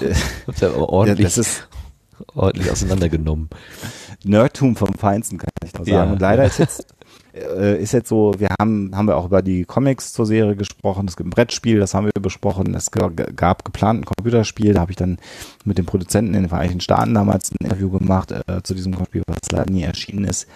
das 0.46 0.60
ja 0.60 0.70
ordentlich, 0.74 1.24
das 1.26 1.38
ist 1.38 1.68
ordentlich 2.34 2.70
auseinandergenommen. 2.70 3.48
Nerdtum 4.24 4.76
vom 4.76 4.92
Feinsten, 4.94 5.38
kann 5.38 5.50
ich 5.64 5.72
nur 5.74 5.84
sagen. 5.86 5.96
Ja. 6.08 6.12
Und 6.12 6.20
leider 6.20 6.44
ist 6.44 6.58
jetzt, 6.58 6.86
äh, 7.38 7.82
ist 7.82 7.92
jetzt 7.92 8.08
so, 8.08 8.34
wir 8.38 8.48
haben, 8.58 8.90
haben 8.94 9.08
wir 9.08 9.16
auch 9.16 9.26
über 9.26 9.42
die 9.42 9.64
Comics 9.64 10.12
zur 10.12 10.26
Serie 10.26 10.56
gesprochen, 10.56 11.06
es 11.08 11.16
gibt 11.16 11.28
ein 11.28 11.30
Brettspiel, 11.30 11.78
das 11.78 11.94
haben 11.94 12.06
wir 12.06 12.22
besprochen, 12.22 12.74
es 12.74 12.90
gab 12.90 13.64
geplant 13.64 14.00
ein 14.00 14.04
Computerspiel, 14.04 14.74
da 14.74 14.80
habe 14.80 14.92
ich 14.92 14.96
dann 14.96 15.18
mit 15.64 15.78
dem 15.78 15.86
Produzenten 15.86 16.34
in 16.34 16.42
den 16.42 16.48
Vereinigten 16.48 16.80
Staaten 16.80 17.14
damals 17.14 17.50
ein 17.52 17.64
Interview 17.64 17.90
gemacht 17.90 18.32
äh, 18.32 18.62
zu 18.62 18.74
diesem 18.74 18.94
Computerspiel, 18.94 19.22
was 19.26 19.50
leider 19.50 19.70
nie 19.70 19.82
erschienen 19.82 20.24
ist. 20.24 20.46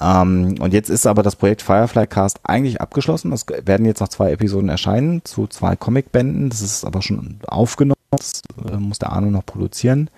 Ähm, 0.00 0.56
und 0.60 0.74
jetzt 0.74 0.90
ist 0.90 1.06
aber 1.06 1.22
das 1.22 1.36
Projekt 1.36 1.62
Firefly 1.62 2.06
Cast 2.06 2.40
eigentlich 2.42 2.80
abgeschlossen. 2.80 3.32
Es 3.32 3.46
werden 3.48 3.86
jetzt 3.86 4.00
noch 4.00 4.08
zwei 4.08 4.32
Episoden 4.32 4.68
erscheinen 4.68 5.24
zu 5.24 5.46
zwei 5.46 5.76
Comicbänden. 5.76 6.50
Das 6.50 6.60
ist 6.60 6.84
aber 6.84 7.02
schon 7.02 7.40
aufgenommen. 7.46 7.96
Das 8.10 8.42
äh, 8.70 8.76
muss 8.76 8.98
der 8.98 9.12
Arno 9.12 9.30
noch 9.30 9.46
produzieren. 9.46 10.10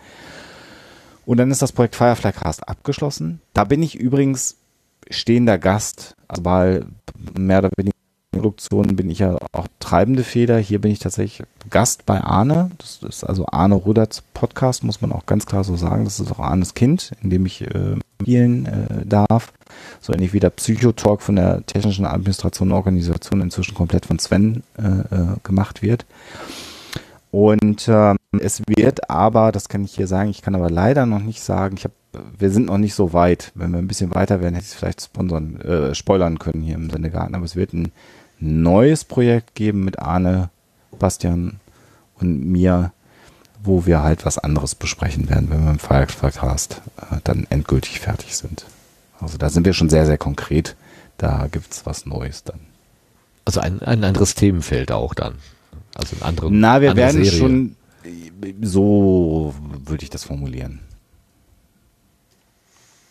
Und 1.26 1.36
dann 1.36 1.50
ist 1.50 1.62
das 1.62 1.72
Projekt 1.72 1.94
Firefly 1.94 2.32
Cast 2.32 2.68
abgeschlossen. 2.68 3.40
Da 3.52 3.64
bin 3.64 3.82
ich 3.82 3.94
übrigens 3.96 4.56
stehender 5.10 5.58
Gast. 5.58 6.14
Bei 6.40 6.82
mehr 7.36 7.60
oder 7.60 7.70
weniger 7.76 7.96
Produktionen 8.30 8.96
bin 8.96 9.10
ich 9.10 9.20
ja 9.20 9.36
auch 9.52 9.66
treibende 9.80 10.22
Feder. 10.22 10.58
Hier 10.58 10.80
bin 10.80 10.90
ich 10.90 10.98
tatsächlich 10.98 11.46
Gast 11.70 12.06
bei 12.06 12.20
Arne. 12.20 12.70
Das 12.78 13.00
ist 13.02 13.24
also 13.24 13.46
Arne 13.46 13.74
Ruderts 13.74 14.22
Podcast, 14.34 14.84
muss 14.84 15.00
man 15.00 15.12
auch 15.12 15.26
ganz 15.26 15.46
klar 15.46 15.64
so 15.64 15.76
sagen. 15.76 16.04
Das 16.04 16.20
ist 16.20 16.30
auch 16.30 16.38
Arnes 16.38 16.74
Kind, 16.74 17.12
in 17.22 17.30
dem 17.30 17.46
ich 17.46 17.62
äh, 17.62 17.96
spielen 18.20 18.66
äh, 18.66 19.06
darf. 19.06 19.52
So 20.00 20.12
ähnlich 20.12 20.32
wie 20.32 20.40
der 20.40 20.50
Psychotalk 20.50 21.22
von 21.22 21.36
der 21.36 21.64
technischen 21.66 22.06
Administration 22.06 22.70
und 22.70 22.76
Organisation 22.76 23.40
inzwischen 23.40 23.74
komplett 23.74 24.06
von 24.06 24.18
Sven 24.18 24.62
äh, 24.76 24.82
äh, 24.82 25.36
gemacht 25.42 25.82
wird. 25.82 26.04
Und 27.30 27.88
ähm, 27.88 28.16
es 28.40 28.62
wird 28.66 29.10
aber, 29.10 29.52
das 29.52 29.68
kann 29.68 29.84
ich 29.84 29.94
hier 29.94 30.06
sagen, 30.06 30.30
ich 30.30 30.42
kann 30.42 30.54
aber 30.54 30.70
leider 30.70 31.06
noch 31.06 31.20
nicht 31.22 31.42
sagen, 31.42 31.76
ich 31.76 31.84
hab, 31.84 31.92
wir 32.38 32.50
sind 32.50 32.66
noch 32.66 32.78
nicht 32.78 32.94
so 32.94 33.12
weit. 33.12 33.52
Wenn 33.54 33.72
wir 33.72 33.78
ein 33.78 33.88
bisschen 33.88 34.14
weiter 34.14 34.40
wären, 34.40 34.54
hätte 34.54 34.64
ich 34.64 34.72
es 34.72 34.78
vielleicht 34.78 35.02
sponsern, 35.02 35.60
äh, 35.60 35.94
spoilern 35.94 36.38
können 36.38 36.62
hier 36.62 36.74
im 36.74 36.90
Sendegarten. 36.90 37.34
Aber 37.34 37.44
es 37.44 37.56
wird 37.56 37.72
ein 37.72 37.92
neues 38.40 39.04
Projekt 39.04 39.54
geben 39.54 39.84
mit 39.84 39.98
Arne, 39.98 40.50
Bastian 40.98 41.60
und 42.20 42.50
mir, 42.50 42.92
wo 43.62 43.86
wir 43.86 44.02
halt 44.02 44.24
was 44.24 44.38
anderes 44.38 44.74
besprechen 44.74 45.28
werden, 45.28 45.50
wenn 45.50 45.64
wir 45.64 45.70
im 45.70 45.78
Fireflycast 45.78 46.80
äh, 47.10 47.16
dann 47.24 47.46
endgültig 47.50 48.00
fertig 48.00 48.36
sind. 48.36 48.66
Also 49.20 49.38
da 49.38 49.50
sind 49.50 49.66
wir 49.66 49.72
schon 49.72 49.90
sehr, 49.90 50.06
sehr 50.06 50.18
konkret. 50.18 50.76
Da 51.16 51.48
gibt's 51.50 51.84
was 51.84 52.06
Neues 52.06 52.44
dann. 52.44 52.60
Also 53.44 53.60
ein, 53.60 53.82
ein 53.82 54.04
anderes 54.04 54.34
Themenfeld 54.34 54.92
auch 54.92 55.14
dann. 55.14 55.34
Also 55.94 56.16
ein 56.16 56.22
anderen. 56.22 56.60
Na, 56.60 56.80
wir 56.80 56.94
werden 56.96 57.24
Serie. 57.24 57.38
schon, 57.38 57.76
so 58.62 59.54
würde 59.84 60.04
ich 60.04 60.10
das 60.10 60.24
formulieren. 60.24 60.80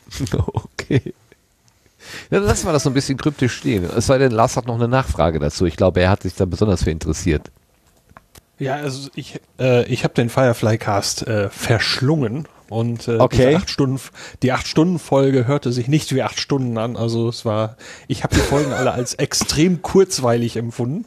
Okay. 0.33 1.13
Ja, 2.31 2.39
lassen 2.39 2.65
wir 2.65 2.71
das 2.71 2.83
so 2.83 2.89
ein 2.89 2.93
bisschen 2.93 3.17
kryptisch 3.17 3.53
stehen. 3.57 3.83
Es 3.83 4.05
sei 4.07 4.17
denn, 4.17 4.31
Lars 4.31 4.55
hat 4.55 4.65
noch 4.65 4.75
eine 4.75 4.87
Nachfrage 4.87 5.39
dazu. 5.39 5.65
Ich 5.65 5.75
glaube, 5.75 5.99
er 6.01 6.09
hat 6.09 6.23
sich 6.23 6.35
da 6.35 6.45
besonders 6.45 6.83
für 6.83 6.91
interessiert. 6.91 7.51
Ja, 8.59 8.75
also 8.75 9.09
ich, 9.15 9.39
äh, 9.59 9.85
ich 9.85 10.03
habe 10.03 10.13
den 10.13 10.29
Firefly 10.29 10.77
Cast 10.77 11.27
äh, 11.27 11.49
verschlungen 11.49 12.47
und 12.69 13.07
äh, 13.07 13.17
Okay. 13.17 13.55
acht 13.55 13.69
Stunden, 13.69 13.99
die 14.41 14.51
acht 14.51 14.67
Stunden 14.67 14.99
Folge 14.99 15.47
hörte 15.47 15.71
sich 15.71 15.87
nicht 15.89 16.13
wie 16.15 16.23
acht 16.23 16.39
Stunden 16.39 16.77
an. 16.77 16.95
Also 16.95 17.27
es 17.29 17.43
war, 17.45 17.75
ich 18.07 18.23
habe 18.23 18.33
die 18.35 18.41
Folgen 18.41 18.71
alle 18.73 18.93
als 18.93 19.13
extrem 19.15 19.81
kurzweilig 19.81 20.55
empfunden. 20.57 21.05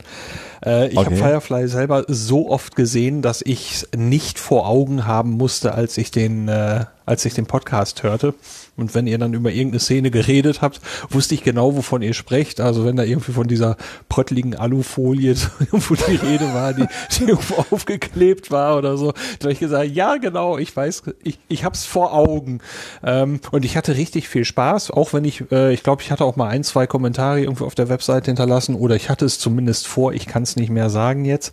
Äh, 0.64 0.88
ich 0.88 0.96
habe 0.96 1.08
Okay. 1.08 1.16
Firefly 1.16 1.66
selber 1.68 2.04
so 2.08 2.50
oft 2.50 2.76
gesehen, 2.76 3.20
dass 3.22 3.42
ich 3.42 3.86
nicht 3.96 4.38
vor 4.38 4.68
Augen 4.68 5.06
haben 5.06 5.30
musste, 5.32 5.74
als 5.74 5.96
ich 5.98 6.10
den, 6.10 6.48
äh, 6.48 6.84
als 7.06 7.24
ich 7.24 7.34
den 7.34 7.46
Podcast 7.46 8.02
hörte. 8.02 8.34
Und 8.80 8.94
wenn 8.94 9.06
ihr 9.06 9.18
dann 9.18 9.34
über 9.34 9.50
irgendeine 9.50 9.80
Szene 9.80 10.10
geredet 10.10 10.62
habt, 10.62 10.80
wusste 11.08 11.34
ich 11.34 11.42
genau, 11.42 11.76
wovon 11.76 12.02
ihr 12.02 12.14
sprecht. 12.14 12.60
Also 12.60 12.84
wenn 12.84 12.96
da 12.96 13.04
irgendwie 13.04 13.32
von 13.32 13.48
dieser 13.48 13.76
pröttligen 14.08 14.56
Alufolie 14.56 15.34
irgendwo 15.60 15.94
die 15.94 16.16
Rede 16.16 16.52
war, 16.54 16.72
die, 16.72 16.86
die 17.16 17.24
irgendwo 17.24 17.64
aufgeklebt 17.70 18.50
war 18.50 18.76
oder 18.78 18.96
so, 18.96 19.12
da 19.38 19.44
habe 19.44 19.52
ich 19.52 19.60
gesagt, 19.60 19.90
ja 19.90 20.16
genau, 20.16 20.58
ich 20.58 20.74
weiß, 20.74 21.02
ich, 21.22 21.38
ich 21.48 21.64
hab's 21.64 21.84
vor 21.84 22.14
Augen. 22.14 22.60
Ähm, 23.04 23.40
und 23.50 23.64
ich 23.64 23.76
hatte 23.76 23.96
richtig 23.96 24.28
viel 24.28 24.44
Spaß, 24.44 24.90
auch 24.90 25.12
wenn 25.12 25.24
ich, 25.24 25.50
äh, 25.50 25.72
ich 25.72 25.82
glaube, 25.82 26.02
ich 26.02 26.10
hatte 26.10 26.24
auch 26.24 26.36
mal 26.36 26.48
ein, 26.48 26.64
zwei 26.64 26.86
Kommentare 26.86 27.40
irgendwo 27.40 27.64
auf 27.66 27.74
der 27.74 27.88
Webseite 27.88 28.26
hinterlassen 28.26 28.74
oder 28.74 28.96
ich 28.96 29.10
hatte 29.10 29.24
es 29.24 29.38
zumindest 29.38 29.86
vor, 29.86 30.12
ich 30.12 30.26
kann 30.26 30.42
es 30.42 30.56
nicht 30.56 30.70
mehr 30.70 30.90
sagen 30.90 31.24
jetzt. 31.24 31.52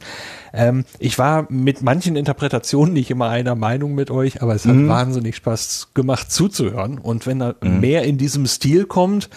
Ähm, 0.58 0.86
ich 0.98 1.20
war 1.20 1.46
mit 1.50 1.84
manchen 1.84 2.16
Interpretationen 2.16 2.92
nicht 2.92 3.12
immer 3.12 3.30
einer 3.30 3.54
Meinung 3.54 3.94
mit 3.94 4.10
euch, 4.10 4.42
aber 4.42 4.56
es 4.56 4.66
hat 4.66 4.76
wahnsinnig 4.88 5.36
Spaß 5.36 5.90
gemacht 5.94 6.32
zuzuhören. 6.32 6.98
Und 6.98 7.28
wenn 7.28 7.40
da 7.40 7.54
mehr 7.62 8.04
in 8.04 8.18
diesem 8.18 8.48
Stil 8.48 8.86
kommt, 8.86 9.30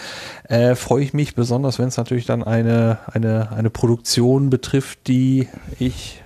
äh, 0.49 0.75
freue 0.75 1.05
ich 1.05 1.13
mich 1.13 1.35
besonders, 1.35 1.79
wenn 1.79 1.89
es 1.89 1.99
natürlich 1.99 2.25
dann 2.25 2.43
eine, 2.43 3.01
eine, 3.13 3.53
eine 3.53 3.69
Produktion 3.69 4.49
betrifft, 4.49 5.09
die 5.09 5.47
ich 5.79 6.23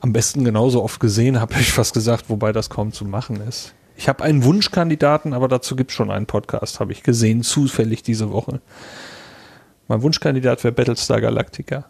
am 0.00 0.12
besten 0.12 0.44
genauso 0.44 0.84
oft 0.84 1.00
gesehen 1.00 1.40
habe, 1.40 1.54
ich 1.58 1.72
fast 1.72 1.92
gesagt, 1.92 2.26
wobei 2.28 2.52
das 2.52 2.70
kaum 2.70 2.92
zu 2.92 3.04
machen 3.04 3.40
ist. 3.48 3.74
Ich 3.96 4.08
habe 4.08 4.22
einen 4.22 4.44
Wunschkandidaten, 4.44 5.32
aber 5.32 5.48
dazu 5.48 5.74
gibt 5.74 5.90
es 5.90 5.96
schon 5.96 6.12
einen 6.12 6.26
Podcast, 6.26 6.78
habe 6.78 6.92
ich 6.92 7.02
gesehen, 7.02 7.42
zufällig 7.42 8.04
diese 8.04 8.30
Woche. 8.30 8.60
Mein 9.88 10.02
Wunschkandidat 10.02 10.62
wäre 10.62 10.72
Battlestar 10.72 11.20
Galactica. 11.20 11.86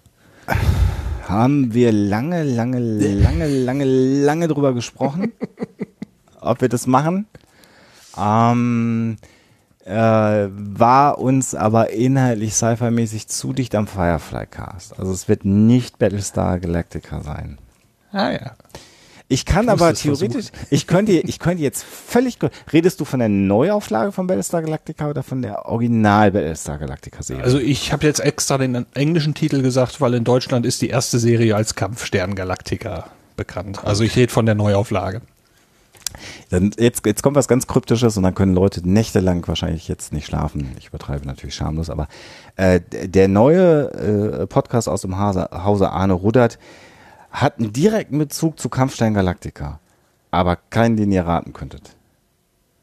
Haben 1.28 1.72
wir 1.72 1.92
lange, 1.92 2.42
lange, 2.42 2.78
lange, 2.78 3.46
lange, 3.46 3.84
lange 3.84 4.48
drüber 4.48 4.74
gesprochen, 4.74 5.32
ob 6.40 6.60
wir 6.60 6.68
das 6.68 6.86
machen. 6.86 7.26
Ähm, 8.16 9.16
äh, 9.84 9.92
war 9.92 11.18
uns 11.18 11.54
aber 11.54 11.90
inhaltlich 11.90 12.54
sci-fi-mäßig 12.54 13.28
zu 13.28 13.52
dicht 13.52 13.74
am 13.74 13.86
Firefly-Cast. 13.86 14.98
Also 14.98 15.12
es 15.12 15.28
wird 15.28 15.44
nicht 15.44 15.98
Battlestar 15.98 16.58
Galactica 16.60 17.20
sein. 17.20 17.58
Ah 18.12 18.30
ja. 18.30 18.52
Ich 19.34 19.44
kann 19.44 19.64
Ich 19.64 19.70
aber 19.70 19.92
theoretisch, 19.92 20.46
ich 20.70 20.86
könnte, 20.86 21.10
ich 21.10 21.40
könnte 21.40 21.60
jetzt 21.60 21.82
völlig, 21.82 22.38
redest 22.72 23.00
du 23.00 23.04
von 23.04 23.18
der 23.18 23.28
Neuauflage 23.28 24.12
von 24.12 24.28
Battlestar 24.28 24.62
Galactica 24.62 25.10
oder 25.10 25.24
von 25.24 25.42
der 25.42 25.66
Original 25.66 26.30
Battlestar 26.30 26.78
Galactica 26.78 27.20
Serie? 27.20 27.42
Also 27.42 27.58
ich 27.58 27.92
habe 27.92 28.06
jetzt 28.06 28.20
extra 28.20 28.58
den 28.58 28.86
englischen 28.94 29.34
Titel 29.34 29.60
gesagt, 29.60 30.00
weil 30.00 30.14
in 30.14 30.22
Deutschland 30.22 30.64
ist 30.64 30.82
die 30.82 30.88
erste 30.88 31.18
Serie 31.18 31.56
als 31.56 31.74
Kampfstern 31.74 32.36
Galactica 32.36 33.06
bekannt. 33.34 33.84
Also 33.84 34.04
ich 34.04 34.14
rede 34.14 34.32
von 34.32 34.46
der 34.46 34.54
Neuauflage. 34.54 35.20
Dann 36.50 36.70
jetzt, 36.78 37.04
jetzt 37.04 37.24
kommt 37.24 37.34
was 37.34 37.48
ganz 37.48 37.66
Kryptisches 37.66 38.16
und 38.16 38.22
dann 38.22 38.36
können 38.36 38.54
Leute 38.54 38.88
nächtelang 38.88 39.44
wahrscheinlich 39.48 39.88
jetzt 39.88 40.12
nicht 40.12 40.26
schlafen. 40.26 40.76
Ich 40.78 40.86
übertreibe 40.86 41.26
natürlich 41.26 41.56
schamlos, 41.56 41.90
aber 41.90 42.06
äh, 42.54 42.80
der 42.80 43.26
neue 43.26 44.42
äh, 44.42 44.46
Podcast 44.46 44.88
aus 44.88 45.02
dem 45.02 45.18
Hause, 45.18 45.48
Hause 45.50 45.90
Arne 45.90 46.12
Rudert 46.12 46.60
hat 47.34 47.58
einen 47.58 47.72
direkten 47.72 48.16
Bezug 48.18 48.58
zu 48.58 48.68
Kampfstein 48.68 49.12
Galactica, 49.12 49.80
aber 50.30 50.56
keinen, 50.70 50.96
den 50.96 51.12
ihr 51.12 51.26
raten 51.26 51.52
könntet. 51.52 51.96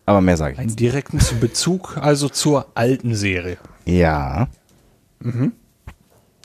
Aber 0.05 0.19
mehr 0.21 0.35
sage 0.35 0.53
ich 0.53 0.59
Einen 0.59 0.69
jetzt. 0.69 0.79
direkten 0.79 1.19
Bezug 1.39 1.97
also 1.97 2.27
zur 2.27 2.67
alten 2.75 3.15
Serie. 3.15 3.57
Ja. 3.85 4.47
Mhm. 5.19 5.53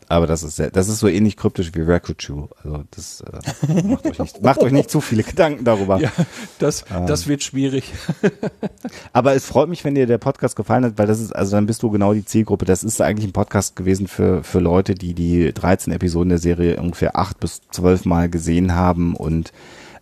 Aber 0.08 0.26
das 0.26 0.42
ist 0.42 0.56
sehr, 0.56 0.70
das 0.70 0.88
ist 0.88 1.00
so 1.00 1.08
ähnlich 1.08 1.36
kryptisch 1.36 1.72
wie 1.74 1.82
Rakuchu. 1.82 2.46
Also 2.62 2.84
das 2.92 3.22
äh, 3.22 3.82
macht, 3.82 4.06
euch 4.06 4.18
nicht, 4.18 4.42
macht 4.42 4.62
euch 4.62 4.72
nicht 4.72 4.90
zu 4.90 5.00
viele 5.00 5.24
Gedanken 5.24 5.64
darüber. 5.64 5.98
Ja, 5.98 6.12
das, 6.58 6.84
das 7.06 7.26
wird 7.26 7.42
schwierig. 7.42 7.92
Aber 9.12 9.34
es 9.34 9.46
freut 9.46 9.68
mich, 9.68 9.84
wenn 9.84 9.96
dir 9.96 10.06
der 10.06 10.18
Podcast 10.18 10.54
gefallen 10.54 10.84
hat, 10.84 10.98
weil 10.98 11.08
das 11.08 11.20
ist, 11.20 11.34
also 11.34 11.56
dann 11.56 11.66
bist 11.66 11.82
du 11.82 11.90
genau 11.90 12.14
die 12.14 12.24
Zielgruppe. 12.24 12.64
Das 12.64 12.84
ist 12.84 13.00
eigentlich 13.00 13.28
ein 13.28 13.32
Podcast 13.32 13.74
gewesen 13.74 14.06
für, 14.06 14.44
für 14.44 14.60
Leute, 14.60 14.94
die 14.94 15.14
die 15.14 15.52
13 15.52 15.92
Episoden 15.92 16.28
der 16.28 16.38
Serie 16.38 16.76
ungefähr 16.76 17.16
acht 17.16 17.40
bis 17.40 17.62
zwölf 17.70 18.04
Mal 18.04 18.28
gesehen 18.28 18.74
haben 18.74 19.16
und 19.16 19.52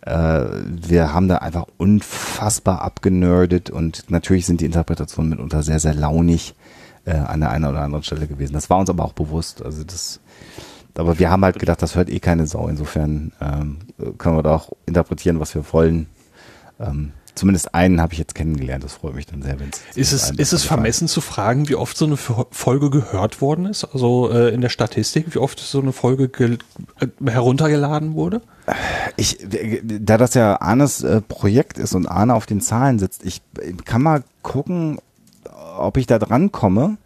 äh, 0.01 0.45
wir 0.69 1.13
haben 1.13 1.27
da 1.27 1.37
einfach 1.37 1.65
unfassbar 1.77 2.81
abgenerdet 2.81 3.71
und 3.71 4.03
natürlich 4.09 4.45
sind 4.45 4.61
die 4.61 4.65
Interpretationen 4.65 5.31
mitunter 5.31 5.63
sehr, 5.63 5.79
sehr 5.79 5.95
launig 5.95 6.53
äh, 7.05 7.11
an 7.13 7.39
der 7.39 7.51
einen 7.51 7.65
oder 7.65 7.81
anderen 7.81 8.03
Stelle 8.03 8.27
gewesen. 8.27 8.53
Das 8.53 8.69
war 8.69 8.79
uns 8.79 8.89
aber 8.89 9.05
auch 9.05 9.13
bewusst. 9.13 9.63
Also 9.63 9.83
das, 9.83 10.19
aber 10.97 11.19
wir 11.19 11.29
haben 11.29 11.43
halt 11.43 11.59
gedacht, 11.59 11.81
das 11.81 11.95
hört 11.95 12.09
eh 12.09 12.19
keine 12.19 12.47
Sau. 12.47 12.67
Insofern 12.67 13.31
ähm, 13.41 13.77
können 14.17 14.37
wir 14.37 14.43
da 14.43 14.55
auch 14.55 14.71
interpretieren, 14.85 15.39
was 15.39 15.55
wir 15.55 15.63
wollen. 15.71 16.07
ähm, 16.79 17.11
zumindest 17.35 17.75
einen 17.75 18.01
habe 18.01 18.13
ich 18.13 18.19
jetzt 18.19 18.33
kennengelernt. 18.33 18.83
Das 18.85 18.93
freut 18.93 19.13
mich 19.13 19.25
dann 19.25 19.41
sehr, 19.41 19.59
wenn 19.59 19.69
Ist 19.95 20.13
es, 20.13 20.31
ist 20.31 20.53
es 20.53 20.63
vermessen 20.63 21.09
zu 21.09 21.19
fragen, 21.19 21.67
wie 21.67 21.75
oft 21.75 21.97
so 21.97 22.05
eine 22.05 22.15
Fo- 22.15 22.47
Folge 22.51 22.89
gehört 22.89 23.41
worden 23.41 23.65
ist? 23.65 23.83
Also 23.83 24.31
äh, 24.31 24.53
in 24.53 24.61
der 24.61 24.69
Statistik, 24.69 25.35
wie 25.35 25.39
oft 25.39 25.59
so 25.59 25.81
eine 25.81 25.91
Folge 25.91 26.29
äh, 26.39 26.57
heruntergeladen 27.29 28.13
wurde? 28.13 28.41
Ich, 29.17 29.37
da 29.83 30.17
das 30.17 30.33
ja 30.33 30.61
Arnes 30.61 31.03
äh, 31.03 31.19
Projekt 31.19 31.77
ist 31.77 31.93
und 31.93 32.07
Arne 32.07 32.33
auf 32.33 32.45
den 32.45 32.61
Zahlen 32.61 32.99
sitzt, 32.99 33.25
ich 33.25 33.41
kann 33.83 34.01
mal 34.01 34.23
gucken, 34.41 34.99
ob 35.77 35.97
ich 35.97 36.07
da 36.07 36.19
dran 36.19 36.51
komme. 36.51 36.97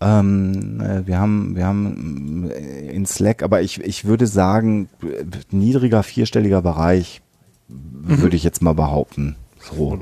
Ähm, 0.00 0.80
äh, 0.80 1.06
wir 1.06 1.18
haben, 1.18 1.56
wir 1.56 1.66
haben 1.66 2.50
äh, 2.50 2.90
in 2.90 3.06
Slack, 3.06 3.42
aber 3.42 3.62
ich, 3.62 3.80
ich 3.80 4.04
würde 4.04 4.26
sagen, 4.26 4.88
niedriger 5.50 6.02
vierstelliger 6.02 6.60
Bereich, 6.60 7.22
würde 7.68 8.36
ich 8.36 8.44
jetzt 8.44 8.62
mal 8.62 8.74
behaupten. 8.74 9.36
So 9.58 9.98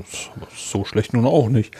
so 0.55 0.85
schlecht 0.85 1.13
nun 1.13 1.25
auch 1.25 1.49
nicht. 1.49 1.73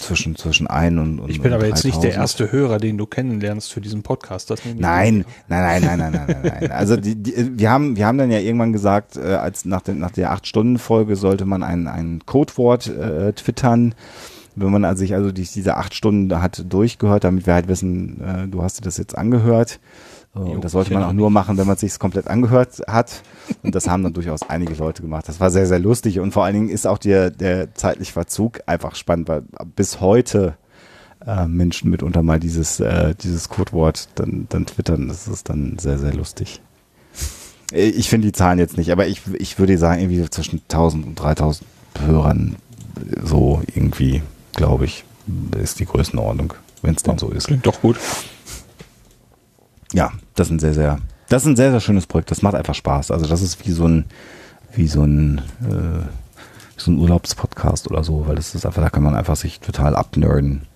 zwischen, 0.00 0.36
zwischen 0.36 0.66
ein 0.66 0.98
und, 0.98 1.18
und 1.18 1.30
Ich 1.30 1.40
bin 1.40 1.52
aber 1.52 1.66
jetzt 1.66 1.84
nicht 1.84 2.02
der 2.02 2.12
3000. 2.12 2.22
erste 2.22 2.52
Hörer, 2.52 2.78
den 2.78 2.96
du 2.96 3.06
kennenlernst 3.06 3.72
für 3.72 3.80
diesen 3.80 4.02
Podcast. 4.02 4.50
Das 4.50 4.60
Nein, 4.64 5.24
nein, 5.48 5.82
nein, 5.82 5.98
nein, 5.98 6.12
nein, 6.12 6.26
nein, 6.26 6.42
nein. 6.60 6.70
Also 6.70 6.96
die, 6.96 7.16
die, 7.16 7.58
wir 7.58 7.70
haben, 7.70 7.96
wir 7.96 8.06
haben 8.06 8.18
dann 8.18 8.30
ja 8.30 8.38
irgendwann 8.38 8.72
gesagt, 8.72 9.16
äh, 9.16 9.34
als 9.34 9.64
nach, 9.64 9.82
der 9.82 9.96
nach 9.96 10.12
der 10.12 10.30
acht 10.30 10.46
Stunden 10.46 10.78
Folge 10.78 11.16
sollte 11.16 11.44
man 11.44 11.62
ein 11.62 11.88
ein 11.88 12.22
Codewort 12.24 12.86
äh, 12.86 13.32
twittern. 13.32 13.94
Wenn 14.60 14.70
man 14.70 14.84
also 14.84 15.00
sich 15.00 15.14
also 15.14 15.32
die, 15.32 15.44
diese 15.44 15.76
acht 15.76 15.94
Stunden 15.94 16.40
hat 16.40 16.64
durchgehört, 16.68 17.24
damit 17.24 17.46
wir 17.46 17.54
halt 17.54 17.68
wissen, 17.68 18.20
äh, 18.20 18.48
du 18.48 18.62
hast 18.62 18.78
dir 18.78 18.84
das 18.84 18.96
jetzt 18.96 19.16
angehört. 19.16 19.80
Äh, 20.34 20.38
Jo, 20.40 20.44
und 20.52 20.64
das 20.64 20.72
sollte 20.72 20.92
man 20.94 21.04
auch 21.04 21.12
nur 21.12 21.30
machen, 21.30 21.56
wenn 21.58 21.66
man 21.66 21.74
es 21.74 21.80
sich 21.80 21.98
komplett 21.98 22.28
angehört 22.28 22.82
hat. 22.86 23.22
Und 23.62 23.74
das 23.74 23.88
haben 23.88 24.02
dann 24.02 24.12
durchaus 24.14 24.42
einige 24.48 24.74
Leute 24.74 25.02
gemacht. 25.02 25.28
Das 25.28 25.40
war 25.40 25.50
sehr, 25.50 25.66
sehr 25.66 25.78
lustig. 25.78 26.20
Und 26.20 26.32
vor 26.32 26.44
allen 26.44 26.54
Dingen 26.54 26.68
ist 26.68 26.86
auch 26.86 26.98
der, 26.98 27.30
der 27.30 27.74
zeitliche 27.74 28.12
Verzug 28.12 28.60
einfach 28.66 28.94
spannend, 28.94 29.28
weil 29.28 29.42
bis 29.74 30.00
heute 30.00 30.54
äh, 31.26 31.46
Menschen 31.46 31.90
mitunter 31.90 32.22
mal 32.22 32.38
dieses, 32.38 32.78
äh, 32.80 33.14
dieses 33.14 33.48
Codewort 33.48 34.08
dann, 34.14 34.46
dann 34.50 34.66
twittern. 34.66 35.08
Das 35.08 35.26
ist 35.28 35.48
dann 35.48 35.78
sehr, 35.78 35.98
sehr 35.98 36.14
lustig. 36.14 36.60
Äh, 37.72 37.88
Ich 37.88 38.08
finde 38.08 38.28
die 38.28 38.32
Zahlen 38.32 38.58
jetzt 38.58 38.76
nicht, 38.76 38.92
aber 38.92 39.06
ich, 39.06 39.22
ich 39.38 39.58
würde 39.58 39.76
sagen, 39.78 40.00
irgendwie 40.00 40.28
zwischen 40.30 40.60
1000 40.62 41.06
und 41.06 41.14
3000 41.16 41.66
Hörern 42.06 42.56
äh, 42.96 43.20
so 43.26 43.62
irgendwie, 43.74 44.22
glaube 44.58 44.84
ich, 44.84 45.04
ist 45.56 45.78
die 45.78 45.86
Größenordnung, 45.86 46.52
wenn 46.82 46.94
es 46.94 47.02
denn 47.02 47.16
so 47.16 47.30
ist. 47.30 47.46
Klingt 47.46 47.66
doch 47.66 47.80
gut. 47.80 47.96
Ja, 49.92 50.12
das 50.34 50.48
ist 50.48 50.52
ein 50.52 50.58
sehr, 50.58 50.74
sehr, 50.74 50.98
das 51.28 51.42
ist 51.42 51.48
ein 51.48 51.56
sehr, 51.56 51.70
sehr 51.70 51.80
schönes 51.80 52.06
Projekt. 52.06 52.30
Das 52.30 52.42
macht 52.42 52.56
einfach 52.56 52.74
Spaß. 52.74 53.10
Also 53.10 53.26
das 53.26 53.40
ist 53.40 53.64
wie 53.66 53.72
so 53.72 53.86
ein, 53.86 54.04
wie 54.74 54.88
so 54.88 55.04
ein, 55.04 55.38
äh, 55.62 56.04
so 56.76 56.90
ein 56.90 56.98
Urlaubspodcast 56.98 57.88
oder 57.90 58.02
so, 58.04 58.26
weil 58.26 58.36
das 58.36 58.54
ist 58.54 58.66
einfach, 58.66 58.82
da 58.82 58.90
kann 58.90 59.04
man 59.04 59.14
einfach 59.14 59.36
sich 59.36 59.60
total 59.60 59.96
abnerden. 59.96 60.66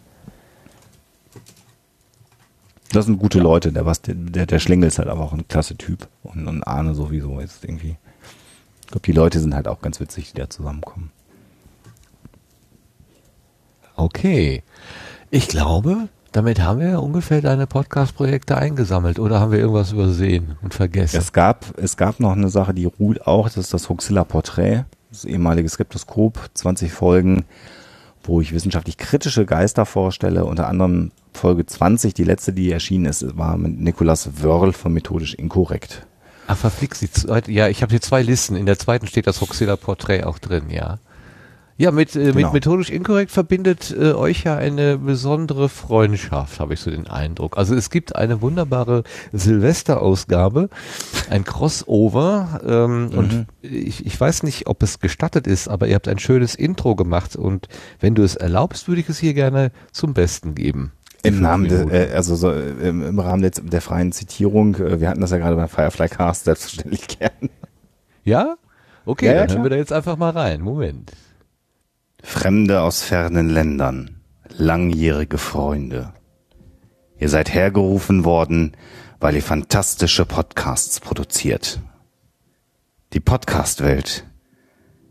Das 2.92 3.06
sind 3.06 3.18
gute 3.18 3.40
Leute. 3.40 3.72
Der, 3.72 3.84
was, 3.84 4.00
der, 4.02 4.14
der 4.14 4.58
Schlingel 4.60 4.88
ist 4.88 4.98
halt 4.98 5.08
aber 5.08 5.22
auch 5.22 5.32
ein 5.32 5.48
klasse 5.48 5.76
Typ. 5.76 6.08
Und, 6.22 6.46
und 6.46 6.62
Arne 6.62 6.94
sowieso 6.94 7.40
ist 7.40 7.64
irgendwie. 7.64 7.96
Ich 8.82 8.86
glaube, 8.88 9.06
die 9.06 9.12
Leute 9.12 9.40
sind 9.40 9.54
halt 9.54 9.66
auch 9.66 9.80
ganz 9.80 9.98
witzig, 9.98 10.32
die 10.32 10.40
da 10.40 10.48
zusammenkommen. 10.48 11.10
Okay. 14.02 14.64
Ich 15.30 15.46
glaube, 15.46 16.08
damit 16.32 16.60
haben 16.60 16.80
wir 16.80 17.00
ungefähr 17.00 17.40
deine 17.40 17.68
Podcast-Projekte 17.68 18.56
eingesammelt 18.56 19.20
oder 19.20 19.38
haben 19.38 19.52
wir 19.52 19.60
irgendwas 19.60 19.92
übersehen 19.92 20.56
und 20.60 20.74
vergessen? 20.74 21.18
Es 21.18 21.32
gab, 21.32 21.78
es 21.78 21.96
gab 21.96 22.18
noch 22.18 22.32
eine 22.32 22.48
Sache, 22.48 22.74
die 22.74 22.86
ruht 22.86 23.28
auch, 23.28 23.46
das 23.46 23.58
ist 23.58 23.74
das 23.74 23.88
Huxilla-Porträt, 23.88 24.86
das 25.10 25.24
ehemalige 25.24 25.68
Skeptoskop, 25.68 26.50
20 26.54 26.92
Folgen, 26.92 27.44
wo 28.24 28.40
ich 28.40 28.52
wissenschaftlich 28.52 28.96
kritische 28.98 29.46
Geister 29.46 29.86
vorstelle, 29.86 30.46
unter 30.46 30.66
anderem 30.66 31.12
Folge 31.32 31.64
20, 31.64 32.12
die 32.12 32.24
letzte, 32.24 32.52
die 32.52 32.72
erschienen 32.72 33.04
ist, 33.04 33.38
war 33.38 33.56
mit 33.56 33.80
Nikolas 33.80 34.42
Wörl 34.42 34.72
von 34.72 34.92
Methodisch 34.92 35.34
Inkorrekt. 35.34 36.06
Ach, 36.48 36.56
verflixt 36.56 37.02
die 37.02 37.10
zweite. 37.10 37.52
Ja, 37.52 37.68
ich 37.68 37.82
habe 37.82 37.90
hier 37.90 38.00
zwei 38.00 38.20
Listen. 38.20 38.56
In 38.56 38.66
der 38.66 38.80
zweiten 38.80 39.06
steht 39.06 39.28
das 39.28 39.40
Hoxilla-Porträt 39.40 40.24
auch 40.24 40.40
drin, 40.40 40.70
ja. 40.70 40.98
Ja, 41.82 41.90
mit, 41.90 42.14
äh, 42.14 42.26
Genau. 42.26 42.34
mit 42.36 42.52
methodisch 42.52 42.90
inkorrekt 42.90 43.32
verbindet 43.32 43.92
äh, 43.98 44.12
euch 44.12 44.44
ja 44.44 44.56
eine 44.56 44.98
besondere 44.98 45.68
Freundschaft, 45.68 46.60
habe 46.60 46.74
ich 46.74 46.80
so 46.80 46.92
den 46.92 47.08
Eindruck. 47.08 47.58
Also 47.58 47.74
es 47.74 47.90
gibt 47.90 48.14
eine 48.14 48.40
wunderbare 48.40 49.02
Silvesterausgabe, 49.32 50.68
ein 51.28 51.44
Crossover 51.44 52.60
ähm, 52.64 53.10
und 53.16 53.46
ich, 53.62 54.06
ich 54.06 54.20
weiß 54.20 54.44
nicht, 54.44 54.68
ob 54.68 54.80
es 54.84 55.00
gestattet 55.00 55.48
ist, 55.48 55.66
aber 55.66 55.88
ihr 55.88 55.96
habt 55.96 56.06
ein 56.06 56.20
schönes 56.20 56.54
Intro 56.54 56.94
gemacht 56.94 57.34
und 57.34 57.66
wenn 57.98 58.14
du 58.14 58.22
es 58.22 58.36
erlaubst, 58.36 58.86
würde 58.86 59.00
ich 59.00 59.08
es 59.08 59.18
hier 59.18 59.34
gerne 59.34 59.72
zum 59.90 60.14
Besten 60.14 60.54
geben. 60.54 60.92
Im 61.24 61.40
Namen, 61.40 61.68
de, 61.68 61.88
äh, 61.90 62.14
also 62.14 62.36
so, 62.36 62.52
äh, 62.52 62.70
im, 62.88 63.04
im 63.04 63.18
Rahmen 63.18 63.42
der, 63.42 63.50
der 63.50 63.80
freien 63.80 64.12
Zitierung, 64.12 64.76
äh, 64.76 65.00
wir 65.00 65.08
hatten 65.08 65.20
das 65.20 65.32
ja 65.32 65.38
gerade 65.38 65.56
beim 65.56 65.68
Firefly 65.68 66.08
Cast, 66.08 66.44
selbstverständlich 66.44 67.08
gern. 67.18 67.50
ja? 68.22 68.54
Okay, 69.04 69.26
Ja, 69.26 69.32
ja, 69.32 69.46
dann 69.46 69.56
hören 69.56 69.64
wir 69.64 69.70
da 69.70 69.76
jetzt 69.76 69.92
einfach 69.92 70.16
mal 70.16 70.30
rein. 70.30 70.60
Moment. 70.60 71.10
Fremde 72.22 72.80
aus 72.80 73.02
fernen 73.02 73.50
Ländern, 73.50 74.22
langjährige 74.48 75.38
Freunde. 75.38 76.14
Ihr 77.18 77.28
seid 77.28 77.52
hergerufen 77.52 78.24
worden, 78.24 78.76
weil 79.20 79.34
ihr 79.34 79.42
fantastische 79.42 80.24
Podcasts 80.24 80.98
produziert. 81.00 81.80
Die 83.12 83.20
Podcast-Welt 83.20 84.24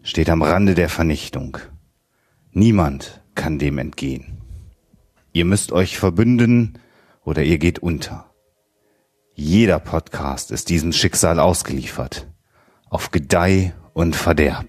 steht 0.02 0.30
am 0.30 0.42
Rande 0.42 0.74
der 0.74 0.90
Vernichtung. 0.90 1.58
Niemand 2.52 3.22
kann 3.36 3.60
dem 3.60 3.78
entgehen. 3.78 4.42
Ihr 5.32 5.46
müsst 5.46 5.72
euch 5.72 5.98
verbünden 6.00 6.80
oder 7.24 7.44
ihr 7.44 7.60
geht 7.60 7.80
unter. 7.80 8.32
Jeder 9.34 9.80
Podcast 9.80 10.52
ist 10.52 10.70
diesem 10.70 10.92
Schicksal 10.92 11.40
ausgeliefert. 11.40 12.28
Auf 12.90 13.12
Gedeih 13.12 13.74
und 13.94 14.16
Verderb. 14.16 14.66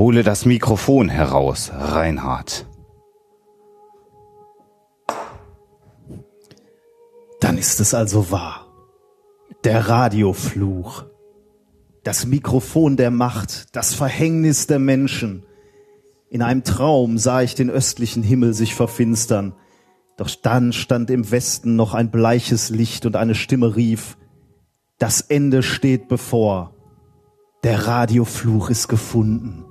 Hole 0.00 0.22
das 0.22 0.46
Mikrofon 0.46 1.10
heraus, 1.10 1.70
Reinhard. 1.74 2.66
Dann 7.38 7.58
ist 7.58 7.80
es 7.80 7.92
also 7.92 8.30
wahr. 8.30 8.66
Der 9.62 9.90
Radiofluch. 9.90 11.04
Das 12.02 12.24
Mikrofon 12.24 12.96
der 12.96 13.10
Macht, 13.10 13.76
das 13.76 13.92
Verhängnis 13.92 14.66
der 14.66 14.78
Menschen. 14.78 15.44
In 16.30 16.40
einem 16.40 16.64
Traum 16.64 17.18
sah 17.18 17.42
ich 17.42 17.54
den 17.54 17.68
östlichen 17.68 18.22
Himmel 18.22 18.54
sich 18.54 18.74
verfinstern. 18.74 19.54
Doch 20.16 20.30
dann 20.34 20.72
stand 20.72 21.10
im 21.10 21.30
Westen 21.30 21.76
noch 21.76 21.92
ein 21.92 22.10
bleiches 22.10 22.70
Licht 22.70 23.04
und 23.04 23.16
eine 23.16 23.34
Stimme 23.34 23.76
rief, 23.76 24.16
das 24.98 25.20
Ende 25.20 25.62
steht 25.62 26.08
bevor. 26.08 26.74
Der 27.64 27.86
Radiofluch 27.86 28.70
ist 28.70 28.88
gefunden. 28.88 29.66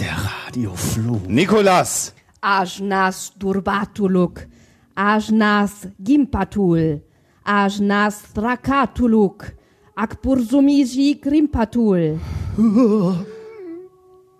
Der 0.00 0.16
Radiofluch. 0.16 1.26
Nikolas! 1.28 2.14
Ajnas 2.40 3.32
durbatuluk, 3.38 4.46
Ajnas 4.94 5.88
gimpatul, 6.02 7.02
Ajnas 7.44 8.22
trakatuluk, 8.34 9.52
Akbursumiji 9.94 11.20
grimpatul. 11.20 12.18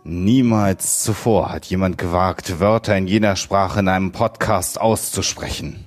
Niemals 0.04 1.02
zuvor 1.02 1.52
hat 1.52 1.66
jemand 1.66 1.98
gewagt, 1.98 2.58
Wörter 2.58 2.96
in 2.96 3.06
jener 3.06 3.36
Sprache 3.36 3.80
in 3.80 3.88
einem 3.88 4.12
Podcast 4.12 4.80
auszusprechen. 4.80 5.84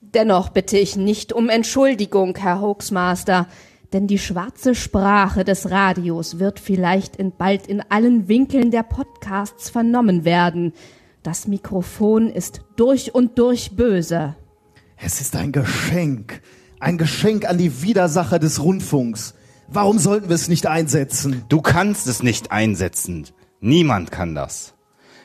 Dennoch 0.00 0.48
bitte 0.48 0.78
ich 0.78 0.96
nicht 0.96 1.32
um 1.32 1.48
Entschuldigung, 1.48 2.36
Herr 2.36 2.60
Hoaxmaster, 2.60 3.46
denn 3.92 4.06
die 4.06 4.18
schwarze 4.18 4.74
Sprache 4.74 5.44
des 5.44 5.70
Radios 5.70 6.38
wird 6.38 6.60
vielleicht 6.60 7.16
in, 7.16 7.32
bald 7.36 7.66
in 7.66 7.82
allen 7.88 8.28
Winkeln 8.28 8.70
der 8.70 8.82
Podcasts 8.82 9.70
vernommen 9.70 10.24
werden. 10.24 10.72
Das 11.22 11.46
Mikrofon 11.46 12.28
ist 12.28 12.62
durch 12.76 13.14
und 13.14 13.38
durch 13.38 13.76
böse. 13.76 14.34
Es 14.96 15.20
ist 15.20 15.36
ein 15.36 15.52
Geschenk. 15.52 16.40
Ein 16.80 16.98
Geschenk 16.98 17.44
an 17.44 17.58
die 17.58 17.82
Widersacher 17.82 18.38
des 18.38 18.62
Rundfunks. 18.62 19.34
Warum 19.68 19.98
sollten 19.98 20.28
wir 20.28 20.34
es 20.34 20.48
nicht 20.48 20.66
einsetzen? 20.66 21.44
Du 21.48 21.60
kannst 21.60 22.06
es 22.06 22.22
nicht 22.22 22.50
einsetzen. 22.50 23.26
Niemand 23.60 24.10
kann 24.10 24.34
das. 24.34 24.74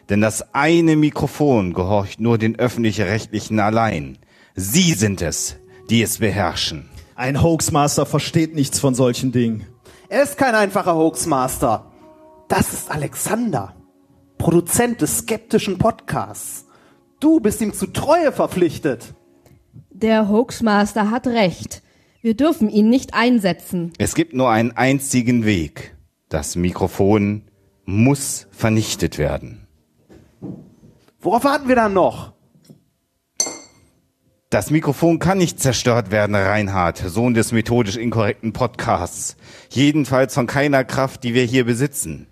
Denn 0.09 0.21
das 0.21 0.53
eine 0.53 0.95
Mikrofon 0.95 1.73
gehorcht 1.73 2.19
nur 2.19 2.37
den 2.37 2.57
öffentlich-rechtlichen 2.57 3.59
allein. 3.59 4.19
Sie 4.55 4.93
sind 4.93 5.21
es, 5.21 5.57
die 5.89 6.01
es 6.01 6.19
beherrschen. 6.19 6.89
Ein 7.17 7.41
Hoaxmaster 7.41 8.05
versteht 8.05 8.53
nichts 8.53 8.79
von 8.79 8.93
solchen 8.93 9.31
Dingen. 9.31 9.65
Er 10.07 10.21
ist 10.21 10.37
kein 10.37 10.53
einfacher 10.53 10.95
Hoaxmaster. 10.95 11.91
Das 12.47 12.73
ist 12.73 12.91
Alexander, 12.91 13.75
Produzent 14.37 15.01
des 15.01 15.17
skeptischen 15.17 15.79
Podcasts. 15.79 16.67
Du 17.19 17.39
bist 17.39 17.59
ihm 17.59 17.73
zu 17.73 17.87
Treue 17.87 18.31
verpflichtet. 18.31 19.15
Der 19.89 20.29
Hoaxmaster 20.29 21.09
hat 21.09 21.25
recht. 21.25 21.81
Wir 22.21 22.35
dürfen 22.35 22.69
ihn 22.69 22.87
nicht 22.87 23.15
einsetzen. 23.15 23.93
Es 23.97 24.13
gibt 24.13 24.33
nur 24.33 24.51
einen 24.51 24.73
einzigen 24.77 25.43
Weg. 25.43 25.97
Das 26.29 26.55
Mikrofon 26.55 27.49
muss 27.83 28.45
vernichtet 28.51 29.17
werden. 29.17 29.65
Worauf 31.19 31.45
warten 31.45 31.67
wir 31.67 31.75
dann 31.75 31.93
noch? 31.93 32.36
Das 34.49 34.71
Mikrofon 34.71 35.19
kann 35.19 35.39
nicht 35.39 35.59
zerstört 35.59 36.09
werden, 36.09 36.33
Reinhard, 36.33 37.03
Sohn 37.05 37.33
des 37.33 37.51
methodisch 37.51 37.97
inkorrekten 37.97 38.53
Podcasts. 38.53 39.35
Jedenfalls 39.69 40.33
von 40.33 40.47
keiner 40.47 40.85
Kraft, 40.85 41.25
die 41.25 41.33
wir 41.33 41.43
hier 41.43 41.65
besitzen. 41.65 42.27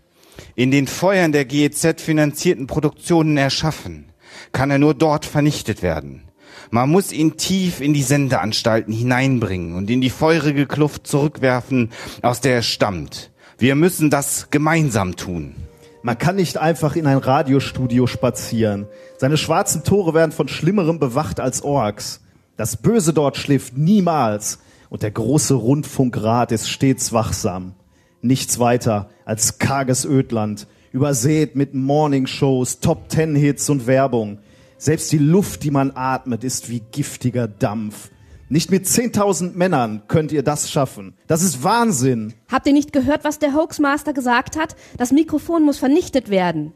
In 0.55 0.71
den 0.71 0.87
Feuern 0.87 1.33
der 1.33 1.43
GEZ 1.43 2.01
finanzierten 2.01 2.67
Produktionen 2.67 3.35
erschaffen, 3.35 4.13
kann 4.53 4.71
er 4.71 4.79
nur 4.79 4.93
dort 4.93 5.25
vernichtet 5.25 5.81
werden. 5.81 6.31
Man 6.71 6.89
muss 6.89 7.11
ihn 7.11 7.35
tief 7.35 7.81
in 7.81 7.93
die 7.93 8.01
Sendeanstalten 8.01 8.93
hineinbringen 8.93 9.75
und 9.75 9.89
in 9.89 9.99
die 9.99 10.09
feurige 10.09 10.67
Kluft 10.67 11.07
zurückwerfen, 11.07 11.91
aus 12.21 12.39
der 12.39 12.55
er 12.55 12.61
stammt. 12.61 13.33
Wir 13.57 13.75
müssen 13.75 14.09
das 14.09 14.49
gemeinsam 14.51 15.17
tun. 15.17 15.64
Man 16.05 16.19
kann 16.19 16.35
nicht 16.35 16.59
einfach 16.59 16.95
in 16.95 17.07
ein 17.07 17.17
Radiostudio 17.17 18.05
spazieren. 18.05 18.85
Seine 19.17 19.37
schwarzen 19.37 19.83
Tore 19.83 20.13
werden 20.13 20.31
von 20.31 20.47
Schlimmerem 20.47 20.99
bewacht 20.99 21.39
als 21.39 21.63
Orks. 21.63 22.21
Das 22.57 22.77
Böse 22.77 23.11
dort 23.11 23.37
schläft 23.37 23.75
niemals 23.75 24.59
und 24.91 25.01
der 25.01 25.09
große 25.09 25.55
Rundfunkrat 25.55 26.51
ist 26.51 26.69
stets 26.69 27.11
wachsam. 27.11 27.73
Nichts 28.21 28.59
weiter 28.59 29.09
als 29.25 29.57
karges 29.57 30.05
Ödland, 30.05 30.67
übersät 30.91 31.55
mit 31.55 31.73
Morningshows, 31.73 32.81
Top-Ten-Hits 32.81 33.71
und 33.71 33.87
Werbung. 33.87 34.37
Selbst 34.77 35.11
die 35.11 35.17
Luft, 35.17 35.63
die 35.63 35.71
man 35.71 35.93
atmet, 35.95 36.43
ist 36.43 36.69
wie 36.69 36.83
giftiger 36.91 37.47
Dampf. 37.47 38.11
Nicht 38.47 38.69
mit 38.69 38.85
10.000 38.85 39.53
Männern 39.55 40.03
könnt 40.07 40.31
ihr 40.31 40.43
das 40.43 40.69
schaffen. 40.69 41.15
Das 41.25 41.41
ist 41.41 41.63
Wahnsinn. 41.63 42.35
Habt 42.51 42.67
ihr 42.67 42.73
nicht 42.73 42.93
gehört, 42.93 43.23
was 43.23 43.39
der 43.39 43.55
Hoaxmaster 43.55 44.13
gesagt 44.13 44.55
hat? 44.55 44.75
Das 44.97 45.11
Mikrofon 45.11 45.63
muss 45.63 45.79
vernichtet 45.79 46.29
werden. 46.29 46.73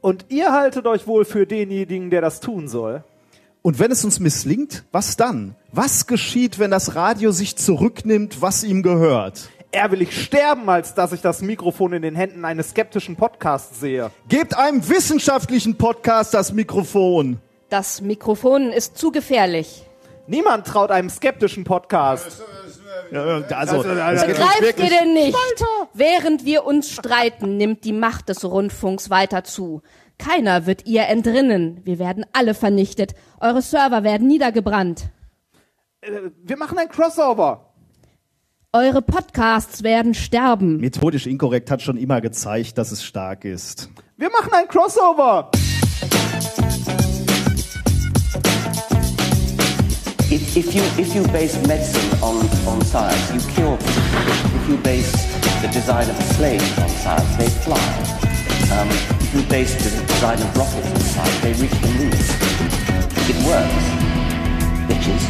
Und 0.00 0.26
ihr 0.30 0.50
haltet 0.52 0.86
euch 0.86 1.06
wohl 1.06 1.26
für 1.26 1.46
denjenigen, 1.46 2.08
der 2.08 2.22
das 2.22 2.40
tun 2.40 2.68
soll. 2.68 3.04
Und 3.60 3.78
wenn 3.78 3.92
es 3.92 4.02
uns 4.04 4.18
misslingt, 4.18 4.84
was 4.92 5.16
dann? 5.16 5.54
Was 5.72 6.06
geschieht, 6.06 6.58
wenn 6.58 6.70
das 6.70 6.94
Radio 6.94 7.32
sich 7.32 7.56
zurücknimmt, 7.56 8.40
was 8.40 8.64
ihm 8.64 8.82
gehört? 8.82 9.50
Er 9.72 9.90
will 9.90 10.02
ich 10.02 10.22
sterben, 10.22 10.68
als 10.68 10.94
dass 10.94 11.12
ich 11.12 11.20
das 11.20 11.42
Mikrofon 11.42 11.92
in 11.92 12.02
den 12.02 12.16
Händen 12.16 12.44
eines 12.46 12.70
skeptischen 12.70 13.16
Podcasts 13.16 13.78
sehe. 13.78 14.10
Gebt 14.28 14.56
einem 14.56 14.88
wissenschaftlichen 14.88 15.76
Podcast 15.76 16.32
das 16.34 16.52
Mikrofon. 16.52 17.38
Das 17.68 18.00
Mikrofon 18.00 18.72
ist 18.72 18.96
zu 18.96 19.12
gefährlich. 19.12 19.84
Niemand 20.26 20.66
traut 20.66 20.90
einem 20.90 21.10
skeptischen 21.10 21.64
Podcast. 21.64 22.42
Also, 23.50 23.82
Begreift 23.82 24.78
ihr 24.78 24.88
denn 24.88 25.12
nicht? 25.14 25.36
Während 25.92 26.44
wir 26.44 26.64
uns 26.64 26.90
streiten, 26.90 27.56
nimmt 27.56 27.84
die 27.84 27.92
Macht 27.92 28.28
des 28.28 28.44
Rundfunks 28.44 29.10
weiter 29.10 29.44
zu. 29.44 29.82
Keiner 30.18 30.66
wird 30.66 30.86
ihr 30.86 31.06
entrinnen. 31.08 31.80
Wir 31.84 31.98
werden 31.98 32.24
alle 32.32 32.54
vernichtet. 32.54 33.14
Eure 33.40 33.60
Server 33.60 34.04
werden 34.04 34.28
niedergebrannt. 34.28 35.10
Äh, 36.00 36.30
Wir 36.44 36.56
machen 36.56 36.78
ein 36.78 36.88
Crossover. 36.88 37.72
Eure 38.72 39.02
Podcasts 39.02 39.82
werden 39.82 40.14
sterben. 40.14 40.78
Methodisch 40.78 41.26
inkorrekt 41.26 41.70
hat 41.70 41.82
schon 41.82 41.96
immer 41.98 42.20
gezeigt, 42.20 42.78
dass 42.78 42.92
es 42.92 43.04
stark 43.04 43.44
ist. 43.44 43.90
Wir 44.16 44.30
machen 44.30 44.52
ein 44.54 44.68
Crossover. 44.68 45.50
If, 50.32 50.56
if 50.56 50.74
you 50.74 50.82
if 50.96 51.14
you 51.14 51.24
base 51.28 51.60
medicine 51.68 52.10
on, 52.22 52.36
on 52.66 52.80
science, 52.86 53.34
you 53.34 53.52
cure 53.52 53.76
people. 53.76 54.56
If 54.56 54.66
you 54.66 54.76
base 54.78 55.12
the 55.60 55.68
design 55.68 56.08
of 56.08 56.16
slaves 56.22 56.78
on 56.78 56.88
science, 56.88 57.36
they 57.36 57.50
fly. 57.50 57.76
Um, 58.72 58.88
if 59.20 59.34
you 59.34 59.42
base 59.42 59.74
the 59.76 59.90
design 60.06 60.40
of 60.40 60.56
rockets 60.56 60.90
on 60.90 61.00
science, 61.00 61.40
they 61.40 61.52
reach 61.60 61.76
the 61.82 61.88
moon. 61.98 62.12
It 63.28 63.38
works, 63.44 63.84
bitches. 64.88 65.22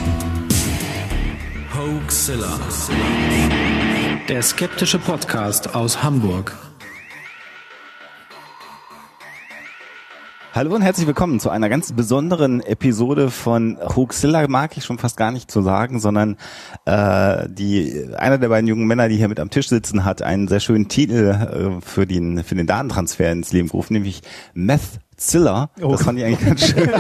Hoaxilla. 1.75 2.61
Der 4.29 4.43
skeptische 4.43 5.01
Podcast 5.01 5.75
aus 5.75 6.05
Hamburg. 6.05 6.57
Hallo 10.55 10.75
und 10.75 10.83
herzlich 10.83 11.07
willkommen 11.07 11.41
zu 11.41 11.49
einer 11.49 11.71
ganz 11.71 11.93
besonderen 11.93 12.61
Episode 12.61 13.31
von 13.31 13.79
Hoaxilla, 13.97 14.47
mag 14.49 14.77
ich 14.77 14.85
schon 14.85 14.99
fast 14.99 15.17
gar 15.17 15.33
nicht 15.33 15.51
zu 15.51 15.63
sagen, 15.63 15.99
sondern 15.99 16.37
äh, 16.85 17.49
die 17.49 18.07
einer 18.19 18.37
der 18.37 18.51
beiden 18.51 18.69
jungen 18.69 18.87
Männer, 18.87 19.09
die 19.09 19.17
hier 19.17 19.29
mit 19.29 19.41
am 19.41 19.49
Tisch 19.49 19.71
sitzen, 19.71 20.05
hat 20.05 20.21
einen 20.21 20.49
sehr 20.49 20.61
schönen 20.61 20.89
Titel 20.89 21.79
äh, 21.79 21.81
für 21.81 22.07
den 22.07 22.45
für 22.45 22.55
den 22.55 22.67
Datentransfer 22.67 23.33
ins 23.33 23.55
Leben 23.55 23.69
gerufen, 23.69 23.95
nämlich 23.95 24.21
Meth 24.53 25.01
Zilla. 25.17 25.71
Oh. 25.81 25.93
Das 25.93 26.03
fand 26.03 26.19
ich 26.19 26.27
eigentlich 26.27 26.47
ganz 26.47 26.67
schön. 26.67 26.91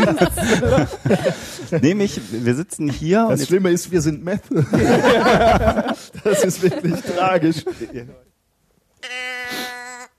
Nämlich, 1.83 2.21
wir 2.31 2.55
sitzen 2.55 2.89
hier. 2.89 3.27
Das 3.29 3.41
und 3.41 3.47
Schlimme 3.49 3.71
ist, 3.71 3.91
wir 3.91 4.01
sind 4.01 4.25
Meth. 4.25 4.45
das 6.25 6.45
ist 6.45 6.63
wirklich 6.63 7.01
tragisch. 7.03 7.65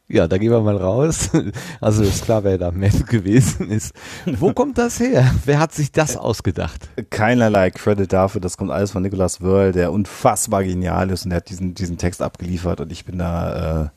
Ja, 0.09 0.27
da 0.27 0.37
gehen 0.37 0.51
wir 0.51 0.59
mal 0.61 0.77
raus. 0.77 1.29
Also 1.81 2.03
ist 2.03 2.25
klar, 2.25 2.43
wer 2.43 2.57
da 2.57 2.71
Meth 2.71 3.07
gewesen 3.09 3.69
ist. 3.69 3.93
Wo 4.25 4.53
kommt 4.53 4.77
das 4.77 4.99
her? 4.99 5.33
Wer 5.45 5.59
hat 5.59 5.73
sich 5.73 5.91
das 5.91 6.17
ausgedacht? 6.17 6.89
keinerlei 7.09 7.71
Credit 7.71 8.11
dafür. 8.11 8.41
Das 8.41 8.57
kommt 8.57 8.71
alles 8.71 8.91
von 8.91 9.01
Nicholas 9.01 9.41
Wörl, 9.41 9.71
der 9.71 9.91
unfassbar 9.91 10.63
genial 10.63 11.09
ist 11.09 11.23
und 11.25 11.29
der 11.29 11.37
hat 11.37 11.49
diesen, 11.49 11.73
diesen 11.73 11.97
Text 11.97 12.21
abgeliefert 12.21 12.81
und 12.81 12.91
ich 12.91 13.05
bin 13.05 13.17
da, 13.17 13.83
äh, 13.83 13.89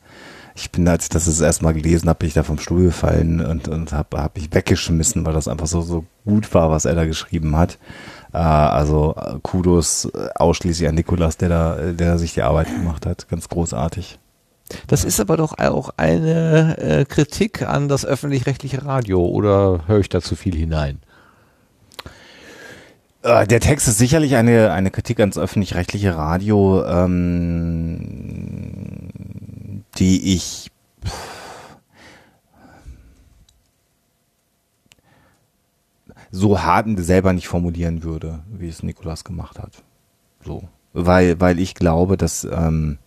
ich 0.55 0.71
bin 0.71 0.85
da, 0.85 0.93
als 0.93 1.05
ich 1.05 1.09
das 1.09 1.25
das 1.25 1.41
erste 1.41 1.63
Mal 1.63 1.73
gelesen 1.73 2.09
habe, 2.09 2.19
bin 2.19 2.27
ich 2.27 2.33
da 2.33 2.43
vom 2.43 2.57
Stuhl 2.57 2.85
gefallen 2.85 3.45
und, 3.45 3.67
und 3.67 3.91
habe 3.91 4.21
hab 4.21 4.35
mich 4.35 4.53
weggeschmissen, 4.53 5.25
weil 5.25 5.33
das 5.33 5.47
einfach 5.47 5.67
so, 5.67 5.81
so 5.81 6.05
gut 6.25 6.53
war, 6.53 6.71
was 6.71 6.85
er 6.85 6.95
da 6.95 7.05
geschrieben 7.05 7.55
hat. 7.55 7.77
Äh, 8.33 8.37
also 8.37 9.15
äh, 9.17 9.39
Kudos 9.43 10.05
äh, 10.05 10.29
ausschließlich 10.35 10.87
an 10.87 10.95
Nicholas, 10.95 11.37
der 11.37 11.49
da, 11.49 11.77
äh, 11.77 11.93
der 11.93 12.17
sich 12.17 12.33
die 12.33 12.43
Arbeit 12.43 12.67
gemacht 12.67 13.05
hat. 13.05 13.27
Ganz 13.29 13.49
großartig. 13.49 14.19
Das 14.87 15.03
ist 15.03 15.19
aber 15.19 15.37
doch 15.37 15.57
auch 15.57 15.91
eine 15.97 16.77
äh, 16.77 17.05
Kritik 17.05 17.61
an 17.61 17.87
das 17.87 18.05
öffentlich-rechtliche 18.05 18.85
Radio 18.85 19.25
oder 19.25 19.87
höre 19.87 19.99
ich 19.99 20.09
da 20.09 20.21
zu 20.21 20.35
viel 20.35 20.55
hinein? 20.55 20.99
Äh, 23.23 23.47
Der 23.47 23.59
Text 23.59 23.87
ist 23.87 23.97
sicherlich 23.97 24.35
eine, 24.35 24.71
eine 24.71 24.91
Kritik 24.91 25.19
ans 25.19 25.37
öffentlich-rechtliche 25.37 26.15
Radio, 26.15 26.85
ähm, 26.85 28.09
die 29.97 30.35
ich 30.35 30.71
so 36.31 36.61
hart 36.61 36.87
selber 36.99 37.33
nicht 37.33 37.47
formulieren 37.47 38.03
würde, 38.03 38.39
wie 38.49 38.67
es 38.67 38.83
Nikolas 38.83 39.23
gemacht 39.23 39.59
hat. 39.59 39.83
So. 40.43 40.67
Weil, 40.93 41.39
weil 41.39 41.59
ich 41.59 41.73
glaube, 41.75 42.17
dass, 42.17 42.43
ähm, 42.43 42.97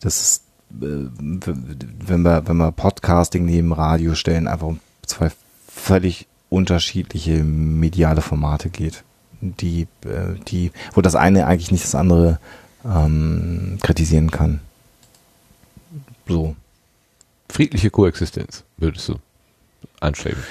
dass 0.00 0.42
wenn 0.80 2.22
wir, 2.22 2.46
wenn 2.46 2.56
wir 2.56 2.72
Podcasting 2.72 3.44
neben 3.44 3.72
Radio 3.72 4.14
stellen, 4.14 4.48
einfach 4.48 4.66
um 4.66 4.80
zwei 5.06 5.30
völlig 5.68 6.26
unterschiedliche 6.50 7.42
mediale 7.42 8.20
Formate 8.20 8.70
geht, 8.70 9.02
die, 9.40 9.86
äh, 10.04 10.38
die, 10.48 10.72
wo 10.94 11.00
das 11.00 11.16
eine 11.16 11.46
eigentlich 11.46 11.72
nicht 11.72 11.84
das 11.84 11.94
andere 11.94 12.38
ähm, 12.84 13.78
kritisieren 13.82 14.30
kann. 14.30 14.60
So. 16.26 16.56
Friedliche 17.48 17.90
Koexistenz, 17.90 18.64
würdest 18.78 19.08
du 19.08 19.16
anstreben. 20.00 20.42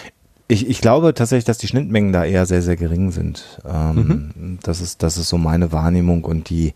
Ich, 0.48 0.68
ich 0.68 0.82
glaube 0.82 1.14
tatsächlich, 1.14 1.46
dass 1.46 1.58
die 1.58 1.68
Schnittmengen 1.68 2.14
da 2.14 2.26
eher 2.26 2.46
sehr, 2.46 2.62
sehr 2.62 2.76
gering 2.76 3.12
sind. 3.12 3.60
Ähm, 3.66 4.60
das, 4.62 4.82
ist, 4.82 5.02
das 5.02 5.18
ist 5.18 5.30
so 5.30 5.38
meine 5.38 5.72
Wahrnehmung 5.72 6.24
und 6.26 6.50
die 6.50 6.68
äh, 6.68 6.74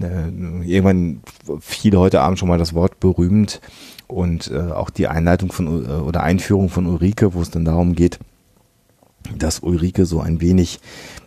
irgendwann 0.00 1.20
fiel 1.60 1.96
heute 1.96 2.20
Abend 2.20 2.38
schon 2.38 2.48
mal 2.48 2.58
das 2.58 2.74
Wort 2.74 3.00
berühmt 3.00 3.60
und 4.06 4.50
äh, 4.50 4.72
auch 4.72 4.90
die 4.90 5.08
Einleitung 5.08 5.52
von 5.52 5.84
äh, 5.84 5.88
oder 5.88 6.22
Einführung 6.22 6.68
von 6.68 6.86
Ulrike, 6.86 7.34
wo 7.34 7.42
es 7.42 7.50
dann 7.50 7.64
darum 7.64 7.94
geht, 7.94 8.18
dass 9.36 9.60
Ulrike 9.60 10.06
so 10.06 10.20
ein 10.20 10.40
wenig 10.40 10.80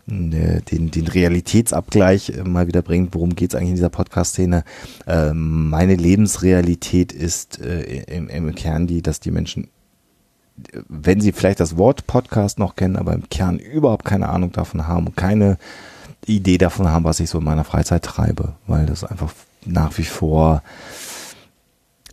äh, 0.08 0.62
den, 0.62 0.92
den 0.92 1.08
Realitätsabgleich 1.08 2.30
äh, 2.30 2.44
mal 2.44 2.68
wieder 2.68 2.82
bringt. 2.82 3.14
Worum 3.14 3.36
geht 3.36 3.52
es 3.52 3.56
eigentlich 3.56 3.70
in 3.70 3.76
dieser 3.76 3.90
Podcast-Szene? 3.90 4.64
Ähm, 5.08 5.70
meine 5.70 5.96
Lebensrealität 5.96 7.12
ist 7.12 7.62
äh, 7.62 8.04
im, 8.04 8.28
im 8.28 8.54
Kern 8.56 8.88
die, 8.88 9.02
dass 9.02 9.20
die 9.20 9.32
Menschen 9.32 9.70
wenn 10.88 11.20
sie 11.20 11.32
vielleicht 11.32 11.60
das 11.60 11.78
Wort 11.78 12.06
Podcast 12.06 12.60
noch 12.60 12.76
kennen, 12.76 12.96
aber 12.96 13.14
im 13.14 13.28
Kern 13.28 13.58
überhaupt 13.58 14.06
keine 14.06 14.30
Ahnung 14.30 14.52
davon 14.52 14.88
haben 14.88 15.16
keine 15.16 15.58
Idee 16.26 16.58
davon 16.58 16.90
haben, 16.90 17.06
was 17.06 17.20
ich 17.20 17.30
so 17.30 17.40
in 17.40 17.44
meiner 17.44 17.64
Freizeit 17.64 18.04
treibe, 18.04 18.56
weil 18.68 18.86
das 18.86 19.04
einfach 19.04 19.34
nach 19.66 19.98
wie 19.98 20.04
vor 20.04 20.62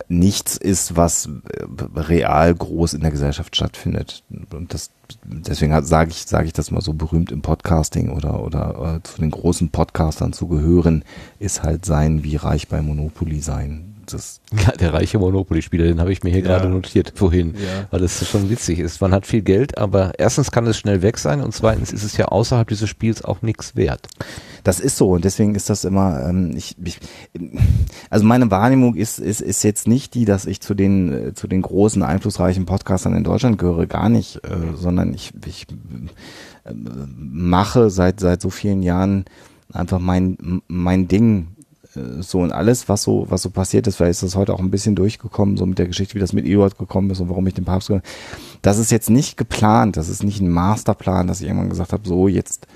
nichts 0.07 0.57
ist, 0.57 0.95
was 0.95 1.27
äh, 1.27 1.65
real 1.95 2.53
groß 2.53 2.93
in 2.93 3.01
der 3.01 3.11
Gesellschaft 3.11 3.55
stattfindet. 3.55 4.23
Und 4.51 4.73
das 4.73 4.91
deswegen 5.23 5.83
sage 5.83 6.11
ich 6.11 6.25
sage 6.27 6.47
ich 6.47 6.53
das 6.53 6.71
mal 6.71 6.81
so 6.81 6.93
berühmt 6.93 7.31
im 7.31 7.41
Podcasting 7.41 8.09
oder 8.09 8.43
oder 8.43 8.95
äh, 8.97 9.03
zu 9.03 9.21
den 9.21 9.31
großen 9.31 9.69
Podcastern 9.69 10.33
zu 10.33 10.47
gehören, 10.47 11.03
ist 11.39 11.63
halt 11.63 11.85
sein 11.85 12.23
wie 12.23 12.35
reich 12.35 12.67
bei 12.67 12.81
Monopoly 12.81 13.39
sein. 13.41 13.90
Das 14.11 14.41
der 14.79 14.93
reiche 14.93 15.19
Monopoly-Spieler, 15.19 15.85
den 15.85 15.99
habe 15.99 16.11
ich 16.11 16.23
mir 16.23 16.29
hier 16.31 16.41
Ja. 16.41 16.47
gerade 16.47 16.69
notiert 16.69 17.13
vorhin, 17.15 17.55
Ja. 17.55 17.87
weil 17.91 17.99
das 18.01 18.27
schon 18.27 18.49
witzig 18.49 18.79
ist. 18.79 19.01
Man 19.01 19.11
hat 19.13 19.25
viel 19.25 19.41
Geld, 19.41 19.77
aber 19.77 20.13
erstens 20.17 20.51
kann 20.51 20.65
es 20.67 20.77
schnell 20.77 21.01
weg 21.01 21.17
sein 21.17 21.41
und 21.41 21.53
zweitens 21.53 21.91
ist 21.91 22.03
es 22.03 22.17
ja 22.17 22.25
außerhalb 22.25 22.67
dieses 22.67 22.89
Spiels 22.89 23.23
auch 23.23 23.41
nichts 23.41 23.75
wert. 23.75 24.07
Das 24.63 24.79
ist 24.79 24.97
so 24.97 25.09
und 25.09 25.25
deswegen 25.25 25.55
ist 25.55 25.69
das 25.69 25.85
immer, 25.85 26.23
ähm, 26.29 26.53
ich, 26.55 26.75
ich, 26.83 26.99
also 28.09 28.25
meine 28.25 28.51
Wahrnehmung 28.51 28.95
ist, 28.95 29.17
ist, 29.19 29.41
ist 29.41 29.63
jetzt 29.63 29.87
nicht 29.87 30.13
die, 30.13 30.25
dass 30.25 30.45
ich 30.45 30.61
zu 30.61 30.73
den, 30.75 31.29
äh, 31.29 31.33
zu 31.33 31.47
den 31.47 31.61
großen, 31.63 32.03
einflussreichen 32.03 32.65
Podcastern 32.65 33.15
in 33.15 33.23
Deutschland 33.23 33.57
gehöre, 33.57 33.87
gar 33.87 34.09
nicht, 34.09 34.37
äh, 34.43 34.75
sondern 34.75 35.13
ich, 35.13 35.33
ich 35.45 35.65
äh, 36.63 36.73
mache 36.73 37.89
seit, 37.89 38.19
seit 38.19 38.41
so 38.41 38.49
vielen 38.49 38.83
Jahren 38.83 39.25
einfach 39.73 39.99
mein, 39.99 40.61
mein 40.67 41.07
Ding 41.07 41.47
so 41.93 42.39
und 42.39 42.51
alles, 42.51 42.87
was 42.87 43.03
so, 43.03 43.25
was 43.29 43.41
so 43.41 43.49
passiert 43.49 43.85
ist, 43.87 43.97
vielleicht 43.97 44.11
ist 44.11 44.23
das 44.23 44.35
heute 44.35 44.53
auch 44.53 44.59
ein 44.59 44.71
bisschen 44.71 44.95
durchgekommen, 44.95 45.57
so 45.57 45.65
mit 45.65 45.77
der 45.77 45.87
Geschichte, 45.87 46.15
wie 46.15 46.19
das 46.19 46.33
mit 46.33 46.45
Eduard 46.45 46.77
gekommen 46.77 47.09
ist 47.09 47.19
und 47.19 47.29
warum 47.29 47.45
ich 47.47 47.53
den 47.53 47.65
Papst, 47.65 47.89
ge- 47.89 48.01
das 48.61 48.77
ist 48.77 48.91
jetzt 48.91 49.09
nicht 49.09 49.37
geplant, 49.37 49.97
das 49.97 50.07
ist 50.07 50.23
nicht 50.23 50.39
ein 50.39 50.49
Masterplan, 50.49 51.27
dass 51.27 51.41
ich 51.41 51.47
irgendwann 51.47 51.69
gesagt 51.69 51.91
habe, 51.91 52.07
so 52.07 52.27
jetzt, 52.27 52.67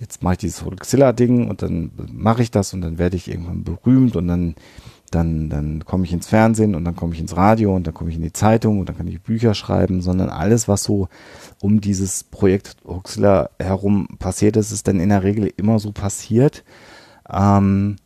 jetzt 0.00 0.22
mache 0.22 0.34
ich 0.34 0.38
dieses 0.38 0.64
Hoaxilla-Ding 0.64 1.48
und 1.48 1.62
dann 1.62 1.92
mache 2.12 2.42
ich 2.42 2.50
das 2.50 2.74
und 2.74 2.82
dann 2.82 2.98
werde 2.98 3.16
ich 3.16 3.30
irgendwann 3.30 3.64
berühmt 3.64 4.16
und 4.16 4.28
dann, 4.28 4.54
dann, 5.10 5.48
dann 5.48 5.84
komme 5.86 6.04
ich 6.04 6.12
ins 6.12 6.26
Fernsehen 6.26 6.74
und 6.74 6.84
dann 6.84 6.94
komme 6.94 7.14
ich 7.14 7.20
ins 7.20 7.36
Radio 7.36 7.74
und 7.74 7.86
dann 7.86 7.94
komme 7.94 8.10
ich 8.10 8.16
in 8.16 8.22
die 8.22 8.34
Zeitung 8.34 8.80
und 8.80 8.88
dann 8.90 8.98
kann 8.98 9.08
ich 9.08 9.22
Bücher 9.22 9.54
schreiben, 9.54 10.02
sondern 10.02 10.28
alles, 10.28 10.68
was 10.68 10.84
so 10.84 11.08
um 11.62 11.80
dieses 11.80 12.22
Projekt 12.24 12.76
Hoaxilla 12.86 13.48
herum 13.58 14.08
passiert 14.18 14.58
ist, 14.58 14.72
ist 14.72 14.86
dann 14.86 15.00
in 15.00 15.08
der 15.08 15.22
Regel 15.22 15.50
immer 15.56 15.78
so 15.78 15.92
passiert. 15.92 16.64
Ähm, 17.30 17.96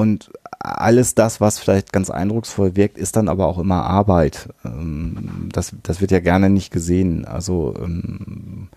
und 0.00 0.30
alles 0.58 1.14
das, 1.14 1.40
was 1.40 1.58
vielleicht 1.58 1.92
ganz 1.92 2.10
eindrucksvoll 2.10 2.76
wirkt, 2.76 2.98
ist 2.98 3.16
dann 3.16 3.28
aber 3.28 3.46
auch 3.46 3.58
immer 3.58 3.84
Arbeit. 3.84 4.48
Ähm, 4.64 5.48
das, 5.52 5.74
das 5.82 6.00
wird 6.00 6.10
ja 6.10 6.20
gerne 6.20 6.50
nicht 6.50 6.70
gesehen. 6.70 7.24
Also 7.24 7.74
ähm, 7.82 8.68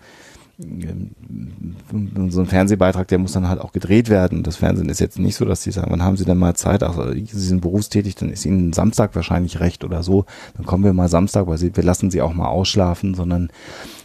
ähm, 0.58 2.30
so 2.30 2.40
ein 2.40 2.46
Fernsehbeitrag, 2.46 3.08
der 3.08 3.18
muss 3.18 3.32
dann 3.32 3.48
halt 3.48 3.60
auch 3.60 3.72
gedreht 3.72 4.08
werden. 4.08 4.42
Das 4.42 4.56
Fernsehen 4.56 4.88
ist 4.88 5.00
jetzt 5.00 5.18
nicht 5.18 5.36
so, 5.36 5.44
dass 5.44 5.62
sie 5.62 5.72
sagen, 5.72 5.90
wann 5.90 6.02
haben 6.02 6.16
sie 6.16 6.24
denn 6.24 6.38
mal 6.38 6.54
Zeit? 6.54 6.82
Ach, 6.82 6.96
sie 7.12 7.24
sind 7.26 7.60
berufstätig, 7.60 8.14
dann 8.14 8.30
ist 8.30 8.46
ihnen 8.46 8.72
Samstag 8.72 9.14
wahrscheinlich 9.14 9.60
recht 9.60 9.84
oder 9.84 10.02
so. 10.02 10.26
Dann 10.56 10.64
kommen 10.64 10.84
wir 10.84 10.92
mal 10.92 11.08
Samstag, 11.08 11.48
weil 11.48 11.58
sie, 11.58 11.74
wir 11.76 11.84
lassen 11.84 12.10
sie 12.10 12.22
auch 12.22 12.34
mal 12.34 12.48
ausschlafen, 12.48 13.14
sondern 13.14 13.50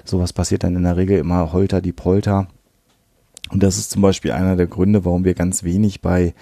sowas 0.06 0.34
passiert 0.34 0.64
dann 0.64 0.76
in 0.76 0.84
der 0.84 0.98
Regel 0.98 1.20
immer 1.20 1.54
holter 1.54 1.82
die 1.82 1.94
Polter. 1.94 2.48
Und 3.52 3.64
das 3.64 3.78
ist 3.78 3.92
zum 3.92 4.02
Beispiel 4.02 4.32
einer 4.32 4.56
der 4.56 4.68
Gründe, 4.68 5.06
warum 5.06 5.24
wir 5.26 5.34
ganz 5.34 5.64
wenig 5.64 6.02
bei 6.02 6.34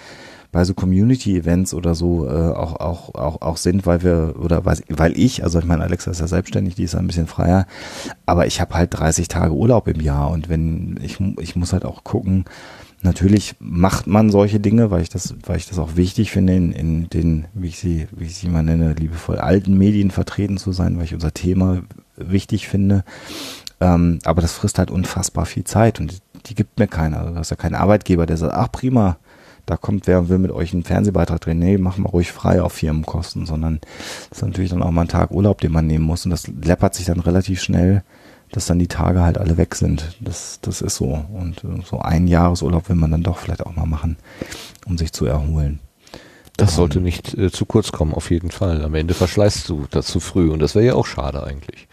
bei 0.58 0.64
so 0.64 0.74
Community-Events 0.74 1.76
oder 1.76 1.94
so 1.94 2.26
äh, 2.26 2.32
auch, 2.32 2.80
auch, 2.80 3.14
auch, 3.14 3.42
auch 3.44 3.58
sind, 3.58 3.86
weil 3.86 4.02
wir, 4.02 4.34
oder 4.40 4.66
weil, 4.66 4.80
weil 4.90 5.16
ich, 5.16 5.44
also 5.44 5.60
ich 5.60 5.66
meine, 5.66 5.84
Alexa 5.84 6.10
ist 6.10 6.20
ja 6.20 6.26
selbstständig, 6.26 6.74
die 6.74 6.82
ist 6.82 6.96
ein 6.96 7.06
bisschen 7.06 7.28
freier, 7.28 7.68
aber 8.26 8.48
ich 8.48 8.60
habe 8.60 8.74
halt 8.74 8.92
30 8.98 9.28
Tage 9.28 9.54
Urlaub 9.54 9.88
im 9.88 10.02
Jahr 10.02 10.32
und 10.32 10.50
wenn, 10.50 11.00
ich, 11.04 11.20
ich 11.40 11.56
muss 11.56 11.74
halt 11.74 11.86
auch 11.86 12.04
gucken, 12.04 12.46
natürlich 13.04 13.54
macht 13.60 14.08
man 14.08 14.32
solche 14.32 14.60
Dinge, 14.60 14.90
weil 14.90 15.04
ich 15.04 15.10
das, 15.10 15.36
weil 15.46 15.58
ich 15.58 15.68
das 15.68 15.78
auch 15.78 15.96
wichtig 15.96 16.32
finde, 16.32 16.56
in, 16.56 16.72
in 16.72 17.10
den, 17.12 17.46
wie 17.54 17.68
ich 17.68 17.78
sie, 17.78 18.08
wie 18.10 18.26
ich 18.26 18.38
sie 18.38 18.50
mal 18.50 18.64
nenne, 18.64 18.94
liebevoll 18.94 19.38
alten 19.38 19.78
Medien 19.78 20.10
vertreten 20.10 20.58
zu 20.58 20.72
sein, 20.72 20.98
weil 20.98 21.06
ich 21.06 21.14
unser 21.14 21.36
Thema 21.36 21.84
wichtig 22.16 22.68
finde. 22.68 23.04
Ähm, 23.80 24.18
aber 24.24 24.42
das 24.42 24.54
frisst 24.54 24.80
halt 24.80 24.90
unfassbar 24.90 25.46
viel 25.46 25.66
Zeit 25.66 26.00
und 26.00 26.14
die, 26.14 26.18
die 26.48 26.56
gibt 26.56 26.80
mir 26.80 26.88
keiner. 26.88 27.20
Also, 27.20 27.34
du 27.34 27.38
hast 27.38 27.52
ja 27.52 27.58
keinen 27.58 27.76
Arbeitgeber, 27.76 28.26
der 28.26 28.38
sagt, 28.38 28.56
ach 28.56 28.72
prima, 28.72 29.18
da 29.68 29.76
kommt 29.76 30.08
wer 30.08 30.20
und 30.20 30.30
will 30.30 30.40
mit 30.40 30.52
euch 30.52 30.74
einen 30.74 30.84
Fernsehbeitrag 30.84 31.42
drehen. 31.42 31.60
Nee, 31.60 31.78
machen 31.78 32.06
wir 32.06 32.10
ruhig 32.10 32.32
frei 32.32 32.62
auf 32.62 32.74
Firmenkosten, 32.74 33.46
sondern 33.46 33.80
das 34.30 34.40
ist 34.40 34.44
natürlich 34.44 34.72
dann 34.72 34.82
auch 34.82 34.92
mal 34.92 35.02
ein 35.02 35.08
Tag 35.10 35.30
Urlaub, 35.30 35.60
den 35.62 35.74
man 35.74 35.86
nehmen 35.86 36.06
muss. 36.06 36.26
Und 36.26 36.32
das 36.32 36.48
läppert 36.48 36.96
sich 36.96 37.06
dann 37.06 37.20
relativ 37.20 37.62
schnell, 37.62 38.02
dass 38.52 38.66
dann 38.66 38.80
die 38.80 38.88
Tage 38.88 39.22
halt 39.22 39.38
alle 39.38 39.58
weg 39.58 39.76
sind. 39.76 40.18
Das, 40.22 40.60
das 40.62 40.82
ist 40.82 40.96
so. 40.96 41.22
Und 41.34 41.66
äh, 41.66 41.84
so 41.84 42.00
ein 42.00 42.28
Jahresurlaub 42.28 42.88
will 42.88 42.96
man 42.96 43.12
dann 43.12 43.24
doch 43.24 43.38
vielleicht 43.38 43.66
auch 43.66 43.76
mal 43.76 43.86
machen, 43.86 44.16
um 44.86 44.98
sich 44.98 45.12
zu 45.12 45.26
erholen. 45.26 45.80
Das 46.56 46.76
sollte 46.76 47.02
nicht 47.02 47.38
äh, 47.38 47.52
zu 47.52 47.66
kurz 47.66 47.92
kommen, 47.92 48.14
auf 48.14 48.32
jeden 48.32 48.52
Fall. 48.52 48.84
Am 48.84 48.96
Ende 48.96 49.14
verschleißt 49.14 49.68
du 49.68 49.86
das 49.92 50.08
zu 50.08 50.22
früh 50.22 50.50
und 50.50 50.60
das 50.60 50.76
wäre 50.76 50.86
ja 50.86 50.94
auch 50.96 51.06
schade 51.06 51.44
eigentlich. 51.44 51.88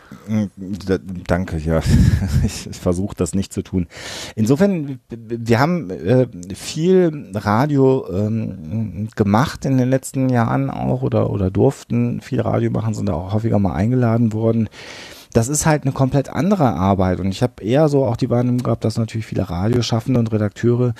Da, 0.86 0.98
danke, 1.26 1.58
ja. 1.58 1.80
Ich, 2.44 2.68
ich 2.68 2.76
versuche 2.76 3.14
das 3.16 3.34
nicht 3.34 3.52
zu 3.52 3.62
tun. 3.62 3.86
Insofern, 4.34 5.00
wir 5.08 5.60
haben 5.60 5.90
äh, 5.90 6.26
viel 6.54 7.30
Radio 7.34 8.06
ähm, 8.10 9.08
gemacht 9.16 9.64
in 9.64 9.78
den 9.78 9.88
letzten 9.88 10.28
Jahren 10.28 10.70
auch 10.70 11.02
oder, 11.02 11.30
oder 11.30 11.50
durften 11.50 12.20
viel 12.20 12.40
Radio 12.40 12.70
machen, 12.70 12.94
sind 12.94 13.08
da 13.08 13.14
auch 13.14 13.32
häufiger 13.32 13.58
mal 13.58 13.74
eingeladen 13.74 14.32
worden. 14.32 14.68
Das 15.32 15.48
ist 15.48 15.66
halt 15.66 15.82
eine 15.82 15.92
komplett 15.92 16.28
andere 16.28 16.74
Arbeit 16.74 17.18
und 17.18 17.28
ich 17.28 17.42
habe 17.42 17.62
eher 17.62 17.88
so 17.88 18.04
auch 18.04 18.16
die 18.16 18.30
Wahrnehmung 18.30 18.62
gehabt, 18.62 18.84
dass 18.84 18.98
natürlich 18.98 19.26
viele 19.26 19.48
Radioschaffende 19.48 20.20
und 20.20 20.32
Redakteure 20.32 20.94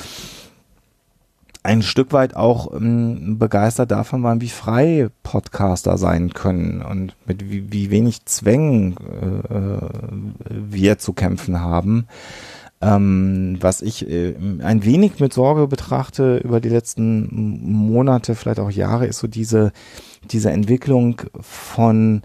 ein 1.65 1.83
Stück 1.83 2.13
weit 2.13 2.37
auch 2.37 2.73
ähm, 2.73 3.39
begeistert 3.39 3.91
davon 3.91 4.23
waren, 4.23 4.43
wie 4.43 4.51
frei 4.51 5.09
Podcaster 5.23 5.97
sein 5.97 6.35
können 6.35 6.83
und 6.83 7.17
mit 7.27 7.51
wie, 7.51 7.73
wie 7.73 7.91
wenig 7.91 8.27
Zwängen 8.27 8.97
äh, 9.21 9.55
äh, 9.55 9.79
wir 10.51 10.99
zu 10.99 11.15
kämpfen 11.15 11.61
haben. 11.61 12.07
Ähm, 12.83 13.57
was 13.61 13.81
ich 13.81 14.09
äh, 14.09 14.35
ein 14.63 14.85
wenig 14.85 15.21
mit 15.21 15.33
Sorge 15.33 15.67
betrachte 15.67 16.37
über 16.37 16.61
die 16.61 16.69
letzten 16.69 17.63
Monate, 17.63 18.35
vielleicht 18.35 18.61
auch 18.61 18.71
Jahre, 18.71 19.07
ist 19.07 19.21
so 19.21 19.27
diese, 19.27 19.73
diese 20.31 20.51
Entwicklung 20.51 21.23
von 21.41 22.23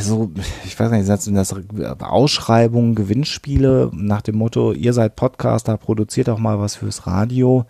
so, 0.00 0.30
ich 0.64 0.78
weiß 0.78 0.90
nicht, 0.90 1.06
sind 1.06 1.34
das 1.34 1.54
Ausschreibungen, 2.00 2.94
Gewinnspiele 2.94 3.90
nach 3.92 4.22
dem 4.22 4.36
Motto, 4.36 4.72
ihr 4.72 4.94
seid 4.94 5.16
Podcaster, 5.16 5.76
produziert 5.76 6.30
auch 6.30 6.38
mal 6.38 6.58
was 6.60 6.76
fürs 6.76 7.06
Radio. 7.06 7.66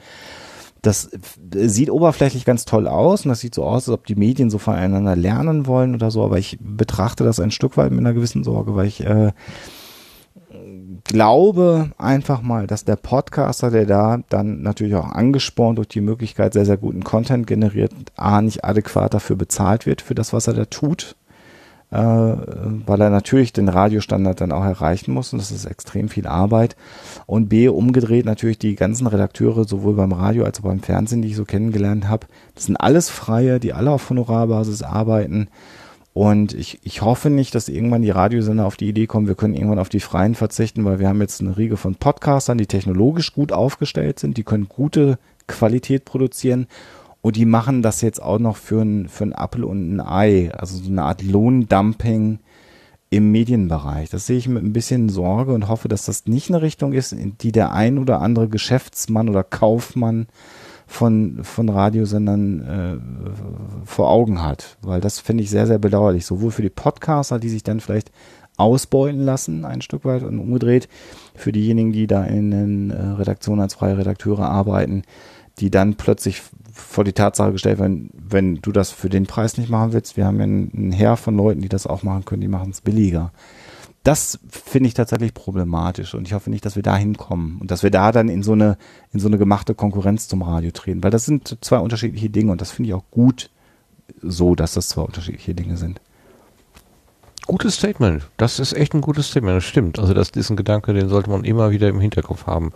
Das 0.83 1.11
sieht 1.53 1.91
oberflächlich 1.91 2.45
ganz 2.45 2.65
toll 2.65 2.87
aus 2.87 3.25
und 3.25 3.31
das 3.31 3.41
sieht 3.41 3.55
so 3.55 3.65
aus, 3.65 3.89
als 3.89 3.95
ob 3.95 4.07
die 4.07 4.15
Medien 4.15 4.51
so 4.51 4.59
voneinander 4.59 5.17
lernen 5.17 5.67
wollen 5.67 5.95
oder 5.95 6.11
so, 6.11 6.23
aber 6.23 6.39
ich 6.39 6.59
betrachte 6.61 7.25
das 7.25 7.41
ein 7.41 7.51
Stück 7.51 7.77
weit 7.77 7.91
mit 7.91 8.01
einer 8.01 8.13
gewissen 8.13 8.45
Sorge, 8.45 8.77
weil 8.77 8.87
ich 8.87 9.01
äh, 9.05 9.33
glaube 11.03 11.91
einfach 11.99 12.43
mal, 12.43 12.67
dass 12.67 12.85
der 12.85 12.97
Podcaster, 12.97 13.71
der 13.71 13.87
da 13.87 14.19
dann 14.29 14.63
natürlich 14.63 14.95
auch 14.95 15.11
angespornt 15.11 15.79
durch 15.79 15.89
die 15.89 16.03
Möglichkeit 16.03 16.53
sehr, 16.53 16.67
sehr 16.67 16.77
guten 16.77 17.03
Content 17.03 17.47
generiert, 17.47 17.93
A, 18.15 18.41
nicht 18.43 18.65
adäquat 18.65 19.15
dafür 19.15 19.37
bezahlt 19.37 19.87
wird, 19.87 20.03
für 20.03 20.15
das, 20.15 20.33
was 20.33 20.47
er 20.47 20.55
da 20.55 20.67
tut 20.67 21.17
äh, 21.95 22.37
weil 22.87 23.01
er 23.01 23.11
natürlich 23.11 23.53
den 23.53 23.69
Radiostandard 23.69 24.41
dann 24.41 24.51
auch 24.51 24.65
erreichen 24.65 25.13
muss 25.13 25.33
und 25.33 25.39
das 25.39 25.53
ist 25.53 25.65
extrem 25.65 26.09
viel 26.09 26.27
Arbeit. 26.27 26.75
Und 27.27 27.49
B, 27.49 27.69
umgedreht 27.69 28.27
natürlich 28.27 28.59
die 28.59 28.75
ganzen 28.75 29.07
Redakteure, 29.07 29.65
sowohl 29.65 29.95
beim 29.95 30.13
Radio 30.13 30.45
als 30.45 30.59
auch 30.59 30.65
beim 30.65 30.81
Fernsehen, 30.81 31.23
die 31.23 31.29
ich 31.29 31.37
so 31.37 31.45
kennengelernt 31.45 32.09
habe, 32.09 32.27
das 32.57 32.65
sind 32.65 32.77
alles 32.77 33.11
Freie, 33.11 33.61
die 33.61 33.73
alle 33.73 33.93
auf 33.93 34.11
Honorarbasis 34.11 34.83
arbeiten. 34.83 35.47
Und 36.13 36.53
ich, 36.53 36.81
ich 36.83 37.03
hoffe 37.03 37.31
nicht, 37.31 37.55
dass 37.55 37.69
irgendwann 37.69 38.03
die 38.03 38.11
Radiosender 38.11 38.67
auf 38.67 38.77
die 38.77 38.89
Idee 38.89 39.07
kommen, 39.07 39.29
wir 39.29 39.37
können 39.37 39.55
irgendwann 39.55 39.79
auf 39.79 39.89
die 39.89 40.01
Freien 40.01 40.35
verzichten, 40.35 40.85
weil 40.85 40.99
wir 40.99 41.09
haben 41.09 41.21
jetzt 41.21 41.41
eine 41.41 41.57
Riege 41.57 41.77
von 41.77 41.95
Podcastern, 41.95 42.59
die 42.59 42.67
technologisch 42.67 43.33
gut 43.33 43.53
aufgestellt 43.53 44.19
sind, 44.19 44.37
die 44.37 44.45
können 44.45 44.69
gute 44.69 45.19
Qualität 45.47 46.05
produzieren 46.05 46.67
und 47.25 47.37
die 47.37 47.47
machen 47.47 47.81
das 47.81 48.03
jetzt 48.03 48.23
auch 48.23 48.39
noch 48.39 48.59
für 48.59 48.83
ein, 48.83 49.09
für 49.09 49.25
ein 49.25 49.33
Apfel 49.33 49.65
und 49.65 49.97
ein 49.97 50.01
Ei, 50.03 50.53
also 50.53 50.77
so 50.77 50.91
eine 50.91 51.05
Art 51.05 51.23
Lohndumping 51.23 52.39
im 53.09 53.33
Medienbereich. 53.33 54.11
Das 54.11 54.27
sehe 54.27 54.37
ich 54.37 54.47
mit 54.47 54.63
ein 54.63 54.75
bisschen 54.75 55.09
Sorge 55.09 55.55
und 55.55 55.67
hoffe, 55.67 55.89
dass 55.89 56.05
das 56.05 56.27
nicht 56.27 56.51
eine 56.51 56.61
Richtung 56.61 56.93
ist, 56.93 57.15
in 57.15 57.39
die 57.39 57.51
der 57.51 57.73
ein 57.73 57.97
oder 57.97 58.21
andere 58.21 58.51
Geschäftsmann 58.51 59.31
oder 59.31 59.43
Kaufmann 59.43 60.27
von, 60.87 61.43
von 61.45 61.71
Radiosendern 61.71 62.61
äh, 62.61 63.87
vor 63.87 64.11
Augen 64.11 64.43
hat. 64.43 64.77
Weil 64.83 65.01
das 65.01 65.19
finde 65.19 65.45
ich 65.45 65.49
sehr, 65.49 65.67
sehr 65.67 65.79
bedauerlich. 65.79 66.27
Sowohl 66.27 66.51
für 66.51 66.61
die 66.61 66.69
Podcaster, 66.69 67.39
die 67.39 67.49
sich 67.49 67.63
dann 67.63 67.81
vielleicht 67.81 68.13
ausbeuten 68.59 69.25
lassen, 69.25 69.65
ein 69.65 69.81
Stück 69.81 70.05
weit 70.05 70.25
und 70.25 70.39
umgedreht, 70.39 70.91
für 71.35 71.53
diejenigen, 71.53 71.93
die 71.93 72.07
da 72.07 72.23
in 72.23 72.51
den 72.51 72.91
äh, 72.91 73.03
Redaktionen 73.03 73.63
als 73.63 73.73
freie 73.73 73.97
Redakteure 73.97 74.47
arbeiten, 74.47 75.05
die 75.59 75.71
dann 75.71 75.95
plötzlich 75.95 76.43
vor 76.75 77.05
die 77.05 77.13
Tatsache 77.13 77.53
gestellt 77.53 77.79
werden, 77.79 78.11
wenn 78.13 78.57
du 78.57 78.73
das 78.73 78.91
für 78.91 79.09
den 79.09 79.27
Preis 79.27 79.57
nicht 79.57 79.71
machen 79.71 79.93
willst, 79.93 80.17
wir 80.17 80.27
haben 80.27 80.39
ja 80.39 80.45
ein 80.45 80.93
Heer 80.93 81.17
von 81.17 81.37
Leuten, 81.37 81.61
die 81.61 81.69
das 81.69 81.87
auch 81.87 82.03
machen 82.03 82.25
können, 82.25 82.43
die 82.43 82.49
machen 82.49 82.71
es 82.71 82.81
billiger. 82.81 83.33
Das 84.03 84.39
finde 84.51 84.89
ich 84.89 84.95
tatsächlich 84.95 85.33
problematisch 85.33 86.15
und 86.15 86.27
ich 86.27 86.35
hoffe 86.35 86.51
nicht, 86.51 86.67
dass 86.67 86.77
wir 86.77 86.83
da 86.83 86.97
hinkommen 86.97 87.59
und 87.61 87.71
dass 87.71 87.83
wir 87.83 87.91
da 87.91 88.13
dann 88.13 88.29
in 88.29 88.43
so 88.43 88.53
eine, 88.53 88.77
in 89.13 89.21
so 89.21 89.29
eine 89.29 89.39
gemachte 89.39 89.75
Konkurrenz 89.75 90.29
zum 90.29 90.43
Radio 90.43 90.73
treten, 90.73 91.03
weil 91.03 91.11
das 91.11 91.25
sind 91.25 91.57
zwei 91.63 91.79
unterschiedliche 91.79 92.29
Dinge 92.29 92.53
und 92.53 92.61
das 92.61 92.71
finde 92.71 92.89
ich 92.89 92.95
auch 92.95 93.11
gut 93.11 93.51
so, 94.21 94.55
dass 94.55 94.75
das 94.75 94.89
zwei 94.89 95.03
unterschiedliche 95.03 95.55
Dinge 95.55 95.77
sind. 95.79 96.01
Gutes 97.47 97.75
Statement. 97.77 98.23
Das 98.39 98.59
ist 98.59 98.73
echt 98.73 98.95
ein 98.95 99.03
gutes 99.03 99.29
Statement. 99.29 99.57
Das 99.59 99.65
stimmt. 99.65 99.99
Also 99.99 100.15
das 100.15 100.31
ist 100.31 100.49
ein 100.51 100.57
Gedanke, 100.57 100.95
den 100.95 101.09
sollte 101.11 101.29
man 101.31 101.45
immer 101.45 101.71
wieder 101.71 101.89
im 101.89 102.01
Hinterkopf 102.01 102.47
haben, 102.47 102.73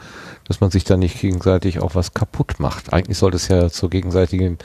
dass 0.46 0.60
man 0.60 0.70
sich 0.70 0.84
da 0.84 0.96
nicht 0.96 1.20
gegenseitig 1.20 1.80
auch 1.80 1.94
was 1.94 2.12
kaputt 2.12 2.56
macht. 2.60 2.92
Eigentlich 2.92 3.16
sollte 3.16 3.36
es 3.36 3.48
ja 3.48 3.70
zur 3.70 3.88
gegenseitigen 3.88 4.58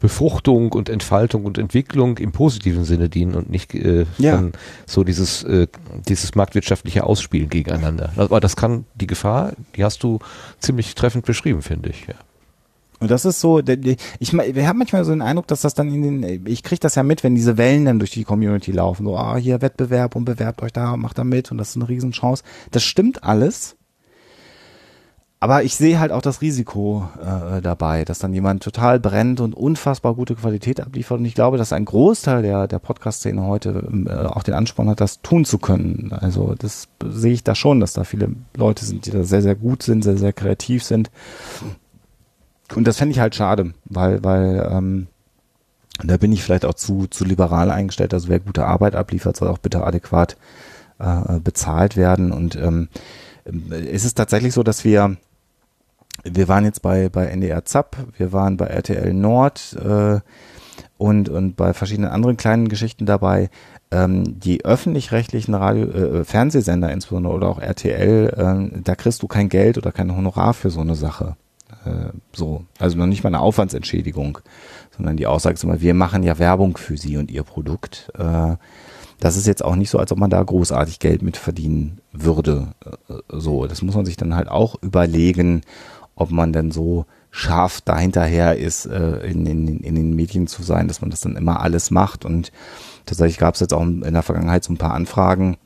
Befruchtung 0.00 0.72
und 0.72 0.88
Entfaltung 0.88 1.44
und 1.44 1.56
Entwicklung 1.58 2.18
im 2.18 2.32
positiven 2.32 2.84
Sinne 2.84 3.08
dienen 3.08 3.34
und 3.34 3.50
nicht 3.50 3.74
äh, 3.74 4.06
Ja. 4.18 4.42
so 4.86 5.04
dieses 5.04 5.42
äh, 5.44 5.66
dieses 6.08 6.34
marktwirtschaftliche 6.34 7.04
Ausspielen 7.04 7.48
gegeneinander. 7.48 8.12
Aber 8.16 8.40
das 8.40 8.56
kann 8.56 8.84
die 8.94 9.06
Gefahr, 9.06 9.52
die 9.76 9.84
hast 9.84 10.02
du 10.02 10.18
ziemlich 10.58 10.94
treffend 10.94 11.24
beschrieben, 11.26 11.62
finde 11.62 11.90
ich. 11.90 12.06
Ja. 12.06 12.14
Und 13.04 13.10
das 13.10 13.26
ist 13.26 13.38
so, 13.38 13.58
ich, 13.58 14.32
wir 14.32 14.66
haben 14.66 14.78
manchmal 14.78 15.04
so 15.04 15.12
den 15.12 15.20
Eindruck, 15.20 15.46
dass 15.46 15.60
das 15.60 15.74
dann 15.74 15.92
in 15.92 16.22
den, 16.22 16.46
ich 16.46 16.62
kriege 16.62 16.80
das 16.80 16.94
ja 16.94 17.02
mit, 17.02 17.22
wenn 17.22 17.34
diese 17.34 17.58
Wellen 17.58 17.84
dann 17.84 17.98
durch 17.98 18.12
die 18.12 18.24
Community 18.24 18.72
laufen, 18.72 19.04
so, 19.04 19.18
ah, 19.18 19.36
hier 19.36 19.60
Wettbewerb 19.60 20.16
und 20.16 20.24
bewerbt 20.24 20.62
euch 20.62 20.72
da, 20.72 20.96
macht 20.96 21.18
da 21.18 21.24
mit 21.24 21.52
und 21.52 21.58
das 21.58 21.68
ist 21.68 21.76
eine 21.76 21.86
Riesenchance. 21.86 22.42
Das 22.70 22.82
stimmt 22.82 23.22
alles. 23.22 23.76
Aber 25.38 25.64
ich 25.64 25.76
sehe 25.76 26.00
halt 26.00 26.12
auch 26.12 26.22
das 26.22 26.40
Risiko 26.40 27.06
äh, 27.20 27.60
dabei, 27.60 28.06
dass 28.06 28.20
dann 28.20 28.32
jemand 28.32 28.62
total 28.62 28.98
brennt 28.98 29.40
und 29.40 29.54
unfassbar 29.54 30.14
gute 30.14 30.36
Qualität 30.36 30.80
abliefert. 30.80 31.18
Und 31.18 31.26
ich 31.26 31.34
glaube, 31.34 31.58
dass 31.58 31.74
ein 31.74 31.84
Großteil 31.84 32.40
der, 32.40 32.68
der 32.68 32.78
Podcast-Szene 32.78 33.42
heute 33.42 33.86
ähm, 33.86 34.06
äh, 34.06 34.14
auch 34.14 34.44
den 34.44 34.54
Ansporn 34.54 34.88
hat, 34.88 35.02
das 35.02 35.20
tun 35.20 35.44
zu 35.44 35.58
können. 35.58 36.16
Also 36.18 36.54
das 36.58 36.88
sehe 37.06 37.34
ich 37.34 37.44
da 37.44 37.54
schon, 37.54 37.80
dass 37.80 37.92
da 37.92 38.04
viele 38.04 38.30
Leute 38.56 38.86
sind, 38.86 39.04
die 39.04 39.10
da 39.10 39.24
sehr, 39.24 39.42
sehr 39.42 39.56
gut 39.56 39.82
sind, 39.82 40.02
sehr, 40.02 40.16
sehr 40.16 40.32
kreativ 40.32 40.82
sind. 40.82 41.10
Und 42.74 42.86
das 42.86 42.96
fände 42.96 43.12
ich 43.12 43.20
halt 43.20 43.34
schade, 43.34 43.74
weil, 43.84 44.24
weil 44.24 44.68
ähm, 44.70 45.06
da 46.02 46.16
bin 46.16 46.32
ich 46.32 46.42
vielleicht 46.42 46.64
auch 46.64 46.74
zu, 46.74 47.06
zu 47.06 47.24
liberal 47.24 47.70
eingestellt. 47.70 48.14
Also 48.14 48.28
wer 48.28 48.40
gute 48.40 48.66
Arbeit 48.66 48.96
abliefert, 48.96 49.36
soll 49.36 49.48
auch 49.48 49.58
bitte 49.58 49.84
adäquat 49.84 50.36
äh, 50.98 51.38
bezahlt 51.40 51.96
werden. 51.96 52.32
Und 52.32 52.56
ähm, 52.56 52.88
es 53.44 54.04
ist 54.04 54.14
tatsächlich 54.14 54.54
so, 54.54 54.62
dass 54.62 54.84
wir 54.84 55.16
wir 56.22 56.48
waren 56.48 56.64
jetzt 56.64 56.80
bei, 56.82 57.08
bei 57.08 57.26
NDR 57.26 57.64
ZAP, 57.64 57.96
wir 58.16 58.32
waren 58.32 58.56
bei 58.56 58.66
RTL 58.66 59.12
Nord 59.12 59.76
äh, 59.84 60.20
und, 60.96 61.28
und 61.28 61.56
bei 61.56 61.74
verschiedenen 61.74 62.10
anderen 62.10 62.36
kleinen 62.36 62.68
Geschichten 62.68 63.04
dabei. 63.04 63.50
Ähm, 63.90 64.40
die 64.40 64.64
öffentlich-rechtlichen 64.64 65.54
Radio, 65.54 65.86
äh, 65.88 66.24
Fernsehsender 66.24 66.90
insbesondere 66.90 67.34
oder 67.34 67.48
auch 67.48 67.60
RTL, 67.60 68.72
äh, 68.74 68.80
da 68.80 68.94
kriegst 68.94 69.22
du 69.22 69.28
kein 69.28 69.48
Geld 69.48 69.76
oder 69.76 69.92
kein 69.92 70.16
Honorar 70.16 70.54
für 70.54 70.70
so 70.70 70.80
eine 70.80 70.94
Sache. 70.94 71.36
Äh, 71.84 72.10
so, 72.32 72.64
also 72.78 72.96
noch 72.98 73.06
nicht 73.06 73.24
mal 73.24 73.28
eine 73.28 73.40
Aufwandsentschädigung, 73.40 74.38
sondern 74.96 75.16
die 75.16 75.26
Aussage 75.26 75.54
ist 75.54 75.64
immer, 75.64 75.80
wir 75.80 75.94
machen 75.94 76.22
ja 76.22 76.38
Werbung 76.38 76.76
für 76.76 76.96
sie 76.96 77.16
und 77.16 77.30
ihr 77.30 77.42
Produkt. 77.42 78.10
Äh, 78.18 78.56
das 79.20 79.36
ist 79.36 79.46
jetzt 79.46 79.64
auch 79.64 79.76
nicht 79.76 79.90
so, 79.90 79.98
als 79.98 80.12
ob 80.12 80.18
man 80.18 80.30
da 80.30 80.42
großartig 80.42 80.98
Geld 80.98 81.22
mit 81.22 81.36
verdienen 81.36 82.00
würde. 82.12 82.74
Äh, 83.08 83.14
So, 83.28 83.66
das 83.66 83.82
muss 83.82 83.94
man 83.94 84.04
sich 84.04 84.16
dann 84.16 84.34
halt 84.34 84.48
auch 84.48 84.76
überlegen, 84.82 85.62
ob 86.16 86.30
man 86.30 86.52
denn 86.52 86.70
so 86.70 87.06
scharf 87.30 87.80
dahinterher 87.80 88.56
ist, 88.56 88.86
in, 88.86 89.44
in, 89.44 89.80
in 89.80 89.94
den 89.96 90.14
Medien 90.14 90.46
zu 90.46 90.62
sein, 90.62 90.86
dass 90.86 91.00
man 91.00 91.10
das 91.10 91.20
dann 91.22 91.34
immer 91.34 91.58
alles 91.58 91.90
macht. 91.90 92.24
Und 92.24 92.52
tatsächlich 93.06 93.38
gab 93.38 93.54
es 93.54 93.60
jetzt 93.60 93.74
auch 93.74 93.82
in 93.82 94.00
der 94.02 94.22
Vergangenheit 94.22 94.62
so 94.62 94.72
ein 94.72 94.78
paar 94.78 94.94
Anfragen, 94.94 95.56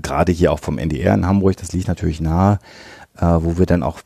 gerade 0.00 0.32
hier 0.32 0.50
auch 0.50 0.60
vom 0.60 0.78
NDR 0.78 1.12
in 1.12 1.26
Hamburg, 1.26 1.58
das 1.58 1.72
liegt 1.72 1.88
natürlich 1.88 2.22
nahe, 2.22 2.58
wo 3.20 3.58
wir 3.58 3.66
dann 3.66 3.82
auch 3.82 4.00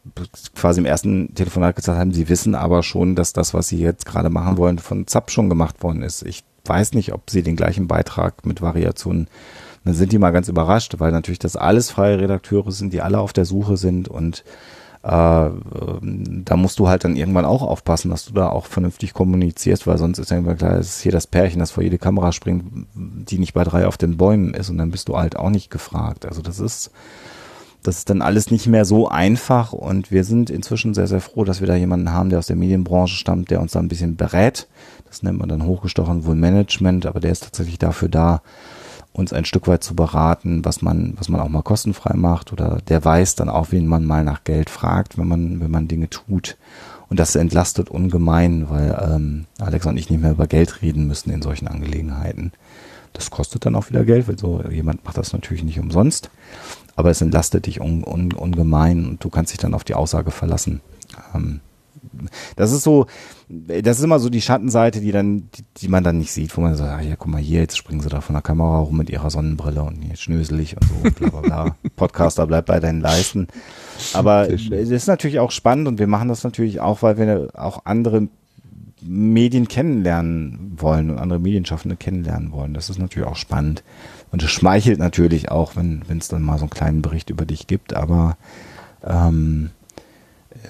quasi 0.55 0.81
im 0.81 0.87
ersten 0.87 1.35
Telefonat 1.35 1.77
gesagt 1.77 1.99
haben, 1.99 2.13
sie 2.13 2.29
wissen 2.29 2.55
aber 2.55 2.83
schon, 2.83 3.15
dass 3.15 3.33
das, 3.33 3.53
was 3.53 3.69
sie 3.69 3.79
jetzt 3.79 4.07
gerade 4.07 4.31
machen 4.31 4.57
wollen, 4.57 4.79
von 4.79 5.07
ZAP 5.07 5.31
schon 5.31 5.49
gemacht 5.49 5.83
worden 5.83 6.03
ist. 6.03 6.23
Ich 6.23 6.45
weiß 6.65 6.95
nicht, 6.95 7.13
ob 7.13 7.29
sie 7.29 7.43
den 7.43 7.57
gleichen 7.57 7.89
Beitrag 7.89 8.47
mit 8.47 8.63
Variationen, 8.63 9.29
dann 9.85 9.95
sind 9.95 10.13
die 10.13 10.19
mal 10.19 10.31
ganz 10.31 10.49
überrascht, 10.49 10.95
weil 10.99 11.13
natürlich 11.13 11.41
das 11.41 11.57
alles 11.57 11.91
freie 11.91 12.21
Redakteure 12.21 12.71
sind, 12.71 12.93
die 12.93 13.03
alle 13.03 13.19
auf 13.19 13.33
der 13.33 13.45
Suche 13.45 13.77
sind 13.77 14.09
und 14.09 14.45
äh, 15.03 15.47
ähm, 15.47 16.43
da 16.45 16.57
musst 16.57 16.79
du 16.79 16.89
halt 16.89 17.05
dann 17.05 17.17
irgendwann 17.17 17.45
auch 17.45 17.63
aufpassen, 17.63 18.11
dass 18.11 18.25
du 18.25 18.33
da 18.33 18.49
auch 18.49 18.67
vernünftig 18.67 19.13
kommunizierst, 19.13 19.87
weil 19.87 19.99
sonst 19.99 20.19
ist 20.19 20.31
ja 20.31 20.37
irgendwann 20.37 20.59
klar, 20.59 20.79
es 20.79 20.97
ist 20.97 21.03
hier 21.03 21.13
das 21.13 21.27
Pärchen, 21.27 21.59
das 21.59 21.73
vor 21.73 21.83
jede 21.83 21.99
Kamera 21.99 22.31
springt, 22.31 22.87
die 22.95 23.39
nicht 23.39 23.53
bei 23.53 23.65
drei 23.65 23.87
auf 23.87 23.97
den 23.97 24.17
Bäumen 24.17 24.55
ist 24.55 24.71
und 24.71 24.79
dann 24.79 24.93
bist 24.93 25.09
du 25.09 25.19
halt 25.19 25.37
auch 25.37 25.51
nicht 25.51 25.71
gefragt. 25.71 26.25
Also 26.25 26.41
das 26.41 26.61
ist, 26.61 26.93
das 27.83 27.99
ist 27.99 28.11
dann 28.11 28.23
alles 28.23 28.51
nicht 28.51 28.67
mehr 28.67 28.85
so 28.85 29.09
einfach 29.09 29.73
und 29.73 30.11
wir 30.11 30.25
sind 30.25 30.51
inzwischen 30.51 30.95
sehr, 30.95 31.09
sehr 31.09 31.21
froh, 31.21 31.45
dass 31.45 31.61
wir 31.61 31.67
da 31.67 31.75
jemanden 31.75 32.13
haben, 32.13 32.31
der 32.31 32.39
aus 32.39 32.47
der 32.47 32.57
Medienbranche 32.57 33.17
stammt, 33.17 33.51
der 33.51 33.61
uns 33.61 33.73
da 33.73 33.81
ein 33.81 33.89
bisschen 33.89 34.17
berät. 34.17 34.69
Das 35.09 35.23
nennt 35.23 35.39
man 35.39 35.49
dann 35.49 35.67
hochgestochen 35.67 36.25
wohl 36.25 36.37
Management, 36.37 37.07
aber 37.07 37.21
der 37.21 37.33
ist 37.33 37.45
tatsächlich 37.45 37.79
dafür 37.79 38.09
da, 38.09 38.43
uns 39.13 39.33
ein 39.33 39.45
Stück 39.45 39.69
weit 39.69 39.85
zu 39.85 39.95
beraten, 39.95 40.65
was 40.65 40.81
man, 40.81 41.15
was 41.19 41.29
man 41.29 41.41
auch 41.41 41.49
mal 41.49 41.63
kostenfrei 41.63 42.17
macht 42.17 42.53
oder 42.53 42.79
der 42.89 43.05
weiß 43.05 43.35
dann 43.35 43.49
auch, 43.49 43.69
wen 43.71 43.87
man 43.87 44.05
mal 44.05 44.25
nach 44.25 44.45
Geld 44.45 44.71
fragt, 44.71 45.19
wenn 45.19 45.29
man, 45.29 45.61
wenn 45.61 45.71
man 45.71 45.89
Dinge 45.89 46.09
tut. 46.09 46.57
Und 47.09 47.19
das 47.19 47.37
entlastet 47.37 47.91
ungemein, 47.91 48.71
weil 48.71 48.99
ähm, 49.07 49.45
Alex 49.59 49.85
und 49.85 49.99
ich 49.99 50.09
nicht 50.09 50.23
mehr 50.23 50.31
über 50.31 50.47
Geld 50.47 50.81
reden 50.81 51.07
müssen 51.07 51.31
in 51.31 51.43
solchen 51.43 51.69
Angelegenheiten. 51.69 52.53
Das 53.13 53.31
kostet 53.31 53.67
dann 53.67 53.75
auch 53.75 53.91
wieder 53.91 54.05
Geld, 54.05 54.29
weil 54.29 54.39
so 54.39 54.63
jemand 54.71 55.05
macht 55.05 55.19
das 55.19 55.35
natürlich 55.35 55.63
nicht 55.63 55.79
umsonst, 55.79 56.31
aber 57.03 57.11
es 57.11 57.21
entlastet 57.21 57.67
dich 57.67 57.81
un, 57.81 58.05
un, 58.05 58.33
ungemein 58.33 59.05
und 59.07 59.25
du 59.25 59.29
kannst 59.29 59.53
dich 59.53 59.59
dann 59.59 59.75
auf 59.75 59.83
die 59.83 59.95
Aussage 59.95 60.31
verlassen. 60.31 60.81
Ähm, 61.35 61.61
das 62.55 62.71
ist 62.71 62.85
so, 62.85 63.07
das 63.49 63.99
ist 63.99 64.05
immer 64.05 64.21
so 64.21 64.31
die 64.31 64.41
Schattenseite, 64.41 65.01
die 65.01 65.11
dann, 65.11 65.49
die, 65.53 65.65
die 65.79 65.89
man 65.89 66.05
dann 66.05 66.19
nicht 66.19 66.31
sieht, 66.31 66.57
wo 66.57 66.61
man 66.61 66.77
sagt, 66.77 66.91
ah, 66.93 67.03
ja, 67.03 67.17
guck 67.17 67.27
mal 67.27 67.41
hier, 67.41 67.61
jetzt 67.61 67.77
springen 67.77 68.01
sie 68.01 68.09
da 68.09 68.21
von 68.21 68.35
der 68.35 68.43
Kamera 68.43 68.79
rum 68.79 68.97
mit 68.97 69.11
ihrer 69.11 69.31
Sonnenbrille 69.31 69.83
und 69.83 70.01
hier 70.01 70.15
schnöselig 70.15 70.77
und 70.77 70.85
so, 70.85 71.11
bla 71.11 71.29
bla 71.31 71.41
bla. 71.41 71.77
Podcaster 71.97 72.47
bleibt 72.47 72.69
bei 72.69 72.79
deinen 72.79 73.01
Leisten. 73.01 73.49
Aber 74.13 74.49
es 74.49 74.69
ist 74.71 75.09
natürlich 75.09 75.41
auch 75.41 75.51
spannend 75.51 75.89
und 75.89 75.99
wir 75.99 76.07
machen 76.07 76.29
das 76.29 76.45
natürlich 76.45 76.81
auch, 76.81 77.03
weil 77.03 77.19
wir 77.19 77.49
auch 77.55 77.85
andere 77.85 78.29
Medien 79.05 79.69
kennenlernen 79.69 80.73
wollen 80.77 81.11
und 81.11 81.19
andere 81.19 81.39
Medienschaffende 81.39 81.97
kennenlernen 81.97 82.53
wollen. 82.53 82.75
Das 82.75 82.91
ist 82.91 82.99
natürlich 82.99 83.29
auch 83.29 83.37
spannend. 83.37 83.83
Und 84.31 84.43
es 84.43 84.51
schmeichelt 84.51 84.99
natürlich 84.99 85.51
auch, 85.51 85.77
wenn 85.77 86.03
es 86.19 86.29
dann 86.29 86.43
mal 86.43 86.59
so 86.59 86.65
einen 86.65 86.71
kleinen 86.71 87.03
Bericht 87.03 87.31
über 87.31 87.45
dich 87.45 87.67
gibt, 87.67 87.95
aber 87.95 88.37
ähm, 89.05 89.71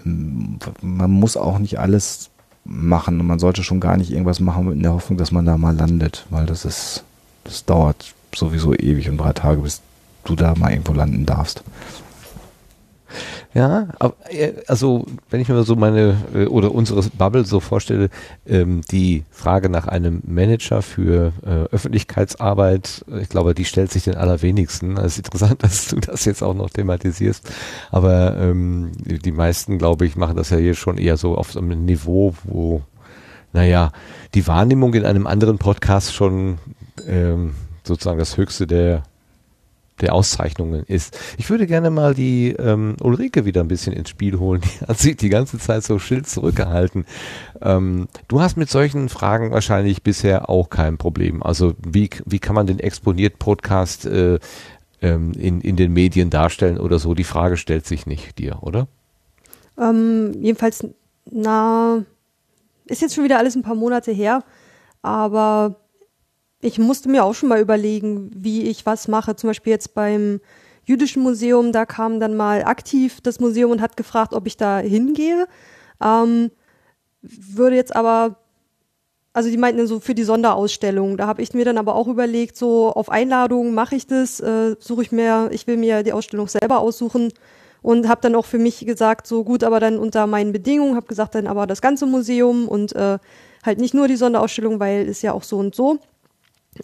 ähm, 0.04 0.58
man 0.80 1.10
muss 1.10 1.36
auch 1.36 1.58
nicht 1.58 1.78
alles 1.78 2.30
machen 2.64 3.20
und 3.20 3.26
man 3.26 3.38
sollte 3.38 3.62
schon 3.62 3.80
gar 3.80 3.96
nicht 3.96 4.10
irgendwas 4.10 4.40
machen 4.40 4.70
in 4.72 4.82
der 4.82 4.92
Hoffnung, 4.92 5.18
dass 5.18 5.32
man 5.32 5.44
da 5.44 5.58
mal 5.58 5.74
landet, 5.74 6.26
weil 6.30 6.46
das 6.46 6.64
ist, 6.64 7.04
das 7.44 7.64
dauert 7.64 8.14
sowieso 8.34 8.74
ewig 8.74 9.08
und 9.08 9.18
drei 9.18 9.32
Tage, 9.32 9.62
bis 9.62 9.80
du 10.24 10.36
da 10.36 10.54
mal 10.54 10.70
irgendwo 10.70 10.92
landen 10.92 11.26
darfst. 11.26 11.62
Ja, 13.54 13.88
äh, 14.30 14.52
also 14.66 15.04
wenn 15.28 15.40
ich 15.40 15.48
mir 15.48 15.62
so 15.62 15.76
meine 15.76 16.16
äh, 16.34 16.46
oder 16.46 16.72
unsere 16.72 17.02
Bubble 17.02 17.44
so 17.44 17.60
vorstelle, 17.60 18.08
ähm, 18.46 18.80
die 18.90 19.24
Frage 19.30 19.68
nach 19.68 19.86
einem 19.86 20.22
Manager 20.26 20.80
für 20.80 21.32
äh, 21.44 21.74
Öffentlichkeitsarbeit, 21.74 23.04
ich 23.20 23.28
glaube, 23.28 23.54
die 23.54 23.66
stellt 23.66 23.92
sich 23.92 24.04
den 24.04 24.14
allerwenigsten. 24.14 24.96
Es 24.96 25.18
ist 25.18 25.18
interessant, 25.18 25.56
dass 25.62 25.88
du 25.88 26.00
das 26.00 26.24
jetzt 26.24 26.42
auch 26.42 26.54
noch 26.54 26.70
thematisierst, 26.70 27.50
aber 27.90 28.38
ähm, 28.38 28.92
die 28.96 29.18
die 29.18 29.32
meisten, 29.32 29.76
glaube 29.76 30.06
ich, 30.06 30.16
machen 30.16 30.36
das 30.36 30.50
ja 30.50 30.56
hier 30.56 30.74
schon 30.74 30.96
eher 30.96 31.18
so 31.18 31.36
auf 31.36 31.52
so 31.52 31.60
einem 31.60 31.84
Niveau, 31.84 32.34
wo, 32.44 32.80
naja, 33.52 33.92
die 34.34 34.46
Wahrnehmung 34.46 34.94
in 34.94 35.04
einem 35.04 35.26
anderen 35.26 35.58
Podcast 35.58 36.14
schon 36.14 36.58
ähm, 37.06 37.54
sozusagen 37.84 38.18
das 38.18 38.38
Höchste 38.38 38.66
der 38.66 39.02
der 40.00 40.14
Auszeichnungen 40.14 40.84
ist. 40.84 41.18
Ich 41.38 41.48
würde 41.50 41.66
gerne 41.66 41.90
mal 41.90 42.14
die 42.14 42.50
ähm, 42.50 42.96
Ulrike 43.00 43.44
wieder 43.44 43.60
ein 43.60 43.68
bisschen 43.68 43.92
ins 43.92 44.08
Spiel 44.08 44.38
holen. 44.38 44.60
Die 44.80 44.86
hat 44.86 44.98
sich 44.98 45.16
die 45.16 45.28
ganze 45.28 45.58
Zeit 45.58 45.84
so 45.84 45.98
schild 45.98 46.28
zurückgehalten. 46.28 47.04
Ähm, 47.60 48.08
du 48.28 48.40
hast 48.40 48.56
mit 48.56 48.70
solchen 48.70 49.08
Fragen 49.08 49.50
wahrscheinlich 49.50 50.02
bisher 50.02 50.48
auch 50.48 50.70
kein 50.70 50.98
Problem. 50.98 51.42
Also 51.42 51.74
wie, 51.84 52.10
wie 52.26 52.38
kann 52.38 52.54
man 52.54 52.66
den 52.66 52.78
exponiert 52.78 53.38
Podcast 53.38 54.06
äh, 54.06 54.38
ähm, 55.00 55.32
in, 55.32 55.60
in 55.60 55.76
den 55.76 55.92
Medien 55.92 56.30
darstellen 56.30 56.78
oder 56.78 56.98
so? 56.98 57.14
Die 57.14 57.24
Frage 57.24 57.56
stellt 57.56 57.86
sich 57.86 58.06
nicht 58.06 58.38
dir, 58.38 58.62
oder? 58.62 58.88
Ähm, 59.78 60.32
jedenfalls, 60.40 60.86
na, 61.30 62.04
ist 62.86 63.02
jetzt 63.02 63.14
schon 63.14 63.24
wieder 63.24 63.38
alles 63.38 63.54
ein 63.54 63.62
paar 63.62 63.74
Monate 63.74 64.12
her, 64.12 64.44
aber 65.02 65.76
ich 66.62 66.78
musste 66.78 67.10
mir 67.10 67.24
auch 67.24 67.34
schon 67.34 67.48
mal 67.48 67.60
überlegen, 67.60 68.30
wie 68.34 68.62
ich 68.62 68.86
was 68.86 69.08
mache. 69.08 69.34
Zum 69.34 69.50
Beispiel 69.50 69.72
jetzt 69.72 69.94
beim 69.94 70.40
Jüdischen 70.84 71.22
Museum, 71.22 71.72
da 71.72 71.84
kam 71.84 72.20
dann 72.20 72.36
mal 72.36 72.64
aktiv 72.64 73.20
das 73.20 73.40
Museum 73.40 73.72
und 73.72 73.80
hat 73.82 73.96
gefragt, 73.96 74.32
ob 74.32 74.46
ich 74.46 74.56
da 74.56 74.78
hingehe. 74.78 75.46
Ähm, 76.02 76.52
würde 77.20 77.76
jetzt 77.76 77.94
aber, 77.94 78.36
also 79.32 79.50
die 79.50 79.56
meinten 79.56 79.88
so 79.88 79.98
für 79.98 80.14
die 80.14 80.22
Sonderausstellung. 80.22 81.16
Da 81.16 81.26
habe 81.26 81.42
ich 81.42 81.52
mir 81.52 81.64
dann 81.64 81.78
aber 81.78 81.96
auch 81.96 82.06
überlegt, 82.06 82.56
so 82.56 82.92
auf 82.92 83.10
Einladung 83.10 83.74
mache 83.74 83.96
ich 83.96 84.06
das, 84.06 84.38
äh, 84.38 84.76
suche 84.78 85.02
ich 85.02 85.10
mir, 85.10 85.48
ich 85.50 85.66
will 85.66 85.76
mir 85.76 86.04
die 86.04 86.12
Ausstellung 86.12 86.46
selber 86.46 86.78
aussuchen 86.78 87.32
und 87.82 88.08
habe 88.08 88.20
dann 88.20 88.36
auch 88.36 88.46
für 88.46 88.58
mich 88.58 88.86
gesagt, 88.86 89.26
so 89.26 89.42
gut, 89.42 89.64
aber 89.64 89.80
dann 89.80 89.98
unter 89.98 90.28
meinen 90.28 90.52
Bedingungen, 90.52 90.94
habe 90.94 91.06
gesagt, 91.08 91.34
dann 91.34 91.48
aber 91.48 91.66
das 91.66 91.82
ganze 91.82 92.06
Museum 92.06 92.68
und 92.68 92.94
äh, 92.94 93.18
halt 93.64 93.78
nicht 93.80 93.94
nur 93.94 94.06
die 94.06 94.16
Sonderausstellung, 94.16 94.78
weil 94.78 95.06
ist 95.06 95.22
ja 95.22 95.32
auch 95.32 95.42
so 95.42 95.58
und 95.58 95.74
so. 95.74 95.98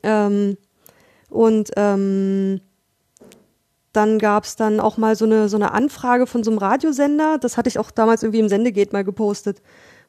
Ähm, 0.02 0.56
Und 1.30 1.70
ähm, 1.76 2.60
dann 3.92 4.18
gab 4.18 4.44
es 4.44 4.56
dann 4.56 4.80
auch 4.80 4.96
mal 4.96 5.14
so 5.16 5.24
eine, 5.24 5.48
so 5.48 5.56
eine 5.56 5.72
Anfrage 5.72 6.26
von 6.26 6.42
so 6.42 6.50
einem 6.50 6.58
Radiosender. 6.58 7.38
Das 7.38 7.56
hatte 7.56 7.68
ich 7.68 7.78
auch 7.78 7.90
damals 7.90 8.22
irgendwie 8.22 8.40
im 8.40 8.48
Sendegate 8.48 8.92
mal 8.92 9.04
gepostet, 9.04 9.60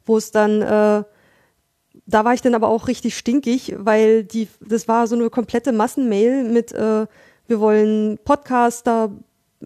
wo 0.06 0.18
es 0.18 0.32
dann, 0.32 0.62
äh, 0.62 1.04
da 2.06 2.26
war 2.26 2.34
ich 2.34 2.42
dann 2.42 2.56
aber 2.56 2.68
auch 2.70 2.88
richtig 2.88 3.18
stinkig, 3.18 3.76
weil 3.78 4.24
die, 4.24 4.48
das 4.62 4.88
war 4.88 5.08
so 5.08 5.16
eine 5.16 5.30
komplette 5.30 5.72
Massenmail 5.72 6.44
mit, 6.46 6.72
äh, 6.72 7.08
wir 7.48 7.60
wollen 7.60 8.18
Podcaster 8.24 9.12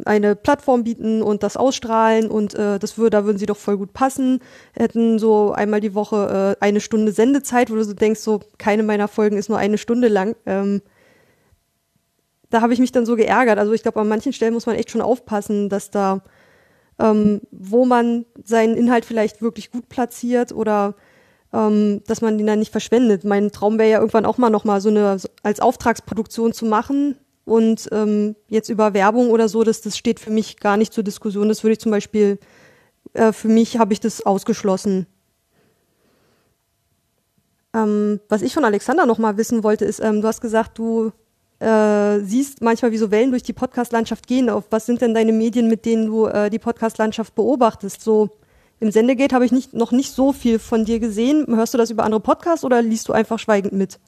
eine 0.05 0.35
Plattform 0.35 0.83
bieten 0.83 1.21
und 1.21 1.43
das 1.43 1.55
ausstrahlen 1.55 2.29
und 2.29 2.55
äh, 2.55 2.79
das 2.79 2.97
würde, 2.97 3.11
da 3.11 3.25
würden 3.25 3.37
sie 3.37 3.45
doch 3.45 3.57
voll 3.57 3.77
gut 3.77 3.93
passen. 3.93 4.39
Hätten 4.73 5.19
so 5.19 5.51
einmal 5.51 5.81
die 5.81 5.93
Woche 5.93 6.57
äh, 6.59 6.63
eine 6.63 6.81
Stunde 6.81 7.11
Sendezeit, 7.11 7.69
wo 7.69 7.75
du 7.75 7.83
so 7.83 7.93
denkst, 7.93 8.19
so 8.19 8.39
keine 8.57 8.83
meiner 8.83 9.07
Folgen 9.07 9.37
ist 9.37 9.49
nur 9.49 9.59
eine 9.59 9.77
Stunde 9.77 10.07
lang. 10.07 10.35
Ähm, 10.45 10.81
da 12.49 12.61
habe 12.61 12.73
ich 12.73 12.79
mich 12.79 12.91
dann 12.91 13.05
so 13.05 13.15
geärgert. 13.15 13.59
Also 13.59 13.73
ich 13.73 13.83
glaube, 13.83 13.99
an 13.99 14.07
manchen 14.07 14.33
Stellen 14.33 14.53
muss 14.53 14.65
man 14.65 14.75
echt 14.75 14.91
schon 14.91 15.01
aufpassen, 15.01 15.69
dass 15.69 15.91
da, 15.91 16.23
ähm, 16.99 17.41
wo 17.51 17.85
man 17.85 18.25
seinen 18.43 18.75
Inhalt 18.75 19.05
vielleicht 19.05 19.41
wirklich 19.41 19.71
gut 19.71 19.89
platziert 19.89 20.51
oder 20.51 20.95
ähm, 21.53 22.01
dass 22.07 22.21
man 22.21 22.37
den 22.37 22.47
dann 22.47 22.59
nicht 22.59 22.71
verschwendet. 22.71 23.23
Mein 23.23 23.51
Traum 23.51 23.77
wäre 23.77 23.89
ja 23.89 23.99
irgendwann 23.99 24.25
auch 24.25 24.39
mal 24.39 24.49
nochmal 24.49 24.81
so 24.81 24.89
eine 24.89 25.17
als 25.43 25.59
Auftragsproduktion 25.59 26.51
zu 26.51 26.65
machen, 26.65 27.15
und 27.45 27.89
ähm, 27.91 28.35
jetzt 28.47 28.69
über 28.69 28.93
Werbung 28.93 29.29
oder 29.29 29.49
so, 29.49 29.63
das, 29.63 29.81
das 29.81 29.97
steht 29.97 30.19
für 30.19 30.31
mich 30.31 30.59
gar 30.59 30.77
nicht 30.77 30.93
zur 30.93 31.03
Diskussion. 31.03 31.49
Das 31.49 31.63
würde 31.63 31.73
ich 31.73 31.79
zum 31.79 31.91
Beispiel, 31.91 32.39
äh, 33.13 33.33
für 33.33 33.49
mich 33.49 33.77
habe 33.77 33.93
ich 33.93 33.99
das 33.99 34.25
ausgeschlossen. 34.25 35.07
Ähm, 37.73 38.19
was 38.29 38.41
ich 38.43 38.53
von 38.53 38.65
Alexander 38.65 39.05
noch 39.05 39.17
mal 39.17 39.37
wissen 39.37 39.63
wollte, 39.63 39.83
ist, 39.83 39.99
ähm, 39.99 40.21
du 40.21 40.27
hast 40.27 40.41
gesagt, 40.41 40.77
du 40.77 41.11
äh, 41.59 42.19
siehst 42.19 42.61
manchmal, 42.61 42.91
wie 42.91 42.97
so 42.97 43.11
Wellen 43.11 43.31
durch 43.31 43.43
die 43.43 43.53
Podcast-Landschaft 43.53 44.27
gehen. 44.27 44.49
Auf 44.49 44.65
was 44.69 44.85
sind 44.85 45.01
denn 45.01 45.13
deine 45.13 45.33
Medien, 45.33 45.67
mit 45.67 45.85
denen 45.85 46.07
du 46.07 46.27
äh, 46.27 46.49
die 46.49 46.59
Podcast-Landschaft 46.59 47.35
beobachtest? 47.35 48.01
So 48.01 48.29
im 48.79 48.91
Sendegate 48.91 49.33
habe 49.33 49.45
ich 49.45 49.51
nicht, 49.51 49.73
noch 49.73 49.91
nicht 49.91 50.13
so 50.13 50.33
viel 50.33 50.59
von 50.59 50.85
dir 50.85 50.99
gesehen. 50.99 51.45
Hörst 51.47 51.73
du 51.73 51.77
das 51.77 51.89
über 51.89 52.03
andere 52.03 52.21
Podcasts 52.21 52.63
oder 52.63 52.81
liest 52.81 53.07
du 53.09 53.13
einfach 53.13 53.39
schweigend 53.39 53.73
mit? 53.73 53.99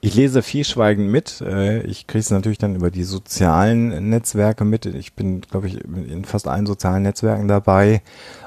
Ich 0.00 0.14
lese 0.14 0.42
viel 0.42 0.64
schweigend 0.64 1.10
mit. 1.10 1.40
Äh, 1.40 1.82
ich 1.82 2.06
kriege 2.06 2.20
es 2.20 2.30
natürlich 2.30 2.58
dann 2.58 2.74
über 2.74 2.90
die 2.90 3.04
sozialen 3.04 4.08
Netzwerke 4.08 4.64
mit. 4.64 4.86
Ich 4.86 5.14
bin, 5.14 5.40
glaube 5.42 5.68
ich, 5.68 5.82
in 5.84 6.24
fast 6.24 6.48
allen 6.48 6.66
sozialen 6.66 7.02
Netzwerken 7.02 7.48
dabei. 7.48 8.02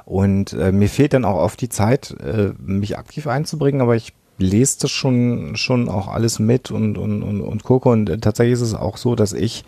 Und 0.06 0.53
äh, 0.53 0.72
mir 0.72 0.90
fehlt 0.90 1.14
dann 1.14 1.25
auch 1.25 1.38
oft 1.38 1.61
die 1.61 1.69
Zeit, 1.69 2.16
äh, 2.22 2.51
mich 2.59 2.98
aktiv 2.98 3.27
einzubringen, 3.27 3.82
aber 3.82 3.95
ich 3.95 4.14
lese 4.38 4.80
das 4.82 4.91
schon, 4.91 5.56
schon 5.56 5.88
auch 5.88 6.08
alles 6.08 6.40
mit 6.40 6.72
und, 6.72 6.98
und, 6.98 7.24
und, 7.24 7.41
und 7.41 7.64
gucke. 7.64 7.90
Und 7.90 8.22
tatsächlich 8.22 8.53
ist 8.53 8.61
es 8.61 8.74
auch 8.74 8.98
so, 8.98 9.16
dass 9.16 9.33
ich 9.33 9.64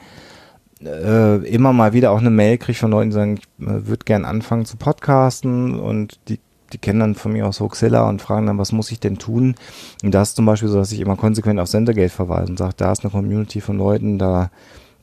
äh, 0.84 1.38
immer 1.48 1.74
mal 1.74 1.94
wieder 1.94 2.12
auch 2.12 2.20
eine 2.20 2.30
Mail 2.30 2.58
kriege 2.58 2.78
von 2.78 2.92
Leuten, 2.92 3.12
die 3.12 3.16
sagen, 3.16 3.38
ich 3.38 3.66
äh, 3.66 3.88
würde 3.88 4.06
gern 4.06 4.26
anfangen 4.26 4.66
zu 4.66 4.78
podcasten 4.78 5.80
und 5.80 6.20
die 6.28 6.40
die 6.74 6.78
kennen 6.78 7.00
dann 7.00 7.16
von 7.16 7.32
mir 7.32 7.48
aus 7.48 7.60
Hoaxilla 7.60 8.08
und 8.10 8.22
fragen 8.22 8.48
dann, 8.48 8.58
was 8.58 8.72
muss 8.72 8.92
ich 8.92 9.00
denn 9.00 9.18
tun? 9.18 9.56
Und 10.04 10.14
das 10.14 10.30
ist 10.30 10.36
zum 10.36 10.46
Beispiel 10.46 10.70
so, 10.70 10.78
dass 10.78 10.92
ich 10.92 11.00
immer 11.00 11.16
konsequent 11.16 11.60
auf 11.60 11.68
Sendergate 11.68 12.12
verweise 12.12 12.52
und 12.52 12.58
sage, 12.58 12.74
da 12.78 12.92
ist 12.92 13.04
eine 13.04 13.12
Community 13.12 13.62
von 13.62 13.78
Leuten, 13.78 14.18
da 14.18 14.50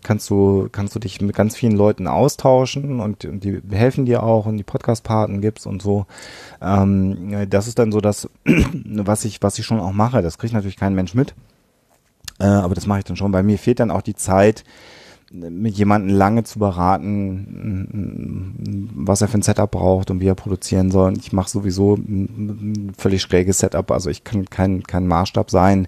kannst 0.02 0.31
du, 0.31 0.68
kannst 0.73 0.94
du 0.94 0.99
dich 0.99 1.20
mit 1.20 1.36
ganz 1.36 1.57
vielen 1.57 1.76
Leuten 1.76 2.07
austauschen 2.07 3.00
und, 3.00 3.24
und 3.24 3.44
die 3.44 3.60
helfen 3.70 4.07
dir 4.07 4.23
auch 4.23 4.47
und 4.47 4.57
die 4.57 4.65
Podcast-Paten 4.65 5.40
gibt's 5.40 5.66
und 5.66 5.82
so. 5.82 6.07
Ähm, 6.60 7.49
das 7.49 7.68
ist 7.68 7.78
dann 7.78 7.92
so 7.92 8.00
das, 8.00 8.28
was 8.44 9.24
ich, 9.24 9.42
was 9.42 9.58
ich 9.58 9.66
schon 9.66 9.81
auch 9.81 9.92
mache. 9.92 10.23
Das 10.23 10.39
kriegt 10.39 10.55
natürlich 10.55 10.76
kein 10.76 10.94
Mensch 10.94 11.15
mit. 11.15 11.34
Äh, 12.39 12.47
aber 12.47 12.74
das 12.74 12.86
mache 12.86 13.00
ich 13.00 13.05
dann 13.05 13.16
schon. 13.16 13.32
Bei 13.32 13.42
mir 13.42 13.58
fehlt 13.58 13.81
dann 13.81 13.90
auch 13.90 14.02
die 14.02 14.15
Zeit, 14.15 14.65
mit 15.31 15.76
jemandem 15.76 16.17
lange 16.17 16.42
zu 16.42 16.59
beraten, 16.59 18.57
was 18.94 19.23
er 19.23 19.28
für 19.28 19.39
ein 19.39 19.42
Setup 19.42 19.70
braucht 19.70 20.10
und 20.10 20.20
wie 20.20 20.26
er 20.26 20.34
produzieren 20.34 20.91
soll. 20.91 21.17
Ich 21.18 21.33
mache 21.33 21.49
sowieso 21.49 21.94
ein 21.94 22.92
völlig 22.99 23.23
schräges 23.23 23.59
Setup, 23.59 23.91
also 23.92 24.10
ich 24.10 24.25
kann 24.25 24.47
kein, 24.47 24.83
kein 24.83 25.07
Maßstab 25.07 25.50
sein. 25.50 25.86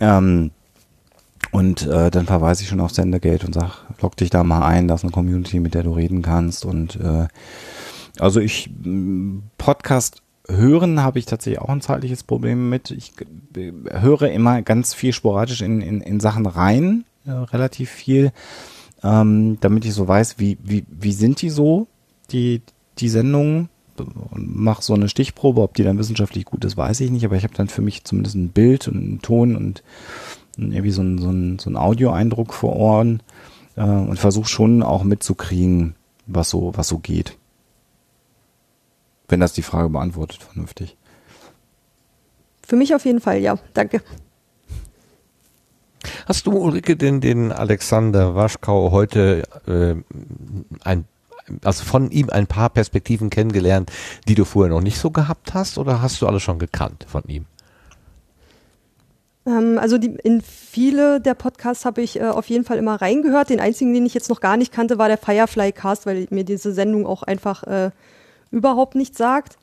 Ähm, 0.00 0.52
und 1.52 1.86
äh, 1.86 2.10
dann 2.10 2.26
verweise 2.26 2.62
ich 2.62 2.68
schon 2.68 2.80
auf 2.80 2.92
Sendergate 2.92 3.46
und 3.46 3.52
sag, 3.52 3.84
log 4.00 4.16
dich 4.16 4.30
da 4.30 4.42
mal 4.42 4.66
ein, 4.66 4.88
da 4.88 4.94
ist 4.94 5.04
eine 5.04 5.12
Community, 5.12 5.60
mit 5.60 5.74
der 5.74 5.82
du 5.82 5.92
reden 5.92 6.22
kannst. 6.22 6.64
Und 6.64 6.96
äh, 6.96 7.28
also 8.18 8.40
ich 8.40 8.70
Podcast 9.58 10.22
hören 10.48 11.02
habe 11.02 11.18
ich 11.18 11.26
tatsächlich 11.26 11.60
auch 11.60 11.68
ein 11.68 11.82
zeitliches 11.82 12.22
Problem 12.22 12.70
mit. 12.70 12.90
Ich 12.90 13.12
äh, 13.54 13.72
höre 14.00 14.30
immer 14.30 14.62
ganz 14.62 14.94
viel 14.94 15.12
sporadisch 15.12 15.60
in, 15.60 15.82
in, 15.82 16.00
in 16.00 16.20
Sachen 16.20 16.46
rein 16.46 17.04
äh, 17.26 17.30
relativ 17.30 17.90
viel, 17.90 18.32
ähm, 19.02 19.58
damit 19.60 19.84
ich 19.84 19.94
so 19.94 20.06
weiß, 20.06 20.38
wie, 20.38 20.58
wie, 20.62 20.84
wie 20.88 21.12
sind 21.12 21.42
die 21.42 21.50
so, 21.50 21.86
die, 22.30 22.62
die 22.98 23.08
Sendungen. 23.08 23.68
Mach 24.34 24.82
so 24.82 24.92
eine 24.92 25.08
Stichprobe, 25.08 25.62
ob 25.62 25.74
die 25.74 25.82
dann 25.82 25.98
wissenschaftlich 25.98 26.44
gut 26.44 26.64
ist, 26.64 26.76
weiß 26.76 27.00
ich 27.00 27.10
nicht, 27.10 27.24
aber 27.24 27.36
ich 27.36 27.44
habe 27.44 27.54
dann 27.54 27.68
für 27.68 27.80
mich 27.80 28.04
zumindest 28.04 28.36
ein 28.36 28.50
Bild 28.50 28.88
und 28.88 28.96
einen 28.96 29.22
Ton 29.22 29.56
und 29.56 29.82
irgendwie 30.58 30.90
so 30.90 31.02
ein, 31.02 31.18
so 31.18 31.30
ein, 31.30 31.58
so 31.58 31.70
ein 31.70 31.76
Audio-Eindruck 31.76 32.52
vor 32.52 32.76
Ohren 32.76 33.22
äh, 33.76 33.82
und 33.82 34.18
versuche 34.18 34.48
schon 34.48 34.82
auch 34.82 35.02
mitzukriegen, 35.02 35.94
was 36.26 36.50
so, 36.50 36.72
was 36.76 36.88
so 36.88 36.98
geht. 36.98 37.36
Wenn 39.28 39.40
das 39.40 39.52
die 39.52 39.62
Frage 39.62 39.88
beantwortet, 39.88 40.42
vernünftig. 40.42 40.96
Für 42.66 42.76
mich 42.76 42.94
auf 42.94 43.04
jeden 43.04 43.20
Fall, 43.20 43.40
ja. 43.40 43.58
Danke. 43.74 44.02
Hast 46.26 46.46
du, 46.46 46.52
Ulrike, 46.52 46.96
den, 46.96 47.20
den 47.20 47.52
Alexander 47.52 48.34
Waschkau 48.34 48.90
heute 48.90 49.42
äh, 49.66 49.94
ein 50.84 51.04
also 51.62 51.84
von 51.84 52.10
ihm 52.10 52.28
ein 52.30 52.48
paar 52.48 52.70
Perspektiven 52.70 53.30
kennengelernt, 53.30 53.92
die 54.26 54.34
du 54.34 54.44
vorher 54.44 54.74
noch 54.74 54.80
nicht 54.80 54.98
so 54.98 55.10
gehabt 55.10 55.54
hast, 55.54 55.78
oder 55.78 56.02
hast 56.02 56.20
du 56.20 56.26
alles 56.26 56.42
schon 56.42 56.58
gekannt 56.58 57.06
von 57.08 57.22
ihm? 57.28 57.46
Ähm, 59.46 59.78
also 59.78 59.98
die, 59.98 60.16
in 60.22 60.42
viele 60.42 61.20
der 61.20 61.34
Podcasts 61.34 61.84
habe 61.84 62.02
ich 62.02 62.20
äh, 62.20 62.24
auf 62.24 62.48
jeden 62.48 62.64
Fall 62.64 62.78
immer 62.78 63.00
reingehört. 63.00 63.50
Den 63.50 63.60
einzigen, 63.60 63.94
den 63.94 64.06
ich 64.06 64.14
jetzt 64.14 64.28
noch 64.28 64.40
gar 64.40 64.56
nicht 64.56 64.72
kannte, 64.72 64.98
war 64.98 65.08
der 65.08 65.18
Firefly 65.18 65.72
Cast, 65.72 66.06
weil 66.06 66.26
mir 66.30 66.44
diese 66.44 66.72
Sendung 66.72 67.06
auch 67.06 67.22
einfach 67.22 67.62
äh, 67.64 67.90
überhaupt 68.50 68.94
nichts 68.94 69.18
sagt 69.18 69.56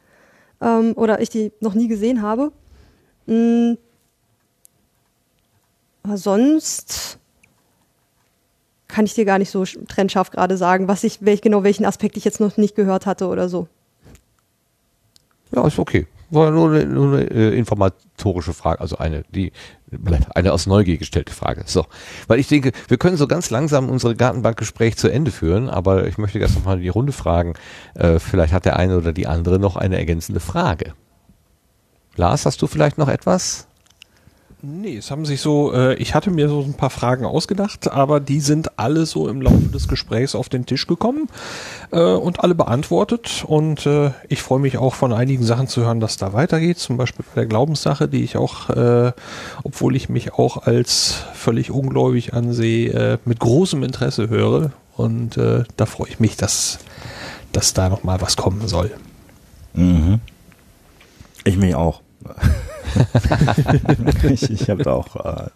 ähm, 0.61 0.93
oder 0.95 1.21
ich 1.21 1.29
die 1.29 1.51
noch 1.59 1.73
nie 1.73 1.87
gesehen 1.87 2.21
habe. 2.21 2.51
Mm, 3.25 3.73
aber 6.03 6.17
sonst 6.17 7.17
kann 8.87 9.05
ich 9.05 9.15
dir 9.15 9.25
gar 9.25 9.39
nicht 9.39 9.49
so 9.49 9.65
trennscharf 9.65 10.29
gerade 10.29 10.55
sagen, 10.55 10.87
was 10.87 11.03
ich, 11.03 11.25
welch, 11.25 11.41
genau 11.41 11.63
welchen 11.63 11.85
Aspekt 11.85 12.15
ich 12.15 12.25
jetzt 12.25 12.39
noch 12.39 12.57
nicht 12.57 12.75
gehört 12.75 13.05
hatte 13.05 13.27
oder 13.27 13.49
so. 13.49 13.67
Ja, 15.51 15.65
ist 15.65 15.79
okay. 15.79 16.07
War 16.29 16.51
nur 16.51 16.71
eine, 16.71 16.85
nur 16.85 17.17
eine 17.17 17.29
äh, 17.29 17.57
informatorische 17.57 18.53
Frage, 18.53 18.81
also 18.81 18.97
eine, 18.97 19.23
die, 19.29 19.51
eine 20.33 20.51
aus 20.51 20.65
Neugier 20.65 20.97
gestellte 20.97 21.31
Frage. 21.31 21.63
So. 21.65 21.85
Weil 22.27 22.39
ich 22.39 22.47
denke, 22.47 22.71
wir 22.87 22.97
können 22.97 23.17
so 23.17 23.27
ganz 23.27 23.49
langsam 23.49 23.89
unsere 23.89 24.15
Gartenbankgespräch 24.15 24.97
zu 24.97 25.09
Ende 25.09 25.31
führen, 25.31 25.69
aber 25.69 26.07
ich 26.07 26.17
möchte 26.17 26.39
erst 26.39 26.55
nochmal 26.55 26.79
die 26.79 26.89
Runde 26.89 27.13
fragen. 27.13 27.53
Äh, 27.95 28.19
vielleicht 28.19 28.53
hat 28.53 28.65
der 28.65 28.77
eine 28.77 28.97
oder 28.97 29.13
die 29.13 29.27
andere 29.27 29.59
noch 29.59 29.75
eine 29.75 29.97
ergänzende 29.97 30.39
Frage. 30.39 30.93
Lars, 32.15 32.45
hast 32.45 32.61
du 32.61 32.67
vielleicht 32.67 32.97
noch 32.97 33.09
etwas? 33.09 33.67
Nee, 34.65 34.95
es 34.95 35.11
haben 35.11 35.25
sich 35.25 35.41
so, 35.41 35.73
äh, 35.73 35.95
ich 35.95 36.15
hatte 36.15 36.31
mir 36.31 36.47
so 36.47 36.61
ein 36.61 36.75
paar 36.75 36.89
Fragen 36.89 37.25
ausgedacht, 37.25 37.91
aber 37.91 38.21
die 38.21 38.39
sind 38.39 38.79
alle 38.79 39.05
so 39.05 39.27
im 39.27 39.41
Laufe 39.41 39.67
des 39.73 39.89
Gesprächs 39.89 40.35
auf 40.35 40.47
den 40.47 40.65
Tisch 40.65 40.87
gekommen 40.87 41.27
äh, 41.91 41.99
und 41.99 42.39
alle 42.39 42.55
beantwortet. 42.55 43.43
Und 43.45 43.85
äh, 43.85 44.11
ich 44.29 44.41
freue 44.41 44.59
mich 44.59 44.77
auch 44.77 44.93
von 44.95 45.11
einigen 45.11 45.43
Sachen 45.43 45.67
zu 45.67 45.81
hören, 45.81 45.99
dass 45.99 46.15
da 46.15 46.31
weitergeht. 46.31 46.79
Zum 46.79 46.95
Beispiel 46.95 47.25
bei 47.35 47.41
der 47.41 47.45
Glaubenssache, 47.45 48.07
die 48.07 48.23
ich 48.23 48.37
auch, 48.37 48.69
äh, 48.69 49.11
obwohl 49.63 49.97
ich 49.97 50.07
mich 50.07 50.31
auch 50.35 50.65
als 50.65 51.25
völlig 51.33 51.69
ungläubig 51.69 52.33
ansehe, 52.33 52.93
äh, 52.93 53.17
mit 53.25 53.39
großem 53.39 53.83
Interesse 53.83 54.29
höre. 54.29 54.71
Und 54.95 55.35
äh, 55.35 55.65
da 55.75 55.85
freue 55.85 56.07
ich 56.07 56.21
mich, 56.21 56.37
dass, 56.37 56.79
dass 57.51 57.73
da 57.73 57.89
noch 57.89 58.05
mal 58.05 58.21
was 58.21 58.37
kommen 58.37 58.65
soll. 58.69 58.91
Mhm. 59.73 60.21
Ich 61.43 61.57
mich 61.57 61.75
auch. 61.75 61.99
ich 64.29 64.49
ich 64.49 64.69
habe 64.69 64.83
da 64.83 64.93
auch 64.93 65.15
äh, 65.15 65.49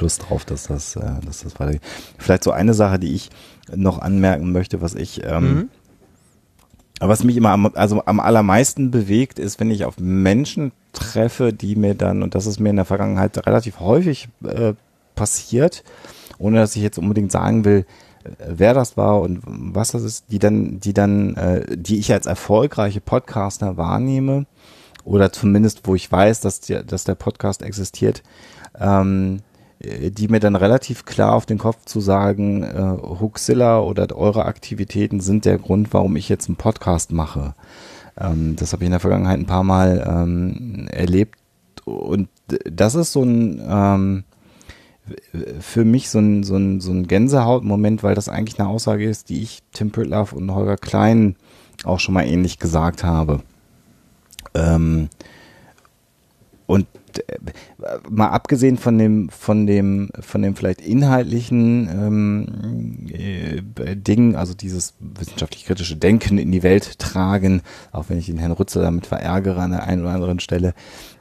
Lust 0.00 0.28
drauf, 0.28 0.44
dass 0.44 0.66
das, 0.66 0.96
äh, 0.96 1.20
dass 1.24 1.42
das 1.42 1.58
weitergeht. 1.58 1.82
Vielleicht 2.18 2.44
so 2.44 2.50
eine 2.50 2.74
Sache, 2.74 2.98
die 2.98 3.14
ich 3.14 3.30
noch 3.74 3.98
anmerken 3.98 4.52
möchte, 4.52 4.80
was 4.80 4.94
ich, 4.94 5.22
ähm, 5.24 5.54
mhm. 5.54 5.68
was 7.00 7.24
mich 7.24 7.36
immer 7.36 7.50
am, 7.50 7.70
also 7.74 8.02
am 8.04 8.20
allermeisten 8.20 8.90
bewegt, 8.90 9.38
ist, 9.38 9.60
wenn 9.60 9.70
ich 9.70 9.84
auf 9.84 9.98
Menschen 9.98 10.72
treffe, 10.92 11.52
die 11.52 11.76
mir 11.76 11.94
dann, 11.94 12.22
und 12.22 12.34
das 12.34 12.46
ist 12.46 12.60
mir 12.60 12.70
in 12.70 12.76
der 12.76 12.84
Vergangenheit 12.84 13.46
relativ 13.46 13.80
häufig 13.80 14.28
äh, 14.44 14.74
passiert, 15.14 15.82
ohne 16.38 16.58
dass 16.58 16.76
ich 16.76 16.82
jetzt 16.82 16.98
unbedingt 16.98 17.32
sagen 17.32 17.64
will, 17.64 17.86
äh, 18.24 18.30
wer 18.48 18.74
das 18.74 18.96
war 18.96 19.20
und 19.20 19.42
was 19.46 19.92
das 19.92 20.02
ist, 20.02 20.26
die 20.30 20.38
dann, 20.38 20.80
die 20.80 20.92
dann, 20.92 21.34
äh, 21.36 21.76
die 21.76 21.98
ich 21.98 22.12
als 22.12 22.26
erfolgreiche 22.26 23.00
Podcaster 23.00 23.76
wahrnehme, 23.76 24.46
oder 25.06 25.32
zumindest 25.32 25.86
wo 25.86 25.94
ich 25.94 26.10
weiß, 26.10 26.40
dass, 26.40 26.60
die, 26.60 26.84
dass 26.84 27.04
der 27.04 27.14
Podcast 27.14 27.62
existiert, 27.62 28.22
ähm, 28.78 29.38
äh, 29.78 30.10
die 30.10 30.28
mir 30.28 30.40
dann 30.40 30.56
relativ 30.56 31.04
klar 31.04 31.32
auf 31.34 31.46
den 31.46 31.58
Kopf 31.58 31.84
zu 31.86 32.00
sagen, 32.00 32.64
äh, 32.64 32.96
Huxilla 33.20 33.80
oder 33.80 34.14
eure 34.14 34.44
Aktivitäten 34.44 35.20
sind 35.20 35.44
der 35.44 35.58
Grund, 35.58 35.94
warum 35.94 36.16
ich 36.16 36.28
jetzt 36.28 36.48
einen 36.48 36.56
Podcast 36.56 37.12
mache. 37.12 37.54
Ähm, 38.18 38.56
das 38.56 38.72
habe 38.72 38.82
ich 38.82 38.86
in 38.86 38.92
der 38.92 39.00
Vergangenheit 39.00 39.38
ein 39.38 39.46
paar 39.46 39.64
Mal 39.64 40.04
ähm, 40.06 40.88
erlebt 40.90 41.38
und 41.84 42.28
das 42.64 42.96
ist 42.96 43.12
so 43.12 43.22
ein 43.22 43.62
ähm, 43.66 44.24
für 45.60 45.84
mich 45.84 46.10
so 46.10 46.18
ein, 46.18 46.42
so 46.42 46.56
ein, 46.56 46.80
so 46.80 46.90
ein 46.90 47.06
Gänsehautmoment, 47.06 48.02
weil 48.02 48.16
das 48.16 48.28
eigentlich 48.28 48.58
eine 48.58 48.68
Aussage 48.68 49.08
ist, 49.08 49.28
die 49.28 49.40
ich 49.40 49.62
Tim 49.72 49.92
Pritloff 49.92 50.32
und 50.32 50.52
Holger 50.52 50.76
Klein 50.76 51.36
auch 51.84 52.00
schon 52.00 52.14
mal 52.14 52.26
ähnlich 52.26 52.58
gesagt 52.58 53.04
habe. 53.04 53.40
Ähm, 54.56 55.08
und 56.66 56.86
äh, 57.18 57.38
mal 58.08 58.28
abgesehen 58.28 58.78
von 58.78 58.98
dem, 58.98 59.28
von 59.28 59.66
dem, 59.66 60.10
von 60.20 60.42
dem 60.42 60.56
vielleicht 60.56 60.80
inhaltlichen 60.80 61.88
ähm, 61.88 63.06
äh, 63.12 63.96
Ding, 63.96 64.36
also 64.36 64.54
dieses 64.54 64.94
wissenschaftlich-kritische 65.00 65.96
Denken 65.96 66.38
in 66.38 66.52
die 66.52 66.62
Welt 66.62 66.98
tragen, 66.98 67.62
auch 67.92 68.06
wenn 68.08 68.18
ich 68.18 68.26
den 68.26 68.38
Herrn 68.38 68.52
Rützer 68.52 68.82
damit 68.82 69.06
verärgere 69.06 69.60
an 69.60 69.72
der 69.72 69.84
einen 69.84 70.02
oder 70.02 70.12
anderen 70.12 70.40
Stelle, 70.40 70.74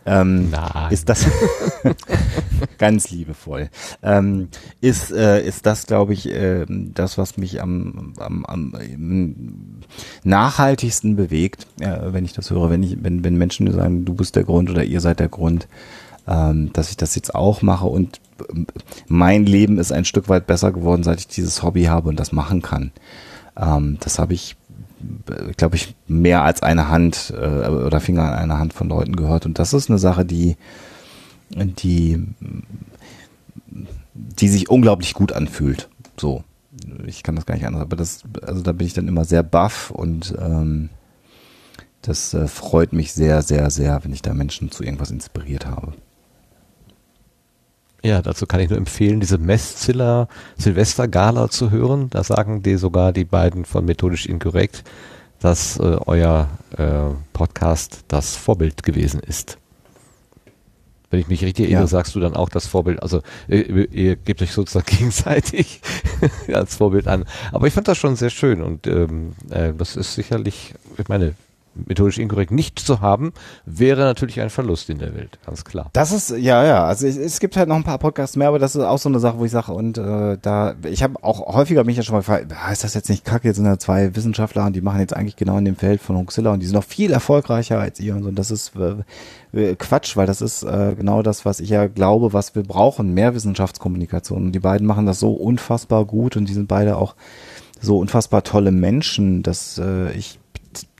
ähm, 0.05 0.53
ist 0.91 1.09
das 1.09 1.25
ganz 2.77 3.09
liebevoll. 3.09 3.69
Ähm, 4.03 4.49
ist, 4.79 5.11
äh, 5.11 5.43
ist 5.43 5.65
das, 5.65 5.87
glaube 5.87 6.13
ich, 6.13 6.29
äh, 6.29 6.65
das, 6.67 7.17
was 7.17 7.37
mich 7.37 7.61
am, 7.61 8.13
am, 8.19 8.45
am 8.45 9.81
nachhaltigsten 10.23 11.15
bewegt, 11.15 11.65
äh, 11.79 12.13
wenn 12.13 12.25
ich 12.25 12.33
das 12.33 12.51
höre, 12.51 12.69
wenn 12.69 12.83
ich, 12.83 13.03
wenn, 13.03 13.23
wenn 13.23 13.35
Menschen 13.35 13.71
sagen, 13.71 14.05
du 14.05 14.13
bist 14.13 14.35
der 14.35 14.43
Grund 14.43 14.69
oder 14.69 14.83
ihr 14.83 15.01
seid 15.01 15.19
der 15.19 15.29
Grund, 15.29 15.67
ähm, 16.27 16.71
dass 16.73 16.89
ich 16.89 16.97
das 16.97 17.15
jetzt 17.15 17.35
auch 17.35 17.61
mache 17.61 17.85
und 17.85 18.19
ähm, 18.49 18.67
mein 19.07 19.45
Leben 19.45 19.77
ist 19.77 19.91
ein 19.91 20.05
Stück 20.05 20.29
weit 20.29 20.47
besser 20.47 20.71
geworden, 20.71 21.03
seit 21.03 21.19
ich 21.19 21.27
dieses 21.27 21.63
Hobby 21.63 21.83
habe 21.83 22.09
und 22.09 22.19
das 22.19 22.31
machen 22.31 22.61
kann. 22.61 22.91
Ähm, 23.57 23.97
das 24.01 24.19
habe 24.19 24.33
ich 24.33 24.55
glaube 25.57 25.75
ich, 25.75 25.95
mehr 26.07 26.43
als 26.43 26.63
eine 26.63 26.89
Hand 26.89 27.33
äh, 27.35 27.67
oder 27.67 27.99
Finger 27.99 28.23
an 28.23 28.33
einer 28.33 28.59
Hand 28.59 28.73
von 28.73 28.89
Leuten 28.89 29.15
gehört. 29.15 29.45
Und 29.45 29.59
das 29.59 29.73
ist 29.73 29.89
eine 29.89 29.99
Sache, 29.99 30.25
die, 30.25 30.55
die, 31.49 32.23
die 34.13 34.47
sich 34.47 34.69
unglaublich 34.69 35.13
gut 35.13 35.33
anfühlt. 35.33 35.89
So. 36.17 36.43
Ich 37.05 37.23
kann 37.23 37.35
das 37.35 37.45
gar 37.45 37.55
nicht 37.55 37.65
anders, 37.65 37.83
aber 37.83 37.95
das, 37.95 38.23
also 38.41 38.61
da 38.61 38.73
bin 38.73 38.85
ich 38.85 38.93
dann 38.93 39.07
immer 39.07 39.23
sehr 39.23 39.43
baff 39.43 39.91
und 39.91 40.35
ähm, 40.39 40.89
das 42.01 42.33
äh, 42.33 42.47
freut 42.47 42.91
mich 42.91 43.13
sehr, 43.13 43.41
sehr, 43.41 43.69
sehr, 43.69 44.03
wenn 44.03 44.11
ich 44.11 44.21
da 44.21 44.33
Menschen 44.33 44.71
zu 44.71 44.83
irgendwas 44.83 45.09
inspiriert 45.09 45.65
habe. 45.65 45.93
Ja, 48.05 48.21
dazu 48.21 48.45
kann 48.45 48.59
ich 48.59 48.69
nur 48.69 48.77
empfehlen, 48.77 49.19
diese 49.19 49.39
Messziller 49.39 50.27
Silvester 50.57 51.07
Gala 51.07 51.49
zu 51.49 51.71
hören. 51.71 52.11
Da 52.11 52.23
sagen 52.23 52.61
die 52.61 52.75
sogar 52.75 53.11
die 53.11 53.25
beiden 53.25 53.65
von 53.65 53.83
Methodisch 53.83 54.27
Inkorrekt, 54.27 54.83
dass 55.39 55.79
äh, 55.79 55.97
euer 56.05 56.47
äh, 56.77 57.15
Podcast 57.33 58.03
das 58.07 58.35
Vorbild 58.35 58.83
gewesen 58.83 59.21
ist. 59.21 59.57
Wenn 61.09 61.19
ich 61.19 61.29
mich 61.29 61.43
richtig 61.43 61.65
erinnere, 61.65 61.85
ja. 61.85 61.87
sagst 61.87 62.13
du 62.13 62.19
dann 62.19 62.35
auch 62.35 62.49
das 62.49 62.67
Vorbild. 62.67 63.01
Also 63.01 63.23
ihr, 63.47 63.91
ihr 63.91 64.15
gebt 64.17 64.43
euch 64.43 64.51
sozusagen 64.51 64.85
gegenseitig 64.97 65.81
als 66.53 66.75
Vorbild 66.75 67.07
an. 67.07 67.25
Aber 67.51 67.65
ich 67.65 67.73
fand 67.73 67.87
das 67.87 67.97
schon 67.97 68.15
sehr 68.15 68.29
schön 68.29 68.61
und 68.61 68.85
ähm, 68.85 69.33
äh, 69.49 69.73
das 69.73 69.95
ist 69.95 70.13
sicherlich, 70.13 70.75
ich 70.95 71.07
meine, 71.07 71.33
methodisch 71.75 72.17
inkorrekt 72.17 72.51
nicht 72.51 72.79
zu 72.79 73.01
haben, 73.01 73.33
wäre 73.65 74.01
natürlich 74.01 74.41
ein 74.41 74.49
Verlust 74.49 74.89
in 74.89 74.99
der 74.99 75.15
Welt, 75.15 75.39
ganz 75.45 75.65
klar. 75.65 75.89
Das 75.93 76.11
ist, 76.11 76.31
ja, 76.31 76.63
ja, 76.65 76.85
also 76.85 77.05
es, 77.07 77.17
es 77.17 77.39
gibt 77.39 77.57
halt 77.57 77.67
noch 77.69 77.75
ein 77.75 77.83
paar 77.83 77.99
Podcasts 77.99 78.35
mehr, 78.35 78.47
aber 78.47 78.59
das 78.59 78.75
ist 78.75 78.81
auch 78.81 78.97
so 78.97 79.09
eine 79.09 79.19
Sache, 79.19 79.37
wo 79.37 79.45
ich 79.45 79.51
sage, 79.51 79.71
und 79.71 79.97
äh, 79.97 80.37
da, 80.41 80.75
ich 80.83 81.03
habe 81.03 81.21
auch 81.23 81.53
häufiger 81.53 81.83
mich 81.83 81.97
ja 81.97 82.03
schon 82.03 82.13
mal 82.13 82.19
gefragt, 82.19 82.53
ist 82.71 82.83
das 82.83 82.93
jetzt 82.93 83.09
nicht 83.09 83.25
kacke, 83.25 83.47
jetzt 83.47 83.57
sind 83.57 83.65
da 83.65 83.77
zwei 83.77 84.15
Wissenschaftler 84.15 84.65
und 84.65 84.75
die 84.75 84.81
machen 84.81 84.99
jetzt 84.99 85.15
eigentlich 85.15 85.35
genau 85.35 85.57
in 85.57 85.65
dem 85.65 85.75
Feld 85.75 86.01
von 86.01 86.17
Huxilla 86.17 86.53
und 86.53 86.61
die 86.61 86.65
sind 86.65 86.75
noch 86.75 86.83
viel 86.83 87.11
erfolgreicher 87.11 87.79
als 87.79 87.99
ihr 87.99 88.15
und 88.15 88.23
so, 88.23 88.29
und 88.29 88.39
das 88.39 88.51
ist 88.51 88.73
äh, 88.75 88.95
äh, 89.55 89.75
Quatsch, 89.75 90.15
weil 90.17 90.27
das 90.27 90.41
ist 90.41 90.63
äh, 90.63 90.93
genau 90.95 91.21
das, 91.21 91.45
was 91.45 91.59
ich 91.59 91.69
ja 91.69 91.87
glaube, 91.87 92.33
was 92.33 92.55
wir 92.55 92.63
brauchen, 92.63 93.13
mehr 93.13 93.33
Wissenschaftskommunikation. 93.35 94.45
Und 94.45 94.51
die 94.51 94.59
beiden 94.59 94.87
machen 94.87 95.05
das 95.05 95.19
so 95.19 95.33
unfassbar 95.33 96.05
gut 96.05 96.37
und 96.37 96.47
die 96.47 96.53
sind 96.53 96.67
beide 96.67 96.97
auch 96.97 97.15
so 97.81 97.97
unfassbar 97.99 98.43
tolle 98.43 98.71
Menschen, 98.71 99.43
dass 99.43 99.77
äh, 99.77 100.11
ich 100.13 100.39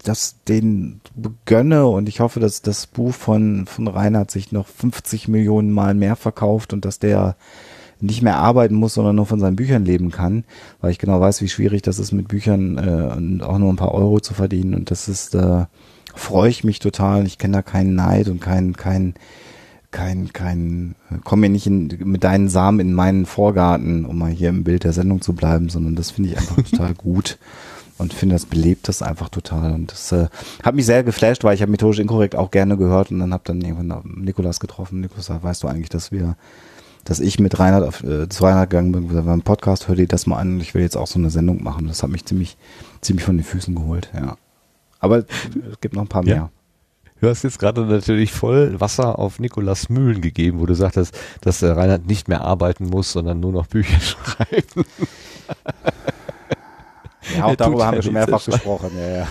das 0.03 0.43
den 0.47 1.01
gönne 1.45 1.87
und 1.87 2.07
ich 2.07 2.19
hoffe, 2.19 2.39
dass 2.39 2.61
das 2.61 2.87
Buch 2.87 3.13
von, 3.13 3.65
von 3.65 3.87
Reinhard 3.87 4.31
sich 4.31 4.51
noch 4.51 4.67
50 4.67 5.27
Millionen 5.27 5.71
Mal 5.71 5.93
mehr 5.93 6.15
verkauft 6.15 6.73
und 6.73 6.85
dass 6.85 6.99
der 6.99 7.35
nicht 8.01 8.21
mehr 8.21 8.37
arbeiten 8.37 8.75
muss, 8.75 8.93
sondern 8.95 9.15
nur 9.15 9.25
von 9.25 9.39
seinen 9.39 9.55
Büchern 9.55 9.85
leben 9.85 10.11
kann, 10.11 10.43
weil 10.81 10.91
ich 10.91 10.99
genau 10.99 11.19
weiß, 11.21 11.41
wie 11.41 11.49
schwierig 11.49 11.81
das 11.81 11.99
ist, 11.99 12.11
mit 12.11 12.27
Büchern 12.27 12.77
äh, 12.77 13.43
auch 13.43 13.57
nur 13.57 13.71
ein 13.71 13.77
paar 13.77 13.93
Euro 13.93 14.19
zu 14.19 14.33
verdienen 14.33 14.73
und 14.73 14.91
das 14.91 15.07
ist, 15.07 15.33
äh, 15.35 15.65
freue 16.13 16.49
ich 16.49 16.63
mich 16.63 16.79
total. 16.79 17.25
Ich 17.25 17.37
kenne 17.37 17.57
da 17.57 17.61
keinen 17.61 17.95
Neid 17.95 18.27
und 18.27 18.41
kein, 18.41 18.75
kein, 18.75 19.15
kein, 19.91 20.33
kein, 20.33 20.95
komm 21.23 21.39
mir 21.39 21.49
nicht 21.49 21.67
in, 21.67 21.87
mit 22.03 22.23
deinen 22.23 22.49
Samen 22.49 22.79
in 22.79 22.93
meinen 22.93 23.25
Vorgarten, 23.25 24.05
um 24.05 24.17
mal 24.17 24.31
hier 24.31 24.49
im 24.49 24.63
Bild 24.63 24.83
der 24.83 24.93
Sendung 24.93 25.21
zu 25.21 25.33
bleiben, 25.33 25.69
sondern 25.69 25.95
das 25.95 26.11
finde 26.11 26.31
ich 26.31 26.37
einfach 26.37 26.61
total 26.69 26.93
gut 26.93 27.37
und 27.97 28.13
finde, 28.13 28.35
das 28.35 28.45
belebt 28.45 28.87
das 28.87 29.01
einfach 29.01 29.29
total. 29.29 29.71
Und 29.73 29.91
das 29.91 30.11
äh, 30.11 30.27
hat 30.63 30.75
mich 30.75 30.85
sehr 30.85 31.03
geflasht, 31.03 31.43
weil 31.43 31.55
ich 31.55 31.61
habe 31.61 31.71
methodisch 31.71 31.99
inkorrekt 31.99 32.35
auch 32.35 32.51
gerne 32.51 32.77
gehört 32.77 33.11
und 33.11 33.19
dann 33.19 33.33
habe 33.33 33.43
dann 33.45 33.61
irgendwann 33.61 34.01
Nikolas 34.17 34.59
getroffen. 34.59 35.01
Nikolas 35.01 35.29
weißt 35.29 35.63
du 35.63 35.67
eigentlich, 35.67 35.89
dass 35.89 36.11
wir, 36.11 36.35
dass 37.05 37.19
ich 37.19 37.39
mit 37.39 37.57
Reinhard 37.57 37.87
auf, 37.87 38.03
äh, 38.03 38.27
zu 38.27 38.43
Reinhard 38.43 38.69
gegangen 38.69 38.91
bin, 38.91 39.15
haben 39.15 39.29
einen 39.29 39.41
Podcast, 39.43 39.87
hör 39.87 39.95
dir 39.95 40.07
das 40.07 40.27
mal 40.27 40.37
an 40.37 40.55
und 40.55 40.61
ich 40.61 40.73
will 40.73 40.81
jetzt 40.81 40.97
auch 40.97 41.07
so 41.07 41.19
eine 41.19 41.29
Sendung 41.29 41.63
machen. 41.63 41.87
Das 41.87 42.03
hat 42.03 42.09
mich 42.09 42.25
ziemlich, 42.25 42.57
ziemlich 43.01 43.25
von 43.25 43.37
den 43.37 43.45
Füßen 43.45 43.73
geholt, 43.73 44.09
ja. 44.13 44.37
Aber 44.99 45.19
es 45.19 45.79
gibt 45.81 45.93
noch 45.93 46.01
ein 46.01 46.07
paar 46.07 46.23
mehr. 46.23 46.35
Ja. 46.35 46.49
Du 47.21 47.29
hast 47.29 47.43
jetzt 47.43 47.59
gerade 47.59 47.85
natürlich 47.85 48.33
voll 48.33 48.79
Wasser 48.79 49.17
auf 49.17 49.39
Nikolas 49.39 49.87
Mühlen 49.89 50.19
gegeben, 50.19 50.59
wo 50.59 50.65
du 50.65 50.73
sagtest, 50.73 51.17
dass 51.41 51.59
der 51.59 51.77
Reinhard 51.77 52.07
nicht 52.07 52.27
mehr 52.27 52.41
arbeiten 52.41 52.89
muss, 52.89 53.13
sondern 53.13 53.39
nur 53.39 53.53
noch 53.53 53.67
Bücher 53.67 53.99
schreiben. 54.01 54.85
Ja, 57.35 57.45
auch 57.45 57.55
darüber 57.55 57.85
haben 57.85 57.95
wir 57.95 58.03
schon 58.03 58.13
mehrfach 58.13 58.43
gesprochen. 58.43 58.91
Ja, 58.97 59.17
ja. 59.17 59.27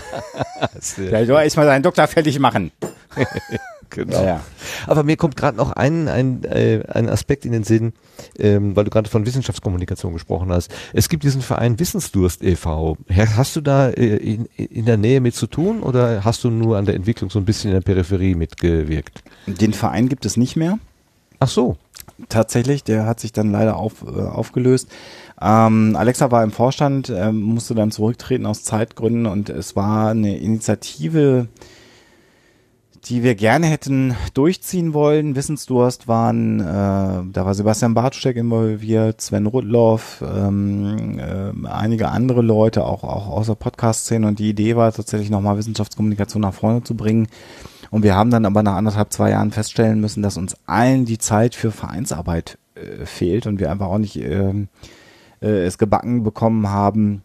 Vielleicht 0.79 1.27
soll 1.27 1.41
erstmal 1.41 1.65
seinen 1.65 1.83
Doktor 1.83 2.07
fertig 2.07 2.39
machen. 2.39 2.71
genau. 3.89 4.17
Ja, 4.17 4.25
ja. 4.25 4.43
Aber 4.87 5.03
mir 5.03 5.17
kommt 5.17 5.35
gerade 5.35 5.57
noch 5.57 5.71
ein, 5.71 6.07
ein, 6.07 6.43
äh, 6.43 6.83
ein 6.87 7.09
Aspekt 7.09 7.45
in 7.45 7.51
den 7.51 7.63
Sinn, 7.63 7.93
ähm, 8.37 8.75
weil 8.75 8.83
du 8.83 8.89
gerade 8.89 9.09
von 9.09 9.25
Wissenschaftskommunikation 9.25 10.13
gesprochen 10.13 10.51
hast. 10.51 10.73
Es 10.93 11.09
gibt 11.09 11.23
diesen 11.23 11.41
Verein 11.41 11.79
Wissensdurst 11.79 12.43
e.V. 12.43 12.97
Hast 13.09 13.55
du 13.55 13.61
da 13.61 13.89
äh, 13.89 14.17
in, 14.17 14.45
in 14.57 14.85
der 14.85 14.97
Nähe 14.97 15.21
mit 15.21 15.35
zu 15.35 15.47
tun 15.47 15.81
oder 15.81 16.23
hast 16.23 16.43
du 16.43 16.49
nur 16.49 16.77
an 16.77 16.85
der 16.85 16.95
Entwicklung 16.95 17.29
so 17.29 17.39
ein 17.39 17.45
bisschen 17.45 17.71
in 17.71 17.75
der 17.75 17.81
Peripherie 17.81 18.35
mitgewirkt? 18.35 19.23
Den 19.47 19.73
Verein 19.73 20.09
gibt 20.09 20.25
es 20.25 20.37
nicht 20.37 20.55
mehr. 20.55 20.79
Ach 21.39 21.49
so. 21.49 21.77
Tatsächlich, 22.29 22.83
der 22.83 23.05
hat 23.05 23.19
sich 23.19 23.33
dann 23.33 23.51
leider 23.51 23.75
auf, 23.75 24.03
äh, 24.03 24.21
aufgelöst. 24.21 24.89
Ähm, 25.41 25.95
Alexa 25.97 26.31
war 26.31 26.43
im 26.43 26.51
Vorstand, 26.51 27.09
äh, 27.09 27.31
musste 27.31 27.75
dann 27.75 27.91
zurücktreten 27.91 28.45
aus 28.45 28.63
Zeitgründen 28.63 29.25
und 29.25 29.49
es 29.49 29.75
war 29.75 30.09
eine 30.09 30.37
Initiative, 30.37 31.47
die 33.05 33.21
wir 33.21 33.35
gerne 33.35 33.67
hätten 33.67 34.15
durchziehen 34.33 34.93
wollen. 34.93 35.35
Wissensdurst 35.35 36.07
waren, 36.07 36.59
äh, 36.59 36.63
da 36.63 37.45
war 37.45 37.53
Sebastian 37.53 37.93
Bartuschek 37.93 38.37
involviert, 38.37 39.21
Sven 39.21 39.45
Rudloff, 39.45 40.23
ähm, 40.25 41.19
äh, 41.19 41.67
einige 41.67 42.09
andere 42.09 42.41
Leute, 42.41 42.85
auch, 42.85 43.03
auch 43.03 43.27
aus 43.27 43.47
der 43.47 43.55
Podcast-Szene 43.55 44.27
und 44.27 44.39
die 44.39 44.49
Idee 44.49 44.75
war 44.75 44.91
tatsächlich 44.91 45.29
nochmal 45.29 45.57
Wissenschaftskommunikation 45.57 46.41
nach 46.41 46.53
vorne 46.53 46.83
zu 46.83 46.95
bringen. 46.95 47.27
Und 47.91 48.03
wir 48.03 48.15
haben 48.15 48.31
dann 48.31 48.45
aber 48.45 48.63
nach 48.63 48.75
anderthalb, 48.75 49.13
zwei 49.13 49.31
Jahren 49.31 49.51
feststellen 49.51 50.01
müssen, 50.01 50.23
dass 50.23 50.37
uns 50.37 50.55
allen 50.65 51.05
die 51.05 51.19
Zeit 51.19 51.55
für 51.55 51.71
Vereinsarbeit 51.71 52.57
äh, 52.73 53.05
fehlt 53.05 53.45
und 53.45 53.59
wir 53.59 53.69
einfach 53.69 53.87
auch 53.87 53.99
nicht 53.99 54.17
äh, 54.17 54.53
es 55.49 55.77
gebacken 55.77 56.23
bekommen 56.23 56.69
haben, 56.69 57.21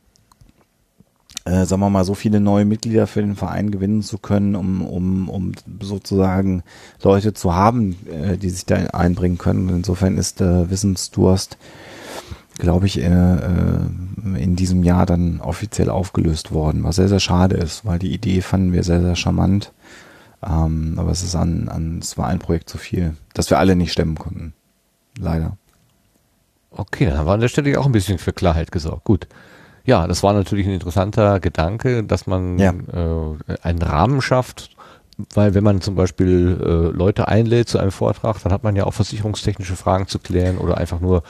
äh, 1.44 1.64
sagen 1.64 1.80
wir 1.80 1.90
mal, 1.90 2.04
so 2.04 2.14
viele 2.14 2.40
neue 2.40 2.64
Mitglieder 2.64 3.06
für 3.06 3.22
den 3.22 3.36
Verein 3.36 3.70
gewinnen 3.70 4.02
zu 4.02 4.18
können, 4.18 4.54
um, 4.54 4.82
um, 4.82 5.28
um 5.28 5.52
sozusagen 5.80 6.62
Leute 7.02 7.32
zu 7.32 7.54
haben, 7.54 7.96
äh, 8.06 8.36
die 8.36 8.50
sich 8.50 8.66
da 8.66 8.76
einbringen 8.76 9.38
können. 9.38 9.68
Insofern 9.70 10.18
ist 10.18 10.40
äh, 10.40 10.70
Wissensdurst, 10.70 11.56
glaube 12.58 12.86
ich, 12.86 13.00
äh, 13.00 13.04
äh, 13.04 13.80
in 14.36 14.54
diesem 14.54 14.82
Jahr 14.82 15.06
dann 15.06 15.40
offiziell 15.40 15.88
aufgelöst 15.88 16.52
worden, 16.52 16.84
was 16.84 16.96
sehr, 16.96 17.08
sehr 17.08 17.20
schade 17.20 17.56
ist, 17.56 17.84
weil 17.86 17.98
die 17.98 18.12
Idee 18.12 18.42
fanden 18.42 18.72
wir 18.72 18.82
sehr, 18.82 19.00
sehr 19.00 19.16
charmant. 19.16 19.72
Ähm, 20.42 20.94
aber 20.98 21.10
es 21.10 21.22
ist 21.22 21.34
an, 21.34 21.68
an, 21.68 21.98
es 22.00 22.18
war 22.18 22.28
ein 22.28 22.38
Projekt 22.38 22.68
zu 22.68 22.78
viel, 22.78 23.16
das 23.34 23.50
wir 23.50 23.58
alle 23.58 23.76
nicht 23.76 23.92
stemmen 23.92 24.16
konnten. 24.16 24.52
Leider. 25.18 25.56
Okay, 26.70 27.06
dann 27.06 27.18
haben 27.18 27.26
wir 27.26 27.32
an 27.32 27.40
der 27.40 27.48
Stelle 27.48 27.78
auch 27.78 27.86
ein 27.86 27.92
bisschen 27.92 28.18
für 28.18 28.32
Klarheit 28.32 28.70
gesorgt. 28.72 29.04
Gut. 29.04 29.26
Ja, 29.84 30.06
das 30.06 30.22
war 30.22 30.32
natürlich 30.34 30.66
ein 30.66 30.72
interessanter 30.72 31.40
Gedanke, 31.40 32.04
dass 32.04 32.26
man 32.26 32.58
ja. 32.58 32.72
äh, 32.72 33.56
einen 33.62 33.82
Rahmen 33.82 34.20
schafft, 34.22 34.70
weil 35.34 35.54
wenn 35.54 35.64
man 35.64 35.80
zum 35.80 35.94
Beispiel 35.94 36.58
äh, 36.60 36.96
Leute 36.96 37.28
einlädt 37.28 37.68
zu 37.68 37.78
einem 37.78 37.90
Vortrag, 37.90 38.42
dann 38.42 38.52
hat 38.52 38.62
man 38.62 38.76
ja 38.76 38.84
auch 38.84 38.94
versicherungstechnische 38.94 39.76
Fragen 39.76 40.06
zu 40.06 40.18
klären 40.18 40.58
oder 40.58 40.78
einfach 40.78 41.00
nur 41.00 41.22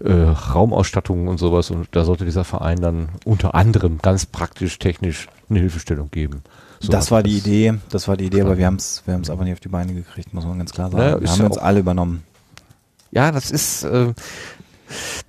äh, 0.00 0.12
Raumausstattungen 0.12 1.28
und 1.28 1.38
sowas 1.38 1.70
und 1.70 1.88
da 1.92 2.04
sollte 2.04 2.24
dieser 2.24 2.44
Verein 2.44 2.80
dann 2.80 3.08
unter 3.24 3.54
anderem 3.54 3.98
ganz 3.98 4.26
praktisch 4.26 4.78
technisch 4.78 5.26
eine 5.50 5.58
Hilfestellung 5.58 6.10
geben. 6.10 6.42
So 6.80 6.92
das 6.92 7.10
war 7.10 7.24
die 7.24 7.36
Idee, 7.36 7.74
das 7.90 8.06
war 8.06 8.16
die 8.16 8.26
Idee, 8.26 8.42
aber 8.42 8.56
wir 8.56 8.66
haben 8.66 8.76
es 8.76 9.02
wir 9.04 9.14
haben's 9.14 9.28
einfach 9.28 9.44
nicht 9.44 9.54
auf 9.54 9.60
die 9.60 9.68
Beine 9.68 9.92
gekriegt, 9.92 10.32
muss 10.32 10.44
man 10.44 10.58
ganz 10.58 10.72
klar 10.72 10.90
sagen. 10.90 11.02
Naja, 11.02 11.20
wir 11.20 11.28
haben 11.28 11.40
ja 11.40 11.46
uns 11.46 11.58
alle 11.58 11.80
übernommen. 11.80 12.22
Ja, 13.10 13.32
das 13.32 13.50
ist, 13.50 13.84
äh, 13.84 14.12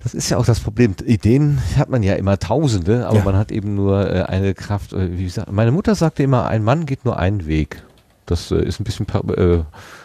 das 0.02 0.14
ist 0.14 0.30
ja 0.30 0.36
auch 0.38 0.46
das 0.46 0.60
Problem. 0.60 0.94
Ideen 1.04 1.60
hat 1.76 1.88
man 1.88 2.02
ja 2.02 2.14
immer 2.14 2.38
Tausende, 2.38 3.06
aber 3.06 3.18
Ja. 3.18 3.24
man 3.24 3.36
hat 3.36 3.52
eben 3.52 3.74
nur 3.74 4.10
äh, 4.10 4.22
eine 4.22 4.54
Kraft. 4.54 4.92
Äh, 4.92 5.18
wie 5.18 5.24
gesagt, 5.24 5.52
meine 5.52 5.72
Mutter 5.72 5.94
sagte 5.94 6.22
immer, 6.22 6.46
ein 6.46 6.64
Mann 6.64 6.86
geht 6.86 7.04
nur 7.04 7.18
einen 7.18 7.46
Weg. 7.46 7.82
Das 8.26 8.50
äh, 8.50 8.62
ist 8.64 8.80
ein 8.80 8.84
bisschen 8.84 9.06
äh, 9.36 9.62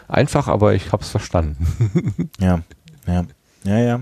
einfach, 0.08 0.48
aber 0.48 0.74
ich 0.74 0.92
habe 0.92 1.04
es 1.04 1.10
verstanden. 1.10 2.30
Ja, 2.40 2.62
ja, 3.08 3.26
ja, 3.64 3.78
ja. 3.80 4.00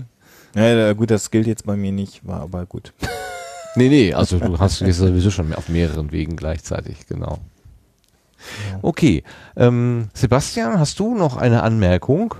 Ja, 0.56 0.62
ja, 0.68 0.92
gut, 0.92 1.10
das 1.10 1.30
gilt 1.30 1.46
jetzt 1.48 1.66
bei 1.66 1.76
mir 1.76 1.90
nicht, 1.92 2.26
war 2.26 2.40
aber 2.40 2.64
gut. 2.64 2.92
nee, 3.76 3.88
nee, 3.88 4.14
also 4.14 4.38
du 4.38 4.58
hast 4.58 4.80
jetzt 4.80 4.98
sowieso 4.98 5.30
schon 5.30 5.52
auf 5.54 5.68
mehreren 5.68 6.12
Wegen 6.12 6.36
gleichzeitig, 6.36 7.06
genau. 7.08 7.38
Okay, 8.82 9.24
ähm, 9.56 10.08
Sebastian, 10.14 10.78
hast 10.78 11.00
du 11.00 11.14
noch 11.16 11.36
eine 11.36 11.62
Anmerkung? 11.62 12.34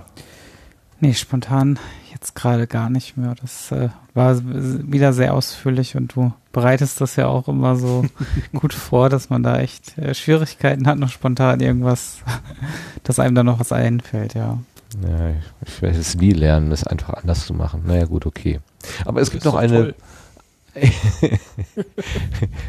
Nee, 1.01 1.13
spontan 1.13 1.77
jetzt 2.15 2.33
gerade 2.33 2.65
gar 2.65 2.89
nicht 2.89 3.17
mehr. 3.17 3.35
Das 3.39 3.71
äh, 3.71 3.89
war 4.13 4.41
wieder 4.43 5.13
sehr 5.13 5.33
ausführlich 5.33 5.95
und 5.95 6.15
du 6.15 6.33
bereitest 6.51 7.01
das 7.01 7.17
ja 7.17 7.27
auch 7.27 7.47
immer 7.47 7.75
so 7.75 8.05
gut 8.53 8.73
vor, 8.73 9.09
dass 9.09 9.29
man 9.29 9.43
da 9.43 9.59
echt 9.59 9.97
äh, 9.97 10.15
Schwierigkeiten 10.15 10.87
hat, 10.87 10.97
noch 10.97 11.09
spontan 11.09 11.59
irgendwas, 11.59 12.19
dass 13.03 13.19
einem 13.19 13.35
da 13.35 13.43
noch 13.43 13.59
was 13.59 13.71
einfällt, 13.71 14.33
ja. 14.33 14.57
Ja, 15.03 15.29
ich, 15.29 15.67
ich 15.67 15.81
werde 15.81 15.99
es 15.99 16.15
nie 16.15 16.31
lernen, 16.31 16.71
es 16.71 16.87
einfach 16.87 17.15
anders 17.15 17.45
zu 17.45 17.53
machen. 17.53 17.83
Naja, 17.85 18.05
gut, 18.05 18.25
okay. 18.25 18.61
Aber 19.03 19.19
es 19.19 19.29
gibt 19.29 19.43
noch 19.43 19.55
eine. 19.55 19.93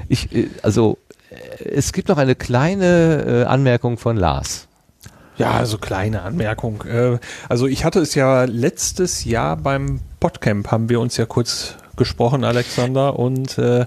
ich, 0.09 0.35
äh, 0.35 0.49
also, 0.63 0.99
äh, 1.31 1.69
es 1.69 1.93
gibt 1.93 2.09
noch 2.09 2.19
eine 2.19 2.35
kleine 2.35 3.45
äh, 3.45 3.45
Anmerkung 3.45 3.97
von 3.97 4.17
Lars. 4.17 4.66
Ja, 5.39 5.53
also 5.53 5.79
kleine 5.79 6.23
Anmerkung. 6.23 6.83
Äh, 6.83 7.19
Also 7.49 7.67
ich 7.67 7.85
hatte 7.85 8.01
es 8.01 8.15
ja 8.15 8.45
letztes 8.45 9.25
Jahr 9.25 9.57
beim 9.57 10.01
Podcamp 10.21 10.71
haben 10.71 10.89
wir 10.89 11.01
uns 11.01 11.17
ja 11.17 11.27
kurz 11.27 11.77
gesprochen, 11.97 12.45
Alexander, 12.45 13.19
und 13.19 13.57
äh, 13.59 13.87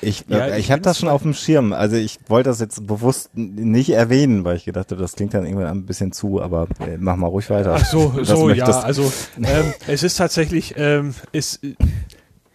Ich, 0.00 0.24
Ja, 0.28 0.46
äh, 0.46 0.58
ich 0.58 0.66
ich 0.66 0.72
habe 0.72 0.82
das 0.82 0.98
schon 0.98 1.08
auf 1.08 1.22
dem 1.22 1.34
Schirm. 1.34 1.72
Also 1.72 1.96
ich 1.96 2.18
wollte 2.28 2.50
das 2.50 2.60
jetzt 2.60 2.86
bewusst 2.86 3.30
nicht 3.36 3.90
erwähnen, 3.90 4.44
weil 4.44 4.56
ich 4.56 4.64
gedacht 4.64 4.90
habe, 4.90 5.00
das 5.00 5.14
klingt 5.14 5.34
dann 5.34 5.44
irgendwann 5.44 5.66
ein 5.68 5.86
bisschen 5.86 6.12
zu, 6.12 6.40
aber 6.40 6.68
äh, 6.80 6.96
mach 6.98 7.16
mal 7.16 7.26
ruhig 7.26 7.50
weiter. 7.50 7.74
Ach 7.76 7.84
so, 7.84 8.14
so 8.22 8.50
ja, 8.50 8.66
also 8.66 9.12
ähm, 9.42 9.72
es 9.86 10.02
ist 10.02 10.16
tatsächlich, 10.16 10.74
ähm, 10.76 11.14
es, 11.32 11.60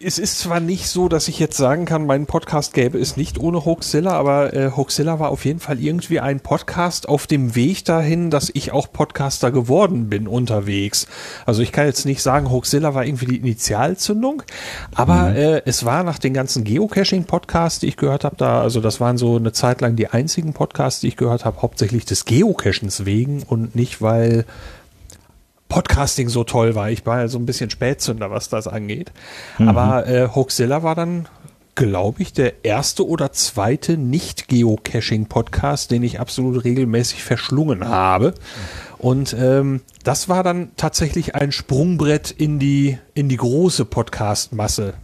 es 0.04 0.18
ist 0.18 0.38
zwar 0.38 0.60
nicht 0.60 0.88
so, 0.88 1.08
dass 1.08 1.28
ich 1.28 1.38
jetzt 1.38 1.56
sagen 1.56 1.86
kann, 1.86 2.04
mein 2.06 2.26
Podcast 2.26 2.74
gäbe 2.74 2.98
es 2.98 3.16
nicht 3.16 3.38
ohne 3.40 3.64
Hoaxilla, 3.64 4.12
aber 4.12 4.52
äh, 4.52 4.70
Hoaxilla 4.76 5.18
war 5.18 5.30
auf 5.30 5.44
jeden 5.44 5.60
Fall 5.60 5.80
irgendwie 5.80 6.20
ein 6.20 6.40
Podcast 6.40 7.08
auf 7.08 7.26
dem 7.26 7.54
Weg 7.54 7.84
dahin, 7.86 8.30
dass 8.30 8.50
ich 8.52 8.72
auch 8.72 8.92
Podcaster 8.92 9.50
geworden 9.50 10.08
bin 10.10 10.28
unterwegs. 10.28 11.06
Also 11.46 11.62
ich 11.62 11.72
kann 11.72 11.86
jetzt 11.86 12.04
nicht 12.04 12.22
sagen, 12.22 12.50
Hoaxilla 12.50 12.94
war 12.94 13.04
irgendwie 13.04 13.26
die 13.26 13.36
Initialzündung, 13.38 14.42
aber 14.94 15.30
Mhm. 15.30 15.36
äh, 15.36 15.62
es 15.64 15.84
war 15.84 16.02
nach 16.04 16.18
den 16.18 16.34
ganzen 16.34 16.64
Geocaching-Podcasts, 16.64 17.80
die 17.80 17.88
ich 17.88 17.96
gehört 17.96 18.24
habe, 18.24 18.36
da, 18.36 18.60
also 18.60 18.80
das 18.80 19.00
waren 19.00 19.16
so 19.16 19.36
eine 19.36 19.52
Zeit 19.52 19.80
lang 19.80 19.96
die 19.96 20.08
einzigen 20.08 20.52
Podcasts, 20.52 21.00
die 21.00 21.08
ich 21.08 21.16
gehört 21.16 21.44
habe, 21.44 21.62
hauptsächlich 21.62 22.04
des 22.04 22.24
Geocachens 22.26 23.04
wegen 23.06 23.42
und 23.42 23.74
nicht, 23.74 24.02
weil 24.02 24.44
Podcasting 25.74 26.28
so 26.28 26.44
toll 26.44 26.76
war. 26.76 26.88
Ich 26.90 27.04
war 27.04 27.18
ja 27.18 27.26
so 27.26 27.36
ein 27.36 27.46
bisschen 27.46 27.68
Spätzünder, 27.68 28.30
was 28.30 28.48
das 28.48 28.68
angeht. 28.68 29.10
Mhm. 29.58 29.66
Aber 29.66 30.06
äh, 30.06 30.28
Hoaxilla 30.32 30.84
war 30.84 30.94
dann, 30.94 31.26
glaube 31.74 32.22
ich, 32.22 32.32
der 32.32 32.64
erste 32.64 33.04
oder 33.04 33.32
zweite 33.32 33.96
Nicht-Geocaching-Podcast, 33.96 35.90
den 35.90 36.04
ich 36.04 36.20
absolut 36.20 36.62
regelmäßig 36.62 37.24
verschlungen 37.24 37.88
habe. 37.88 38.34
Und 38.98 39.34
ähm, 39.36 39.80
das 40.04 40.28
war 40.28 40.44
dann 40.44 40.70
tatsächlich 40.76 41.34
ein 41.34 41.50
Sprungbrett 41.50 42.30
in 42.30 42.60
die, 42.60 42.96
in 43.14 43.28
die 43.28 43.36
große 43.36 43.84
Podcast-Masse, 43.84 44.94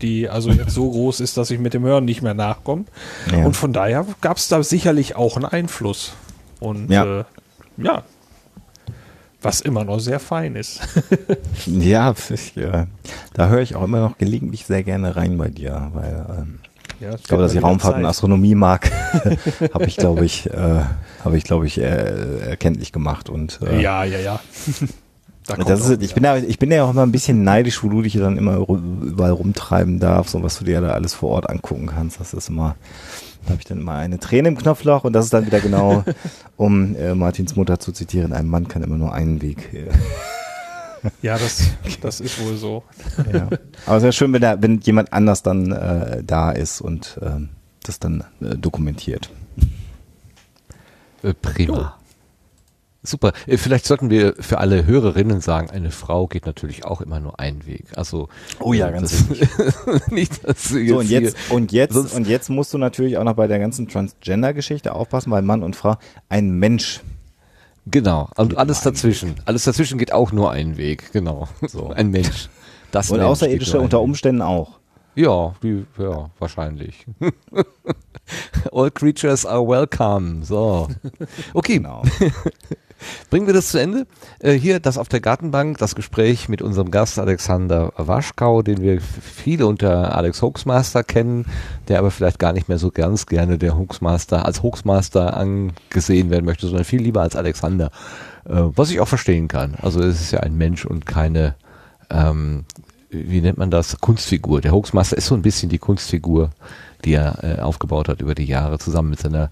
die 0.00 0.28
also 0.28 0.52
jetzt 0.52 0.74
so 0.74 0.92
groß 0.92 1.18
ist, 1.18 1.38
dass 1.38 1.50
ich 1.50 1.58
mit 1.58 1.74
dem 1.74 1.82
Hören 1.82 2.04
nicht 2.04 2.22
mehr 2.22 2.34
nachkomme. 2.34 2.84
Ja. 3.32 3.44
Und 3.44 3.56
von 3.56 3.72
daher 3.72 4.06
gab 4.20 4.36
es 4.36 4.46
da 4.46 4.62
sicherlich 4.62 5.16
auch 5.16 5.34
einen 5.34 5.46
Einfluss. 5.46 6.12
Und 6.60 6.88
Ja. 6.88 7.20
Äh, 7.20 7.24
ja, 7.78 8.04
was 9.42 9.60
immer 9.60 9.84
noch 9.84 9.98
sehr 9.98 10.20
fein 10.20 10.56
ist. 10.56 10.80
Ja, 11.66 12.10
äh, 12.10 12.84
da 13.34 13.48
höre 13.48 13.60
ich 13.60 13.74
auch 13.74 13.84
immer 13.84 14.00
noch 14.00 14.18
gelegentlich 14.18 14.66
sehr 14.66 14.82
gerne 14.82 15.16
rein 15.16 15.36
bei 15.38 15.48
dir, 15.48 15.90
weil 15.94 16.26
ähm, 16.38 16.58
Ja, 17.00 17.14
ich 17.14 17.24
glaube, 17.24 17.42
dass 17.42 17.54
ich 17.54 17.62
Raumfahrt 17.62 17.96
und 17.96 18.02
Zeit. 18.02 18.10
Astronomie 18.10 18.54
mag, 18.54 18.90
habe 19.74 19.84
ich 19.86 19.96
glaube 19.96 20.24
ich, 20.24 20.46
äh, 20.50 20.82
habe 21.24 21.36
ich 21.36 21.44
glaube 21.44 21.66
ich 21.66 21.78
äh, 21.78 22.50
erkenntlich 22.50 22.92
gemacht 22.92 23.28
und 23.28 23.60
äh, 23.62 23.80
Ja, 23.80 24.04
ja, 24.04 24.18
ja. 24.18 24.40
Da 25.46 25.56
das 25.56 25.88
ist, 25.88 26.02
ich 26.02 26.14
bin 26.14 26.24
ja, 26.24 26.36
ich 26.36 26.58
bin 26.58 26.70
ja 26.70 26.84
auch 26.84 26.90
immer 26.90 27.02
ein 27.02 27.12
bisschen 27.12 27.42
neidisch, 27.42 27.82
wo 27.82 27.88
du 27.88 28.02
dich 28.02 28.14
dann 28.14 28.36
immer 28.36 28.58
überall 28.68 29.32
rumtreiben 29.32 29.98
darfst 29.98 30.34
und 30.34 30.42
was 30.42 30.58
du 30.58 30.64
dir 30.64 30.80
da 30.80 30.90
alles 30.90 31.14
vor 31.14 31.30
Ort 31.30 31.50
angucken 31.50 31.86
kannst. 31.86 32.20
Das 32.20 32.34
ist 32.34 32.48
immer, 32.48 32.76
da 33.44 33.50
habe 33.50 33.60
ich 33.60 33.64
dann 33.64 33.80
immer 33.80 33.94
eine 33.94 34.18
Träne 34.18 34.48
im 34.48 34.58
Knopfloch 34.58 35.04
und 35.04 35.12
das 35.12 35.24
ist 35.26 35.34
dann 35.34 35.46
wieder 35.46 35.60
genau, 35.60 36.04
um 36.56 36.94
äh, 36.96 37.14
Martins 37.14 37.56
Mutter 37.56 37.78
zu 37.78 37.92
zitieren, 37.92 38.32
ein 38.32 38.46
Mann 38.46 38.68
kann 38.68 38.82
immer 38.82 38.96
nur 38.96 39.12
einen 39.12 39.42
Weg. 39.42 39.72
Äh, 39.72 39.88
Ja, 41.22 41.38
das, 41.38 41.70
das 42.00 42.20
ist 42.20 42.44
wohl 42.44 42.56
so. 42.56 42.82
ja. 43.32 43.48
Aber 43.86 43.96
es 43.96 44.02
wäre 44.02 44.12
schön, 44.12 44.32
wenn, 44.32 44.42
da, 44.42 44.60
wenn 44.60 44.80
jemand 44.80 45.12
anders 45.12 45.42
dann 45.42 45.72
äh, 45.72 46.22
da 46.24 46.50
ist 46.50 46.80
und 46.80 47.18
ähm, 47.22 47.50
das 47.82 47.98
dann 47.98 48.24
äh, 48.40 48.56
dokumentiert. 48.56 49.30
Äh, 51.22 51.34
prima. 51.34 51.96
Super. 53.02 53.32
Äh, 53.46 53.56
Vielleicht 53.56 53.86
sollten 53.86 54.10
wir 54.10 54.34
für 54.40 54.58
alle 54.58 54.84
Hörerinnen 54.84 55.40
sagen, 55.40 55.70
eine 55.70 55.90
Frau 55.90 56.26
geht 56.26 56.44
natürlich 56.46 56.84
auch 56.84 57.00
immer 57.00 57.18
nur 57.18 57.40
einen 57.40 57.66
Weg. 57.66 57.86
Also 57.96 58.28
Oh 58.60 58.72
ja, 58.74 58.88
äh, 58.88 58.92
ganz 58.92 59.26
das, 59.28 60.06
nicht, 60.10 60.46
dass 60.46 60.68
du 60.68 60.86
So, 60.86 60.98
und 60.98 61.06
hier- 61.06 61.22
jetzt, 61.22 61.36
und 61.50 61.72
jetzt, 61.72 62.14
und 62.14 62.26
jetzt 62.26 62.50
musst 62.50 62.74
du 62.74 62.78
natürlich 62.78 63.16
auch 63.16 63.24
noch 63.24 63.34
bei 63.34 63.46
der 63.46 63.58
ganzen 63.58 63.88
Transgender-Geschichte 63.88 64.94
aufpassen, 64.94 65.30
weil 65.30 65.42
Mann 65.42 65.62
und 65.62 65.76
Frau 65.76 65.96
ein 66.28 66.50
Mensch. 66.50 67.00
Genau. 67.86 68.28
Und 68.36 68.58
alles 68.58 68.82
dazwischen. 68.82 69.34
Alles 69.46 69.64
dazwischen 69.64 69.98
geht 69.98 70.12
auch 70.12 70.32
nur 70.32 70.50
einen 70.50 70.76
Weg. 70.76 71.10
Genau. 71.12 71.48
So. 71.66 71.88
Ein 71.94 72.10
Mensch. 72.10 72.50
Das 72.92 73.10
und 73.10 73.16
Mensch 73.18 73.30
Außerirdische 73.30 73.80
unter. 73.80 74.00
Umständen 74.02 74.42
auch. 74.42 74.78
Ja, 75.14 75.54
die, 75.62 75.86
ja, 75.98 76.30
wahrscheinlich. 76.38 77.06
All 78.72 78.90
creatures 78.90 79.46
are 79.46 79.66
welcome. 79.66 80.44
So. 80.44 80.88
Okay. 81.54 81.78
Genau. 81.78 82.02
Bringen 83.30 83.46
wir 83.46 83.54
das 83.54 83.68
zu 83.68 83.78
Ende. 83.78 84.06
Äh, 84.38 84.52
hier 84.52 84.80
das 84.80 84.98
auf 84.98 85.08
der 85.08 85.20
Gartenbank, 85.20 85.78
das 85.78 85.94
Gespräch 85.94 86.48
mit 86.48 86.62
unserem 86.62 86.90
Gast 86.90 87.18
Alexander 87.18 87.92
Waschkau, 87.96 88.62
den 88.62 88.82
wir 88.82 89.00
viele 89.00 89.66
unter 89.66 90.14
Alex 90.16 90.42
Hoaxmaster 90.42 91.04
kennen, 91.04 91.46
der 91.88 91.98
aber 91.98 92.10
vielleicht 92.10 92.38
gar 92.38 92.52
nicht 92.52 92.68
mehr 92.68 92.78
so 92.78 92.90
ganz 92.90 93.26
gerne 93.26 93.58
der 93.58 93.76
Hoaxmaster 93.76 94.44
als 94.44 94.62
Hoaxmaster 94.62 95.36
angesehen 95.36 96.30
werden 96.30 96.44
möchte, 96.44 96.66
sondern 96.66 96.84
viel 96.84 97.02
lieber 97.02 97.22
als 97.22 97.36
Alexander. 97.36 97.90
Äh, 98.44 98.70
was 98.74 98.90
ich 98.90 99.00
auch 99.00 99.08
verstehen 99.08 99.48
kann. 99.48 99.76
Also 99.80 100.00
es 100.00 100.20
ist 100.20 100.32
ja 100.32 100.40
ein 100.40 100.56
Mensch 100.56 100.84
und 100.84 101.06
keine, 101.06 101.54
ähm, 102.10 102.64
wie 103.10 103.40
nennt 103.40 103.58
man 103.58 103.70
das, 103.70 104.00
Kunstfigur. 104.00 104.60
Der 104.60 104.72
Hoaxmaster 104.72 105.16
ist 105.16 105.26
so 105.26 105.34
ein 105.34 105.42
bisschen 105.42 105.68
die 105.68 105.78
Kunstfigur, 105.78 106.50
die 107.04 107.14
er 107.14 107.42
äh, 107.42 107.60
aufgebaut 107.60 108.08
hat 108.08 108.20
über 108.20 108.34
die 108.34 108.46
Jahre, 108.46 108.78
zusammen 108.78 109.10
mit 109.10 109.20
seiner 109.20 109.50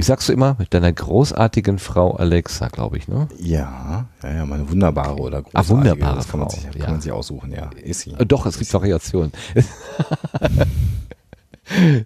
wie 0.00 0.04
sagst 0.04 0.30
du 0.30 0.32
immer, 0.32 0.56
mit 0.58 0.72
deiner 0.72 0.90
großartigen 0.90 1.78
Frau 1.78 2.16
Alexa, 2.16 2.68
glaube 2.68 2.96
ich, 2.96 3.06
ne? 3.06 3.28
Ja, 3.38 4.06
ja, 4.22 4.32
ja, 4.32 4.46
meine 4.46 4.66
wunderbare 4.70 5.16
oder 5.16 5.42
großartige. 5.42 5.58
Ah, 5.58 5.68
wunderbare 5.68 6.16
das 6.16 6.28
kann 6.28 6.40
man 6.40 6.48
Frau, 6.48 6.56
sich, 6.56 6.64
ja. 6.64 6.84
kann 6.84 6.94
man 6.94 7.00
sich 7.02 7.12
aussuchen, 7.12 7.52
ja. 7.52 7.68
Ist 7.84 8.00
sie. 8.00 8.12
Äh, 8.12 8.24
Doch, 8.24 8.46
es 8.46 8.58
gibt 8.58 8.72
Variationen. 8.72 9.30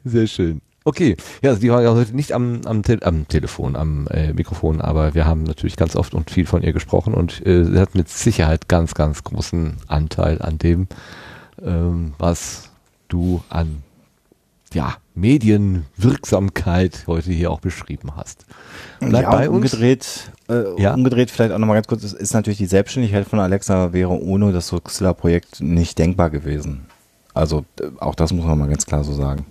Sehr 0.04 0.26
schön. 0.26 0.60
Okay, 0.82 1.16
ja, 1.40 1.54
die 1.54 1.70
war 1.70 1.82
ja 1.82 1.94
heute 1.94 2.16
nicht 2.16 2.32
am, 2.32 2.62
am, 2.64 2.82
Te 2.82 2.98
am 3.02 3.28
Telefon, 3.28 3.76
am 3.76 4.08
äh, 4.08 4.32
Mikrofon, 4.32 4.80
aber 4.80 5.14
wir 5.14 5.24
haben 5.24 5.44
natürlich 5.44 5.76
ganz 5.76 5.94
oft 5.94 6.14
und 6.14 6.32
viel 6.32 6.46
von 6.46 6.64
ihr 6.64 6.72
gesprochen 6.72 7.14
und 7.14 7.46
äh, 7.46 7.62
sie 7.62 7.78
hat 7.78 7.94
mit 7.94 8.08
Sicherheit 8.08 8.68
ganz, 8.68 8.94
ganz 8.94 9.22
großen 9.22 9.76
Anteil 9.86 10.42
an 10.42 10.58
dem, 10.58 10.88
ähm, 11.62 12.14
was 12.18 12.70
du 13.06 13.44
an 13.50 13.84
ja, 14.74 14.96
Medienwirksamkeit 15.14 17.04
heute 17.06 17.30
hier 17.32 17.50
auch 17.50 17.60
beschrieben 17.60 18.16
hast. 18.16 18.44
Bleib 19.00 19.22
ja, 19.22 19.30
bei 19.30 19.48
uns. 19.48 19.56
umgedreht, 19.72 20.30
äh, 20.48 20.80
Ja. 20.80 20.94
umgedreht 20.94 21.30
vielleicht 21.30 21.52
auch 21.52 21.58
nochmal 21.58 21.76
ganz 21.76 21.86
kurz, 21.86 22.02
ist, 22.04 22.12
ist 22.14 22.34
natürlich 22.34 22.58
die 22.58 22.66
Selbstständigkeit 22.66 23.26
von 23.26 23.38
Alexa 23.40 23.92
wäre 23.92 24.10
ohne 24.20 24.52
das 24.52 24.68
Soxilla-Projekt 24.68 25.60
nicht 25.60 25.98
denkbar 25.98 26.30
gewesen. 26.30 26.86
Also 27.32 27.64
äh, 27.80 27.86
auch 28.00 28.14
das 28.14 28.32
muss 28.32 28.44
man 28.44 28.58
mal 28.58 28.68
ganz 28.68 28.86
klar 28.86 29.04
so 29.04 29.12
sagen. 29.12 29.46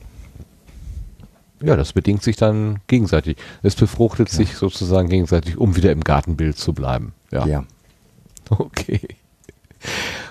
Ja, 1.61 1.77
das 1.77 1.93
bedingt 1.93 2.22
sich 2.24 2.35
dann 2.35 2.80
gegenseitig. 2.88 3.38
Es 3.61 3.76
befruchtet 3.76 4.27
sich 4.30 4.56
sozusagen 4.56 5.08
gegenseitig, 5.08 5.58
um 5.58 5.77
wieder 5.77 5.93
im 5.93 6.03
Gartenbild 6.03 6.58
zu 6.58 6.74
bleiben. 6.74 7.14
Ja. 7.32 7.45
Ja. 7.45 7.64
Okay. 8.50 9.00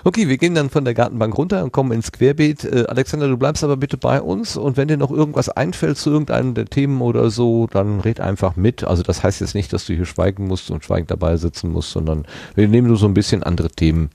Okay, 0.03 0.27
wir 0.27 0.37
gehen 0.37 0.55
dann 0.55 0.69
von 0.69 0.85
der 0.85 0.93
Gartenbank 0.93 1.37
runter 1.37 1.63
und 1.63 1.71
kommen 1.71 1.91
ins 1.91 2.11
Querbeet. 2.11 2.63
Äh, 2.65 2.85
Alexander, 2.87 3.27
du 3.27 3.37
bleibst 3.37 3.63
aber 3.63 3.77
bitte 3.77 3.97
bei 3.97 4.21
uns 4.21 4.57
und 4.57 4.77
wenn 4.77 4.87
dir 4.87 4.97
noch 4.97 5.11
irgendwas 5.11 5.49
einfällt 5.49 5.97
zu 5.97 6.11
irgendeinem 6.11 6.53
der 6.53 6.65
Themen 6.65 7.01
oder 7.01 7.29
so, 7.29 7.67
dann 7.67 7.99
red 7.99 8.19
einfach 8.19 8.55
mit. 8.55 8.83
Also 8.83 9.03
das 9.03 9.23
heißt 9.23 9.41
jetzt 9.41 9.55
nicht, 9.55 9.71
dass 9.73 9.85
du 9.85 9.93
hier 9.93 10.05
schweigen 10.05 10.47
musst 10.47 10.71
und 10.71 10.83
schweigend 10.83 11.11
dabei 11.11 11.37
sitzen 11.37 11.71
musst, 11.71 11.91
sondern 11.91 12.25
wir 12.55 12.67
nehmen 12.67 12.87
nur 12.87 12.97
so 12.97 13.07
ein 13.07 13.13
bisschen 13.13 13.43
andere 13.43 13.69
Themen 13.69 14.09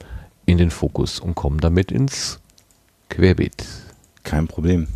in 0.47 0.59
den 0.59 0.71
Fokus 0.71 1.21
und 1.21 1.35
kommen 1.35 1.61
damit 1.61 1.93
ins 1.93 2.41
Querbeet. 3.09 3.65
Kein 4.23 4.47
Problem. 4.47 4.89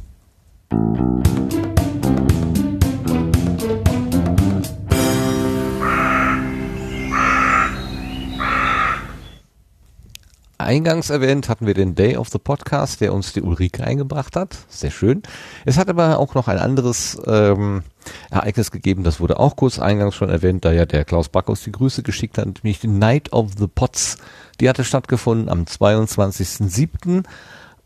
Eingangs 10.62 11.10
erwähnt 11.10 11.49
hatten 11.49 11.66
wir 11.66 11.74
den 11.74 11.94
Day 11.94 12.16
of 12.16 12.28
the 12.28 12.39
Podcast, 12.39 13.00
der 13.00 13.12
uns 13.12 13.32
die 13.32 13.42
Ulrike 13.42 13.84
eingebracht 13.84 14.36
hat. 14.36 14.57
Sehr 14.68 14.91
schön. 14.91 15.23
Es 15.65 15.78
hat 15.78 15.89
aber 15.89 16.18
auch 16.18 16.34
noch 16.34 16.49
ein 16.49 16.58
anderes 16.58 17.20
ähm, 17.26 17.82
Ereignis 18.31 18.70
gegeben, 18.70 19.05
das 19.05 19.20
wurde 19.20 19.39
auch 19.39 19.57
kurz 19.57 19.78
eingangs 19.78 20.15
schon 20.15 20.31
erwähnt, 20.31 20.65
da 20.65 20.73
ja 20.73 20.86
der 20.86 21.05
Klaus 21.05 21.28
Backhaus 21.28 21.62
die 21.62 21.73
Grüße 21.73 22.02
geschickt 22.02 22.39
hat, 22.39 22.47
nämlich 22.47 22.81
die 22.81 22.89
Night 22.89 23.32
of 23.32 23.52
the 23.58 23.66
Pots. 23.66 24.18
Die 24.60 24.68
hatte 24.68 24.84
stattgefunden 24.84 25.49
am 25.49 25.65
22.07. 25.65 27.24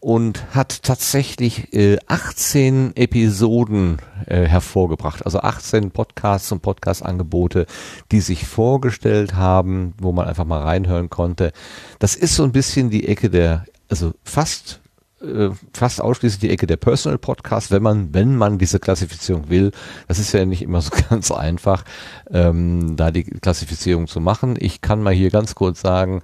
und 0.06 0.54
hat 0.54 0.84
tatsächlich 0.84 1.74
äh, 1.74 1.98
18 2.06 2.94
Episoden 2.94 3.96
äh, 4.26 4.42
hervorgebracht, 4.42 5.24
also 5.26 5.40
18 5.40 5.90
Podcasts 5.90 6.52
und 6.52 6.62
Podcast-Angebote, 6.62 7.66
die 8.12 8.20
sich 8.20 8.46
vorgestellt 8.46 9.34
haben, 9.34 9.94
wo 9.98 10.12
man 10.12 10.28
einfach 10.28 10.44
mal 10.44 10.62
reinhören 10.62 11.10
konnte. 11.10 11.50
Das 11.98 12.14
ist 12.14 12.36
so 12.36 12.44
ein 12.44 12.52
bisschen 12.52 12.88
die 12.88 13.08
Ecke 13.08 13.30
der, 13.30 13.64
also 13.88 14.12
fast 14.22 14.80
äh, 15.20 15.50
fast 15.72 16.00
ausschließlich 16.00 16.38
die 16.38 16.50
Ecke 16.50 16.68
der 16.68 16.76
Personal 16.76 17.18
Podcast, 17.18 17.72
wenn 17.72 17.82
man, 17.82 18.14
wenn 18.14 18.36
man 18.36 18.58
diese 18.58 18.78
Klassifizierung 18.78 19.50
will. 19.50 19.72
Das 20.06 20.20
ist 20.20 20.30
ja 20.30 20.44
nicht 20.44 20.62
immer 20.62 20.82
so 20.82 20.90
ganz 21.10 21.32
einfach, 21.32 21.84
ähm, 22.30 22.96
da 22.96 23.10
die 23.10 23.24
Klassifizierung 23.24 24.06
zu 24.06 24.20
machen. 24.20 24.54
Ich 24.56 24.82
kann 24.82 25.02
mal 25.02 25.12
hier 25.12 25.30
ganz 25.30 25.56
kurz 25.56 25.80
sagen, 25.80 26.22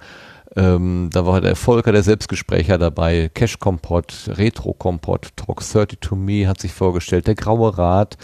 ähm, 0.55 1.09
da 1.11 1.25
war 1.25 1.41
der 1.41 1.55
Volker, 1.55 1.91
der 1.91 2.03
Selbstgesprächer 2.03 2.77
dabei, 2.77 3.29
Cash 3.33 3.59
Kompott, 3.59 4.13
Retro 4.27 4.73
Kompott, 4.73 5.29
Talk 5.35 5.61
30 5.61 5.99
to 5.99 6.15
Me 6.15 6.47
hat 6.47 6.61
sich 6.61 6.73
vorgestellt, 6.73 7.27
der 7.27 7.35
Graue 7.35 7.77
Rat 7.77 8.17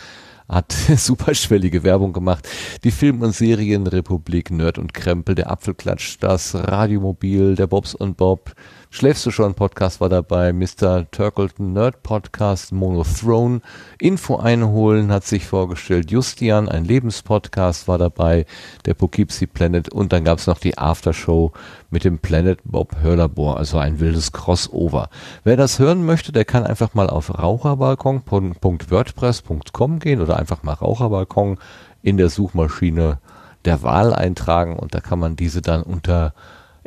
hat 0.48 0.72
superschwellige 0.98 1.84
Werbung 1.84 2.14
gemacht, 2.14 2.48
die 2.84 2.92
Film- 2.92 3.22
und 3.22 3.34
Serienrepublik, 3.34 4.52
Nerd 4.52 4.78
und 4.78 4.94
Krempel, 4.94 5.36
der 5.36 5.52
Apfelklatsch, 5.52 6.18
das 6.20 6.56
Radiomobil, 6.56 7.56
der 7.56 7.68
Bobs 7.68 7.96
und 7.96 8.18
Bob, 8.18 8.54
Schläfst 8.92 9.24
du 9.24 9.30
schon? 9.30 9.54
Podcast 9.54 10.02
war 10.02 10.10
dabei, 10.10 10.52
Mr. 10.52 11.06
Turkleton 11.12 11.74
Nerd 11.74 12.02
Podcast, 12.02 12.72
Monothrone, 12.72 13.62
Info 14.00 14.38
einholen 14.38 15.12
hat 15.12 15.26
sich 15.26 15.46
vorgestellt, 15.46 16.10
Justian, 16.10 16.68
ein 16.68 16.86
Lebenspodcast 16.86 17.88
war 17.88 18.00
dabei, 18.00 18.48
der 18.88 18.96
Poughkeepsie 18.96 19.46
Planet. 19.46 19.94
Und 19.94 20.12
dann 20.12 20.24
gab's 20.24 20.48
noch 20.48 20.58
die 20.58 20.80
Aftershow 20.80 21.52
mit 21.92 22.04
dem 22.04 22.18
Planet 22.18 22.62
Bob 22.64 22.96
Hörlabor, 23.00 23.58
also 23.58 23.78
ein 23.78 24.00
wildes 24.00 24.32
Crossover. 24.32 25.12
Wer 25.44 25.56
das 25.56 25.78
hören 25.78 26.04
möchte, 26.04 26.32
der 26.32 26.46
kann 26.46 26.64
einfach 26.64 26.96
mal 26.96 27.12
auf 27.12 27.38
raucherbalkon.wordpress.com 27.38 30.00
gehen 30.00 30.20
oder 30.20 30.40
einfach 30.40 30.64
mal 30.64 30.74
Raucherbalkon 30.74 31.60
in 32.02 32.18
der 32.18 32.32
Suchmaschine 32.32 33.20
der 33.66 33.84
Wahl 33.84 34.16
eintragen. 34.16 34.80
Und 34.80 34.96
da 34.96 35.00
kann 35.00 35.20
man 35.20 35.36
diese 35.36 35.62
dann 35.62 35.84
unter 35.84 36.34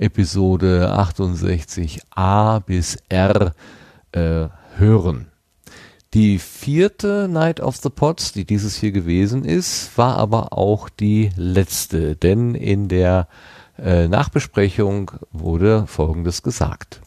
Episode 0.03 0.93
68a 0.93 2.61
bis 2.61 2.99
R 3.09 3.55
äh, 4.13 4.49
hören. 4.77 5.29
Die 6.15 6.39
vierte 6.39 7.27
Night 7.27 7.61
of 7.61 7.77
the 7.77 7.89
Pots, 7.89 8.33
die 8.33 8.45
dieses 8.45 8.77
hier 8.77 8.93
gewesen 8.93 9.47
ist, 9.47 9.97
war 9.97 10.17
aber 10.17 10.53
auch 10.53 10.91
die 10.91 11.31
letzte, 11.37 12.17
denn 12.17 12.55
in 12.55 12.89
der 12.89 13.29
äh, 13.79 14.09
Nachbesprechung 14.09 15.13
wurde 15.31 15.87
Folgendes 15.87 16.43
gesagt. 16.43 17.01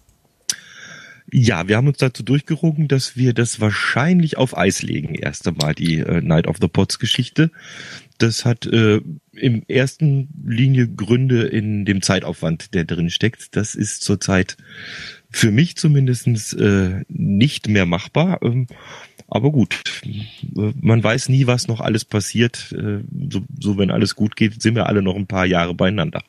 Ja, 1.31 1.67
wir 1.67 1.77
haben 1.77 1.87
uns 1.87 1.97
dazu 1.97 2.23
durchgerungen, 2.23 2.87
dass 2.87 3.15
wir 3.15 3.33
das 3.33 3.59
wahrscheinlich 3.59 4.37
auf 4.37 4.57
Eis 4.57 4.81
legen, 4.81 5.15
erst 5.15 5.47
einmal 5.47 5.75
die 5.75 5.99
äh, 5.99 6.21
Night 6.21 6.47
of 6.47 6.57
the 6.61 6.67
Pots 6.67 6.97
Geschichte. 6.97 7.51
Das 8.17 8.45
hat 8.45 8.65
äh, 8.65 9.01
im 9.33 9.63
ersten 9.67 10.29
Linie 10.45 10.87
Gründe 10.87 11.43
in 11.43 11.85
dem 11.85 12.01
Zeitaufwand, 12.01 12.73
der 12.73 12.85
drin 12.85 13.09
steckt. 13.09 13.55
Das 13.55 13.75
ist 13.75 14.03
zurzeit 14.03 14.57
für 15.29 15.51
mich 15.51 15.75
zumindestens 15.75 16.53
äh, 16.53 17.03
nicht 17.09 17.67
mehr 17.67 17.85
machbar. 17.85 18.39
Ähm, 18.41 18.67
aber 19.27 19.51
gut, 19.51 19.81
man 20.53 21.03
weiß 21.03 21.29
nie, 21.29 21.47
was 21.47 21.67
noch 21.67 21.81
alles 21.81 22.05
passiert. 22.05 22.71
Äh, 22.71 23.03
so, 23.29 23.41
so, 23.59 23.77
wenn 23.77 23.91
alles 23.91 24.15
gut 24.15 24.35
geht, 24.35 24.61
sind 24.61 24.75
wir 24.75 24.85
alle 24.85 25.01
noch 25.01 25.15
ein 25.15 25.27
paar 25.27 25.45
Jahre 25.45 25.73
beieinander. 25.73 26.21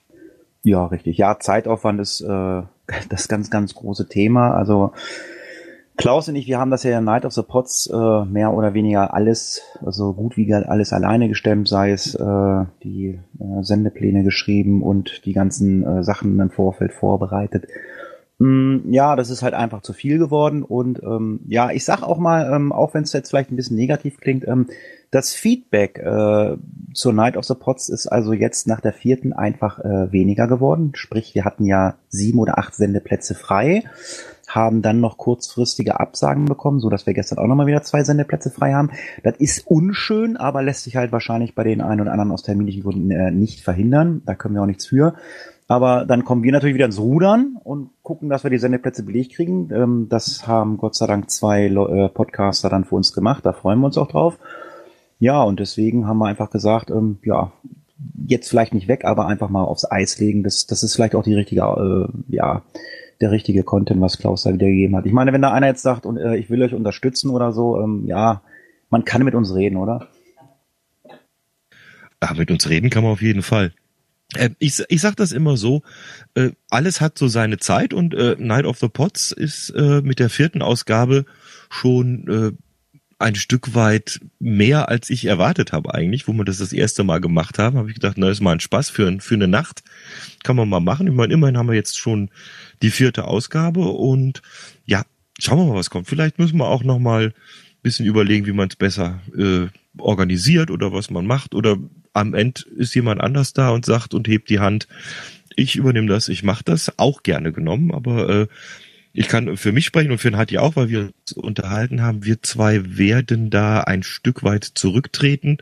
Ja, 0.63 0.87
richtig. 0.87 1.19
Ja, 1.19 1.39
Zeitaufwand 1.39 2.01
ist 2.01 2.21
äh, 2.23 2.27
das 3.09 3.29
ganz, 3.29 3.51
ganz 3.51 3.75
große 3.75 4.09
Thema. 4.09 4.55
Also 4.55 4.93
Klaus 5.97 6.29
und 6.29 6.37
ich, 6.37 6.47
wir 6.47 6.59
haben 6.59 6.71
das 6.71 6.83
ja 6.83 6.99
in 6.99 7.05
Night 7.05 7.25
of 7.25 7.33
the 7.33 7.43
Pots 7.43 7.89
äh, 7.93 8.25
mehr 8.27 8.53
oder 8.53 8.75
weniger 8.75 9.15
alles, 9.15 9.63
also 9.85 10.13
gut 10.13 10.37
wie 10.37 10.53
alles 10.53 10.93
alleine 10.93 11.29
gestemmt, 11.29 11.69
sei 11.69 11.93
es 11.93 12.15
äh, 12.15 12.65
die 12.83 13.19
äh, 13.39 13.63
Sendepläne 13.63 14.23
geschrieben 14.23 14.83
und 14.83 15.25
die 15.25 15.33
ganzen 15.33 15.85
äh, 15.85 16.05
Sachen 16.05 16.39
im 16.39 16.51
Vorfeld 16.51 16.93
vorbereitet. 16.93 17.67
Mm, 18.39 18.93
ja, 18.93 19.17
das 19.17 19.31
ist 19.31 19.43
halt 19.43 19.55
einfach 19.55 19.81
zu 19.81 19.95
viel 19.95 20.19
geworden 20.19 20.63
und 20.63 21.03
ähm, 21.03 21.41
ja, 21.47 21.71
ich 21.71 21.85
sag 21.87 22.03
auch 22.03 22.19
mal, 22.19 22.53
ähm, 22.55 22.73
auch 22.73 22.93
wenn 22.93 23.05
es 23.05 23.15
jetzt 23.15 23.31
vielleicht 23.31 23.51
ein 23.51 23.57
bisschen 23.57 23.77
negativ 23.77 24.21
klingt, 24.21 24.47
ähm, 24.47 24.67
das 25.11 25.33
Feedback 25.33 25.99
äh, 25.99 26.57
zur 26.93 27.13
Night 27.15 27.39
of 27.39 27.45
the 27.45 27.55
Pots 27.55 27.89
ist 27.89 28.07
also 28.07 28.35
jetzt 28.35 28.67
nach 28.67 28.83
der 28.83 28.93
vierten 28.93 29.33
einfach 29.33 29.79
äh, 29.79 30.13
weniger 30.13 30.47
geworden. 30.47 30.93
Sprich, 30.95 31.35
wir 31.35 31.45
hatten 31.45 31.65
ja 31.65 31.95
sieben 32.09 32.39
oder 32.39 32.59
acht 32.59 32.75
Sendeplätze 32.75 33.35
frei 33.35 33.85
haben 34.47 34.83
dann 34.83 35.01
noch 35.01 35.19
kurzfristige 35.19 35.99
Absagen 36.01 36.45
bekommen, 36.45 36.81
so 36.81 36.89
dass 36.89 37.07
wir 37.07 37.15
gestern 37.15 37.39
auch 37.39 37.47
nochmal 37.47 37.67
wieder 37.67 37.83
zwei 37.83 38.05
Sendeplätze 38.05 38.51
frei 38.51 38.73
haben. 38.75 38.91
Das 39.23 39.37
ist 39.39 39.67
unschön, 39.67 40.37
aber 40.37 40.63
lässt 40.63 40.85
sich 40.85 40.97
halt 40.97 41.13
wahrscheinlich 41.13 41.55
bei 41.55 41.65
den 41.65 41.81
einen 41.81 42.01
oder 42.01 42.13
anderen 42.13 42.33
aus 42.33 42.43
terminlichen 42.43 42.83
Gründen 42.83 43.11
äh, 43.11 43.31
nicht 43.31 43.61
verhindern. 43.61 44.23
Da 44.25 44.35
können 44.35 44.55
wir 44.55 44.63
auch 44.63 44.67
nichts 44.67 44.87
für. 44.87 45.15
Aber 45.69 46.05
dann 46.05 46.25
kommen 46.25 46.45
wir 46.45 46.53
natürlich 46.53 46.75
wieder 46.77 46.87
ins 46.87 47.01
Rudern 47.01 47.57
und 47.63 47.91
gucken, 48.03 48.29
dass 48.29 48.45
wir 48.45 48.51
die 48.51 48.59
Sendeplätze 48.59 49.03
belegt 49.03 49.35
kriegen. 49.35 49.69
Ähm, 49.73 50.07
das 50.09 50.47
haben 50.47 50.77
Gott 50.79 50.95
sei 50.95 51.07
Dank 51.07 51.29
zwei 51.31 51.67
äh, 51.67 52.09
Podcaster 52.09 52.69
dann 52.69 52.85
für 52.85 52.95
uns 52.95 53.13
gemacht. 53.13 53.45
Da 53.45 53.53
freuen 53.53 53.81
wir 53.81 53.87
uns 53.87 53.99
auch 53.99 54.09
drauf. 54.09 54.39
Ja, 55.19 55.43
und 55.43 55.59
deswegen 55.59 56.07
haben 56.07 56.19
wir 56.19 56.27
einfach 56.27 56.51
gesagt, 56.51 56.91
ähm, 56.91 57.19
ja, 57.25 57.51
jetzt 58.27 58.49
vielleicht 58.49 58.75
nicht 58.75 58.87
weg, 58.87 59.05
aber 59.05 59.27
einfach 59.27 59.49
mal 59.49 59.65
aufs 59.65 59.91
Eis 59.91 60.19
legen. 60.19 60.43
Das, 60.45 60.67
das 60.67 60.83
ist 60.83 60.95
vielleicht 60.95 61.15
auch 61.15 61.25
die 61.25 61.35
richtige, 61.35 61.63
äh, 61.63 62.35
ja, 62.35 62.63
der 63.21 63.31
richtige 63.31 63.63
Content, 63.63 64.01
was 64.01 64.19
Klaus 64.19 64.43
da 64.43 64.53
wieder 64.53 64.67
gegeben 64.67 64.97
hat. 64.97 65.07
Ich 65.07 65.13
meine, 65.13 65.33
wenn 65.33 65.43
da 65.43 65.53
einer 65.53 65.67
jetzt 65.67 65.83
sagt, 65.83 66.07
und 66.07 66.17
äh, 66.17 66.37
ich 66.37 66.51
will 66.51 66.63
euch 66.63 66.75
unterstützen 66.75 67.31
oder 67.31 67.53
so, 67.53 67.81
ähm, 67.81 68.05
ja, 68.07 68.43
man 68.91 69.05
kann 69.05 69.25
mit 69.25 69.35
uns 69.35 69.55
reden, 69.55 69.77
oder? 69.77 70.09
Ja, 72.23 72.35
mit 72.35 72.51
uns 72.51 72.69
reden 72.69 72.91
kann 72.91 73.03
man 73.03 73.13
auf 73.13 73.23
jeden 73.23 73.43
Fall. 73.43 73.73
Äh, 74.35 74.51
ich, 74.59 74.83
ich 74.89 75.01
sag 75.01 75.17
das 75.17 75.33
immer 75.33 75.57
so, 75.57 75.83
äh, 76.35 76.51
alles 76.71 77.01
hat 77.01 77.19
so 77.19 77.29
seine 77.29 77.59
Zeit 77.59 77.95
und 77.95 78.15
äh, 78.15 78.37
Night 78.39 78.65
of 78.65 78.79
the 78.79 78.89
Pots 78.89 79.33
ist 79.33 79.71
äh, 79.71 80.03
mit 80.03 80.19
der 80.19 80.31
vierten 80.31 80.63
Ausgabe 80.63 81.25
schon 81.71 82.29
äh, 82.29 82.63
ein 83.19 83.35
Stück 83.35 83.75
weit 83.75 84.21
mehr, 84.39 84.89
als 84.91 85.09
ich 85.09 85.25
erwartet 85.25 85.73
habe 85.73 85.95
eigentlich, 85.95 86.29
wo 86.29 86.33
wir 86.35 86.45
das 86.45 86.59
das 86.59 86.73
erste 86.73 87.03
Mal 87.03 87.21
gemacht 87.21 87.59
haben, 87.59 87.79
habe 87.79 87.89
ich 87.89 87.95
gedacht, 87.95 88.19
na, 88.19 88.29
ist 88.29 88.43
mal 88.43 88.53
ein 88.53 88.61
Spaß 88.61 88.91
für, 88.91 89.21
für 89.21 89.35
eine 89.35 89.49
Nacht, 89.49 89.83
kann 90.43 90.57
man 90.57 90.69
mal 90.69 90.81
machen. 90.81 91.07
Ich 91.07 91.15
meine, 91.15 91.33
immerhin 91.33 91.57
haben 91.57 91.69
wir 91.69 91.75
jetzt 91.75 91.99
schon 91.99 92.31
die 92.83 92.91
vierte 92.91 93.25
Ausgabe 93.25 93.81
und 93.81 94.43
ja, 94.85 95.05
schauen 95.39 95.59
wir 95.59 95.67
mal, 95.67 95.75
was 95.75 95.91
kommt. 95.91 96.09
Vielleicht 96.09 96.39
müssen 96.39 96.59
wir 96.59 96.69
auch 96.69 96.85
noch 96.85 96.99
mal 96.99 97.33
bisschen 97.83 98.07
überlegen, 98.07 98.47
wie 98.47 98.53
man 98.53 98.69
es 98.69 98.75
besser 98.75 99.21
äh, 99.39 99.69
organisiert 99.97 100.73
oder 100.73 100.93
was 100.93 101.11
man 101.11 101.25
macht 101.25 101.55
oder 101.55 101.77
am 102.13 102.35
Ende 102.35 102.63
ist 102.77 102.95
jemand 102.95 103.21
anders 103.21 103.53
da 103.53 103.71
und 103.71 103.85
sagt 103.87 104.13
und 104.13 104.27
hebt 104.27 104.51
die 104.51 104.59
Hand, 104.59 104.89
ich 105.55 105.77
übernehme 105.77 106.09
das, 106.09 106.29
ich 106.29 106.43
mache 106.43 106.65
das, 106.65 106.99
auch 106.99 107.23
gerne 107.23 107.53
genommen, 107.53 107.93
aber 107.93 108.29
äh, 108.29 108.47
ich 109.13 109.29
kann 109.29 109.57
für 109.57 109.73
mich 109.73 109.87
sprechen 109.87 110.11
und 110.11 110.19
für 110.19 110.31
den 110.31 110.37
Hati 110.37 110.59
auch, 110.59 110.77
weil 110.77 110.91
wir 110.91 111.01
uns 111.21 111.33
unterhalten 111.33 112.03
haben. 112.03 112.25
Wir 112.25 112.43
zwei 112.43 112.99
werden 112.99 113.51
da 113.51 113.81
ein 113.81 114.03
Stück 114.03 114.43
weit 114.43 114.65
zurücktreten. 114.65 115.59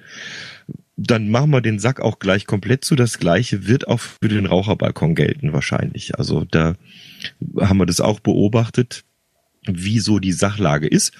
Dann 0.96 1.28
machen 1.30 1.50
wir 1.50 1.60
den 1.60 1.78
Sack 1.78 2.00
auch 2.00 2.18
gleich 2.18 2.46
komplett 2.46 2.84
zu. 2.84 2.94
Das 2.94 3.18
gleiche 3.18 3.66
wird 3.66 3.88
auch 3.88 4.00
für 4.00 4.28
den 4.28 4.46
Raucherbalkon 4.46 5.14
gelten 5.14 5.52
wahrscheinlich. 5.52 6.16
Also 6.18 6.44
da 6.44 6.74
haben 7.60 7.78
wir 7.78 7.86
das 7.86 8.00
auch 8.00 8.20
beobachtet. 8.20 9.04
wie 9.66 9.98
so 9.98 10.18
die 10.18 10.32
Sachlage 10.32 10.86
ist. 10.86 11.12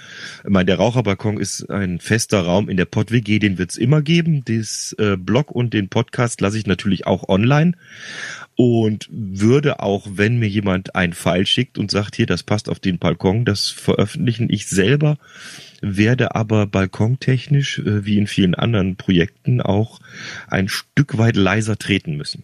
Ich 0.44 0.51
meine, 0.51 0.67
der 0.67 0.77
Raucherbalkon 0.77 1.39
ist 1.39 1.70
ein 1.70 1.99
fester 1.99 2.43
Raum 2.43 2.69
in 2.69 2.77
der 2.77 2.85
Pod-WG, 2.85 3.39
den 3.39 3.59
wird's 3.59 3.77
immer 3.77 4.03
geben. 4.03 4.43
Das 4.44 4.94
äh, 4.99 5.17
Blog 5.17 5.51
und 5.51 5.73
den 5.73 5.89
Podcast 5.89 6.41
lasse 6.41 6.59
ich 6.59 6.67
natürlich 6.67 7.07
auch 7.07 7.28
online 7.28 7.73
und 8.57 9.09
würde 9.11 9.81
auch, 9.81 10.07
wenn 10.12 10.39
mir 10.39 10.49
jemand 10.49 10.94
einen 10.94 11.15
Pfeil 11.15 11.47
schickt 11.47 11.78
und 11.78 11.91
sagt, 11.91 12.17
hier, 12.17 12.27
das 12.27 12.43
passt 12.43 12.69
auf 12.69 12.78
den 12.81 12.99
Balkon, 12.99 13.44
das 13.44 13.70
veröffentlichen. 13.70 14.49
Ich 14.51 14.67
selber 14.67 15.17
werde 15.85 16.35
aber 16.35 16.67
balkontechnisch, 16.67 17.79
äh, 17.81 18.05
wie 18.05 18.19
in 18.19 18.27
vielen 18.27 18.55
anderen 18.55 18.97
Projekten, 18.97 19.61
auch 19.61 20.01
ein 20.49 20.69
Stück 20.69 21.19
weit 21.19 21.37
leiser 21.37 21.77
treten 21.77 22.17
müssen. 22.17 22.43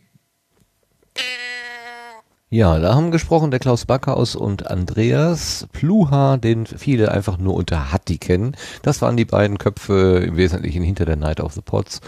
Ja, 2.52 2.80
da 2.80 2.96
haben 2.96 3.12
gesprochen 3.12 3.52
der 3.52 3.60
Klaus 3.60 3.86
Backhaus 3.86 4.34
und 4.34 4.66
Andreas 4.66 5.68
Pluha, 5.72 6.36
den 6.36 6.66
viele 6.66 7.12
einfach 7.12 7.38
nur 7.38 7.54
unter 7.54 7.92
Hatti 7.92 8.18
kennen. 8.18 8.56
Das 8.82 9.00
waren 9.02 9.16
die 9.16 9.24
beiden 9.24 9.56
Köpfe 9.56 10.24
im 10.26 10.36
Wesentlichen 10.36 10.82
hinter 10.82 11.04
der 11.04 11.14
Night 11.14 11.38
of 11.38 11.52
the 11.52 11.60
Pots. 11.60 12.00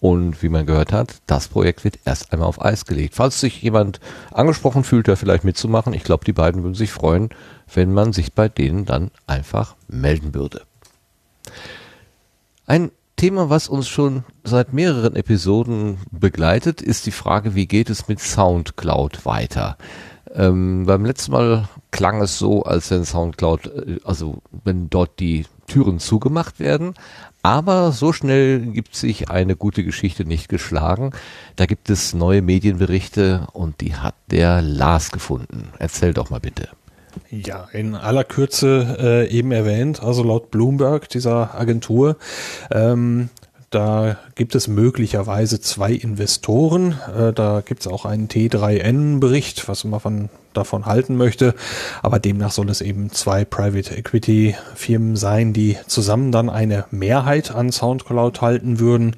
Und 0.00 0.40
wie 0.42 0.48
man 0.48 0.66
gehört 0.66 0.92
hat, 0.92 1.16
das 1.26 1.48
Projekt 1.48 1.82
wird 1.82 1.98
erst 2.04 2.32
einmal 2.32 2.48
auf 2.48 2.62
Eis 2.64 2.84
gelegt. 2.84 3.16
Falls 3.16 3.40
sich 3.40 3.60
jemand 3.60 3.98
angesprochen 4.30 4.84
fühlt, 4.84 5.08
da 5.08 5.16
vielleicht 5.16 5.42
mitzumachen, 5.42 5.92
ich 5.92 6.04
glaube, 6.04 6.24
die 6.24 6.32
beiden 6.32 6.62
würden 6.62 6.74
sich 6.74 6.92
freuen, 6.92 7.30
wenn 7.74 7.92
man 7.92 8.12
sich 8.12 8.32
bei 8.32 8.48
denen 8.48 8.84
dann 8.84 9.10
einfach 9.26 9.74
melden 9.88 10.32
würde. 10.34 10.62
Ein 12.68 12.90
Thema, 13.16 13.48
was 13.48 13.70
uns 13.70 13.88
schon 13.88 14.24
seit 14.44 14.74
mehreren 14.74 15.16
Episoden 15.16 15.96
begleitet, 16.10 16.82
ist 16.82 17.06
die 17.06 17.12
Frage, 17.12 17.54
wie 17.54 17.66
geht 17.66 17.88
es 17.88 18.08
mit 18.08 18.20
Soundcloud 18.20 19.24
weiter? 19.24 19.78
Ähm, 20.34 20.84
beim 20.84 21.06
letzten 21.06 21.32
Mal 21.32 21.66
klang 21.92 22.20
es 22.20 22.38
so, 22.38 22.64
als 22.64 22.90
wenn 22.90 23.06
Soundcloud, 23.06 23.66
äh, 23.68 24.00
also 24.04 24.42
wenn 24.64 24.90
dort 24.90 25.18
die 25.18 25.46
Türen 25.66 25.98
zugemacht 25.98 26.60
werden. 26.60 26.92
Aber 27.40 27.90
so 27.92 28.12
schnell 28.12 28.60
gibt 28.60 28.94
sich 28.94 29.30
eine 29.30 29.56
gute 29.56 29.82
Geschichte 29.82 30.26
nicht 30.26 30.50
geschlagen. 30.50 31.12
Da 31.56 31.64
gibt 31.64 31.88
es 31.88 32.12
neue 32.12 32.42
Medienberichte 32.42 33.46
und 33.54 33.80
die 33.80 33.96
hat 33.96 34.14
der 34.30 34.60
Lars 34.60 35.10
gefunden. 35.10 35.70
Erzähl 35.78 36.12
doch 36.12 36.28
mal 36.28 36.40
bitte. 36.40 36.68
Ja, 37.30 37.68
in 37.72 37.94
aller 37.94 38.24
Kürze 38.24 38.96
äh, 38.98 39.30
eben 39.30 39.52
erwähnt, 39.52 40.02
also 40.02 40.22
laut 40.22 40.50
Bloomberg, 40.50 41.08
dieser 41.08 41.54
Agentur, 41.54 42.16
ähm, 42.70 43.30
da 43.70 44.16
gibt 44.34 44.54
es 44.54 44.66
möglicherweise 44.66 45.60
zwei 45.60 45.92
Investoren. 45.92 46.98
Äh, 47.14 47.34
da 47.34 47.60
gibt 47.62 47.82
es 47.82 47.86
auch 47.86 48.06
einen 48.06 48.28
T3N-Bericht, 48.28 49.68
was 49.68 49.84
man 49.84 50.00
von, 50.00 50.30
davon 50.54 50.86
halten 50.86 51.16
möchte. 51.16 51.54
Aber 52.02 52.18
demnach 52.18 52.50
soll 52.50 52.70
es 52.70 52.80
eben 52.80 53.10
zwei 53.10 53.44
Private 53.44 53.94
Equity 53.94 54.56
Firmen 54.74 55.16
sein, 55.16 55.52
die 55.52 55.76
zusammen 55.86 56.32
dann 56.32 56.48
eine 56.48 56.86
Mehrheit 56.90 57.54
an 57.54 57.70
Soundcloud 57.70 58.40
halten 58.40 58.78
würden. 58.78 59.16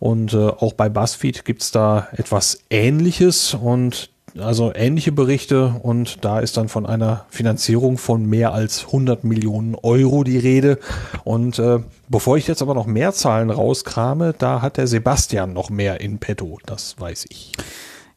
Und 0.00 0.32
äh, 0.32 0.48
auch 0.48 0.72
bei 0.72 0.88
BuzzFeed 0.88 1.44
gibt 1.44 1.62
es 1.62 1.70
da 1.70 2.08
etwas 2.16 2.64
Ähnliches. 2.70 3.54
Und 3.54 4.10
also 4.38 4.72
ähnliche 4.74 5.12
Berichte 5.12 5.74
und 5.82 6.24
da 6.24 6.40
ist 6.40 6.56
dann 6.56 6.68
von 6.68 6.86
einer 6.86 7.26
Finanzierung 7.30 7.98
von 7.98 8.26
mehr 8.26 8.52
als 8.52 8.86
100 8.86 9.24
Millionen 9.24 9.74
Euro 9.76 10.24
die 10.24 10.38
Rede. 10.38 10.78
Und 11.24 11.58
äh, 11.58 11.80
bevor 12.08 12.36
ich 12.36 12.46
jetzt 12.46 12.62
aber 12.62 12.74
noch 12.74 12.86
mehr 12.86 13.12
Zahlen 13.12 13.50
rauskrame, 13.50 14.34
da 14.36 14.62
hat 14.62 14.76
der 14.76 14.86
Sebastian 14.86 15.52
noch 15.52 15.70
mehr 15.70 16.00
in 16.00 16.18
petto, 16.18 16.58
das 16.66 16.96
weiß 16.98 17.26
ich. 17.30 17.52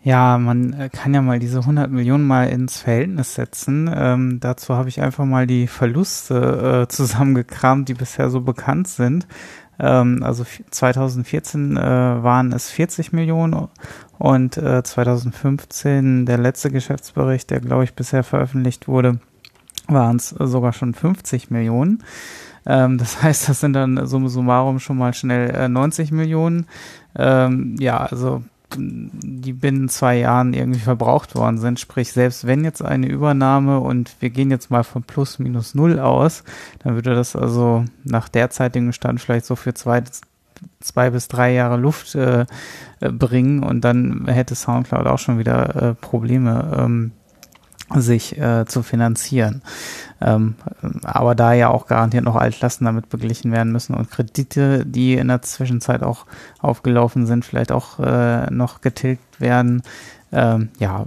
Ja, 0.03 0.37
man 0.37 0.73
äh, 0.73 0.89
kann 0.89 1.13
ja 1.13 1.21
mal 1.21 1.39
diese 1.39 1.59
100 1.59 1.91
Millionen 1.91 2.25
mal 2.25 2.47
ins 2.47 2.79
Verhältnis 2.79 3.35
setzen. 3.35 3.91
Ähm, 3.93 4.39
dazu 4.39 4.73
habe 4.75 4.89
ich 4.89 5.01
einfach 5.01 5.25
mal 5.25 5.47
die 5.47 5.67
Verluste 5.67 6.83
äh, 6.83 6.87
zusammengekramt, 6.87 7.89
die 7.89 7.93
bisher 7.93 8.29
so 8.29 8.41
bekannt 8.41 8.87
sind. 8.87 9.27
Ähm, 9.80 10.23
also 10.23 10.45
2014 10.72 11.77
äh, 11.77 11.81
waren 11.81 12.51
es 12.51 12.69
40 12.69 13.14
Millionen 13.14 13.67
und 14.17 14.57
äh, 14.57 14.83
2015 14.83 16.25
der 16.25 16.38
letzte 16.38 16.72
Geschäftsbericht, 16.72 17.49
der 17.49 17.59
glaube 17.59 17.83
ich 17.83 17.93
bisher 17.93 18.23
veröffentlicht 18.23 18.88
wurde, 18.88 19.19
waren 19.88 20.17
es 20.17 20.30
sogar 20.30 20.73
schon 20.73 20.93
50 20.93 21.51
Millionen. 21.51 22.03
Ähm, 22.65 22.97
das 22.97 23.22
heißt, 23.23 23.49
das 23.49 23.59
sind 23.59 23.73
dann 23.73 24.06
summa 24.07 24.30
summarum 24.30 24.80
schon 24.80 24.97
mal 24.97 25.14
schnell 25.14 25.49
äh, 25.51 25.69
90 25.69 26.11
Millionen. 26.11 26.67
Ähm, 27.15 27.75
ja, 27.80 27.97
also 27.97 28.43
die 28.75 29.53
binnen 29.53 29.89
zwei 29.89 30.17
Jahren 30.17 30.53
irgendwie 30.53 30.79
verbraucht 30.79 31.35
worden 31.35 31.57
sind. 31.57 31.79
Sprich, 31.79 32.11
selbst 32.11 32.45
wenn 32.45 32.63
jetzt 32.63 32.83
eine 32.83 33.07
Übernahme 33.07 33.79
und 33.79 34.15
wir 34.19 34.29
gehen 34.29 34.51
jetzt 34.51 34.69
mal 34.69 34.83
von 34.83 35.03
plus 35.03 35.39
minus 35.39 35.73
null 35.73 35.99
aus, 35.99 36.43
dann 36.79 36.95
würde 36.95 37.15
das 37.15 37.35
also 37.35 37.85
nach 38.03 38.29
derzeitigem 38.29 38.91
Stand 38.91 39.21
vielleicht 39.21 39.45
so 39.45 39.55
für 39.55 39.73
zwei, 39.73 40.03
zwei 40.79 41.09
bis 41.09 41.27
drei 41.27 41.53
Jahre 41.53 41.77
Luft 41.77 42.13
äh, 42.15 42.45
äh 42.99 43.11
bringen 43.11 43.63
und 43.63 43.81
dann 43.81 44.27
hätte 44.27 44.55
Soundcloud 44.55 45.07
auch 45.07 45.19
schon 45.19 45.39
wieder 45.39 45.75
äh, 45.75 45.93
Probleme. 45.93 46.77
Ähm, 46.77 47.11
sich 47.95 48.38
äh, 48.38 48.66
zu 48.66 48.83
finanzieren. 48.83 49.61
Ähm, 50.19 50.56
aber 51.03 51.35
da 51.35 51.53
ja 51.53 51.69
auch 51.69 51.88
garantiert 51.88 52.24
noch 52.24 52.35
Altlasten 52.35 52.85
damit 52.85 53.09
beglichen 53.09 53.51
werden 53.51 53.72
müssen 53.72 53.93
und 53.93 54.11
Kredite, 54.11 54.85
die 54.85 55.14
in 55.14 55.27
der 55.27 55.41
Zwischenzeit 55.41 56.03
auch 56.03 56.25
aufgelaufen 56.59 57.25
sind, 57.27 57.45
vielleicht 57.45 57.72
auch 57.72 57.99
äh, 57.99 58.49
noch 58.51 58.82
getilgt 58.82 59.40
werden, 59.40 59.83
ähm, 60.31 60.69
ja, 60.80 61.06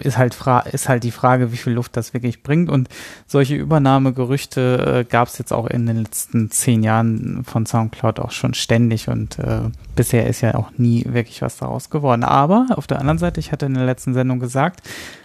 ist 0.00 0.18
halt, 0.18 0.34
fra 0.34 0.60
ist 0.60 0.88
halt 0.88 1.04
die 1.04 1.10
Frage, 1.10 1.52
wie 1.52 1.56
viel 1.56 1.72
Luft 1.72 1.96
das 1.96 2.12
wirklich 2.12 2.42
bringt. 2.42 2.70
Und 2.70 2.88
solche 3.26 3.56
Übernahmegerüchte 3.56 5.00
äh, 5.00 5.04
gab 5.04 5.28
es 5.28 5.38
jetzt 5.38 5.52
auch 5.52 5.66
in 5.66 5.86
den 5.86 6.02
letzten 6.02 6.50
zehn 6.50 6.82
Jahren 6.82 7.42
von 7.44 7.66
SoundCloud 7.66 8.20
auch 8.20 8.30
schon 8.32 8.54
ständig 8.54 9.08
und 9.08 9.38
äh, 9.38 9.70
bisher 9.96 10.26
ist 10.26 10.40
ja 10.40 10.54
auch 10.54 10.70
nie 10.76 11.04
wirklich 11.08 11.42
was 11.42 11.56
daraus 11.56 11.90
geworden. 11.90 12.24
Aber 12.24 12.66
auf 12.76 12.86
der 12.86 12.98
anderen 12.98 13.18
Seite, 13.18 13.40
ich 13.40 13.52
hatte 13.52 13.66
in 13.66 13.74
der 13.74 13.86
letzten 13.86 14.14
Sendung 14.14 14.40
gesagt, 14.40 14.82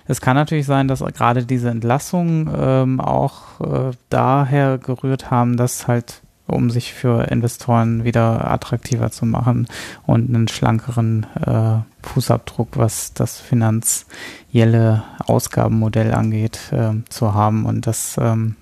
es 0.08 0.22
kann 0.22 0.36
natürlich 0.36 0.66
sein, 0.66 0.88
dass 0.88 1.00
gerade 1.00 1.46
diese 1.46 1.70
Entlassungen 1.70 2.50
ähm, 2.56 3.02
auch 3.02 3.60
äh, 3.62 3.92
daher 4.10 4.78
gerührt 4.78 5.32
haben, 5.32 5.58
dass 5.58 5.88
halt 5.88 6.22
um 6.48 6.70
sich 6.70 6.94
für 6.94 7.32
Investoren 7.32 8.04
wieder 8.04 8.50
attraktiver 8.52 9.10
zu 9.12 9.26
machen 9.26 9.68
und 10.06 10.30
einen 10.30 10.48
schlankeren 10.48 11.26
äh, 11.46 11.80
Fußabdruck, 12.06 12.70
was 12.76 13.14
das 13.14 13.40
finanzielle 13.40 15.04
Ausgabenmodell 15.26 16.14
angeht, 16.14 16.60
äh, 16.72 16.94
zu 17.10 17.34
haben. 17.34 17.66
Und 17.66 17.88
das, 17.88 18.16
ähm, 18.20 18.56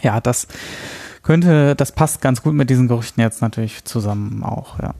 ja, 0.00 0.20
das 0.20 0.46
könnte, 1.22 1.74
das 1.76 1.92
passt 1.92 2.20
ganz 2.20 2.42
gut 2.42 2.54
mit 2.54 2.70
diesen 2.70 2.88
Gerüchten 2.88 3.20
jetzt 3.20 3.42
natürlich 3.42 3.84
zusammen 3.84 4.42
auch, 4.42 4.78
ja. 4.80 4.94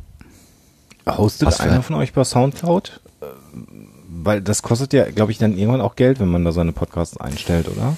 Hostet 1.04 1.60
einer 1.60 1.82
von 1.82 1.96
euch 1.96 2.12
bei 2.12 2.22
Soundcloud? 2.22 3.00
Äh, 3.20 3.26
weil 4.08 4.40
das 4.40 4.62
kostet 4.62 4.92
ja, 4.92 5.10
glaube 5.10 5.32
ich, 5.32 5.38
dann 5.38 5.56
irgendwann 5.56 5.80
auch 5.80 5.96
Geld, 5.96 6.20
wenn 6.20 6.28
man 6.28 6.44
da 6.44 6.52
seine 6.52 6.72
Podcasts 6.72 7.16
einstellt, 7.16 7.68
oder? 7.68 7.96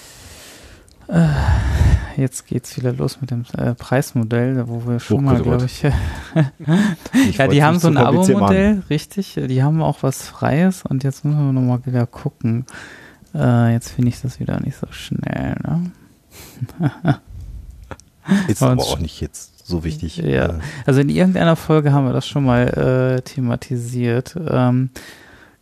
Äh, 1.08 1.28
jetzt 2.16 2.46
geht's 2.46 2.76
wieder 2.76 2.92
los 2.92 3.20
mit 3.20 3.30
dem 3.30 3.44
äh, 3.56 3.74
Preismodell, 3.74 4.68
wo 4.68 4.86
wir 4.86 5.00
schon 5.00 5.24
mal, 5.24 5.40
glaube 5.40 5.66
ich, 5.66 5.84
ich 7.28 7.36
ja, 7.36 7.48
die 7.48 7.62
haben 7.62 7.78
so 7.78 7.88
ein 7.88 7.96
Abo-Modell, 7.96 8.82
richtig. 8.90 9.34
Die 9.34 9.62
haben 9.62 9.82
auch 9.82 10.02
was 10.02 10.26
Freies 10.28 10.82
und 10.82 11.04
jetzt 11.04 11.24
müssen 11.24 11.46
wir 11.46 11.52
nochmal 11.52 11.84
wieder 11.86 12.06
gucken. 12.06 12.66
Äh, 13.34 13.72
jetzt 13.72 13.90
finde 13.90 14.10
ich 14.10 14.20
das 14.20 14.40
wieder 14.40 14.60
nicht 14.60 14.76
so 14.76 14.86
schnell. 14.90 15.56
Ne? 15.62 15.90
Ist 18.48 18.62
aber 18.62 18.82
auch 18.82 18.98
nicht 18.98 19.20
jetzt 19.20 19.66
so 19.66 19.84
wichtig. 19.84 20.18
Ja, 20.18 20.46
äh. 20.46 20.58
also 20.86 21.00
in 21.00 21.08
irgendeiner 21.08 21.56
Folge 21.56 21.92
haben 21.92 22.06
wir 22.06 22.12
das 22.12 22.26
schon 22.26 22.44
mal 22.44 22.68
äh, 23.18 23.22
thematisiert. 23.22 24.36
Ähm, 24.48 24.90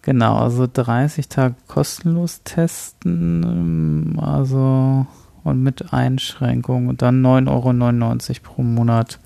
genau, 0.03 0.37
also 0.37 0.69
30 0.73 1.29
Tage 1.29 1.55
kostenlos 1.67 2.43
testen. 2.45 4.19
Also 4.21 5.07
und 5.45 5.63
mit 5.63 5.93
Einschränkungen 5.93 6.89
und 6.89 7.03
dann 7.03 7.25
9,99 7.25 8.31
Euro 8.31 8.41
pro 8.43 8.63
Monat. 8.63 9.19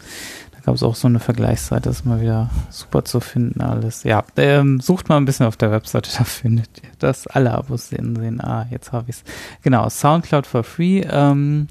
Da 0.52 0.60
gab 0.60 0.74
es 0.74 0.82
auch 0.82 0.94
so 0.94 1.08
eine 1.08 1.20
Vergleichsseite, 1.20 1.88
das 1.88 1.98
ist 1.98 2.06
mal 2.06 2.20
wieder 2.20 2.50
super 2.70 3.04
zu 3.04 3.20
finden 3.20 3.60
alles. 3.60 4.02
Ja, 4.02 4.24
ähm, 4.36 4.80
sucht 4.80 5.08
mal 5.08 5.16
ein 5.16 5.24
bisschen 5.24 5.46
auf 5.46 5.56
der 5.56 5.70
Webseite, 5.70 6.10
da 6.18 6.24
findet 6.24 6.70
ihr 6.82 6.90
das. 6.98 7.26
Alle 7.26 7.52
Abos 7.52 7.88
sehen, 7.88 8.16
sehen. 8.16 8.40
Ah, 8.40 8.66
jetzt 8.70 8.92
habe 8.92 9.10
ich 9.10 9.16
es. 9.16 9.24
Genau, 9.62 9.88
Soundcloud 9.88 10.46
for 10.46 10.64
free. 10.64 11.02
Ähm, 11.08 11.68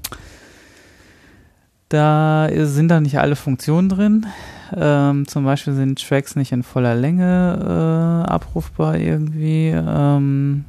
da 1.88 2.48
sind 2.52 2.88
da 2.88 3.00
nicht 3.00 3.18
alle 3.18 3.36
Funktionen 3.36 3.88
drin. 3.88 4.26
Ähm, 4.74 5.28
zum 5.28 5.44
Beispiel 5.44 5.74
sind 5.74 6.04
Tracks 6.04 6.34
nicht 6.34 6.50
in 6.50 6.64
voller 6.64 6.96
Länge 6.96 8.24
äh, 8.26 8.30
abrufbar 8.30 8.96
irgendwie. 8.96 9.68
Ähm, 9.68 10.64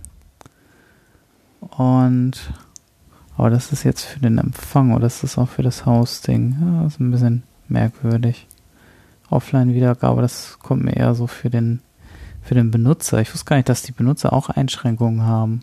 und 1.59 2.33
aber 3.37 3.51
das 3.51 3.71
ist 3.71 3.83
jetzt 3.83 4.03
für 4.03 4.19
den 4.19 4.39
Empfang 4.39 4.93
oder 4.93 5.05
ist 5.05 5.23
das 5.23 5.37
auch 5.37 5.47
für 5.47 5.61
das 5.61 5.85
Hosting? 5.85 6.57
Ja, 6.59 6.83
das 6.83 6.93
ist 6.93 6.99
ein 6.99 7.11
bisschen 7.11 7.43
merkwürdig. 7.67 8.47
Offline-Wiedergabe, 9.29 10.21
das 10.21 10.57
kommt 10.59 10.83
mir 10.83 10.95
eher 10.95 11.13
so 11.13 11.27
für 11.27 11.49
den, 11.49 11.81
für 12.41 12.55
den 12.55 12.71
Benutzer. 12.71 13.19
Ich 13.21 13.31
wusste 13.33 13.45
gar 13.45 13.57
nicht, 13.57 13.69
dass 13.69 13.83
die 13.83 13.91
Benutzer 13.91 14.33
auch 14.33 14.49
Einschränkungen 14.49 15.23
haben. 15.23 15.61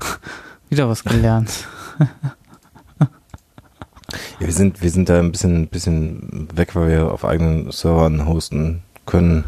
Wieder 0.68 0.88
was 0.88 1.04
gelernt. 1.04 1.66
Ja, 4.38 4.46
wir 4.46 4.52
sind, 4.52 4.82
wir 4.82 4.90
sind 4.90 5.08
da 5.08 5.18
ein 5.18 5.32
bisschen, 5.32 5.66
bisschen 5.68 6.48
weg, 6.54 6.76
weil 6.76 6.88
wir 6.88 7.12
auf 7.12 7.24
eigenen 7.24 7.72
Servern 7.72 8.26
hosten 8.26 8.82
können. 9.04 9.44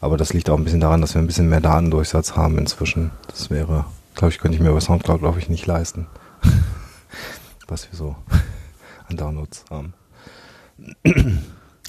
Aber 0.00 0.16
das 0.16 0.32
liegt 0.32 0.50
auch 0.50 0.58
ein 0.58 0.64
bisschen 0.64 0.80
daran, 0.80 1.00
dass 1.00 1.14
wir 1.14 1.22
ein 1.22 1.26
bisschen 1.26 1.48
mehr 1.48 1.60
Datendurchsatz 1.60 2.36
haben 2.36 2.58
inzwischen. 2.58 3.10
Das 3.28 3.50
wäre, 3.50 3.86
glaube 4.14 4.32
ich, 4.32 4.38
könnte 4.38 4.56
ich 4.56 4.62
mir 4.62 4.72
bei 4.72 4.80
Soundcloud, 4.80 5.20
glaube 5.20 5.38
ich, 5.38 5.48
nicht 5.48 5.66
leisten. 5.66 6.06
Was 7.72 7.90
wir 7.90 7.96
so 7.96 8.14
an 9.08 9.16
Downloads 9.16 9.64
haben. 9.70 9.94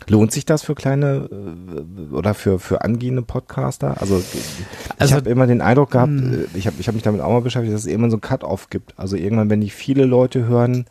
Lohnt 0.07 0.31
sich 0.31 0.45
das 0.45 0.63
für 0.63 0.75
kleine 0.75 1.27
äh, 1.29 2.13
oder 2.15 2.33
für, 2.33 2.57
für 2.57 2.85
angehende 2.85 3.21
Podcaster? 3.21 3.99
Also, 3.99 4.17
ich 4.17 4.55
Also, 4.97 5.15
habe 5.15 5.29
immer 5.29 5.45
den 5.45 5.59
Eindruck 5.59 5.91
gehabt, 5.91 6.09
hm. 6.09 6.45
äh, 6.45 6.57
ich 6.57 6.67
habe 6.67 6.77
ich 6.79 6.87
hab 6.87 6.95
mich 6.95 7.03
damit 7.03 7.19
auch 7.19 7.29
mal 7.29 7.41
beschäftigt, 7.41 7.73
dass 7.73 7.81
es 7.81 7.87
irgendwann 7.87 8.11
so 8.11 8.17
ein 8.17 8.21
Cut-Off 8.21 8.69
gibt. 8.69 8.97
Also 8.97 9.17
irgendwann, 9.17 9.49
wenn 9.49 9.59
die 9.59 9.69
viele 9.69 10.05
Leute 10.05 10.45
hören, 10.45 10.85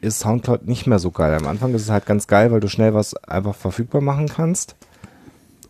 ist 0.00 0.18
Soundcloud 0.18 0.66
nicht 0.66 0.88
mehr 0.88 0.98
so 0.98 1.12
geil. 1.12 1.34
Am 1.34 1.46
Anfang 1.46 1.72
ist 1.72 1.82
es 1.82 1.90
halt 1.90 2.04
ganz 2.04 2.26
geil, 2.26 2.50
weil 2.50 2.58
du 2.58 2.68
schnell 2.68 2.94
was 2.94 3.14
einfach 3.14 3.54
verfügbar 3.54 4.00
machen 4.00 4.28
kannst. 4.28 4.74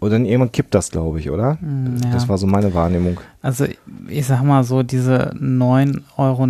Dann 0.08 0.24
irgendwann 0.24 0.52
kippt 0.52 0.74
das, 0.74 0.90
glaube 0.90 1.20
ich, 1.20 1.30
oder? 1.30 1.58
Hm, 1.60 1.96
ja. 2.04 2.10
Das 2.12 2.28
war 2.28 2.38
so 2.38 2.46
meine 2.46 2.74
Wahrnehmung. 2.74 3.20
Also 3.40 3.66
ich 4.08 4.26
sag 4.26 4.42
mal 4.42 4.64
so, 4.64 4.82
diese 4.82 5.32
9,99 5.34 6.08
Euro 6.18 6.44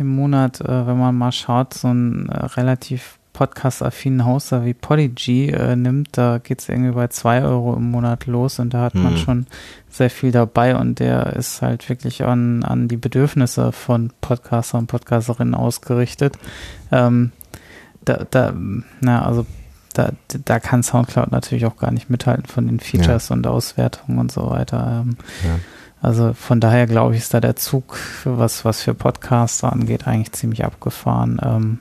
im 0.00 0.14
Monat, 0.16 0.60
äh, 0.60 0.86
wenn 0.86 0.98
man 0.98 1.14
mal 1.16 1.32
schaut, 1.32 1.74
so 1.74 1.88
einen 1.88 2.28
äh, 2.28 2.44
relativ 2.46 3.18
podcast-affinen 3.32 4.26
Hoster 4.26 4.64
wie 4.64 4.74
Podigy 4.74 5.50
äh, 5.50 5.76
nimmt, 5.76 6.08
da 6.18 6.38
geht's 6.38 6.68
irgendwie 6.68 6.90
bei 6.90 7.06
2 7.06 7.42
Euro 7.44 7.74
im 7.76 7.88
Monat 7.92 8.26
los 8.26 8.58
und 8.58 8.74
da 8.74 8.82
hat 8.82 8.96
man 8.96 9.12
Hm. 9.12 9.16
schon 9.16 9.46
sehr 9.88 10.10
viel 10.10 10.32
dabei 10.32 10.74
und 10.76 10.98
der 10.98 11.34
ist 11.34 11.62
halt 11.62 11.88
wirklich 11.88 12.24
an, 12.24 12.64
an 12.64 12.88
die 12.88 12.96
Bedürfnisse 12.96 13.70
von 13.70 14.10
Podcaster 14.20 14.76
und 14.78 14.88
Podcasterinnen 14.88 15.54
ausgerichtet. 15.54 16.36
Ähm, 16.90 17.30
da, 18.04 18.26
da, 18.28 18.52
na, 19.00 19.24
also 19.24 19.46
da, 19.98 20.12
da 20.44 20.60
kann 20.60 20.82
Soundcloud 20.82 21.32
natürlich 21.32 21.66
auch 21.66 21.76
gar 21.76 21.90
nicht 21.90 22.08
mithalten 22.08 22.46
von 22.46 22.66
den 22.66 22.78
Features 22.80 23.30
und 23.32 23.46
Auswertungen 23.46 24.18
und 24.18 24.30
so 24.32 24.48
weiter. 24.48 25.02
Ähm, 25.04 25.16
Ja. 25.44 25.58
also 26.00 26.32
von 26.34 26.60
daher 26.60 26.86
glaube 26.86 27.14
ich, 27.14 27.20
ist 27.22 27.34
da 27.34 27.40
der 27.40 27.56
Zug, 27.56 27.98
was, 28.24 28.64
was 28.64 28.82
für 28.82 28.94
Podcaster 28.94 29.72
angeht, 29.72 30.06
eigentlich 30.06 30.32
ziemlich 30.32 30.64
abgefahren. 30.64 31.40
Ähm, 31.42 31.78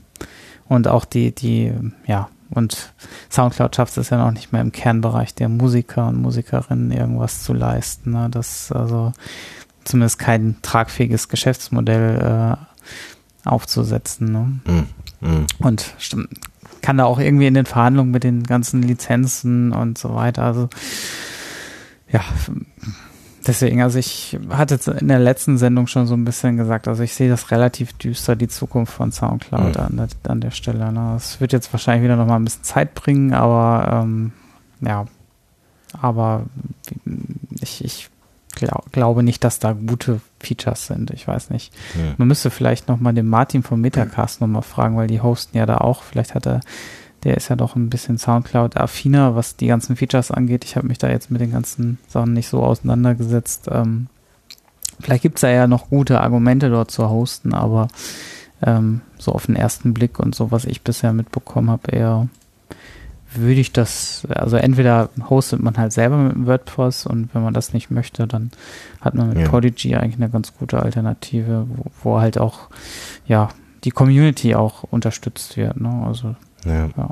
und 0.67 0.87
auch 0.87 1.05
die, 1.05 1.33
die, 1.33 1.71
ja, 2.07 2.27
und 2.49 2.93
Soundcloud 3.29 3.75
schafft 3.75 3.97
es 3.97 4.09
ja 4.09 4.17
noch 4.17 4.31
nicht 4.31 4.51
mehr 4.53 4.61
im 4.61 4.71
Kernbereich 4.71 5.35
der 5.35 5.49
Musiker 5.49 6.07
und 6.07 6.21
Musikerinnen 6.21 6.91
irgendwas 6.91 7.43
zu 7.43 7.53
leisten. 7.53 8.11
Ne? 8.11 8.29
Das 8.31 8.63
ist 8.63 8.71
also 8.71 9.11
zumindest 9.83 10.17
kein 10.19 10.55
tragfähiges 10.61 11.29
Geschäftsmodell 11.29 12.55
äh, 12.55 13.47
aufzusetzen. 13.49 14.31
Ne? 14.31 14.85
Mm, 15.21 15.27
mm. 15.27 15.45
Und 15.59 15.93
stimmt, 15.97 16.29
kann 16.81 16.97
da 16.97 17.05
auch 17.05 17.19
irgendwie 17.19 17.47
in 17.47 17.53
den 17.53 17.65
Verhandlungen 17.65 18.11
mit 18.11 18.23
den 18.23 18.43
ganzen 18.43 18.81
Lizenzen 18.83 19.71
und 19.71 19.97
so 19.97 20.15
weiter. 20.15 20.43
Also 20.43 20.69
ja, 22.11 22.21
deswegen, 23.45 23.81
also 23.81 23.99
ich 23.99 24.37
hatte 24.49 24.79
in 24.99 25.07
der 25.07 25.19
letzten 25.19 25.57
Sendung 25.57 25.87
schon 25.87 26.07
so 26.07 26.13
ein 26.15 26.25
bisschen 26.25 26.57
gesagt, 26.57 26.87
also 26.87 27.03
ich 27.03 27.13
sehe 27.13 27.29
das 27.29 27.51
relativ 27.51 27.93
düster, 27.93 28.35
die 28.35 28.47
Zukunft 28.47 28.93
von 28.93 29.11
Soundcloud 29.11 29.75
Mhm. 29.75 29.81
an, 29.81 29.97
der, 29.97 30.31
an 30.31 30.41
der 30.41 30.51
Stelle. 30.51 30.91
Ne? 30.91 31.13
Es 31.15 31.41
wird 31.41 31.53
jetzt 31.53 31.71
wahrscheinlich 31.73 32.03
wieder 32.03 32.15
noch 32.15 32.27
mal 32.27 32.35
ein 32.37 32.45
bisschen 32.45 32.63
Zeit 32.63 32.93
bringen, 32.93 33.33
aber 33.33 34.03
ähm, 34.03 34.31
ja, 34.81 35.05
aber 35.99 36.43
ich, 37.61 37.83
ich 37.83 38.09
glaub, 38.51 38.91
glaube 38.91 39.23
nicht, 39.23 39.43
dass 39.43 39.59
da 39.59 39.73
gute 39.73 40.21
Features 40.39 40.87
sind. 40.87 41.11
Ich 41.11 41.27
weiß 41.27 41.49
nicht. 41.49 41.73
Ja. 41.95 42.13
Man 42.17 42.27
müsste 42.27 42.49
vielleicht 42.49 42.87
noch 42.87 42.99
mal 42.99 43.13
den 43.13 43.27
Martin 43.27 43.63
vom 43.63 43.81
Metacast 43.81 44.41
noch 44.41 44.47
mal 44.47 44.61
fragen, 44.61 44.97
weil 44.97 45.07
die 45.07 45.21
hosten 45.21 45.57
ja 45.57 45.65
da 45.65 45.77
auch. 45.77 46.03
Vielleicht 46.03 46.35
hat 46.35 46.45
er, 46.45 46.59
der 47.23 47.37
ist 47.37 47.49
ja 47.49 47.55
doch 47.55 47.75
ein 47.75 47.89
bisschen 47.89 48.17
Soundcloud-affiner, 48.17 49.35
was 49.35 49.55
die 49.55 49.67
ganzen 49.67 49.95
Features 49.95 50.31
angeht. 50.31 50.63
Ich 50.63 50.75
habe 50.75 50.87
mich 50.87 50.97
da 50.97 51.09
jetzt 51.09 51.31
mit 51.31 51.41
den 51.41 51.51
ganzen 51.51 51.97
Sachen 52.07 52.33
nicht 52.33 52.49
so 52.49 52.63
auseinandergesetzt. 52.63 53.67
Ähm, 53.71 54.07
vielleicht 54.99 55.23
gibt 55.23 55.37
es 55.37 55.41
da 55.41 55.49
ja 55.49 55.67
noch 55.67 55.89
gute 55.89 56.21
Argumente 56.21 56.69
dort 56.69 56.91
zu 56.91 57.09
hosten, 57.09 57.53
aber 57.53 57.87
ähm, 58.61 59.01
so 59.17 59.31
auf 59.31 59.47
den 59.47 59.55
ersten 59.55 59.93
Blick 59.93 60.19
und 60.19 60.35
so, 60.35 60.51
was 60.51 60.65
ich 60.65 60.81
bisher 60.81 61.13
mitbekommen 61.13 61.69
habe, 61.69 61.91
eher 61.91 62.27
würde 63.37 63.59
ich 63.59 63.71
das, 63.71 64.23
also 64.29 64.57
entweder 64.57 65.09
hostet 65.29 65.61
man 65.61 65.77
halt 65.77 65.93
selber 65.93 66.17
mit 66.17 66.45
WordPress 66.47 67.05
und 67.05 67.33
wenn 67.33 67.43
man 67.43 67.53
das 67.53 67.73
nicht 67.73 67.89
möchte, 67.91 68.27
dann 68.27 68.51
hat 69.01 69.15
man 69.15 69.29
mit 69.29 69.39
Ja. 69.39 69.47
Podigy 69.49 69.95
eigentlich 69.95 70.15
eine 70.17 70.29
ganz 70.29 70.53
gute 70.57 70.81
Alternative, 70.81 71.65
wo, 71.69 71.85
wo 72.03 72.19
halt 72.19 72.37
auch, 72.37 72.69
ja, 73.27 73.49
die 73.83 73.91
Community 73.91 74.55
auch 74.55 74.83
unterstützt 74.83 75.55
wird, 75.57 75.79
ne? 75.79 76.03
Also, 76.05 76.35
Ja. 76.65 76.89
ja. 76.97 77.09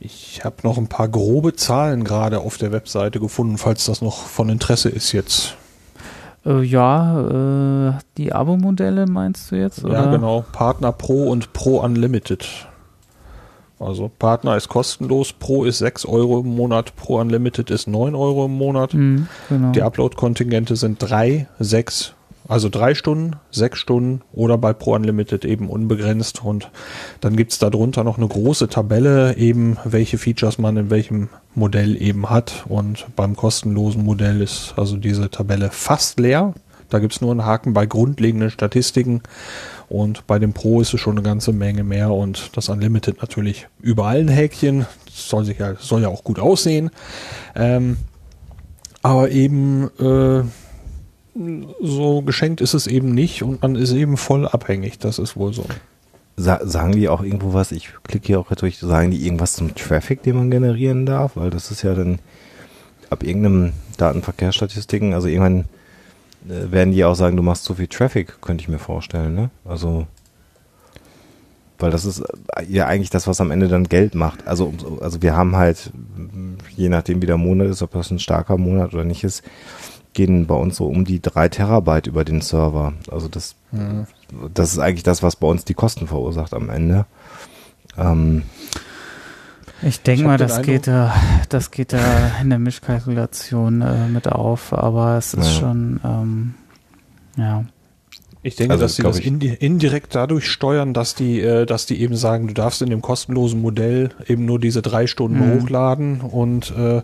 Ich 0.00 0.44
habe 0.44 0.56
noch 0.64 0.76
ein 0.76 0.88
paar 0.88 1.08
grobe 1.08 1.56
Zahlen 1.56 2.04
gerade 2.04 2.40
auf 2.40 2.58
der 2.58 2.72
Webseite 2.72 3.20
gefunden, 3.20 3.56
falls 3.56 3.86
das 3.86 4.02
noch 4.02 4.18
von 4.18 4.50
Interesse 4.50 4.90
ist 4.90 5.12
jetzt. 5.12 5.56
Äh, 6.44 6.62
ja, 6.62 7.88
äh, 7.88 7.92
die 8.18 8.32
Abo-Modelle 8.34 9.06
meinst 9.06 9.50
du 9.50 9.56
jetzt? 9.56 9.82
Oder? 9.82 10.04
Ja, 10.04 10.10
genau. 10.10 10.44
Partner 10.52 10.92
Pro 10.92 11.30
und 11.30 11.54
Pro 11.54 11.78
Unlimited. 11.80 12.46
Also 13.84 14.10
Partner 14.18 14.56
ist 14.56 14.68
kostenlos, 14.68 15.32
Pro 15.32 15.64
ist 15.64 15.78
6 15.78 16.06
Euro 16.06 16.40
im 16.40 16.54
Monat, 16.56 16.96
Pro 16.96 17.20
Unlimited 17.20 17.70
ist 17.70 17.86
9 17.86 18.14
Euro 18.14 18.46
im 18.46 18.56
Monat. 18.56 18.94
Mhm, 18.94 19.28
genau. 19.48 19.72
Die 19.72 19.82
Upload-Kontingente 19.82 20.76
sind 20.76 20.98
3, 20.98 21.46
6, 21.58 22.14
also 22.48 22.68
3 22.68 22.94
Stunden, 22.94 23.36
6 23.50 23.78
Stunden 23.78 24.22
oder 24.32 24.58
bei 24.58 24.72
Pro 24.72 24.94
Unlimited 24.94 25.44
eben 25.44 25.68
unbegrenzt. 25.68 26.44
Und 26.44 26.70
dann 27.20 27.36
gibt's 27.36 27.58
darunter 27.58 28.04
noch 28.04 28.16
eine 28.16 28.28
große 28.28 28.68
Tabelle, 28.68 29.36
eben 29.36 29.76
welche 29.84 30.18
Features 30.18 30.58
man 30.58 30.76
in 30.76 30.90
welchem 30.90 31.28
Modell 31.54 32.00
eben 32.00 32.30
hat. 32.30 32.64
Und 32.68 33.06
beim 33.16 33.36
kostenlosen 33.36 34.04
Modell 34.04 34.40
ist 34.40 34.74
also 34.76 34.96
diese 34.96 35.30
Tabelle 35.30 35.70
fast 35.70 36.18
leer. 36.18 36.54
Da 36.94 37.00
gibt's 37.00 37.20
nur 37.20 37.32
einen 37.32 37.44
Haken 37.44 37.72
bei 37.72 37.86
grundlegenden 37.86 38.52
Statistiken. 38.52 39.20
Und 39.88 40.28
bei 40.28 40.38
dem 40.38 40.52
Pro 40.52 40.80
ist 40.80 40.94
es 40.94 41.00
schon 41.00 41.16
eine 41.16 41.26
ganze 41.26 41.52
Menge 41.52 41.82
mehr 41.82 42.12
und 42.12 42.56
das 42.56 42.68
Unlimited 42.68 43.20
natürlich 43.20 43.66
überall 43.80 44.20
ein 44.20 44.28
Häkchen. 44.28 44.86
Das 45.06 45.28
soll, 45.28 45.44
sich 45.44 45.58
ja, 45.58 45.74
soll 45.74 46.02
ja 46.02 46.08
auch 46.08 46.22
gut 46.22 46.38
aussehen. 46.38 46.92
Ähm, 47.56 47.96
aber 49.02 49.30
eben 49.30 49.90
äh, 49.98 50.44
so 51.82 52.22
geschenkt 52.22 52.60
ist 52.60 52.74
es 52.74 52.86
eben 52.86 53.12
nicht 53.12 53.42
und 53.42 53.60
man 53.62 53.74
ist 53.74 53.90
eben 53.90 54.16
voll 54.16 54.46
abhängig. 54.46 55.00
Das 55.00 55.18
ist 55.18 55.36
wohl 55.36 55.52
so. 55.52 55.64
Sa 56.36 56.64
sagen 56.64 56.92
die 56.92 57.08
auch 57.08 57.24
irgendwo 57.24 57.54
was? 57.54 57.72
Ich 57.72 57.88
klicke 58.04 58.28
hier 58.28 58.38
auch 58.38 58.54
durch. 58.54 58.78
Sagen 58.78 59.10
die 59.10 59.26
irgendwas 59.26 59.54
zum 59.54 59.74
Traffic, 59.74 60.22
den 60.22 60.36
man 60.36 60.48
generieren 60.48 61.06
darf? 61.06 61.32
Weil 61.34 61.50
das 61.50 61.72
ist 61.72 61.82
ja 61.82 61.92
dann 61.92 62.20
ab 63.10 63.24
irgendeinem 63.24 63.72
Datenverkehrsstatistiken, 63.96 65.12
also 65.12 65.26
irgendwann 65.26 65.64
werden 66.44 66.92
die 66.92 67.04
auch 67.04 67.14
sagen, 67.14 67.36
du 67.36 67.42
machst 67.42 67.64
zu 67.64 67.74
viel 67.74 67.86
Traffic, 67.88 68.40
könnte 68.42 68.62
ich 68.62 68.68
mir 68.68 68.78
vorstellen, 68.78 69.34
ne? 69.34 69.50
Also 69.64 70.06
weil 71.78 71.90
das 71.90 72.04
ist 72.04 72.20
äh, 72.20 72.64
ja 72.68 72.86
eigentlich 72.86 73.10
das, 73.10 73.26
was 73.26 73.40
am 73.40 73.50
Ende 73.50 73.68
dann 73.68 73.84
Geld 73.84 74.14
macht. 74.14 74.46
Also, 74.46 74.72
also 75.00 75.22
wir 75.22 75.36
haben 75.36 75.56
halt, 75.56 75.90
m, 76.16 76.56
je 76.76 76.88
nachdem 76.88 77.20
wie 77.20 77.26
der 77.26 77.36
Monat 77.36 77.68
ist, 77.68 77.82
ob 77.82 77.92
das 77.92 78.10
ein 78.10 78.20
starker 78.20 78.56
Monat 78.56 78.94
oder 78.94 79.04
nicht 79.04 79.24
ist, 79.24 79.42
gehen 80.12 80.46
bei 80.46 80.54
uns 80.54 80.76
so 80.76 80.86
um 80.86 81.04
die 81.04 81.20
drei 81.20 81.48
Terabyte 81.48 82.06
über 82.06 82.24
den 82.24 82.40
Server. 82.40 82.92
Also 83.10 83.28
das, 83.28 83.56
Mhm. 83.72 84.06
das 84.54 84.72
ist 84.72 84.78
eigentlich 84.78 85.02
das, 85.02 85.22
was 85.24 85.34
bei 85.36 85.48
uns 85.48 85.64
die 85.64 85.74
Kosten 85.74 86.06
verursacht 86.06 86.54
am 86.54 86.70
Ende. 86.70 87.06
Ähm, 87.98 88.42
Ich 89.86 90.00
denke 90.00 90.24
mal, 90.24 90.38
das 90.38 90.62
geht 90.62 90.86
da, 90.86 91.14
das 91.48 91.70
geht 91.70 91.92
da 91.92 92.30
in 92.40 92.48
der 92.50 92.58
Mischkalkulation 92.58 93.82
äh, 93.82 94.08
mit 94.08 94.28
auf, 94.28 94.72
aber 94.72 95.18
es 95.18 95.34
ist 95.34 95.46
Ja. 95.46 95.60
schon, 95.60 96.00
ähm, 96.04 96.54
ja. 97.36 97.64
Ich 98.42 98.56
denke, 98.56 98.72
Also, 98.74 98.84
dass 98.84 98.96
sie 98.96 99.02
das 99.02 99.18
indirekt 99.18 100.14
dadurch 100.14 100.50
steuern, 100.50 100.92
dass 100.92 101.14
die, 101.14 101.40
äh, 101.40 101.64
dass 101.66 101.86
die 101.86 102.00
eben 102.00 102.16
sagen, 102.16 102.46
du 102.46 102.54
darfst 102.54 102.82
in 102.82 102.90
dem 102.90 103.00
kostenlosen 103.00 103.60
Modell 103.60 104.10
eben 104.26 104.44
nur 104.44 104.58
diese 104.60 104.82
drei 104.82 105.06
Stunden 105.06 105.38
Mhm. 105.38 105.54
hochladen 105.62 106.20
und 106.20 106.72
äh, 106.76 107.02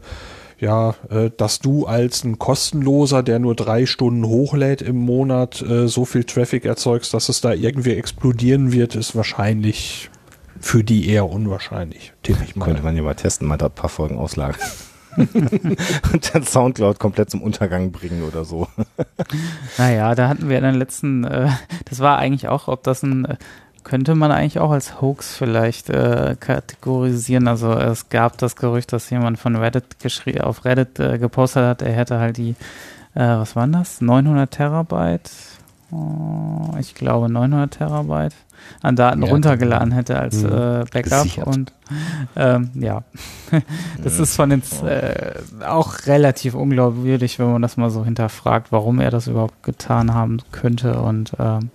ja, 0.59 0.95
äh, 1.11 1.31
dass 1.35 1.61
du 1.61 1.87
als 1.87 2.25
ein 2.25 2.39
kostenloser, 2.39 3.23
der 3.23 3.39
nur 3.39 3.55
drei 3.55 3.87
Stunden 3.87 4.27
hochlädt 4.27 4.83
im 4.83 4.97
Monat, 4.97 5.63
äh, 5.63 5.89
so 5.89 6.05
viel 6.05 6.25
Traffic 6.25 6.67
erzeugst, 6.67 7.15
dass 7.15 7.31
es 7.31 7.41
da 7.41 7.55
irgendwie 7.55 7.93
explodieren 7.93 8.73
wird, 8.73 8.95
ist 8.95 9.17
wahrscheinlich 9.17 10.11
für 10.61 10.85
die 10.85 11.09
eher 11.09 11.29
unwahrscheinlich, 11.29 12.13
tippe 12.23 12.45
ich 12.45 12.55
mal. 12.55 12.67
könnte 12.67 12.83
man 12.83 12.97
ja 12.97 13.03
mal 13.03 13.15
testen, 13.15 13.49
mal 13.49 13.57
da 13.57 13.67
ein 13.67 13.73
paar 13.73 13.91
Folgen 13.91 14.19
auslagern. 14.19 14.61
Und 15.17 16.35
dann 16.35 16.45
Soundcloud 16.45 17.01
komplett 17.01 17.31
zum 17.31 17.43
Untergang 17.43 17.91
bringen 17.91 18.23
oder 18.23 18.45
so. 18.45 18.69
Naja, 19.77 20.15
da 20.15 20.29
hatten 20.29 20.49
wir 20.49 20.59
in 20.59 20.65
den 20.65 20.77
letzten, 20.77 21.25
äh, 21.25 21.49
das 21.87 21.99
war 21.99 22.19
eigentlich 22.19 22.49
auch, 22.49 22.69
ob 22.69 22.85
das 22.85 23.03
ein, 23.03 23.25
äh, 23.25 23.37
könnte 23.83 24.15
man 24.15 24.31
eigentlich 24.31 24.61
auch 24.61 24.71
als 24.71 25.01
Hoax 25.01 25.37
vielleicht 25.37 25.91
äh, 25.91 26.37
kategorisieren. 26.39 27.49
Also 27.49 27.73
es 27.73 28.09
gab 28.09 28.39
das 28.39 28.55
Gerücht, 28.55 28.93
dass 28.93 29.11
jemand 29.11 29.39
von 29.39 29.57
Reddit 29.57 29.99
geschrie 29.99 30.41
auf 30.41 30.65
Reddit 30.65 31.01
äh, 31.01 31.19
gepostet 31.19 31.65
hat, 31.65 31.83
er 31.83 31.93
hätte 31.93 32.21
halt 32.21 32.37
die, 32.37 32.55
äh, 33.15 33.21
was 33.21 33.57
waren 33.57 33.73
das, 33.73 34.01
900 34.01 34.51
Terabyte 34.51 35.31
oh, 35.93 36.75
ich 36.79 36.95
glaube 36.95 37.31
900 37.31 37.73
Terabyte 37.73 38.35
an 38.83 38.97
Daten 38.97 39.23
Ja, 39.23 39.31
runtergeladen 39.31 39.93
hätte 39.93 40.19
als 40.19 40.37
Mhm. 40.43 40.47
äh, 40.47 40.85
Backup 40.93 41.23
Gesichert. 41.25 41.47
und 41.47 41.73
ähm, 42.37 42.71
ja, 42.75 43.03
das 44.03 44.17
Mhm. 44.19 44.23
ist 44.23 44.37
von 44.37 44.51
den 44.51 44.63
äh, 44.87 45.33
auch 45.67 46.07
relativ 46.07 46.55
unglaubwürdig, 46.55 47.39
wenn 47.39 47.51
man 47.53 47.63
das 47.63 47.77
mal 47.77 47.91
so 47.91 48.05
hinterfragt, 48.05 48.71
warum 48.71 49.01
er 49.01 49.11
das 49.11 49.27
überhaupt 49.27 49.63
getan 49.63 50.15
haben 50.15 50.39
könnte 50.53 51.01
und 51.01 51.33
ähm, 51.39 51.71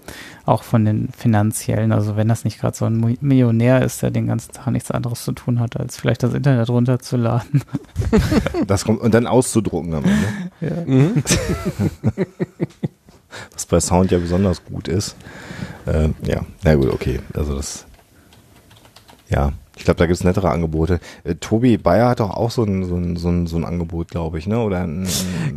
auch 0.46 0.64
von 0.64 0.86
den 0.86 1.10
finanziellen, 1.18 1.92
also 1.92 2.16
wenn 2.16 2.28
das 2.28 2.44
nicht 2.46 2.60
gerade 2.60 2.78
so 2.78 2.86
ein 2.86 3.18
Millionär 3.20 3.82
ist, 3.84 4.02
der 4.04 4.12
den 4.12 4.28
ganzen 4.28 4.52
Tag 4.54 4.68
nichts 4.68 4.92
anderes 4.92 5.24
zu 5.24 5.32
tun 5.32 5.60
hat, 5.60 5.76
als 5.78 5.98
vielleicht 5.98 6.24
das 6.24 6.34
Internet 6.34 6.70
runterzuladen. 6.70 7.62
Das 8.68 8.86
kommt, 8.86 9.02
und 9.02 9.14
dann 9.14 9.28
auszudrucken 9.28 9.94
am 9.94 10.04
Ende. 10.06 10.28
Ja. 10.62 10.86
Mhm. 10.86 11.24
Was 13.54 13.66
bei 13.66 13.80
Sound 13.80 14.12
ja 14.12 14.20
besonders 14.20 14.64
gut 14.66 14.88
ist. 14.88 15.16
Ähm, 15.88 16.16
ja, 16.26 16.42
na 16.64 16.76
gut, 16.76 16.90
okay. 16.92 17.20
Also 17.34 17.56
das. 17.56 17.86
Ja, 19.30 19.54
ich 19.76 19.84
glaube, 19.84 19.98
da 19.98 20.06
gibt's 20.06 20.24
nettere 20.24 20.50
Angebote. 20.52 21.00
Äh, 21.24 21.36
Tobi 21.36 21.78
Bayer 21.78 22.10
hat 22.10 22.20
doch 22.20 22.30
auch 22.30 22.52
so 22.52 22.64
ein, 22.64 22.86
so 22.86 22.96
ein, 22.96 23.16
so 23.18 23.30
ein, 23.30 23.48
so 23.48 23.58
ein 23.58 23.66
Angebot, 23.66 24.10
glaube 24.10 24.38
ich, 24.38 24.48
ne? 24.48 24.60
Oder 24.60 24.84
ein, 24.84 25.08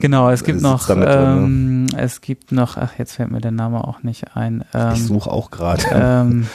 Genau, 0.00 0.30
es 0.30 0.42
gibt 0.42 0.60
noch, 0.60 0.86
da 0.86 0.94
mit 0.94 1.08
drin, 1.08 1.84
ne? 1.84 1.92
ähm, 1.92 1.98
es 1.98 2.20
gibt 2.20 2.50
noch, 2.50 2.76
ach, 2.76 2.98
jetzt 2.98 3.12
fällt 3.14 3.30
mir 3.30 3.40
der 3.40 3.50
Name 3.52 3.86
auch 3.86 4.02
nicht 4.02 4.36
ein. 4.36 4.64
Ähm, 4.74 4.92
Ich 4.94 5.04
suche 5.04 5.30
auch 5.30 5.50
gerade. 5.50 5.82
Ähm, 5.92 6.46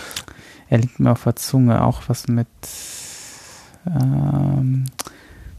er 0.70 0.80
liegt 0.80 1.00
mir 1.00 1.12
auf 1.12 1.24
der 1.24 1.36
Zunge, 1.36 1.84
auch 1.84 2.02
was 2.08 2.28
mit, 2.28 2.48
ähm, 3.86 4.86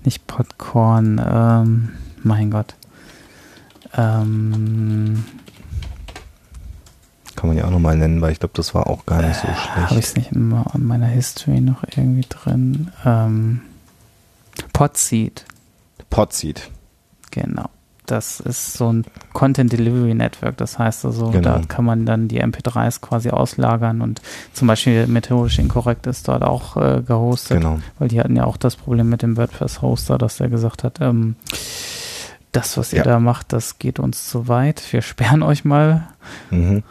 nicht 0.05 0.27
Popcorn, 0.27 1.21
ähm, 1.25 1.89
mein 2.23 2.51
Gott. 2.51 2.75
Ähm, 3.97 5.25
Kann 7.45 7.49
man 7.51 7.59
ja 7.59 7.67
auch 7.67 7.71
nochmal 7.73 7.95
nennen, 7.99 8.23
weil 8.23 8.33
ich 8.33 8.39
glaube, 8.41 8.55
das 8.57 8.75
war 8.75 8.87
auch 8.87 9.05
gar 9.05 9.21
nicht 9.21 9.35
so 9.37 9.43
habe 9.49 9.53
ich 9.83 9.89
schlecht. 9.91 10.05
es 10.07 10.17
nicht 10.17 10.33
in 10.33 10.51
in 10.73 10.87
meiner 10.87 11.05
History 11.09 11.61
noch 11.61 11.83
irgendwie 11.95 12.25
drin? 12.27 12.91
Ähm, 13.05 13.61
Podseed. 14.73 15.45
Podseed. 16.09 16.71
Genau. 17.33 17.67
Das 18.07 18.41
ist 18.41 18.73
so 18.73 18.91
ein 18.91 19.05
Content 19.35 19.71
Delivery 19.75 20.15
Network. 20.15 20.57
Das 20.57 20.79
heißt 20.79 21.05
also, 21.05 21.33
Genau. 21.33 21.59
da 21.59 21.61
kann 21.69 21.85
man 21.85 22.07
dann 22.07 22.29
die 22.29 22.43
MP3s 22.43 23.03
quasi 23.03 23.29
auslagern 23.29 24.01
und 24.01 24.23
zum 24.55 24.67
Beispiel 24.69 25.07
methodisch 25.07 25.59
inkorrekt 25.59 26.07
ist 26.07 26.27
dort 26.29 26.43
auch 26.43 26.79
äh, 26.79 27.03
gehostet. 27.03 27.59
Genau. 27.59 27.79
Weil 27.99 28.09
die 28.09 28.21
hatten 28.21 28.37
ja 28.37 28.45
auch 28.45 28.57
das 28.57 28.77
Problem 28.77 29.11
mit 29.11 29.21
dem 29.21 29.37
WordPress-Hoster, 29.37 30.17
dass 30.17 30.39
der 30.39 30.49
gesagt 30.49 30.83
hat, 30.83 31.03
ähm, 31.03 31.37
das, 32.53 32.79
was 32.79 32.95
ihr 32.95 33.01
Ja. 33.01 33.05
da 33.05 33.19
macht, 33.21 33.53
das 33.53 33.79
geht 33.79 33.99
uns 33.99 34.29
zu 34.31 34.49
weit. 34.49 34.83
Wir 34.95 35.03
sperren 35.03 35.43
euch 35.43 35.67
mal. 35.67 36.09
Mhm. 36.51 36.83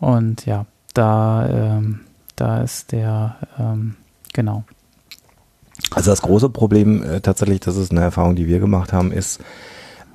Und 0.00 0.46
ja, 0.46 0.66
da, 0.94 1.48
ähm, 1.48 2.00
da 2.36 2.62
ist 2.62 2.92
der, 2.92 3.36
ähm, 3.58 3.96
genau. 4.32 4.64
Also 5.92 6.10
das 6.10 6.22
große 6.22 6.50
Problem 6.50 7.02
äh, 7.02 7.20
tatsächlich, 7.20 7.60
das 7.60 7.76
ist 7.76 7.90
eine 7.92 8.00
Erfahrung, 8.00 8.34
die 8.34 8.46
wir 8.46 8.60
gemacht 8.60 8.92
haben, 8.92 9.12
ist 9.12 9.40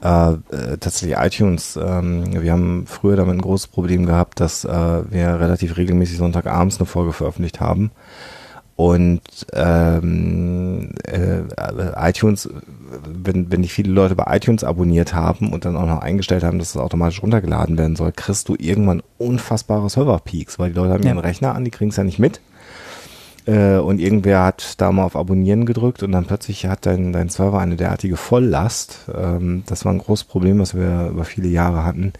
äh, 0.03 0.33
äh, 0.33 0.77
tatsächlich 0.80 1.17
iTunes. 1.17 1.80
Ähm, 1.81 2.41
wir 2.41 2.51
haben 2.51 2.85
früher 2.88 3.15
damit 3.15 3.35
ein 3.35 3.41
großes 3.41 3.67
Problem 3.67 4.05
gehabt, 4.05 4.39
dass 4.39 4.65
äh, 4.65 4.69
wir 4.69 5.39
relativ 5.39 5.77
regelmäßig 5.77 6.17
Sonntagabends 6.17 6.77
eine 6.77 6.85
Folge 6.85 7.14
veröffentlicht 7.14 7.59
haben. 7.59 7.91
Und 8.77 9.21
ähm, 9.53 10.89
äh, 11.05 11.43
iTunes, 12.09 12.49
wenn, 13.07 13.49
wenn 13.49 13.61
die 13.61 13.69
viele 13.69 13.93
Leute 13.93 14.15
bei 14.15 14.35
iTunes 14.35 14.65
abonniert 14.65 15.13
haben 15.13 15.53
und 15.53 15.63
dann 15.63 15.77
auch 15.77 15.85
noch 15.87 16.01
eingestellt 16.01 16.43
haben, 16.43 16.59
dass 16.59 16.71
es 16.71 16.77
automatisch 16.77 17.23
runtergeladen 17.23 17.77
werden 17.77 17.95
soll, 17.95 18.11
kriegst 18.11 18.49
du 18.49 18.55
irgendwann 18.57 19.01
unfassbare 19.17 19.89
Server-Peaks, 19.89 20.59
weil 20.59 20.71
die 20.71 20.75
Leute 20.75 20.91
haben 20.93 21.03
Ja. 21.03 21.09
ihren 21.11 21.19
Rechner 21.19 21.55
an, 21.55 21.63
die 21.63 21.71
kriegen 21.71 21.91
es 21.91 21.95
ja 21.95 22.03
nicht 22.03 22.19
mit. 22.19 22.41
Äh, 23.45 23.77
und 23.77 23.99
irgendwer 23.99 24.43
hat 24.43 24.73
da 24.81 24.91
mal 24.91 25.03
auf 25.05 25.15
Abonnieren 25.15 25.65
gedrückt 25.65 26.03
und 26.03 26.11
dann 26.11 26.25
plötzlich 26.25 26.65
hat 26.65 26.85
dein, 26.85 27.13
dein 27.13 27.29
Server 27.29 27.59
eine 27.59 27.77
derartige 27.77 28.17
Volllast. 28.17 29.05
Ähm, 29.15 29.63
das 29.67 29.85
war 29.85 29.93
ein 29.93 29.99
großes 29.99 30.25
Problem, 30.25 30.59
was 30.59 30.75
wir 30.75 31.09
über 31.11 31.23
viele 31.23 31.47
Jahre 31.47 31.85
hatten, 31.85 32.11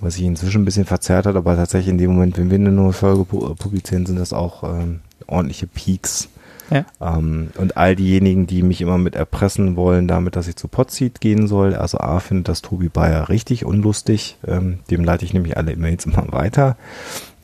was 0.00 0.14
sich 0.14 0.24
inzwischen 0.24 0.62
ein 0.62 0.64
bisschen 0.64 0.86
verzerrt 0.86 1.26
hat, 1.26 1.36
aber 1.36 1.54
tatsächlich 1.54 1.92
in 1.92 1.98
dem 1.98 2.10
Moment, 2.12 2.38
wenn 2.38 2.50
wir 2.50 2.56
eine 2.58 2.72
neue 2.72 2.92
Folge 2.92 3.22
pu- 3.22 3.54
publizieren, 3.54 4.04
sind 4.06 4.18
das 4.18 4.32
auch 4.32 4.64
ähm, 4.64 5.00
ordentliche 5.26 5.66
Peaks. 5.66 6.28
Ja. 6.70 6.84
Ähm, 7.00 7.50
und 7.56 7.76
all 7.76 7.94
diejenigen, 7.94 8.46
die 8.46 8.62
mich 8.62 8.80
immer 8.80 8.98
mit 8.98 9.14
erpressen 9.14 9.76
wollen, 9.76 10.08
damit, 10.08 10.36
dass 10.36 10.48
ich 10.48 10.56
zu 10.56 10.68
Podseed 10.68 11.20
gehen 11.20 11.46
soll, 11.46 11.74
also 11.74 11.98
A 11.98 12.18
findet 12.20 12.48
das 12.48 12.62
Tobi 12.62 12.88
Bayer 12.88 13.28
richtig 13.28 13.64
unlustig, 13.64 14.36
ähm, 14.46 14.80
dem 14.90 15.04
leite 15.04 15.24
ich 15.24 15.32
nämlich 15.32 15.56
alle 15.56 15.72
E-Mails 15.72 16.06
immer 16.06 16.32
weiter. 16.32 16.76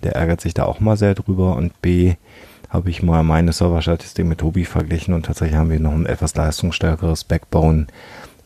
Der 0.03 0.17
ärgert 0.17 0.41
sich 0.41 0.55
da 0.55 0.65
auch 0.65 0.81
mal 0.81 0.97
sehr 0.97 1.15
drüber 1.15 1.57
und 1.57 1.81
B 1.81 2.15
habe 2.69 2.91
ich 2.91 3.03
mal 3.03 3.23
meine 3.23 3.53
Serverstatistik 3.53 4.27
mit 4.27 4.39
Tobi 4.39 4.65
verglichen 4.65 5.15
und 5.15 5.27
tatsächlich 5.27 5.59
haben 5.59 5.71
wir 5.71 5.79
noch 5.79 5.93
ein 5.93 6.07
etwas 6.07 6.35
leistungsstärkeres 6.35 7.25
Backbone, 7.25 7.87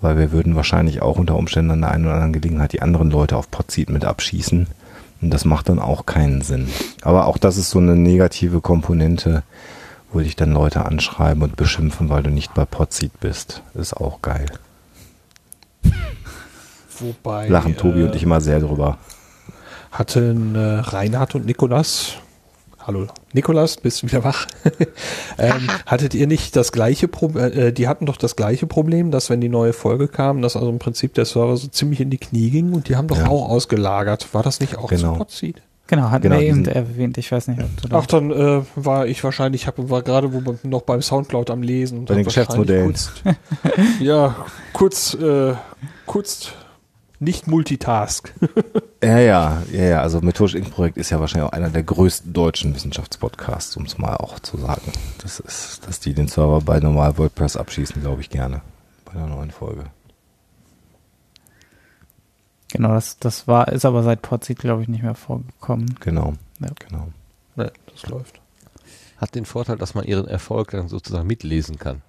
weil 0.00 0.18
wir 0.18 0.32
würden 0.32 0.56
wahrscheinlich 0.56 1.00
auch 1.00 1.16
unter 1.16 1.36
Umständen 1.36 1.70
an 1.70 1.80
der 1.82 1.92
einen 1.92 2.04
oder 2.04 2.14
anderen 2.14 2.32
Gelegenheit 2.32 2.72
die 2.72 2.82
anderen 2.82 3.10
Leute 3.10 3.36
auf 3.36 3.50
Podseed 3.50 3.88
mit 3.88 4.04
abschießen. 4.04 4.66
Und 5.20 5.30
das 5.30 5.44
macht 5.44 5.68
dann 5.68 5.78
auch 5.78 6.06
keinen 6.06 6.42
Sinn. 6.42 6.68
Aber 7.02 7.26
auch 7.26 7.38
das 7.38 7.56
ist 7.56 7.70
so 7.70 7.78
eine 7.78 7.96
negative 7.96 8.60
Komponente, 8.60 9.42
wo 10.12 10.20
dich 10.20 10.36
dann 10.36 10.52
Leute 10.52 10.84
anschreiben 10.84 11.42
und 11.42 11.56
beschimpfen, 11.56 12.08
weil 12.08 12.22
du 12.22 12.30
nicht 12.30 12.54
bei 12.54 12.64
Podseed 12.64 13.18
bist. 13.20 13.62
Ist 13.74 13.94
auch 13.96 14.22
geil. 14.22 14.46
Wobei. 16.98 17.48
Lachen 17.48 17.76
Tobi 17.76 18.00
äh, 18.00 18.04
und 18.04 18.14
ich 18.14 18.22
immer 18.22 18.40
sehr 18.40 18.60
drüber. 18.60 18.98
hatten 19.90 20.54
äh, 20.54 20.80
Reinhard 20.80 21.34
und 21.34 21.46
Nikolas, 21.46 22.16
hallo 22.86 23.06
Nikolas, 23.32 23.76
bist 23.78 24.02
du 24.02 24.06
wieder 24.08 24.24
wach? 24.24 24.46
ähm, 25.38 25.68
hattet 25.86 26.14
ihr 26.14 26.26
nicht 26.26 26.56
das 26.56 26.72
gleiche 26.72 27.08
Problem, 27.08 27.52
äh, 27.52 27.72
die 27.72 27.88
hatten 27.88 28.06
doch 28.06 28.16
das 28.16 28.36
gleiche 28.36 28.66
Problem, 28.66 29.10
dass 29.10 29.28
wenn 29.30 29.40
die 29.40 29.48
neue 29.48 29.72
Folge 29.72 30.08
kam, 30.08 30.40
dass 30.42 30.56
also 30.56 30.68
im 30.70 30.78
Prinzip 30.78 31.14
der 31.14 31.24
Server 31.24 31.56
so 31.56 31.68
ziemlich 31.68 32.00
in 32.00 32.10
die 32.10 32.18
Knie 32.18 32.50
ging 32.50 32.72
und 32.72 32.88
die 32.88 32.96
haben 32.96 33.08
doch 33.08 33.18
Ja. 33.18 33.28
auch 33.28 33.48
ausgelagert. 33.48 34.32
War 34.34 34.42
das 34.42 34.60
nicht 34.60 34.78
auch 34.78 34.88
Genau. 34.88 35.12
zu 35.12 35.18
Podseed? 35.18 35.62
Genau, 35.88 36.10
hatten 36.10 36.22
Genau, 36.24 36.36
wir 36.40 36.42
eben 36.46 36.64
erwähnt. 36.64 37.16
Ich 37.18 37.30
weiß 37.30 37.46
nicht, 37.48 37.60
ob 37.62 37.90
du 37.90 37.96
Ach, 37.96 38.06
dann 38.06 38.30
äh, 38.32 38.62
war 38.74 39.06
ich 39.06 39.22
wahrscheinlich, 39.22 39.66
hab, 39.68 39.74
war 39.90 40.02
gerade 40.02 40.32
wo 40.32 40.40
man 40.40 40.58
noch 40.64 40.82
beim 40.82 41.00
Soundcloud 41.00 41.50
am 41.50 41.62
Lesen. 41.62 41.98
und 41.98 42.04
Bei 42.06 42.14
den 42.14 42.24
Geschäftsmodellen. 42.24 42.86
Kurz, 42.86 43.12
ja, 44.00 44.34
kurz, 44.72 45.14
äh, 45.14 45.54
kurz 46.06 46.50
nicht 47.20 47.46
Multitask. 47.46 48.32
Ja, 49.04 49.18
ja, 49.18 49.62
ja, 49.70 49.84
ja. 49.84 50.00
Also 50.00 50.20
Methodisch 50.22 50.54
Inkorrekt 50.54 50.96
ist 50.96 51.10
ja 51.10 51.20
wahrscheinlich 51.20 51.48
auch 51.48 51.52
einer 51.52 51.68
der 51.68 51.82
größten 51.82 52.32
deutschen 52.32 52.74
Wissenschaftspodcasts, 52.74 53.76
um 53.76 53.84
es 53.84 53.98
mal 53.98 54.16
auch 54.16 54.40
zu 54.40 54.56
sagen. 54.56 54.90
Das 55.18 55.38
ist, 55.38 55.86
dass 55.86 56.00
die 56.00 56.14
den 56.14 56.28
Server 56.28 56.62
bei 56.62 56.80
normal 56.80 57.16
WordPress 57.18 57.56
abschießen, 57.56 58.00
glaube 58.00 58.22
ich 58.22 58.30
gerne. 58.30 58.62
Bei 59.04 59.12
einer 59.12 59.26
neuen 59.26 59.50
Folge. 59.50 59.84
Genau, 62.72 62.94
das, 62.94 63.18
das 63.18 63.46
war, 63.46 63.68
ist 63.68 63.84
aber 63.84 64.02
seit 64.02 64.22
Podseed, 64.22 64.58
glaube 64.58 64.82
ich, 64.82 64.88
nicht 64.88 65.02
mehr 65.02 65.14
vorgekommen. 65.14 65.94
Genau. 66.00 66.34
Ja. 66.58 66.68
Genau. 66.88 67.08
ne, 67.54 67.70
das 67.92 68.06
läuft. 68.08 68.40
Hat 69.18 69.34
den 69.34 69.44
Vorteil, 69.44 69.76
dass 69.76 69.94
man 69.94 70.04
ihren 70.04 70.26
Erfolg 70.26 70.70
dann 70.72 70.88
sozusagen 70.88 71.26
mitlesen 71.26 71.78
kann. 71.78 72.02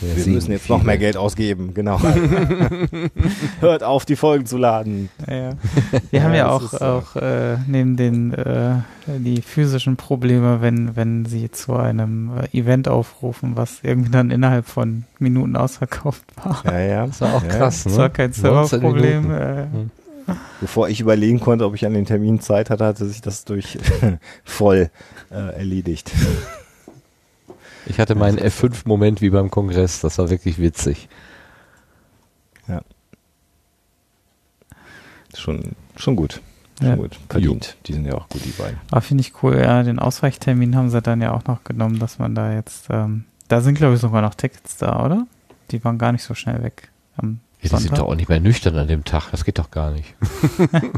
Wir 0.00 0.22
sehen 0.22 0.34
müssen 0.34 0.52
jetzt 0.52 0.68
noch 0.68 0.82
mehr 0.82 0.98
Geld 0.98 1.16
ausgeben, 1.16 1.74
genau. 1.74 2.00
Hört 3.60 3.82
auf, 3.82 4.04
die 4.04 4.16
Folgen 4.16 4.46
zu 4.46 4.56
laden. 4.56 5.08
Ja, 5.28 5.34
ja. 5.34 5.50
Wir 6.10 6.22
haben 6.22 6.34
ja 6.34 6.48
auch, 6.48 6.72
äh, 6.72 6.84
auch 6.84 7.16
äh, 7.16 7.56
neben 7.66 7.96
den 7.96 8.34
äh, 8.34 8.76
die 9.06 9.42
physischen 9.42 9.96
Probleme, 9.96 10.60
wenn, 10.60 10.96
wenn 10.96 11.24
sie 11.26 11.50
zu 11.50 11.74
einem 11.74 12.30
äh, 12.36 12.58
Event 12.58 12.88
aufrufen, 12.88 13.56
was 13.56 13.78
irgendwie 13.82 14.10
dann 14.10 14.30
innerhalb 14.30 14.66
von 14.66 15.04
Minuten 15.18 15.56
ausverkauft 15.56 16.24
war. 16.42 16.62
Ja, 16.64 16.78
ja. 16.78 17.06
Das 17.06 17.20
war 17.20 17.34
auch 17.34 17.42
ja. 17.42 17.48
krass, 17.48 17.84
Das 17.84 17.92
ne? 17.92 17.98
war 17.98 18.08
kein 18.10 18.30
19 18.30 18.42
Serverproblem. 18.42 19.30
Äh, 19.30 19.66
Hm. 19.72 19.90
Bevor 20.60 20.88
ich 20.88 21.00
überlegen 21.00 21.40
konnte, 21.40 21.66
ob 21.66 21.74
ich 21.74 21.84
an 21.84 21.92
den 21.92 22.06
Termin 22.06 22.40
Zeit 22.40 22.70
hatte, 22.70 22.84
hatte 22.86 23.06
sich 23.06 23.20
das 23.20 23.44
durch 23.44 23.78
voll 24.44 24.90
äh, 25.30 25.56
erledigt. 25.56 26.12
Ich 27.86 27.98
hatte 28.00 28.14
meinen 28.14 28.38
F5-Moment 28.38 29.20
wie 29.20 29.30
beim 29.30 29.50
Kongress. 29.50 30.00
Das 30.00 30.18
war 30.18 30.30
wirklich 30.30 30.58
witzig. 30.58 31.08
Schon, 35.36 35.72
schon 35.96 36.16
gut. 36.16 36.40
Schon 36.78 36.88
Ja. 36.88 36.96
gut. 36.96 37.18
Verdient. 37.28 37.76
Die 37.86 37.92
sind 37.92 38.04
ja 38.04 38.14
auch 38.14 38.28
gut, 38.28 38.44
die 38.44 38.50
beiden. 38.50 38.78
aber 38.90 39.00
finde 39.00 39.22
ich 39.22 39.42
cool. 39.42 39.56
Ja, 39.58 39.82
den 39.82 39.98
Ausweichtermin 39.98 40.76
haben 40.76 40.90
sie 40.90 41.02
dann 41.02 41.20
ja 41.20 41.32
auch 41.32 41.44
noch 41.44 41.64
genommen, 41.64 41.98
dass 41.98 42.18
man 42.18 42.34
da 42.34 42.52
jetzt, 42.52 42.86
ähm, 42.90 43.24
da 43.48 43.60
sind 43.60 43.74
glaube 43.76 43.94
ich 43.94 44.00
sogar 44.00 44.22
noch 44.22 44.34
Tickets 44.34 44.76
da, 44.76 45.04
oder? 45.04 45.26
Die 45.70 45.82
waren 45.84 45.98
gar 45.98 46.12
nicht 46.12 46.22
so 46.22 46.34
schnell 46.34 46.62
weg. 46.62 46.88
Am 47.16 47.40
Ja, 47.64 47.76
die 47.78 47.82
sind 47.82 47.98
doch 47.98 48.06
auch 48.06 48.14
nicht 48.14 48.28
mehr 48.28 48.40
nüchtern 48.40 48.76
an 48.76 48.88
dem 48.88 49.04
Tag. 49.04 49.30
Das 49.30 49.44
geht 49.44 49.58
doch 49.58 49.70
gar 49.70 49.90
nicht. 49.90 50.14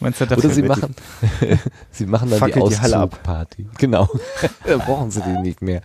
Meinst 0.00 0.20
du, 0.20 0.24
Oder 0.24 0.48
sie 0.50 0.62
machen, 0.62 0.94
sie 1.90 2.06
machen 2.06 2.30
dann 2.30 2.38
die 2.38 2.52
Fackelt 2.52 2.70
die. 2.70 2.78
Auszugparty. 2.78 3.66
Genau. 3.78 4.08
da 4.66 4.76
brauchen 4.78 5.10
sie 5.10 5.22
die 5.22 5.38
nicht 5.40 5.62
mehr. 5.62 5.80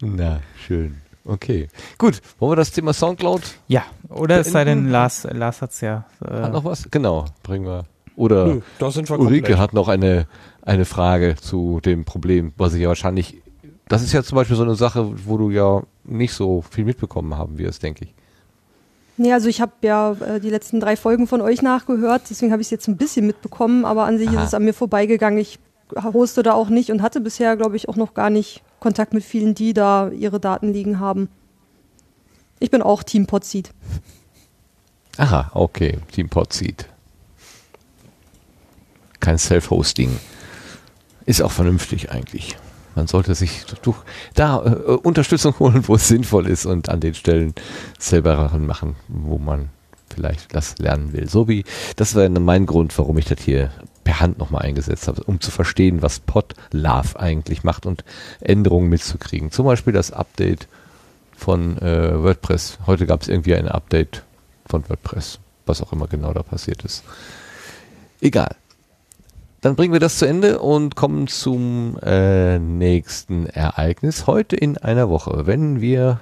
Na, 0.00 0.40
schön. 0.66 1.00
Okay, 1.26 1.68
gut. 1.96 2.20
Wollen 2.38 2.52
wir 2.52 2.56
das 2.56 2.70
Thema 2.70 2.92
Soundcloud? 2.92 3.42
Ja, 3.68 3.84
oder 4.10 4.40
es 4.40 4.52
sei 4.52 4.64
denn, 4.64 4.80
beenden? 4.80 4.92
Lars, 4.92 5.26
Lars 5.30 5.62
hat's 5.62 5.80
ja. 5.80 6.04
Äh, 6.22 6.42
Hat 6.42 6.52
noch 6.52 6.64
was? 6.64 6.90
Genau, 6.90 7.24
bringen 7.42 7.64
wir. 7.64 7.86
Oder 8.16 8.46
Nö, 8.46 8.60
da 8.78 8.90
sind 8.90 9.08
wir 9.08 9.18
Ulrike 9.18 9.40
komplett. 9.40 9.58
hat 9.58 9.72
noch 9.72 9.88
eine, 9.88 10.26
eine 10.62 10.84
Frage 10.84 11.36
zu 11.36 11.80
dem 11.80 12.04
Problem, 12.04 12.52
was 12.56 12.74
ich 12.74 12.82
ja 12.82 12.88
wahrscheinlich, 12.88 13.42
das 13.88 14.02
ist 14.02 14.12
ja 14.12 14.22
zum 14.22 14.36
Beispiel 14.36 14.56
so 14.56 14.62
eine 14.62 14.74
Sache, 14.74 15.12
wo 15.26 15.36
du 15.36 15.50
ja 15.50 15.82
nicht 16.04 16.32
so 16.32 16.62
viel 16.62 16.84
mitbekommen 16.84 17.36
haben 17.36 17.58
wirst, 17.58 17.82
denke 17.82 18.04
ich. 18.04 18.14
Nee, 19.16 19.32
also 19.32 19.48
ich 19.48 19.60
habe 19.60 19.72
ja 19.82 20.12
äh, 20.12 20.40
die 20.40 20.50
letzten 20.50 20.80
drei 20.80 20.96
Folgen 20.96 21.26
von 21.26 21.40
euch 21.40 21.62
nachgehört, 21.62 22.22
deswegen 22.30 22.50
habe 22.50 22.62
ich 22.62 22.66
es 22.66 22.72
jetzt 22.72 22.88
ein 22.88 22.96
bisschen 22.96 23.26
mitbekommen, 23.26 23.84
aber 23.84 24.04
an 24.04 24.18
sich 24.18 24.28
Aha. 24.28 24.42
ist 24.42 24.48
es 24.48 24.54
an 24.54 24.64
mir 24.64 24.74
vorbeigegangen. 24.74 25.38
Ich 25.38 25.58
hoste 26.02 26.42
da 26.42 26.54
auch 26.54 26.68
nicht 26.68 26.90
und 26.90 27.02
hatte 27.02 27.20
bisher, 27.20 27.56
glaube 27.56 27.76
ich, 27.76 27.88
auch 27.88 27.96
noch 27.96 28.14
gar 28.14 28.30
nicht 28.30 28.62
Kontakt 28.80 29.14
mit 29.14 29.22
vielen, 29.22 29.54
die 29.54 29.72
da 29.72 30.08
ihre 30.08 30.40
Daten 30.40 30.72
liegen 30.72 30.98
haben. 30.98 31.28
Ich 32.58 32.70
bin 32.70 32.82
auch 32.82 33.02
Team 33.02 33.26
Podseed. 33.26 33.70
Aha, 35.16 35.50
okay, 35.54 35.98
Team 36.10 36.28
Podseed. 36.28 36.88
Kein 39.20 39.38
Self-Hosting. 39.38 40.18
Ist 41.24 41.40
auch 41.40 41.52
vernünftig 41.52 42.10
eigentlich. 42.10 42.56
Man 42.94 43.06
sollte 43.06 43.34
sich 43.34 43.64
durch, 43.82 43.98
da 44.34 44.62
äh, 44.64 44.70
Unterstützung 44.92 45.54
holen, 45.58 45.86
wo 45.86 45.94
es 45.96 46.08
sinnvoll 46.08 46.46
ist 46.46 46.66
und 46.66 46.88
an 46.88 47.00
den 47.00 47.14
Stellen 47.14 47.54
selber 47.98 48.50
machen, 48.58 48.96
wo 49.08 49.38
man 49.38 49.70
vielleicht 50.14 50.54
das 50.54 50.78
lernen 50.78 51.12
will. 51.12 51.28
So 51.28 51.48
wie, 51.48 51.64
das 51.96 52.14
wäre 52.14 52.28
mein 52.30 52.66
Grund, 52.66 52.96
warum 52.98 53.18
ich 53.18 53.24
das 53.24 53.40
hier 53.40 53.70
per 54.04 54.20
Hand 54.20 54.38
nochmal 54.38 54.62
eingesetzt 54.62 55.08
habe, 55.08 55.24
um 55.24 55.40
zu 55.40 55.50
verstehen, 55.50 56.02
was 56.02 56.20
PodLove 56.20 57.18
eigentlich 57.18 57.64
macht 57.64 57.86
und 57.86 58.04
Änderungen 58.40 58.88
mitzukriegen. 58.88 59.50
Zum 59.50 59.64
Beispiel 59.64 59.92
das 59.92 60.12
Update 60.12 60.68
von 61.36 61.78
äh, 61.78 62.22
WordPress. 62.22 62.78
Heute 62.86 63.06
gab 63.06 63.22
es 63.22 63.28
irgendwie 63.28 63.54
ein 63.54 63.68
Update 63.68 64.22
von 64.66 64.88
WordPress, 64.88 65.40
was 65.66 65.82
auch 65.82 65.92
immer 65.92 66.06
genau 66.06 66.32
da 66.32 66.42
passiert 66.42 66.84
ist. 66.84 67.02
Egal. 68.20 68.54
Dann 69.64 69.76
bringen 69.76 69.94
wir 69.94 70.00
das 70.00 70.18
zu 70.18 70.26
Ende 70.26 70.58
und 70.58 70.94
kommen 70.94 71.26
zum 71.26 71.96
äh, 72.02 72.58
nächsten 72.58 73.46
Ereignis. 73.46 74.26
Heute 74.26 74.56
in 74.56 74.76
einer 74.76 75.08
Woche, 75.08 75.46
wenn 75.46 75.80
wir 75.80 76.20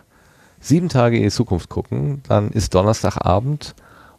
sieben 0.61 0.89
Tage 0.89 1.17
in 1.17 1.25
die 1.25 1.31
Zukunft 1.31 1.69
gucken, 1.69 2.23
dann 2.29 2.51
ist 2.51 2.73
Donnerstagabend 2.73 3.75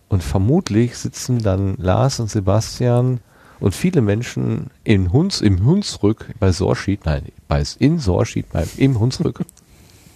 und 0.10 0.24
vermutlich 0.24 0.98
sitzen 0.98 1.42
dann 1.42 1.76
Lars 1.77 2.19
und 2.19 2.30
Sebastian 2.30 3.22
und 3.61 3.74
viele 3.74 4.02
Menschen 4.02 4.72
in 4.84 5.14
Huns, 5.14 5.40
im 5.40 5.66
Hunsrück 5.66 6.27
bei 6.42 6.52
Sorschied, 6.52 7.06
nein, 7.06 7.27
bei, 7.48 7.64
in 7.80 8.00
Sorschied, 8.00 8.52
beim, 8.52 8.68
im 8.76 9.00
Hunsrück, 9.00 9.45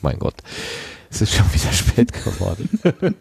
mein 0.01 0.19
Gott, 0.19 0.35
es 1.09 1.21
ist 1.21 1.33
schon 1.33 1.51
wieder 1.53 1.71
spät 1.71 2.13
geworden. 2.13 3.15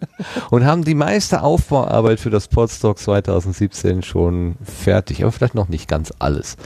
und 0.51 0.65
haben 0.65 0.85
die 0.85 0.95
meiste 0.95 1.43
Aufbauarbeit 1.43 2.21
für 2.21 2.31
das 2.31 2.49
Podstock 2.49 2.99
2017 2.99 4.03
schon 4.03 4.57
fertig, 4.63 5.23
aber 5.23 5.33
vielleicht 5.33 5.55
noch 5.55 5.69
nicht 5.69 5.89
ganz 5.89 6.13
alles. 6.19 6.57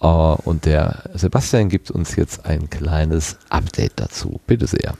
Äh, 0.00 0.06
und 0.06 0.64
der 0.66 1.04
Sebastian 1.14 1.68
gibt 1.68 1.90
uns 1.90 2.16
jetzt 2.16 2.46
ein 2.46 2.68
kleines 2.70 3.38
Update 3.48 3.92
dazu. 3.96 4.40
Bitte 4.46 4.66
sehr. 4.66 4.94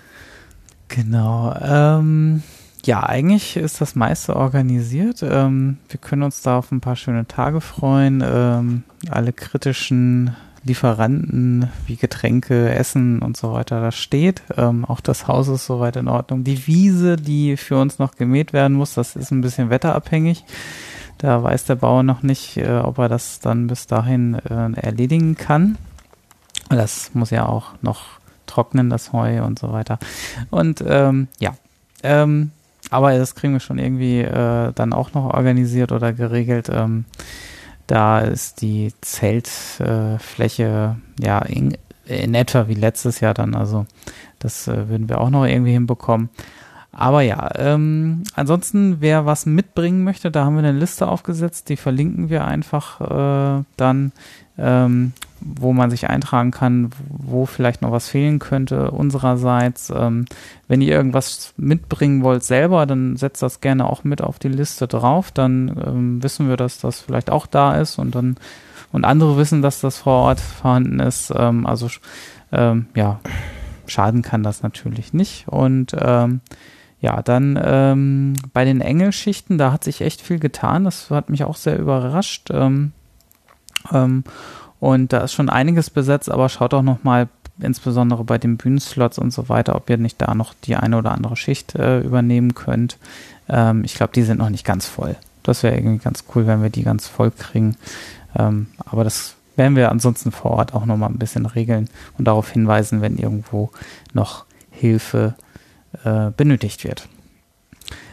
Genau. 0.89 1.55
Ähm, 1.61 2.43
ja, 2.85 3.03
eigentlich 3.03 3.57
ist 3.57 3.81
das 3.81 3.95
meiste 3.95 4.37
organisiert. 4.37 5.23
Ähm, 5.23 5.79
wir 5.89 5.99
können 5.99 6.23
uns 6.23 6.43
da 6.43 6.59
auf 6.59 6.71
ein 6.73 6.81
paar 6.81 6.97
schöne 6.97 7.27
Tage 7.27 7.61
freuen. 7.61 8.23
Ähm, 8.27 8.83
alle 9.09 9.33
kritischen 9.33 10.37
Lieferanten 10.65 11.71
wie 11.87 11.97
Getränke, 11.97 12.73
Essen 12.73 13.21
und 13.21 13.37
so 13.37 13.53
weiter, 13.53 13.81
das 13.81 13.97
steht. 13.97 14.43
Ähm, 14.57 14.85
auch 14.85 15.01
das 15.01 15.27
Haus 15.27 15.49
ist 15.49 15.67
soweit 15.67 15.97
in 15.97 16.09
Ordnung. 16.09 16.45
Die 16.45 16.67
Wiese, 16.67 17.17
die 17.17 17.57
für 17.57 17.81
uns 17.81 17.99
noch 17.99 18.15
gemäht 18.15 18.53
werden 18.53 18.77
muss, 18.77 18.95
das 18.95 19.17
ist 19.17 19.33
ein 19.33 19.41
bisschen 19.41 19.71
wetterabhängig. 19.71 20.45
Da 21.19 21.43
weiß 21.43 21.65
der 21.65 21.77
Bauer 21.77 22.03
noch 22.03 22.23
nicht, 22.23 22.57
äh, 22.57 22.79
ob 22.79 22.99
er 22.99 23.09
das 23.09 23.41
dann 23.41 23.67
bis 23.67 23.87
dahin 23.87 24.35
äh, 24.35 24.73
erledigen 24.81 25.37
kann. 25.37 25.79
Das 26.69 27.11
muss 27.15 27.31
ja 27.31 27.47
auch 27.47 27.73
noch 27.83 28.03
trocknen, 28.47 28.89
das 28.89 29.13
Heu 29.13 29.43
und 29.45 29.59
so 29.59 29.73
weiter. 29.73 29.99
Und 30.51 30.83
ähm, 30.87 31.29
ja, 31.41 31.55
ähm, 32.03 32.53
aber 32.91 33.17
das 33.17 33.35
kriegen 33.35 33.53
wir 33.53 33.61
schon 33.61 33.79
irgendwie 33.79 34.21
äh, 34.21 34.73
dann 34.75 34.93
auch 34.93 35.13
noch 35.15 35.33
organisiert 35.33 35.93
oder 35.93 36.13
geregelt. 36.13 36.69
Ähm, 36.73 37.05
da 37.87 38.21
ist 38.21 38.63
die 38.63 38.93
Zeltfläche 39.01 40.97
äh, 41.21 41.25
ja 41.25 41.39
in, 41.41 41.77
in 42.07 42.35
etwa 42.35 42.69
wie 42.69 42.75
letztes 42.75 43.21
Jahr 43.21 43.35
dann. 43.35 43.55
Also 43.55 43.87
das 44.39 44.69
äh, 44.69 44.89
würden 44.89 45.09
wir 45.09 45.21
auch 45.21 45.31
noch 45.31 45.45
irgendwie 45.45 45.73
hinbekommen. 45.73 46.31
Aber 46.93 47.23
ja, 47.23 47.49
ähm, 47.57 48.23
ansonsten, 48.35 49.01
wer 49.01 49.25
was 49.25 49.47
mitbringen 49.47 50.05
möchte, 50.05 50.31
da 50.31 50.45
haben 50.45 50.57
wir 50.57 50.63
eine 50.63 50.79
Liste 50.79 51.09
aufgesetzt, 51.09 51.71
die 51.71 51.77
verlinken 51.77 52.29
wir 52.29 52.45
einfach 52.45 53.01
äh, 53.01 53.65
dann, 53.79 54.13
ähm, 54.59 55.15
wo 55.45 55.73
man 55.73 55.91
sich 55.91 56.09
eintragen 56.09 56.51
kann, 56.51 56.91
wo 57.09 57.47
vielleicht 57.47 57.83
noch 57.83 57.93
was 57.93 58.09
fehlen 58.09 58.39
könnte 58.39 58.91
unsererseits. 58.91 59.93
Ähm, 59.95 60.27
wenn 60.69 60.81
ihr 60.81 60.95
irgendwas 60.95 61.55
mitbringen 61.57 62.23
wollt 62.23 62.45
selber, 62.45 62.87
dann 62.87 63.17
setzt 63.17 63.43
das 63.43 63.61
gerne 63.61 63.89
auch 63.89 64.05
mit 64.05 64.23
auf 64.23 64.39
die 64.39 64.49
Liste 64.49 64.87
drauf, 64.89 65.31
dann 65.31 65.69
ähm, 65.85 66.23
wissen 66.23 66.49
wir, 66.49 66.57
dass 66.57 66.79
das 66.79 67.01
vielleicht 67.01 67.31
auch 67.31 67.47
da 67.47 67.75
ist 67.77 67.99
und 67.99 68.15
dann 68.15 68.37
und 68.93 69.07
andere 69.07 69.39
wissen, 69.39 69.63
dass 69.63 69.81
das 69.81 69.97
vor 69.99 70.25
Ort 70.25 70.41
vorhanden 70.41 71.01
ist. 71.01 71.33
Ähm, 71.35 71.67
also 71.67 71.89
ähm, 72.53 72.87
ja, 72.95 73.21
schaden 73.87 74.23
kann 74.23 74.43
das 74.43 74.63
natürlich 74.63 75.15
nicht 75.15 75.49
und 75.49 75.97
ähm, 75.99 76.41
ja, 77.03 77.21
dann 77.21 77.61
ähm, 77.63 78.35
bei 78.53 78.65
den 78.65 78.81
Engelschichten, 78.81 79.59
da 79.59 79.73
hat 79.73 79.83
sich 79.83 80.03
echt 80.03 80.21
viel 80.21 80.39
getan. 80.39 80.85
Das 80.85 81.11
hat 81.11 81.31
mich 81.31 81.43
auch 81.43 81.57
sehr 81.57 81.77
überrascht. 81.77 82.51
Ähm, 82.53 82.93
ähm, 83.93 84.23
und 84.83 85.13
da 85.13 85.19
ist 85.19 85.33
schon 85.33 85.49
einiges 85.49 85.91
besetzt, 85.91 86.29
aber 86.29 86.49
schaut 86.49 86.75
auch 86.75 86.83
noch 86.83 87.05
mal 87.05 87.29
insbesondere 87.61 88.25
bei 88.25 88.37
den 88.39 88.57
Bühnenslots 88.57 89.17
und 89.17 89.33
so 89.33 89.49
weiter, 89.49 89.77
ob 89.77 89.89
ihr 89.89 89.97
nicht 89.97 90.21
da 90.21 90.35
noch 90.35 90.55
die 90.65 90.75
eine 90.75 90.99
oder 90.99 91.13
andere 91.13 91.37
Schicht 91.37 91.77
äh, 91.77 92.01
übernehmen 92.01 92.55
könnt. 92.55 92.99
Ähm, 93.49 93.85
ich 93.85 93.95
glaube, 93.95 94.13
die 94.13 94.25
sind 94.25 94.39
noch 94.39 94.51
nicht 94.51 94.67
ganz 94.67 94.89
voll. 94.89 95.15
Das 95.45 95.63
wäre 95.63 95.77
irgendwie 95.77 96.03
ganz 96.03 96.25
cool, 96.35 96.49
wenn 96.49 96.65
wir 96.65 96.71
die 96.71 96.83
ganz 96.83 97.07
voll 97.07 97.31
kriegen. 97.31 97.77
Ähm, 98.37 98.67
aber 98.85 99.05
das 99.05 99.37
werden 99.55 99.77
wir 99.77 99.89
ansonsten 99.89 100.33
vor 100.33 100.51
Ort 100.51 100.75
auch 100.75 100.85
noch 100.85 100.97
mal 100.97 101.07
ein 101.07 101.19
bisschen 101.19 101.47
regeln 101.47 101.89
und 102.19 102.25
darauf 102.25 102.51
hinweisen, 102.51 103.03
wenn 103.03 103.19
irgendwo 103.19 103.71
noch 104.15 104.47
Hilfe 104.73 105.35
äh, 106.03 106.33
benötigt 106.37 106.83
wird. 106.83 107.07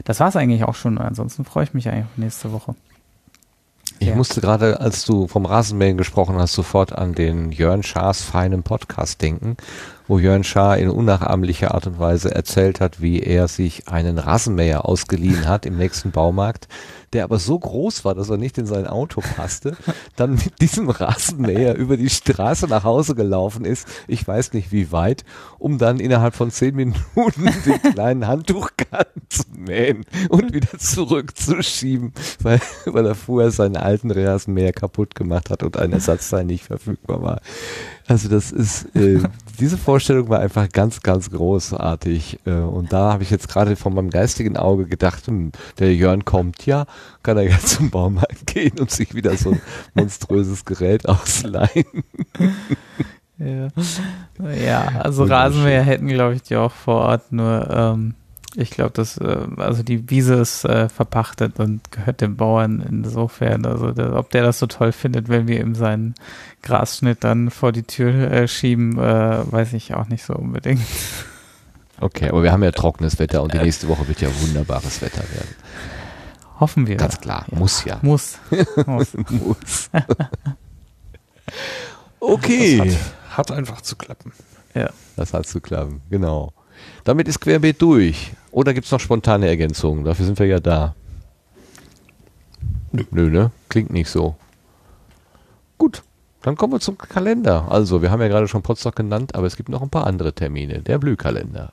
Das 0.03 0.19
war 0.19 0.27
es 0.27 0.35
eigentlich 0.35 0.65
auch 0.65 0.75
schon. 0.75 0.99
Ansonsten 0.99 1.45
freue 1.45 1.64
ich 1.64 1.73
mich 1.73 1.89
eigentlich 1.89 2.06
auf 2.06 2.17
nächste 2.17 2.51
Woche. 2.51 2.75
Ich 4.00 4.08
Ja. 4.08 4.16
musste 4.16 4.40
gerade, 4.42 4.80
als 4.80 5.03
du 5.06 5.28
vom 5.28 5.45
Rasenmähen 5.45 5.98
gesprochen 5.98 6.38
hast, 6.38 6.53
sofort 6.53 6.94
an 6.94 7.14
den 7.14 7.52
Jörn 7.52 7.84
Schaas 7.84 8.22
feinen 8.22 8.64
Podcast 8.64 9.22
denken, 9.22 9.58
wo 10.09 10.17
Jörn 10.17 10.43
Schaar 10.43 10.79
in 10.79 10.89
unnachahmlicher 10.89 11.75
Art 11.75 11.85
und 11.85 11.99
Weise 11.99 12.33
erzählt 12.33 12.81
hat, 12.81 12.99
wie 12.99 13.21
er 13.21 13.47
sich 13.47 13.88
einen 13.88 14.17
Rasenmäher 14.17 14.85
ausgeliehen 14.85 15.47
hat 15.47 15.67
im 15.67 15.77
nächsten 15.77 16.09
Baumarkt, 16.09 16.67
der 17.13 17.23
aber 17.23 17.38
so 17.38 17.57
groß 17.57 18.05
war, 18.05 18.15
dass 18.15 18.29
er 18.29 18.38
nicht 18.38 18.57
in 18.57 18.65
sein 18.65 18.88
Auto 18.88 19.21
passte, 19.21 19.77
dann 20.15 20.31
mit 20.31 20.61
diesem 20.61 20.89
Rasenmäher 20.89 21.75
über 21.75 21.95
die 21.95 22.09
Straße 22.09 22.67
nach 22.67 22.83
Hause 22.83 23.13
gelaufen 23.13 23.65
ist, 23.65 23.88
ich 24.07 24.27
weiß 24.27 24.53
nicht 24.53 24.71
wie 24.71 24.91
weit, 24.91 25.25
um 25.59 25.77
dann 25.77 25.99
innerhalb 25.99 26.35
von 26.35 26.49
zehn 26.49 26.75
Minuten 26.75 27.03
den 27.65 27.93
kleinen 27.93 28.25
Handtuchgarten 28.25 29.21
zu 29.29 29.43
mähen 29.55 30.05
und 30.29 30.53
wieder 30.53 30.77
zurückzuschieben, 30.79 32.13
weil, 32.41 32.59
weil 32.85 33.05
er 33.05 33.15
vorher 33.15 33.51
seinen 33.51 33.77
alten 33.77 34.09
Rasenmäher 34.09 34.73
kaputt 34.73 35.13
gemacht 35.13 35.51
hat 35.51 35.61
und 35.61 35.77
ein 35.77 35.93
Ersatzteil 35.93 36.45
nicht 36.45 36.65
verfügbar 36.65 37.21
war. 37.21 37.41
Also 38.09 38.27
das 38.27 38.51
ist, 38.51 38.95
äh, 38.95 39.19
diese 39.59 39.77
Vorstellung 39.77 40.29
war 40.29 40.39
einfach 40.39 40.67
ganz, 40.69 41.01
ganz 41.01 41.29
großartig. 41.29 42.39
Äh, 42.43 42.53
und 42.53 42.91
da 42.91 43.13
habe 43.13 43.21
ich 43.21 43.29
jetzt 43.29 43.47
gerade 43.47 43.75
von 43.75 43.93
meinem 43.93 44.09
geistigen 44.09 44.57
Auge 44.57 44.88
gedacht, 44.88 45.27
hm, 45.27 45.51
der 45.77 45.93
Jörn 45.93 46.25
kommt 46.25 46.65
ja, 46.65 46.88
kann 47.21 47.38
er 47.38 47.43
ja 47.43 47.59
zum 47.59 47.91
Baumarkt 47.91 48.47
gehen 48.47 48.79
und 48.79 48.89
sich 48.89 49.13
wieder 49.13 49.38
so 49.38 49.51
ein 49.51 49.61
monströses 49.93 50.65
Gerät 50.65 51.07
ausleihen. 51.07 51.85
Ja, 53.38 53.67
ja 54.51 54.88
also. 55.01 55.25
Rasenmäher 55.25 55.83
hätten, 55.83 56.07
glaube 56.07 56.33
ich, 56.33 56.41
die 56.41 56.55
auch 56.55 56.73
vor 56.73 57.01
Ort, 57.01 57.31
nur 57.31 57.69
ähm, 57.69 58.15
ich 58.56 58.72
glaube, 58.72 58.92
dass 58.92 59.18
äh, 59.18 59.48
also 59.58 59.84
die 59.84 60.10
Wiese 60.10 60.36
ist 60.36 60.66
äh, 60.66 60.90
verpachtet 60.90 61.60
und 61.60 61.92
gehört 61.92 62.22
dem 62.22 62.36
Bauern 62.36 62.82
insofern. 62.88 63.66
Also 63.66 63.92
der, 63.92 64.16
ob 64.16 64.32
der 64.32 64.44
das 64.44 64.60
so 64.60 64.68
toll 64.68 64.92
findet, 64.92 65.30
wenn 65.30 65.48
wir 65.48 65.60
ihm 65.60 65.76
seinen 65.76 66.16
Grasschnitt 66.64 67.24
dann 67.24 67.52
vor 67.52 67.72
die 67.72 67.84
Tür 67.84 68.32
äh, 68.32 68.48
schieben, 68.48 68.98
äh, 68.98 69.52
weiß 69.52 69.74
ich 69.74 69.94
auch 69.94 70.08
nicht 70.08 70.24
so 70.24 70.34
unbedingt. 70.34 70.82
Okay, 72.02 72.30
aber 72.30 72.44
wir 72.44 72.52
haben 72.52 72.64
ja 72.64 72.72
trockenes 72.72 73.19
Wetter 73.19 73.44
und 73.44 73.53
die 73.53 73.58
nächste 73.58 73.88
Woche 73.88 74.08
wird 74.08 74.22
ja 74.22 74.30
wunderbares 74.42 75.02
Wetter 75.02 75.22
werden. 75.34 75.56
Hoffen 76.60 76.88
wir. 76.88 76.95
Ganz 76.95 77.19
klar, 77.19 77.45
muss 77.52 77.84
ja. 77.86 78.00
Muss. 78.02 78.38
muss. 78.86 79.14
muss. 79.30 79.90
Okay. 82.19 82.78
Das 82.78 82.88
hat, 82.88 83.38
hat 83.38 83.52
einfach 83.52 83.82
zu 83.82 83.95
klappen. 83.95 84.32
Ja. 84.74 84.90
Das 85.16 85.34
hat 85.34 85.48
zu 85.48 85.61
klappen, 85.61 86.02
genau. 86.10 86.53
Damit 87.03 87.27
ist 87.27 87.40
Querbeet 87.40 87.82
durch. 87.82 88.32
Oder 88.51 88.74
gibt 88.74 88.85
es 88.85 88.91
noch 88.91 88.99
spontane 88.99 89.48
Ergänzungen? 89.48 90.03
Dafür 90.03 90.25
sind 90.25 90.40
wir 90.40 90.48
ja 90.48 90.59
da. 90.59 90.95
Nö. 92.91 93.03
Nö, 93.11 93.30
ne? 93.30 93.51
Klingt 93.69 93.91
nicht 93.91 94.09
so. 94.09 94.35
Gut, 95.77 96.03
dann 96.41 96.56
kommen 96.56 96.74
wir 96.74 96.80
zum 96.80 96.98
Kalender. 96.98 97.72
Also, 97.72 98.01
wir 98.01 98.11
haben 98.11 98.22
ja 98.22 98.27
gerade 98.27 98.48
schon 98.48 98.61
Potsdam 98.61 98.93
genannt, 98.95 99.35
aber 99.35 99.48
es 99.48 99.56
gibt 99.56 99.69
noch 99.69 99.82
ein 99.82 99.90
paar 99.90 100.08
andere 100.08 100.33
Termine. 100.33 100.82
Der 100.82 100.98
Blühkalender. 100.98 101.72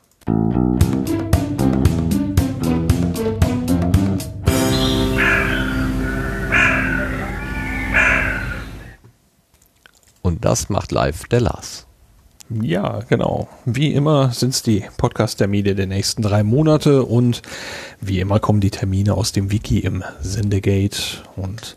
Und 10.23 10.44
das 10.44 10.68
macht 10.68 10.91
live 10.91 11.25
der 11.28 11.41
Lars. 11.41 11.85
Ja, 12.49 13.00
genau. 13.08 13.49
Wie 13.65 13.92
immer 13.92 14.31
sind 14.31 14.50
es 14.50 14.62
die 14.62 14.84
Podcast-Termine 14.99 15.75
der 15.75 15.89
nächsten 15.89 16.23
drei 16.23 16.44
Monate 16.44 17.02
und 17.02 17.42
wie 18.00 18.20
immer 18.20 18.39
kommen 18.39 18.60
die 18.60 18.70
Termine 18.70 19.15
aus 19.15 19.33
dem 19.33 19.50
Wiki 19.50 19.81
im 19.81 20.05
Sendegate 20.20 21.25
und 21.34 21.76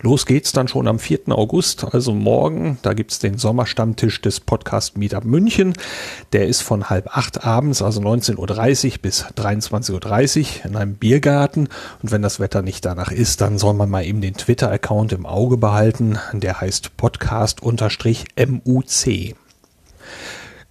los 0.00 0.26
geht's 0.26 0.50
dann 0.50 0.66
schon 0.66 0.88
am 0.88 0.98
4. 0.98 1.28
August, 1.28 1.94
also 1.94 2.14
morgen. 2.14 2.78
Da 2.82 2.94
gibt's 2.94 3.20
den 3.20 3.38
Sommerstammtisch 3.38 4.20
des 4.20 4.40
Podcast 4.40 4.98
Meetup 4.98 5.24
München. 5.24 5.74
Der 6.32 6.48
ist 6.48 6.62
von 6.62 6.90
halb 6.90 7.16
acht 7.16 7.44
abends, 7.44 7.80
also 7.80 8.00
19.30 8.00 8.94
Uhr 8.94 8.98
bis 9.00 9.24
23.30 9.24 10.40
Uhr 10.40 10.64
in 10.64 10.76
einem 10.76 10.94
Biergarten. 10.94 11.68
Und 12.02 12.10
wenn 12.10 12.22
das 12.22 12.40
Wetter 12.40 12.62
nicht 12.62 12.84
danach 12.84 13.12
ist, 13.12 13.40
dann 13.40 13.56
soll 13.56 13.74
man 13.74 13.88
mal 13.88 14.04
eben 14.04 14.20
den 14.20 14.34
Twitter-Account 14.34 15.12
im 15.12 15.26
Auge 15.26 15.58
behalten. 15.58 16.18
Der 16.32 16.60
heißt 16.60 16.96
podcast-muc. 16.96 17.78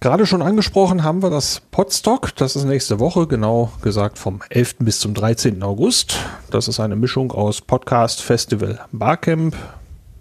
Gerade 0.00 0.26
schon 0.26 0.42
angesprochen 0.42 1.02
haben 1.02 1.24
wir 1.24 1.30
das 1.30 1.60
Podstock. 1.72 2.34
Das 2.36 2.54
ist 2.54 2.64
nächste 2.64 3.00
Woche, 3.00 3.26
genau 3.26 3.72
gesagt 3.82 4.16
vom 4.16 4.42
11. 4.48 4.76
bis 4.78 5.00
zum 5.00 5.12
13. 5.12 5.60
August. 5.64 6.18
Das 6.52 6.68
ist 6.68 6.78
eine 6.78 6.94
Mischung 6.94 7.32
aus 7.32 7.60
Podcast, 7.60 8.22
Festival, 8.22 8.78
Barcamp. 8.92 9.56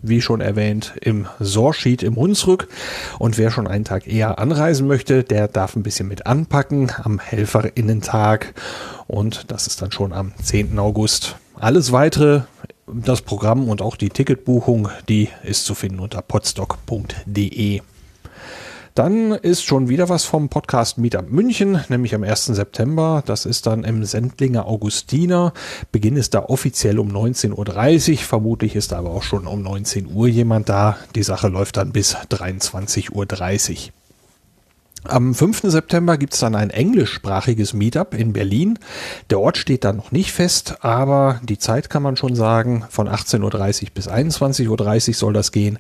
Wie 0.02 0.20
schon 0.20 0.42
erwähnt, 0.42 0.94
im 1.02 1.28
Sorschied 1.40 2.02
im 2.02 2.16
Hunsrück. 2.16 2.70
Und 3.20 3.38
wer 3.38 3.52
schon 3.52 3.68
einen 3.68 3.84
Tag 3.86 4.08
eher 4.08 4.40
anreisen 4.40 4.88
möchte, 4.88 5.24
der 5.24 5.48
darf 5.48 5.76
ein 5.76 5.84
bisschen 5.84 6.08
mit 6.08 6.26
anpacken 6.26 6.92
am 7.04 7.20
Helferinnentag. 7.20 8.56
Und 9.06 9.52
das 9.52 9.68
ist 9.68 9.84
dann 9.84 9.92
schon 9.92 10.12
am 10.12 10.34
10. 10.42 10.80
August. 10.80 11.36
Alles 11.54 11.92
weitere, 11.92 12.42
das 12.88 13.22
Programm 13.22 13.70
und 13.70 13.84
auch 13.84 13.96
die 13.96 14.10
Ticketbuchung, 14.10 14.90
die 15.08 15.30
ist 15.44 15.66
zu 15.66 15.76
finden 15.76 16.00
unter 16.00 16.24
podstock.de. 16.24 17.82
Dann 18.98 19.32
ist 19.32 19.64
schon 19.64 19.90
wieder 19.90 20.10
was 20.10 20.26
vom 20.26 20.50
Podcast 20.50 20.98
Meetup 20.98 21.30
München, 21.30 21.80
nämlich 21.88 22.16
am 22.16 22.24
1. 22.24 22.46
September. 22.46 23.22
Das 23.24 23.46
ist 23.46 23.68
dann 23.68 23.84
im 23.84 24.04
Sendlinger 24.04 24.66
Augustiner. 24.66 25.54
Beginn 25.92 26.18
ist 26.18 26.34
da 26.34 26.46
offiziell 26.46 26.98
um 26.98 27.10
19.30 27.10 28.12
Uhr. 28.14 28.18
Vermutlich 28.18 28.76
ist 28.76 28.92
da 28.92 28.98
aber 28.98 29.12
auch 29.12 29.22
schon 29.22 29.46
um 29.46 29.62
19 29.62 30.12
Uhr 30.12 30.28
jemand 30.28 30.70
da. 30.70 30.98
Die 31.14 31.22
Sache 31.22 31.48
läuft 31.48 31.78
dann 31.78 31.92
bis 31.92 32.16
23.30 32.16 33.12
Uhr. 33.12 33.97
Am 35.10 35.34
5. 35.34 35.62
September 35.64 36.18
gibt 36.18 36.34
es 36.34 36.42
dann 36.42 36.54
ein 36.54 36.70
englischsprachiges 36.70 37.74
Meetup 37.74 38.14
in 38.14 38.34
Berlin. 38.34 38.78
Der 39.30 39.40
Ort 39.40 39.58
steht 39.58 39.86
da 39.86 39.94
noch 39.94 40.12
nicht 40.12 40.32
fest, 40.32 40.84
aber 40.84 41.40
die 41.44 41.58
Zeit 41.58 41.90
kann 41.90 42.04
man 42.04 42.18
schon 42.18 42.36
sagen. 42.36 42.86
Von 42.90 43.08
18.30 43.08 43.84
Uhr 43.84 43.90
bis 43.94 44.10
21.30 44.10 45.10
Uhr 45.10 45.14
soll 45.16 45.34
das 45.34 45.52
gehen. 45.52 45.80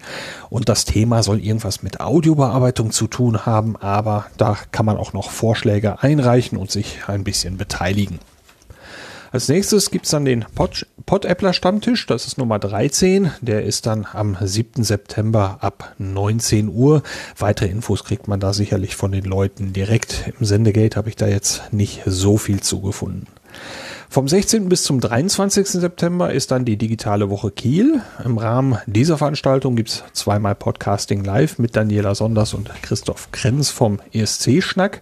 Und 0.50 0.70
das 0.70 0.86
Thema 0.86 1.24
soll 1.24 1.44
irgendwas 1.44 1.84
mit 1.84 2.00
Audiobearbeitung 2.00 2.92
zu 2.92 3.08
tun 3.08 3.46
haben, 3.46 3.76
aber 3.76 4.28
da 4.38 4.58
kann 4.72 4.86
man 4.86 4.98
auch 4.98 5.12
noch 5.12 5.30
Vorschläge 5.30 6.02
einreichen 6.02 6.58
und 6.58 6.72
sich 6.72 7.02
ein 7.08 7.24
bisschen 7.24 7.58
beteiligen. 7.58 8.20
Als 9.32 9.50
nächstes 9.50 9.92
gibt's 9.92 10.12
dann 10.12 10.26
den 10.26 10.46
Pod-Appler 11.06 11.54
Stammtisch, 11.54 12.06
das 12.06 12.28
ist 12.28 12.38
Nummer 12.38 12.60
13. 12.60 13.32
Der 13.42 13.64
ist 13.64 13.86
dann 13.86 14.08
am 14.12 14.38
7. 14.40 14.84
September 14.84 15.58
ab 15.62 15.96
19 15.98 16.70
Uhr. 16.70 17.04
Weitere 17.38 17.68
Infos 17.70 18.04
kriegt 18.04 18.28
man 18.28 18.40
da 18.40 18.54
sicherlich 18.54 18.96
von 18.96 19.12
den 19.12 19.26
Leuten 19.26 19.74
direkt. 19.74 20.32
Im 20.40 20.46
Sendegate 20.46 20.96
habe 20.98 21.10
ich 21.10 21.16
da 21.16 21.28
jetzt 21.28 21.74
nicht 21.74 22.04
so 22.06 22.38
viel 22.38 22.62
zugefunden. 22.62 23.28
Vom 24.10 24.28
16. 24.28 24.70
bis 24.70 24.84
zum 24.84 25.02
23. 25.02 25.68
September 25.68 26.32
ist 26.32 26.52
dann 26.52 26.64
die 26.64 26.78
digitale 26.78 27.30
Woche 27.30 27.52
Kiel. 27.52 28.02
Im 28.24 28.38
Rahmen 28.38 28.78
dieser 28.86 29.18
Veranstaltung 29.18 29.76
gibt's 29.76 30.04
zweimal 30.14 30.56
Podcasting 30.56 31.26
live 31.26 31.60
mit 31.60 31.76
Daniela 31.76 32.16
Sonders 32.16 32.54
und 32.54 32.72
Christoph 32.82 33.32
Krenz 33.32 33.70
vom 33.70 34.00
ESC-Schnack. 34.14 35.02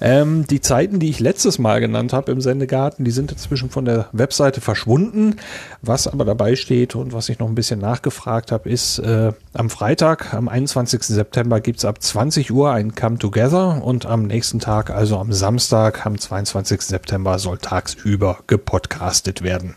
Ähm, 0.00 0.46
die 0.46 0.60
Zeiten, 0.60 0.98
die 0.98 1.08
ich 1.08 1.20
letztes 1.20 1.58
Mal 1.58 1.80
genannt 1.80 2.12
habe 2.12 2.32
im 2.32 2.40
Sendegarten, 2.40 3.04
die 3.04 3.10
sind 3.10 3.32
inzwischen 3.32 3.70
von 3.70 3.84
der 3.84 4.08
Webseite 4.12 4.60
verschwunden. 4.60 5.36
Was 5.82 6.06
aber 6.06 6.24
dabei 6.24 6.56
steht 6.56 6.94
und 6.94 7.12
was 7.12 7.28
ich 7.28 7.38
noch 7.38 7.48
ein 7.48 7.54
bisschen 7.54 7.80
nachgefragt 7.80 8.52
habe, 8.52 8.68
ist 8.68 8.98
äh, 8.98 9.32
am 9.54 9.70
Freitag, 9.70 10.34
am 10.34 10.48
21. 10.48 11.02
September 11.02 11.60
gibt's 11.60 11.84
ab 11.84 12.02
20 12.02 12.52
Uhr 12.52 12.70
ein 12.72 12.94
Come 12.94 13.18
Together 13.18 13.82
und 13.82 14.06
am 14.06 14.24
nächsten 14.24 14.60
Tag, 14.60 14.90
also 14.90 15.18
am 15.18 15.32
Samstag, 15.32 16.04
am 16.04 16.18
22. 16.18 16.82
September, 16.82 17.38
soll 17.38 17.58
tagsüber 17.58 18.38
gepodcastet 18.46 19.42
werden. 19.42 19.74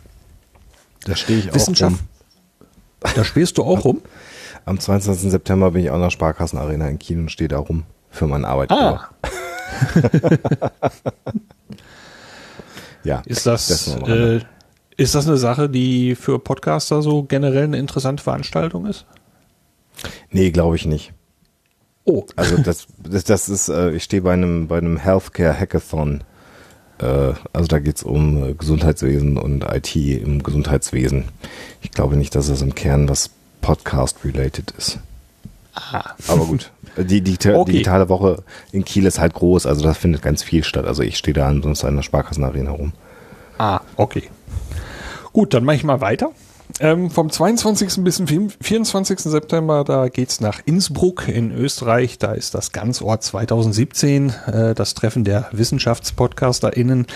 Da 1.06 1.16
stehe 1.16 1.40
ich 1.40 1.50
auch 1.50 1.56
Wissenschaft. 1.56 1.98
rum. 1.98 3.14
Da 3.16 3.24
spielst 3.24 3.58
du 3.58 3.64
auch 3.64 3.86
rum? 3.86 4.02
Am 4.66 4.80
22. 4.80 5.32
September 5.32 5.72
bin 5.72 5.84
ich 5.84 5.90
auch 5.90 5.96
in 5.96 6.02
der 6.02 6.10
Sparkassenarena 6.10 6.90
in 6.90 7.00
Kiel 7.00 7.18
und 7.20 7.32
stehe 7.32 7.48
da 7.48 7.60
rum 7.60 7.84
für 8.12 8.28
meinen 8.28 8.46
Arbeitgeber. 8.46 9.10
Ah. 9.22 9.28
ja. 13.04 13.22
Ist 13.26 13.46
das, 13.46 13.68
das 13.68 13.96
äh, 14.08 14.42
ist 14.98 15.16
das 15.16 15.28
eine 15.28 15.38
Sache, 15.38 15.70
die 15.70 16.16
für 16.16 16.40
Podcaster 16.40 17.02
so 17.02 17.24
generell 17.24 17.64
eine 17.64 17.78
interessante 17.78 18.22
Veranstaltung 18.22 18.86
ist? 18.86 19.06
Nee, 20.32 20.52
glaube 20.52 20.76
ich 20.76 20.86
nicht. 20.86 21.14
Oh. 22.04 22.26
Also 22.36 22.58
das, 22.58 22.88
das, 22.98 23.24
das 23.24 23.50
ist, 23.50 23.70
äh, 23.70 23.92
ich 23.92 24.04
stehe 24.04 24.22
bei 24.22 24.34
einem, 24.34 24.68
bei 24.68 24.78
einem 24.78 24.98
Healthcare 24.98 25.58
Hackathon. 25.58 26.24
Äh, 27.00 27.34
also 27.54 27.68
da 27.68 27.80
geht's 27.80 28.04
um 28.04 28.44
äh, 28.44 28.54
Gesundheitswesen 28.54 29.38
und 29.38 29.64
IT 29.64 29.96
im 29.96 30.44
Gesundheitswesen. 30.44 31.26
Ich 31.82 31.92
glaube 31.92 32.18
nicht, 32.18 32.36
dass 32.36 32.50
es 32.50 32.62
im 32.62 32.76
Kern 32.76 33.08
was 33.08 33.30
Podcast-related 33.62 34.72
ist. 34.78 35.00
Ah. 35.76 36.14
Aber 36.28 36.46
gut. 36.46 36.72
Die, 37.00 37.22
die, 37.22 37.38
Okay. 37.50 37.72
digitale 37.72 38.10
Woche 38.10 38.44
in 38.72 38.84
Kiel 38.84 39.06
ist 39.06 39.20
halt 39.20 39.34
groß, 39.34 39.66
also 39.66 39.84
da 39.84 39.94
findet 39.94 40.22
ganz 40.22 40.44
viel 40.44 40.64
statt. 40.64 40.86
Also 40.86 41.02
ich 41.04 41.18
stehe 41.18 41.34
da 41.34 41.48
ansonsten 41.48 41.88
in 41.88 41.96
der 41.96 42.04
Sparkassenarena 42.04 42.72
rum. 42.72 42.94
Ah, 43.58 43.82
okay. 43.96 44.24
Gut, 45.34 45.54
dann 45.54 45.64
mache 45.64 45.76
ich 45.78 45.84
mal 45.84 46.02
weiter. 46.02 46.32
Ähm, 46.80 47.10
vom 47.10 47.30
22. 47.30 48.04
bis 48.04 48.18
zum 48.18 48.28
24. 48.28 49.20
September, 49.20 49.84
da 49.84 50.08
geht's 50.08 50.40
nach 50.40 50.62
Innsbruck 50.66 51.28
in 51.28 51.52
Österreich. 51.52 52.20
Da 52.20 52.32
ist 52.32 52.54
das 52.54 52.72
Ganzort 52.72 53.24
2017, 53.24 54.30
äh, 54.48 54.76
das 54.76 54.94
Treffen 54.94 55.26
der 55.26 55.50
WissenschaftspodcasterInnen. 55.52 57.08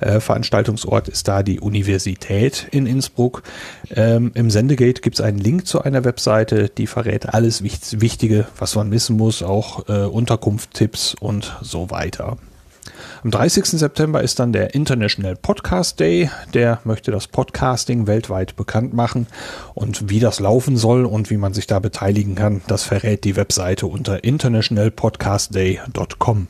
Äh, 0.00 0.20
Veranstaltungsort 0.20 1.08
ist 1.08 1.28
da 1.28 1.42
die 1.42 1.60
Universität 1.60 2.68
in 2.70 2.86
Innsbruck. 2.86 3.42
Ähm, 3.94 4.30
Im 4.34 4.50
Sendegate 4.50 5.02
gibt's 5.02 5.20
einen 5.20 5.38
Link 5.38 5.66
zu 5.66 5.82
einer 5.82 6.04
Webseite, 6.04 6.70
die 6.70 6.86
verrät 6.86 7.28
alles 7.28 7.62
Wicht- 7.62 8.00
Wichtige, 8.00 8.46
was 8.58 8.74
man 8.76 8.90
wissen 8.90 9.16
muss, 9.16 9.42
auch 9.42 9.88
äh, 9.88 10.04
Unterkunftstipps 10.04 11.14
und 11.14 11.56
so 11.60 11.90
weiter. 11.90 12.38
Am 13.22 13.30
30. 13.30 13.66
September 13.66 14.22
ist 14.22 14.38
dann 14.38 14.54
der 14.54 14.74
International 14.74 15.36
Podcast 15.36 16.00
Day. 16.00 16.30
Der 16.54 16.80
möchte 16.84 17.10
das 17.10 17.26
Podcasting 17.26 18.06
weltweit 18.06 18.56
bekannt 18.56 18.94
machen. 18.94 19.26
Und 19.74 20.08
wie 20.08 20.20
das 20.20 20.40
laufen 20.40 20.78
soll 20.78 21.04
und 21.04 21.28
wie 21.28 21.36
man 21.36 21.52
sich 21.52 21.66
da 21.66 21.80
beteiligen 21.80 22.34
kann, 22.34 22.62
das 22.66 22.82
verrät 22.82 23.24
die 23.24 23.36
Webseite 23.36 23.88
unter 23.88 24.24
internationalpodcastday.com. 24.24 26.46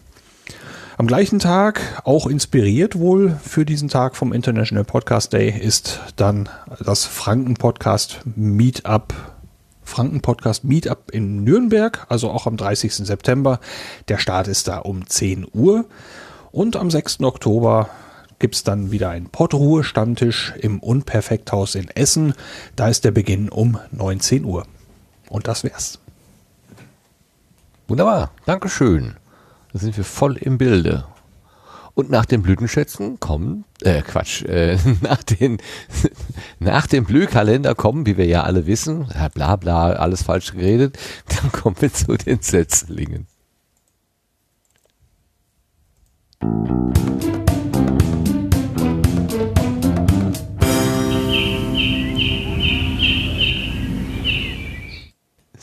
Am 0.97 1.07
gleichen 1.09 1.41
Tag, 1.41 1.81
auch 2.05 2.29
inspiriert 2.29 2.97
wohl 2.97 3.37
für 3.43 3.65
diesen 3.65 3.89
Tag 3.89 4.15
vom 4.15 4.33
International 4.33 4.85
Podcast 4.85 5.33
Day, 5.33 5.51
ist 5.51 5.99
dann 6.15 6.49
das 6.79 7.05
Franken 7.05 7.55
Podcast 7.55 8.21
Meetup 8.37 9.13
Franken 9.83 10.21
Podcast 10.21 10.63
Meetup 10.63 11.11
in 11.11 11.43
Nürnberg, 11.43 12.07
also 12.09 12.31
auch 12.31 12.47
am 12.47 12.57
30. 12.57 12.95
September. 12.95 13.59
Der 14.07 14.19
Start 14.19 14.47
ist 14.47 14.69
da 14.69 14.79
um 14.79 15.09
10 15.09 15.49
Uhr. 15.53 15.87
Und 16.53 16.77
am 16.77 16.91
6. 16.91 17.21
Oktober 17.21 17.89
gibt's 18.41 18.65
dann 18.65 18.91
wieder 18.91 19.11
einen 19.11 19.29
Pottruhe-Stammtisch 19.29 20.55
im 20.59 20.81
Unperfekthaus 20.81 21.77
in 21.77 21.89
Essen. 21.89 22.35
Da 22.75 22.89
ist 22.89 23.05
der 23.05 23.13
Beginn 23.13 23.49
um 23.49 23.79
19 23.93 24.45
Uhr. 24.45 24.67
Und 25.29 25.47
das 25.47 25.63
wär's. 25.63 26.01
Wunderbar, 27.87 28.33
Dankeschön. 28.47 29.17
Da 29.73 29.79
sind 29.79 29.97
wir 29.97 30.05
voll 30.05 30.37
im 30.37 30.59
Bilde. 30.59 31.05
Und 31.95 32.11
nach 32.11 32.25
den 32.25 32.43
Blütenschätzen 32.43 33.21
kommen, 33.21 33.65
äh, 33.83 34.03
Quatsch, 34.03 34.43
äh, 34.45 34.79
nach 35.03 35.23
den, 35.23 35.59
nach 36.59 36.87
dem 36.87 37.05
Blühkalender 37.05 37.75
kommen, 37.75 38.07
wie 38.07 38.17
wir 38.17 38.27
ja 38.27 38.43
alle 38.43 38.67
wissen, 38.67 39.07
bla 39.35 39.57
bla, 39.57 39.91
alles 39.93 40.23
falsch 40.23 40.53
geredet, 40.53 40.99
dann 41.29 41.53
kommen 41.53 41.77
wir 41.81 41.93
zu 41.93 42.17
den 42.17 42.41
Setzlingen. 42.41 43.27
Thank 46.43 47.25
you. 47.25 47.30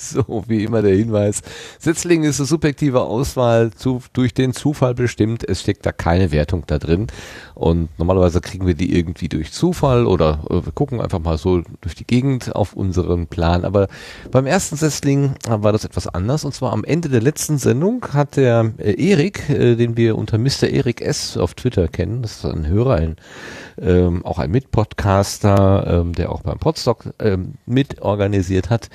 So, 0.10 0.44
wie 0.48 0.64
immer 0.64 0.82
der 0.82 0.95
Hinweis. 0.95 1.42
Setzling 1.80 2.24
ist 2.24 2.40
eine 2.40 2.48
subjektive 2.48 3.02
Auswahl 3.02 3.72
zu, 3.72 4.02
durch 4.14 4.34
den 4.34 4.53
Zufall 4.53 4.94
bestimmt. 4.94 5.48
Es 5.48 5.61
steckt 5.61 5.86
da 5.86 5.92
keine 5.92 6.32
Wertung 6.32 6.64
da 6.66 6.80
drin. 6.80 7.08
Und 7.56 7.90
normalerweise 7.98 8.40
kriegen 8.42 8.66
wir 8.66 8.74
die 8.74 8.98
irgendwie 8.98 9.27
durch 9.27 9.52
Zufall 9.52 10.06
oder 10.06 10.40
äh, 10.50 10.66
wir 10.66 10.72
gucken 10.72 11.02
einfach 11.02 11.19
mal 11.19 11.38
so 11.38 11.61
durch 11.82 11.95
die 11.95 12.06
Gegend 12.06 12.56
auf 12.56 12.74
unseren 12.74 13.27
Plan. 13.27 13.66
Aber 13.66 13.88
beim 14.32 14.45
ersten 14.45 14.76
Setzling 14.76 15.36
war 15.48 15.72
das 15.72 15.84
etwas 15.84 16.08
anders. 16.08 16.45
Und 16.45 16.53
zwar 16.53 16.72
am 16.72 16.84
Ende 16.84 17.10
der 17.10 17.22
letzten 17.22 17.58
Sendung 17.58 18.06
hat 18.14 18.38
der 18.38 18.72
äh, 18.77 18.94
Erik, 18.94 19.50
äh, 19.50 19.76
den 19.76 19.98
wir 19.98 20.18
unter 20.18 20.38
Mr. 20.38 20.69
Erik 20.69 21.02
S. 21.02 21.38
auf 21.38 21.53
Twitter 21.53 21.88
kennen, 21.88 22.22
das 22.22 22.38
ist 22.38 22.45
ein 22.45 22.68
Hörer, 22.68 22.95
ein 22.95 23.16
ähm, 23.80 24.25
auch 24.25 24.39
ein 24.39 24.51
Mitpodcaster, 24.51 26.01
ähm, 26.01 26.14
der 26.14 26.31
auch 26.31 26.41
beim 26.41 26.59
Podstock 26.59 27.14
ähm, 27.19 27.56
mitorganisiert 27.65 28.69
hat, 28.69 28.89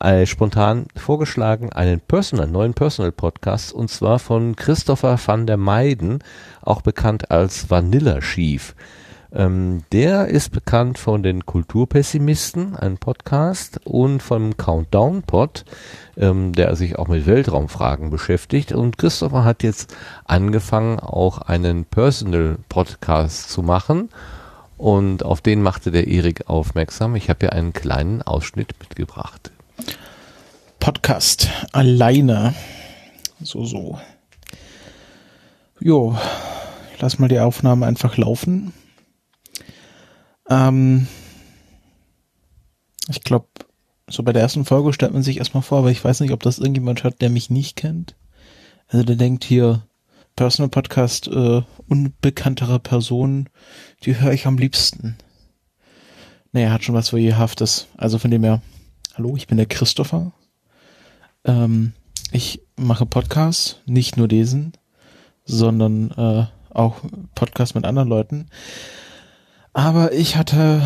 äh, 0.00 0.26
spontan 0.26 0.86
vorgeschlagen, 0.96 1.72
einen 1.72 2.00
Personal, 2.00 2.46
neuen 2.46 2.74
Personal 2.74 3.12
Podcast, 3.12 3.72
und 3.72 3.90
zwar 3.90 4.18
von 4.18 4.56
Christopher 4.56 5.18
van 5.24 5.46
der 5.46 5.56
Meiden, 5.56 6.20
auch 6.62 6.82
bekannt 6.82 7.30
als 7.30 7.70
Vanilla 7.70 8.20
Chief. 8.20 8.74
Ähm, 9.32 9.82
der 9.92 10.28
ist 10.28 10.52
bekannt 10.52 10.98
von 10.98 11.22
den 11.22 11.44
Kulturpessimisten, 11.44 12.76
ein 12.76 12.98
Podcast, 12.98 13.80
und 13.84 14.22
vom 14.22 14.56
Countdown 14.56 15.22
Pod, 15.22 15.64
ähm, 16.16 16.52
der 16.52 16.76
sich 16.76 16.98
auch 16.98 17.08
mit 17.08 17.26
Weltraumfragen 17.26 18.10
beschäftigt. 18.10 18.72
Und 18.72 18.98
Christopher 18.98 19.44
hat 19.44 19.62
jetzt 19.62 19.94
angefangen, 20.24 21.00
auch 21.00 21.38
einen 21.38 21.84
Personal 21.84 22.58
Podcast 22.68 23.50
zu 23.50 23.62
machen. 23.62 24.10
Und 24.78 25.24
auf 25.24 25.40
den 25.40 25.62
machte 25.62 25.90
der 25.90 26.06
Erik 26.06 26.48
aufmerksam. 26.48 27.16
Ich 27.16 27.30
habe 27.30 27.40
hier 27.40 27.52
einen 27.52 27.72
kleinen 27.72 28.22
Ausschnitt 28.22 28.74
mitgebracht. 28.78 29.50
Podcast 30.80 31.48
alleine. 31.72 32.54
So, 33.40 33.64
so. 33.64 33.98
Jo, 35.80 36.16
lass 37.00 37.18
mal 37.18 37.28
die 37.28 37.40
Aufnahme 37.40 37.86
einfach 37.86 38.16
laufen. 38.16 38.72
Ähm, 40.48 41.06
ich 43.08 43.22
glaube, 43.22 43.46
so 44.08 44.22
bei 44.22 44.32
der 44.32 44.42
ersten 44.42 44.64
Folge 44.64 44.92
stellt 44.92 45.12
man 45.12 45.22
sich 45.22 45.38
erstmal 45.38 45.62
vor, 45.62 45.78
aber 45.78 45.90
ich 45.90 46.04
weiß 46.04 46.20
nicht, 46.20 46.32
ob 46.32 46.42
das 46.42 46.58
irgendjemand 46.58 47.04
hört, 47.04 47.20
der 47.20 47.30
mich 47.30 47.50
nicht 47.50 47.76
kennt. 47.76 48.16
Also 48.88 49.04
der 49.04 49.16
denkt 49.16 49.44
hier, 49.44 49.82
Personal 50.36 50.68
Podcast 50.68 51.28
äh, 51.28 51.62
unbekannterer 51.88 52.78
Person, 52.78 53.48
die 54.04 54.20
höre 54.20 54.32
ich 54.32 54.46
am 54.46 54.58
liebsten. 54.58 55.16
Naja, 56.52 56.70
hat 56.70 56.84
schon 56.84 56.94
was 56.94 57.12
Voyeurhaftes. 57.12 57.88
Also 57.96 58.18
von 58.18 58.30
dem 58.30 58.44
her, 58.44 58.60
hallo, 59.14 59.36
ich 59.36 59.46
bin 59.46 59.56
der 59.56 59.66
Christopher. 59.66 60.32
Ähm, 61.44 61.94
ich 62.32 62.60
mache 62.76 63.06
Podcasts, 63.06 63.80
nicht 63.86 64.16
nur 64.16 64.28
diesen, 64.28 64.72
sondern 65.44 66.10
äh, 66.12 66.46
auch 66.70 66.96
Podcasts 67.34 67.74
mit 67.74 67.84
anderen 67.84 68.08
Leuten. 68.08 68.48
Aber 69.76 70.14
ich 70.14 70.36
hatte 70.36 70.80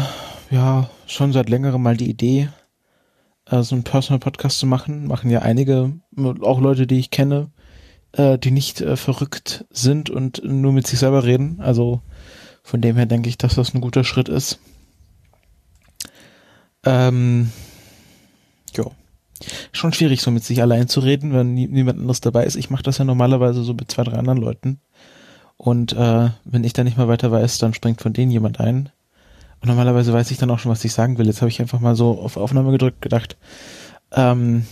ja 0.51 0.91
schon 1.07 1.33
seit 1.33 1.49
längerem 1.49 1.81
mal 1.81 1.97
die 1.97 2.11
Idee, 2.11 2.49
äh, 3.47 3.63
so 3.63 3.77
einen 3.77 3.85
Personal 3.85 4.19
Podcast 4.19 4.59
zu 4.59 4.67
machen. 4.67 5.07
Machen 5.07 5.31
ja 5.31 5.43
einige, 5.43 5.93
auch 6.41 6.61
Leute, 6.61 6.89
die 6.89 6.99
ich 6.99 7.13
kenne, 7.13 7.53
äh, 8.11 8.37
die 8.37 8.51
nicht 8.51 8.81
äh, 8.81 8.97
verrückt 8.97 9.65
sind 9.71 10.11
und 10.11 10.43
nur 10.43 10.73
mit 10.73 10.89
sich 10.89 10.99
selber 10.99 11.23
reden. 11.23 11.61
Also 11.61 12.03
von 12.65 12.81
dem 12.81 12.97
her 12.97 13.07
denke 13.07 13.29
ich, 13.29 13.39
dass 13.39 13.55
das 13.55 13.75
ein 13.75 13.81
guter 13.81 14.03
Schritt 14.03 14.29
ist. 14.29 14.59
Ähm, 16.85 17.53
jo. 18.75 18.91
Schon 19.71 19.93
schwierig, 19.93 20.21
so 20.21 20.33
mit 20.33 20.43
sich 20.43 20.63
allein 20.63 20.89
zu 20.89 20.99
reden, 20.99 21.33
wenn 21.33 21.55
nie, 21.55 21.69
niemand 21.69 22.01
anderes 22.01 22.23
dabei 22.23 22.45
ist. 22.45 22.57
Ich 22.57 22.71
mache 22.71 22.83
das 22.83 22.99
ja 22.99 23.05
normalerweise 23.05 23.63
so 23.63 23.73
mit 23.73 23.89
zwei, 23.89 24.03
drei 24.03 24.19
anderen 24.19 24.41
Leuten. 24.41 24.81
Und 25.61 25.93
äh, 25.93 26.31
wenn 26.45 26.65
ich 26.65 26.73
da 26.73 26.85
nicht 26.85 26.97
mal 26.97 27.07
weiter 27.07 27.31
weiß, 27.31 27.59
dann 27.59 27.75
springt 27.75 28.01
von 28.01 28.15
denen 28.15 28.31
jemand 28.31 28.61
ein. 28.61 28.89
Und 29.61 29.69
normalerweise 29.69 30.11
weiß 30.11 30.31
ich 30.31 30.39
dann 30.39 30.51
auch 30.51 30.59
schon, 30.59 30.73
was 30.73 30.83
ich 30.87 30.93
sagen 30.95 31.19
will. 31.19 31.27
Jetzt 31.27 31.43
habe 31.43 31.51
ich 31.51 31.61
einfach 31.61 31.81
mal 31.81 31.95
so 31.95 32.19
auf 32.19 32.39
Aufnahme 32.39 32.73
gedrückt, 32.73 33.03
gedacht, 33.03 33.37
ähm, 34.13 34.65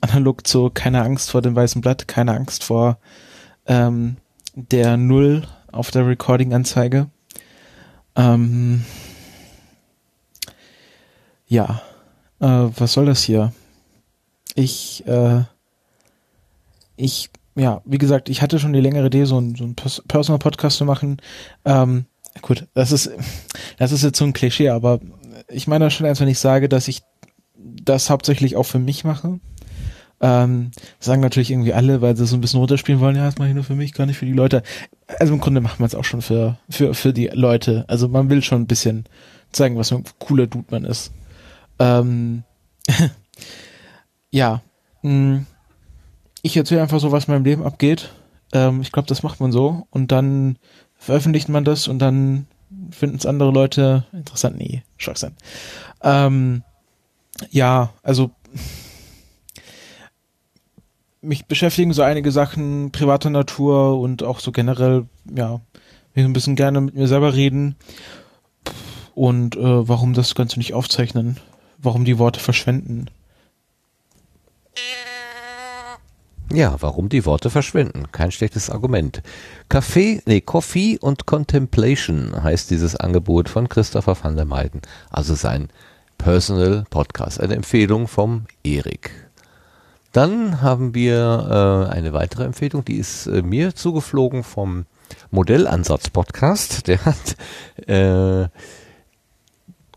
analog 0.00 0.48
zu 0.48 0.68
keine 0.68 1.04
Angst 1.04 1.30
vor 1.30 1.42
dem 1.42 1.54
weißen 1.54 1.80
Blatt, 1.80 2.08
keine 2.08 2.34
Angst 2.34 2.64
vor 2.64 2.98
ähm, 3.66 4.16
der 4.56 4.96
Null 4.96 5.46
auf 5.70 5.92
der 5.92 6.08
Recording-Anzeige. 6.08 7.08
Ähm, 8.16 8.84
ja, 11.46 11.82
äh, 12.40 12.46
was 12.76 12.94
soll 12.94 13.06
das 13.06 13.22
hier? 13.22 13.52
Ich, 14.56 15.06
äh, 15.06 15.44
ich, 16.96 17.30
ja, 17.58 17.82
wie 17.84 17.98
gesagt, 17.98 18.28
ich 18.28 18.40
hatte 18.40 18.58
schon 18.58 18.72
die 18.72 18.80
längere 18.80 19.06
Idee, 19.06 19.24
so 19.24 19.40
ein, 19.40 19.54
so 19.54 19.66
Personal 20.06 20.38
Podcast 20.38 20.78
zu 20.78 20.84
machen. 20.84 21.18
Ähm, 21.64 22.06
gut, 22.40 22.66
das 22.74 22.92
ist, 22.92 23.10
das 23.78 23.92
ist 23.92 24.02
jetzt 24.02 24.18
so 24.18 24.24
ein 24.24 24.32
Klischee, 24.32 24.70
aber 24.70 25.00
ich 25.48 25.66
meine 25.66 25.86
das 25.86 25.94
schon 25.94 26.06
ernst, 26.06 26.20
wenn 26.20 26.28
ich 26.28 26.38
sage, 26.38 26.68
dass 26.68 26.88
ich 26.88 27.02
das 27.56 28.10
hauptsächlich 28.10 28.56
auch 28.56 28.64
für 28.64 28.78
mich 28.78 29.04
mache. 29.04 29.40
Ähm, 30.20 30.72
sagen 30.98 31.20
natürlich 31.20 31.50
irgendwie 31.50 31.74
alle, 31.74 32.00
weil 32.00 32.16
sie 32.16 32.26
so 32.26 32.36
ein 32.36 32.40
bisschen 32.40 32.58
runterspielen 32.58 33.00
wollen, 33.00 33.16
ja, 33.16 33.24
das 33.24 33.38
mache 33.38 33.48
ich 33.48 33.54
nur 33.54 33.64
für 33.64 33.76
mich, 33.76 33.92
gar 33.92 34.06
nicht 34.06 34.18
für 34.18 34.26
die 34.26 34.32
Leute. 34.32 34.62
Also 35.18 35.32
im 35.32 35.40
Grunde 35.40 35.60
macht 35.60 35.78
man 35.80 35.86
es 35.86 35.94
auch 35.94 36.04
schon 36.04 36.22
für, 36.22 36.58
für, 36.68 36.94
für 36.94 37.12
die 37.12 37.28
Leute. 37.28 37.84
Also 37.88 38.08
man 38.08 38.28
will 38.30 38.42
schon 38.42 38.62
ein 38.62 38.66
bisschen 38.66 39.04
zeigen, 39.52 39.76
was 39.76 39.90
für 39.90 39.96
ein 39.96 40.04
cooler 40.18 40.46
Dude 40.46 40.66
man 40.70 40.84
ist. 40.84 41.12
Ähm, 41.78 42.42
ja. 44.30 44.62
Mh, 45.02 45.44
ich 46.42 46.56
erzähle 46.56 46.82
einfach 46.82 47.00
so, 47.00 47.12
was 47.12 47.26
in 47.26 47.34
meinem 47.34 47.44
Leben 47.44 47.64
abgeht. 47.64 48.10
Ähm, 48.52 48.80
ich 48.80 48.92
glaube, 48.92 49.08
das 49.08 49.22
macht 49.22 49.40
man 49.40 49.52
so. 49.52 49.86
Und 49.90 50.12
dann 50.12 50.58
veröffentlicht 50.96 51.48
man 51.48 51.64
das 51.64 51.88
und 51.88 51.98
dann 51.98 52.46
finden 52.90 53.16
es 53.16 53.26
andere 53.26 53.50
Leute 53.50 54.04
interessant. 54.12 54.56
Nee, 54.58 54.82
Schwachsinn. 54.96 55.32
Ähm, 56.02 56.62
ja, 57.50 57.92
also 58.02 58.30
mich 61.20 61.46
beschäftigen 61.46 61.92
so 61.92 62.02
einige 62.02 62.30
Sachen 62.30 62.90
privater 62.92 63.30
Natur 63.30 63.98
und 64.00 64.22
auch 64.22 64.40
so 64.40 64.52
generell, 64.52 65.06
ja, 65.34 65.60
will 66.14 66.24
ein 66.24 66.32
bisschen 66.32 66.56
gerne 66.56 66.80
mit 66.80 66.94
mir 66.94 67.08
selber 67.08 67.34
reden 67.34 67.76
und 69.14 69.56
äh, 69.56 69.88
warum 69.88 70.14
das 70.14 70.34
Ganze 70.34 70.58
nicht 70.58 70.74
aufzeichnen, 70.74 71.38
warum 71.78 72.04
die 72.04 72.18
Worte 72.18 72.40
verschwenden. 72.40 73.06
Ja, 76.52 76.76
warum 76.80 77.10
die 77.10 77.26
Worte 77.26 77.50
verschwinden? 77.50 78.10
Kein 78.10 78.30
schlechtes 78.30 78.70
Argument. 78.70 79.22
Kaffee, 79.68 80.22
nee, 80.24 80.40
Coffee 80.40 80.98
und 80.98 81.26
Contemplation 81.26 82.42
heißt 82.42 82.70
dieses 82.70 82.96
Angebot 82.96 83.50
von 83.50 83.68
Christopher 83.68 84.16
van 84.20 84.36
der 84.36 84.46
Meiden. 84.46 84.80
Also 85.10 85.34
sein 85.34 85.68
Personal 86.16 86.84
Podcast, 86.88 87.40
eine 87.40 87.54
Empfehlung 87.54 88.08
vom 88.08 88.46
Erik. 88.64 89.10
Dann 90.12 90.62
haben 90.62 90.94
wir 90.94 91.88
äh, 91.90 91.94
eine 91.94 92.14
weitere 92.14 92.44
Empfehlung, 92.44 92.82
die 92.82 92.96
ist 92.96 93.26
äh, 93.26 93.42
mir 93.42 93.74
zugeflogen 93.74 94.42
vom 94.42 94.86
Modellansatz 95.30 96.08
Podcast. 96.08 96.88
Der 96.88 97.04
hat 97.04 97.36
äh, 97.86 98.48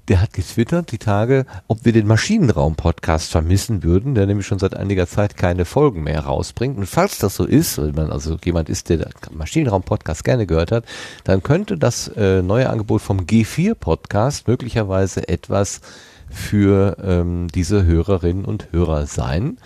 der 0.07 0.21
hat 0.21 0.33
getwittert 0.33 0.91
die 0.91 0.97
Tage, 0.97 1.45
ob 1.67 1.85
wir 1.85 1.93
den 1.93 2.07
Maschinenraum-Podcast 2.07 3.31
vermissen 3.31 3.83
würden, 3.83 4.15
der 4.15 4.25
nämlich 4.25 4.47
schon 4.47 4.59
seit 4.59 4.75
einiger 4.75 5.07
Zeit 5.07 5.37
keine 5.37 5.65
Folgen 5.65 6.03
mehr 6.03 6.21
rausbringt. 6.21 6.77
Und 6.77 6.87
falls 6.87 7.19
das 7.19 7.35
so 7.35 7.45
ist, 7.45 7.77
wenn 7.77 7.95
man 7.95 8.11
also 8.11 8.37
jemand 8.43 8.69
ist, 8.69 8.89
der 8.89 9.09
Maschinenraum-Podcast 9.31 10.23
gerne 10.23 10.47
gehört 10.47 10.71
hat, 10.71 10.85
dann 11.23 11.43
könnte 11.43 11.77
das 11.77 12.07
äh, 12.09 12.41
neue 12.41 12.69
Angebot 12.69 13.01
vom 13.01 13.21
G4-Podcast 13.21 14.47
möglicherweise 14.47 15.27
etwas 15.27 15.81
für 16.29 16.97
ähm, 17.03 17.47
diese 17.53 17.85
Hörerinnen 17.85 18.45
und 18.45 18.71
Hörer 18.71 19.05
sein. 19.05 19.57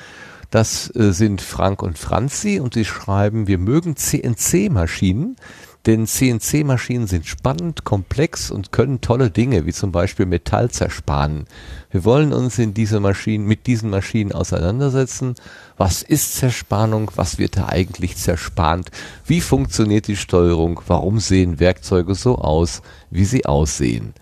Das 0.51 0.93
äh, 0.95 1.11
sind 1.11 1.41
Frank 1.41 1.81
und 1.81 1.97
Franzi 1.97 2.59
und 2.59 2.73
sie 2.73 2.85
schreiben, 2.85 3.47
wir 3.47 3.57
mögen 3.57 3.95
CNC-Maschinen, 3.95 5.37
denn 5.85 6.07
CNC-Maschinen 6.07 7.05
sind 7.05 7.27
spannend, 7.27 7.83
komplex 7.83 8.49
und 8.49 8.71
können 8.71 9.01
tolle 9.01 9.29
Dinge, 9.29 9.65
wie 9.65 9.73
zum 9.73 9.91
Beispiel 9.91 10.25
Metall 10.25 10.71
zersparen. 10.71 11.45
Wir 11.91 12.03
wollen 12.03 12.33
uns 12.33 12.57
in 12.57 12.73
diese 12.73 12.99
Maschinen, 12.99 13.45
mit 13.45 13.67
diesen 13.67 13.91
Maschinen 13.91 14.31
auseinandersetzen. 14.31 15.35
Was 15.77 16.01
ist 16.01 16.35
Zerspannung? 16.35 17.11
Was 17.15 17.37
wird 17.37 17.57
da 17.57 17.67
eigentlich 17.67 18.17
zerspannt? 18.17 18.89
Wie 19.25 19.41
funktioniert 19.41 20.07
die 20.07 20.15
Steuerung? 20.15 20.81
Warum 20.87 21.19
sehen 21.19 21.59
Werkzeuge 21.59 22.15
so 22.15 22.37
aus, 22.39 22.81
wie 23.11 23.25
sie 23.25 23.45
aussehen? 23.45 24.13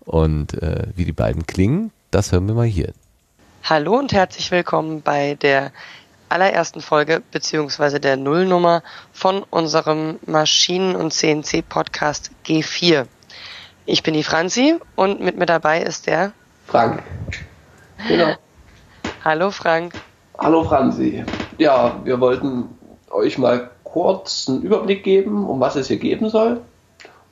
Und 0.00 0.54
äh, 0.62 0.86
wie 0.96 1.04
die 1.04 1.12
beiden 1.12 1.46
klingen, 1.46 1.92
das 2.10 2.32
hören 2.32 2.48
wir 2.48 2.54
mal 2.54 2.66
hier. 2.66 2.92
Hallo 3.62 3.98
und 3.98 4.12
herzlich 4.12 4.50
willkommen 4.50 5.02
bei 5.02 5.34
der 5.34 5.70
allerersten 6.30 6.80
Folge 6.80 7.22
beziehungsweise 7.30 8.00
der 8.00 8.16
Nullnummer 8.16 8.82
von 9.12 9.42
unserem 9.50 10.18
Maschinen- 10.26 10.96
und 10.96 11.12
CNC-Podcast 11.12 12.30
G4. 12.46 13.06
Ich 13.86 14.02
bin 14.02 14.14
die 14.14 14.22
Franzi 14.22 14.76
und 14.96 15.20
mit 15.20 15.36
mir 15.36 15.46
dabei 15.46 15.82
ist 15.82 16.06
der 16.06 16.32
Frank. 16.66 17.02
Genau. 18.06 18.34
Hallo 19.24 19.50
Frank. 19.50 19.94
Hallo 20.38 20.64
Franzi. 20.64 21.24
Ja, 21.58 22.00
wir 22.04 22.20
wollten 22.20 22.78
euch 23.10 23.36
mal 23.36 23.70
kurz 23.84 24.48
einen 24.48 24.62
Überblick 24.62 25.02
geben, 25.02 25.46
um 25.46 25.60
was 25.60 25.76
es 25.76 25.88
hier 25.88 25.98
geben 25.98 26.30
soll 26.30 26.60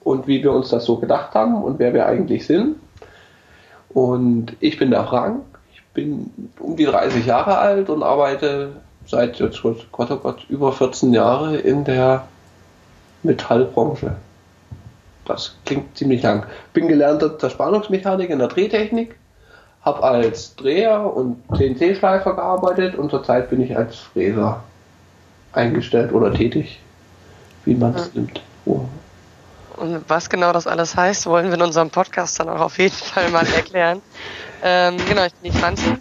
und 0.00 0.26
wie 0.26 0.42
wir 0.42 0.52
uns 0.52 0.70
das 0.70 0.84
so 0.84 0.96
gedacht 0.96 1.34
haben 1.34 1.62
und 1.62 1.78
wer 1.78 1.94
wir 1.94 2.06
eigentlich 2.06 2.46
sind. 2.46 2.76
Und 3.90 4.56
ich 4.60 4.78
bin 4.78 4.90
der 4.90 5.04
Frank, 5.04 5.44
ich 5.72 5.82
bin 5.94 6.50
um 6.58 6.76
die 6.76 6.84
30 6.84 7.24
Jahre 7.24 7.58
alt 7.58 7.88
und 7.88 8.02
arbeite 8.02 8.72
seit 9.08 9.40
jetzt, 9.40 9.62
Gott, 9.62 10.10
oh 10.10 10.16
Gott, 10.16 10.44
über 10.48 10.72
14 10.72 11.12
Jahre 11.12 11.56
in 11.56 11.84
der 11.84 12.28
Metallbranche. 13.22 14.16
Das 15.24 15.56
klingt 15.64 15.96
ziemlich 15.96 16.22
lang. 16.22 16.46
Bin 16.72 16.88
gelernter 16.88 17.38
Zerspannungsmechaniker 17.38 18.32
in 18.32 18.38
der 18.38 18.48
Drehtechnik, 18.48 19.16
habe 19.82 20.02
als 20.02 20.54
Dreher 20.56 21.14
und 21.14 21.42
CNC-Schleifer 21.54 22.34
gearbeitet 22.34 22.94
und 22.94 23.10
zurzeit 23.10 23.50
bin 23.50 23.60
ich 23.60 23.76
als 23.76 23.96
Fräser 23.96 24.62
eingestellt 25.52 26.12
oder 26.12 26.32
tätig, 26.32 26.80
wie 27.64 27.74
man 27.74 27.94
es 27.94 28.14
nimmt. 28.14 28.40
Oh. 28.64 28.80
Und 29.76 30.02
was 30.08 30.28
genau 30.28 30.52
das 30.52 30.66
alles 30.66 30.96
heißt, 30.96 31.26
wollen 31.26 31.46
wir 31.46 31.54
in 31.54 31.62
unserem 31.62 31.90
Podcast 31.90 32.40
dann 32.40 32.48
auch 32.48 32.60
auf 32.60 32.78
jeden 32.78 32.94
Fall 32.94 33.30
mal 33.30 33.46
erklären. 33.56 34.02
ähm, 34.62 34.96
genau, 35.08 35.24
ich 35.24 35.34
bin 35.34 35.52
die 35.52 35.58
Franzi. 35.58 35.98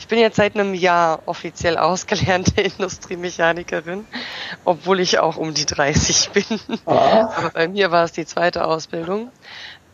Ich 0.00 0.08
bin 0.08 0.18
jetzt 0.18 0.36
seit 0.36 0.54
einem 0.54 0.72
Jahr 0.72 1.20
offiziell 1.26 1.76
ausgelernte 1.76 2.60
Industriemechanikerin, 2.62 4.06
obwohl 4.64 4.98
ich 4.98 5.18
auch 5.18 5.36
um 5.36 5.52
die 5.52 5.66
30 5.66 6.30
bin. 6.30 6.44
Ah. 6.86 7.30
Aber 7.36 7.50
bei 7.50 7.68
mir 7.68 7.90
war 7.90 8.04
es 8.04 8.12
die 8.12 8.24
zweite 8.24 8.64
Ausbildung. 8.64 9.30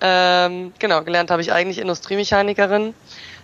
Ähm, 0.00 0.72
genau, 0.78 1.02
gelernt 1.02 1.30
habe 1.32 1.42
ich 1.42 1.52
eigentlich 1.52 1.78
Industriemechanikerin. 1.78 2.94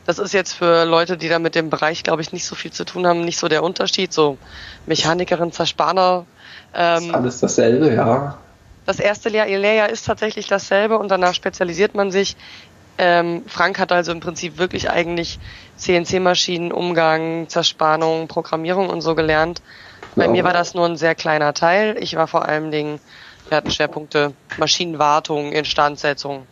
Das 0.07 0.21
ist 0.21 0.33
jetzt 0.33 0.53
für 0.53 0.85
Leute, 0.85 1.17
die 1.17 1.29
da 1.29 1.41
mit 1.41 1.57
dem 1.57 1.69
Bereich, 1.69 2.05
glaube 2.05 2.23
ich, 2.23 2.33
nicht 2.33 2.45
so 2.45 2.55
viel 2.55 2.71
zu 2.71 2.85
tun 2.85 3.07
haben, 3.07 3.25
nicht 3.25 3.39
so 3.39 3.49
der 3.49 3.65
Unterschied. 3.65 4.13
So 4.13 4.39
Mechanikerin, 4.87 5.51
Zerspaner. 5.51 6.27
Ähm, 6.75 7.13
Alles 7.13 7.41
dasselbe, 7.41 7.93
ja. 7.93 8.39
das 8.87 9.01
erste 9.01 9.29
Lehr 9.29 9.47
Lehrjahr 9.47 9.91
ist 9.91 10.07
tatsächlich 10.07 10.47
dasselbe 10.47 10.97
und 10.99 11.09
danach 11.09 11.35
spezialisiert 11.35 11.95
man 11.95 12.13
sich. 12.13 12.37
Ähm, 12.99 13.45
Frank 13.49 13.79
hat 13.79 13.91
also 13.93 14.13
im 14.13 14.21
Prinzip 14.21 14.59
wirklich 14.59 14.91
eigentlich 14.91 15.39
CNC-Maschinen, 15.77 16.73
Umgang, 16.73 17.49
Zerspannung, 17.49 18.29
Programmierung 18.29 18.91
und 18.91 19.01
so 19.01 19.15
gelernt. 19.15 19.63
Bei 20.15 20.25
Ja. 20.27 20.31
mir 20.31 20.45
war 20.45 20.53
das 20.53 20.75
nur 20.75 20.87
ein 20.87 20.97
sehr 20.97 21.15
kleiner 21.15 21.55
Teil. 21.55 21.97
Ich 21.99 22.17
war 22.17 22.29
vor 22.29 22.47
allen 22.47 22.71
Dingen, 22.71 23.01
wir 23.49 23.57
hatten 23.57 23.71
Schwerpunkte 23.71 24.35
Maschinenwartung, 24.57 25.53
Instandsetzung 25.53 26.47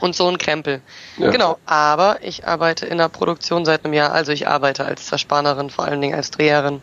und 0.00 0.16
so 0.16 0.28
ein 0.28 0.38
Krempel. 0.38 0.80
Ja. 1.18 1.30
Genau, 1.30 1.58
aber 1.66 2.18
ich 2.22 2.46
arbeite 2.46 2.86
in 2.86 2.98
der 2.98 3.08
Produktion 3.10 3.64
seit 3.66 3.84
einem 3.84 3.92
Jahr, 3.94 4.12
also 4.12 4.32
ich 4.32 4.48
arbeite 4.48 4.84
als 4.86 5.06
Zerspannerin, 5.06 5.68
vor 5.70 5.84
allen 5.84 6.00
Dingen 6.00 6.14
als 6.14 6.30
Dreherin. 6.30 6.80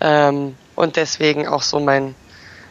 Ähm, 0.00 0.56
und 0.74 0.96
deswegen 0.96 1.46
auch 1.46 1.62
so 1.62 1.78
mein 1.78 2.14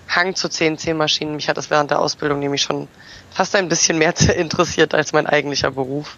Hang 0.09 0.35
zu 0.35 0.49
CNC-Maschinen. 0.49 1.35
Mich 1.35 1.47
hat 1.47 1.57
das 1.57 1.69
während 1.69 1.91
der 1.91 1.99
Ausbildung 1.99 2.39
nämlich 2.39 2.63
schon 2.63 2.89
fast 3.31 3.55
ein 3.55 3.69
bisschen 3.69 3.97
mehr 3.97 4.13
interessiert 4.35 4.93
als 4.93 5.13
mein 5.13 5.25
eigentlicher 5.25 5.71
Beruf. 5.71 6.17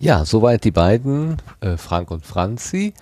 Ja, 0.00 0.24
soweit 0.24 0.62
die 0.62 0.70
beiden, 0.70 1.42
äh, 1.60 1.76
Frank 1.76 2.10
und 2.10 2.24
Franzi. 2.24 2.94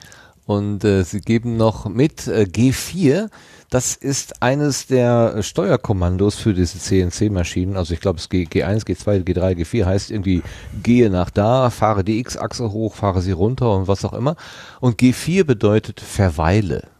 Und 0.46 0.84
äh, 0.84 1.02
sie 1.02 1.20
geben 1.20 1.56
noch 1.56 1.86
mit 1.86 2.26
äh, 2.28 2.46
G4. 2.48 3.28
Das 3.68 3.96
ist 3.96 4.42
eines 4.42 4.86
der 4.86 5.42
Steuerkommandos 5.42 6.36
für 6.36 6.54
diese 6.54 6.78
CNC-Maschinen. 6.78 7.76
Also 7.76 7.94
ich 7.94 8.00
glaube, 8.00 8.20
es 8.20 8.28
G, 8.28 8.44
G1, 8.44 8.86
G2, 8.86 9.24
G3, 9.24 9.56
G4 9.56 9.84
heißt 9.84 10.10
irgendwie, 10.12 10.42
gehe 10.82 11.10
nach 11.10 11.30
da, 11.30 11.68
fahre 11.70 12.04
die 12.04 12.20
X-Achse 12.20 12.70
hoch, 12.70 12.94
fahre 12.94 13.22
sie 13.22 13.32
runter 13.32 13.74
und 13.76 13.88
was 13.88 14.04
auch 14.04 14.12
immer. 14.12 14.36
Und 14.80 15.00
G4 15.00 15.44
bedeutet 15.44 16.00
verweile. 16.00 16.95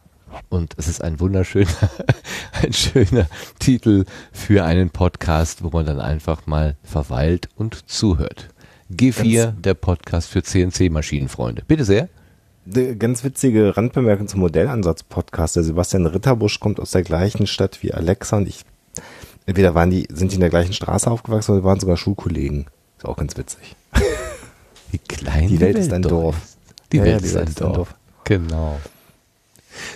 Und 0.49 0.75
es 0.77 0.89
ist 0.89 1.03
ein 1.03 1.21
wunderschöner, 1.21 1.69
ein 2.63 2.73
schöner 2.73 3.27
Titel 3.59 4.05
für 4.33 4.65
einen 4.65 4.91
Podcast, 4.91 5.63
wo 5.63 5.71
man 5.71 5.87
dann 5.87 6.01
einfach 6.01 6.47
mal 6.47 6.77
verweilt 6.83 7.49
und 7.57 7.89
zuhört. 7.89 8.49
G4, 8.93 9.53
der 9.53 9.75
Podcast 9.75 10.29
für 10.29 10.43
CNC-Maschinenfreunde. 10.43 11.63
Bitte 11.67 11.85
sehr. 11.85 12.09
Eine 12.73 12.97
ganz 12.97 13.25
witzige 13.25 13.77
Randbemerkung 13.77 14.29
zum 14.29 14.41
Modellansatz-Podcast. 14.41 15.57
Der 15.57 15.63
Sebastian 15.65 16.07
Ritterbusch 16.07 16.61
kommt 16.61 16.81
aus 16.81 16.93
der 16.93 17.03
gleichen 17.03 17.47
Stadt 17.47 17.83
wie 17.83 17.93
Alexa 17.93 18.37
und 18.39 18.49
ich. 18.49 18.63
Entweder 19.47 19.75
waren 19.75 19.91
die, 19.91 20.07
sind 20.13 20.33
die 20.33 20.37
in 20.37 20.41
der 20.41 20.51
gleichen 20.51 20.73
Straße 20.73 21.11
aufgewachsen 21.11 21.53
oder 21.53 21.65
waren 21.65 21.79
sogar 21.81 21.97
Schulkollegen. 21.97 22.67
Ist 22.99 23.07
auch 23.07 23.17
ganz 23.17 23.37
witzig. 23.37 23.77
Wie 24.91 24.99
klein 24.99 25.49
die 25.49 25.61
Welt 25.61 25.79
ist 25.79 25.93
ein 25.93 26.03
Dorf. 26.03 26.37
Die 26.93 26.99
Ja, 26.99 27.05
Welt 27.05 27.15
ja, 27.15 27.19
die 27.21 27.27
ist 27.27 27.35
Welt 27.35 27.49
ein 27.63 27.73
Dorf. 27.73 27.95
Genau. 28.25 28.79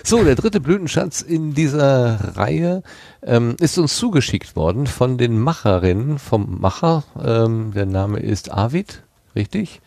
So, 0.03 0.23
der 0.23 0.35
dritte 0.35 0.59
Blütenschatz 0.59 1.21
in 1.21 1.53
dieser 1.53 2.35
Reihe 2.37 2.83
ähm, 3.23 3.55
ist 3.59 3.77
uns 3.77 3.95
zugeschickt 3.95 4.55
worden 4.55 4.87
von 4.87 5.17
den 5.17 5.39
Macherinnen, 5.39 6.19
vom 6.19 6.59
Macher. 6.59 7.03
Ähm, 7.23 7.71
der 7.73 7.85
Name 7.85 8.19
ist 8.19 8.51
Arvid, 8.51 9.03
richtig? 9.35 9.81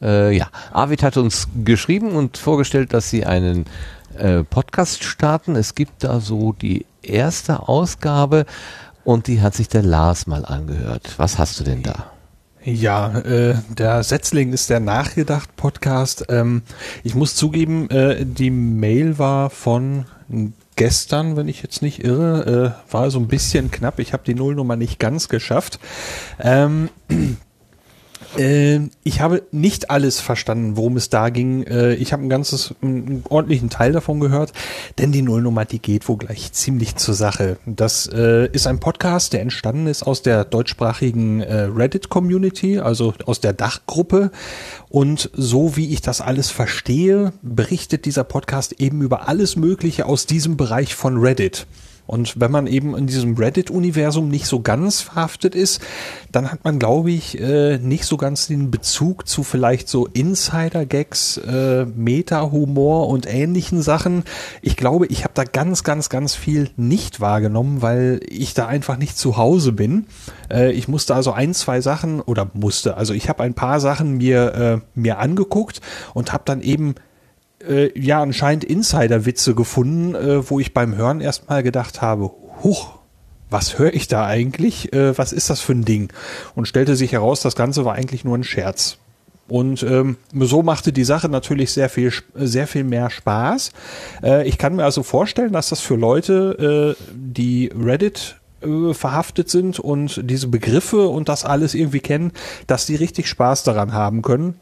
Äh, 0.00 0.36
ja, 0.36 0.48
Arvid 0.72 1.02
hat 1.02 1.16
uns 1.16 1.48
geschrieben 1.64 2.12
und 2.12 2.36
vorgestellt, 2.36 2.92
dass 2.92 3.10
sie 3.10 3.24
einen 3.24 3.66
äh, 4.16 4.42
Podcast 4.42 5.04
starten. 5.04 5.56
Es 5.56 5.74
gibt 5.74 6.04
da 6.04 6.20
so 6.20 6.52
die 6.52 6.86
erste 7.02 7.68
Ausgabe 7.68 8.46
und 9.04 9.26
die 9.26 9.40
hat 9.40 9.54
sich 9.54 9.68
der 9.68 9.82
Lars 9.82 10.26
mal 10.26 10.44
angehört. 10.44 11.14
Was 11.16 11.38
hast 11.38 11.60
du 11.60 11.64
denn 11.64 11.82
da? 11.82 12.15
Ja, 12.66 13.20
äh, 13.20 13.54
der 13.68 14.02
Setzling 14.02 14.52
ist 14.52 14.70
der 14.70 14.80
Nachgedacht-Podcast. 14.80 16.24
Ähm, 16.30 16.62
ich 17.04 17.14
muss 17.14 17.36
zugeben, 17.36 17.88
äh, 17.90 18.26
die 18.26 18.50
Mail 18.50 19.20
war 19.20 19.50
von 19.50 20.06
gestern, 20.74 21.36
wenn 21.36 21.46
ich 21.46 21.62
jetzt 21.62 21.80
nicht 21.80 22.02
irre, 22.02 22.74
äh, 22.90 22.92
war 22.92 23.12
so 23.12 23.20
ein 23.20 23.28
bisschen 23.28 23.70
knapp. 23.70 24.00
Ich 24.00 24.12
habe 24.12 24.24
die 24.26 24.34
Nullnummer 24.34 24.74
nicht 24.74 24.98
ganz 24.98 25.28
geschafft. 25.28 25.78
Ähm, 26.40 26.88
äh, 27.08 27.14
ich 29.04 29.20
habe 29.20 29.42
nicht 29.52 29.90
alles 29.90 30.20
verstanden, 30.20 30.76
worum 30.76 30.96
es 30.96 31.08
da 31.08 31.30
ging. 31.30 31.62
Äh, 31.64 31.94
ich 31.94 32.12
habe 32.12 32.22
ein 32.22 32.28
ganzes, 32.28 32.74
einen 32.82 33.24
ordentlichen 33.28 33.70
Teil 33.70 33.92
davon 33.92 34.20
gehört, 34.20 34.52
denn 34.98 35.12
die 35.12 35.22
Nullnummer, 35.22 35.64
die 35.64 35.78
geht 35.78 36.08
wohl 36.08 36.16
gleich 36.16 36.52
ziemlich 36.52 36.96
zur 36.96 37.14
Sache. 37.14 37.58
Das 37.66 38.08
äh, 38.12 38.48
ist 38.52 38.66
ein 38.66 38.80
Podcast, 38.80 39.32
der 39.32 39.40
entstanden 39.40 39.86
ist 39.86 40.02
aus 40.02 40.22
der 40.22 40.44
deutschsprachigen 40.44 41.40
äh, 41.40 41.62
Reddit-Community, 41.62 42.78
also 42.78 43.14
aus 43.26 43.40
der 43.40 43.52
Dachgruppe. 43.52 44.30
Und 44.88 45.30
so 45.34 45.76
wie 45.76 45.92
ich 45.92 46.00
das 46.00 46.20
alles 46.20 46.50
verstehe, 46.50 47.32
berichtet 47.42 48.04
dieser 48.04 48.24
Podcast 48.24 48.80
eben 48.80 49.02
über 49.02 49.28
alles 49.28 49.56
Mögliche 49.56 50.06
aus 50.06 50.26
diesem 50.26 50.56
Bereich 50.56 50.94
von 50.94 51.18
Reddit. 51.18 51.66
Und 52.06 52.40
wenn 52.40 52.50
man 52.50 52.66
eben 52.66 52.96
in 52.96 53.06
diesem 53.06 53.36
Reddit-Universum 53.36 54.28
nicht 54.28 54.46
so 54.46 54.60
ganz 54.60 55.00
verhaftet 55.00 55.54
ist, 55.54 55.80
dann 56.32 56.50
hat 56.50 56.64
man, 56.64 56.78
glaube 56.78 57.10
ich, 57.10 57.40
äh, 57.40 57.78
nicht 57.78 58.04
so 58.04 58.16
ganz 58.16 58.46
den 58.46 58.70
Bezug 58.70 59.26
zu 59.26 59.42
vielleicht 59.42 59.88
so 59.88 60.06
Insider-Gags, 60.06 61.38
äh, 61.38 61.84
Meta-Humor 61.84 63.08
und 63.08 63.26
ähnlichen 63.26 63.82
Sachen. 63.82 64.24
Ich 64.62 64.76
glaube, 64.76 65.06
ich 65.06 65.24
habe 65.24 65.34
da 65.34 65.44
ganz, 65.44 65.84
ganz, 65.84 66.08
ganz 66.08 66.34
viel 66.34 66.70
nicht 66.76 67.20
wahrgenommen, 67.20 67.82
weil 67.82 68.20
ich 68.28 68.54
da 68.54 68.66
einfach 68.66 68.96
nicht 68.96 69.18
zu 69.18 69.36
Hause 69.36 69.72
bin. 69.72 70.06
Äh, 70.50 70.72
ich 70.72 70.88
musste 70.88 71.14
also 71.14 71.32
ein, 71.32 71.54
zwei 71.54 71.80
Sachen 71.80 72.20
oder 72.20 72.50
musste, 72.54 72.96
also 72.96 73.14
ich 73.14 73.28
habe 73.28 73.42
ein 73.42 73.54
paar 73.54 73.80
Sachen 73.80 74.18
mir, 74.18 74.54
äh, 74.54 74.98
mir 74.98 75.18
angeguckt 75.18 75.80
und 76.14 76.32
habe 76.32 76.42
dann 76.46 76.60
eben 76.60 76.94
äh, 77.68 77.98
ja 77.98 78.22
anscheinend 78.22 78.64
Insider-Witze 78.64 79.54
gefunden, 79.54 80.14
äh, 80.14 80.50
wo 80.50 80.60
ich 80.60 80.74
beim 80.74 80.96
Hören 80.96 81.20
erstmal 81.20 81.62
gedacht 81.62 82.02
habe, 82.02 82.30
huch, 82.62 82.96
was 83.50 83.78
höre 83.78 83.94
ich 83.94 84.08
da 84.08 84.26
eigentlich? 84.26 84.92
Äh, 84.92 85.16
was 85.16 85.32
ist 85.32 85.50
das 85.50 85.60
für 85.60 85.72
ein 85.72 85.84
Ding? 85.84 86.12
Und 86.54 86.66
stellte 86.66 86.96
sich 86.96 87.12
heraus, 87.12 87.40
das 87.40 87.56
Ganze 87.56 87.84
war 87.84 87.94
eigentlich 87.94 88.24
nur 88.24 88.36
ein 88.36 88.44
Scherz. 88.44 88.98
Und 89.48 89.82
ähm, 89.84 90.16
so 90.34 90.62
machte 90.62 90.92
die 90.92 91.04
Sache 91.04 91.28
natürlich 91.28 91.72
sehr 91.72 91.88
viel, 91.88 92.12
sehr 92.34 92.66
viel 92.66 92.84
mehr 92.84 93.10
Spaß. 93.10 93.70
Äh, 94.22 94.48
ich 94.48 94.58
kann 94.58 94.76
mir 94.76 94.84
also 94.84 95.02
vorstellen, 95.02 95.52
dass 95.52 95.68
das 95.68 95.80
für 95.80 95.94
Leute, 95.94 96.96
äh, 96.98 97.02
die 97.14 97.70
Reddit 97.78 98.36
äh, 98.62 98.92
verhaftet 98.92 99.48
sind 99.48 99.78
und 99.78 100.20
diese 100.28 100.48
Begriffe 100.48 101.06
und 101.08 101.28
das 101.28 101.44
alles 101.44 101.74
irgendwie 101.74 102.00
kennen, 102.00 102.32
dass 102.66 102.86
die 102.86 102.96
richtig 102.96 103.28
Spaß 103.28 103.62
daran 103.62 103.92
haben 103.92 104.22
können. 104.22 104.54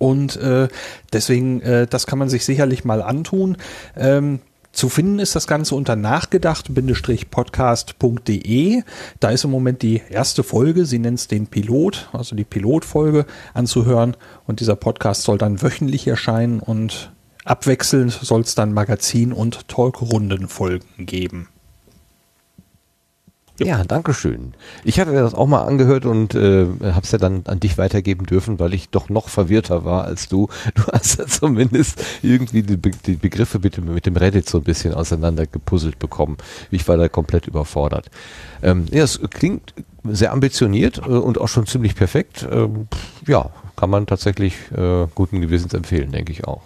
Und 0.00 0.36
äh, 0.38 0.66
deswegen, 1.12 1.60
äh, 1.60 1.86
das 1.86 2.06
kann 2.06 2.18
man 2.18 2.30
sich 2.30 2.44
sicherlich 2.44 2.84
mal 2.84 3.02
antun. 3.02 3.56
Ähm, 3.96 4.40
Zu 4.72 4.88
finden 4.88 5.18
ist 5.18 5.36
das 5.36 5.46
Ganze 5.46 5.74
unter 5.74 5.94
nachgedacht-podcast.de. 5.94 8.82
Da 9.18 9.30
ist 9.30 9.44
im 9.44 9.50
Moment 9.50 9.82
die 9.82 10.00
erste 10.08 10.42
Folge, 10.42 10.86
sie 10.86 10.98
nennt 10.98 11.18
es 11.18 11.28
den 11.28 11.48
Pilot, 11.48 12.08
also 12.12 12.34
die 12.34 12.44
Pilotfolge 12.44 13.26
anzuhören. 13.52 14.16
Und 14.46 14.60
dieser 14.60 14.76
Podcast 14.76 15.22
soll 15.22 15.36
dann 15.38 15.60
wöchentlich 15.60 16.06
erscheinen 16.06 16.60
und 16.60 17.12
abwechselnd 17.44 18.12
soll 18.12 18.40
es 18.40 18.54
dann 18.54 18.72
Magazin- 18.72 19.34
und 19.34 19.68
Talkrundenfolgen 19.68 21.04
geben. 21.04 21.48
Ja, 23.66 23.84
danke 23.84 24.14
schön. 24.14 24.54
Ich 24.84 24.98
hatte 24.98 25.12
das 25.12 25.34
auch 25.34 25.46
mal 25.46 25.62
angehört 25.62 26.06
und 26.06 26.34
äh, 26.34 26.66
habe 26.82 27.02
es 27.02 27.10
ja 27.10 27.18
dann 27.18 27.42
an 27.46 27.60
dich 27.60 27.76
weitergeben 27.76 28.24
dürfen, 28.24 28.58
weil 28.58 28.72
ich 28.72 28.88
doch 28.88 29.10
noch 29.10 29.28
verwirrter 29.28 29.84
war 29.84 30.04
als 30.04 30.28
du. 30.28 30.48
Du 30.74 30.86
hast 30.92 31.18
ja 31.18 31.26
zumindest 31.26 32.02
irgendwie 32.22 32.62
die, 32.62 32.76
Be 32.76 32.90
die 33.04 33.16
Begriffe 33.16 33.58
mit 33.58 33.76
dem, 33.76 33.92
mit 33.92 34.06
dem 34.06 34.16
Reddit 34.16 34.48
so 34.48 34.58
ein 34.58 34.64
bisschen 34.64 34.94
auseinander 34.94 35.46
gepuzzelt 35.46 35.98
bekommen. 35.98 36.38
Ich 36.70 36.88
war 36.88 36.96
da 36.96 37.08
komplett 37.08 37.46
überfordert. 37.46 38.10
Ähm, 38.62 38.86
ja, 38.90 39.02
es 39.02 39.20
klingt 39.30 39.74
sehr 40.04 40.32
ambitioniert 40.32 40.98
äh, 40.98 41.10
und 41.10 41.38
auch 41.38 41.48
schon 41.48 41.66
ziemlich 41.66 41.94
perfekt. 41.94 42.46
Ähm, 42.50 42.88
ja, 43.26 43.50
kann 43.76 43.90
man 43.90 44.06
tatsächlich 44.06 44.54
äh, 44.72 45.06
guten 45.14 45.40
Gewissens 45.40 45.74
empfehlen, 45.74 46.12
denke 46.12 46.32
ich 46.32 46.44
auch. 46.44 46.62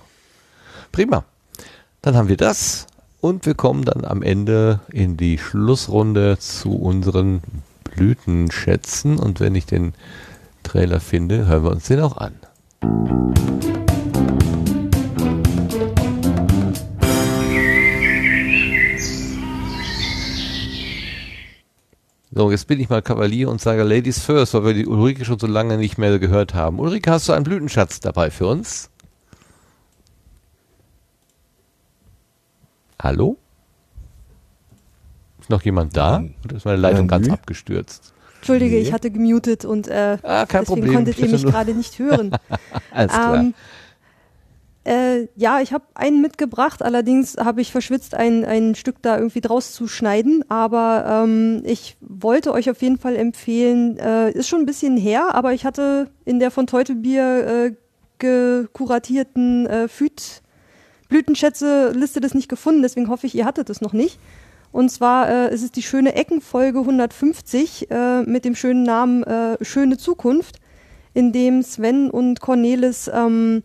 Prima. 0.93 1.25
Dann 2.03 2.17
haben 2.17 2.29
wir 2.29 2.37
das. 2.37 2.87
Und 3.25 3.47
wir 3.47 3.55
kommen 3.55 3.87
dann 3.87 4.05
am 4.05 4.21
Ende 4.21 4.81
in 4.93 5.17
die 5.17 5.39
Schlussrunde 5.39 6.37
zu 6.39 6.77
unseren 6.77 7.41
Blütenschätzen. 7.83 9.19
Und 9.19 9.41
wenn 9.41 9.55
ich 9.55 9.65
den 9.65 9.95
Trailer 10.63 11.01
finde, 11.01 11.47
hören 11.47 11.65
wir 11.65 11.71
uns 11.71 11.87
den 11.87 12.01
auch 12.01 12.19
an. 12.19 12.35
So, 22.31 22.51
jetzt 22.51 22.67
bin 22.67 22.79
ich 22.79 22.91
mal 22.91 23.01
Kavalier 23.01 23.49
und 23.49 23.59
sage 23.59 23.85
Ladies 23.85 24.23
first, 24.23 24.53
weil 24.53 24.67
wir 24.67 24.75
die 24.75 24.87
Ulrike 24.87 25.25
schon 25.25 25.39
so 25.39 25.47
lange 25.47 25.79
nicht 25.79 25.97
mehr 25.97 26.19
gehört 26.19 26.53
haben. 26.53 26.79
Ulrike, 26.79 27.11
hast 27.11 27.27
du 27.31 27.33
einen 27.33 27.45
Blütenschatz 27.45 28.01
dabei 28.01 28.31
für 28.31 28.47
uns? 28.47 28.91
Hallo? 33.05 33.37
Ist 35.39 35.51
noch 35.51 35.61
jemand 35.61 35.95
da? 35.95 36.25
Oder 36.43 36.57
ist 36.57 36.65
meine 36.65 36.79
Leitung 36.79 37.05
Äh, 37.05 37.09
ganz 37.09 37.29
abgestürzt? 37.29 38.15
Entschuldige, 38.37 38.77
Nee. 38.77 38.81
ich 38.81 38.95
hatte 38.95 39.11
gemutet 39.11 39.67
und 39.67 39.89
äh, 39.89 40.17
Ah, 40.23 40.47
kein 40.47 40.63
deswegen 40.63 40.81
Problem. 40.81 40.95
konntet 40.95 41.19
ihr 41.19 41.27
Ich 41.27 41.33
mich 41.33 41.45
gerade 41.45 41.75
nicht 41.75 41.99
hören. 41.99 42.31
Alles 42.91 43.13
klar. 43.13 43.45
äh, 44.85 45.29
ja, 45.37 45.61
ich 45.61 45.75
habe 45.75 45.85
einen 45.95 46.23
mitgebracht, 46.23 46.83
allerdings 46.83 47.37
habe 47.37 47.61
ich 47.61 47.73
verschwitzt, 47.73 48.15
ein, 48.15 48.43
ein 48.47 48.75
Stück 48.75 49.03
da 49.03 49.19
irgendwie 49.19 49.43
draus 49.43 49.73
zu 49.75 49.87
schneiden, 49.87 50.43
aber 50.51 51.25
ähm, 51.27 51.63
ich 51.67 51.99
wollte 52.01 52.53
euch 52.53 52.71
auf 52.71 52.81
jeden 52.81 52.99
Fall 52.99 53.17
empfehlen, 53.17 53.99
äh, 53.99 54.31
ist 54.31 54.49
schon 54.49 54.61
ein 54.61 54.67
bisschen 54.67 54.97
her, 54.97 55.35
aber 55.35 55.53
ich 55.53 55.67
hatte 55.67 56.11
in 56.25 56.39
der 56.41 56.51
von 56.51 56.67
Teutelbier 56.67 57.47
äh, 57.67 57.73
gekuratierten 58.19 59.67
äh, 59.67 59.89
Füt 59.89 60.43
Blütenschätze-Liste 61.15 62.19
das 62.19 62.35
nicht 62.35 62.49
gefunden, 62.49 62.83
deswegen 62.83 63.09
hoffe 63.09 63.29
ich, 63.29 63.37
ihr 63.37 63.45
hattet 63.45 63.71
es 63.71 63.81
noch 63.81 63.93
nicht. 63.93 64.19
Und 64.73 64.91
zwar 64.91 65.29
äh, 65.29 65.55
ist 65.55 65.63
es 65.63 65.71
die 65.71 65.83
schöne 65.83 66.17
Eckenfolge 66.17 66.81
150 66.81 67.89
äh, 67.89 68.23
mit 68.23 68.45
dem 68.45 68.57
schönen 68.57 68.83
Namen 68.83 69.23
äh, 69.23 69.57
Schöne 69.65 69.97
Zukunft, 69.97 70.59
in 71.13 71.31
dem 71.31 71.63
Sven 71.63 72.11
und 72.11 72.41
Cornelis 72.41 73.09
ähm, 73.15 73.63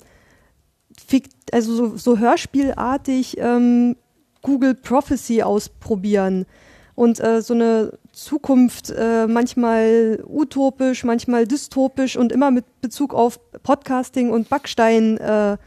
also 1.52 1.74
so, 1.74 1.98
so 1.98 2.19
hörspielartig 2.19 3.38
ähm, 3.40 3.95
Google 4.44 4.76
Prophecy 4.76 5.42
ausprobieren 5.42 6.45
und 6.94 7.19
äh, 7.19 7.42
so 7.42 7.56
eine 7.56 7.98
Zukunft 8.11 8.92
äh, 8.92 9.26
manchmal 9.26 10.24
utopisch, 10.28 11.03
manchmal 11.03 11.48
dystopisch 11.48 12.16
und 12.16 12.32
immer 12.32 12.52
mit 12.52 12.66
Bezug 12.82 13.16
auf 13.16 13.40
Podcasting 13.64 14.30
und 14.30 14.50
Backstein 14.50 15.18
äh, 15.18 15.58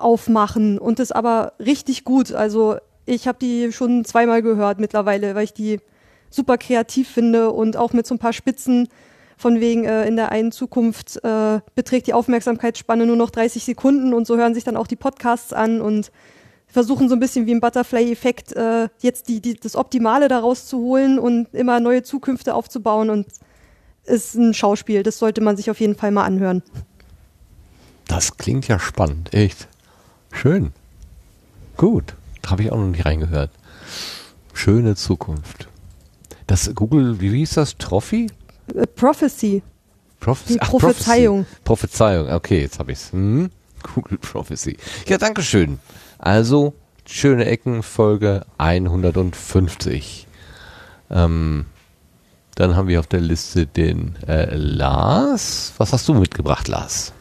aufmachen 0.00 0.78
und 0.78 0.98
das 0.98 1.12
aber 1.12 1.52
richtig 1.58 2.04
gut. 2.04 2.32
Also 2.32 2.76
ich 3.06 3.28
habe 3.28 3.38
die 3.40 3.72
schon 3.72 4.04
zweimal 4.04 4.42
gehört 4.42 4.78
mittlerweile, 4.78 5.34
weil 5.34 5.44
ich 5.44 5.52
die 5.52 5.80
super 6.30 6.58
kreativ 6.58 7.08
finde 7.08 7.50
und 7.50 7.76
auch 7.76 7.92
mit 7.92 8.06
so 8.06 8.14
ein 8.14 8.18
paar 8.18 8.32
Spitzen 8.32 8.88
von 9.36 9.60
wegen 9.60 9.84
äh, 9.84 10.06
in 10.06 10.16
der 10.16 10.30
einen 10.32 10.52
Zukunft 10.52 11.22
äh, 11.24 11.60
beträgt 11.74 12.06
die 12.06 12.12
Aufmerksamkeitsspanne 12.12 13.06
nur 13.06 13.16
noch 13.16 13.30
30 13.30 13.64
Sekunden 13.64 14.12
und 14.12 14.26
so 14.26 14.36
hören 14.36 14.54
sich 14.54 14.64
dann 14.64 14.76
auch 14.76 14.86
die 14.86 14.96
Podcasts 14.96 15.52
an 15.52 15.80
und 15.80 16.12
versuchen 16.66 17.08
so 17.08 17.16
ein 17.16 17.20
bisschen 17.20 17.46
wie 17.46 17.52
im 17.52 17.60
Butterfly-Effekt 17.60 18.52
äh, 18.52 18.88
jetzt 19.00 19.28
die, 19.28 19.40
die, 19.40 19.54
das 19.54 19.76
Optimale 19.76 20.28
daraus 20.28 20.66
zu 20.66 20.78
holen 20.78 21.18
und 21.18 21.52
immer 21.54 21.80
neue 21.80 22.02
Zukünfte 22.02 22.54
aufzubauen 22.54 23.10
und 23.10 23.26
ist 24.04 24.34
ein 24.34 24.54
Schauspiel, 24.54 25.02
das 25.02 25.18
sollte 25.18 25.40
man 25.40 25.56
sich 25.56 25.70
auf 25.70 25.80
jeden 25.80 25.96
Fall 25.96 26.10
mal 26.10 26.24
anhören. 26.24 26.62
Das 28.06 28.36
klingt 28.36 28.68
ja 28.68 28.78
spannend, 28.78 29.32
echt. 29.32 29.68
Schön. 30.32 30.72
Gut. 31.76 32.14
Da 32.42 32.50
habe 32.50 32.62
ich 32.62 32.72
auch 32.72 32.78
noch 32.78 32.86
nicht 32.88 33.04
reingehört. 33.04 33.50
Schöne 34.54 34.96
Zukunft. 34.96 35.68
Das 36.46 36.74
Google, 36.74 37.20
wie 37.20 37.30
hieß 37.30 37.54
das? 37.54 37.76
Trophy? 37.78 38.28
Äh, 38.74 38.86
Prophecy. 40.20 40.58
Ach, 40.60 40.70
Prophezeiung. 40.70 41.46
Prophezeiung, 41.64 42.30
okay, 42.30 42.60
jetzt 42.60 42.78
habe 42.78 42.92
ich's. 42.92 43.12
Hm? 43.12 43.50
Google 43.94 44.18
Prophecy. 44.18 44.76
Ja, 45.06 45.16
danke 45.16 45.42
schön. 45.42 45.78
Also, 46.18 46.74
schöne 47.06 47.46
Ecken, 47.46 47.82
Folge 47.82 48.44
150. 48.58 50.26
Ähm, 51.10 51.66
dann 52.54 52.76
haben 52.76 52.88
wir 52.88 53.00
auf 53.00 53.06
der 53.06 53.20
Liste 53.20 53.66
den 53.66 54.16
äh, 54.26 54.54
Lars. 54.54 55.72
Was 55.78 55.92
hast 55.94 56.06
du 56.08 56.14
mitgebracht, 56.14 56.68
Lars? 56.68 57.12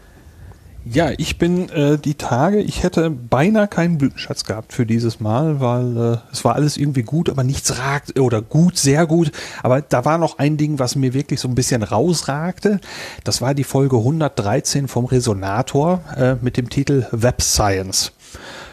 Ja, 0.85 1.11
ich 1.17 1.37
bin 1.37 1.69
äh, 1.69 1.97
die 1.97 2.15
Tage, 2.15 2.59
ich 2.61 2.83
hätte 2.83 3.09
beinahe 3.09 3.67
keinen 3.67 3.97
Blütenschatz 3.97 4.45
gehabt 4.45 4.73
für 4.73 4.85
dieses 4.85 5.19
Mal, 5.19 5.59
weil 5.59 5.97
äh, 5.97 6.17
es 6.31 6.45
war 6.45 6.55
alles 6.55 6.77
irgendwie 6.77 7.03
gut, 7.03 7.29
aber 7.29 7.43
nichts 7.43 7.77
ragt 7.77 8.17
oder 8.19 8.41
gut, 8.41 8.77
sehr 8.77 9.05
gut. 9.05 9.31
Aber 9.61 9.81
da 9.81 10.05
war 10.05 10.17
noch 10.17 10.39
ein 10.39 10.57
Ding, 10.57 10.79
was 10.79 10.95
mir 10.95 11.13
wirklich 11.13 11.41
so 11.41 11.47
ein 11.47 11.55
bisschen 11.55 11.83
rausragte. 11.83 12.79
Das 13.23 13.41
war 13.41 13.53
die 13.53 13.65
Folge 13.65 13.97
113 13.97 14.87
vom 14.87 15.05
Resonator 15.05 16.01
äh, 16.15 16.35
mit 16.41 16.57
dem 16.57 16.69
Titel 16.69 17.05
Web 17.11 17.41
Science. 17.41 18.13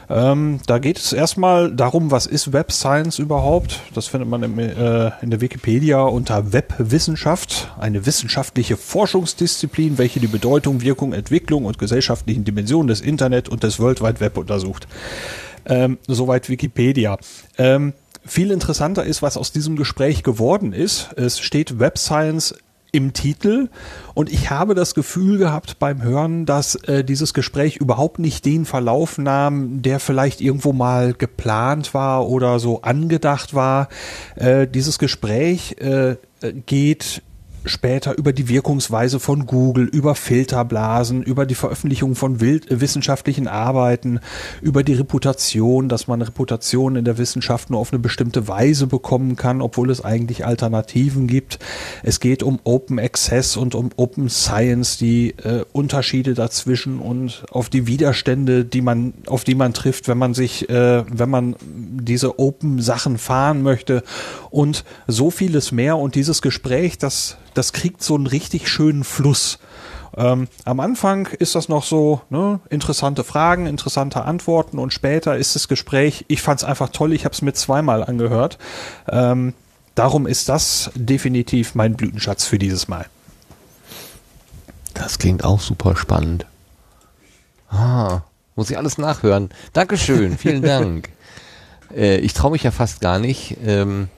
Ähm, 0.09 0.60
da 0.67 0.78
geht 0.78 0.99
es 0.99 1.12
erstmal 1.12 1.73
darum, 1.75 2.10
was 2.10 2.26
ist 2.26 2.52
Web 2.52 2.73
Science 2.73 3.18
überhaupt? 3.18 3.81
Das 3.94 4.07
findet 4.07 4.28
man 4.28 4.43
im, 4.43 4.59
äh, 4.59 5.10
in 5.20 5.31
der 5.31 5.41
Wikipedia 5.41 6.02
unter 6.02 6.52
Webwissenschaft, 6.52 7.73
eine 7.78 8.07
wissenschaftliche 8.07 8.76
Forschungsdisziplin, 8.76 9.99
welche 9.99 10.20
die 10.20 10.28
Bedeutung, 10.28 10.81
Wirkung, 10.81 11.12
Entwicklung 11.12 11.65
und 11.65 11.78
gesellschaftlichen 11.78 12.44
Dimensionen 12.44 12.89
des 12.89 13.01
Internet 13.01 13.49
und 13.49 13.62
des 13.62 13.81
World 13.81 14.01
Wide 14.01 14.20
Web 14.20 14.39
untersucht. 14.39 14.86
Ähm, 15.65 15.99
soweit 16.07 16.49
Wikipedia. 16.49 17.18
Ähm, 17.59 17.93
viel 18.25 18.51
interessanter 18.51 19.05
ist, 19.05 19.23
was 19.23 19.36
aus 19.36 19.52
diesem 19.52 19.76
Gespräch 19.76 20.23
geworden 20.23 20.73
ist. 20.73 21.12
Es 21.17 21.41
steht 21.41 21.78
Web 21.78 21.99
Science 21.99 22.55
im 22.97 23.12
Titel 23.12 23.68
und 24.15 24.33
ich 24.33 24.50
habe 24.50 24.75
das 24.75 24.94
Gefühl 24.94 25.36
gehabt 25.36 25.78
beim 25.78 26.02
Hören, 26.02 26.47
dass 26.47 26.75
äh, 26.75 27.05
dieses 27.05 27.34
Gespräch 27.34 27.76
überhaupt 27.76 28.18
nicht 28.18 28.44
den 28.47 28.65
Verlauf 28.65 29.18
nahm, 29.18 29.83
der 29.83 30.00
vielleicht 30.00 30.41
irgendwo 30.41 30.73
mal 30.73 31.12
geplant 31.12 31.92
war 31.92 32.26
oder 32.26 32.58
so 32.58 32.81
angedacht 32.81 33.52
war. 33.52 33.89
Äh, 34.34 34.66
dieses 34.66 34.99
Gespräch 34.99 35.76
äh, 35.78 36.16
geht 36.65 37.23
später 37.67 38.17
über 38.17 38.33
die 38.33 38.49
Wirkungsweise 38.49 39.20
von 39.20 39.47
Google, 39.47 39.86
über 39.86 40.15
Filterblasen, 40.15 41.23
über 41.23 41.47
die 41.47 41.55
Veröffentlichung 41.55 42.15
von 42.15 42.41
äh, 42.41 42.61
wissenschaftlichen 42.69 43.49
Arbeiten, 43.49 44.20
über 44.62 44.83
die 44.83 44.95
Reputation, 44.95 45.89
dass 45.89 46.07
man 46.07 46.23
Reputation 46.23 46.97
in 46.97 47.05
der 47.05 47.19
Wissenschaft 47.19 47.70
nur 47.70 47.81
auf 47.81 47.93
eine 47.93 47.99
bestimmte 47.99 48.49
Weise 48.49 48.86
bekommen 48.86 49.36
kann, 49.36 49.61
obwohl 49.61 49.91
es 49.91 50.05
eigentlich 50.05 50.45
Alternativen 50.47 51.27
gibt. 51.27 51.59
Es 52.03 52.20
geht 52.20 52.43
um 52.43 52.61
Open 52.65 52.99
Access 52.99 53.57
und 53.57 53.75
um 53.75 53.91
Open 53.97 54.28
Science, 54.28 54.99
die 54.99 55.31
äh, 55.31 55.65
Unterschiede 55.73 56.35
dazwischen 56.35 56.99
und 57.01 57.45
auf 57.51 57.69
die 57.69 57.86
Widerstände, 57.86 58.65
die 58.65 58.81
man, 58.81 59.15
auf 59.27 59.45
die 59.45 59.55
man 59.55 59.73
trifft, 59.73 60.09
wenn 60.09 60.19
man 60.19 60.35
sich, 60.35 60.69
äh, 60.69 61.05
wenn 61.11 61.31
man 61.31 61.57
diese 61.62 62.39
Open 62.39 62.81
Sachen 62.81 63.19
fahren 63.19 63.62
möchte 63.62 64.03
und 64.51 64.85
so 65.07 65.31
vieles 65.31 65.73
mehr. 65.73 65.97
Und 65.97 66.15
dieses 66.15 66.43
Gespräch, 66.43 66.99
das, 66.99 67.36
das 67.57 67.73
kriegt 67.73 68.02
so 68.02 68.15
einen 68.15 68.26
richtig 68.26 68.68
schönen 68.68 69.02
Fluss. 69.02 69.59
Ähm, 70.17 70.49
am 70.65 70.81
Anfang 70.81 71.26
ist 71.26 71.55
das 71.55 71.68
noch 71.68 71.85
so 71.85 72.20
ne, 72.31 72.60
interessante 72.70 73.25
Fragen, 73.25 73.67
interessante 73.67 74.25
Antworten 74.25 74.78
und 74.78 74.93
später 74.93 75.36
ist 75.36 75.55
das 75.55 75.68
Gespräch, 75.68 76.25
ich 76.28 76.43
fand 76.43 76.60
es 76.60 76.65
einfach 76.65 76.91
toll, 76.91 77.12
ich 77.12 77.25
habe 77.25 77.35
es 77.35 77.43
mir 77.43 77.52
zweimal 77.52 78.02
angehört. 78.02 78.59
Ähm, 79.09 79.55
darum 79.94 80.26
ist 80.26 80.49
das 80.49 80.91
definitiv 80.94 81.75
mein 81.75 81.97
Blütenschatz 81.97 82.44
für 82.44 82.59
dieses 82.59 82.89
Mal. 82.89 83.07
Das 84.94 85.18
klingt 85.18 85.44
auch 85.44 85.60
super 85.60 85.97
spannend. 85.97 86.47
Ah, 87.68 88.23
muss 88.55 88.70
ich 88.70 88.78
alles 88.78 88.97
nachhören. 88.97 89.51
Dankeschön, 89.73 90.39
vielen 90.39 90.62
Dank. 90.62 91.10
Äh, 91.94 92.18
ich 92.18 92.33
traue 92.33 92.52
mich 92.52 92.62
ja 92.62 92.70
fast 92.70 93.01
gar 93.01 93.18
nicht 93.18 93.57
ähm, 93.65 94.09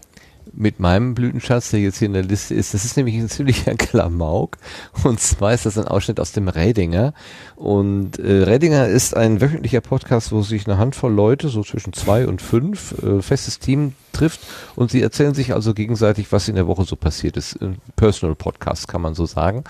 mit 0.59 0.81
meinem 0.81 1.15
Blütenschatz, 1.15 1.71
der 1.71 1.81
jetzt 1.81 1.99
hier 1.99 2.07
in 2.07 2.15
der 2.15 2.25
Liste 2.25 2.53
ist. 2.53 2.75
Das 2.75 2.85
ist 2.85 2.97
nämlich 2.97 3.15
ein 3.17 3.29
ziemlicher 3.29 3.75
Klamauk. 3.77 4.59
Und 5.05 5.21
zwar 5.21 5.55
ist 5.55 5.67
das 5.67 5.79
ein 5.79 5.87
Ausschnitt 5.87 6.19
aus 6.19 6.33
dem 6.33 6.49
Rädinger. 6.49 7.15
Und 7.55 8.19
äh, 8.19 8.43
Rädinger 8.43 8.89
ist 8.89 9.17
ein 9.17 9.41
wöchentlicher 9.41 9.81
Podcast, 9.81 10.33
wo 10.33 10.43
sich 10.43 10.67
eine 10.67 10.77
Handvoll 10.77 11.13
Leute, 11.13 11.49
so 11.49 11.63
zwischen 11.63 11.93
zwei 11.93 12.27
und 12.27 12.43
fünf, 12.43 12.93
äh, 13.03 13.23
festes 13.23 13.61
Team 13.61 13.93
trifft 14.19 14.41
und 14.75 14.91
sie 14.91 15.01
erzählen 15.01 15.35
sich 15.35 15.55
also 15.55 15.75
gegenseitig, 15.75 16.33
was 16.33 16.49
in 16.49 16.57
der 16.57 16.67
Woche 16.67 16.85
so 16.85 16.97
passiert 16.97 17.37
ist. 17.37 17.61
Ein 17.63 17.77
Personal 17.97 18.35
Podcast 18.35 18.89
kann 18.89 19.01
man 19.01 19.15
so 19.15 19.27
sagen. 19.27 19.65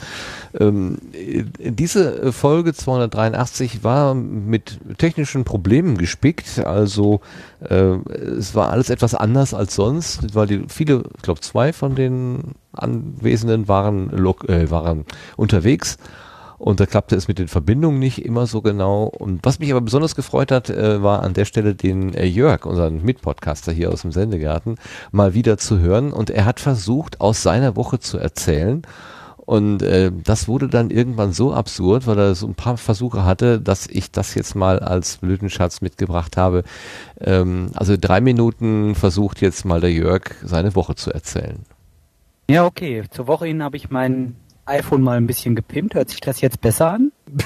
Ähm, 0.58 0.98
äh, 1.12 1.44
diese 1.58 2.32
Folge 2.32 2.72
283 2.72 3.84
war 3.84 4.14
mit 4.14 4.78
technischen 4.98 5.44
Problemen 5.44 5.98
gespickt, 5.98 6.60
also 6.60 7.20
äh, 7.60 7.74
es 7.74 8.54
war 8.54 8.70
alles 8.70 8.90
etwas 8.90 9.14
anders 9.14 9.54
als 9.54 9.74
sonst, 9.74 10.34
weil 10.34 10.46
die 10.46 10.62
viele, 10.78 11.02
ich 11.16 11.22
glaube 11.22 11.40
zwei 11.40 11.72
von 11.72 11.94
den 11.94 12.54
Anwesenden 12.72 13.68
waren, 13.68 14.10
äh, 14.48 14.70
waren 14.70 15.04
unterwegs 15.36 15.98
und 16.58 16.80
da 16.80 16.86
klappte 16.86 17.14
es 17.14 17.28
mit 17.28 17.38
den 17.38 17.48
Verbindungen 17.48 18.00
nicht 18.00 18.24
immer 18.24 18.46
so 18.46 18.62
genau. 18.62 19.04
Und 19.04 19.44
was 19.44 19.60
mich 19.60 19.70
aber 19.70 19.80
besonders 19.80 20.16
gefreut 20.16 20.50
hat, 20.50 20.68
äh, 20.70 21.02
war 21.02 21.22
an 21.22 21.34
der 21.34 21.44
Stelle 21.44 21.74
den 21.74 22.14
äh, 22.14 22.26
Jörg, 22.26 22.66
unseren 22.66 23.02
Mitpodcaster 23.02 23.72
hier 23.72 23.92
aus 23.92 24.02
dem 24.02 24.12
Sendegarten, 24.12 24.74
mal 25.12 25.34
wieder 25.34 25.56
zu 25.56 25.78
hören. 25.78 26.12
Und 26.12 26.30
er 26.30 26.44
hat 26.44 26.58
versucht, 26.58 27.20
aus 27.20 27.42
seiner 27.42 27.76
Woche 27.76 28.00
zu 28.00 28.18
erzählen. 28.18 28.82
Und 29.48 29.82
äh, 29.82 30.12
das 30.12 30.46
wurde 30.46 30.68
dann 30.68 30.90
irgendwann 30.90 31.32
so 31.32 31.54
absurd, 31.54 32.06
weil 32.06 32.18
er 32.18 32.34
so 32.34 32.46
ein 32.46 32.54
paar 32.54 32.76
Versuche 32.76 33.24
hatte, 33.24 33.58
dass 33.58 33.86
ich 33.86 34.10
das 34.10 34.34
jetzt 34.34 34.54
mal 34.54 34.78
als 34.78 35.16
Blütenschatz 35.16 35.80
mitgebracht 35.80 36.36
habe. 36.36 36.64
Ähm, 37.18 37.70
also 37.74 37.96
drei 37.98 38.20
Minuten 38.20 38.94
versucht 38.94 39.40
jetzt 39.40 39.64
mal 39.64 39.80
der 39.80 39.90
Jörg, 39.90 40.34
seine 40.44 40.74
Woche 40.74 40.96
zu 40.96 41.10
erzählen. 41.10 41.64
Ja, 42.50 42.66
okay. 42.66 43.04
Zur 43.10 43.26
Woche 43.26 43.46
hin 43.46 43.62
habe 43.62 43.78
ich 43.78 43.88
mein 43.88 44.36
iPhone 44.66 45.00
mal 45.00 45.16
ein 45.16 45.26
bisschen 45.26 45.56
gepimpt. 45.56 45.94
Hört 45.94 46.10
sich 46.10 46.20
das 46.20 46.42
jetzt 46.42 46.60
besser 46.60 46.90
an? 46.90 47.10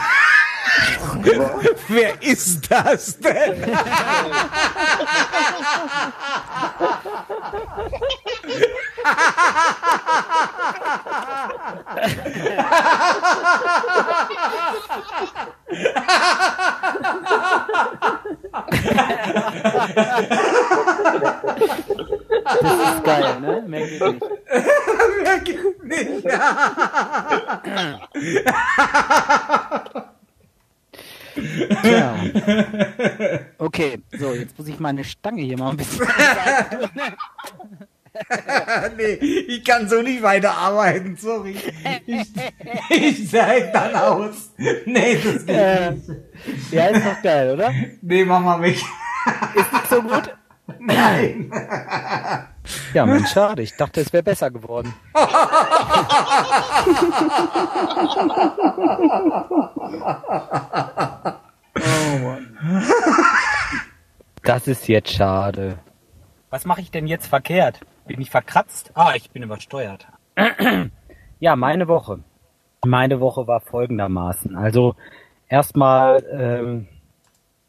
Wer 1.86 2.20
ist 2.20 2.68
das 2.68 3.20
denn? 3.20 3.62
Das 22.60 22.94
ist 22.94 23.04
geil, 23.04 23.40
ne? 23.40 23.64
Mehr 23.66 23.86
geht 23.86 24.00
nicht. 24.00 24.22
Wer 25.22 25.38
gibt 25.40 25.84
nicht? 25.84 26.22
Tja. 31.82 32.16
Okay, 33.58 34.02
so, 34.18 34.32
jetzt 34.32 34.58
muss 34.58 34.68
ich 34.68 34.78
meine 34.78 35.04
Stange 35.04 35.42
hier 35.42 35.58
mal 35.58 35.70
ein 35.70 35.76
bisschen. 35.76 36.06
nee, 38.96 39.12
ich 39.14 39.64
kann 39.64 39.88
so 39.88 40.02
nicht 40.02 40.22
weiterarbeiten, 40.22 41.16
sorry. 41.16 41.56
Ich, 42.06 42.28
ich 42.90 43.30
zeig 43.30 43.72
dann 43.72 43.94
aus. 43.94 44.50
Nee, 44.84 45.16
das 45.16 45.46
geht 45.46 45.48
Äh, 45.56 45.90
nicht. 45.92 46.10
ja, 46.70 46.86
ist 46.88 47.06
doch 47.06 47.22
geil, 47.22 47.52
oder? 47.54 47.72
Nee, 48.02 48.24
mach 48.24 48.40
mal 48.40 48.60
weg. 48.60 48.76
Ist 49.54 49.72
nicht 49.72 49.88
so 49.88 50.02
gut? 50.02 50.36
Nein. 50.78 51.50
Ja, 52.94 53.06
Mensch, 53.06 53.30
schade. 53.32 53.62
Ich 53.62 53.76
dachte, 53.76 54.00
es 54.00 54.12
wäre 54.12 54.22
besser 54.22 54.50
geworden. 54.50 54.92
Oh 61.76 62.18
Mann. 62.18 62.58
Das 64.42 64.66
ist 64.66 64.88
jetzt 64.88 65.10
schade. 65.12 65.78
Was 66.50 66.64
mache 66.64 66.80
ich 66.80 66.90
denn 66.90 67.06
jetzt 67.06 67.26
verkehrt? 67.26 67.80
Bin 68.06 68.20
ich 68.20 68.30
verkratzt? 68.30 68.90
Ah, 68.94 69.12
ich 69.14 69.30
bin 69.30 69.42
übersteuert. 69.42 70.06
Ja, 71.40 71.56
meine 71.56 71.88
Woche. 71.88 72.20
Meine 72.84 73.20
Woche 73.20 73.46
war 73.46 73.60
folgendermaßen. 73.60 74.56
Also 74.56 74.96
erstmal 75.48 76.24
ähm, 76.32 76.88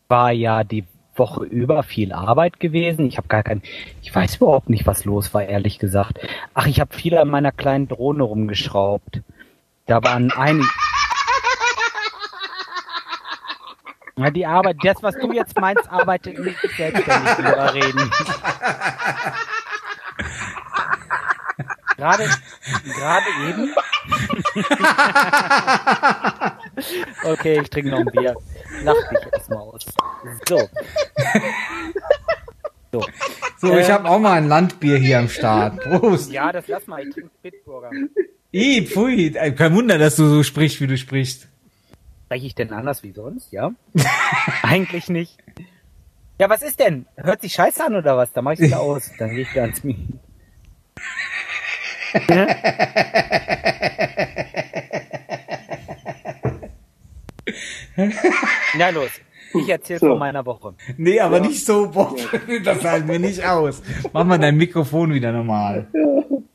war 0.07 0.31
ja 0.31 0.63
die 0.63 0.85
Woche 1.15 1.43
über 1.45 1.83
viel 1.83 2.13
Arbeit 2.13 2.59
gewesen. 2.59 3.05
Ich 3.05 3.17
habe 3.17 3.27
gar 3.27 3.43
kein, 3.43 3.61
ich 4.01 4.13
weiß 4.13 4.37
überhaupt 4.37 4.69
nicht, 4.69 4.87
was 4.87 5.05
los 5.05 5.33
war, 5.33 5.43
ehrlich 5.43 5.79
gesagt. 5.79 6.19
Ach, 6.53 6.65
ich 6.65 6.79
habe 6.79 6.93
viel 6.95 7.17
an 7.17 7.29
meiner 7.29 7.51
kleinen 7.51 7.87
Drohne 7.87 8.23
rumgeschraubt. 8.23 9.21
Da 9.85 10.03
waren 10.03 10.31
einige. 10.31 10.67
Na, 14.15 14.29
die 14.29 14.45
Arbeit, 14.45 14.77
das, 14.83 15.01
was 15.01 15.15
du 15.15 15.31
jetzt 15.33 15.59
meinst, 15.59 15.91
arbeitet 15.91 16.37
nicht 16.37 16.59
selbstständig 16.77 17.31
drüber 17.33 17.73
reden. 17.73 18.11
Gerade, 21.97 22.27
gerade 22.95 23.25
eben. 23.49 23.73
okay, 27.23 27.59
ich 27.61 27.69
trinke 27.69 27.91
noch 27.91 27.99
ein 27.99 28.05
Bier. 28.07 28.35
Lach 28.83 28.95
dich 29.09 29.33
erstmal 29.33 29.59
aus. 29.59 29.85
So. 30.49 30.69
So, 32.91 33.05
So, 33.57 33.77
ich 33.77 33.89
habe 33.89 34.09
auch 34.09 34.19
mal 34.19 34.33
ein 34.33 34.47
Landbier 34.47 34.97
hier 34.97 35.19
am 35.19 35.29
Start. 35.29 35.79
Prost. 35.81 36.31
Ja, 36.31 36.51
das 36.51 36.67
lass 36.67 36.85
mal, 36.87 37.01
ich 37.07 37.13
trinke 37.13 37.31
Bitburger. 37.41 37.91
Ih, 38.51 38.85
pfui. 38.85 39.35
Äh, 39.35 39.51
Kein 39.53 39.73
Wunder, 39.75 39.97
dass 39.97 40.15
du 40.15 40.27
so 40.27 40.43
sprichst, 40.43 40.79
wie 40.81 40.87
du 40.87 40.97
sprichst. 40.97 41.47
Spreche 42.25 42.45
ich 42.47 42.55
denn 42.55 42.71
anders 42.71 43.01
wie 43.03 43.11
sonst, 43.11 43.51
ja? 43.51 43.71
Eigentlich 44.63 45.09
nicht. 45.09 45.37
Ja, 46.39 46.49
was 46.49 46.61
ist 46.63 46.79
denn? 46.79 47.05
Hört 47.15 47.41
sich 47.41 47.53
scheiße 47.53 47.83
an 47.85 47.95
oder 47.95 48.17
was? 48.17 48.31
Da 48.33 48.41
mach 48.41 48.51
ich 48.53 48.59
wieder 48.59 48.79
aus. 48.81 49.11
Dann 49.17 49.29
gehe 49.31 49.41
ich 49.41 49.51
wieder 49.51 49.63
ans 49.63 49.83
Mikro. 49.83 50.19
Na 58.77 58.89
los, 58.89 59.09
ich 59.53 59.69
erzähle 59.69 59.99
So. 59.99 60.07
von 60.09 60.19
meiner 60.19 60.45
Woche. 60.45 60.73
Nee, 60.97 61.19
aber 61.19 61.39
nicht 61.39 61.65
so, 61.65 61.89
boah, 61.89 62.15
das 62.63 62.83
halten 62.83 63.07
wir 63.07 63.19
nicht 63.19 63.43
aus. 63.45 63.81
Mach 64.11 64.23
mal 64.25 64.39
dein 64.39 64.57
Mikrofon 64.57 65.13
wieder 65.13 65.31
normal. 65.31 65.87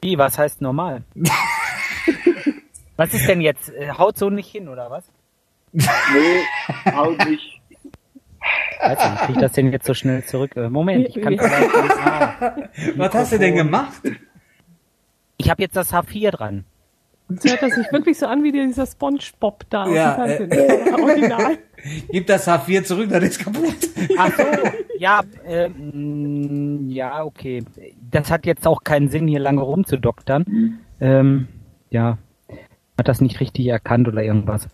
Wie, 0.01 0.19
was 0.19 0.39
heißt 0.39 0.61
normal? 0.61 1.03
was 2.97 3.15
ist 3.15 3.29
denn 3.29 3.41
jetzt? 3.41 3.71
Äh, 3.71 3.91
Haut 3.91 4.19
so 4.19 4.31
nicht 4.31 4.51
hin, 4.51 4.69
oder 4.69 4.91
was? 4.91 5.05
Nee, 5.73 5.85
haut 6.93 7.19
nicht. 7.27 7.58
Weiß 8.81 8.99
nicht, 8.99 9.13
wie 9.23 9.27
krieg 9.27 9.37
ich 9.37 9.41
das 9.43 9.53
denn 9.53 9.73
jetzt 9.73 9.87
so 9.87 9.95
schnell 9.95 10.25
zurück? 10.25 10.57
Äh, 10.57 10.69
Moment, 10.71 11.09
ich 11.09 11.21
kann 11.21 11.37
vielleicht... 11.39 11.71
Ah, 12.05 12.53
Was 12.97 13.15
hast 13.15 13.33
du 13.33 13.39
denn 13.39 13.57
gemacht? 13.57 14.03
Ich 15.37 15.51
habe 15.51 15.63
jetzt 15.63 15.77
das 15.77 15.93
H4 15.93 16.31
dran. 16.31 16.65
So 17.29 17.51
hört 17.51 17.61
das 17.63 17.75
sich 17.75 17.93
wirklich 17.93 18.19
so 18.19 18.27
an 18.27 18.43
wie 18.43 18.53
dieser 18.53 18.87
Spongebob 18.87 19.65
da 19.69 19.85
aus 19.85 19.95
Ja, 19.95 20.15
dem 20.27 20.49
Fernsehen. 20.49 20.51
äh, 20.51 20.93
Original. 21.03 21.59
Gib 22.11 22.27
das 22.27 22.49
H4 22.49 22.85
zurück, 22.85 23.11
dann 23.11 23.23
ist 23.23 23.39
kaputt. 23.39 23.77
Ach 24.17 24.33
so, 24.35 24.43
ja, 24.99 25.21
ähm, 25.47 26.89
ja, 26.89 27.23
okay. 27.25 27.63
Das 28.11 28.31
hat 28.31 28.47
jetzt 28.47 28.67
auch 28.67 28.83
keinen 28.83 29.09
Sinn, 29.11 29.29
hier 29.29 29.41
lange 29.41 29.61
rumzudoktern. 29.61 30.79
Ähm, 31.01 31.49
ja, 31.91 32.17
hat 32.97 33.09
das 33.09 33.21
nicht 33.21 33.41
richtig 33.41 33.67
erkannt 33.67 34.09
oder 34.09 34.23
irgendwas. 34.23 34.67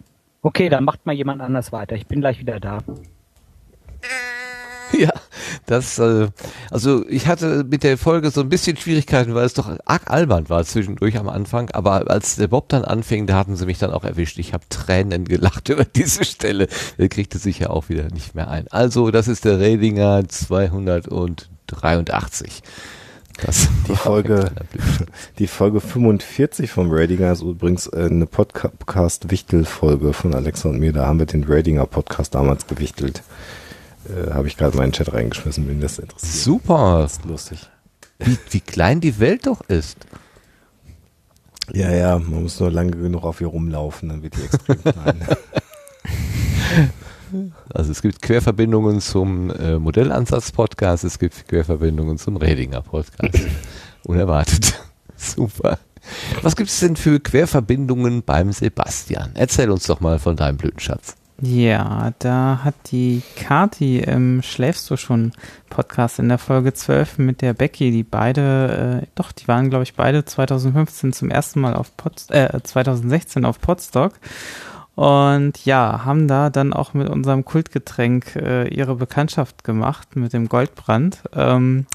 Okay, 0.43 0.69
dann 0.69 0.85
macht 0.85 1.05
mal 1.07 1.13
jemand 1.13 1.43
anders 1.43 1.73
weiter. 1.73 1.97
Ich 1.97 2.07
bin 2.07 2.21
gleich 2.21 2.39
wieder 2.39 2.61
da. 2.61 2.79
Das, 5.67 5.99
äh, 5.99 6.29
also 6.71 7.05
ich 7.09 7.27
hatte 7.27 7.65
mit 7.65 7.83
der 7.83 7.97
Folge 7.97 8.31
so 8.31 8.43
ein 8.43 8.51
bisschen 8.51 8.77
Schwierigkeiten, 8.77 9.35
weil 9.35 9.47
es 9.47 9.55
doch 9.55 9.71
arg 9.85 10.11
albern 10.11 10.51
war 10.51 10.65
zwischendurch 10.65 11.17
am 11.17 11.29
Anfang, 11.29 11.71
aber 11.71 12.11
als 12.11 12.35
der 12.37 12.49
Bob 12.49 12.69
dann 12.69 12.85
anfing, 12.85 13.27
da 13.27 13.37
hatten 13.37 13.57
sie 13.57 13.65
mich 13.67 13.79
dann 13.79 13.93
auch 13.93 14.05
erwischt. 14.05 14.39
Ich 14.39 14.53
habe 14.53 14.65
Tränen 14.69 15.25
gelacht 15.25 15.69
über 15.71 15.85
diese 15.85 16.25
Stelle. 16.25 16.69
Er 16.99 17.09
kriegte 17.09 17.39
sich 17.39 17.61
ja 17.61 17.71
auch 17.71 17.89
wieder 17.89 18.09
nicht 18.11 18.35
mehr 18.35 18.49
ein. 18.49 18.69
Also, 18.69 19.11
das 19.11 19.29
ist 19.29 19.47
der 19.47 19.59
Redinger 19.59 20.29
283. 20.29 22.63
Das 23.43 23.69
Die 23.89 23.97
Folge, 23.97 24.53
die 25.39 25.47
Folge 25.49 25.81
45 25.81 26.71
vom 26.71 26.93
Radinger 26.93 27.33
ist 27.33 27.43
übrigens 27.43 27.89
äh, 27.89 28.09
eine 28.11 28.27
Podcast-Wichtel-Folge 28.27 30.13
von 30.13 30.35
Alexa 30.35 30.69
und 30.69 30.79
mir. 30.79 30.93
Da 30.93 31.07
haben 31.07 31.19
wir 31.19 31.27
den 31.27 31.43
Radinger 31.45 31.87
Podcast 31.87 32.35
damals 32.35 32.69
gewichtelt. 32.69 33.23
Äh, 34.09 34.33
Habe 34.33 34.49
ich 34.49 34.57
gerade 34.57 34.77
mal 34.77 34.85
in 34.85 34.91
den 34.91 34.97
Chat 34.97 35.13
reingeschmissen, 35.13 35.69
wenn 35.69 35.81
das 35.81 35.99
interessiert. 35.99 36.33
Super. 36.33 37.01
Das 37.03 37.13
ist 37.13 37.25
lustig. 37.25 37.71
Wie, 38.19 38.39
wie 38.51 38.61
klein 38.61 39.01
die 39.01 39.19
Welt 39.19 39.47
doch 39.47 39.61
ist. 39.63 39.99
Ja, 41.73 41.91
ja, 41.91 42.19
man 42.19 42.43
muss 42.43 42.61
nur 42.61 42.71
lange 42.71 42.93
genug 42.93 43.25
auf 43.25 43.41
ihr 43.41 43.47
rumlaufen, 43.47 44.11
dann 44.11 44.23
wird 44.23 44.37
die 44.37 44.43
extrem 44.43 44.83
klein. 44.83 45.27
Also 47.73 47.91
es 47.91 48.01
gibt 48.01 48.23
Querverbindungen 48.23 49.01
zum 49.01 49.51
äh, 49.51 49.79
Modellansatz-Podcast, 49.79 51.03
es 51.03 51.19
gibt 51.19 51.49
Querverbindungen 51.49 52.17
zum 52.17 52.37
Redinger-Podcast. 52.37 53.41
Unerwartet. 54.05 54.81
Super. 55.17 55.79
Was 56.43 56.55
gibt 56.55 56.71
es 56.71 56.79
denn 56.81 56.97
für 56.97 57.19
Querverbindungen 57.19 58.23
beim 58.23 58.53
Sebastian? 58.53 59.33
Erzähl 59.35 59.71
uns 59.71 59.87
doch 59.87 60.01
mal 60.01 60.19
von 60.19 60.37
deinem 60.37 60.59
Blütenschatz. 60.59 61.17
Ja, 61.41 62.13
da 62.21 62.61
hat 62.63 62.75
die 62.93 63.23
Kati 63.37 63.99
im 63.99 64.41
Schläfst 64.43 64.89
du 64.89 64.97
schon 64.97 65.33
Podcast 65.69 66.21
in 66.21 66.29
der 66.29 66.39
Folge 66.39 66.73
12 66.73 67.19
mit 67.19 67.43
der 67.43 67.55
Becky, 67.55 67.91
die 67.91 68.05
beide, 68.05 69.03
äh, 69.03 69.07
doch, 69.17 69.33
die 69.33 69.49
waren, 69.49 69.69
glaube 69.69 69.83
ich, 69.83 69.95
beide 69.95 70.25
2015 70.25 71.13
zum 71.13 71.31
ersten 71.31 71.61
Mal 71.61 71.75
auf 71.75 71.97
Pod, 71.97 72.31
äh, 72.31 72.61
2016 72.63 73.45
auf 73.45 73.61
Podstock. 73.61 74.13
Und 74.95 75.65
ja, 75.65 76.05
haben 76.05 76.29
da 76.29 76.51
dann 76.51 76.73
auch 76.73 76.95
mit 76.95 77.09
unserem 77.09 77.45
Kultgetränk 77.45 78.37
äh, 78.37 78.69
ihre 78.69 78.95
Bekanntschaft 78.95 79.65
gemacht, 79.65 80.15
mit 80.15 80.33
dem 80.33 80.49
Goldbrand. 80.49 81.19
Ähm, 81.35 81.87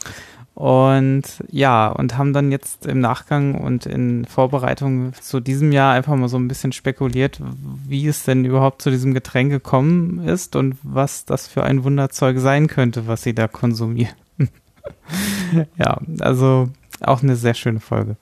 und 0.59 1.23
ja, 1.49 1.87
und 1.87 2.17
haben 2.17 2.33
dann 2.33 2.51
jetzt 2.51 2.85
im 2.85 2.99
Nachgang 2.99 3.55
und 3.55 3.85
in 3.85 4.25
Vorbereitung 4.25 5.13
zu 5.13 5.39
diesem 5.39 5.71
Jahr 5.71 5.93
einfach 5.93 6.17
mal 6.17 6.27
so 6.27 6.35
ein 6.35 6.49
bisschen 6.49 6.73
spekuliert, 6.73 7.39
wie 7.87 8.05
es 8.05 8.25
denn 8.25 8.43
überhaupt 8.43 8.81
zu 8.81 8.91
diesem 8.91 9.13
Getränk 9.13 9.51
gekommen 9.51 10.27
ist 10.27 10.57
und 10.57 10.75
was 10.83 11.23
das 11.23 11.47
für 11.47 11.63
ein 11.63 11.85
Wunderzeug 11.85 12.39
sein 12.39 12.67
könnte, 12.67 13.07
was 13.07 13.23
sie 13.23 13.33
da 13.33 13.47
konsumieren. 13.47 14.13
ja, 15.77 16.01
also 16.19 16.67
auch 16.99 17.23
eine 17.23 17.37
sehr 17.37 17.53
schöne 17.53 17.79
Folge. 17.79 18.17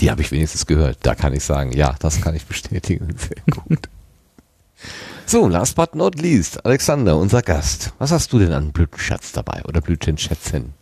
Die 0.00 0.10
habe 0.10 0.22
ich 0.22 0.32
wenigstens 0.32 0.64
gehört. 0.64 1.00
Da 1.02 1.14
kann 1.14 1.34
ich 1.34 1.44
sagen, 1.44 1.72
ja, 1.72 1.96
das 1.98 2.22
kann 2.22 2.34
ich 2.34 2.46
bestätigen. 2.46 3.14
Sehr 3.18 3.42
gut. 3.50 3.90
So, 5.28 5.48
last 5.48 5.74
but 5.74 5.96
not 5.96 6.20
least, 6.20 6.64
Alexander, 6.64 7.16
unser 7.16 7.42
Gast. 7.42 7.92
Was 7.98 8.12
hast 8.12 8.32
du 8.32 8.38
denn 8.38 8.52
an 8.52 8.70
Blütenschatz 8.70 9.32
dabei 9.32 9.64
oder 9.66 9.80
Blütenschätzen? 9.80 10.72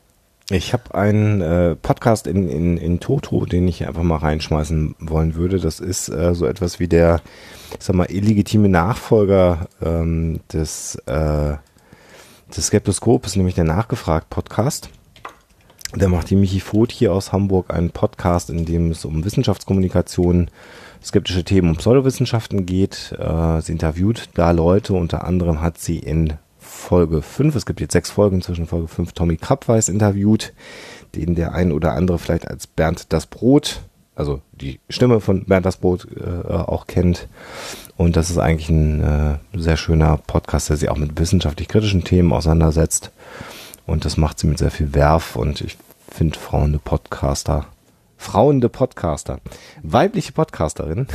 Ich 0.50 0.74
habe 0.74 0.94
einen 0.94 1.40
äh, 1.40 1.74
Podcast 1.76 2.26
in, 2.26 2.50
in, 2.50 2.76
in 2.76 3.00
Toto, 3.00 3.46
den 3.46 3.66
ich 3.66 3.86
einfach 3.86 4.02
mal 4.02 4.18
reinschmeißen 4.18 4.96
wollen 4.98 5.34
würde. 5.34 5.58
Das 5.58 5.80
ist 5.80 6.10
äh, 6.10 6.34
so 6.34 6.44
etwas 6.44 6.78
wie 6.78 6.88
der, 6.88 7.22
ich 7.78 7.86
sag 7.86 7.96
mal, 7.96 8.10
illegitime 8.10 8.68
Nachfolger 8.68 9.66
ähm, 9.80 10.40
des, 10.52 10.96
äh, 11.06 11.54
des 12.54 12.66
Skeptoskops, 12.66 13.36
nämlich 13.36 13.54
der 13.54 13.64
Nachgefragt-Podcast. 13.64 14.90
Da 15.94 16.08
macht 16.08 16.28
die 16.28 16.36
Michi 16.36 16.60
Voth 16.60 16.92
hier 16.92 17.14
aus 17.14 17.32
Hamburg 17.32 17.72
einen 17.72 17.92
Podcast, 17.92 18.50
in 18.50 18.66
dem 18.66 18.90
es 18.90 19.06
um 19.06 19.24
Wissenschaftskommunikation, 19.24 20.50
skeptische 21.04 21.44
Themen 21.44 21.70
und 21.70 21.78
Pseudowissenschaften 21.78 22.66
geht. 22.66 23.14
Äh, 23.18 23.60
sie 23.60 23.72
interviewt 23.72 24.30
da 24.34 24.50
Leute, 24.50 24.94
unter 24.94 25.24
anderem 25.24 25.60
hat 25.60 25.78
sie 25.78 25.98
in 25.98 26.34
Folge 26.58 27.22
5, 27.22 27.54
es 27.54 27.66
gibt 27.66 27.80
jetzt 27.80 27.92
sechs 27.92 28.10
Folgen 28.10 28.42
zwischen 28.42 28.66
Folge 28.66 28.88
5, 28.88 29.12
Tommy 29.12 29.36
Krabweis 29.36 29.88
interviewt, 29.88 30.52
den 31.14 31.34
der 31.34 31.54
ein 31.54 31.72
oder 31.72 31.92
andere 31.92 32.18
vielleicht 32.18 32.48
als 32.48 32.66
Bernd 32.66 33.12
das 33.12 33.26
Brot, 33.26 33.82
also 34.16 34.40
die 34.52 34.80
Stimme 34.88 35.20
von 35.20 35.44
Bernd 35.44 35.66
das 35.66 35.76
Brot 35.76 36.06
äh, 36.16 36.52
auch 36.52 36.86
kennt. 36.86 37.28
Und 37.96 38.16
das 38.16 38.30
ist 38.30 38.38
eigentlich 38.38 38.70
ein 38.70 39.02
äh, 39.02 39.38
sehr 39.54 39.76
schöner 39.76 40.18
Podcast, 40.26 40.68
der 40.68 40.76
sich 40.76 40.88
auch 40.88 40.96
mit 40.96 41.18
wissenschaftlich 41.18 41.68
kritischen 41.68 42.04
Themen 42.04 42.32
auseinandersetzt. 42.32 43.12
Und 43.86 44.04
das 44.04 44.16
macht 44.16 44.38
sie 44.38 44.46
mit 44.46 44.58
sehr 44.58 44.70
viel 44.70 44.94
Werf 44.94 45.36
und 45.36 45.60
ich 45.60 45.76
finde 46.10 46.38
Frauen 46.38 46.80
Podcaster, 46.82 47.66
Frauende 48.24 48.70
Podcaster, 48.70 49.38
weibliche 49.82 50.32
Podcasterin 50.32 51.06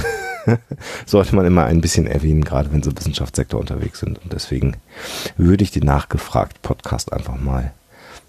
sollte 1.08 1.36
man 1.36 1.48
immer 1.48 1.66
ein 1.66 1.82
bisschen 1.82 2.06
erwähnen, 2.06 2.44
gerade 2.46 2.72
wenn 2.72 2.84
sie 2.84 2.92
im 2.92 2.98
Wissenschaftssektor 3.00 3.60
unterwegs 3.60 4.00
sind. 4.00 4.20
Und 4.20 4.32
deswegen 4.32 4.78
würde 5.36 5.64
ich 5.64 5.72
den 5.72 5.86
nachgefragt 5.86 6.62
Podcast 6.62 7.12
einfach 7.12 7.36
mal 7.36 7.74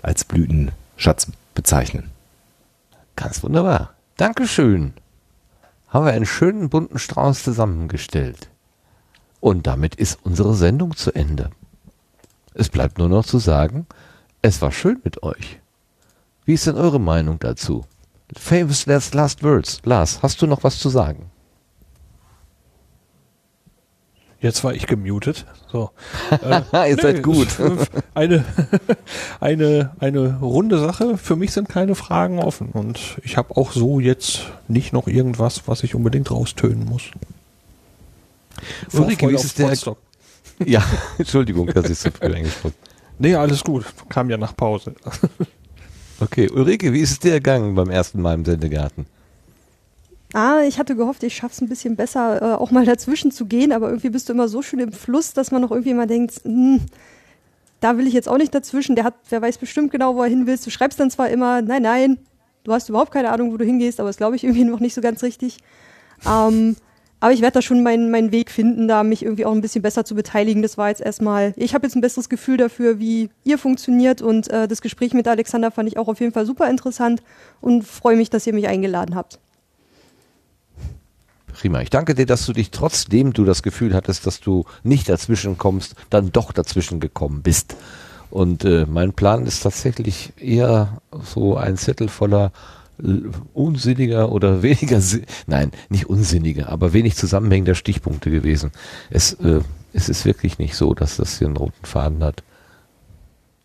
als 0.01 0.25
Blütenschatz 0.25 1.27
bezeichnen. 1.55 2.11
Ganz 3.17 3.43
wunderbar. 3.43 3.93
Dankeschön. 4.17 4.95
Haben 5.89 6.07
wir 6.07 6.13
einen 6.13 6.27
schönen 6.27 6.71
bunten 6.71 6.99
Strauß 6.99 7.45
zusammengestellt. 7.45 8.49
Und 9.41 9.67
damit 9.67 9.95
ist 9.95 10.21
unsere 10.25 10.55
Sendung 10.55 10.97
zu 10.97 11.13
Ende. 11.13 11.51
Es 12.55 12.71
bleibt 12.71 12.97
nur 12.97 13.11
noch 13.11 13.27
zu 13.27 13.39
sagen, 13.39 13.87
es 14.41 14.63
war 14.63 14.73
schön 14.73 15.01
mit 15.05 15.23
euch. 15.23 15.61
Wie 16.47 16.55
ist 16.55 16.67
denn 16.67 16.77
eure 16.77 16.99
Meinung 16.99 17.39
dazu? 17.39 17.85
Famous 18.37 18.87
last, 18.87 19.15
last 19.15 19.43
words. 19.43 19.81
Lars, 19.85 20.23
hast 20.23 20.41
du 20.43 20.47
noch 20.47 20.65
was 20.65 20.79
zu 20.79 20.89
sagen? 20.89 21.31
Jetzt 24.41 24.65
war 24.65 24.73
ich 24.73 24.87
gemutet. 24.87 25.45
So. 25.71 25.91
Ihr 26.73 26.97
seid 26.97 27.23
gut. 27.23 27.49
Eine, 28.15 28.45
eine, 29.41 29.91
eine 29.99 30.39
runde 30.41 30.79
Sache. 30.79 31.19
Für 31.19 31.37
mich 31.37 31.53
sind 31.53 31.69
keine 31.69 31.95
Fragen 31.95 32.39
offen. 32.39 32.71
Und 32.71 33.19
ich 33.23 33.37
habe 33.37 33.55
auch 33.57 33.73
so 33.73 34.01
jetzt 34.01 34.47
nicht 34.67 34.95
noch 34.95 35.09
irgendwas, 35.09 35.69
was 35.69 35.83
ich 35.83 35.95
unbedingt 35.95 36.31
raustönen 36.31 36.87
muss. 36.87 37.03
Ulrike, 38.95 39.29
wie 39.29 39.35
ist 39.35 39.45
es 39.45 39.55
der? 39.55 39.77
Ja, 40.65 40.83
Entschuldigung, 41.19 41.67
dass 41.69 41.89
ich 41.91 41.99
so 41.99 42.11
früh 42.11 42.35
eingesprochen 42.35 42.75
Nee, 43.19 43.35
alles 43.35 43.63
gut. 43.63 43.85
Kam 44.09 44.31
ja 44.31 44.39
nach 44.39 44.57
Pause. 44.57 44.95
Okay, 46.21 46.51
Ulrike, 46.51 46.93
wie 46.93 47.01
ist 47.01 47.11
es 47.13 47.19
dir 47.19 47.33
ergangen 47.33 47.75
beim 47.75 47.91
ersten 47.91 48.21
Mal 48.21 48.35
im 48.35 48.45
Sendegarten? 48.45 49.07
Ah, 50.33 50.61
ich 50.67 50.79
hatte 50.79 50.95
gehofft, 50.95 51.25
ich 51.25 51.35
schaff's 51.35 51.61
ein 51.61 51.69
bisschen 51.69 51.97
besser, 51.97 52.41
äh, 52.41 52.55
auch 52.55 52.71
mal 52.71 52.85
dazwischen 52.85 53.33
zu 53.33 53.47
gehen, 53.47 53.73
aber 53.73 53.89
irgendwie 53.89 54.11
bist 54.11 54.29
du 54.29 54.33
immer 54.33 54.47
so 54.47 54.63
schön 54.63 54.79
im 54.79 54.93
Fluss, 54.93 55.33
dass 55.33 55.51
man 55.51 55.61
noch 55.61 55.73
irgendwie 55.73 55.95
mal 55.95 56.07
denkt, 56.07 56.41
hm, 56.45 56.81
da 57.81 57.97
will 57.97 58.07
ich 58.07 58.15
jetzt 58.15 58.29
auch 58.29 58.39
nicht 58.39 58.55
dazwischen. 58.55 58.95
Der 58.95 59.05
hat, 59.05 59.15
wer 59.29 59.43
weiß 59.43 59.59
bestimmt 59.59 59.91
genau, 59.91 60.15
wo 60.15 60.23
er 60.23 60.29
hin 60.29 60.47
willst. 60.47 60.67
Du 60.67 60.71
schreibst 60.71 61.01
dann 61.01 61.11
zwar 61.11 61.31
immer, 61.31 61.63
nein, 61.63 61.83
nein, 61.83 62.19
du 62.63 62.73
hast 62.73 62.89
überhaupt 62.89 63.11
keine 63.11 63.31
Ahnung, 63.33 63.53
wo 63.53 63.57
du 63.57 63.65
hingehst, 63.65 63.99
aber 63.99 64.09
das 64.09 64.19
glaube 64.19 64.37
ich 64.37 64.45
irgendwie 64.45 64.65
noch 64.65 64.81
nicht 64.81 64.95
so 64.95 65.01
ganz 65.01 65.23
richtig. 65.23 65.59
Ähm, 66.27 66.77
aber 67.21 67.33
ich 67.33 67.43
werde 67.43 67.55
da 67.55 67.63
schon 67.63 67.83
meinen, 67.83 68.11
meinen 68.11 68.33
Weg 68.33 68.51
finden, 68.51 68.89
da 68.89 69.05
mich 69.05 69.23
irgendwie 69.23 69.45
auch 69.45 69.53
ein 69.53 69.61
bisschen 69.61 69.83
besser 69.83 70.05
zu 70.05 70.15
beteiligen. 70.15 70.63
Das 70.63 70.79
war 70.79 70.89
jetzt 70.89 71.03
erstmal, 71.03 71.53
ich 71.57 71.75
habe 71.75 71.87
jetzt 71.87 71.95
ein 71.95 72.01
besseres 72.01 72.29
Gefühl 72.31 72.57
dafür, 72.57 72.99
wie 72.99 73.29
ihr 73.45 73.59
funktioniert 73.59 74.23
und 74.23 74.49
äh, 74.49 74.67
das 74.67 74.81
Gespräch 74.81 75.13
mit 75.13 75.29
Alexander 75.29 75.71
fand 75.71 75.89
ich 75.89 75.99
auch 75.99 76.09
auf 76.09 76.21
jeden 76.21 76.33
Fall 76.33 76.47
super 76.47 76.69
interessant 76.69 77.23
und 77.61 77.87
freue 77.87 78.17
mich, 78.17 78.31
dass 78.31 78.47
ihr 78.47 78.55
mich 78.55 78.69
eingeladen 78.69 79.15
habt. 79.15 79.39
Prima. 81.53 81.83
Ich 81.83 81.91
danke 81.91 82.15
dir, 82.15 82.25
dass 82.25 82.47
du 82.47 82.55
dich 82.55 82.71
trotzdem 82.71 83.35
du 83.35 83.45
das 83.45 83.63
Gefühl 83.63 83.95
hattest, 83.95 84.27
dass 84.27 84.41
du 84.41 84.65
nicht 84.83 85.09
dazwischen 85.09 85.59
kommst, 85.59 85.95
dann 86.09 86.33
doch 86.33 86.53
dazwischen 86.53 87.01
gekommen 87.01 87.43
bist. 87.43 87.77
Und 88.31 88.65
äh, 88.65 88.87
mein 88.89 89.13
Plan 89.13 89.45
ist 89.45 89.61
tatsächlich 89.61 90.33
eher 90.39 91.03
so 91.23 91.57
ein 91.57 91.77
Zettel 91.77 92.09
voller 92.09 92.53
unsinniger 93.55 94.31
oder 94.33 94.63
weniger, 94.63 95.01
nein, 95.47 95.71
nicht 95.89 96.07
unsinniger, 96.07 96.69
aber 96.69 96.93
wenig 96.93 97.17
zusammenhängender 97.17 97.75
Stichpunkte 97.75 98.31
gewesen. 98.31 98.71
Es, 99.11 99.35
äh, 99.35 99.61
es 99.93 100.09
ist 100.09 100.25
wirklich 100.25 100.59
nicht 100.59 100.75
so, 100.75 100.95
dass 100.95 101.17
das 101.17 101.39
hier 101.39 101.47
einen 101.49 101.57
roten 101.57 101.85
Faden 101.85 102.23
hat. 102.23 102.43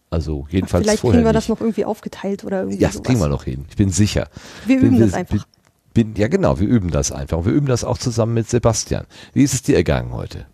Also 0.09 0.47
jedenfalls 0.49 0.85
Vielleicht 0.85 1.01
vorher 1.01 1.19
kriegen 1.19 1.25
wir 1.27 1.33
nicht. 1.33 1.43
das 1.43 1.49
noch 1.49 1.59
irgendwie 1.61 1.85
aufgeteilt 1.85 2.43
oder 2.43 2.59
irgendwie 2.61 2.79
Ja, 2.79 2.87
das 2.87 2.95
sowas. 2.97 3.07
kriegen 3.07 3.19
wir 3.19 3.27
noch 3.27 3.43
hin. 3.43 3.65
Ich 3.69 3.75
bin 3.75 3.89
sicher. 3.89 4.27
Wir 4.65 4.79
bin, 4.79 4.87
üben 4.87 4.99
das 4.99 5.11
bin- 5.11 5.19
einfach. 5.19 5.45
Bin, 5.93 6.13
ja, 6.15 6.27
genau, 6.27 6.59
wir 6.59 6.67
üben 6.67 6.91
das 6.91 7.11
einfach. 7.11 7.37
Und 7.39 7.45
wir 7.45 7.53
üben 7.53 7.67
das 7.67 7.83
auch 7.83 7.97
zusammen 7.97 8.33
mit 8.33 8.49
Sebastian. 8.49 9.05
Wie 9.33 9.43
ist 9.43 9.53
es 9.53 9.61
dir 9.63 9.75
ergangen 9.77 10.11
heute? 10.13 10.45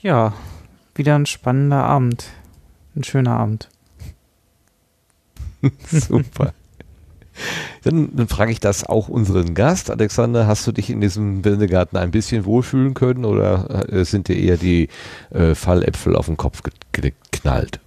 Ja, 0.00 0.34
wieder 0.94 1.14
ein 1.14 1.26
spannender 1.26 1.82
Abend. 1.84 2.26
Ein 2.94 3.04
schöner 3.04 3.32
Abend. 3.38 3.68
Super. 5.90 6.52
Dann, 7.84 8.14
dann 8.14 8.28
frage 8.28 8.52
ich 8.52 8.60
das 8.60 8.84
auch 8.84 9.08
unseren 9.08 9.54
Gast. 9.54 9.90
Alexander, 9.90 10.46
hast 10.46 10.66
du 10.66 10.72
dich 10.72 10.90
in 10.90 11.00
diesem 11.00 11.44
Wintergarten 11.44 11.98
ein 11.98 12.10
bisschen 12.10 12.44
wohlfühlen 12.44 12.94
können 12.94 13.24
oder 13.24 13.90
äh, 13.92 14.04
sind 14.04 14.28
dir 14.28 14.36
eher 14.36 14.56
die 14.56 14.88
äh, 15.30 15.54
Falläpfel 15.54 16.14
auf 16.14 16.26
den 16.26 16.36
Kopf 16.36 16.62
ge- 16.62 17.12
geknallt? 17.30 17.80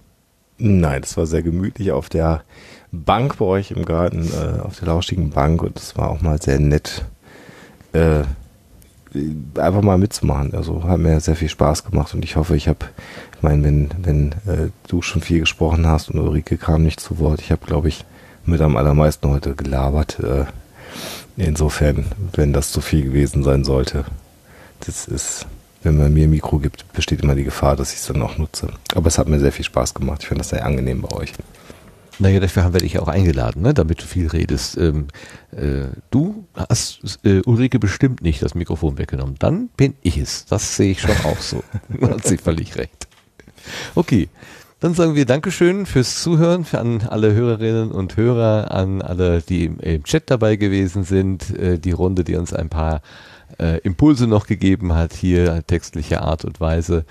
Nein, 0.58 1.02
das 1.02 1.16
war 1.16 1.26
sehr 1.26 1.42
gemütlich 1.42 1.92
auf 1.92 2.08
der 2.08 2.42
Bank 2.90 3.38
bei 3.38 3.44
euch 3.44 3.70
im 3.70 3.84
Garten, 3.84 4.28
äh, 4.32 4.60
auf 4.60 4.78
der 4.78 4.88
lauschigen 4.88 5.30
Bank 5.30 5.62
und 5.62 5.78
es 5.78 5.96
war 5.96 6.10
auch 6.10 6.20
mal 6.22 6.40
sehr 6.40 6.58
nett, 6.58 7.04
äh, 7.92 8.22
einfach 9.54 9.82
mal 9.82 9.98
mitzumachen. 9.98 10.54
Also 10.54 10.84
hat 10.84 10.98
mir 10.98 11.20
sehr 11.20 11.36
viel 11.36 11.48
Spaß 11.48 11.84
gemacht 11.84 12.14
und 12.14 12.24
ich 12.24 12.36
hoffe, 12.36 12.56
ich 12.56 12.68
habe, 12.68 12.86
ich 13.36 13.42
meine, 13.42 13.62
wenn, 13.64 13.90
wenn 14.02 14.32
äh, 14.46 14.70
du 14.88 15.02
schon 15.02 15.22
viel 15.22 15.40
gesprochen 15.40 15.86
hast 15.86 16.10
und 16.10 16.20
Ulrike 16.20 16.56
kam 16.56 16.82
nicht 16.82 17.00
zu 17.00 17.18
Wort, 17.18 17.40
ich 17.40 17.52
habe, 17.52 17.64
glaube 17.66 17.88
ich, 17.88 18.04
mit 18.46 18.60
am 18.60 18.76
allermeisten 18.76 19.28
heute 19.28 19.54
gelabert. 19.54 20.18
Äh, 20.20 20.44
insofern, 21.36 22.06
wenn 22.32 22.52
das 22.52 22.72
zu 22.72 22.80
viel 22.80 23.04
gewesen 23.04 23.42
sein 23.42 23.64
sollte, 23.64 24.04
das 24.80 25.06
ist, 25.06 25.46
wenn 25.82 25.96
man 25.96 26.12
mir 26.12 26.28
Mikro 26.28 26.58
gibt, 26.58 26.92
besteht 26.92 27.22
immer 27.22 27.34
die 27.34 27.44
Gefahr, 27.44 27.76
dass 27.76 27.92
ich 27.92 27.98
es 27.98 28.06
dann 28.06 28.22
auch 28.22 28.38
nutze. 28.38 28.68
Aber 28.94 29.08
es 29.08 29.18
hat 29.18 29.28
mir 29.28 29.38
sehr 29.38 29.52
viel 29.52 29.64
Spaß 29.64 29.94
gemacht. 29.94 30.22
Ich 30.22 30.28
finde 30.28 30.40
das 30.40 30.50
sehr 30.50 30.64
angenehm 30.64 31.02
bei 31.02 31.12
euch. 31.12 31.32
Naja, 32.18 32.40
dafür 32.40 32.64
haben 32.64 32.72
wir 32.72 32.80
dich 32.80 32.98
auch 32.98 33.08
eingeladen, 33.08 33.60
ne? 33.60 33.74
damit 33.74 34.00
du 34.00 34.06
viel 34.06 34.26
redest. 34.28 34.78
Ähm, 34.78 35.08
äh, 35.52 35.88
du 36.10 36.46
hast 36.54 37.18
äh, 37.24 37.42
Ulrike 37.44 37.78
bestimmt 37.78 38.22
nicht 38.22 38.42
das 38.42 38.54
Mikrofon 38.54 38.96
weggenommen. 38.96 39.36
Dann 39.38 39.68
bin 39.76 39.94
ich 40.00 40.16
es. 40.16 40.46
Das 40.46 40.76
sehe 40.76 40.92
ich 40.92 41.02
schon 41.02 41.16
auch 41.24 41.38
so. 41.40 41.62
Hat 42.00 42.26
sie 42.26 42.38
völlig 42.38 42.76
recht. 42.76 43.06
Okay, 43.94 44.28
dann 44.86 44.94
sagen 44.94 45.16
wir 45.16 45.26
Dankeschön 45.26 45.84
fürs 45.84 46.22
Zuhören, 46.22 46.64
für 46.64 46.78
an 46.78 47.02
alle 47.08 47.34
Hörerinnen 47.34 47.90
und 47.90 48.16
Hörer, 48.16 48.70
an 48.70 49.02
alle, 49.02 49.42
die 49.42 49.64
im, 49.64 49.80
im 49.80 50.04
Chat 50.04 50.30
dabei 50.30 50.54
gewesen 50.54 51.02
sind, 51.02 51.50
äh, 51.58 51.80
die 51.80 51.90
Runde, 51.90 52.22
die 52.22 52.36
uns 52.36 52.52
ein 52.52 52.68
paar 52.68 53.02
äh, 53.58 53.80
Impulse 53.80 54.28
noch 54.28 54.46
gegeben 54.46 54.94
hat, 54.94 55.12
hier 55.12 55.64
textlicher 55.66 56.22
Art 56.22 56.44
und 56.44 56.60
Weise. 56.60 57.04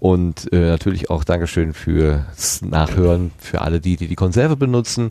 Und 0.00 0.52
äh, 0.52 0.70
natürlich 0.70 1.08
auch 1.08 1.22
Dankeschön 1.22 1.72
fürs 1.72 2.62
Nachhören, 2.62 3.30
für 3.38 3.60
alle 3.60 3.78
die, 3.78 3.96
die 3.96 4.08
die 4.08 4.16
Konserve 4.16 4.56
benutzen. 4.56 5.10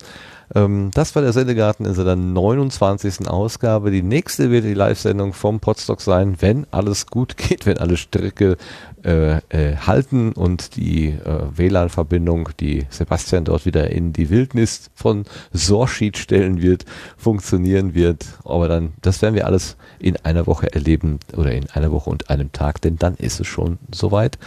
Ähm, 0.55 0.91
das 0.93 1.15
war 1.15 1.21
der 1.21 1.33
Sendegarten 1.33 1.85
in 1.85 1.93
seiner 1.93 2.15
29. 2.15 3.27
Ausgabe. 3.27 3.91
Die 3.91 4.01
nächste 4.01 4.49
wird 4.49 4.65
die 4.65 4.73
Live-Sendung 4.73 5.33
vom 5.33 5.59
Podstock 5.59 6.01
sein, 6.01 6.37
wenn 6.39 6.65
alles 6.71 7.07
gut 7.07 7.37
geht, 7.37 7.65
wenn 7.65 7.77
alle 7.77 7.97
Stricke 7.97 8.57
äh, 9.03 9.37
äh, 9.49 9.77
halten 9.77 10.33
und 10.33 10.75
die 10.75 11.09
äh, 11.09 11.41
WLAN-Verbindung, 11.55 12.49
die 12.59 12.85
Sebastian 12.89 13.45
dort 13.45 13.65
wieder 13.65 13.91
in 13.91 14.11
die 14.11 14.29
Wildnis 14.29 14.89
von 14.95 15.25
Sorschied 15.53 16.17
stellen 16.17 16.61
wird, 16.61 16.85
funktionieren 17.17 17.93
wird. 17.93 18.25
Aber 18.43 18.67
dann, 18.67 18.93
das 19.01 19.21
werden 19.21 19.35
wir 19.35 19.45
alles 19.45 19.77
in 19.99 20.17
einer 20.17 20.47
Woche 20.47 20.73
erleben 20.73 21.19
oder 21.35 21.51
in 21.51 21.69
einer 21.69 21.91
Woche 21.91 22.09
und 22.09 22.29
einem 22.29 22.51
Tag, 22.51 22.81
denn 22.81 22.97
dann 22.97 23.15
ist 23.15 23.39
es 23.39 23.47
schon 23.47 23.77
soweit. 23.93 24.37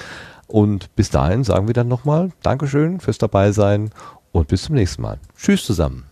Und 0.49 0.95
bis 0.97 1.09
dahin 1.09 1.45
sagen 1.45 1.67
wir 1.67 1.73
dann 1.73 1.89
nochmal 1.89 2.31
Dankeschön 2.43 3.01
fürs 3.01 3.17
Dabeisein 3.17 3.91
und 4.33 4.49
bis 4.49 4.65
zum 4.65 4.75
nächsten 4.75 5.03
Mal. 5.03 5.19
Tschüss 5.37 5.65
zusammen. 5.65 6.05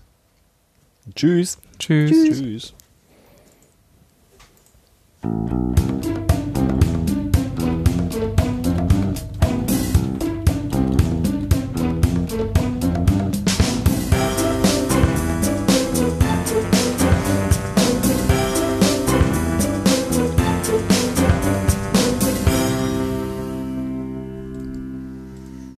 Tschüss. 1.14 1.58
Tschüss. 1.78 2.10
Tschüss. 2.10 2.38
Tschüss. 2.38 2.74